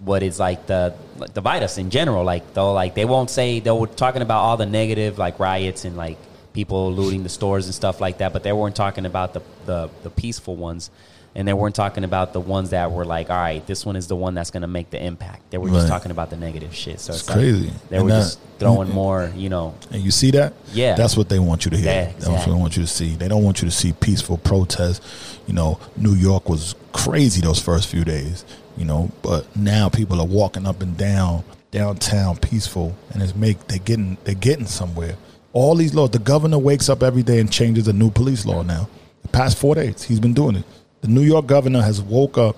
what 0.00 0.22
is 0.22 0.38
like 0.38 0.66
the 0.66 0.94
like, 1.16 1.34
divide 1.34 1.62
us 1.62 1.78
in 1.78 1.90
general. 1.90 2.24
Like 2.24 2.54
though, 2.54 2.72
like 2.72 2.94
they 2.94 3.04
won't 3.04 3.30
say 3.30 3.60
they 3.60 3.70
were 3.70 3.86
talking 3.86 4.22
about 4.22 4.40
all 4.40 4.56
the 4.56 4.66
negative 4.66 5.18
like 5.18 5.38
riots 5.38 5.84
and 5.84 5.96
like 5.96 6.18
people 6.52 6.92
looting 6.92 7.22
the 7.22 7.28
stores 7.28 7.66
and 7.66 7.74
stuff 7.74 8.00
like 8.00 8.18
that, 8.18 8.32
but 8.32 8.42
they 8.42 8.52
weren't 8.52 8.76
talking 8.76 9.06
about 9.06 9.34
the 9.34 9.42
the, 9.66 9.90
the 10.02 10.10
peaceful 10.10 10.56
ones. 10.56 10.90
And 11.34 11.46
they 11.46 11.52
weren't 11.52 11.74
talking 11.74 12.02
about 12.04 12.32
the 12.32 12.40
ones 12.40 12.70
that 12.70 12.90
were 12.90 13.04
like, 13.04 13.30
all 13.30 13.36
right, 13.36 13.64
this 13.66 13.86
one 13.86 13.94
is 13.94 14.08
the 14.08 14.16
one 14.16 14.34
that's 14.34 14.50
going 14.50 14.62
to 14.62 14.66
make 14.66 14.90
the 14.90 15.00
impact. 15.02 15.50
They 15.50 15.58
were 15.58 15.68
just 15.68 15.82
Right. 15.82 15.88
talking 15.88 16.10
about 16.10 16.30
the 16.30 16.36
negative 16.36 16.74
shit. 16.74 16.98
So 17.00 17.12
it's, 17.12 17.20
It's 17.20 17.28
like 17.28 17.38
crazy. 17.38 17.70
they 17.90 17.96
And 17.98 18.06
were 18.06 18.10
that- 18.12 18.20
just 18.20 18.38
throwing 18.58 18.90
more, 18.90 19.30
you 19.36 19.48
know, 19.48 19.74
And 19.92 20.02
you 20.02 20.10
see 20.10 20.32
that? 20.32 20.54
Yeah. 20.72 20.94
That's 20.96 21.16
what 21.16 21.28
they 21.28 21.38
want 21.38 21.64
you 21.64 21.70
to 21.70 21.76
hear. 21.76 21.86
Yeah, 21.86 22.04
That's 22.18 22.26
what 22.28 22.44
they 22.46 22.50
want 22.52 22.76
you 22.76 22.82
to 22.82 22.88
see. 22.88 23.14
They 23.14 23.28
don't 23.28 23.44
want 23.44 23.62
you 23.62 23.68
to 23.68 23.74
see 23.74 23.92
peaceful 23.92 24.38
protests. 24.38 25.00
You 25.46 25.54
know, 25.54 25.78
New 25.96 26.14
York 26.14 26.48
was 26.48 26.74
crazy 26.92 27.40
those 27.40 27.60
first 27.60 27.86
few 27.88 28.04
days, 28.04 28.44
you 28.76 28.84
know, 28.84 29.10
but 29.22 29.44
now 29.56 29.88
people 29.88 30.20
are 30.20 30.26
walking 30.26 30.66
up 30.66 30.82
and 30.82 30.96
down 30.96 31.44
downtown 31.70 32.34
peaceful 32.38 32.94
and 33.12 33.22
it's 33.22 33.36
make 33.36 33.66
they're 33.68 33.78
getting 33.78 34.16
they're 34.24 34.34
getting 34.34 34.66
somewhere. 34.66 35.14
All 35.52 35.74
these 35.74 35.94
laws, 35.94 36.10
the 36.10 36.18
governor 36.18 36.58
wakes 36.58 36.88
up 36.88 37.02
every 37.02 37.22
day 37.22 37.38
and 37.40 37.50
changes 37.52 37.86
a 37.86 37.92
new 37.92 38.10
police 38.10 38.44
law 38.46 38.62
now. 38.62 38.88
The 39.22 39.28
past 39.28 39.58
four 39.58 39.74
days, 39.74 40.02
he's 40.04 40.18
been 40.20 40.32
doing 40.34 40.56
it. 40.56 40.64
The 41.00 41.08
New 41.08 41.22
York 41.22 41.46
governor 41.46 41.82
has 41.82 42.00
woke 42.02 42.38
up, 42.38 42.56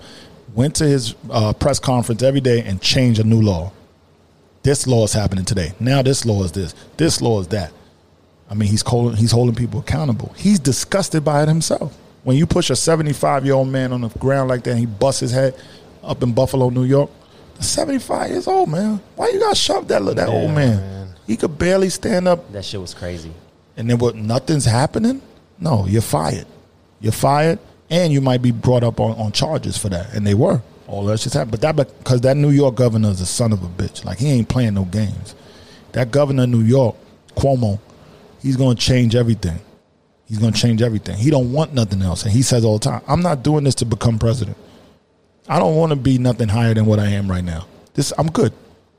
went 0.54 0.74
to 0.76 0.84
his 0.84 1.14
uh, 1.30 1.52
press 1.52 1.78
conference 1.78 2.22
every 2.22 2.40
day 2.40 2.62
and 2.62 2.80
changed 2.80 3.20
a 3.20 3.24
new 3.24 3.40
law. 3.40 3.72
This 4.62 4.86
law 4.86 5.04
is 5.04 5.12
happening 5.12 5.44
today. 5.44 5.72
Now 5.80 6.02
this 6.02 6.24
law 6.24 6.42
is 6.44 6.52
this. 6.52 6.74
This 6.96 7.20
law 7.22 7.40
is 7.40 7.48
that. 7.48 7.72
I 8.50 8.54
mean, 8.54 8.68
he's 8.68 8.82
holding 8.82 9.16
he's 9.16 9.30
holding 9.30 9.54
people 9.54 9.80
accountable. 9.80 10.34
He's 10.36 10.58
disgusted 10.58 11.24
by 11.24 11.42
it 11.42 11.48
himself. 11.48 11.96
When 12.24 12.36
you 12.36 12.46
push 12.46 12.68
a 12.68 12.76
75 12.76 13.44
year 13.46 13.54
old 13.54 13.68
man 13.68 13.92
on 13.92 14.02
the 14.02 14.08
ground 14.08 14.48
like 14.48 14.64
that, 14.64 14.72
and 14.72 14.80
he 14.80 14.86
busts 14.86 15.20
his 15.20 15.30
head 15.32 15.54
up 16.02 16.22
in 16.22 16.32
Buffalo, 16.32 16.68
New 16.70 16.84
York. 16.84 17.10
75 17.60 18.30
years 18.30 18.46
old, 18.48 18.70
man. 18.70 19.00
Why 19.16 19.28
you 19.28 19.38
got 19.38 19.56
shove 19.56 19.86
that 19.88 20.02
that 20.16 20.28
old 20.28 20.50
man? 20.50 20.76
man. 20.80 21.14
He 21.26 21.36
could 21.36 21.58
barely 21.58 21.90
stand 21.90 22.26
up, 22.26 22.50
that 22.52 22.64
shit 22.64 22.80
was 22.80 22.92
crazy. 22.94 23.32
and 23.76 23.88
then 23.88 23.98
what? 23.98 24.16
Nothing's 24.16 24.64
happening. 24.64 25.22
No, 25.58 25.86
you're 25.86 26.02
fired. 26.02 26.46
You're 27.00 27.12
fired, 27.12 27.58
and 27.90 28.12
you 28.12 28.20
might 28.20 28.40
be 28.40 28.52
brought 28.52 28.84
up 28.84 29.00
on, 29.00 29.18
on 29.18 29.32
charges 29.32 29.76
for 29.76 29.88
that. 29.88 30.14
And 30.14 30.26
they 30.26 30.34
were. 30.34 30.62
All 30.86 31.04
that 31.04 31.20
shit's 31.20 31.34
happened. 31.34 31.52
But 31.52 31.60
that 31.60 31.76
because 31.76 32.20
that 32.22 32.36
New 32.36 32.50
York 32.50 32.76
governor 32.76 33.10
is 33.10 33.20
a 33.20 33.26
son 33.26 33.52
of 33.52 33.62
a 33.62 33.68
bitch. 33.68 34.04
Like 34.04 34.18
he 34.18 34.28
ain't 34.30 34.48
playing 34.48 34.74
no 34.74 34.84
games. 34.84 35.34
That 35.92 36.10
governor 36.10 36.44
of 36.44 36.48
New 36.48 36.62
York, 36.62 36.96
Cuomo, 37.36 37.78
he's 38.40 38.56
gonna 38.56 38.76
change 38.76 39.14
everything. 39.14 39.58
He's 40.26 40.38
gonna 40.38 40.52
change 40.52 40.82
everything. 40.82 41.16
He 41.16 41.30
don't 41.30 41.52
want 41.52 41.74
nothing 41.74 42.02
else. 42.02 42.24
And 42.24 42.32
he 42.32 42.42
says 42.42 42.64
all 42.64 42.78
the 42.78 42.84
time, 42.84 43.02
I'm 43.08 43.22
not 43.22 43.42
doing 43.42 43.64
this 43.64 43.74
to 43.76 43.84
become 43.84 44.18
president. 44.18 44.56
I 45.48 45.58
don't 45.58 45.76
want 45.76 45.90
to 45.90 45.96
be 45.96 46.18
nothing 46.18 46.48
higher 46.48 46.74
than 46.74 46.86
what 46.86 47.00
I 47.00 47.08
am 47.08 47.28
right 47.28 47.42
now. 47.42 47.66
This 47.94 48.12
I'm 48.16 48.30
good. 48.30 48.52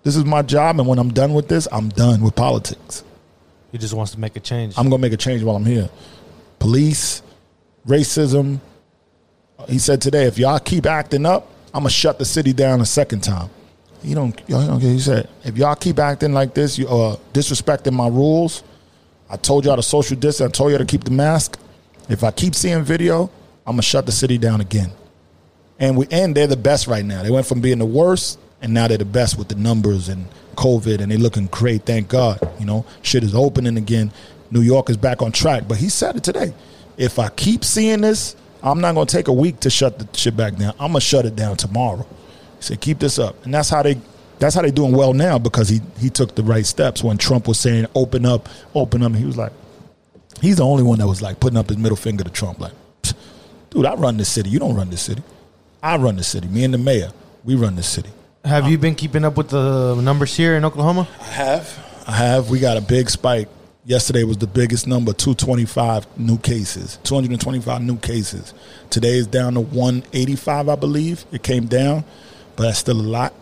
This 0.04 0.16
is 0.16 0.26
my 0.26 0.42
job, 0.42 0.80
and 0.80 0.88
when 0.88 0.98
I'm 1.00 1.14
done 1.14 1.34
with 1.34 1.48
this, 1.48 1.68
I'm 1.72 1.90
done 1.90 2.22
with 2.22 2.36
politics. 2.36 3.04
He 3.72 3.78
just 3.78 3.94
wants 3.94 4.12
to 4.14 4.20
make 4.20 4.36
a 4.36 4.40
change. 4.40 4.74
I'm 4.78 4.90
gonna 4.90 5.02
make 5.02 5.14
a 5.14 5.18
change 5.18 5.44
while 5.44 5.56
I'm 5.56 5.66
here. 5.66 5.90
Police, 6.60 7.22
racism. 7.88 8.60
He 9.68 9.80
said 9.80 10.02
today, 10.02 10.26
if 10.26 10.38
y'all 10.38 10.60
keep 10.60 10.86
acting 10.86 11.26
up, 11.26 11.48
I'm 11.74 11.82
gonna 11.82 11.90
shut 11.90 12.20
the 12.20 12.26
city 12.26 12.54
down 12.54 12.82
a 12.82 12.86
second 12.86 13.22
time. 13.22 13.50
You 14.04 14.16
don't. 14.16 14.42
you 14.48 14.78
he 14.80 15.00
said, 15.00 15.30
if 15.44 15.58
y'all 15.58 15.76
keep 15.76 16.00
acting 16.00 16.34
like 16.34 16.54
this, 16.54 16.78
you 16.78 16.88
uh, 16.88 17.18
disrespecting 17.34 17.94
my 17.94 18.08
rules. 18.08 18.64
I 19.30 19.38
told 19.38 19.66
y'all 19.66 19.76
to 19.76 19.84
social 19.84 20.18
distance. 20.18 20.50
I 20.50 20.52
told 20.52 20.72
y'all 20.72 20.80
to 20.80 20.86
keep 20.86 21.04
the 21.04 21.12
mask. 21.12 21.60
If 22.10 22.24
I 22.24 22.32
keep 22.32 22.56
seeing 22.56 22.84
video, 22.84 23.30
I'm 23.66 23.74
gonna 23.74 23.84
shut 23.84 24.06
the 24.06 24.12
city 24.12 24.38
down 24.38 24.60
again. 24.60 24.92
And 25.80 25.98
we 25.98 26.08
and 26.12 26.36
they're 26.36 26.48
the 26.48 26.58
best 26.58 26.88
right 26.88 27.06
now. 27.06 27.24
They 27.24 27.32
went 27.32 27.46
from 27.46 27.62
being 27.62 27.80
the 27.80 27.86
worst, 27.86 28.40
and 28.62 28.74
now 28.74 28.88
they're 28.88 28.98
the 28.98 29.06
best 29.06 29.38
with 29.38 29.48
the 29.48 29.56
numbers 29.56 30.10
and 30.10 30.26
COVID, 30.56 31.00
and 31.00 31.12
they're 31.12 31.18
looking 31.18 31.46
great. 31.48 31.86
Thank 31.86 32.10
God. 32.10 32.40
You 32.60 32.66
know, 32.66 32.86
shit 33.02 33.24
is 33.24 33.34
opening 33.34 33.78
again. 33.78 34.12
New 34.52 34.62
York 34.62 34.90
is 34.90 34.98
back 34.98 35.22
on 35.22 35.32
track. 35.32 35.64
But 35.68 35.78
he 35.78 35.90
said 35.90 36.16
it 36.18 36.24
today. 36.24 36.54
If 36.98 37.18
I 37.20 37.30
keep 37.30 37.64
seeing 37.64 38.02
this, 38.02 38.36
I'm 38.64 38.80
not 38.82 38.94
gonna 38.94 39.06
take 39.06 39.28
a 39.28 39.34
week 39.34 39.60
to 39.62 39.70
shut 39.70 40.00
the 40.00 40.08
shit 40.18 40.36
back 40.38 40.56
down. 40.56 40.74
I'm 40.80 40.90
gonna 40.90 41.02
shut 41.02 41.26
it 41.26 41.36
down 41.36 41.58
tomorrow. 41.58 42.06
He 42.58 42.64
said, 42.64 42.82
keep 42.82 43.00
this 43.00 43.18
up, 43.20 43.44
and 43.46 43.54
that's 43.54 43.70
how 43.70 43.84
they. 43.84 44.00
That's 44.40 44.56
how 44.56 44.64
they're 44.64 44.72
doing 44.72 44.94
well 44.94 45.14
now 45.14 45.38
because 45.38 45.70
he 45.70 45.82
he 46.00 46.10
took 46.10 46.34
the 46.34 46.42
right 46.42 46.66
steps 46.66 47.04
when 47.04 47.20
Trump 47.20 47.48
was 47.48 47.60
saying 47.60 47.86
open 47.94 48.26
up, 48.26 48.50
open 48.74 49.04
up. 49.04 49.14
He 49.14 49.24
was 49.24 49.38
like, 49.38 49.52
he's 50.42 50.58
the 50.58 50.66
only 50.66 50.82
one 50.82 50.98
that 50.98 51.08
was 51.08 51.22
like 51.22 51.40
putting 51.40 51.58
up 51.58 51.70
his 51.70 51.78
middle 51.78 51.96
finger 51.96 52.24
to 52.24 52.30
Trump, 52.32 52.60
like, 52.60 52.74
dude, 53.70 53.86
I 53.86 53.94
run 53.94 54.18
this 54.18 54.30
city. 54.30 54.50
You 54.50 54.58
don't 54.58 54.76
run 54.76 54.90
this 54.90 55.04
city. 55.04 55.22
I 55.84 55.98
run 55.98 56.16
the 56.16 56.24
city. 56.24 56.48
Me 56.48 56.64
and 56.64 56.74
the 56.74 56.80
mayor, 56.80 57.12
we 57.44 57.54
run 57.54 57.76
the 57.76 57.84
city. 57.84 58.10
Have 58.44 58.68
you 58.68 58.80
been 58.80 58.96
keeping 58.96 59.24
up 59.24 59.38
with 59.38 59.50
the 59.50 59.94
numbers 60.02 60.36
here 60.36 60.56
in 60.56 60.66
Oklahoma? 60.66 61.08
I 61.20 61.24
have. 61.24 62.04
I 62.08 62.12
have. 62.14 62.50
We 62.50 62.60
got 62.60 62.78
a 62.78 62.82
big 62.82 63.12
spike. 63.12 63.48
Yesterday 63.84 64.24
was 64.24 64.38
the 64.38 64.48
biggest 64.48 64.86
number, 64.86 65.12
225 65.12 66.20
new 66.20 66.38
cases, 66.38 67.00
225 67.04 67.82
new 67.82 67.98
cases. 67.98 68.54
Today 68.92 69.18
is 69.18 69.26
down 69.26 69.56
to 69.56 69.62
185, 69.62 70.70
I 70.70 70.76
believe. 70.76 71.26
It 71.32 71.42
came 71.42 71.66
down, 71.66 72.04
but 72.56 72.64
that's 72.64 72.78
still 72.78 73.00
a 73.00 73.02
lot. 73.02 73.34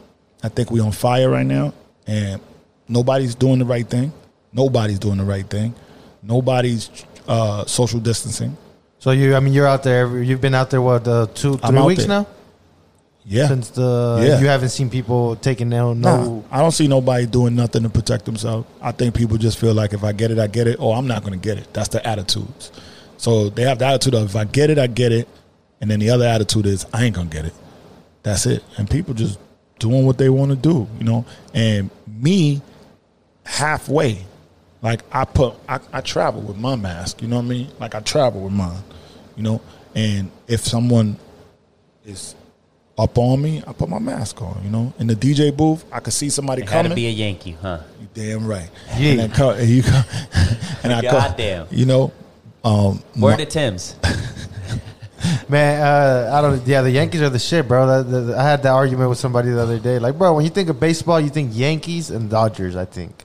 I 0.41 0.47
think 0.47 0.71
we're 0.71 0.83
on 0.83 0.93
fire 0.93 1.29
right 1.29 1.45
now, 1.45 1.73
and 2.07 2.39
nobody's 2.87 3.35
doing 3.35 3.59
the 3.59 3.65
right 3.65 3.85
thing. 3.85 4.13
Nobody's 4.53 4.99
doing 4.99 5.17
the 5.17 5.25
right 5.25 5.45
thing. 5.45 5.75
Nobody's 6.23 6.89
uh, 7.27 7.65
social 7.65 7.99
distancing. 7.99 8.55
So 8.99 9.11
you, 9.11 9.35
I 9.35 9.41
mean, 9.41 9.53
you're 9.53 9.67
out 9.67 9.83
there. 9.83 10.23
You've 10.23 10.41
been 10.41 10.55
out 10.55 10.69
there 10.69 10.81
what 10.81 11.05
uh, 11.05 11.27
two, 11.33 11.57
three 11.57 11.81
weeks 11.81 12.05
there. 12.05 12.21
now 12.21 12.27
Yeah. 13.29 13.47
since 13.47 13.69
the. 13.69 14.25
Yeah. 14.25 14.39
You 14.39 14.47
haven't 14.47 14.69
seen 14.69 14.89
people 14.89 15.35
taking 15.35 15.69
no 15.69 15.93
no. 15.93 16.41
Nah, 16.41 16.41
I 16.51 16.61
don't 16.61 16.71
see 16.71 16.87
nobody 16.87 17.27
doing 17.27 17.55
nothing 17.55 17.83
to 17.83 17.89
protect 17.89 18.25
themselves. 18.25 18.67
I 18.81 18.91
think 18.91 19.13
people 19.13 19.37
just 19.37 19.59
feel 19.59 19.75
like 19.75 19.93
if 19.93 20.03
I 20.03 20.13
get 20.13 20.31
it, 20.31 20.39
I 20.39 20.47
get 20.47 20.67
it, 20.67 20.79
or 20.79 20.95
I'm 20.95 21.05
not 21.05 21.23
going 21.23 21.39
to 21.39 21.47
get 21.47 21.59
it. 21.59 21.71
That's 21.71 21.89
the 21.89 22.05
attitudes. 22.05 22.71
So 23.17 23.49
they 23.49 23.63
have 23.63 23.79
the 23.79 23.85
attitude 23.85 24.15
of 24.15 24.29
if 24.29 24.35
I 24.35 24.45
get 24.45 24.69
it, 24.69 24.79
I 24.79 24.87
get 24.87 25.11
it, 25.11 25.27
and 25.81 25.91
then 25.91 25.99
the 25.99 26.09
other 26.09 26.25
attitude 26.25 26.65
is 26.65 26.85
I 26.93 27.03
ain't 27.03 27.15
gonna 27.15 27.29
get 27.29 27.45
it. 27.45 27.53
That's 28.23 28.45
it. 28.45 28.63
And 28.77 28.89
people 28.89 29.13
just 29.13 29.37
doing 29.77 30.05
what 30.05 30.17
they 30.17 30.29
want 30.29 30.51
to 30.51 30.57
do, 30.57 30.87
you 30.97 31.03
know. 31.03 31.25
And 31.53 31.89
me, 32.07 32.61
halfway, 33.43 34.25
like 34.81 35.01
I 35.11 35.25
put, 35.25 35.55
I, 35.67 35.79
I 35.91 36.01
travel 36.01 36.41
with 36.41 36.57
my 36.57 36.75
mask. 36.77 37.21
You 37.21 37.27
know 37.27 37.35
what 37.35 37.45
I 37.45 37.49
mean? 37.49 37.67
Like 37.77 37.93
I 37.93 37.99
travel 37.99 38.41
with 38.41 38.53
mine, 38.53 38.83
you 39.35 39.43
know. 39.43 39.61
And 39.93 40.31
if 40.47 40.61
someone 40.61 41.17
is 42.05 42.35
up 42.99 43.17
on 43.17 43.41
me, 43.41 43.63
I 43.65 43.71
put 43.73 43.87
my 43.89 43.97
mask 43.99 44.41
on. 44.41 44.61
You 44.63 44.69
know, 44.69 44.93
in 44.99 45.07
the 45.07 45.15
DJ 45.15 45.55
booth, 45.55 45.85
I 45.91 45.99
could 46.01 46.13
see 46.13 46.29
somebody 46.29 46.61
It 46.63 46.69
had 46.69 46.79
coming. 46.79 46.89
to 46.91 46.95
be 46.95 47.07
a 47.07 47.11
Yankee, 47.11 47.57
huh? 47.61 47.79
you 48.01 48.07
damn 48.13 48.45
right. 48.45 48.69
Yeah. 48.97 49.11
And, 49.11 49.19
then 49.21 49.31
co- 49.31 49.51
and 49.51 49.69
you, 49.69 49.81
co- 49.83 50.01
and 50.83 50.93
I, 50.93 51.01
co- 51.01 51.11
Goddamn. 51.11 51.67
you 51.71 51.85
know, 51.85 52.11
um, 52.63 53.01
Where 53.15 53.37
the 53.37 53.45
Tims? 53.45 53.95
Man, 55.49 55.81
uh, 55.81 56.31
I 56.33 56.41
don't. 56.41 56.65
Yeah, 56.67 56.81
the 56.81 56.91
Yankees 56.91 57.21
are 57.21 57.29
the 57.29 57.39
shit, 57.39 57.67
bro. 57.67 58.03
That, 58.03 58.09
that- 58.09 58.37
I 58.37 58.43
had 58.43 58.63
that 58.63 58.69
argument 58.71 59.09
with 59.09 59.17
somebody 59.17 59.49
the 59.49 59.61
other 59.61 59.79
day. 59.79 59.99
Like, 59.99 60.17
bro, 60.17 60.33
when 60.33 60.43
you 60.45 60.49
think 60.51 60.69
of 60.69 60.79
baseball, 60.79 61.19
you 61.19 61.29
think 61.29 61.51
Yankees 61.53 62.09
and 62.09 62.29
Dodgers. 62.29 62.75
I 62.75 62.85
think. 62.85 63.23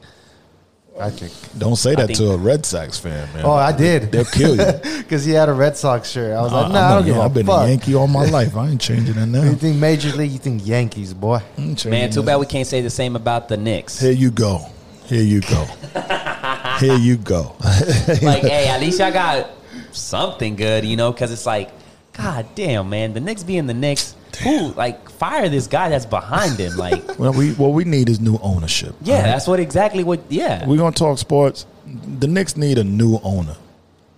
I 1.00 1.10
think. 1.10 1.32
don't 1.58 1.74
say 1.76 1.94
that 1.96 2.14
to 2.14 2.30
a 2.30 2.36
Red 2.36 2.64
Sox 2.64 2.98
fan, 2.98 3.28
man. 3.34 3.44
Oh, 3.44 3.52
I 3.52 3.72
did. 3.72 4.12
They'll 4.12 4.24
kill 4.24 4.56
you. 4.56 4.72
Because 5.04 5.24
he 5.24 5.32
had 5.32 5.48
a 5.48 5.52
Red 5.52 5.76
Sox 5.76 6.08
shirt. 6.10 6.34
I 6.36 6.40
was 6.40 6.52
like, 6.52 6.68
no, 6.68 6.74
nah, 6.74 6.78
I'm 6.78 6.84
I 6.84 6.86
a- 6.86 6.94
don't 6.96 7.04
give 7.06 7.16
yeah, 7.16 7.22
a 7.22 7.24
I've 7.26 7.34
been 7.34 7.46
fuck. 7.46 7.66
a 7.66 7.68
Yankee 7.68 7.94
all 7.94 8.06
my 8.06 8.24
life. 8.24 8.56
I 8.56 8.68
ain't 8.68 8.80
changing 8.80 9.14
that 9.16 9.26
now. 9.26 9.42
You 9.42 9.54
think 9.54 9.76
Major 9.76 10.10
League? 10.16 10.30
You 10.30 10.38
think 10.38 10.66
Yankees, 10.66 11.12
boy? 11.12 11.36
I 11.36 11.60
ain't 11.60 11.78
changing 11.78 11.90
Man, 11.90 12.10
too 12.10 12.20
that. 12.20 12.26
bad 12.26 12.36
we 12.36 12.46
can't 12.46 12.66
say 12.66 12.80
the 12.80 12.90
same 12.90 13.16
about 13.16 13.48
the 13.48 13.56
Knicks. 13.56 14.00
Here 14.00 14.12
you 14.12 14.30
go. 14.30 14.60
Here 15.04 15.22
you 15.22 15.40
go. 15.42 15.64
Here 16.80 16.96
you 16.96 17.16
go. 17.16 17.54
like, 17.60 18.42
hey, 18.42 18.68
at 18.68 18.80
least 18.80 18.98
y'all 18.98 19.12
got 19.12 19.50
something 19.92 20.56
good, 20.56 20.84
you 20.84 20.96
know? 20.96 21.12
Because 21.12 21.30
it's 21.32 21.44
like, 21.46 21.70
god 22.16 22.46
damn, 22.54 22.88
man, 22.90 23.12
the 23.14 23.20
Knicks 23.20 23.42
being 23.42 23.66
the 23.66 23.74
Knicks. 23.74 24.14
Who 24.42 24.72
like 24.72 25.08
fire 25.10 25.48
this 25.48 25.68
guy 25.68 25.90
that's 25.90 26.06
behind 26.06 26.58
him? 26.58 26.76
Like, 26.76 27.18
well, 27.20 27.32
we 27.32 27.52
what 27.52 27.68
we 27.68 27.84
need 27.84 28.08
is 28.08 28.20
new 28.20 28.36
ownership. 28.42 28.96
yeah, 29.02 29.16
right? 29.18 29.22
that's 29.26 29.46
what 29.46 29.60
exactly 29.60 30.02
what. 30.02 30.20
Yeah, 30.28 30.66
We're 30.66 30.76
gonna 30.78 30.90
talk 30.96 31.18
sports. 31.18 31.66
The 31.86 32.26
Knicks 32.26 32.56
need 32.56 32.78
a 32.78 32.84
new 32.84 33.20
owner. 33.22 33.54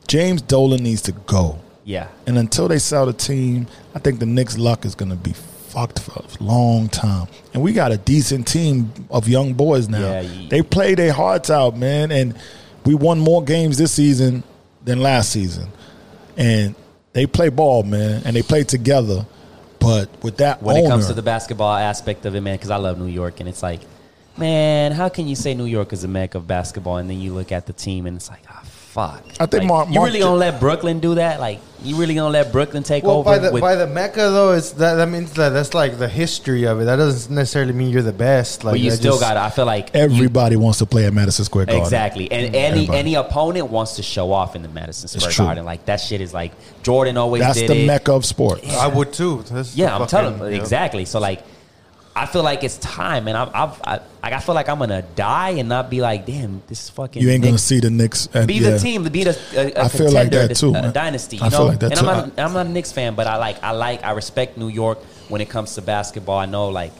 James 0.08 0.40
Dolan 0.40 0.82
needs 0.82 1.02
to 1.02 1.12
go. 1.12 1.58
yeah. 1.84 2.08
And 2.26 2.38
until 2.38 2.68
they 2.68 2.78
sell 2.78 3.04
the 3.06 3.12
team, 3.12 3.66
I 3.94 3.98
think 3.98 4.20
the 4.20 4.24
Knicks' 4.26 4.56
luck 4.56 4.84
is 4.86 4.94
going 4.94 5.10
to 5.10 5.16
be 5.16 5.32
fucked 5.32 5.98
for 5.98 6.22
a 6.22 6.42
long 6.42 6.88
time. 6.88 7.26
And 7.52 7.62
we 7.62 7.72
got 7.72 7.90
a 7.90 7.96
decent 7.98 8.46
team 8.46 8.92
of 9.10 9.26
young 9.28 9.52
boys 9.52 9.88
now. 9.88 9.98
Yeah, 9.98 10.20
ye- 10.20 10.48
They 10.48 10.62
play 10.62 10.94
their 10.94 11.12
hearts 11.12 11.50
out, 11.50 11.76
man. 11.76 12.12
And 12.12 12.36
we 12.84 12.94
won 12.94 13.18
more 13.18 13.42
games 13.42 13.78
this 13.78 13.90
season 13.92 14.44
than 14.84 15.00
last 15.02 15.30
season. 15.30 15.66
And 16.36 16.76
they 17.16 17.26
play 17.26 17.48
ball, 17.48 17.82
man. 17.82 18.20
And 18.26 18.36
they 18.36 18.42
play 18.42 18.62
together. 18.62 19.24
But 19.80 20.10
with 20.22 20.36
that 20.36 20.62
When 20.62 20.76
owner, 20.76 20.86
it 20.86 20.90
comes 20.90 21.06
to 21.06 21.14
the 21.14 21.22
basketball 21.22 21.74
aspect 21.74 22.26
of 22.26 22.34
it, 22.34 22.42
man, 22.42 22.56
because 22.56 22.70
I 22.70 22.76
love 22.76 22.98
New 22.98 23.06
York, 23.06 23.40
and 23.40 23.48
it's 23.48 23.62
like, 23.62 23.80
man, 24.36 24.92
how 24.92 25.08
can 25.08 25.26
you 25.26 25.34
say 25.34 25.54
New 25.54 25.64
York 25.64 25.94
is 25.94 26.04
a 26.04 26.08
mecca 26.08 26.36
of 26.36 26.46
basketball, 26.46 26.98
and 26.98 27.08
then 27.08 27.18
you 27.18 27.32
look 27.32 27.52
at 27.52 27.64
the 27.66 27.72
team, 27.72 28.06
and 28.06 28.16
it's 28.18 28.28
like, 28.28 28.42
ah, 28.50 28.60
fuck. 28.64 29.22
I 29.40 29.46
think 29.46 29.62
Like, 29.62 29.66
Mark- 29.66 29.88
you 29.90 30.04
really 30.04 30.18
gonna 30.18 30.36
let 30.36 30.60
Brooklyn 30.60 31.00
do 31.00 31.14
that? 31.14 31.40
Like, 31.40 31.60
you 31.86 31.96
really 31.96 32.14
gonna 32.14 32.30
let 32.30 32.52
Brooklyn 32.52 32.82
take 32.82 33.04
Well, 33.04 33.16
over? 33.18 33.24
by 33.30 33.38
the 33.38 33.52
with, 33.52 33.60
by 33.60 33.76
the 33.76 33.86
Mecca 33.86 34.16
though, 34.30 34.52
it's 34.52 34.72
that 34.72 34.94
that 34.96 35.08
means 35.08 35.32
that 35.34 35.50
that's 35.50 35.72
like 35.74 35.98
the 35.98 36.08
history 36.08 36.64
of 36.64 36.80
it. 36.80 36.84
That 36.84 36.96
doesn't 36.96 37.34
necessarily 37.34 37.72
mean 37.72 37.90
you're 37.90 38.02
the 38.02 38.12
best. 38.12 38.64
Like 38.64 38.72
but 38.74 38.80
you 38.80 38.90
that 38.90 38.96
still 38.96 39.18
got. 39.18 39.34
to 39.34 39.40
I 39.40 39.50
feel 39.50 39.66
like 39.66 39.94
you- 39.94 40.00
everybody 40.00 40.56
wants 40.56 40.78
to 40.78 40.86
play 40.86 41.06
at 41.06 41.12
Madison 41.12 41.44
Square 41.44 41.66
Garden. 41.66 41.82
Exactly, 41.84 42.30
and 42.30 42.46
mm-hmm. 42.46 42.54
any 42.54 42.66
Everybody. 42.80 42.98
any 42.98 43.14
opponent 43.14 43.70
wants 43.70 43.96
to 43.96 44.02
show 44.02 44.32
off 44.32 44.56
in 44.56 44.62
the 44.62 44.68
Madison 44.68 45.08
Square 45.08 45.30
true. 45.32 45.44
Garden. 45.44 45.64
Like 45.64 45.84
that 45.86 46.00
shit 46.00 46.20
is 46.20 46.34
like 46.34 46.52
Jordan 46.82 47.16
always 47.16 47.42
That's 47.42 47.58
did 47.58 47.70
the 47.70 47.82
it. 47.84 47.86
mecca 47.86 48.12
of 48.12 48.24
sports. 48.24 48.68
I 48.74 48.88
would 48.88 49.12
too. 49.12 49.42
That's 49.50 49.76
Yeah, 49.76 49.96
I'm 49.96 50.06
telling 50.06 50.38
yeah. 50.40 50.60
exactly. 50.60 51.04
So 51.04 51.20
like, 51.20 51.42
I 52.16 52.24
feel 52.24 52.42
like 52.42 52.64
it's 52.64 52.78
time, 52.78 53.28
and 53.28 53.36
I've, 53.36 53.50
I've 53.54 53.80
I, 53.84 54.00
like 54.22 54.32
I 54.32 54.40
feel 54.40 54.54
like 54.54 54.70
I'm 54.70 54.78
gonna 54.78 55.02
die 55.02 55.50
and 55.50 55.68
not 55.68 55.90
be 55.90 56.00
like, 56.00 56.24
damn, 56.24 56.62
this 56.66 56.84
is 56.84 56.90
fucking. 56.90 57.22
You 57.22 57.28
ain't 57.28 57.42
going 57.42 57.54
to 57.54 57.60
see 57.60 57.78
the 57.78 57.90
Knicks. 57.90 58.26
At, 58.32 58.46
be 58.46 58.54
yeah. 58.54 58.70
the 58.70 58.78
team, 58.78 59.04
be 59.04 59.24
the 59.24 59.38
a, 59.54 59.78
a 59.78 59.84
I 59.84 59.88
feel 59.88 60.10
like 60.10 60.30
contender, 60.30 60.48
that 60.48 60.54
too, 60.54 60.70
a 60.70 60.72
man. 60.72 60.92
dynasty. 60.94 61.36
You 61.36 61.44
I 61.44 61.48
know, 61.50 61.58
feel 61.58 61.66
like 61.66 61.80
that 61.80 61.90
and 61.92 62.00
too. 62.00 62.06
I'm 62.08 62.28
not, 62.30 62.38
I'm 62.38 62.52
not 62.54 62.66
a 62.66 62.68
Knicks 62.70 62.90
fan, 62.90 63.14
but 63.14 63.26
I 63.26 63.36
like 63.36 63.62
I 63.62 63.72
like 63.72 64.02
I 64.02 64.12
respect 64.12 64.56
New 64.56 64.68
York 64.68 64.98
when 65.28 65.42
it 65.42 65.50
comes 65.50 65.74
to 65.74 65.82
basketball. 65.82 66.38
I 66.38 66.46
know 66.46 66.70
like, 66.70 66.92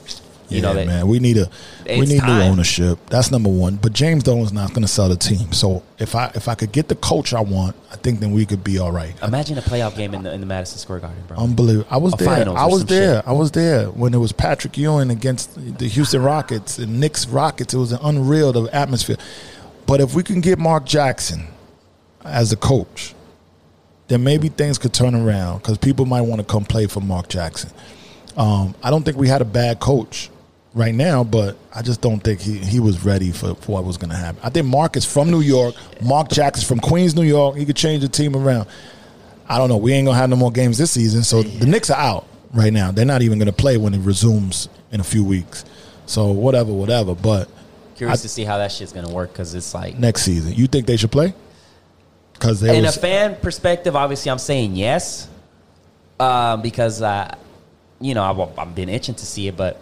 you 0.49 0.57
yeah, 0.57 0.61
know 0.61 0.73
that 0.75 0.87
man, 0.87 1.07
we 1.07 1.19
need 1.19 1.37
a 1.37 1.49
we 1.85 2.05
need 2.05 2.19
time. 2.19 2.39
new 2.39 2.45
ownership. 2.45 2.99
That's 3.09 3.31
number 3.31 3.49
one. 3.49 3.75
But 3.75 3.91
James 3.91 4.23
Dolan's 4.23 4.53
not 4.53 4.69
going 4.69 4.81
to 4.81 4.87
sell 4.87 5.09
the 5.09 5.17
team. 5.17 5.51
So 5.51 5.83
if 5.99 6.15
I 6.15 6.31
if 6.35 6.47
I 6.47 6.55
could 6.55 6.71
get 6.71 6.87
the 6.87 6.95
coach 6.95 7.33
I 7.33 7.41
want, 7.41 7.75
I 7.91 7.97
think 7.97 8.21
then 8.21 8.31
we 8.31 8.45
could 8.45 8.63
be 8.63 8.79
all 8.79 8.91
right. 8.91 9.13
Imagine 9.21 9.57
a 9.57 9.61
playoff 9.61 9.97
game 9.97 10.13
in 10.13 10.23
the 10.23 10.33
in 10.33 10.39
the 10.39 10.45
Madison 10.45 10.77
Square 10.77 10.99
Garden, 10.99 11.21
bro. 11.27 11.37
Unbelievable. 11.37 11.87
I 11.89 11.97
was 11.97 12.13
A 12.13 12.17
there. 12.17 12.57
I 12.57 12.65
was 12.65 12.85
there. 12.85 13.17
shit. 13.17 13.27
I 13.27 13.31
was 13.33 13.51
there 13.51 13.91
when 13.91 14.13
it 14.13 14.19
was 14.19 14.31
Patrick 14.31 14.77
Ewing 14.77 15.11
against 15.11 15.77
the 15.79 15.87
Houston 15.87 16.21
Rockets 16.21 16.77
and 16.77 16.99
Knicks 16.99 17.27
Rockets. 17.27 17.73
It 17.73 17.77
was 17.77 17.91
an 17.91 17.99
unreal 18.01 18.53
the 18.53 18.63
atmosphere. 18.73 19.17
But 19.85 19.99
if 20.01 20.15
we 20.15 20.23
can 20.23 20.41
get 20.41 20.59
Mark 20.59 20.85
Jackson 20.85 21.47
as 22.23 22.51
a 22.51 22.57
coach, 22.57 23.15
then 24.07 24.23
maybe 24.23 24.47
things 24.47 24.77
could 24.77 24.93
turn 24.93 25.13
around 25.15 25.59
because 25.59 25.77
people 25.77 26.05
might 26.05 26.21
want 26.21 26.39
to 26.39 26.47
come 26.47 26.63
play 26.63 26.87
for 26.87 27.01
Mark 27.01 27.27
Jackson. 27.27 27.69
Um, 28.37 28.75
I 28.83 28.91
don't 28.91 29.03
think 29.03 29.17
we 29.17 29.27
had 29.27 29.41
a 29.41 29.45
bad 29.45 29.79
coach 29.79 30.29
right 30.77 30.93
now, 30.95 31.23
but 31.23 31.57
I 31.73 31.81
just 31.81 32.01
don't 32.01 32.19
think 32.19 32.39
he, 32.39 32.57
he 32.57 32.79
was 32.79 33.03
ready 33.03 33.31
for, 33.31 33.55
for 33.55 33.73
what 33.73 33.83
was 33.83 33.97
going 33.97 34.11
to 34.11 34.15
happen. 34.15 34.39
I 34.43 34.49
think 34.49 34.67
Mark 34.67 34.95
is 34.95 35.05
from 35.05 35.31
New 35.31 35.41
York. 35.41 35.75
Mark 36.01 36.29
Jackson's 36.29 36.67
from 36.67 36.79
Queens, 36.79 37.15
New 37.15 37.23
York. 37.23 37.57
He 37.57 37.65
could 37.65 37.75
change 37.75 38.01
the 38.03 38.09
team 38.09 38.35
around. 38.35 38.67
I 39.49 39.57
don't 39.57 39.69
know. 39.69 39.77
We 39.77 39.93
ain't 39.93 40.05
gonna 40.05 40.17
have 40.17 40.29
no 40.29 40.35
more 40.35 40.51
games 40.51 40.77
this 40.77 40.91
season, 40.91 41.23
so 41.23 41.41
the 41.41 41.65
Knicks 41.65 41.89
are 41.89 41.97
out 41.97 42.27
right 42.53 42.73
now. 42.73 42.91
They're 42.91 43.05
not 43.05 43.21
even 43.21 43.39
gonna 43.39 43.53
play 43.53 43.77
when 43.77 43.93
it 43.93 43.99
resumes 43.99 44.67
in 44.91 44.99
a 44.99 45.05
few 45.05 45.23
weeks. 45.23 45.63
So 46.05 46.31
whatever, 46.31 46.73
whatever. 46.73 47.15
But 47.15 47.49
Curious 47.95 48.19
I- 48.19 48.23
to 48.23 48.29
see 48.29 48.43
how 48.43 48.57
that 48.57 48.71
shit's 48.71 48.91
gonna 48.91 49.13
work 49.13 49.31
because 49.31 49.55
it's 49.55 49.73
like 49.73 49.97
next 49.97 50.23
season, 50.23 50.53
you 50.53 50.67
think 50.67 50.85
they 50.85 50.97
should 50.97 51.11
play? 51.11 51.33
Because 52.33 52.61
in 52.61 52.83
was 52.83 52.97
a 52.97 52.99
fan 52.99 53.35
perspective, 53.37 53.95
obviously, 53.95 54.29
I'm 54.31 54.37
saying 54.37 54.75
yes, 54.75 55.29
um, 56.19 56.61
because 56.61 57.01
uh, 57.01 57.33
you 58.01 58.13
know, 58.13 58.23
I've, 58.23 58.59
I've 58.59 58.75
been 58.75 58.89
itching 58.89 59.15
to 59.15 59.25
see 59.25 59.47
it, 59.47 59.55
but 59.55 59.81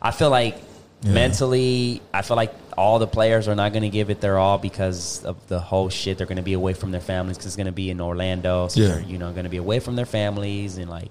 I 0.00 0.10
feel 0.10 0.30
like 0.30 0.56
Yeah. 1.02 1.12
mentally, 1.12 2.00
I 2.12 2.22
feel 2.22 2.36
like 2.36 2.54
all 2.76 2.98
the 2.98 3.06
players 3.06 3.48
are 3.48 3.54
not 3.54 3.72
going 3.72 3.82
to 3.82 3.88
give 3.90 4.10
it 4.10 4.20
their 4.20 4.38
all 4.38 4.58
because 4.58 5.24
of 5.24 5.36
the 5.48 5.58
whole 5.60 5.88
shit. 5.88 6.18
They're 6.18 6.26
going 6.26 6.36
to 6.36 6.42
be 6.42 6.52
away 6.54 6.74
from 6.74 6.90
their 6.90 7.00
families 7.00 7.36
because 7.36 7.46
it's 7.46 7.56
going 7.56 7.66
to 7.66 7.72
be 7.72 7.90
in 7.90 8.00
Orlando. 8.00 8.68
So 8.68 8.80
Yeah. 8.80 8.88
they're, 8.88 9.00
you 9.02 9.18
know, 9.18 9.30
going 9.32 9.44
to 9.44 9.50
be 9.50 9.56
away 9.56 9.78
from 9.80 9.96
their 9.96 10.06
families 10.06 10.78
and 10.78 10.88
like. 10.90 11.10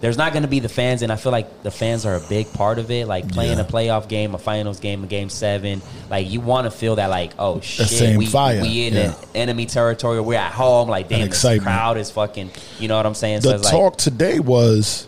There's 0.00 0.18
not 0.18 0.32
going 0.32 0.42
to 0.42 0.48
be 0.48 0.58
the 0.58 0.68
fans, 0.68 1.02
and 1.02 1.12
I 1.12 1.16
feel 1.16 1.30
like 1.30 1.62
the 1.62 1.70
fans 1.70 2.04
are 2.06 2.16
a 2.16 2.20
big 2.28 2.52
part 2.52 2.80
of 2.80 2.90
it. 2.90 3.06
Like 3.06 3.28
playing 3.30 3.58
Yeah. 3.58 3.64
a 3.64 3.64
playoff 3.64 4.08
game, 4.08 4.34
a 4.34 4.38
finals 4.38 4.80
game, 4.80 5.04
a 5.04 5.06
game 5.06 5.28
seven. 5.28 5.80
Like 6.10 6.28
you 6.28 6.40
want 6.40 6.64
to 6.64 6.72
feel 6.72 6.96
that, 6.96 7.06
like, 7.08 7.30
oh 7.38 7.60
shit, 7.60 8.16
we, 8.18 8.26
fire, 8.26 8.60
we 8.60 8.88
in 8.88 8.94
yeah. 8.94 9.14
enemy 9.32 9.66
territory. 9.66 10.20
We're 10.20 10.40
at 10.40 10.50
home. 10.50 10.88
Like 10.88 11.08
damn, 11.08 11.20
excitement. 11.24 11.62
crowd 11.62 11.98
is 11.98 12.10
fucking. 12.10 12.50
You 12.80 12.88
know 12.88 12.96
what 12.96 13.06
I'm 13.06 13.14
saying? 13.14 13.42
the 13.42 13.58
like, 13.58 13.70
talk 13.70 13.96
today 13.96 14.40
was 14.40 15.06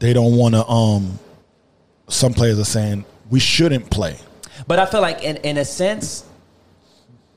they 0.00 0.12
don't 0.12 0.36
want 0.36 0.54
to. 0.54 0.66
Um, 0.68 1.18
some 2.10 2.34
players 2.34 2.58
are 2.58 2.64
saying 2.64 3.04
we 3.30 3.40
shouldn't 3.40 3.90
play. 3.90 4.16
But 4.66 4.78
I 4.78 4.86
feel 4.86 5.00
like, 5.00 5.22
in, 5.22 5.36
in 5.38 5.56
a 5.56 5.64
sense, 5.64 6.24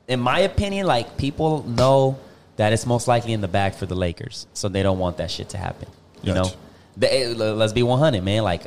in 0.08 0.20
my 0.20 0.40
opinion, 0.40 0.86
like 0.86 1.16
people 1.16 1.62
know 1.62 2.18
that 2.56 2.72
it's 2.72 2.86
most 2.86 3.08
likely 3.08 3.32
in 3.32 3.40
the 3.40 3.48
bag 3.48 3.74
for 3.74 3.86
the 3.86 3.94
Lakers, 3.94 4.46
so 4.52 4.68
they 4.68 4.82
don't 4.82 4.98
want 4.98 5.16
that 5.16 5.30
shit 5.30 5.48
to 5.50 5.58
happen. 5.58 5.88
You 6.22 6.34
Gotcha. 6.34 6.50
know, 6.50 6.56
the, 6.96 7.14
eh, 7.14 7.28
let's 7.28 7.72
be 7.72 7.82
one 7.82 7.98
hundred, 7.98 8.22
man. 8.24 8.42
Like 8.44 8.64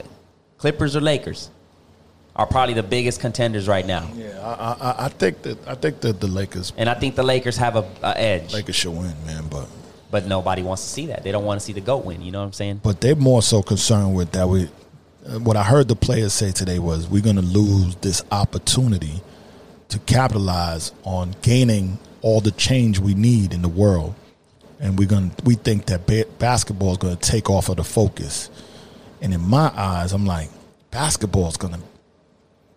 Clippers 0.57 0.95
or 0.95 1.01
Lakers 1.01 1.49
are 2.35 2.45
probably 2.45 2.73
the 2.73 2.83
biggest 2.83 3.19
contenders 3.19 3.67
right 3.67 3.85
now, 3.85 4.07
Yeah, 4.15 4.39
I, 4.39 4.75
I, 4.79 5.05
I 5.05 5.09
think 5.09 5.41
that 5.41 5.67
I 5.67 5.73
think 5.73 6.01
that 6.01 6.19
the 6.19 6.27
Lakers 6.27 6.71
and 6.77 6.87
I 6.87 6.93
think 6.93 7.15
the 7.15 7.23
Lakers 7.23 7.57
have 7.57 7.75
a, 7.75 7.85
a 8.03 8.19
edge. 8.19 8.53
Lakers 8.53 8.75
should 8.75 8.91
win, 8.91 9.13
man. 9.25 9.47
But 9.49 9.67
but 10.11 10.25
nobody 10.27 10.61
wants 10.61 10.83
to 10.83 10.89
see 10.89 11.07
that. 11.07 11.23
They 11.23 11.31
don't 11.31 11.45
want 11.45 11.59
to 11.59 11.65
see 11.65 11.73
the 11.73 11.81
goat 11.81 12.05
win. 12.05 12.21
You 12.21 12.31
know 12.31 12.39
what 12.39 12.45
I'm 12.45 12.53
saying? 12.53 12.81
but 12.83 13.01
they're 13.01 13.15
more 13.15 13.41
so 13.41 13.61
concerned 13.63 14.15
with 14.15 14.31
that. 14.33 14.47
We 14.47 14.69
what 15.27 15.57
I 15.57 15.63
heard 15.63 15.87
the 15.87 15.95
players 15.95 16.33
say 16.33 16.51
today 16.51 16.79
was 16.79 17.07
we're 17.07 17.21
going 17.21 17.35
to 17.35 17.41
lose 17.41 17.95
this 17.97 18.23
opportunity 18.31 19.21
to 19.89 19.99
capitalize 19.99 20.91
on 21.03 21.35
gaining 21.41 21.99
all 22.21 22.41
the 22.41 22.51
change 22.51 22.99
we 22.99 23.13
need 23.13 23.53
in 23.53 23.61
the 23.61 23.69
world, 23.69 24.15
and 24.79 24.97
we're 24.97 25.07
going 25.07 25.31
we 25.43 25.55
think 25.55 25.85
that 25.85 26.05
ba- 26.05 26.25
basketball 26.39 26.91
is 26.91 26.97
going 26.97 27.15
to 27.15 27.29
take 27.29 27.49
off 27.49 27.69
of 27.69 27.77
the 27.77 27.83
focus. 27.83 28.49
And 29.21 29.33
in 29.33 29.41
my 29.41 29.71
eyes, 29.75 30.13
I'm 30.13 30.25
like 30.25 30.49
basketball 30.91 31.47
is 31.49 31.57
going 31.57 31.73
to 31.73 31.79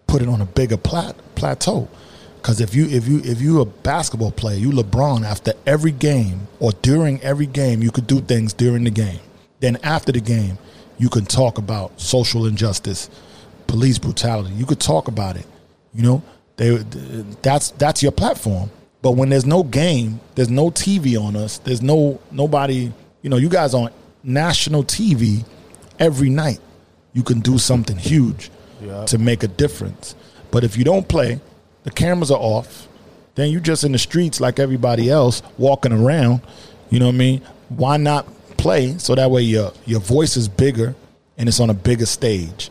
put 0.06 0.22
it 0.22 0.28
on 0.28 0.40
a 0.40 0.46
bigger 0.46 0.76
plat- 0.76 1.16
plateau. 1.34 1.88
Because 2.36 2.60
if 2.60 2.74
you 2.74 2.86
if 2.88 3.06
you 3.06 3.20
if 3.24 3.40
you 3.40 3.60
a 3.60 3.66
basketball 3.66 4.32
player, 4.32 4.56
you 4.56 4.70
LeBron. 4.70 5.24
After 5.24 5.52
every 5.66 5.92
game 5.92 6.48
or 6.58 6.72
during 6.82 7.20
every 7.20 7.46
game, 7.46 7.82
you 7.82 7.90
could 7.90 8.06
do 8.06 8.20
things 8.20 8.52
during 8.52 8.84
the 8.84 8.90
game. 8.90 9.20
Then 9.60 9.76
after 9.82 10.10
the 10.10 10.20
game, 10.20 10.58
you 11.00 11.08
can 11.08 11.24
talk 11.24 11.58
about 11.58 11.98
social 12.00 12.46
injustice, 12.46 13.08
police 13.66 13.98
brutality. 13.98 14.54
You 14.54 14.66
could 14.66 14.80
talk 14.80 15.08
about 15.08 15.36
it. 15.36 15.46
You 15.94 16.02
know, 16.02 16.22
they 16.56 16.76
that's 17.42 17.70
that's 17.72 18.02
your 18.02 18.12
platform. 18.12 18.70
But 19.02 19.12
when 19.12 19.30
there's 19.30 19.46
no 19.46 19.62
game, 19.62 20.20
there's 20.34 20.50
no 20.50 20.70
TV 20.70 21.18
on 21.20 21.34
us. 21.36 21.58
There's 21.58 21.80
no 21.82 22.20
nobody. 22.30 22.92
You 23.22 23.30
know, 23.30 23.38
you 23.38 23.48
guys 23.48 23.72
on 23.74 23.90
national 24.22 24.84
TV 24.84 25.44
every 25.98 26.28
night. 26.28 26.60
You 27.14 27.22
can 27.22 27.40
do 27.40 27.58
something 27.58 27.96
huge 27.96 28.50
Yeah. 28.80 29.04
to 29.06 29.18
make 29.18 29.42
a 29.42 29.48
difference. 29.48 30.14
But 30.50 30.64
if 30.64 30.76
you 30.76 30.84
don't 30.84 31.08
play, 31.08 31.40
the 31.84 31.90
cameras 31.90 32.30
are 32.30 32.38
off. 32.38 32.88
Then 33.36 33.50
you're 33.50 33.60
just 33.72 33.84
in 33.84 33.92
the 33.92 33.98
streets 33.98 34.40
like 34.40 34.58
everybody 34.58 35.08
else, 35.10 35.42
walking 35.58 35.92
around. 35.92 36.40
You 36.90 36.98
know 37.00 37.06
what 37.06 37.14
I 37.14 37.18
mean? 37.18 37.40
Why 37.70 37.96
not 37.96 38.26
play 38.60 38.98
so 38.98 39.14
that 39.14 39.30
way 39.30 39.42
your 39.42 39.72
your 39.86 40.00
voice 40.00 40.36
is 40.36 40.48
bigger 40.48 40.94
and 41.38 41.48
it's 41.48 41.60
on 41.60 41.70
a 41.70 41.74
bigger 41.74 42.06
stage? 42.06 42.70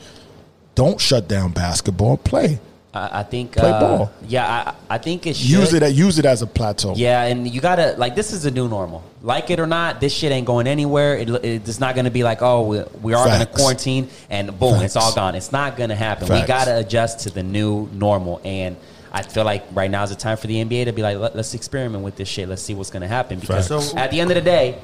Don't 0.75 0.99
shut 0.99 1.27
down 1.27 1.51
basketball. 1.51 2.17
Play. 2.17 2.59
I, 2.93 3.19
I 3.19 3.23
think. 3.23 3.53
Play 3.53 3.69
uh, 3.69 3.79
ball. 3.79 4.11
Yeah, 4.27 4.73
I, 4.89 4.95
I 4.95 4.97
think 4.97 5.27
it 5.27 5.35
should. 5.35 5.49
Use 5.49 5.73
it. 5.73 5.93
Use 5.93 6.17
it 6.17 6.25
as 6.25 6.41
a 6.41 6.47
plateau. 6.47 6.93
Yeah, 6.95 7.23
and 7.23 7.47
you 7.47 7.61
gotta 7.61 7.95
like 7.97 8.15
this 8.15 8.31
is 8.33 8.45
a 8.45 8.51
new 8.51 8.67
normal. 8.67 9.03
Like 9.21 9.49
it 9.49 9.59
or 9.59 9.67
not, 9.67 9.99
this 9.99 10.13
shit 10.13 10.31
ain't 10.31 10.47
going 10.47 10.67
anywhere. 10.67 11.17
It, 11.17 11.29
it's 11.43 11.79
not 11.79 11.95
gonna 11.95 12.11
be 12.11 12.23
like, 12.23 12.41
oh, 12.41 12.63
we, 12.63 12.83
we 13.01 13.13
are 13.13 13.25
gonna 13.25 13.45
quarantine 13.45 14.09
and 14.29 14.57
boom, 14.57 14.81
it's 14.81 14.95
all 14.95 15.13
gone. 15.13 15.35
It's 15.35 15.51
not 15.51 15.77
gonna 15.77 15.95
happen. 15.95 16.27
We 16.29 16.45
gotta 16.45 16.77
adjust 16.77 17.21
to 17.21 17.29
the 17.29 17.43
new 17.43 17.89
normal, 17.93 18.41
and 18.43 18.75
I 19.11 19.23
feel 19.23 19.43
like 19.43 19.65
right 19.73 19.89
now 19.91 20.03
is 20.03 20.09
the 20.11 20.15
time 20.15 20.37
for 20.37 20.47
the 20.47 20.63
NBA 20.63 20.85
to 20.85 20.93
be 20.93 21.01
like, 21.01 21.17
Let, 21.17 21.35
let's 21.35 21.53
experiment 21.53 22.03
with 22.03 22.15
this 22.15 22.27
shit. 22.27 22.47
Let's 22.47 22.61
see 22.61 22.73
what's 22.73 22.89
gonna 22.89 23.07
happen. 23.07 23.39
Because 23.39 23.67
So- 23.67 23.97
at 23.97 24.11
the 24.11 24.19
end 24.19 24.31
of 24.31 24.35
the 24.35 24.41
day, 24.41 24.79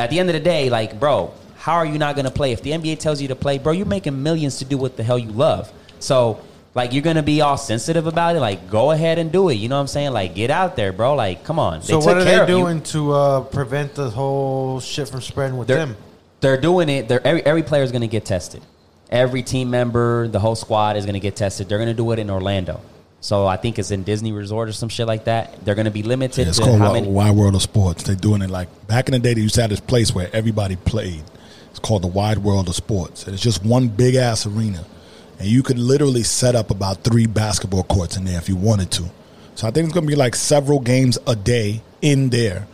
at 0.00 0.10
the 0.10 0.18
end 0.18 0.28
of 0.28 0.34
the 0.34 0.40
day, 0.40 0.70
like, 0.70 0.98
bro, 0.98 1.32
how 1.56 1.74
are 1.74 1.86
you 1.86 1.98
not 1.98 2.16
gonna 2.16 2.30
play 2.30 2.52
if 2.52 2.62
the 2.62 2.70
NBA 2.70 2.98
tells 2.98 3.20
you 3.20 3.28
to 3.28 3.36
play, 3.36 3.58
bro? 3.58 3.72
You're 3.72 3.86
making 3.86 4.22
millions 4.22 4.58
to 4.58 4.64
do 4.64 4.76
what 4.78 4.96
the 4.96 5.02
hell 5.02 5.18
you 5.18 5.30
love. 5.30 5.72
So. 5.98 6.40
Like 6.72 6.92
you're 6.92 7.02
gonna 7.02 7.24
be 7.24 7.40
all 7.40 7.58
sensitive 7.58 8.06
about 8.06 8.36
it. 8.36 8.40
Like 8.40 8.70
go 8.70 8.92
ahead 8.92 9.18
and 9.18 9.32
do 9.32 9.48
it. 9.48 9.54
You 9.54 9.68
know 9.68 9.74
what 9.74 9.80
I'm 9.80 9.86
saying? 9.88 10.12
Like 10.12 10.36
get 10.36 10.52
out 10.52 10.76
there, 10.76 10.92
bro. 10.92 11.16
Like 11.16 11.42
come 11.42 11.58
on. 11.58 11.82
So 11.82 11.98
what 11.98 12.16
are 12.16 12.22
they 12.22 12.46
doing 12.46 12.80
to 12.94 13.10
uh, 13.10 13.40
prevent 13.40 13.96
the 13.96 14.08
whole 14.08 14.78
shit 14.78 15.08
from 15.08 15.20
spreading 15.20 15.56
with 15.58 15.66
They're, 15.66 15.78
them? 15.78 15.96
they're 16.40 16.60
doing 16.60 16.88
it. 16.88 17.08
They're, 17.08 17.26
every 17.26 17.44
every 17.44 17.62
player 17.64 17.82
is 17.82 17.90
going 17.90 18.02
to 18.02 18.08
get 18.08 18.24
tested. 18.24 18.62
Every 19.10 19.42
team 19.42 19.70
member, 19.70 20.28
the 20.28 20.38
whole 20.38 20.54
squad 20.54 20.96
is 20.96 21.04
going 21.04 21.14
to 21.14 21.20
get 21.20 21.34
tested. 21.34 21.68
They're 21.68 21.78
going 21.78 21.88
to 21.88 21.94
do 21.94 22.10
it 22.12 22.20
in 22.20 22.30
Orlando. 22.30 22.80
So 23.22 23.46
I 23.46 23.56
think 23.58 23.78
it's 23.78 23.90
in 23.90 24.02
Disney 24.02 24.32
Resort 24.32 24.68
or 24.68 24.72
some 24.72 24.88
shit 24.88 25.06
like 25.06 25.24
that. 25.24 25.62
They're 25.64 25.74
going 25.74 25.84
to 25.84 25.90
be 25.90 26.02
limited 26.02 26.42
Yeah, 26.42 26.48
it's 26.48 26.58
to 26.58 26.64
called 26.64 26.78
how 26.78 26.92
Wide, 26.92 27.02
many. 27.02 27.12
Wide 27.12 27.36
World 27.36 27.54
of 27.54 27.62
Sports. 27.62 28.02
They're 28.04 28.16
doing 28.16 28.40
it 28.42 28.48
like 28.50 28.86
back 28.86 29.08
in 29.08 29.12
the 29.12 29.18
day. 29.18 29.34
They 29.34 29.42
used 29.42 29.56
to 29.56 29.60
have 29.60 29.70
this 29.70 29.80
place 29.80 30.14
where 30.14 30.30
everybody 30.32 30.76
played. 30.76 31.22
It's 31.70 31.78
called 31.78 32.02
the 32.02 32.08
Wide 32.08 32.38
World 32.38 32.68
of 32.68 32.74
Sports, 32.74 33.24
and 33.26 33.34
it's 33.34 33.42
just 33.42 33.64
one 33.64 33.88
big 33.88 34.14
ass 34.16 34.44
arena, 34.46 34.84
and 35.38 35.46
you 35.46 35.62
could 35.62 35.78
literally 35.78 36.22
set 36.24 36.54
up 36.56 36.70
about 36.70 37.04
three 37.04 37.26
basketball 37.26 37.84
courts 37.84 38.16
in 38.16 38.24
there 38.24 38.38
if 38.38 38.48
you 38.48 38.56
wanted 38.56 38.90
to. 38.92 39.04
So 39.54 39.68
I 39.68 39.70
think 39.70 39.84
it's 39.84 39.94
going 39.94 40.06
to 40.06 40.10
be 40.10 40.16
like 40.16 40.34
several 40.34 40.80
games 40.80 41.16
a 41.28 41.36
day 41.36 41.82
in 42.02 42.30
there, 42.30 42.66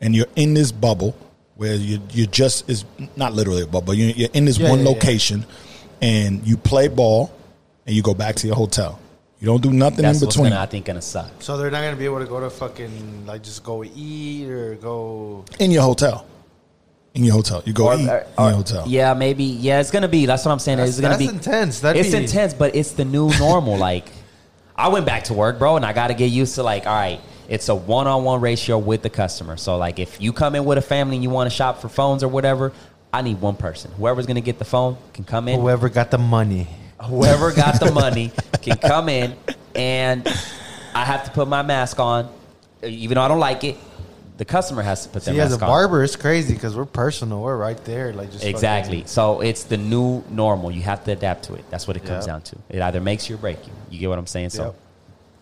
and 0.00 0.14
you're 0.14 0.26
in 0.36 0.52
this 0.54 0.72
bubble 0.72 1.16
where 1.54 1.74
you 1.74 2.00
you 2.10 2.26
just 2.26 2.68
is 2.68 2.84
not 3.16 3.32
literally 3.32 3.62
a 3.62 3.66
bubble. 3.66 3.94
You're, 3.94 4.10
you're 4.10 4.30
in 4.34 4.44
this 4.44 4.58
Yeah, 4.58 4.68
one 4.70 4.80
yeah. 4.80 4.88
location, 4.88 5.46
and 6.02 6.46
you 6.46 6.56
play 6.58 6.88
ball, 6.88 7.32
and 7.86 7.94
you 7.96 8.02
go 8.02 8.12
back 8.12 8.34
to 8.36 8.46
your 8.46 8.56
hotel. 8.56 9.00
You 9.40 9.46
don't 9.46 9.62
do 9.62 9.72
nothing 9.72 10.02
That's 10.02 10.20
in 10.20 10.26
what's 10.26 10.36
between. 10.36 10.50
gonna, 10.50 10.62
I 10.62 10.66
think, 10.66 10.86
going 10.86 10.96
to 10.96 11.02
suck. 11.02 11.30
So 11.40 11.56
they're 11.56 11.70
not 11.70 11.82
gonna 11.82 11.96
be 11.96 12.04
able 12.06 12.18
to 12.18 12.26
go 12.26 12.40
to 12.40 12.50
fucking 12.50 13.24
like 13.26 13.42
just 13.42 13.62
go 13.62 13.84
eat 13.84 14.48
or 14.48 14.74
go. 14.74 15.44
in 15.60 15.70
your 15.70 15.82
hotel. 15.82 16.26
In 17.14 17.24
your 17.24 17.34
hotel, 17.34 17.62
you 17.64 17.72
go 17.72 17.86
Or- 17.88 17.94
eat 17.94 18.08
or- 18.08 18.18
in 18.18 18.44
your 18.44 18.50
hotel. 18.52 18.84
Yeah, 18.86 19.14
maybe. 19.14 19.44
Yeah, 19.44 19.80
it's 19.80 19.90
going 19.90 20.02
to 20.02 20.08
be. 20.08 20.26
That's 20.26 20.44
what 20.44 20.52
I'm 20.52 20.58
saying. 20.58 20.78
That's, 20.78 20.90
it's 20.90 21.00
going 21.00 21.12
to 21.12 21.18
that's 21.18 21.30
be 21.30 21.36
intense. 21.36 21.80
That'd 21.80 22.04
it's 22.04 22.14
be, 22.14 22.22
intense, 22.22 22.52
but 22.54 22.76
it's 22.76 22.92
the 22.92 23.04
new 23.04 23.30
normal. 23.38 23.76
like, 23.90 24.10
I 24.76 24.88
went 24.88 25.06
back 25.06 25.24
to 25.24 25.34
work, 25.34 25.58
bro, 25.58 25.74
and 25.76 25.84
I 25.86 25.92
got 25.92 26.08
to 26.08 26.14
get 26.14 26.26
used 26.26 26.54
to 26.56 26.62
like, 26.62 26.86
all 26.86 26.94
right, 26.94 27.20
it's 27.48 27.68
a 27.70 27.74
one-on-one 27.74 28.40
ratio 28.40 28.78
with 28.78 29.02
the 29.02 29.10
customer. 29.10 29.56
So, 29.56 29.78
like, 29.78 29.98
if 29.98 30.20
you 30.20 30.32
come 30.32 30.54
in 30.54 30.64
with 30.64 30.78
a 30.78 30.82
family 30.82 31.16
and 31.16 31.22
you 31.24 31.30
want 31.30 31.50
to 31.50 31.56
shop 31.56 31.80
for 31.80 31.88
phones 31.88 32.22
or 32.22 32.28
whatever, 32.28 32.72
I 33.12 33.22
need 33.22 33.40
one 33.40 33.56
person. 33.56 33.90
Whoever's 33.92 34.26
going 34.26 34.36
to 34.36 34.40
get 34.42 34.58
the 34.58 34.64
phone 34.66 34.96
can 35.14 35.24
come 35.24 35.48
in. 35.48 35.58
Whoever 35.60 35.88
got 35.88 36.10
the 36.12 36.18
money. 36.18 36.68
Whoever 37.04 37.52
got 37.52 37.78
the 37.80 37.92
money 37.92 38.32
can 38.62 38.76
come 38.76 39.08
in, 39.08 39.36
and 39.74 40.26
I 40.94 41.04
have 41.04 41.24
to 41.24 41.30
put 41.30 41.46
my 41.48 41.62
mask 41.62 41.98
on, 42.00 42.28
even 42.82 43.14
though 43.16 43.22
I 43.22 43.28
don't 43.28 43.38
like 43.38 43.62
it. 43.64 43.76
The 44.36 44.44
customer 44.44 44.82
has 44.82 45.02
to 45.04 45.08
put 45.08 45.24
their 45.24 45.34
See, 45.34 45.40
as 45.40 45.50
a 45.52 45.54
mask 45.56 45.62
on. 45.62 45.68
barber, 45.68 46.04
it's 46.04 46.14
crazy 46.16 46.54
because 46.54 46.76
we're 46.76 46.84
personal. 46.84 47.40
We're 47.40 47.56
right 47.56 47.82
there, 47.84 48.12
like 48.12 48.30
just 48.30 48.44
Exactly. 48.44 49.02
So 49.06 49.40
it's 49.40 49.64
the 49.64 49.76
new 49.76 50.22
normal. 50.30 50.70
You 50.70 50.82
have 50.82 51.02
to 51.04 51.12
adapt 51.12 51.44
to 51.44 51.54
it. 51.54 51.64
That's 51.70 51.88
what 51.88 51.96
it 51.96 52.04
comes 52.04 52.24
Yeah. 52.26 52.32
down 52.34 52.42
to. 52.42 52.56
It 52.68 52.80
either 52.80 53.00
makes 53.00 53.28
you 53.28 53.34
or 53.34 53.38
break 53.38 53.66
you. 53.66 53.72
You 53.90 53.98
get 53.98 54.08
what 54.08 54.18
I'm 54.18 54.28
saying? 54.28 54.50
So, 54.50 54.64
Yep. 54.64 54.74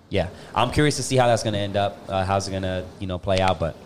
yeah, 0.09 0.29
I'm 0.55 0.71
curious 0.71 0.97
to 0.97 1.03
see 1.03 1.17
how 1.17 1.27
that's 1.27 1.43
going 1.43 1.53
to 1.55 1.59
end 1.61 1.77
up. 1.77 1.99
Uh, 2.09 2.25
how's 2.25 2.49
it 2.49 2.53
going 2.53 2.63
to 2.63 2.85
you 2.99 3.07
know 3.07 3.19
play 3.19 3.39
out? 3.41 3.59
But 3.61 3.77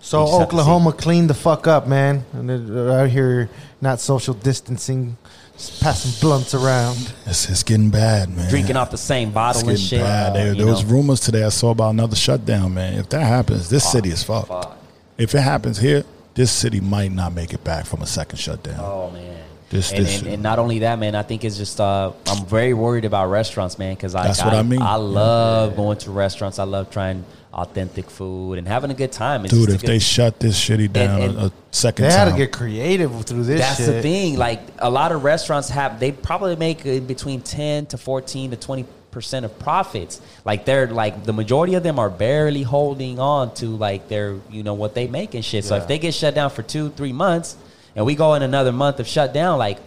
So 0.00 0.20
You 0.20 0.26
just 0.28 0.40
have 0.40 0.48
to 0.48 0.54
Oklahoma 0.54 0.92
cleaned 0.92 1.28
the 1.28 1.34
fuck 1.34 1.66
up, 1.66 1.86
man. 1.86 2.24
And 2.32 2.48
they're 2.48 3.00
out 3.00 3.10
here 3.10 3.50
not 3.82 4.00
social 4.00 4.32
distancing, 4.32 5.18
just 5.58 5.82
passing 5.82 6.12
blunts 6.20 6.54
around. 6.54 7.12
It's, 7.26 7.48
it's 7.50 7.62
getting 7.62 7.90
bad, 7.90 8.28
man. 8.34 8.48
drinking 8.48 8.76
off 8.76 8.90
the 8.90 8.96
same 8.96 9.28
it's 9.28 9.34
bottle 9.34 9.68
and 9.68 9.78
shit. 9.78 10.00
bad. 10.00 10.30
uh, 10.30 10.34
There, 10.34 10.48
you 10.48 10.54
there 10.54 10.66
was 10.66 10.84
rumors 10.84 11.20
today 11.20 11.42
I 11.44 11.48
saw 11.50 11.70
about 11.70 11.90
another 11.90 12.16
shutdown, 12.16 12.74
man. 12.74 12.94
If 12.94 13.08
that 13.10 13.24
happens, 13.24 13.68
this 13.68 13.90
city 13.90 14.10
is 14.10 14.22
fucked. 14.22 14.48
Fuck. 14.48 14.76
If 15.16 15.34
it 15.34 15.40
happens 15.40 15.78
here, 15.78 16.04
this 16.34 16.52
city 16.52 16.80
might 16.80 17.10
not 17.10 17.32
make 17.32 17.52
it 17.52 17.64
back 17.64 17.86
from 17.86 18.02
a 18.02 18.06
second 18.06 18.38
shutdown. 18.38 18.78
Oh 18.78 19.10
man. 19.10 19.36
This- 19.70 19.92
and, 19.92 20.06
this- 20.06 20.20
and, 20.20 20.28
and 20.28 20.42
not 20.42 20.58
only 20.58 20.78
that, 20.80 20.98
man. 20.98 21.14
I 21.14 21.22
think 21.22 21.44
it's 21.44 21.56
just 21.58 21.80
uh, 21.80 22.12
I'm 22.26 22.46
very 22.46 22.72
worried 22.72 23.04
about 23.04 23.26
restaurants, 23.28 23.78
man, 23.78 23.94
because 23.96 24.12
That's 24.12 24.42
what 24.42 24.54
I 24.54 24.62
mean. 24.62 24.80
I 24.80 24.94
love 24.94 25.76
going 25.76 25.98
to 25.98 26.10
restaurants. 26.10 26.58
I 26.58 26.64
love 26.64 26.90
trying 26.90 27.24
authentic 27.52 28.10
food 28.10 28.58
and 28.58 28.68
having 28.68 28.90
a 28.90 28.94
good 28.94 29.10
time. 29.12 29.44
It's 29.44 29.54
Dude, 29.54 29.66
just 29.66 29.74
if 29.76 29.80
good- 29.82 29.90
they 29.90 29.98
shut 29.98 30.38
this 30.40 30.58
shitty 30.58 30.92
down 30.92 31.22
and- 31.22 31.38
a, 31.38 31.44
a 31.46 31.52
second 31.70 32.04
They 32.06 32.12
had 32.12 32.30
to 32.30 32.36
get 32.36 32.52
creative 32.52 33.24
through 33.24 33.44
this 33.44 33.60
That's 33.60 33.76
shit. 33.78 33.86
the 33.86 34.02
thing. 34.02 34.36
Like 34.36 34.60
a 34.78 34.90
lot 34.90 35.12
of 35.12 35.24
restaurants 35.24 35.68
have, 35.70 35.98
they 36.00 36.12
probably 36.12 36.56
make 36.56 36.84
in 36.84 37.06
between 37.06 37.40
ten 37.40 37.86
to 37.86 37.98
fourteen 37.98 38.50
to 38.50 38.56
twenty 38.56 38.84
percent 39.10 39.46
of 39.46 39.58
profits. 39.58 40.20
Like 40.44 40.66
they're 40.66 40.86
like 40.88 41.24
the 41.24 41.32
majority 41.32 41.74
of 41.74 41.82
them 41.82 41.98
are 41.98 42.10
barely 42.10 42.62
holding 42.62 43.18
on 43.18 43.54
to 43.54 43.66
like 43.66 44.08
their 44.08 44.36
you 44.50 44.62
know 44.62 44.74
what 44.74 44.94
they 44.94 45.06
make 45.06 45.34
and 45.34 45.44
shit. 45.44 45.64
So 45.64 45.74
Yeah. 45.76 45.82
if 45.82 45.88
they 45.88 45.98
get 45.98 46.12
shut 46.14 46.34
down 46.34 46.50
for 46.50 46.62
two 46.62 46.90
three 46.90 47.12
months 47.14 47.56
and 47.96 48.04
we 48.04 48.14
go 48.14 48.34
in 48.34 48.42
another 48.42 48.70
month 48.72 49.00
of 49.00 49.08
shutdown, 49.08 49.58
like 49.58 49.78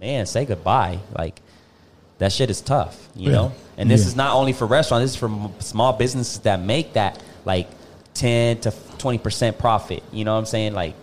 man, 0.00 0.26
say 0.26 0.44
goodbye. 0.44 0.98
Like 1.16 1.40
that 2.18 2.32
shit 2.32 2.50
is 2.50 2.60
tough, 2.60 3.08
you 3.14 3.26
Yeah. 3.30 3.36
know. 3.36 3.52
And 3.76 3.90
this 3.90 4.02
Yeah. 4.02 4.08
is 4.08 4.16
not 4.16 4.34
only 4.34 4.52
for 4.52 4.66
restaurants. 4.66 5.02
This 5.04 5.10
is 5.12 5.16
for 5.16 5.26
m- 5.28 5.52
small 5.58 5.92
businesses 5.92 6.38
that 6.40 6.60
make 6.62 6.92
that 6.94 7.20
like 7.44 7.68
ten 8.14 8.58
to 8.60 8.72
twenty 8.98 9.18
percent 9.18 9.58
profit. 9.58 10.02
You 10.12 10.24
know 10.24 10.32
what 10.34 10.38
I'm 10.40 10.46
saying? 10.46 10.74
Like 10.74 10.94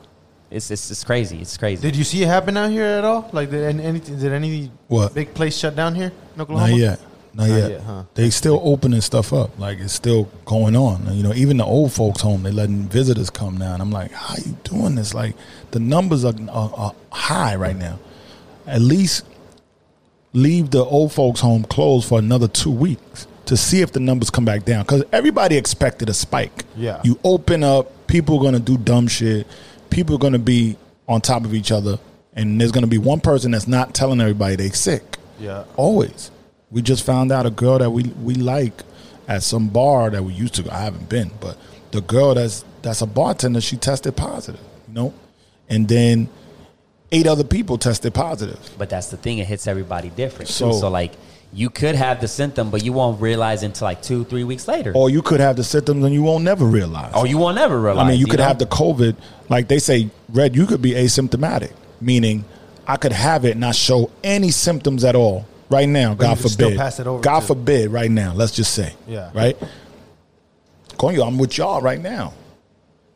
it's 0.49 0.71
it's, 0.71 0.89
it's 0.91 1.03
crazy. 1.03 1.39
It's 1.41 1.57
crazy. 1.57 1.81
Did 1.81 1.95
you 1.95 2.03
see 2.03 2.23
it 2.23 2.27
happen 2.27 2.55
out 2.57 2.69
here 2.71 2.85
at 2.85 3.03
all? 3.05 3.29
Like, 3.33 3.51
did 3.51 3.79
any. 3.79 3.99
Did 3.99 4.23
any 4.31 4.71
What? 4.87 5.13
big 5.13 5.33
place 5.33 5.57
shut 5.57 5.75
down 5.75 5.95
here 5.95 6.11
in 6.35 6.41
Oklahoma? 6.41 6.69
Not 6.71 6.77
yet. 6.79 6.99
Not, 7.33 7.47
Not 7.47 7.57
yet. 7.57 7.71
yet, 7.71 7.81
huh? 7.81 8.03
They 8.15 8.29
still 8.29 8.59
opening 8.61 8.99
stuff 8.99 9.31
up. 9.31 9.57
Like 9.57 9.79
it's 9.79 9.93
still 9.93 10.27
going 10.45 10.75
on. 10.75 11.07
You 11.15 11.23
know, 11.23 11.33
even 11.33 11.55
the 11.57 11.63
old 11.65 11.93
folks 11.93 12.21
home, 12.21 12.43
they 12.43 12.51
letting 12.51 12.89
visitors 12.89 13.29
come 13.29 13.55
now. 13.57 13.71
And 13.73 13.81
I'm 13.81 13.91
like, 13.91 14.11
how 14.11 14.35
you 14.35 14.57
doing 14.65 14.95
this? 14.95 15.13
Like 15.13 15.35
the 15.71 15.79
numbers 15.79 16.25
are, 16.25 16.33
are, 16.49 16.71
are 16.75 16.95
high 17.11 17.55
right 17.55 17.77
now. 17.77 17.99
At 18.67 18.81
least 18.81 19.23
leave 20.33 20.71
the 20.71 20.83
old 20.83 21.11
folks 21.11 21.39
home 21.39 21.63
closed 21.63 22.07
for 22.07 22.19
another 22.19 22.47
two 22.47 22.71
weeks 22.71 23.27
to 23.45 23.57
see 23.57 23.81
if 23.81 23.91
the 23.91 23.99
numbers 23.99 24.29
come 24.29 24.45
back 24.45 24.63
down. 24.65 24.83
Because 24.83 25.03
everybody 25.11 25.57
expected 25.57 26.09
a 26.09 26.13
spike. 26.13 26.65
Yeah. 26.75 27.01
You 27.03 27.19
open 27.23 27.63
up, 27.63 28.07
people 28.07 28.37
are 28.37 28.41
going 28.41 28.53
to 28.53 28.59
do 28.59 28.77
dumb 28.77 29.07
shit. 29.07 29.47
People 29.89 30.15
are 30.15 30.19
going 30.19 30.33
to 30.33 30.39
be 30.39 30.77
on 31.07 31.21
top 31.21 31.43
of 31.43 31.53
each 31.53 31.71
other. 31.71 31.99
And 32.33 32.61
there's 32.61 32.71
going 32.71 32.83
to 32.83 32.89
be 32.89 32.97
one 32.97 33.19
person 33.19 33.51
that's 33.51 33.67
not 33.67 33.93
telling 33.93 34.21
everybody 34.21 34.55
they 34.55 34.69
sick. 34.69 35.17
Yeah. 35.39 35.65
Always. 35.75 36.31
We 36.69 36.81
just 36.81 37.05
found 37.05 37.31
out 37.31 37.45
a 37.45 37.49
girl 37.49 37.79
that 37.79 37.89
we 37.89 38.03
we 38.03 38.35
like 38.35 38.83
at 39.27 39.43
some 39.43 39.67
bar 39.67 40.09
that 40.09 40.23
we 40.23 40.33
used 40.33 40.55
to. 40.55 40.73
I 40.73 40.79
haven't 40.79 41.09
been, 41.09 41.31
but 41.41 41.57
the 41.91 42.01
girl 42.01 42.33
that's 42.33 42.63
that's 42.81 43.01
a 43.01 43.05
bartender, 43.05 43.59
she 43.59 43.75
tested 43.75 44.15
positive, 44.15 44.61
you 44.87 44.93
know? 44.93 45.13
And 45.67 45.89
then 45.89 46.29
eight 47.11 47.27
other 47.27 47.43
people 47.43 47.77
tested 47.77 48.13
positive. 48.13 48.59
But 48.77 48.89
that's 48.89 49.07
the 49.07 49.17
thing; 49.17 49.37
it 49.39 49.47
hits 49.47 49.67
everybody 49.67 50.09
different. 50.09 50.49
So- 50.49 50.71
So, 50.71 50.79
so 50.81 50.89
like 50.89 51.13
you 51.53 51.69
could 51.69 51.95
have 51.95 52.21
the 52.21 52.27
symptom, 52.29 52.69
but 52.69 52.81
you 52.83 52.93
won't 52.93 53.19
realize 53.21 53.61
until 53.63 53.85
like 53.85 54.01
two, 54.01 54.23
three 54.23 54.45
weeks 54.45 54.67
later, 54.69 54.93
Or 54.95 55.09
you 55.09 55.21
could 55.21 55.41
have 55.41 55.57
the 55.57 55.65
symptoms 55.65 56.05
and 56.05 56.13
you 56.13 56.21
won't 56.21 56.45
never 56.45 56.65
realize. 56.65 57.13
or 57.13 57.27
you 57.27 57.37
won't 57.37 57.57
ever 57.57 57.77
realize. 57.79 58.05
I 58.05 58.09
mean, 58.11 58.19
you 58.21 58.25
could 58.25 58.39
know? 58.39 58.45
have 58.47 58.57
the 58.57 58.65
COVID, 58.67 59.17
like 59.49 59.67
they 59.67 59.77
say, 59.79 60.09
Red, 60.29 60.55
you 60.55 60.65
could 60.65 60.81
be 60.81 60.91
asymptomatic, 60.91 61.73
meaning 61.99 62.45
I 62.87 62.95
could 62.95 63.11
have 63.11 63.43
it 63.43 63.51
and 63.51 63.59
not 63.59 63.75
show 63.75 64.11
any 64.23 64.49
symptoms 64.51 65.03
at 65.03 65.13
all 65.13 65.45
right 65.69 65.89
now, 65.89 66.13
But 66.15 66.23
God 66.23 66.37
could 66.39 66.51
still 66.51 66.67
forbid. 66.69 66.79
pass 66.79 66.99
it 67.01 67.07
over 67.07 67.21
God 67.21 67.41
to- 67.41 67.47
forbid, 67.47 67.91
right 67.91 68.09
now, 68.11 68.31
let's 68.33 68.53
just 68.53 68.73
say. 68.73 68.93
Yeah. 69.05 69.29
Right? 69.33 69.57
Konyo, 70.97 71.27
I'm 71.27 71.37
with 71.37 71.57
y'all 71.57 71.81
right 71.81 71.99
now. 72.01 72.33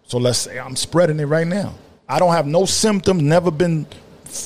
So 0.08 0.18
let's 0.18 0.40
say 0.40 0.60
I'm 0.60 0.76
spreading 0.76 1.20
it 1.22 1.26
right 1.26 1.48
now. 1.48 1.74
I 2.08 2.20
don't 2.20 2.34
have 2.34 2.46
no 2.46 2.66
symptoms, 2.66 3.22
never 3.24 3.50
been, 3.52 3.88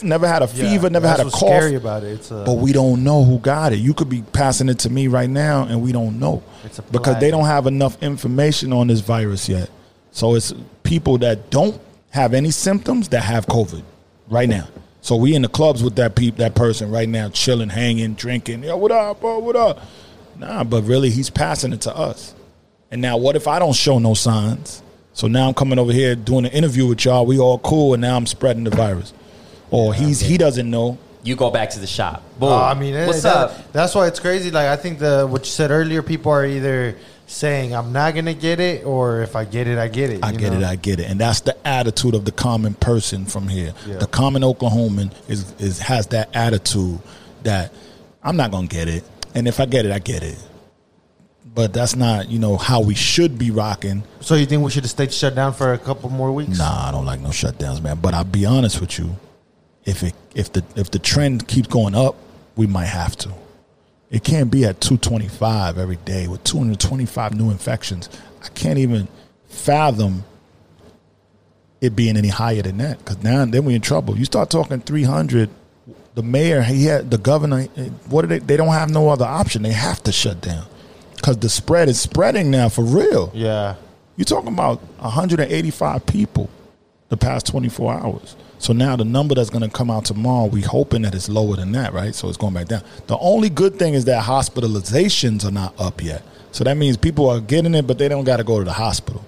never 0.01 0.27
had 0.27 0.41
a 0.41 0.45
Yeah, 0.45 0.69
fever, 0.69 0.89
never 0.89 1.07
had 1.07 1.19
a 1.19 1.25
cough. 1.25 1.39
Scary 1.39 1.75
about 1.75 2.03
it. 2.03 2.31
Uh, 2.31 2.45
But 2.45 2.53
we 2.53 2.71
don't 2.71 3.03
know 3.03 3.23
who 3.23 3.39
got 3.39 3.73
it. 3.73 3.79
You 3.79 3.93
could 3.93 4.09
be 4.09 4.21
passing 4.21 4.69
it 4.69 4.79
to 4.79 4.89
me 4.89 5.07
right 5.07 5.29
now, 5.29 5.63
and 5.63 5.81
we 5.81 5.91
don't 5.91 6.19
know 6.19 6.41
It's 6.63 6.79
a 6.79 6.81
because 6.83 7.19
they 7.19 7.31
don't 7.31 7.45
have 7.45 7.67
enough 7.67 8.01
information 8.01 8.71
on 8.71 8.87
this 8.87 9.01
virus 9.01 9.49
yet. 9.49 9.69
So 10.11 10.35
it's 10.35 10.53
people 10.83 11.17
that 11.19 11.49
don't 11.49 11.79
have 12.11 12.33
any 12.33 12.51
symptoms 12.51 13.09
that 13.09 13.23
have 13.23 13.45
COVID 13.45 13.83
right 14.29 14.49
now. 14.49 14.67
So 15.01 15.15
we 15.15 15.35
in 15.35 15.41
the 15.43 15.47
clubs 15.49 15.83
with 15.83 15.95
that 15.95 16.15
peep, 16.15 16.37
that 16.37 16.55
person 16.55 16.91
right 16.91 17.07
now, 17.07 17.29
chilling, 17.29 17.69
hanging, 17.69 18.15
drinking. 18.15 18.63
Yo, 18.63 18.75
what 18.77 18.91
up, 18.91 19.21
bro? 19.21 19.39
What 19.39 19.55
up? 19.55 19.79
Nah, 20.37 20.63
but 20.63 20.83
really, 20.83 21.09
he's 21.09 21.29
passing 21.29 21.73
it 21.73 21.81
to 21.81 21.95
us. 21.95 22.33
And 22.91 23.01
now, 23.01 23.17
what 23.17 23.35
if 23.35 23.47
I 23.47 23.59
don't 23.59 23.75
show 23.75 23.99
no 23.99 24.13
signs? 24.13 24.81
So 25.19 25.27
now 25.27 25.49
I'm 25.49 25.53
coming 25.53 25.77
over 25.79 25.91
here 25.91 26.15
doing 26.15 26.45
an 26.45 26.51
interview 26.53 26.87
with 26.87 27.03
y'all. 27.03 27.25
We 27.25 27.39
all 27.39 27.59
cool, 27.59 27.93
and 27.93 27.99
now 27.99 28.15
I'm 28.15 28.25
spreading 28.25 28.63
the 28.63 28.69
virus. 28.69 29.11
Or 29.69 29.93
he's 29.93 30.21
he 30.21 30.37
doesn't 30.37 30.69
know. 30.71 30.97
you 31.23 31.35
go 31.35 31.51
back 31.51 31.71
to 31.71 31.79
the 31.79 31.87
shop. 31.87 32.23
Boom. 32.39 32.53
Uh, 32.53 32.63
I 32.63 32.73
mean, 32.73 32.93
it- 32.93 33.05
what's 33.05 33.23
that- 33.23 33.35
up? 33.35 33.73
That's 33.73 33.93
why 33.93 34.07
it's 34.07 34.21
crazy. 34.21 34.49
Like 34.49 34.67
I 34.67 34.77
think 34.77 34.99
the 34.99 35.27
what 35.27 35.41
you 35.41 35.51
said 35.51 35.71
earlier, 35.71 36.01
people 36.01 36.31
are 36.31 36.45
either 36.45 36.95
saying 37.27 37.75
I'm 37.75 37.91
not 37.91 38.15
gonna 38.15 38.33
get 38.33 38.61
it, 38.61 38.85
or 38.85 39.21
if 39.21 39.35
I 39.35 39.43
get 39.43 39.67
it, 39.67 39.77
I 39.77 39.89
get 39.89 40.09
it. 40.09 40.23
I 40.23 40.31
you 40.31 40.37
get 40.37 40.53
know? 40.53 40.59
it, 40.59 40.63
I 40.63 40.77
get 40.77 41.01
it, 41.01 41.11
and 41.11 41.19
that's 41.19 41.41
the 41.41 41.67
attitude 41.67 42.15
of 42.15 42.23
the 42.23 42.31
common 42.31 42.73
person 42.75 43.25
from 43.25 43.49
here. 43.49 43.73
Yeah. 43.85 43.97
The 43.97 44.07
common 44.07 44.41
Oklahoman 44.41 45.11
is 45.27 45.53
is 45.59 45.79
has 45.79 46.07
that 46.07 46.29
attitude 46.33 46.99
that 47.43 47.73
I'm 48.23 48.37
not 48.37 48.51
gonna 48.51 48.67
get 48.67 48.87
it, 48.87 49.03
and 49.35 49.49
if 49.49 49.59
I 49.59 49.65
get 49.65 49.85
it, 49.85 49.91
I 49.91 49.99
get 49.99 50.23
it. 50.23 50.37
But 51.59 51.73
that's 51.73 51.93
not, 51.93 52.29
you 52.29 52.39
know, 52.39 52.55
how 52.55 52.79
we 52.79 52.95
should 52.95 53.37
be 53.37 53.51
rocking. 53.51 54.03
So 54.21 54.35
you 54.35 54.45
think 54.45 54.63
we 54.63 54.71
should 54.71 54.85
have 54.85 54.91
stayed 54.91 55.11
shut 55.11 55.35
down 55.35 55.51
for 55.51 55.73
a 55.73 55.77
couple 55.77 56.09
more 56.09 56.31
weeks? 56.31 56.57
Nah, 56.57 56.87
I 56.87 56.91
don't 56.93 57.03
like 57.03 57.19
no 57.19 57.31
shutdowns, 57.31 57.83
man. 57.83 57.99
But 58.01 58.13
I'll 58.13 58.23
be 58.23 58.45
honest 58.45 58.79
with 58.79 58.97
you, 58.97 59.17
if 59.83 60.01
it 60.01 60.13
if 60.33 60.53
the 60.53 60.63
if 60.77 60.89
the 60.89 60.99
trend 60.99 61.49
keeps 61.49 61.67
going 61.67 61.95
up, 61.95 62.15
we 62.55 62.65
might 62.65 62.85
have 62.85 63.17
to. 63.17 63.33
It 64.09 64.23
can't 64.23 64.49
be 64.49 64.63
at 64.63 64.79
225 64.79 65.77
every 65.77 65.97
day 65.97 66.29
with 66.29 66.45
225 66.45 67.35
new 67.35 67.51
infections. 67.51 68.07
I 68.41 68.47
can't 68.47 68.79
even 68.79 69.09
fathom 69.49 70.23
it 71.81 71.93
being 71.93 72.15
any 72.15 72.29
higher 72.29 72.61
than 72.61 72.77
that 72.77 72.99
because 72.99 73.21
now 73.21 73.43
then 73.43 73.65
we're 73.65 73.75
in 73.75 73.81
trouble. 73.81 74.17
You 74.17 74.23
start 74.23 74.49
talking 74.49 74.79
300. 74.79 75.49
The 76.15 76.23
mayor, 76.23 76.61
he 76.61 76.85
had 76.85 77.11
the 77.11 77.17
governor. 77.17 77.67
Eh, 77.75 77.89
what 78.07 78.21
do 78.21 78.29
they? 78.29 78.39
They 78.39 78.55
don't 78.55 78.69
have 78.69 78.89
no 78.89 79.09
other 79.09 79.25
option. 79.25 79.61
They 79.61 79.73
have 79.73 80.01
to 80.03 80.13
shut 80.13 80.39
down 80.39 80.65
because 81.19 81.37
the 81.37 81.49
spread 81.49 81.89
is 81.89 81.99
spreading 81.99 82.49
now 82.49 82.69
for 82.69 82.83
real. 82.83 83.31
Yeah. 83.33 83.75
You're 84.15 84.25
talking 84.25 84.53
about 84.53 84.79
185 84.99 86.05
people 86.05 86.49
the 87.09 87.17
past 87.17 87.47
24 87.47 87.93
hours. 87.93 88.35
So 88.57 88.73
now 88.73 88.95
the 88.95 89.05
number 89.05 89.35
that's 89.35 89.49
going 89.49 89.63
to 89.63 89.69
come 89.69 89.89
out 89.89 90.05
tomorrow, 90.05 90.45
we 90.45 90.61
hoping 90.61 91.03
that 91.03 91.15
it's 91.15 91.29
lower 91.29 91.55
than 91.55 91.71
that, 91.73 91.93
right? 91.93 92.13
So 92.13 92.27
it's 92.27 92.37
going 92.37 92.53
back 92.53 92.67
down. 92.67 92.83
The 93.07 93.17
only 93.17 93.49
good 93.49 93.77
thing 93.79 93.93
is 93.93 94.05
that 94.05 94.23
hospitalizations 94.23 95.45
are 95.45 95.51
not 95.51 95.73
up 95.79 96.03
yet. 96.03 96.23
So 96.51 96.63
that 96.63 96.75
means 96.75 96.97
people 96.97 97.29
are 97.29 97.39
getting 97.39 97.73
it, 97.75 97.87
but 97.87 97.97
they 97.97 98.07
don't 98.07 98.23
got 98.25 98.37
to 98.37 98.43
go 98.43 98.59
to 98.59 98.65
the 98.65 98.73
hospital. 98.73 99.23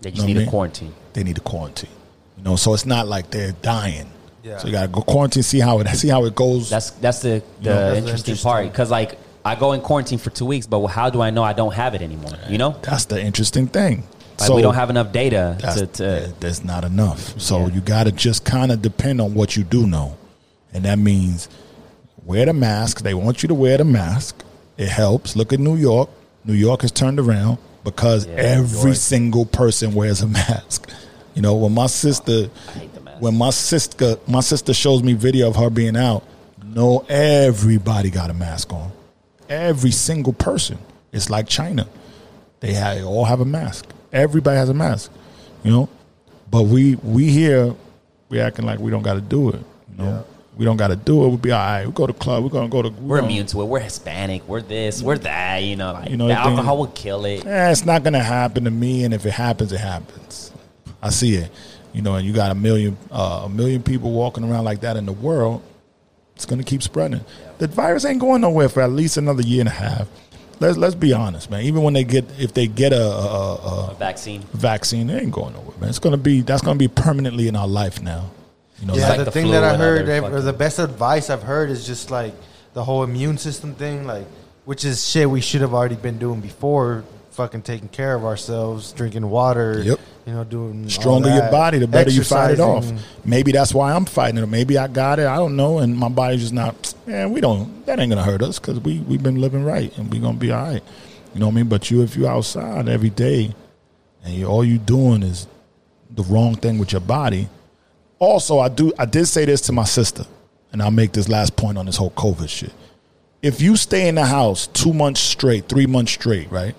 They 0.00 0.10
just 0.10 0.22
know 0.22 0.26
need 0.26 0.34
what 0.34 0.38
I 0.38 0.42
a 0.42 0.44
mean? 0.44 0.50
quarantine. 0.50 0.94
They 1.14 1.22
need 1.24 1.38
a 1.38 1.40
quarantine. 1.40 1.90
You 2.38 2.44
know, 2.44 2.56
so 2.56 2.74
it's 2.74 2.84
not 2.86 3.06
like 3.08 3.30
they're 3.30 3.52
dying. 3.62 4.10
Yeah. 4.42 4.58
So 4.58 4.66
you 4.66 4.72
got 4.72 4.82
to 4.82 4.88
go 4.88 5.00
quarantine, 5.00 5.42
see 5.42 5.60
how 5.60 5.78
it 5.80 5.88
see 5.96 6.08
how 6.08 6.24
it 6.26 6.34
goes. 6.34 6.68
That's 6.68 6.90
that's 6.90 7.20
the, 7.20 7.42
the 7.62 7.70
know, 7.70 7.74
that's 7.90 7.98
interesting, 7.98 8.32
interesting- 8.32 8.50
part 8.50 8.66
because 8.70 8.90
like 8.90 9.18
I 9.44 9.54
go 9.56 9.72
in 9.72 9.80
quarantine 9.82 10.18
for 10.18 10.30
two 10.30 10.46
weeks, 10.46 10.66
but 10.66 10.84
how 10.86 11.10
do 11.10 11.20
I 11.20 11.30
know 11.30 11.42
I 11.42 11.52
don't 11.52 11.74
have 11.74 11.94
it 11.94 12.00
anymore? 12.02 12.32
You 12.48 12.58
know, 12.58 12.76
that's 12.82 13.04
the 13.06 13.20
interesting 13.22 13.66
thing. 13.66 14.04
like 14.40 14.50
we 14.50 14.62
don't 14.62 14.74
have 14.74 14.90
enough 14.90 15.12
data 15.12 15.56
That's, 15.60 15.76
to, 15.80 15.86
to 15.86 16.02
there- 16.02 16.32
there's 16.40 16.64
not 16.64 16.84
enough. 16.84 17.38
So 17.40 17.60
Yeah. 17.66 17.74
you 17.74 17.80
got 17.80 18.04
to 18.04 18.12
just 18.12 18.44
kind 18.44 18.72
of 18.72 18.80
depend 18.82 19.20
on 19.20 19.34
what 19.34 19.56
you 19.56 19.62
do 19.64 19.86
know, 19.86 20.16
and 20.72 20.84
that 20.86 20.98
means 20.98 21.48
wear 22.24 22.46
the 22.46 22.52
mask. 22.54 23.02
They 23.02 23.14
want 23.14 23.42
you 23.42 23.48
to 23.48 23.54
wear 23.54 23.76
the 23.76 23.84
mask. 23.84 24.42
It 24.76 24.88
helps. 24.88 25.36
Look 25.36 25.52
at 25.52 25.60
New 25.60 25.76
York. 25.76 26.08
New 26.44 26.54
York 26.54 26.82
has 26.82 26.90
turned 26.90 27.20
around 27.20 27.58
because 27.84 28.26
Yeah, 28.26 28.34
every 28.36 28.90
York. 28.90 28.96
single 28.96 29.44
person 29.46 29.94
wears 29.94 30.20
a 30.22 30.26
mask. 30.40 30.90
You 31.34 31.42
know, 31.42 31.54
when 31.54 31.72
my 31.74 31.86
sister, 31.86 32.48
I 32.68 32.78
hate 32.78 32.94
the 32.94 33.00
mask. 33.02 33.20
when 33.22 33.36
my 33.36 33.50
sister, 33.50 34.16
my 34.26 34.40
sister 34.40 34.72
shows 34.72 35.02
me 35.02 35.12
video 35.12 35.48
of 35.48 35.56
her 35.56 35.68
being 35.70 35.96
out. 35.96 36.24
No, 36.64 37.04
everybody 37.08 38.10
got 38.10 38.30
a 38.30 38.34
mask 38.34 38.72
on. 38.72 38.90
Every 39.48 39.90
single 39.90 40.32
person. 40.32 40.78
It's 41.12 41.30
like 41.30 41.48
China. 41.48 41.86
They 42.60 42.72
have, 42.74 42.96
they 42.96 43.04
all 43.04 43.24
have 43.24 43.40
a 43.40 43.44
mask. 43.44 43.86
Everybody 44.12 44.56
has 44.56 44.68
a 44.68 44.74
mask, 44.74 45.10
you 45.62 45.70
know. 45.70 45.88
But 46.50 46.62
we 46.62 46.94
we 46.96 47.30
here 47.30 47.74
we 48.28 48.40
acting 48.40 48.64
like 48.64 48.78
we 48.78 48.90
don't 48.90 49.02
got 49.02 49.14
to 49.14 49.20
do 49.20 49.50
it. 49.50 49.60
You 49.90 49.98
know, 49.98 50.04
Yeah. 50.04 50.22
we 50.56 50.64
don't 50.64 50.76
got 50.76 50.88
to 50.88 50.96
do 50.96 51.24
it. 51.24 51.28
We'll 51.28 51.36
be 51.36 51.50
all 51.52 51.58
right. 51.58 51.84
We 51.86 51.92
go 51.92 52.06
to 52.06 52.12
club. 52.12 52.42
We're 52.44 52.50
gonna 52.50 52.68
go 52.68 52.82
to. 52.82 52.88
we're 52.90 53.16
gonna- 53.20 53.28
immune 53.28 53.46
to 53.48 53.60
it. 53.62 53.64
We're 53.66 53.80
Hispanic. 53.80 54.48
We're 54.48 54.62
this. 54.62 55.02
We're 55.02 55.18
that. 55.18 55.62
You 55.62 55.76
know, 55.76 55.92
like 55.92 56.10
You 56.10 56.16
know, 56.16 56.28
the 56.28 56.34
alcohol 56.34 56.78
will 56.78 56.86
kill 56.88 57.24
it. 57.26 57.44
Eh, 57.44 57.70
it's 57.70 57.84
not 57.84 58.02
gonna 58.02 58.22
happen 58.22 58.64
to 58.64 58.70
me. 58.70 59.04
And 59.04 59.12
if 59.12 59.26
it 59.26 59.32
happens, 59.32 59.72
it 59.72 59.80
happens. 59.80 60.52
I 61.02 61.10
see 61.10 61.34
it. 61.34 61.50
You 61.92 62.02
know, 62.02 62.14
and 62.14 62.26
you 62.26 62.32
got 62.32 62.50
a 62.50 62.54
million 62.54 62.96
uh, 63.12 63.42
a 63.44 63.48
million 63.48 63.82
people 63.82 64.10
walking 64.12 64.42
around 64.44 64.64
like 64.64 64.80
that 64.80 64.96
in 64.96 65.06
the 65.06 65.12
world. 65.12 65.60
It's 66.36 66.46
gonna 66.46 66.64
keep 66.64 66.82
spreading. 66.82 67.20
The 67.58 67.68
virus 67.68 68.04
ain't 68.04 68.20
going 68.20 68.40
nowhere 68.40 68.68
for 68.68 68.82
at 68.82 68.90
least 68.90 69.16
another 69.16 69.42
year 69.42 69.60
and 69.60 69.68
a 69.68 69.72
half. 69.72 70.08
Let's 70.60 70.76
let's 70.76 70.94
be 70.94 71.12
honest, 71.12 71.50
man. 71.50 71.62
Even 71.64 71.82
when 71.82 71.94
they 71.94 72.04
get 72.04 72.24
if 72.38 72.54
they 72.54 72.66
get 72.66 72.92
a, 72.92 73.02
a, 73.04 73.54
a, 73.54 73.90
A 73.90 73.94
vaccine. 73.98 74.42
vaccine, 74.52 75.06
they 75.08 75.18
ain't 75.18 75.32
going 75.32 75.52
nowhere, 75.54 75.76
man. 75.80 75.88
It's 75.90 75.98
gonna 75.98 76.16
be 76.16 76.40
that's 76.42 76.62
gonna 76.62 76.78
be 76.78 76.88
permanently 76.88 77.48
in 77.48 77.56
our 77.56 77.68
life 77.68 78.02
now. 78.02 78.30
You 78.80 78.86
know, 78.88 78.94
Yeah, 78.94 79.08
like 79.10 79.18
the, 79.18 79.24
the 79.24 79.30
thing 79.30 79.50
that 79.52 79.62
I 79.64 79.76
heard, 79.76 80.08
or 80.08 80.20
fucking- 80.22 80.44
the 80.44 80.52
best 80.52 80.78
advice 80.78 81.30
I've 81.30 81.42
heard 81.42 81.70
is 81.70 81.86
just 81.86 82.10
like 82.10 82.34
the 82.72 82.82
whole 82.84 83.04
immune 83.04 83.38
system 83.38 83.74
thing, 83.74 84.06
like 84.06 84.26
which 84.64 84.84
is 84.84 85.06
shit 85.08 85.28
we 85.30 85.40
should 85.40 85.60
have 85.60 85.74
already 85.74 85.94
been 85.96 86.18
doing 86.18 86.40
before. 86.40 87.04
Fucking 87.34 87.62
taking 87.62 87.88
care 87.88 88.14
of 88.14 88.24
ourselves, 88.24 88.92
drinking 88.92 89.28
water. 89.28 89.82
Yep. 89.82 89.98
You 90.24 90.32
know, 90.32 90.44
doing 90.44 90.88
stronger 90.88 91.34
your 91.34 91.50
body, 91.50 91.78
the 91.78 91.88
better 91.88 92.08
you 92.08 92.22
fight 92.22 92.52
it 92.52 92.60
off. 92.60 92.88
Maybe 93.24 93.50
that's 93.50 93.74
why 93.74 93.92
I'm 93.92 94.04
fighting 94.04 94.40
it. 94.40 94.46
Maybe 94.46 94.78
I 94.78 94.86
got 94.86 95.18
it. 95.18 95.26
I 95.26 95.36
don't 95.36 95.56
know, 95.56 95.80
and 95.80 95.96
my 95.96 96.08
body's 96.08 96.42
just 96.42 96.52
not. 96.52 96.94
Man, 97.06 97.32
we 97.32 97.40
don't. 97.40 97.84
That 97.86 97.98
ain't 97.98 98.10
gonna 98.10 98.22
hurt 98.22 98.40
us 98.40 98.60
because 98.60 98.78
we 98.78 99.00
we've 99.00 99.22
been 99.22 99.40
living 99.40 99.64
right, 99.64 99.96
and 99.98 100.12
we 100.12 100.20
gonna 100.20 100.38
be 100.38 100.52
all 100.52 100.62
right. 100.62 100.82
You 101.34 101.40
know 101.40 101.46
what 101.46 101.52
I 101.52 101.56
mean? 101.56 101.68
But 101.68 101.90
you, 101.90 102.02
if 102.02 102.16
you 102.16 102.28
outside 102.28 102.88
every 102.88 103.10
day, 103.10 103.52
and 104.22 104.32
you, 104.32 104.46
all 104.46 104.64
you 104.64 104.78
doing 104.78 105.24
is 105.24 105.48
the 106.10 106.22
wrong 106.22 106.54
thing 106.54 106.78
with 106.78 106.92
your 106.92 107.00
body. 107.00 107.48
Also, 108.20 108.60
I 108.60 108.68
do. 108.68 108.92
I 108.96 109.06
did 109.06 109.26
say 109.26 109.44
this 109.44 109.60
to 109.62 109.72
my 109.72 109.84
sister, 109.84 110.24
and 110.72 110.80
I'll 110.80 110.92
make 110.92 111.12
this 111.12 111.28
last 111.28 111.56
point 111.56 111.78
on 111.78 111.86
this 111.86 111.96
whole 111.96 112.12
COVID 112.12 112.48
shit. 112.48 112.72
If 113.42 113.60
you 113.60 113.76
stay 113.76 114.08
in 114.08 114.14
the 114.14 114.24
house 114.24 114.68
two 114.68 114.94
months 114.94 115.20
straight, 115.20 115.68
three 115.68 115.86
months 115.86 116.12
straight, 116.12 116.50
right? 116.50 116.76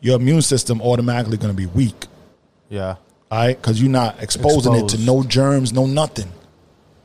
Your 0.00 0.16
immune 0.16 0.42
system 0.42 0.80
automatically 0.80 1.36
going 1.36 1.52
to 1.52 1.56
be 1.56 1.66
weak, 1.66 2.06
Yeah. 2.70 2.96
all 3.30 3.38
right? 3.38 3.60
Because 3.60 3.80
you're 3.80 3.90
not 3.90 4.22
exposing 4.22 4.74
it 4.74 4.88
to 4.90 4.98
no 4.98 5.22
germs, 5.22 5.72
no 5.72 5.86
nothing. 5.86 6.30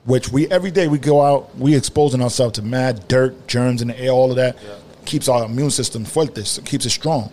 Which 0.05 0.31
we 0.31 0.47
every 0.49 0.71
day 0.71 0.87
we 0.87 0.97
go 0.99 1.21
out, 1.21 1.57
we 1.57 1.75
exposing 1.75 2.21
ourselves 2.21 2.53
to 2.53 2.61
mad 2.61 3.07
dirt, 3.07 3.47
germs 3.47 3.81
in 3.81 3.87
the 3.89 3.99
air, 3.99 4.11
all 4.11 4.29
of 4.29 4.35
that. 4.37 4.55
Keeps 5.05 5.27
our 5.27 5.45
immune 5.45 5.71
system 5.71 6.05
fuerte, 6.05 6.63
keeps 6.65 6.85
it 6.85 6.91
strong. 6.91 7.31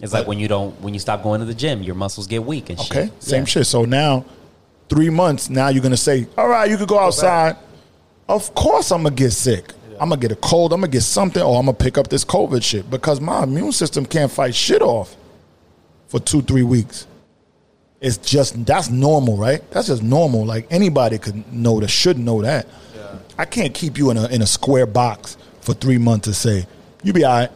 It's 0.00 0.12
like 0.12 0.26
when 0.26 0.38
you 0.38 0.48
don't 0.48 0.80
when 0.80 0.94
you 0.94 1.00
stop 1.00 1.22
going 1.22 1.40
to 1.40 1.46
the 1.46 1.54
gym, 1.54 1.82
your 1.82 1.94
muscles 1.94 2.26
get 2.26 2.44
weak 2.44 2.70
and 2.70 2.80
shit. 2.80 2.90
Okay, 2.96 3.10
same 3.20 3.40
Yeah. 3.40 3.44
shit. 3.46 3.66
So 3.66 3.84
now, 3.84 4.24
three 4.88 5.10
months. 5.10 5.50
Now 5.50 5.68
you're 5.68 5.82
gonna 5.82 5.96
say, 5.96 6.26
"All 6.38 6.48
right, 6.48 6.68
you 6.70 6.76
could 6.76 6.88
go 6.88 6.98
outside." 6.98 7.56
Of 8.28 8.54
course, 8.54 8.90
I'm 8.92 9.02
gonna 9.02 9.14
get 9.14 9.32
sick. 9.32 9.72
I'm 10.02 10.08
gonna 10.08 10.20
get 10.20 10.32
a 10.32 10.36
cold. 10.36 10.72
I'm 10.72 10.80
gonna 10.80 10.90
get 10.90 11.02
something, 11.02 11.40
or 11.40 11.60
I'm 11.60 11.66
gonna 11.66 11.78
pick 11.78 11.96
up 11.96 12.08
this 12.08 12.24
COVID 12.24 12.60
shit 12.64 12.90
because 12.90 13.20
my 13.20 13.44
immune 13.44 13.70
system 13.70 14.04
can't 14.04 14.32
fight 14.32 14.52
shit 14.52 14.82
off 14.82 15.16
for 16.08 16.18
two, 16.18 16.42
three 16.42 16.64
weeks. 16.64 17.06
It's 18.00 18.16
just 18.16 18.66
that's 18.66 18.90
normal, 18.90 19.36
right? 19.36 19.62
That's 19.70 19.86
just 19.86 20.02
normal. 20.02 20.44
Like 20.44 20.66
anybody 20.70 21.18
could 21.18 21.52
know 21.52 21.78
that, 21.78 21.86
should 21.86 22.18
know 22.18 22.42
that. 22.42 22.66
I 23.38 23.44
can't 23.44 23.72
keep 23.72 23.96
you 23.96 24.10
in 24.10 24.16
a 24.16 24.26
in 24.26 24.42
a 24.42 24.46
square 24.46 24.86
box 24.86 25.36
for 25.60 25.72
three 25.72 25.98
months 25.98 26.24
to 26.26 26.34
say 26.34 26.66
you 27.04 27.12
be 27.12 27.24
all 27.24 27.38
right. 27.38 27.50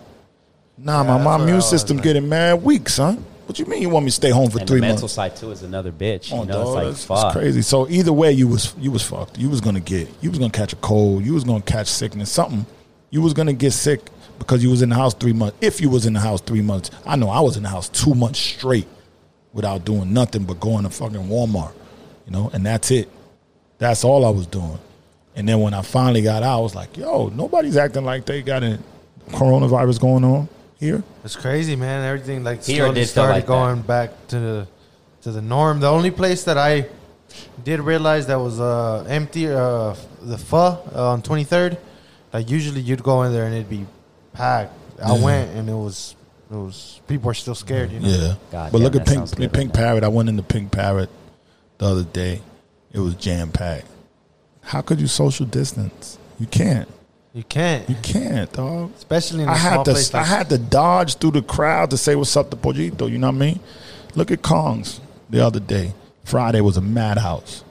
Nah, 0.79 1.03
my, 1.03 1.21
my 1.21 1.43
immune 1.43 1.63
system 1.63 1.97
getting 1.97 2.29
mad 2.29 2.63
weak, 2.63 2.89
son. 2.89 3.25
What 3.47 3.61
you 3.61 3.67
mean 3.67 3.81
you 3.81 3.89
want 3.89 4.05
me 4.05 4.11
to 4.11 4.15
stay 4.15 4.31
home 4.31 4.51
for 4.51 4.59
And 4.59 4.67
three 4.69 4.81
the 4.81 4.87
mental 4.87 5.03
months? 5.03 5.15
side 5.15 5.37
too 5.37 5.53
is 5.53 5.63
another 5.63 5.93
bitch. 5.93 6.33
Oh, 6.33 6.41
you 6.41 6.47
know, 6.47 6.65
dog, 6.75 6.87
it's 6.89 7.09
like 7.09 7.19
fuck. 7.19 7.25
that's 7.27 7.37
crazy. 7.37 7.63
So 7.63 7.89
either 7.89 8.13
way, 8.13 8.33
you 8.33 8.49
was 8.49 8.75
you 8.79 8.91
was 8.91 9.03
fucked. 9.03 9.39
You 9.39 9.49
was 9.49 9.61
gonna 9.61 9.81
get. 9.81 10.09
You 10.21 10.31
was 10.31 10.39
gonna 10.39 10.51
catch 10.51 10.73
a 10.73 10.77
cold. 10.77 11.25
You 11.25 11.35
was 11.35 11.45
gonna 11.45 11.63
catch 11.63 11.87
sickness. 11.87 12.31
Something. 12.31 12.67
You 13.11 13.23
was 13.23 13.33
gonna 13.35 13.53
get 13.53 13.73
sick 13.73 14.01
because 14.41 14.65
you 14.65 14.71
was 14.71 14.83
in 14.83 14.89
the 14.89 14.97
house 14.97 15.15
three 15.15 15.33
months. 15.33 15.57
If 15.61 15.81
you 15.81 15.89
was 15.89 16.07
in 16.07 16.13
the 16.13 16.21
house 16.21 16.41
three 16.41 16.61
months, 16.61 16.91
I 17.07 17.15
know 17.15 17.31
I 17.31 17.41
was 17.41 17.57
in 17.57 17.63
the 17.63 17.69
house 17.69 17.89
two 17.89 18.15
months 18.15 18.41
straight 18.41 18.89
without 19.53 19.85
doing 19.85 20.13
nothing 20.13 20.43
but 20.45 20.59
going 20.59 20.83
to 20.83 20.91
fucking 20.91 21.29
Walmart. 21.29 21.73
You 22.27 22.33
know, 22.33 22.51
and 22.53 22.67
that's 22.67 22.91
it. 22.91 23.09
That's 23.79 24.03
all 24.05 24.25
I 24.27 24.31
was 24.31 24.47
doing. 24.49 24.79
And 25.37 25.49
then 25.49 25.61
when 25.61 25.73
I 25.73 25.83
finally 25.83 26.23
got 26.23 26.43
out, 26.43 26.59
I 26.59 26.61
was 26.61 26.75
like, 26.75 26.97
"Yo, 26.97 27.29
nobody's 27.29 27.77
acting 27.77 28.05
like 28.05 28.27
they 28.27 28.43
got 28.43 28.65
a 28.65 28.81
coronavirus 29.31 30.01
going 30.01 30.25
on 30.25 30.49
here." 30.79 31.03
It's 31.25 31.37
crazy, 31.37 31.77
man. 31.77 32.05
Everything 32.05 32.45
like 32.45 32.65
Here 32.65 32.85
slowly 32.85 33.01
did 33.01 33.09
started 33.09 33.33
like 33.35 33.45
that. 33.45 33.49
going 33.49 33.83
back 33.83 34.11
to 34.29 34.39
the 34.39 34.69
to 35.23 35.33
the 35.33 35.43
norm. 35.43 35.81
The 35.81 35.91
only 35.91 36.11
place 36.11 36.45
that 36.45 36.57
I 36.59 36.87
did 37.65 37.81
realize 37.81 38.27
that 38.29 38.39
was 38.39 38.61
uh, 38.61 39.05
empty, 39.09 39.49
uh, 39.49 39.95
the 40.23 40.39
pho 40.39 40.79
uh, 40.95 41.11
on 41.13 41.23
Twenty 41.23 41.45
Third. 41.45 41.79
Like 42.33 42.51
usually, 42.51 42.81
you'd 42.81 43.03
go 43.03 43.23
in 43.23 43.33
there 43.33 43.45
and 43.47 43.55
it'd 43.55 43.71
be 43.71 43.87
packed. 44.33 44.73
I 45.03 45.15
Yeah. 45.17 45.23
went 45.25 45.57
and 45.57 45.69
it 45.69 45.75
was 45.75 46.15
it 46.51 46.55
was 46.55 47.01
people 47.09 47.31
are 47.31 47.35
still 47.35 47.55
scared. 47.55 47.91
You 47.93 48.01
know. 48.01 48.09
Yeah. 48.09 48.35
God 48.53 48.73
but 48.73 48.79
damn, 48.79 48.83
look 48.85 48.97
at 48.97 49.07
Pink 49.07 49.37
good 49.37 49.53
Pink 49.53 49.71
right. 49.71 49.75
Parrot. 49.75 50.05
I 50.05 50.09
went 50.09 50.29
into 50.29 50.43
Pink 50.43 50.71
Parrot 50.73 51.11
the 51.79 51.87
other 51.87 52.05
day. 52.05 52.41
It 52.93 53.01
was 53.01 53.15
jam 53.15 53.51
packed. 53.51 53.87
How 54.63 54.81
could 54.83 55.01
you 55.01 55.07
social 55.07 55.47
distance? 55.47 56.19
You 56.41 56.47
can't. 56.47 56.89
You 57.37 57.43
can't, 57.45 57.87
You 57.87 57.97
can't, 58.03 58.51
dog. 58.51 58.93
especially 58.97 59.43
in 59.43 59.49
a 59.51 59.53
I 59.53 59.59
small 59.59 59.71
had 59.71 59.85
to 59.85 59.91
place. 59.93 60.15
I 60.15 60.19
Like, 60.21 60.27
had 60.27 60.49
to 60.49 60.57
dodge 60.59 61.17
through 61.17 61.33
the 61.33 61.43
crowd 61.43 61.91
to 61.91 61.99
say 61.99 62.15
what's 62.17 62.35
up 62.35 62.49
to 62.49 62.57
Pollito. 62.57 63.11
You 63.11 63.19
know 63.19 63.27
what 63.27 63.37
I 63.37 63.39
mean? 63.39 63.61
Look 64.15 64.31
at 64.31 64.41
Kongs 64.41 65.01
the 65.29 65.45
other 65.45 65.61
day. 65.61 65.93
Friday 66.25 66.63
was 66.63 66.79
a 66.79 66.81
madhouse. 66.81 67.63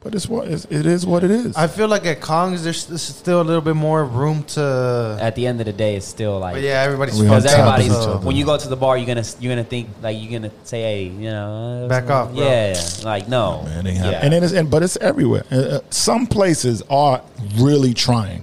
But 0.00 0.16
it's 0.16 0.28
what 0.28 0.48
it's, 0.48 0.64
it 0.64 0.84
is 0.84 1.06
what 1.06 1.22
it 1.22 1.30
is. 1.30 1.56
I 1.56 1.68
feel 1.68 1.86
like 1.86 2.04
at 2.06 2.18
Kongs, 2.20 2.64
there's, 2.64 2.86
there's 2.86 3.02
still 3.02 3.40
a 3.40 3.44
little 3.44 3.60
bit 3.62 3.76
more 3.76 4.04
room 4.04 4.42
to. 4.58 5.16
At 5.20 5.36
the 5.36 5.46
end 5.46 5.60
of 5.60 5.66
the 5.66 5.72
day, 5.72 5.94
it's 5.94 6.04
still 6.06 6.40
like 6.40 6.54
But 6.54 6.62
yeah, 6.64 6.82
everybody's 6.82 7.14
We 7.20 7.28
on 7.28 7.36
because 7.40 7.44
top 7.44 7.52
of 7.52 7.58
everybody's 7.60 7.86
each 7.92 8.08
other. 8.08 8.26
when 8.26 8.34
you 8.34 8.44
go 8.44 8.56
to 8.58 8.68
the 8.68 8.74
bar, 8.74 8.98
you're 8.98 9.06
gonna 9.06 9.22
you're 9.38 9.52
gonna 9.52 9.62
think 9.62 9.90
like 10.02 10.16
you're 10.20 10.40
gonna 10.40 10.52
say, 10.64 10.82
hey, 10.82 11.04
you 11.04 11.30
know, 11.30 11.84
uh, 11.84 11.88
Back 11.88 12.10
off, 12.10 12.32
bro. 12.34 12.42
Yeah, 12.44 12.74
like 13.04 13.28
no, 13.28 13.62
Man, 13.62 13.84
they 13.84 13.94
have, 13.94 14.10
yeah. 14.10 14.24
and 14.24 14.34
it 14.34 14.42
is, 14.42 14.52
and 14.52 14.68
but 14.68 14.82
it's 14.82 14.96
everywhere. 14.96 15.44
Uh, 15.52 15.56
uh, 15.56 15.80
some 15.90 16.26
places 16.26 16.82
are 16.90 17.22
really 17.54 17.94
trying. 17.94 18.42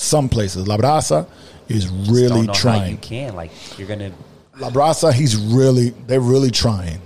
Some 0.00 0.28
places, 0.28 0.66
La 0.66 0.76
Brasa 0.76 1.26
is 1.68 1.88
really 1.88 2.28
don't 2.28 2.46
know 2.46 2.52
how 2.52 2.58
trying. 2.58 2.92
you 2.92 2.98
can 2.98 3.36
like 3.36 3.50
you're 3.78 3.86
gonna 3.86 4.12
La 4.60 4.70
Brasa, 4.70 5.12
he's 5.12 5.36
really, 5.36 5.90
they're 6.06 6.20
really 6.20 6.50
trying. 6.50 7.00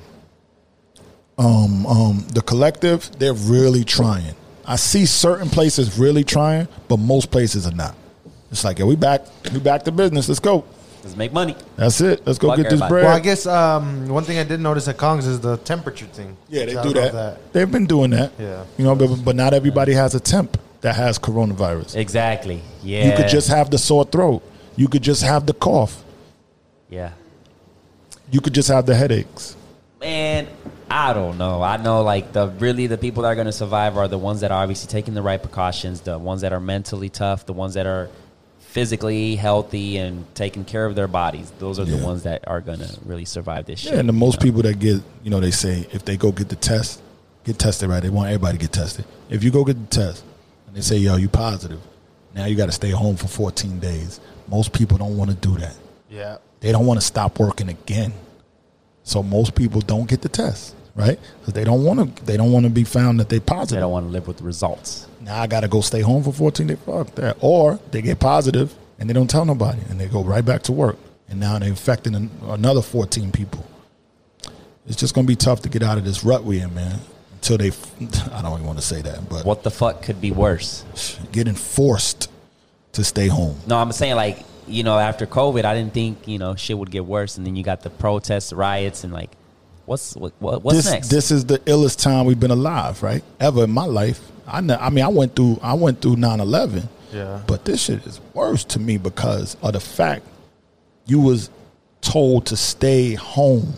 Um, 1.38 1.86
um, 1.86 2.26
the 2.32 2.42
collective, 2.42 3.10
they're 3.18 3.34
really 3.34 3.84
trying. 3.84 4.34
I 4.64 4.76
see 4.76 5.06
certain 5.06 5.48
places 5.48 5.98
really 5.98 6.24
trying, 6.24 6.68
but 6.88 6.98
most 6.98 7.30
places 7.30 7.66
are 7.66 7.74
not. 7.74 7.94
It's 8.50 8.64
like, 8.64 8.78
yeah, 8.78 8.86
we 8.86 8.96
back, 8.96 9.22
we 9.52 9.60
back 9.60 9.82
to 9.84 9.92
business. 9.92 10.28
Let's 10.28 10.40
go. 10.40 10.64
Let's 11.02 11.16
make 11.16 11.32
money. 11.32 11.54
That's 11.76 12.00
it. 12.00 12.26
Let's 12.26 12.38
go 12.38 12.48
Fuck 12.48 12.56
get 12.56 12.62
this 12.64 12.72
everybody. 12.74 12.90
bread. 12.90 13.04
Well, 13.04 13.16
I 13.16 13.20
guess 13.20 13.46
um, 13.46 14.08
one 14.08 14.24
thing 14.24 14.38
I 14.38 14.44
did 14.44 14.60
notice 14.60 14.88
at 14.88 14.96
Kongs 14.96 15.26
is 15.26 15.38
the 15.40 15.58
temperature 15.58 16.06
thing. 16.06 16.36
yeah, 16.48 16.64
they 16.64 16.76
I 16.76 16.82
do 16.82 16.90
love 16.90 17.12
that. 17.12 17.52
They've 17.52 17.70
been 17.70 17.86
doing 17.86 18.10
that. 18.10 18.32
Yeah. 18.38 18.64
you 18.78 18.84
know, 18.84 18.94
but, 18.94 19.16
but 19.16 19.36
not 19.36 19.52
everybody 19.54 19.92
has 19.92 20.14
a 20.14 20.20
temp 20.20 20.56
that 20.84 20.96
has 20.96 21.18
coronavirus. 21.18 21.96
Exactly. 21.96 22.60
Yeah. 22.82 23.06
You 23.06 23.16
could 23.16 23.28
just 23.28 23.48
have 23.48 23.70
the 23.70 23.78
sore 23.78 24.04
throat. 24.04 24.42
You 24.76 24.86
could 24.86 25.00
just 25.00 25.22
have 25.22 25.46
the 25.46 25.54
cough. 25.54 26.04
yeah. 26.90 27.12
You 28.30 28.40
could 28.40 28.52
just 28.54 28.68
have 28.68 28.84
the 28.86 28.94
headaches. 28.94 29.56
Man, 30.00 30.46
I 30.90 31.12
don't 31.12 31.38
know. 31.38 31.62
I 31.62 31.76
know 31.78 32.02
like 32.02 32.32
the 32.32 32.48
really 32.48 32.86
the 32.86 32.98
people 32.98 33.22
that 33.22 33.30
are 33.30 33.34
going 33.34 33.46
to 33.46 33.52
survive 33.52 33.96
are 33.96 34.08
the 34.08 34.18
ones 34.18 34.40
that 34.40 34.50
are 34.50 34.62
obviously 34.62 34.90
taking 34.90 35.14
the 35.14 35.22
right 35.22 35.40
precautions, 35.40 36.02
the 36.02 36.18
ones 36.18 36.40
that 36.42 36.52
are 36.52 36.60
mentally 36.60 37.08
tough, 37.08 37.46
the 37.46 37.52
ones 37.52 37.74
that 37.74 37.86
are 37.86 38.10
physically 38.58 39.36
healthy 39.36 39.98
and 39.98 40.26
taking 40.34 40.64
care 40.64 40.84
of 40.84 40.94
their 40.94 41.08
bodies. 41.08 41.50
Those 41.58 41.78
are 41.78 41.84
the 41.84 42.04
ones 42.04 42.24
that 42.24 42.46
are 42.46 42.60
going 42.60 42.80
to 42.80 42.98
really 43.04 43.24
survive 43.24 43.66
this 43.66 43.80
shit. 43.80 43.92
Yeah, 43.92 44.00
and 44.00 44.08
the 44.08 44.12
you 44.12 44.18
most 44.18 44.40
know? 44.40 44.44
people 44.44 44.62
that 44.62 44.78
get, 44.78 45.00
you 45.22 45.30
know, 45.30 45.40
they 45.40 45.50
say 45.50 45.86
if 45.92 46.04
they 46.04 46.16
go 46.16 46.32
get 46.32 46.48
the 46.48 46.56
test, 46.56 47.00
get 47.44 47.58
tested 47.58 47.88
right. 47.88 48.02
They 48.02 48.10
want 48.10 48.28
everybody 48.28 48.58
to 48.58 48.62
get 48.62 48.72
tested. 48.72 49.04
If 49.30 49.44
you 49.44 49.50
go 49.50 49.64
get 49.64 49.78
the 49.78 49.94
test 49.94 50.24
and 50.74 50.82
they 50.82 50.84
say, 50.84 50.96
yo, 50.96 51.14
you 51.14 51.28
positive, 51.28 51.80
now 52.34 52.46
you 52.46 52.56
got 52.56 52.66
to 52.66 52.72
stay 52.72 52.90
home 52.90 53.14
for 53.14 53.28
14 53.28 53.78
days. 53.78 54.18
Most 54.48 54.72
people 54.72 54.98
don't 54.98 55.16
want 55.16 55.30
to 55.30 55.36
do 55.36 55.56
that. 55.58 55.76
Yeah. 56.10 56.38
They 56.58 56.72
don't 56.72 56.84
want 56.84 56.98
to 56.98 57.06
stop 57.06 57.38
working 57.38 57.68
again. 57.68 58.12
So 59.04 59.22
most 59.22 59.54
people 59.54 59.80
don't 59.80 60.08
get 60.08 60.22
the 60.22 60.28
test, 60.28 60.74
right? 60.96 61.20
Because 61.38 61.54
they 61.54 61.62
don't 61.62 61.84
want 61.84 62.16
to. 62.16 62.24
They 62.24 62.36
don't 62.36 62.50
want 62.50 62.64
to 62.64 62.70
be 62.70 62.82
found 62.82 63.20
that 63.20 63.28
they 63.28 63.38
positive. 63.38 63.76
they 63.76 63.80
don't 63.82 63.92
want 63.92 64.06
to 64.06 64.10
live 64.10 64.26
with 64.26 64.38
the 64.38 64.42
results. 64.44 65.06
now 65.20 65.40
I 65.40 65.46
got 65.46 65.60
to 65.60 65.68
go 65.68 65.80
stay 65.80 66.00
home 66.00 66.24
for 66.24 66.32
14 66.32 66.66
days. 66.66 66.78
Fuck 66.84 67.14
that. 67.14 67.36
Or 67.40 67.78
they 67.92 68.02
get 68.02 68.18
positive 68.18 68.74
and 68.98 69.08
they 69.08 69.14
don't 69.14 69.30
tell 69.30 69.44
nobody 69.44 69.80
and 69.90 70.00
they 70.00 70.08
go 70.08 70.24
right 70.24 70.44
back 70.44 70.62
to 70.62 70.72
work. 70.72 70.96
And 71.28 71.38
now 71.38 71.56
they're 71.60 71.68
infecting 71.68 72.16
an, 72.16 72.32
another 72.42 72.82
14 72.82 73.30
people. 73.30 73.64
It's 74.88 74.96
just 74.96 75.14
going 75.14 75.26
to 75.26 75.30
be 75.30 75.36
tough 75.36 75.62
to 75.62 75.68
get 75.68 75.84
out 75.84 75.98
of 75.98 76.04
this 76.04 76.24
rut 76.24 76.42
we're 76.42 76.64
in, 76.64 76.74
man. 76.74 76.98
Until 77.46 77.58
they, 77.58 77.76
I 78.32 78.40
don't 78.40 78.54
even 78.54 78.66
want 78.66 78.78
to 78.78 78.84
say 78.84 79.02
that, 79.02 79.28
but 79.28 79.44
What 79.44 79.62
the 79.64 79.70
fuck 79.70 80.00
could 80.02 80.18
be 80.18 80.30
worse? 80.30 80.82
getting 81.30 81.54
forced 81.54 82.30
to 82.92 83.04
stay 83.04 83.28
home. 83.28 83.56
No, 83.66 83.76
I'm 83.76 83.92
saying 83.92 84.16
like 84.16 84.38
you 84.66 84.82
know 84.82 84.98
after 84.98 85.26
COVID, 85.26 85.64
I 85.66 85.74
didn't 85.74 85.92
think 85.92 86.26
you 86.26 86.38
know 86.38 86.54
shit 86.54 86.78
would 86.78 86.90
get 86.90 87.04
worse, 87.04 87.36
and 87.36 87.46
then 87.46 87.54
you 87.54 87.62
got 87.62 87.82
the 87.82 87.90
protests, 87.90 88.52
riots, 88.52 89.04
and 89.04 89.12
like 89.12 89.30
what's 89.84 90.16
what, 90.16 90.32
what 90.38 90.62
what's 90.64 90.78
this, 90.84 90.90
next? 90.90 91.08
This 91.08 91.30
is 91.30 91.44
the 91.44 91.58
illest 91.60 92.00
time 92.02 92.24
we've 92.24 92.40
been 92.40 92.50
alive, 92.50 93.02
right? 93.02 93.22
Ever 93.38 93.64
in 93.64 93.70
my 93.70 93.84
life. 93.84 94.20
I, 94.46 94.60
kn- 94.62 94.78
I 94.80 94.88
mean, 94.88 95.04
I 95.04 95.08
went 95.08 95.36
through, 95.36 95.58
I 95.62 95.74
went 95.74 96.00
through 96.00 96.16
9/11. 96.16 96.88
Yeah. 97.12 97.42
But 97.46 97.66
this 97.66 97.82
shit 97.84 98.06
is 98.06 98.20
worse 98.32 98.64
to 98.64 98.78
me 98.80 98.96
because 98.96 99.56
of 99.62 99.74
the 99.74 99.80
fact 99.80 100.24
you 101.06 101.20
was 101.20 101.50
told 102.00 102.46
to 102.46 102.56
stay 102.56 103.14
home. 103.14 103.74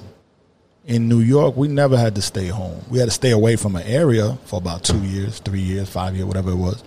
In 0.86 1.08
New 1.08 1.18
York, 1.18 1.56
we 1.56 1.66
never 1.66 1.98
had 1.98 2.14
to 2.14 2.22
stay 2.22 2.46
home. 2.46 2.80
We 2.88 3.00
had 3.00 3.06
to 3.06 3.10
stay 3.10 3.32
away 3.32 3.56
from 3.56 3.74
an 3.74 3.82
area 3.82 4.38
for 4.44 4.58
about 4.58 4.84
two 4.84 5.02
years, 5.02 5.40
three 5.40 5.60
years, 5.60 5.88
five 5.88 6.14
years, 6.14 6.26
whatever 6.26 6.52
it 6.52 6.56
was. 6.56 6.84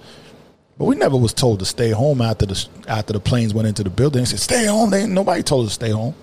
But 0.78 0.86
we 0.86 0.96
never 0.96 1.18
was 1.18 1.34
told 1.34 1.60
to 1.60 1.66
stay 1.66 1.92
home 1.92 2.22
after 2.22 2.46
the 2.46 2.68
after 2.88 3.12
the 3.12 3.20
planes 3.20 3.54
went 3.54 3.68
into 3.68 3.84
the 3.84 3.90
building. 3.90 4.22
They 4.22 4.26
said, 4.26 4.40
"Stay 4.40 4.66
home." 4.68 4.92
They 4.92 5.06
nobody 5.06 5.44
told 5.44 5.66
us 5.66 5.72
to 5.72 5.76
stay 5.76 5.90
home. 5.90 6.16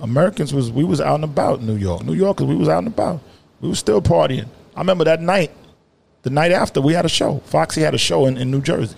Americans 0.00 0.54
was 0.54 0.70
we 0.72 0.84
was 0.84 1.02
out 1.02 1.16
and 1.16 1.24
about 1.24 1.60
in 1.60 1.66
New 1.66 1.76
York. 1.76 2.02
New 2.02 2.14
Yorkers, 2.14 2.46
we 2.46 2.56
was 2.56 2.70
out 2.70 2.78
and 2.78 2.86
about. 2.86 3.20
We 3.60 3.68
was 3.68 3.78
still 3.78 4.00
partying. 4.00 4.48
I 4.74 4.80
remember 4.80 5.04
that 5.04 5.20
night, 5.20 5.50
the 6.22 6.30
night 6.30 6.52
after 6.52 6.80
we 6.80 6.94
had 6.94 7.04
a 7.04 7.10
show. 7.10 7.42
Foxy 7.44 7.82
had 7.82 7.94
a 7.94 7.98
show 7.98 8.24
in, 8.24 8.38
in 8.38 8.50
New 8.50 8.62
Jersey, 8.62 8.96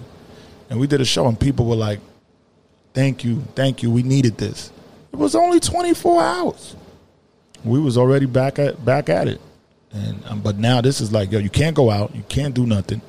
and 0.69 0.79
we 0.79 0.87
did 0.87 1.01
a 1.01 1.05
show, 1.05 1.27
and 1.27 1.39
people 1.39 1.67
were 1.67 1.75
like, 1.75 1.99
"Thank 2.95 3.25
you, 3.25 3.43
thank 3.57 3.83
you. 3.83 3.91
We 3.91 4.05
needed 4.05 4.39
this." 4.39 4.71
It 5.13 5.17
was 5.19 5.35
only 5.35 5.59
twenty 5.59 5.95
four 5.95 6.23
hours. 6.23 6.77
We 7.65 7.79
was 7.81 7.97
already 7.99 8.27
back 8.27 8.59
at 8.59 8.83
back 8.85 9.09
at 9.09 9.29
it, 9.29 9.41
and 9.93 10.23
um, 10.27 10.41
but 10.41 10.57
now 10.59 10.81
this 10.81 11.01
is 11.01 11.13
like, 11.13 11.31
yo, 11.33 11.39
you 11.39 11.51
can't 11.51 11.77
go 11.77 11.91
out, 11.91 12.15
you 12.15 12.23
can't 12.29 12.55
do 12.55 12.67
nothing. 12.67 13.01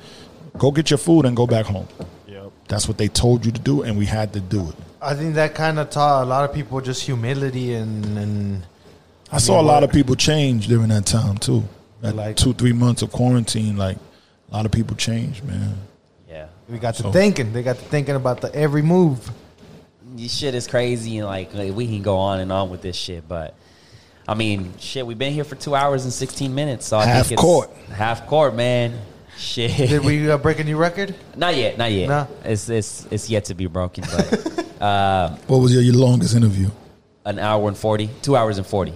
Go 0.58 0.70
get 0.70 0.90
your 0.90 0.98
food 0.98 1.24
and 1.24 1.34
go 1.36 1.46
back 1.46 1.64
home. 1.66 1.88
Yep. 2.26 2.52
That's 2.68 2.86
what 2.86 2.98
they 2.98 3.08
told 3.08 3.46
you 3.46 3.52
to 3.52 3.60
do, 3.60 3.82
and 3.82 3.96
we 3.96 4.04
had 4.06 4.32
to 4.34 4.40
do 4.40 4.68
it. 4.68 4.74
I 5.00 5.14
think 5.14 5.34
that 5.36 5.54
kind 5.54 5.78
of 5.78 5.90
taught 5.90 6.22
a 6.24 6.26
lot 6.26 6.48
of 6.48 6.54
people 6.54 6.80
just 6.80 7.02
humility 7.02 7.74
and 7.74 8.18
and 8.18 8.66
I 9.32 9.38
saw 9.38 9.60
a 9.60 9.62
lot 9.62 9.82
of 9.82 9.90
people 9.90 10.14
change 10.14 10.68
during 10.68 10.88
that 10.88 11.06
time 11.06 11.38
too. 11.38 11.64
That 12.02 12.14
Like- 12.14 12.36
two, 12.36 12.52
three 12.52 12.72
months 12.74 13.00
of 13.02 13.10
quarantine, 13.10 13.76
like 13.78 13.96
a 14.50 14.54
lot 14.54 14.66
of 14.66 14.72
people 14.72 14.94
changed, 14.96 15.42
man. 15.44 15.74
yeah, 16.28 16.46
We 16.68 16.78
got 16.78 16.96
to 16.96 17.04
So- 17.04 17.12
thinking. 17.12 17.52
They 17.54 17.62
got 17.62 17.76
to 17.78 17.84
thinking 17.84 18.14
about 18.16 18.42
the 18.42 18.54
every 18.54 18.82
move. 18.82 19.30
This 20.14 20.34
shit 20.36 20.54
is 20.54 20.66
crazy, 20.66 21.16
and 21.18 21.26
like, 21.26 21.54
like, 21.54 21.74
we 21.74 21.86
can 21.86 22.02
go 22.02 22.18
on 22.18 22.40
and 22.40 22.52
on 22.52 22.68
with 22.68 22.82
this 22.82 22.96
shit, 22.96 23.26
but 23.26 23.54
I 24.26 24.34
mean, 24.34 24.74
shit, 24.78 25.06
we've 25.06 25.18
been 25.18 25.32
here 25.32 25.44
for 25.44 25.56
two 25.56 25.74
hours 25.74 26.04
and 26.04 26.12
sixteen 26.12 26.54
minutes, 26.54 26.86
so 26.86 26.98
I 26.98 27.06
Half 27.06 27.26
think 27.26 27.32
it's 27.32 27.42
court. 27.42 27.70
half 27.92 28.26
court, 28.26 28.54
man. 28.54 28.98
Shit, 29.36 29.76
Did 29.76 30.04
we 30.04 30.30
uh, 30.30 30.38
break 30.46 30.60
a 30.60 30.64
new 30.64 30.76
record? 30.76 31.14
not 31.36 31.56
yet, 31.56 31.76
not 31.78 31.90
yet. 31.90 32.08
No? 32.08 32.28
It's 32.44 32.68
it's 32.68 33.06
it's 33.10 33.28
yet 33.28 33.46
to 33.46 33.54
be 33.54 33.66
broken, 33.66 34.04
but 34.04 34.80
uh, 34.82 35.30
What 35.48 35.58
was 35.58 35.72
your, 35.74 35.82
your 35.82 35.94
longest 35.96 36.36
interview? 36.36 36.68
an 37.24 37.38
hour 37.38 37.68
and 37.68 37.76
40. 37.76 38.10
Two 38.20 38.36
hours 38.36 38.58
and 38.58 38.66
forty. 38.66 38.92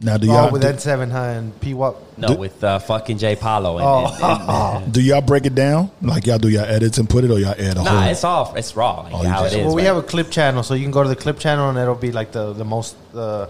Now, 0.00 0.16
do 0.16 0.28
Oh, 0.30 0.34
y'all 0.34 0.50
with 0.52 0.62
do, 0.62 0.68
N7 0.68 1.10
huh, 1.12 1.18
and 1.18 1.60
P 1.60 1.74
Wop. 1.74 2.18
No, 2.18 2.28
Did- 2.28 2.38
with 2.40 2.64
uh, 2.64 2.80
fucking 2.80 3.18
Jay 3.18 3.36
Paulo. 3.36 3.78
And, 3.78 3.86
Oh. 3.86 4.06
and- 4.76 4.82
and- 4.84 4.92
do 4.94 5.00
y'all 5.00 5.20
break 5.20 5.46
it 5.46 5.54
down? 5.54 5.90
Like 6.00 6.26
y'all 6.26 6.38
do 6.38 6.48
y'all 6.48 6.64
edits 6.64 6.98
and 6.98 7.08
put 7.08 7.22
it, 7.22 7.30
or 7.30 7.38
y'all 7.38 7.50
add 7.52 7.76
a 7.76 7.82
nah, 7.84 8.00
whole? 8.00 8.10
it's 8.10 8.24
off. 8.24 8.56
It's 8.56 8.74
raw, 8.74 9.02
like 9.02 9.12
Oh, 9.14 9.18
how 9.18 9.44
it 9.44 9.52
is. 9.52 9.66
well, 9.66 9.74
we 9.76 9.82
have 9.84 9.96
a 9.96 10.02
clip 10.02 10.30
channel, 10.30 10.64
so 10.64 10.74
you 10.74 10.82
can 10.82 10.90
go 10.90 11.04
to 11.04 11.08
the 11.08 11.14
clip 11.16 11.38
channel 11.38 11.68
and 11.68 11.78
it'll 11.78 11.94
be 11.94 12.10
like 12.10 12.32
the 12.32 12.52
the 12.52 12.64
most 12.64 12.96
uh, 13.14 13.46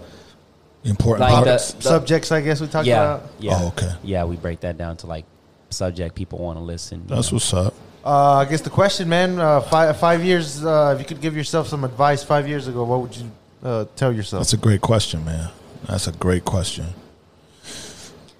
important 0.83 1.29
Like 1.29 1.43
the- 1.45 1.51
the- 1.51 1.81
subjects 1.81 2.31
I 2.31 2.41
guess 2.41 2.59
we 2.61 2.67
talked 2.67 2.87
yeah, 2.87 3.15
about. 3.15 3.29
yeah. 3.39 3.59
Oh, 3.61 3.67
okay. 3.69 3.93
Yeah, 4.03 4.25
we 4.25 4.35
break 4.35 4.59
that 4.61 4.77
down 4.77 4.97
to 4.97 5.07
like 5.07 5.25
subject 5.69 6.15
people 6.15 6.39
want 6.39 6.57
to 6.57 6.63
listen. 6.63 7.03
That's 7.07 7.31
know. 7.31 7.35
what's 7.35 7.53
up. 7.53 7.73
Uh, 8.05 8.33
I 8.39 8.45
guess 8.45 8.61
the 8.61 8.69
question, 8.69 9.07
man, 9.07 9.39
uh, 9.39 9.61
five 9.61 9.97
five 9.97 10.23
years. 10.25 10.63
Uh, 10.63 10.91
if 10.93 10.99
you 10.99 11.05
could 11.05 11.21
give 11.21 11.37
yourself 11.37 11.67
some 11.69 11.83
advice 11.85 12.21
five 12.23 12.47
years 12.47 12.67
ago, 12.67 12.83
what 12.83 12.99
would 13.01 13.15
you 13.15 13.31
uh, 13.63 13.85
tell 13.95 14.11
yourself? 14.13 14.41
That's 14.41 14.53
a 14.53 14.57
great 14.57 14.81
question, 14.81 15.23
man. 15.23 15.49
That's 15.87 16.07
a 16.07 16.11
great 16.11 16.45
question. 16.45 16.85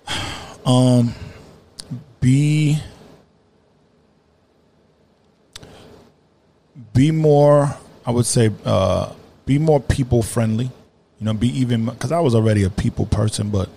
Um, 0.66 1.14
be 2.22 2.78
be 6.94 7.12
more. 7.12 7.76
I 8.06 8.12
would 8.12 8.26
say, 8.26 8.50
uh, 8.66 9.14
be 9.46 9.58
more 9.60 9.80
people 9.82 10.22
friendly. 10.24 10.72
You 11.24 11.30
know, 11.30 11.36
be 11.36 11.58
even 11.58 11.86
because 11.86 12.12
I 12.12 12.20
was 12.20 12.36
already 12.36 12.66
a 12.66 12.70
people 12.70 13.06
person, 13.06 13.50
but 13.50 13.70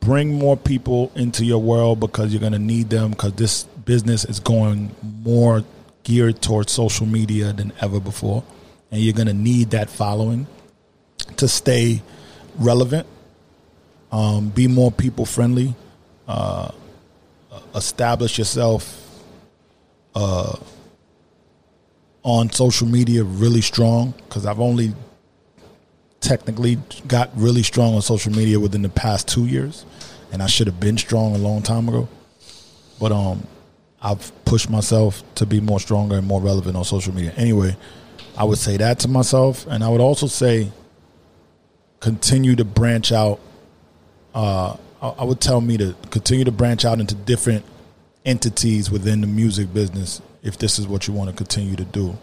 bring 0.00 0.34
more 0.34 0.56
people 0.56 1.12
into 1.14 1.44
your 1.44 1.62
world 1.62 2.00
because 2.00 2.32
you're 2.32 2.40
going 2.40 2.52
to 2.52 2.58
need 2.58 2.90
them 2.90 3.10
because 3.10 3.34
this 3.34 3.62
business 3.62 4.24
is 4.24 4.40
going 4.40 4.90
more 5.22 5.62
geared 6.02 6.42
towards 6.42 6.72
social 6.72 7.06
media 7.06 7.52
than 7.52 7.72
ever 7.80 8.00
before 8.00 8.42
and 8.90 9.00
you're 9.00 9.14
going 9.14 9.28
to 9.28 9.32
need 9.32 9.70
that 9.70 9.88
following 9.88 10.48
to 11.36 11.46
stay 11.46 12.02
relevant 12.58 13.06
um, 14.10 14.48
be 14.48 14.66
more 14.66 14.90
people 14.90 15.24
friendly 15.24 15.72
uh, 16.26 16.72
establish 17.76 18.36
yourself 18.36 19.22
uh, 20.16 20.56
on 22.24 22.50
social 22.50 22.88
media 22.88 23.22
really 23.22 23.60
strong 23.60 24.12
because 24.26 24.44
i've 24.46 24.58
only 24.58 24.92
technically 26.22 26.78
got 27.06 27.30
really 27.34 27.62
strong 27.62 27.94
on 27.94 28.02
social 28.02 28.32
media 28.32 28.58
within 28.58 28.82
the 28.82 28.88
past 28.88 29.28
two 29.28 29.46
years, 29.46 29.84
and 30.32 30.42
I 30.42 30.46
should 30.46 30.66
have 30.66 30.80
been 30.80 30.96
strong 30.96 31.34
a 31.34 31.38
long 31.38 31.62
time 31.62 31.88
ago. 31.88 32.08
But 33.00 33.12
um, 33.12 33.46
I've 34.00 34.32
pushed 34.44 34.70
myself 34.70 35.22
to 35.34 35.46
be 35.46 35.60
more 35.60 35.80
stronger 35.80 36.16
and 36.16 36.26
more 36.26 36.40
relevant 36.40 36.76
on 36.76 36.84
social 36.84 37.14
media. 37.14 37.32
Anyway, 37.36 37.76
I 38.36 38.44
would 38.44 38.58
say 38.58 38.76
that 38.76 39.00
to 39.00 39.08
myself, 39.08 39.66
and 39.66 39.84
I 39.84 39.88
would 39.88 40.00
also 40.00 40.26
say 40.26 40.72
continue 42.00 42.56
to 42.56 42.64
branch 42.64 43.12
out. 43.12 43.40
Uh, 44.34 44.76
I 45.02 45.24
would 45.24 45.40
tell 45.40 45.60
me 45.60 45.76
to 45.78 45.94
continue 46.10 46.44
to 46.44 46.52
branch 46.52 46.84
out 46.84 47.00
into 47.00 47.14
different 47.14 47.64
entities 48.24 48.90
within 48.90 49.20
the 49.20 49.26
music 49.26 49.74
business 49.74 50.22
if 50.44 50.56
this 50.58 50.78
is 50.78 50.86
what 50.86 51.08
you 51.08 51.12
want 51.12 51.28
to 51.28 51.36
continue 51.36 51.74
to 51.74 51.84
do 51.84 52.16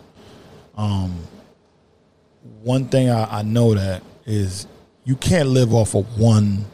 one 2.64 2.85
thing 2.85 3.09
I, 3.09 3.40
I 3.40 3.42
know 3.42 3.74
that 3.74 4.03
is 4.26 4.68
you 5.03 5.16
can't 5.16 5.50
live 5.50 5.74
off 5.74 5.95
of 5.95 6.19
one 6.19 6.66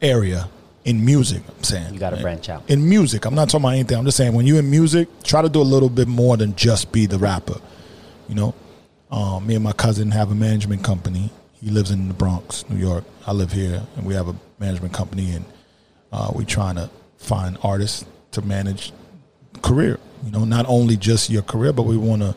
area 0.00 0.48
in 0.84 1.04
music. 1.04 1.42
I'm 1.56 1.64
saying 1.64 1.94
You 1.94 2.00
gotta 2.00 2.16
branch 2.20 2.48
out. 2.48 2.68
in 2.70 2.88
music. 2.88 3.24
I'm 3.24 3.34
not 3.34 3.48
talking 3.48 3.64
about 3.64 3.74
anything. 3.74 3.98
I'm 3.98 4.04
just 4.04 4.16
saying 4.16 4.32
when 4.32 4.46
you're 4.46 4.58
in 4.60 4.70
music, 4.70 5.08
try 5.24 5.42
to 5.42 5.48
do 5.48 5.60
a 5.60 5.62
little 5.62 5.88
bit 5.88 6.06
more 6.08 6.36
than 6.36 6.54
just 6.54 6.92
be 6.92 7.06
the 7.06 7.18
rapper. 7.18 7.60
You 8.28 8.34
know, 8.34 8.54
um, 9.10 9.46
me 9.46 9.54
and 9.54 9.64
my 9.64 9.72
cousin 9.72 10.10
have 10.12 10.30
a 10.30 10.34
management 10.34 10.84
company. 10.84 11.30
He 11.54 11.70
lives 11.70 11.90
in 11.90 12.08
the 12.08 12.14
Bronx, 12.14 12.68
New 12.68 12.76
York. 12.76 13.04
I 13.26 13.32
live 13.32 13.50
here, 13.52 13.82
and 13.96 14.04
we 14.06 14.14
have 14.14 14.28
a 14.28 14.36
management 14.58 14.92
company, 14.92 15.32
and 15.32 15.44
uh, 16.12 16.30
we 16.34 16.44
trying 16.44 16.76
to 16.76 16.90
find 17.16 17.56
artists 17.62 18.04
to 18.32 18.42
manage 18.42 18.92
career. 19.62 19.98
You 20.24 20.30
know, 20.32 20.44
not 20.44 20.66
only 20.68 20.96
just 20.96 21.30
your 21.30 21.42
career, 21.42 21.72
but 21.72 21.82
we 21.84 21.96
want 21.96 22.22
to 22.22 22.34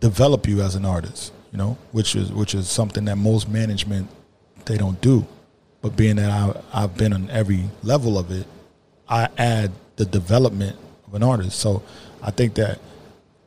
develop 0.00 0.48
you 0.48 0.62
as 0.62 0.74
an 0.74 0.84
artist. 0.84 1.32
You 1.52 1.58
know, 1.58 1.78
which 1.92 2.14
is 2.14 2.32
which 2.32 2.54
is 2.54 2.68
something 2.68 3.04
that 3.06 3.16
most 3.16 3.48
management 3.48 4.08
they 4.66 4.76
don't 4.76 5.00
do. 5.00 5.26
But 5.82 5.96
being 5.96 6.16
that 6.16 6.30
I, 6.30 6.84
I've 6.84 6.96
been 6.96 7.12
on 7.12 7.28
every 7.30 7.64
level 7.82 8.18
of 8.18 8.30
it, 8.30 8.46
I 9.08 9.28
add 9.36 9.72
the 9.96 10.04
development 10.04 10.76
of 11.06 11.14
an 11.14 11.22
artist. 11.22 11.58
So 11.58 11.82
I 12.22 12.30
think 12.30 12.54
that 12.54 12.78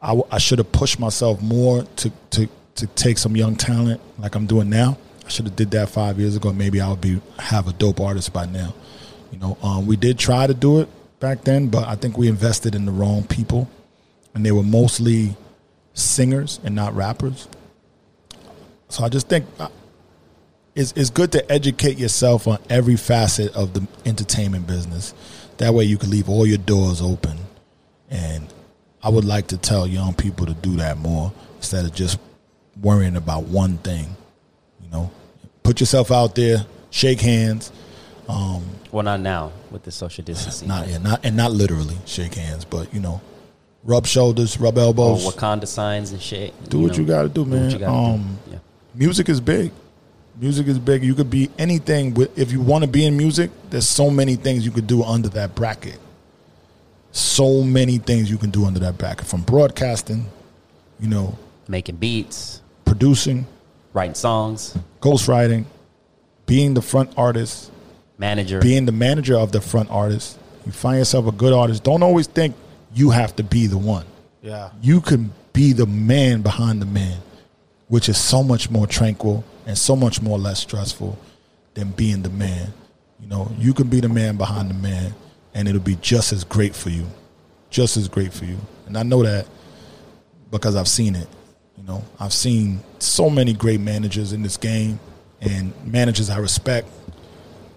I 0.02 0.38
should 0.38 0.58
have 0.58 0.72
pushed 0.74 1.00
myself 1.00 1.42
more 1.42 1.84
to, 1.84 2.12
to, 2.32 2.50
to 2.76 2.88
take 2.88 3.18
some 3.18 3.38
young 3.38 3.56
talent 3.56 4.02
like 4.20 4.36
I'm 4.36 4.46
doing 4.46 4.70
now. 4.70 4.98
I 5.26 5.30
should 5.30 5.46
have 5.46 5.56
did 5.56 5.72
that 5.72 5.88
five 5.88 6.20
years 6.20 6.36
ago. 6.36 6.52
Maybe 6.52 6.82
I 6.82 6.90
would 6.90 7.00
be 7.00 7.22
have 7.40 7.70
a 7.70 7.74
dope 7.74 8.02
artist 8.02 8.34
by 8.34 8.46
now. 8.46 8.74
You 9.32 9.40
know, 9.40 9.58
um, 9.64 9.88
we 9.88 9.96
did 9.96 10.20
try 10.20 10.46
to 10.46 10.54
do 10.54 10.82
it 10.82 10.90
back 11.22 11.46
then, 11.46 11.70
but 11.70 11.88
I 11.88 11.96
think 11.96 12.18
we 12.18 12.28
invested 12.28 12.76
in 12.76 12.86
the 12.86 12.92
wrong 12.92 13.24
people, 13.24 13.70
and 14.36 14.46
they 14.46 14.52
were 14.52 14.62
mostly 14.64 15.38
singers 15.94 16.60
and 16.64 16.76
not 16.76 16.96
rappers. 16.96 17.48
So 18.90 19.04
I 19.04 19.10
just 19.10 19.28
think 19.28 19.46
uh, 19.60 19.70
it's, 20.76 20.92
it's 20.94 21.10
good 21.10 21.32
to 21.34 21.52
educate 21.52 21.98
yourself 21.98 22.48
on 22.48 22.60
every 22.70 22.96
facet 22.96 23.56
of 23.56 23.74
the 23.74 23.88
entertainment 24.06 24.68
business. 24.68 25.14
That 25.58 25.74
way 25.74 25.86
you 25.86 25.98
can 25.98 26.10
leave 26.10 26.30
all 26.30 26.46
your 26.46 26.58
doors 26.58 27.02
open. 27.02 27.38
And 28.10 28.52
I 29.02 29.10
would 29.10 29.26
like 29.26 29.48
to 29.48 29.58
tell 29.58 29.88
young 29.88 30.14
people 30.14 30.46
to 30.46 30.54
do 30.54 30.76
that 30.78 30.98
more 30.98 31.34
instead 31.58 31.86
of 31.86 31.94
just 31.94 32.20
worrying 32.82 33.16
about 33.16 33.44
one 33.44 33.78
thing. 33.80 34.16
You 34.82 34.90
know, 34.92 35.12
put 35.64 35.80
yourself 35.80 36.12
out 36.12 36.36
there, 36.36 36.66
shake 36.90 37.22
hands. 37.22 37.72
Um, 38.28 38.64
well, 38.92 39.04
not 39.04 39.20
now 39.20 39.52
with 39.72 39.84
the 39.84 39.92
social 39.92 40.24
distancing. 40.24 40.68
Not 40.68 40.88
yeah, 40.88 41.00
not 41.00 41.26
and 41.26 41.36
not 41.36 41.52
literally 41.52 41.98
shake 42.06 42.36
hands, 42.36 42.64
but 42.64 42.94
you 42.94 43.00
know, 43.00 43.22
rub 43.84 44.06
shoulders, 44.06 44.60
rub 44.60 44.78
or 44.78 44.82
elbows. 44.82 45.26
Wakanda 45.26 45.68
signs 45.68 46.12
and 46.12 46.22
shit. 46.22 46.54
do 46.70 46.80
what 46.80 46.98
you 46.98 47.06
got 47.06 47.24
to 47.24 47.30
do, 47.30 47.44
do 47.44 47.50
man. 47.50 47.64
what 47.64 47.74
you 47.74 47.80
gotta 47.80 47.92
um, 47.92 48.40
do. 48.46 48.52
Yeah. 48.54 48.60
music 48.96 49.30
is 49.30 49.42
big. 49.42 49.72
Music 50.40 50.68
is 50.68 50.80
big. 50.80 51.04
You 51.04 51.14
could 51.14 51.30
be 51.30 51.50
anything. 51.60 52.16
If 52.36 52.52
you 52.52 52.60
want 52.62 52.84
to 52.84 52.90
be 52.90 53.06
in 53.06 53.16
music, 53.16 53.52
there's 53.70 53.88
so 53.88 54.10
many 54.10 54.36
things 54.36 54.66
you 54.66 54.72
could 54.72 54.88
do 54.88 55.04
under 55.04 55.30
that 55.30 55.54
bracket. 55.54 56.00
So 57.12 57.62
many 57.62 58.00
things 58.00 58.32
you 58.32 58.40
can 58.40 58.50
do 58.50 58.66
under 58.66 58.80
that 58.80 58.98
bracket, 58.98 59.28
from 59.28 59.42
broadcasting, 59.42 60.26
you 61.00 61.08
know, 61.08 61.38
Making 61.68 61.98
beats, 61.98 62.62
producing, 62.86 63.46
writing 63.94 64.16
songs, 64.16 64.76
ghostwriting, 65.00 65.66
being 66.48 66.74
the 66.74 66.82
front 66.82 67.14
artist, 67.16 67.72
manager. 68.18 68.60
being 68.60 68.86
the 68.86 68.92
manager 68.92 69.38
of 69.38 69.52
the 69.52 69.62
front 69.62 69.92
artist. 69.92 70.40
You 70.66 70.72
find 70.72 70.98
yourself 70.98 71.28
a 71.28 71.32
good 71.32 71.54
artist. 71.54 71.84
Don't 71.84 72.02
always 72.02 72.26
think 72.26 72.56
you 72.94 73.10
have 73.10 73.36
to 73.38 73.44
be 73.44 73.68
the 73.68 73.78
one. 73.78 74.06
Yeah. 74.42 74.72
you 74.82 75.00
can 75.00 75.32
be 75.54 75.72
the 75.72 75.86
man 75.86 76.42
behind 76.42 76.82
the 76.82 76.86
man, 76.86 77.18
which 77.88 78.10
is 78.10 78.18
so 78.18 78.44
much 78.44 78.70
more 78.70 78.86
tranquil 78.86 79.46
and 79.66 79.78
so 79.78 79.96
much 79.96 80.22
more 80.22 80.38
less 80.38 80.60
stressful 80.60 81.18
than 81.76 81.92
being 81.92 82.24
the 82.24 82.30
man. 82.30 82.74
You 83.22 83.28
know, 83.28 83.50
you 83.58 83.74
can 83.74 83.88
be 83.88 84.02
the 84.02 84.10
man 84.10 84.36
behind 84.36 84.70
the 84.70 84.74
man, 84.74 85.14
and 85.54 85.68
it'll 85.68 85.80
be 85.80 85.96
just 85.96 86.34
as 86.34 86.44
great 86.44 86.76
for 86.76 86.90
you, 86.90 87.08
just 87.70 87.96
as 87.96 88.10
great 88.10 88.34
for 88.34 88.44
you. 88.44 88.58
And 88.86 88.98
I 88.98 89.04
know 89.04 89.24
that 89.24 89.48
because 90.52 90.76
I've 90.76 90.90
seen 90.90 91.16
it. 91.16 91.28
You 91.78 91.84
know, 91.84 92.04
I've 92.20 92.34
seen 92.34 92.82
so 93.00 93.30
many 93.30 93.54
great 93.54 93.80
managers 93.80 94.34
in 94.34 94.42
this 94.44 94.58
game, 94.58 95.00
and 95.40 95.74
managers 95.86 96.30
I 96.30 96.38
respect 96.40 96.90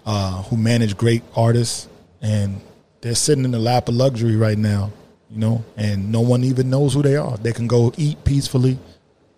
uh, 0.05 0.43
who 0.43 0.57
manage 0.57 0.97
great 0.97 1.23
artists, 1.35 1.87
and 2.21 2.59
they're 3.01 3.15
sitting 3.15 3.45
in 3.45 3.51
the 3.51 3.59
lap 3.59 3.87
of 3.87 3.95
luxury 3.95 4.35
right 4.35 4.57
now, 4.57 4.91
you 5.31 5.39
know, 5.39 5.63
and 5.75 6.11
no 6.11 6.21
one 6.21 6.43
even 6.43 6.69
knows 6.69 6.93
who 6.93 7.01
they 7.01 7.15
are. 7.15 7.37
They 7.37 7.51
can 7.53 7.67
go 7.67 7.93
eat 7.97 8.23
peacefully. 8.23 8.79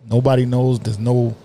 Nobody 0.09 0.45
knows. 0.45 0.79
There's 0.79 0.99
no 0.99 1.35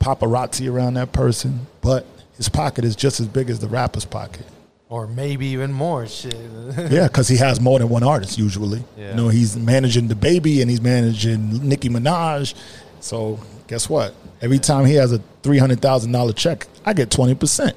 paparazzi 0.00 0.70
around 0.70 0.94
that 0.94 1.12
person, 1.12 1.66
but 1.80 2.06
his 2.36 2.48
pocket 2.48 2.84
is 2.84 2.96
just 2.96 3.20
as 3.20 3.26
big 3.28 3.50
as 3.50 3.60
the 3.60 3.68
rapper's 3.68 4.04
pocket. 4.04 4.46
Or 4.88 5.06
maybe 5.06 5.46
even 5.48 5.72
more 5.72 6.06
shit. 6.06 6.34
Yeah, 6.90 7.06
because 7.06 7.28
he 7.28 7.36
has 7.36 7.60
more 7.60 7.78
than 7.78 7.88
one 7.88 8.02
artist 8.02 8.38
usually. 8.38 8.82
Yeah. 8.96 9.10
You 9.10 9.16
know, 9.16 9.28
he's 9.28 9.56
managing 9.56 10.08
the 10.08 10.14
baby 10.16 10.60
and 10.62 10.70
he's 10.70 10.80
managing 10.80 11.68
Nicki 11.68 11.88
Minaj. 11.88 12.54
So 13.00 13.38
guess 13.68 13.88
what? 13.88 14.14
Every 14.40 14.58
time 14.58 14.86
he 14.86 14.94
has 14.94 15.12
a 15.12 15.20
three 15.42 15.58
hundred 15.58 15.80
thousand 15.80 16.10
dollar 16.12 16.32
check, 16.32 16.66
I 16.84 16.92
get 16.92 17.10
twenty 17.10 17.34
percent. 17.34 17.76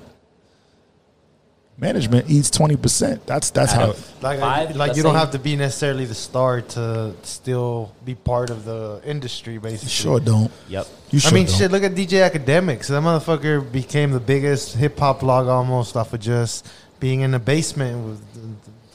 Management 1.84 2.30
eats 2.30 2.50
twenty 2.50 2.78
percent. 2.78 3.26
That's 3.28 3.50
that's 3.52 3.74
Out 3.74 3.80
how. 3.82 3.90
of 3.92 4.24
Like, 4.24 4.40
five, 4.40 4.76
like 4.76 4.95
you 4.95 5.03
don't 5.03 5.14
say- 5.16 5.20
have 5.20 5.32
to 5.32 5.40
be 5.40 5.56
necessarily 5.58 6.06
the 6.06 6.16
star 6.16 6.62
to 6.76 7.14
still 7.24 7.94
be 8.06 8.16
part 8.16 8.50
of 8.50 8.64
the 8.64 9.02
industry, 9.06 9.58
basically. 9.58 9.90
Sure 9.90 10.20
don't. 10.20 10.50
Yep. 10.70 10.88
You 11.12 11.20
sure 11.20 11.32
I 11.32 11.34
mean, 11.34 11.45
don't. 11.48 11.56
shit. 11.58 11.72
Look 11.72 11.84
at 11.84 11.94
DJ 11.94 12.24
Akademiks. 12.30 12.88
That 12.88 13.03
motherfucker 13.03 13.70
became 13.70 14.12
the 14.12 14.22
biggest 14.22 14.76
hip 14.78 14.98
hop 14.98 15.20
blog 15.20 15.48
almost 15.48 15.98
off 15.98 16.14
of 16.14 16.22
just 16.22 16.66
being 17.02 17.20
in 17.20 17.32
the 17.32 17.40
basement 17.40 18.08
with 18.08 18.22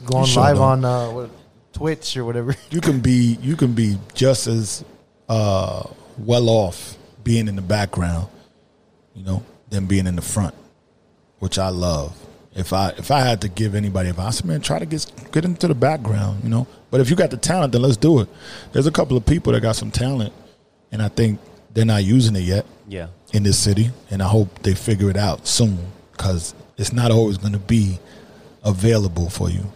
going 0.07 0.25
sure 0.25 0.41
live 0.43 0.55
don't. 0.55 0.83
on 0.83 0.85
uh, 0.85 1.11
what, 1.11 1.29
Twitch 1.73 2.17
or 2.17 2.25
whatever. 2.25 2.55
you 2.71 2.81
can 2.81 2.99
be 3.01 3.37
you 3.41 3.55
can 3.55 3.73
be 3.73 3.97
just 4.15 4.47
as 4.47 4.83
uh, 5.29 5.83
well 6.17 6.49
off 6.49 6.97
being 7.23 7.47
in 7.47 7.55
the 7.55 7.61
background, 7.61 8.27
you 9.13 9.23
know, 9.23 9.43
than 9.69 9.85
being 9.85 10.07
in 10.07 10.15
the 10.15 10.23
front, 10.23 10.55
which 11.37 11.59
I 11.59 11.69
love. 11.69 12.15
If 12.55 12.73
I 12.73 12.89
if 12.97 13.11
I 13.11 13.21
had 13.21 13.41
to 13.41 13.47
give 13.47 13.75
anybody 13.75 14.09
advice, 14.09 14.43
man, 14.43 14.61
try 14.61 14.79
to 14.79 14.85
get 14.85 15.05
get 15.31 15.45
into 15.45 15.67
the 15.67 15.75
background, 15.75 16.43
you 16.43 16.49
know. 16.49 16.67
But 16.91 16.99
if 16.99 17.09
you 17.09 17.15
got 17.15 17.29
the 17.29 17.37
talent, 17.37 17.73
then 17.73 17.81
let's 17.83 17.97
do 17.97 18.19
it. 18.21 18.27
There's 18.73 18.87
a 18.87 18.91
couple 18.91 19.15
of 19.15 19.25
people 19.25 19.53
that 19.53 19.61
got 19.61 19.75
some 19.75 19.91
talent, 19.91 20.33
and 20.91 21.01
I 21.01 21.09
think 21.09 21.39
they're 21.73 21.85
not 21.85 22.03
using 22.03 22.35
it 22.35 22.41
yet 22.41 22.65
Yeah. 22.87 23.07
in 23.33 23.43
this 23.43 23.57
city, 23.59 23.91
and 24.09 24.23
I 24.23 24.27
hope 24.27 24.63
they 24.63 24.73
figure 24.73 25.09
it 25.11 25.17
out 25.17 25.47
soon 25.47 25.77
because 26.11 26.55
it's 26.77 26.91
not 26.91 27.11
always 27.11 27.37
going 27.37 27.53
to 27.53 27.59
be 27.59 27.99
available 28.63 29.29
for 29.29 29.49
you. 29.51 29.71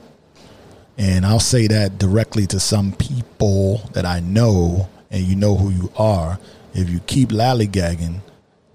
And 0.98 1.26
I'll 1.26 1.40
say 1.40 1.68
that 1.68 1.98
directly 2.00 2.48
to 2.48 2.60
some 2.60 2.92
people 2.94 3.82
that 3.94 4.06
I 4.06 4.20
know, 4.20 4.90
and 5.12 5.24
you 5.24 5.36
know 5.36 5.56
who 5.56 5.70
you 5.70 5.92
are. 5.96 6.40
If 6.74 6.90
you 6.90 7.00
keep 7.02 7.30
lollygagging, 7.30 8.22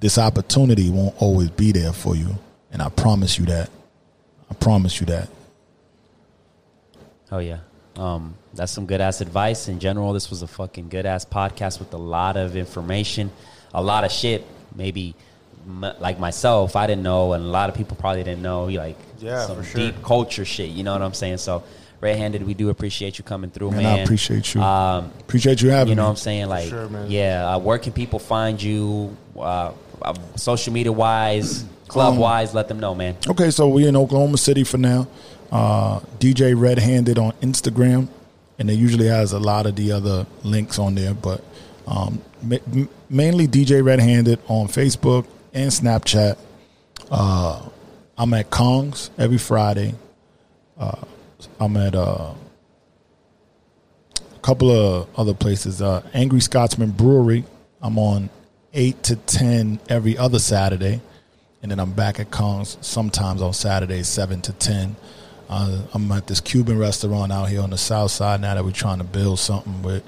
this 0.01 0.18
opportunity 0.18 0.89
won't 0.91 1.20
always 1.20 1.51
be 1.51 1.73
there 1.73 1.93
for 1.93 2.15
you, 2.15 2.39
and 2.73 2.81
I 2.81 2.89
promise 2.89 3.39
you 3.39 3.47
that. 3.47 3.70
I 4.51 4.55
promise 4.55 5.01
you 5.01 5.07
that. 5.07 5.28
Oh 7.31 7.39
yeah. 7.39 7.59
Um, 7.97 8.35
that's 8.55 8.73
some 8.73 8.86
good 8.86 9.01
ass 9.01 9.20
advice. 9.20 9.68
In 9.68 9.81
general, 9.81 10.12
this 10.12 10.31
was 10.31 10.43
a 10.43 10.47
fucking 10.47 10.89
good 10.89 11.05
ass 11.05 11.25
podcast 11.25 11.78
with 11.81 11.93
a 11.93 11.97
lot 11.99 12.36
of 12.36 12.57
information, 12.57 13.31
a 13.75 13.83
lot 13.83 14.05
of 14.05 14.12
shit. 14.12 14.47
Maybe 14.75 15.15
m- 15.67 15.94
like 16.01 16.18
myself, 16.18 16.77
I 16.77 16.86
didn't 16.86 17.02
know, 17.02 17.33
and 17.33 17.44
a 17.44 17.49
lot 17.49 17.68
of 17.68 17.75
people 17.75 17.97
probably 17.97 18.23
didn't 18.23 18.43
know. 18.43 18.67
Like 18.67 18.97
Yeah, 19.18 19.47
some 19.47 19.62
sure. 19.65 19.81
deep 19.81 20.02
culture 20.02 20.44
shit. 20.44 20.70
You 20.70 20.85
know 20.85 20.93
what 20.93 21.02
I'm 21.02 21.12
saying? 21.15 21.39
So, 21.39 21.65
red 22.01 22.17
handed, 22.17 22.47
we 22.47 22.55
do 22.55 22.70
appreciate 22.70 23.18
you 23.18 23.25
coming 23.25 23.51
through, 23.51 23.73
Man, 23.73 23.83
man. 23.83 23.99
I 23.99 24.02
appreciate 24.02 24.55
you. 24.55 24.62
Um, 24.62 25.10
appreciate 25.20 25.60
you 25.60 25.70
having 25.70 25.91
you 25.91 25.94
know 25.97 26.02
me. 26.02 26.07
what 26.07 26.10
I'm 26.10 26.17
saying? 26.17 26.49
Like, 26.49 26.68
sure, 26.68 26.89
man. 26.89 27.10
yeah. 27.10 27.55
Uh, 27.55 27.59
where 27.59 27.78
can 27.78 27.93
people 27.93 28.20
find 28.20 28.62
you? 28.62 29.17
Uh, 29.36 29.73
uh, 30.01 30.15
social 30.36 30.73
media 30.73 30.93
wise, 30.93 31.65
club 31.89 32.15
Um, 32.15 32.18
wise, 32.18 32.55
let 32.55 32.68
them 32.68 32.78
know, 32.81 32.94
man. 32.94 33.17
Okay, 33.28 33.50
so 33.50 33.68
we're 33.68 33.89
in 33.89 33.97
Oklahoma 33.97 34.36
City 34.39 34.65
for 34.65 34.78
now. 34.78 35.07
Uh, 35.50 36.00
DJ 36.18 36.55
Red 36.58 36.78
Handed 36.78 37.18
on 37.18 37.33
Instagram, 37.41 38.08
and 38.58 38.70
it 38.70 38.75
usually 38.75 39.07
has 39.08 39.33
a 39.33 39.39
lot 39.39 39.67
of 39.67 39.76
the 39.76 39.92
other 39.92 40.26
links 40.42 40.78
on 40.78 40.94
there. 40.94 41.15
But 41.15 41.42
um, 41.86 42.20
ma- 42.42 42.57
mainly 43.08 43.49
DJ 43.49 43.83
Red 43.84 44.00
Handed 44.00 44.39
on 44.49 44.68
Facebook 44.68 45.26
and 45.55 45.70
Snapchat. 45.70 46.36
Uh, 47.10 47.62
I'm 48.18 48.34
at 48.34 48.50
Kong's 48.50 49.10
every 49.17 49.39
Friday. 49.39 49.94
Uh, 50.78 51.00
I'm 51.58 51.76
at 51.76 51.94
uh, 51.94 52.34
a 54.17 54.41
couple 54.42 54.70
of 54.70 55.08
other 55.17 55.34
places. 55.34 55.81
Uh, 55.81 56.02
Angry 56.12 56.41
Scotsman 56.41 56.91
Brewery. 56.91 57.44
I'm 57.81 57.99
on 57.99 58.28
eight 58.75 59.02
to 59.05 59.17
ten 59.17 59.81
every 59.89 60.18
other 60.18 60.39
Saturday 60.39 61.00
and 61.62 61.70
then 61.70 61.81
I'm 61.81 61.93
back 61.93 62.20
at 62.20 62.31
Kong's 62.31 62.78
sometimes 62.81 63.43
on 63.43 63.53
Saturdays, 63.53 64.09
seven 64.09 64.41
to 64.43 64.53
ten. 64.53 64.97
Uh, 65.49 65.81
I'm 65.95 66.11
at 66.12 66.27
this 66.27 66.41
Cuban 66.41 66.78
restaurant 66.78 67.33
out 67.33 67.49
here 67.49 67.62
on 67.62 67.70
the 67.70 67.78
south 67.78 68.11
side 68.11 68.41
now 68.41 68.55
that 68.55 68.65
we're 68.65 68.70
trying 68.70 68.99
to 68.99 69.05
build 69.05 69.39
something 69.39 69.83
with, 69.83 70.03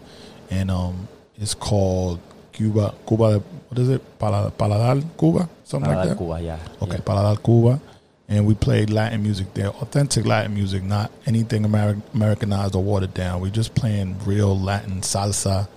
and 0.51 0.71
um, 0.71 1.09
it's 1.37 1.55
called 1.55 2.21
Cuba. 2.53 2.95
Cuba, 3.09 3.39
what 3.69 3.79
is 3.79 3.89
it? 3.89 4.19
Pala- 4.19 4.53
Paladar 4.57 5.03
Cuba, 5.19 5.49
something 5.65 5.91
like 5.91 6.09
that. 6.11 6.19
Cuba, 6.19 6.41
yeah. 6.43 6.59
Okay, 6.83 6.93
Yeah. 6.93 6.99
Paladar 6.99 7.43
Cuba, 7.43 7.81
and 8.29 8.47
we 8.47 8.55
played 8.55 8.91
Latin 8.91 9.23
music 9.23 9.55
there, 9.55 9.69
authentic 9.69 10.27
Latin 10.27 10.53
music, 10.55 10.83
not 10.83 11.11
anything 11.27 11.63
Ameri- 11.65 12.03
Americanized 12.15 12.75
or 12.75 12.83
watered 12.83 13.15
down. 13.15 13.41
We're 13.41 13.51
just 13.51 13.75
playing 13.75 14.19
real 14.27 14.59
Latin 14.59 15.01
salsa 15.01 15.69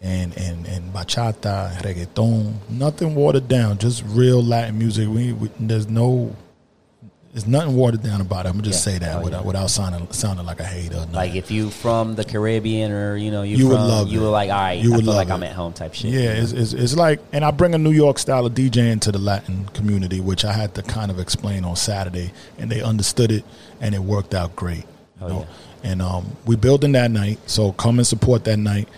and 0.00 0.36
and 0.36 0.66
and 0.66 0.92
bachata, 0.94 1.72
reggaeton, 1.82 2.54
nothing 2.70 3.14
watered 3.14 3.48
down, 3.48 3.78
just 3.78 4.04
real 4.06 4.42
Latin 4.42 4.78
music. 4.78 5.08
We, 5.08 5.32
we 5.32 5.50
there's 5.58 5.88
no. 5.88 6.34
There's 7.34 7.46
nothing 7.46 7.76
watered 7.76 8.02
down 8.02 8.22
about 8.22 8.46
it. 8.46 8.48
I'm 8.48 8.54
gonna 8.54 8.64
just 8.64 8.84
Yeah. 8.86 8.92
say 8.94 8.98
that 9.00 9.16
Oh, 9.16 9.22
without 9.24 9.42
yeah. 9.42 9.46
without 9.46 9.70
sounding 9.70 10.10
sounding 10.12 10.46
like 10.46 10.60
a 10.60 10.64
hater. 10.64 10.96
nothing. 10.96 11.12
Like 11.12 11.34
if 11.34 11.50
you 11.50 11.68
from 11.68 12.14
the 12.16 12.24
Caribbean 12.24 12.90
or 12.90 13.16
you 13.16 13.30
know 13.30 13.42
you, 13.42 13.58
You 13.58 13.68
would 13.68 13.76
from, 13.76 13.86
love 13.86 14.08
you 14.08 14.20
it. 14.20 14.22
were 14.24 14.30
like 14.30 14.48
all 14.50 14.56
right 14.56 14.82
You 14.82 14.94
I 14.94 14.96
would 14.96 15.04
feel 15.04 15.14
like 15.14 15.28
love 15.28 15.36
I'm 15.36 15.42
at 15.42 15.52
home 15.52 15.72
type 15.74 15.92
shit. 15.94 16.10
Yeah, 16.10 16.30
it's, 16.32 16.52
it's, 16.52 16.72
it's 16.72 16.96
like, 16.96 17.20
and 17.32 17.44
I 17.44 17.50
bring 17.50 17.74
a 17.74 17.78
New 17.78 17.92
York 17.92 18.18
style 18.18 18.46
of 18.46 18.54
DJ 18.54 18.90
into 18.90 19.12
the 19.12 19.18
Latin 19.18 19.66
community, 19.74 20.20
which 20.20 20.44
I 20.44 20.52
had 20.52 20.74
to 20.76 20.82
kind 20.82 21.10
of 21.10 21.20
explain 21.20 21.64
on 21.64 21.76
Saturday, 21.76 22.32
and 22.56 22.70
they 22.72 22.80
understood 22.80 23.30
it, 23.30 23.44
and 23.80 23.94
it 23.94 24.00
worked 24.00 24.34
out 24.34 24.56
great. 24.56 24.86
Oh, 25.20 25.28
know? 25.28 25.46
And 25.84 26.00
um, 26.00 26.34
we 26.46 26.56
building 26.56 26.92
that 26.92 27.10
night, 27.10 27.38
so 27.46 27.72
come 27.72 27.98
and 27.98 28.06
support 28.06 28.44
that 28.44 28.56
night. 28.58 28.88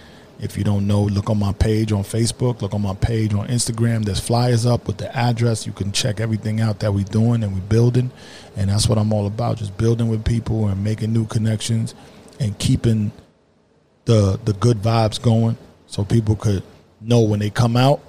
If 0.42 0.56
you 0.56 0.64
don't 0.64 0.86
know, 0.86 1.02
look 1.02 1.28
on 1.28 1.38
my 1.38 1.52
page 1.52 1.92
on 1.92 2.02
Facebook, 2.02 2.62
look 2.62 2.72
on 2.74 2.82
my 2.82 2.94
page 2.94 3.34
on 3.34 3.48
Instagram. 3.48 4.04
There's 4.04 4.20
flyers 4.20 4.64
up 4.66 4.86
with 4.86 4.96
the 4.98 5.14
address. 5.14 5.66
You 5.66 5.72
can 5.72 5.92
check 5.92 6.18
everything 6.20 6.60
out 6.60 6.78
that 6.80 6.94
we're 6.94 7.04
doing 7.04 7.42
and 7.42 7.52
we're 7.54 7.60
building, 7.60 8.10
and 8.56 8.70
that's 8.70 8.88
what 8.88 8.96
I'm 8.98 9.12
all 9.12 9.26
about. 9.26 9.58
Just 9.58 9.76
building 9.76 10.08
with 10.08 10.24
people 10.24 10.68
and 10.68 10.82
making 10.82 11.12
new 11.12 11.26
connections, 11.26 11.94
and 12.38 12.58
keeping 12.58 13.12
the 14.06 14.40
the 14.44 14.54
good 14.54 14.78
vibes 14.78 15.20
going 15.20 15.56
so 15.86 16.04
people 16.04 16.34
could 16.36 16.62
know 17.02 17.20
when 17.20 17.38
they 17.40 17.50
come 17.50 17.76
out 17.76 18.00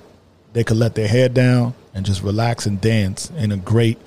they 0.54 0.64
could 0.64 0.78
let 0.78 0.96
their 0.96 1.08
hair 1.08 1.28
down 1.30 1.74
and 1.94 2.06
just 2.06 2.22
relax 2.24 2.66
and 2.66 2.80
dance 2.82 3.30
in 3.38 3.52
a 3.52 3.58
great 3.58 3.98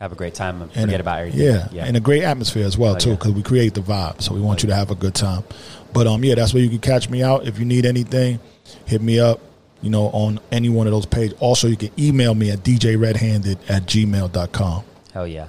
Have 0.00 0.12
a 0.12 0.14
great 0.14 0.34
time 0.34 0.62
and 0.62 0.72
forget 0.72 1.00
a, 1.00 1.00
about 1.00 1.18
everything. 1.20 1.40
yeah, 1.40 1.68
yeah. 1.70 1.86
in 1.86 1.96
a 1.96 2.00
great 2.00 2.22
atmosphere 2.22 2.64
as 2.66 2.76
well 2.78 2.94
Oh, 2.94 2.98
too 2.98 3.10
yeah. 3.10 3.16
because 3.16 3.32
we 3.32 3.42
create 3.42 3.74
the 3.74 3.80
vibe 3.82 4.22
so 4.22 4.34
we 4.34 4.40
want 4.40 4.60
oh, 4.60 4.62
you 4.62 4.68
to 4.70 4.74
have 4.74 4.90
a 4.90 4.94
good 4.94 5.14
time 5.14 5.44
but 5.92 6.06
um 6.06 6.24
yeah 6.24 6.34
that's 6.34 6.52
where 6.54 6.62
you 6.62 6.68
can 6.68 6.78
catch 6.78 7.08
me 7.10 7.22
out 7.22 7.46
if 7.46 7.58
you 7.58 7.64
need 7.64 7.84
anything 7.86 8.38
hit 8.86 9.00
me 9.02 9.18
up 9.20 9.40
you 9.80 9.90
know 9.90 10.04
on 10.08 10.38
any 10.50 10.68
one 10.68 10.86
of 10.86 10.92
those 10.92 11.06
pages 11.06 11.36
also 11.40 11.66
you 11.68 11.76
can 11.76 11.90
email 11.98 12.34
me 12.34 12.50
at 12.50 12.60
djredhanded 12.60 13.58
at 13.68 13.82
gmail.com 13.86 14.84
Hell 15.12 15.26
yeah. 15.26 15.46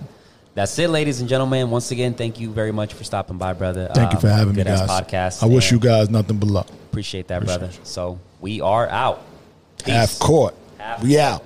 That's 0.55 0.77
it, 0.77 0.89
ladies 0.89 1.19
and 1.19 1.27
gentlemen. 1.27 1.71
Once 1.71 1.89
again, 1.89 2.13
thank 2.13 2.39
you 2.39 2.51
very 2.51 2.71
much 2.71 2.93
for 2.93 3.03
stopping 3.03 3.39
by, 3.39 3.53
brother. 3.53 3.89
thank 3.95 4.11
you 4.11 4.17
Um, 4.17 4.21
for 4.21 4.29
having 4.29 4.55
me 4.55 4.63
guys 4.63 4.81
podcast. 4.87 5.41
i 5.41 5.47
wish 5.47 5.71
you 5.71 5.79
guys 5.79 6.09
nothing 6.11 6.37
but 6.37 6.47
luck 6.49 6.67
appreciate 6.91 7.27
that, 7.29 7.37
Appreciate 7.37 7.59
brother. 7.59 7.73
you. 7.73 7.79
So 7.83 8.19
we 8.39 8.61
are 8.61 8.87
out. 8.89 9.23
Peace. 9.83 9.93
half 9.95 10.19
court 10.19 10.53
Half 10.77 11.01
we 11.03 11.17
out 11.17 11.43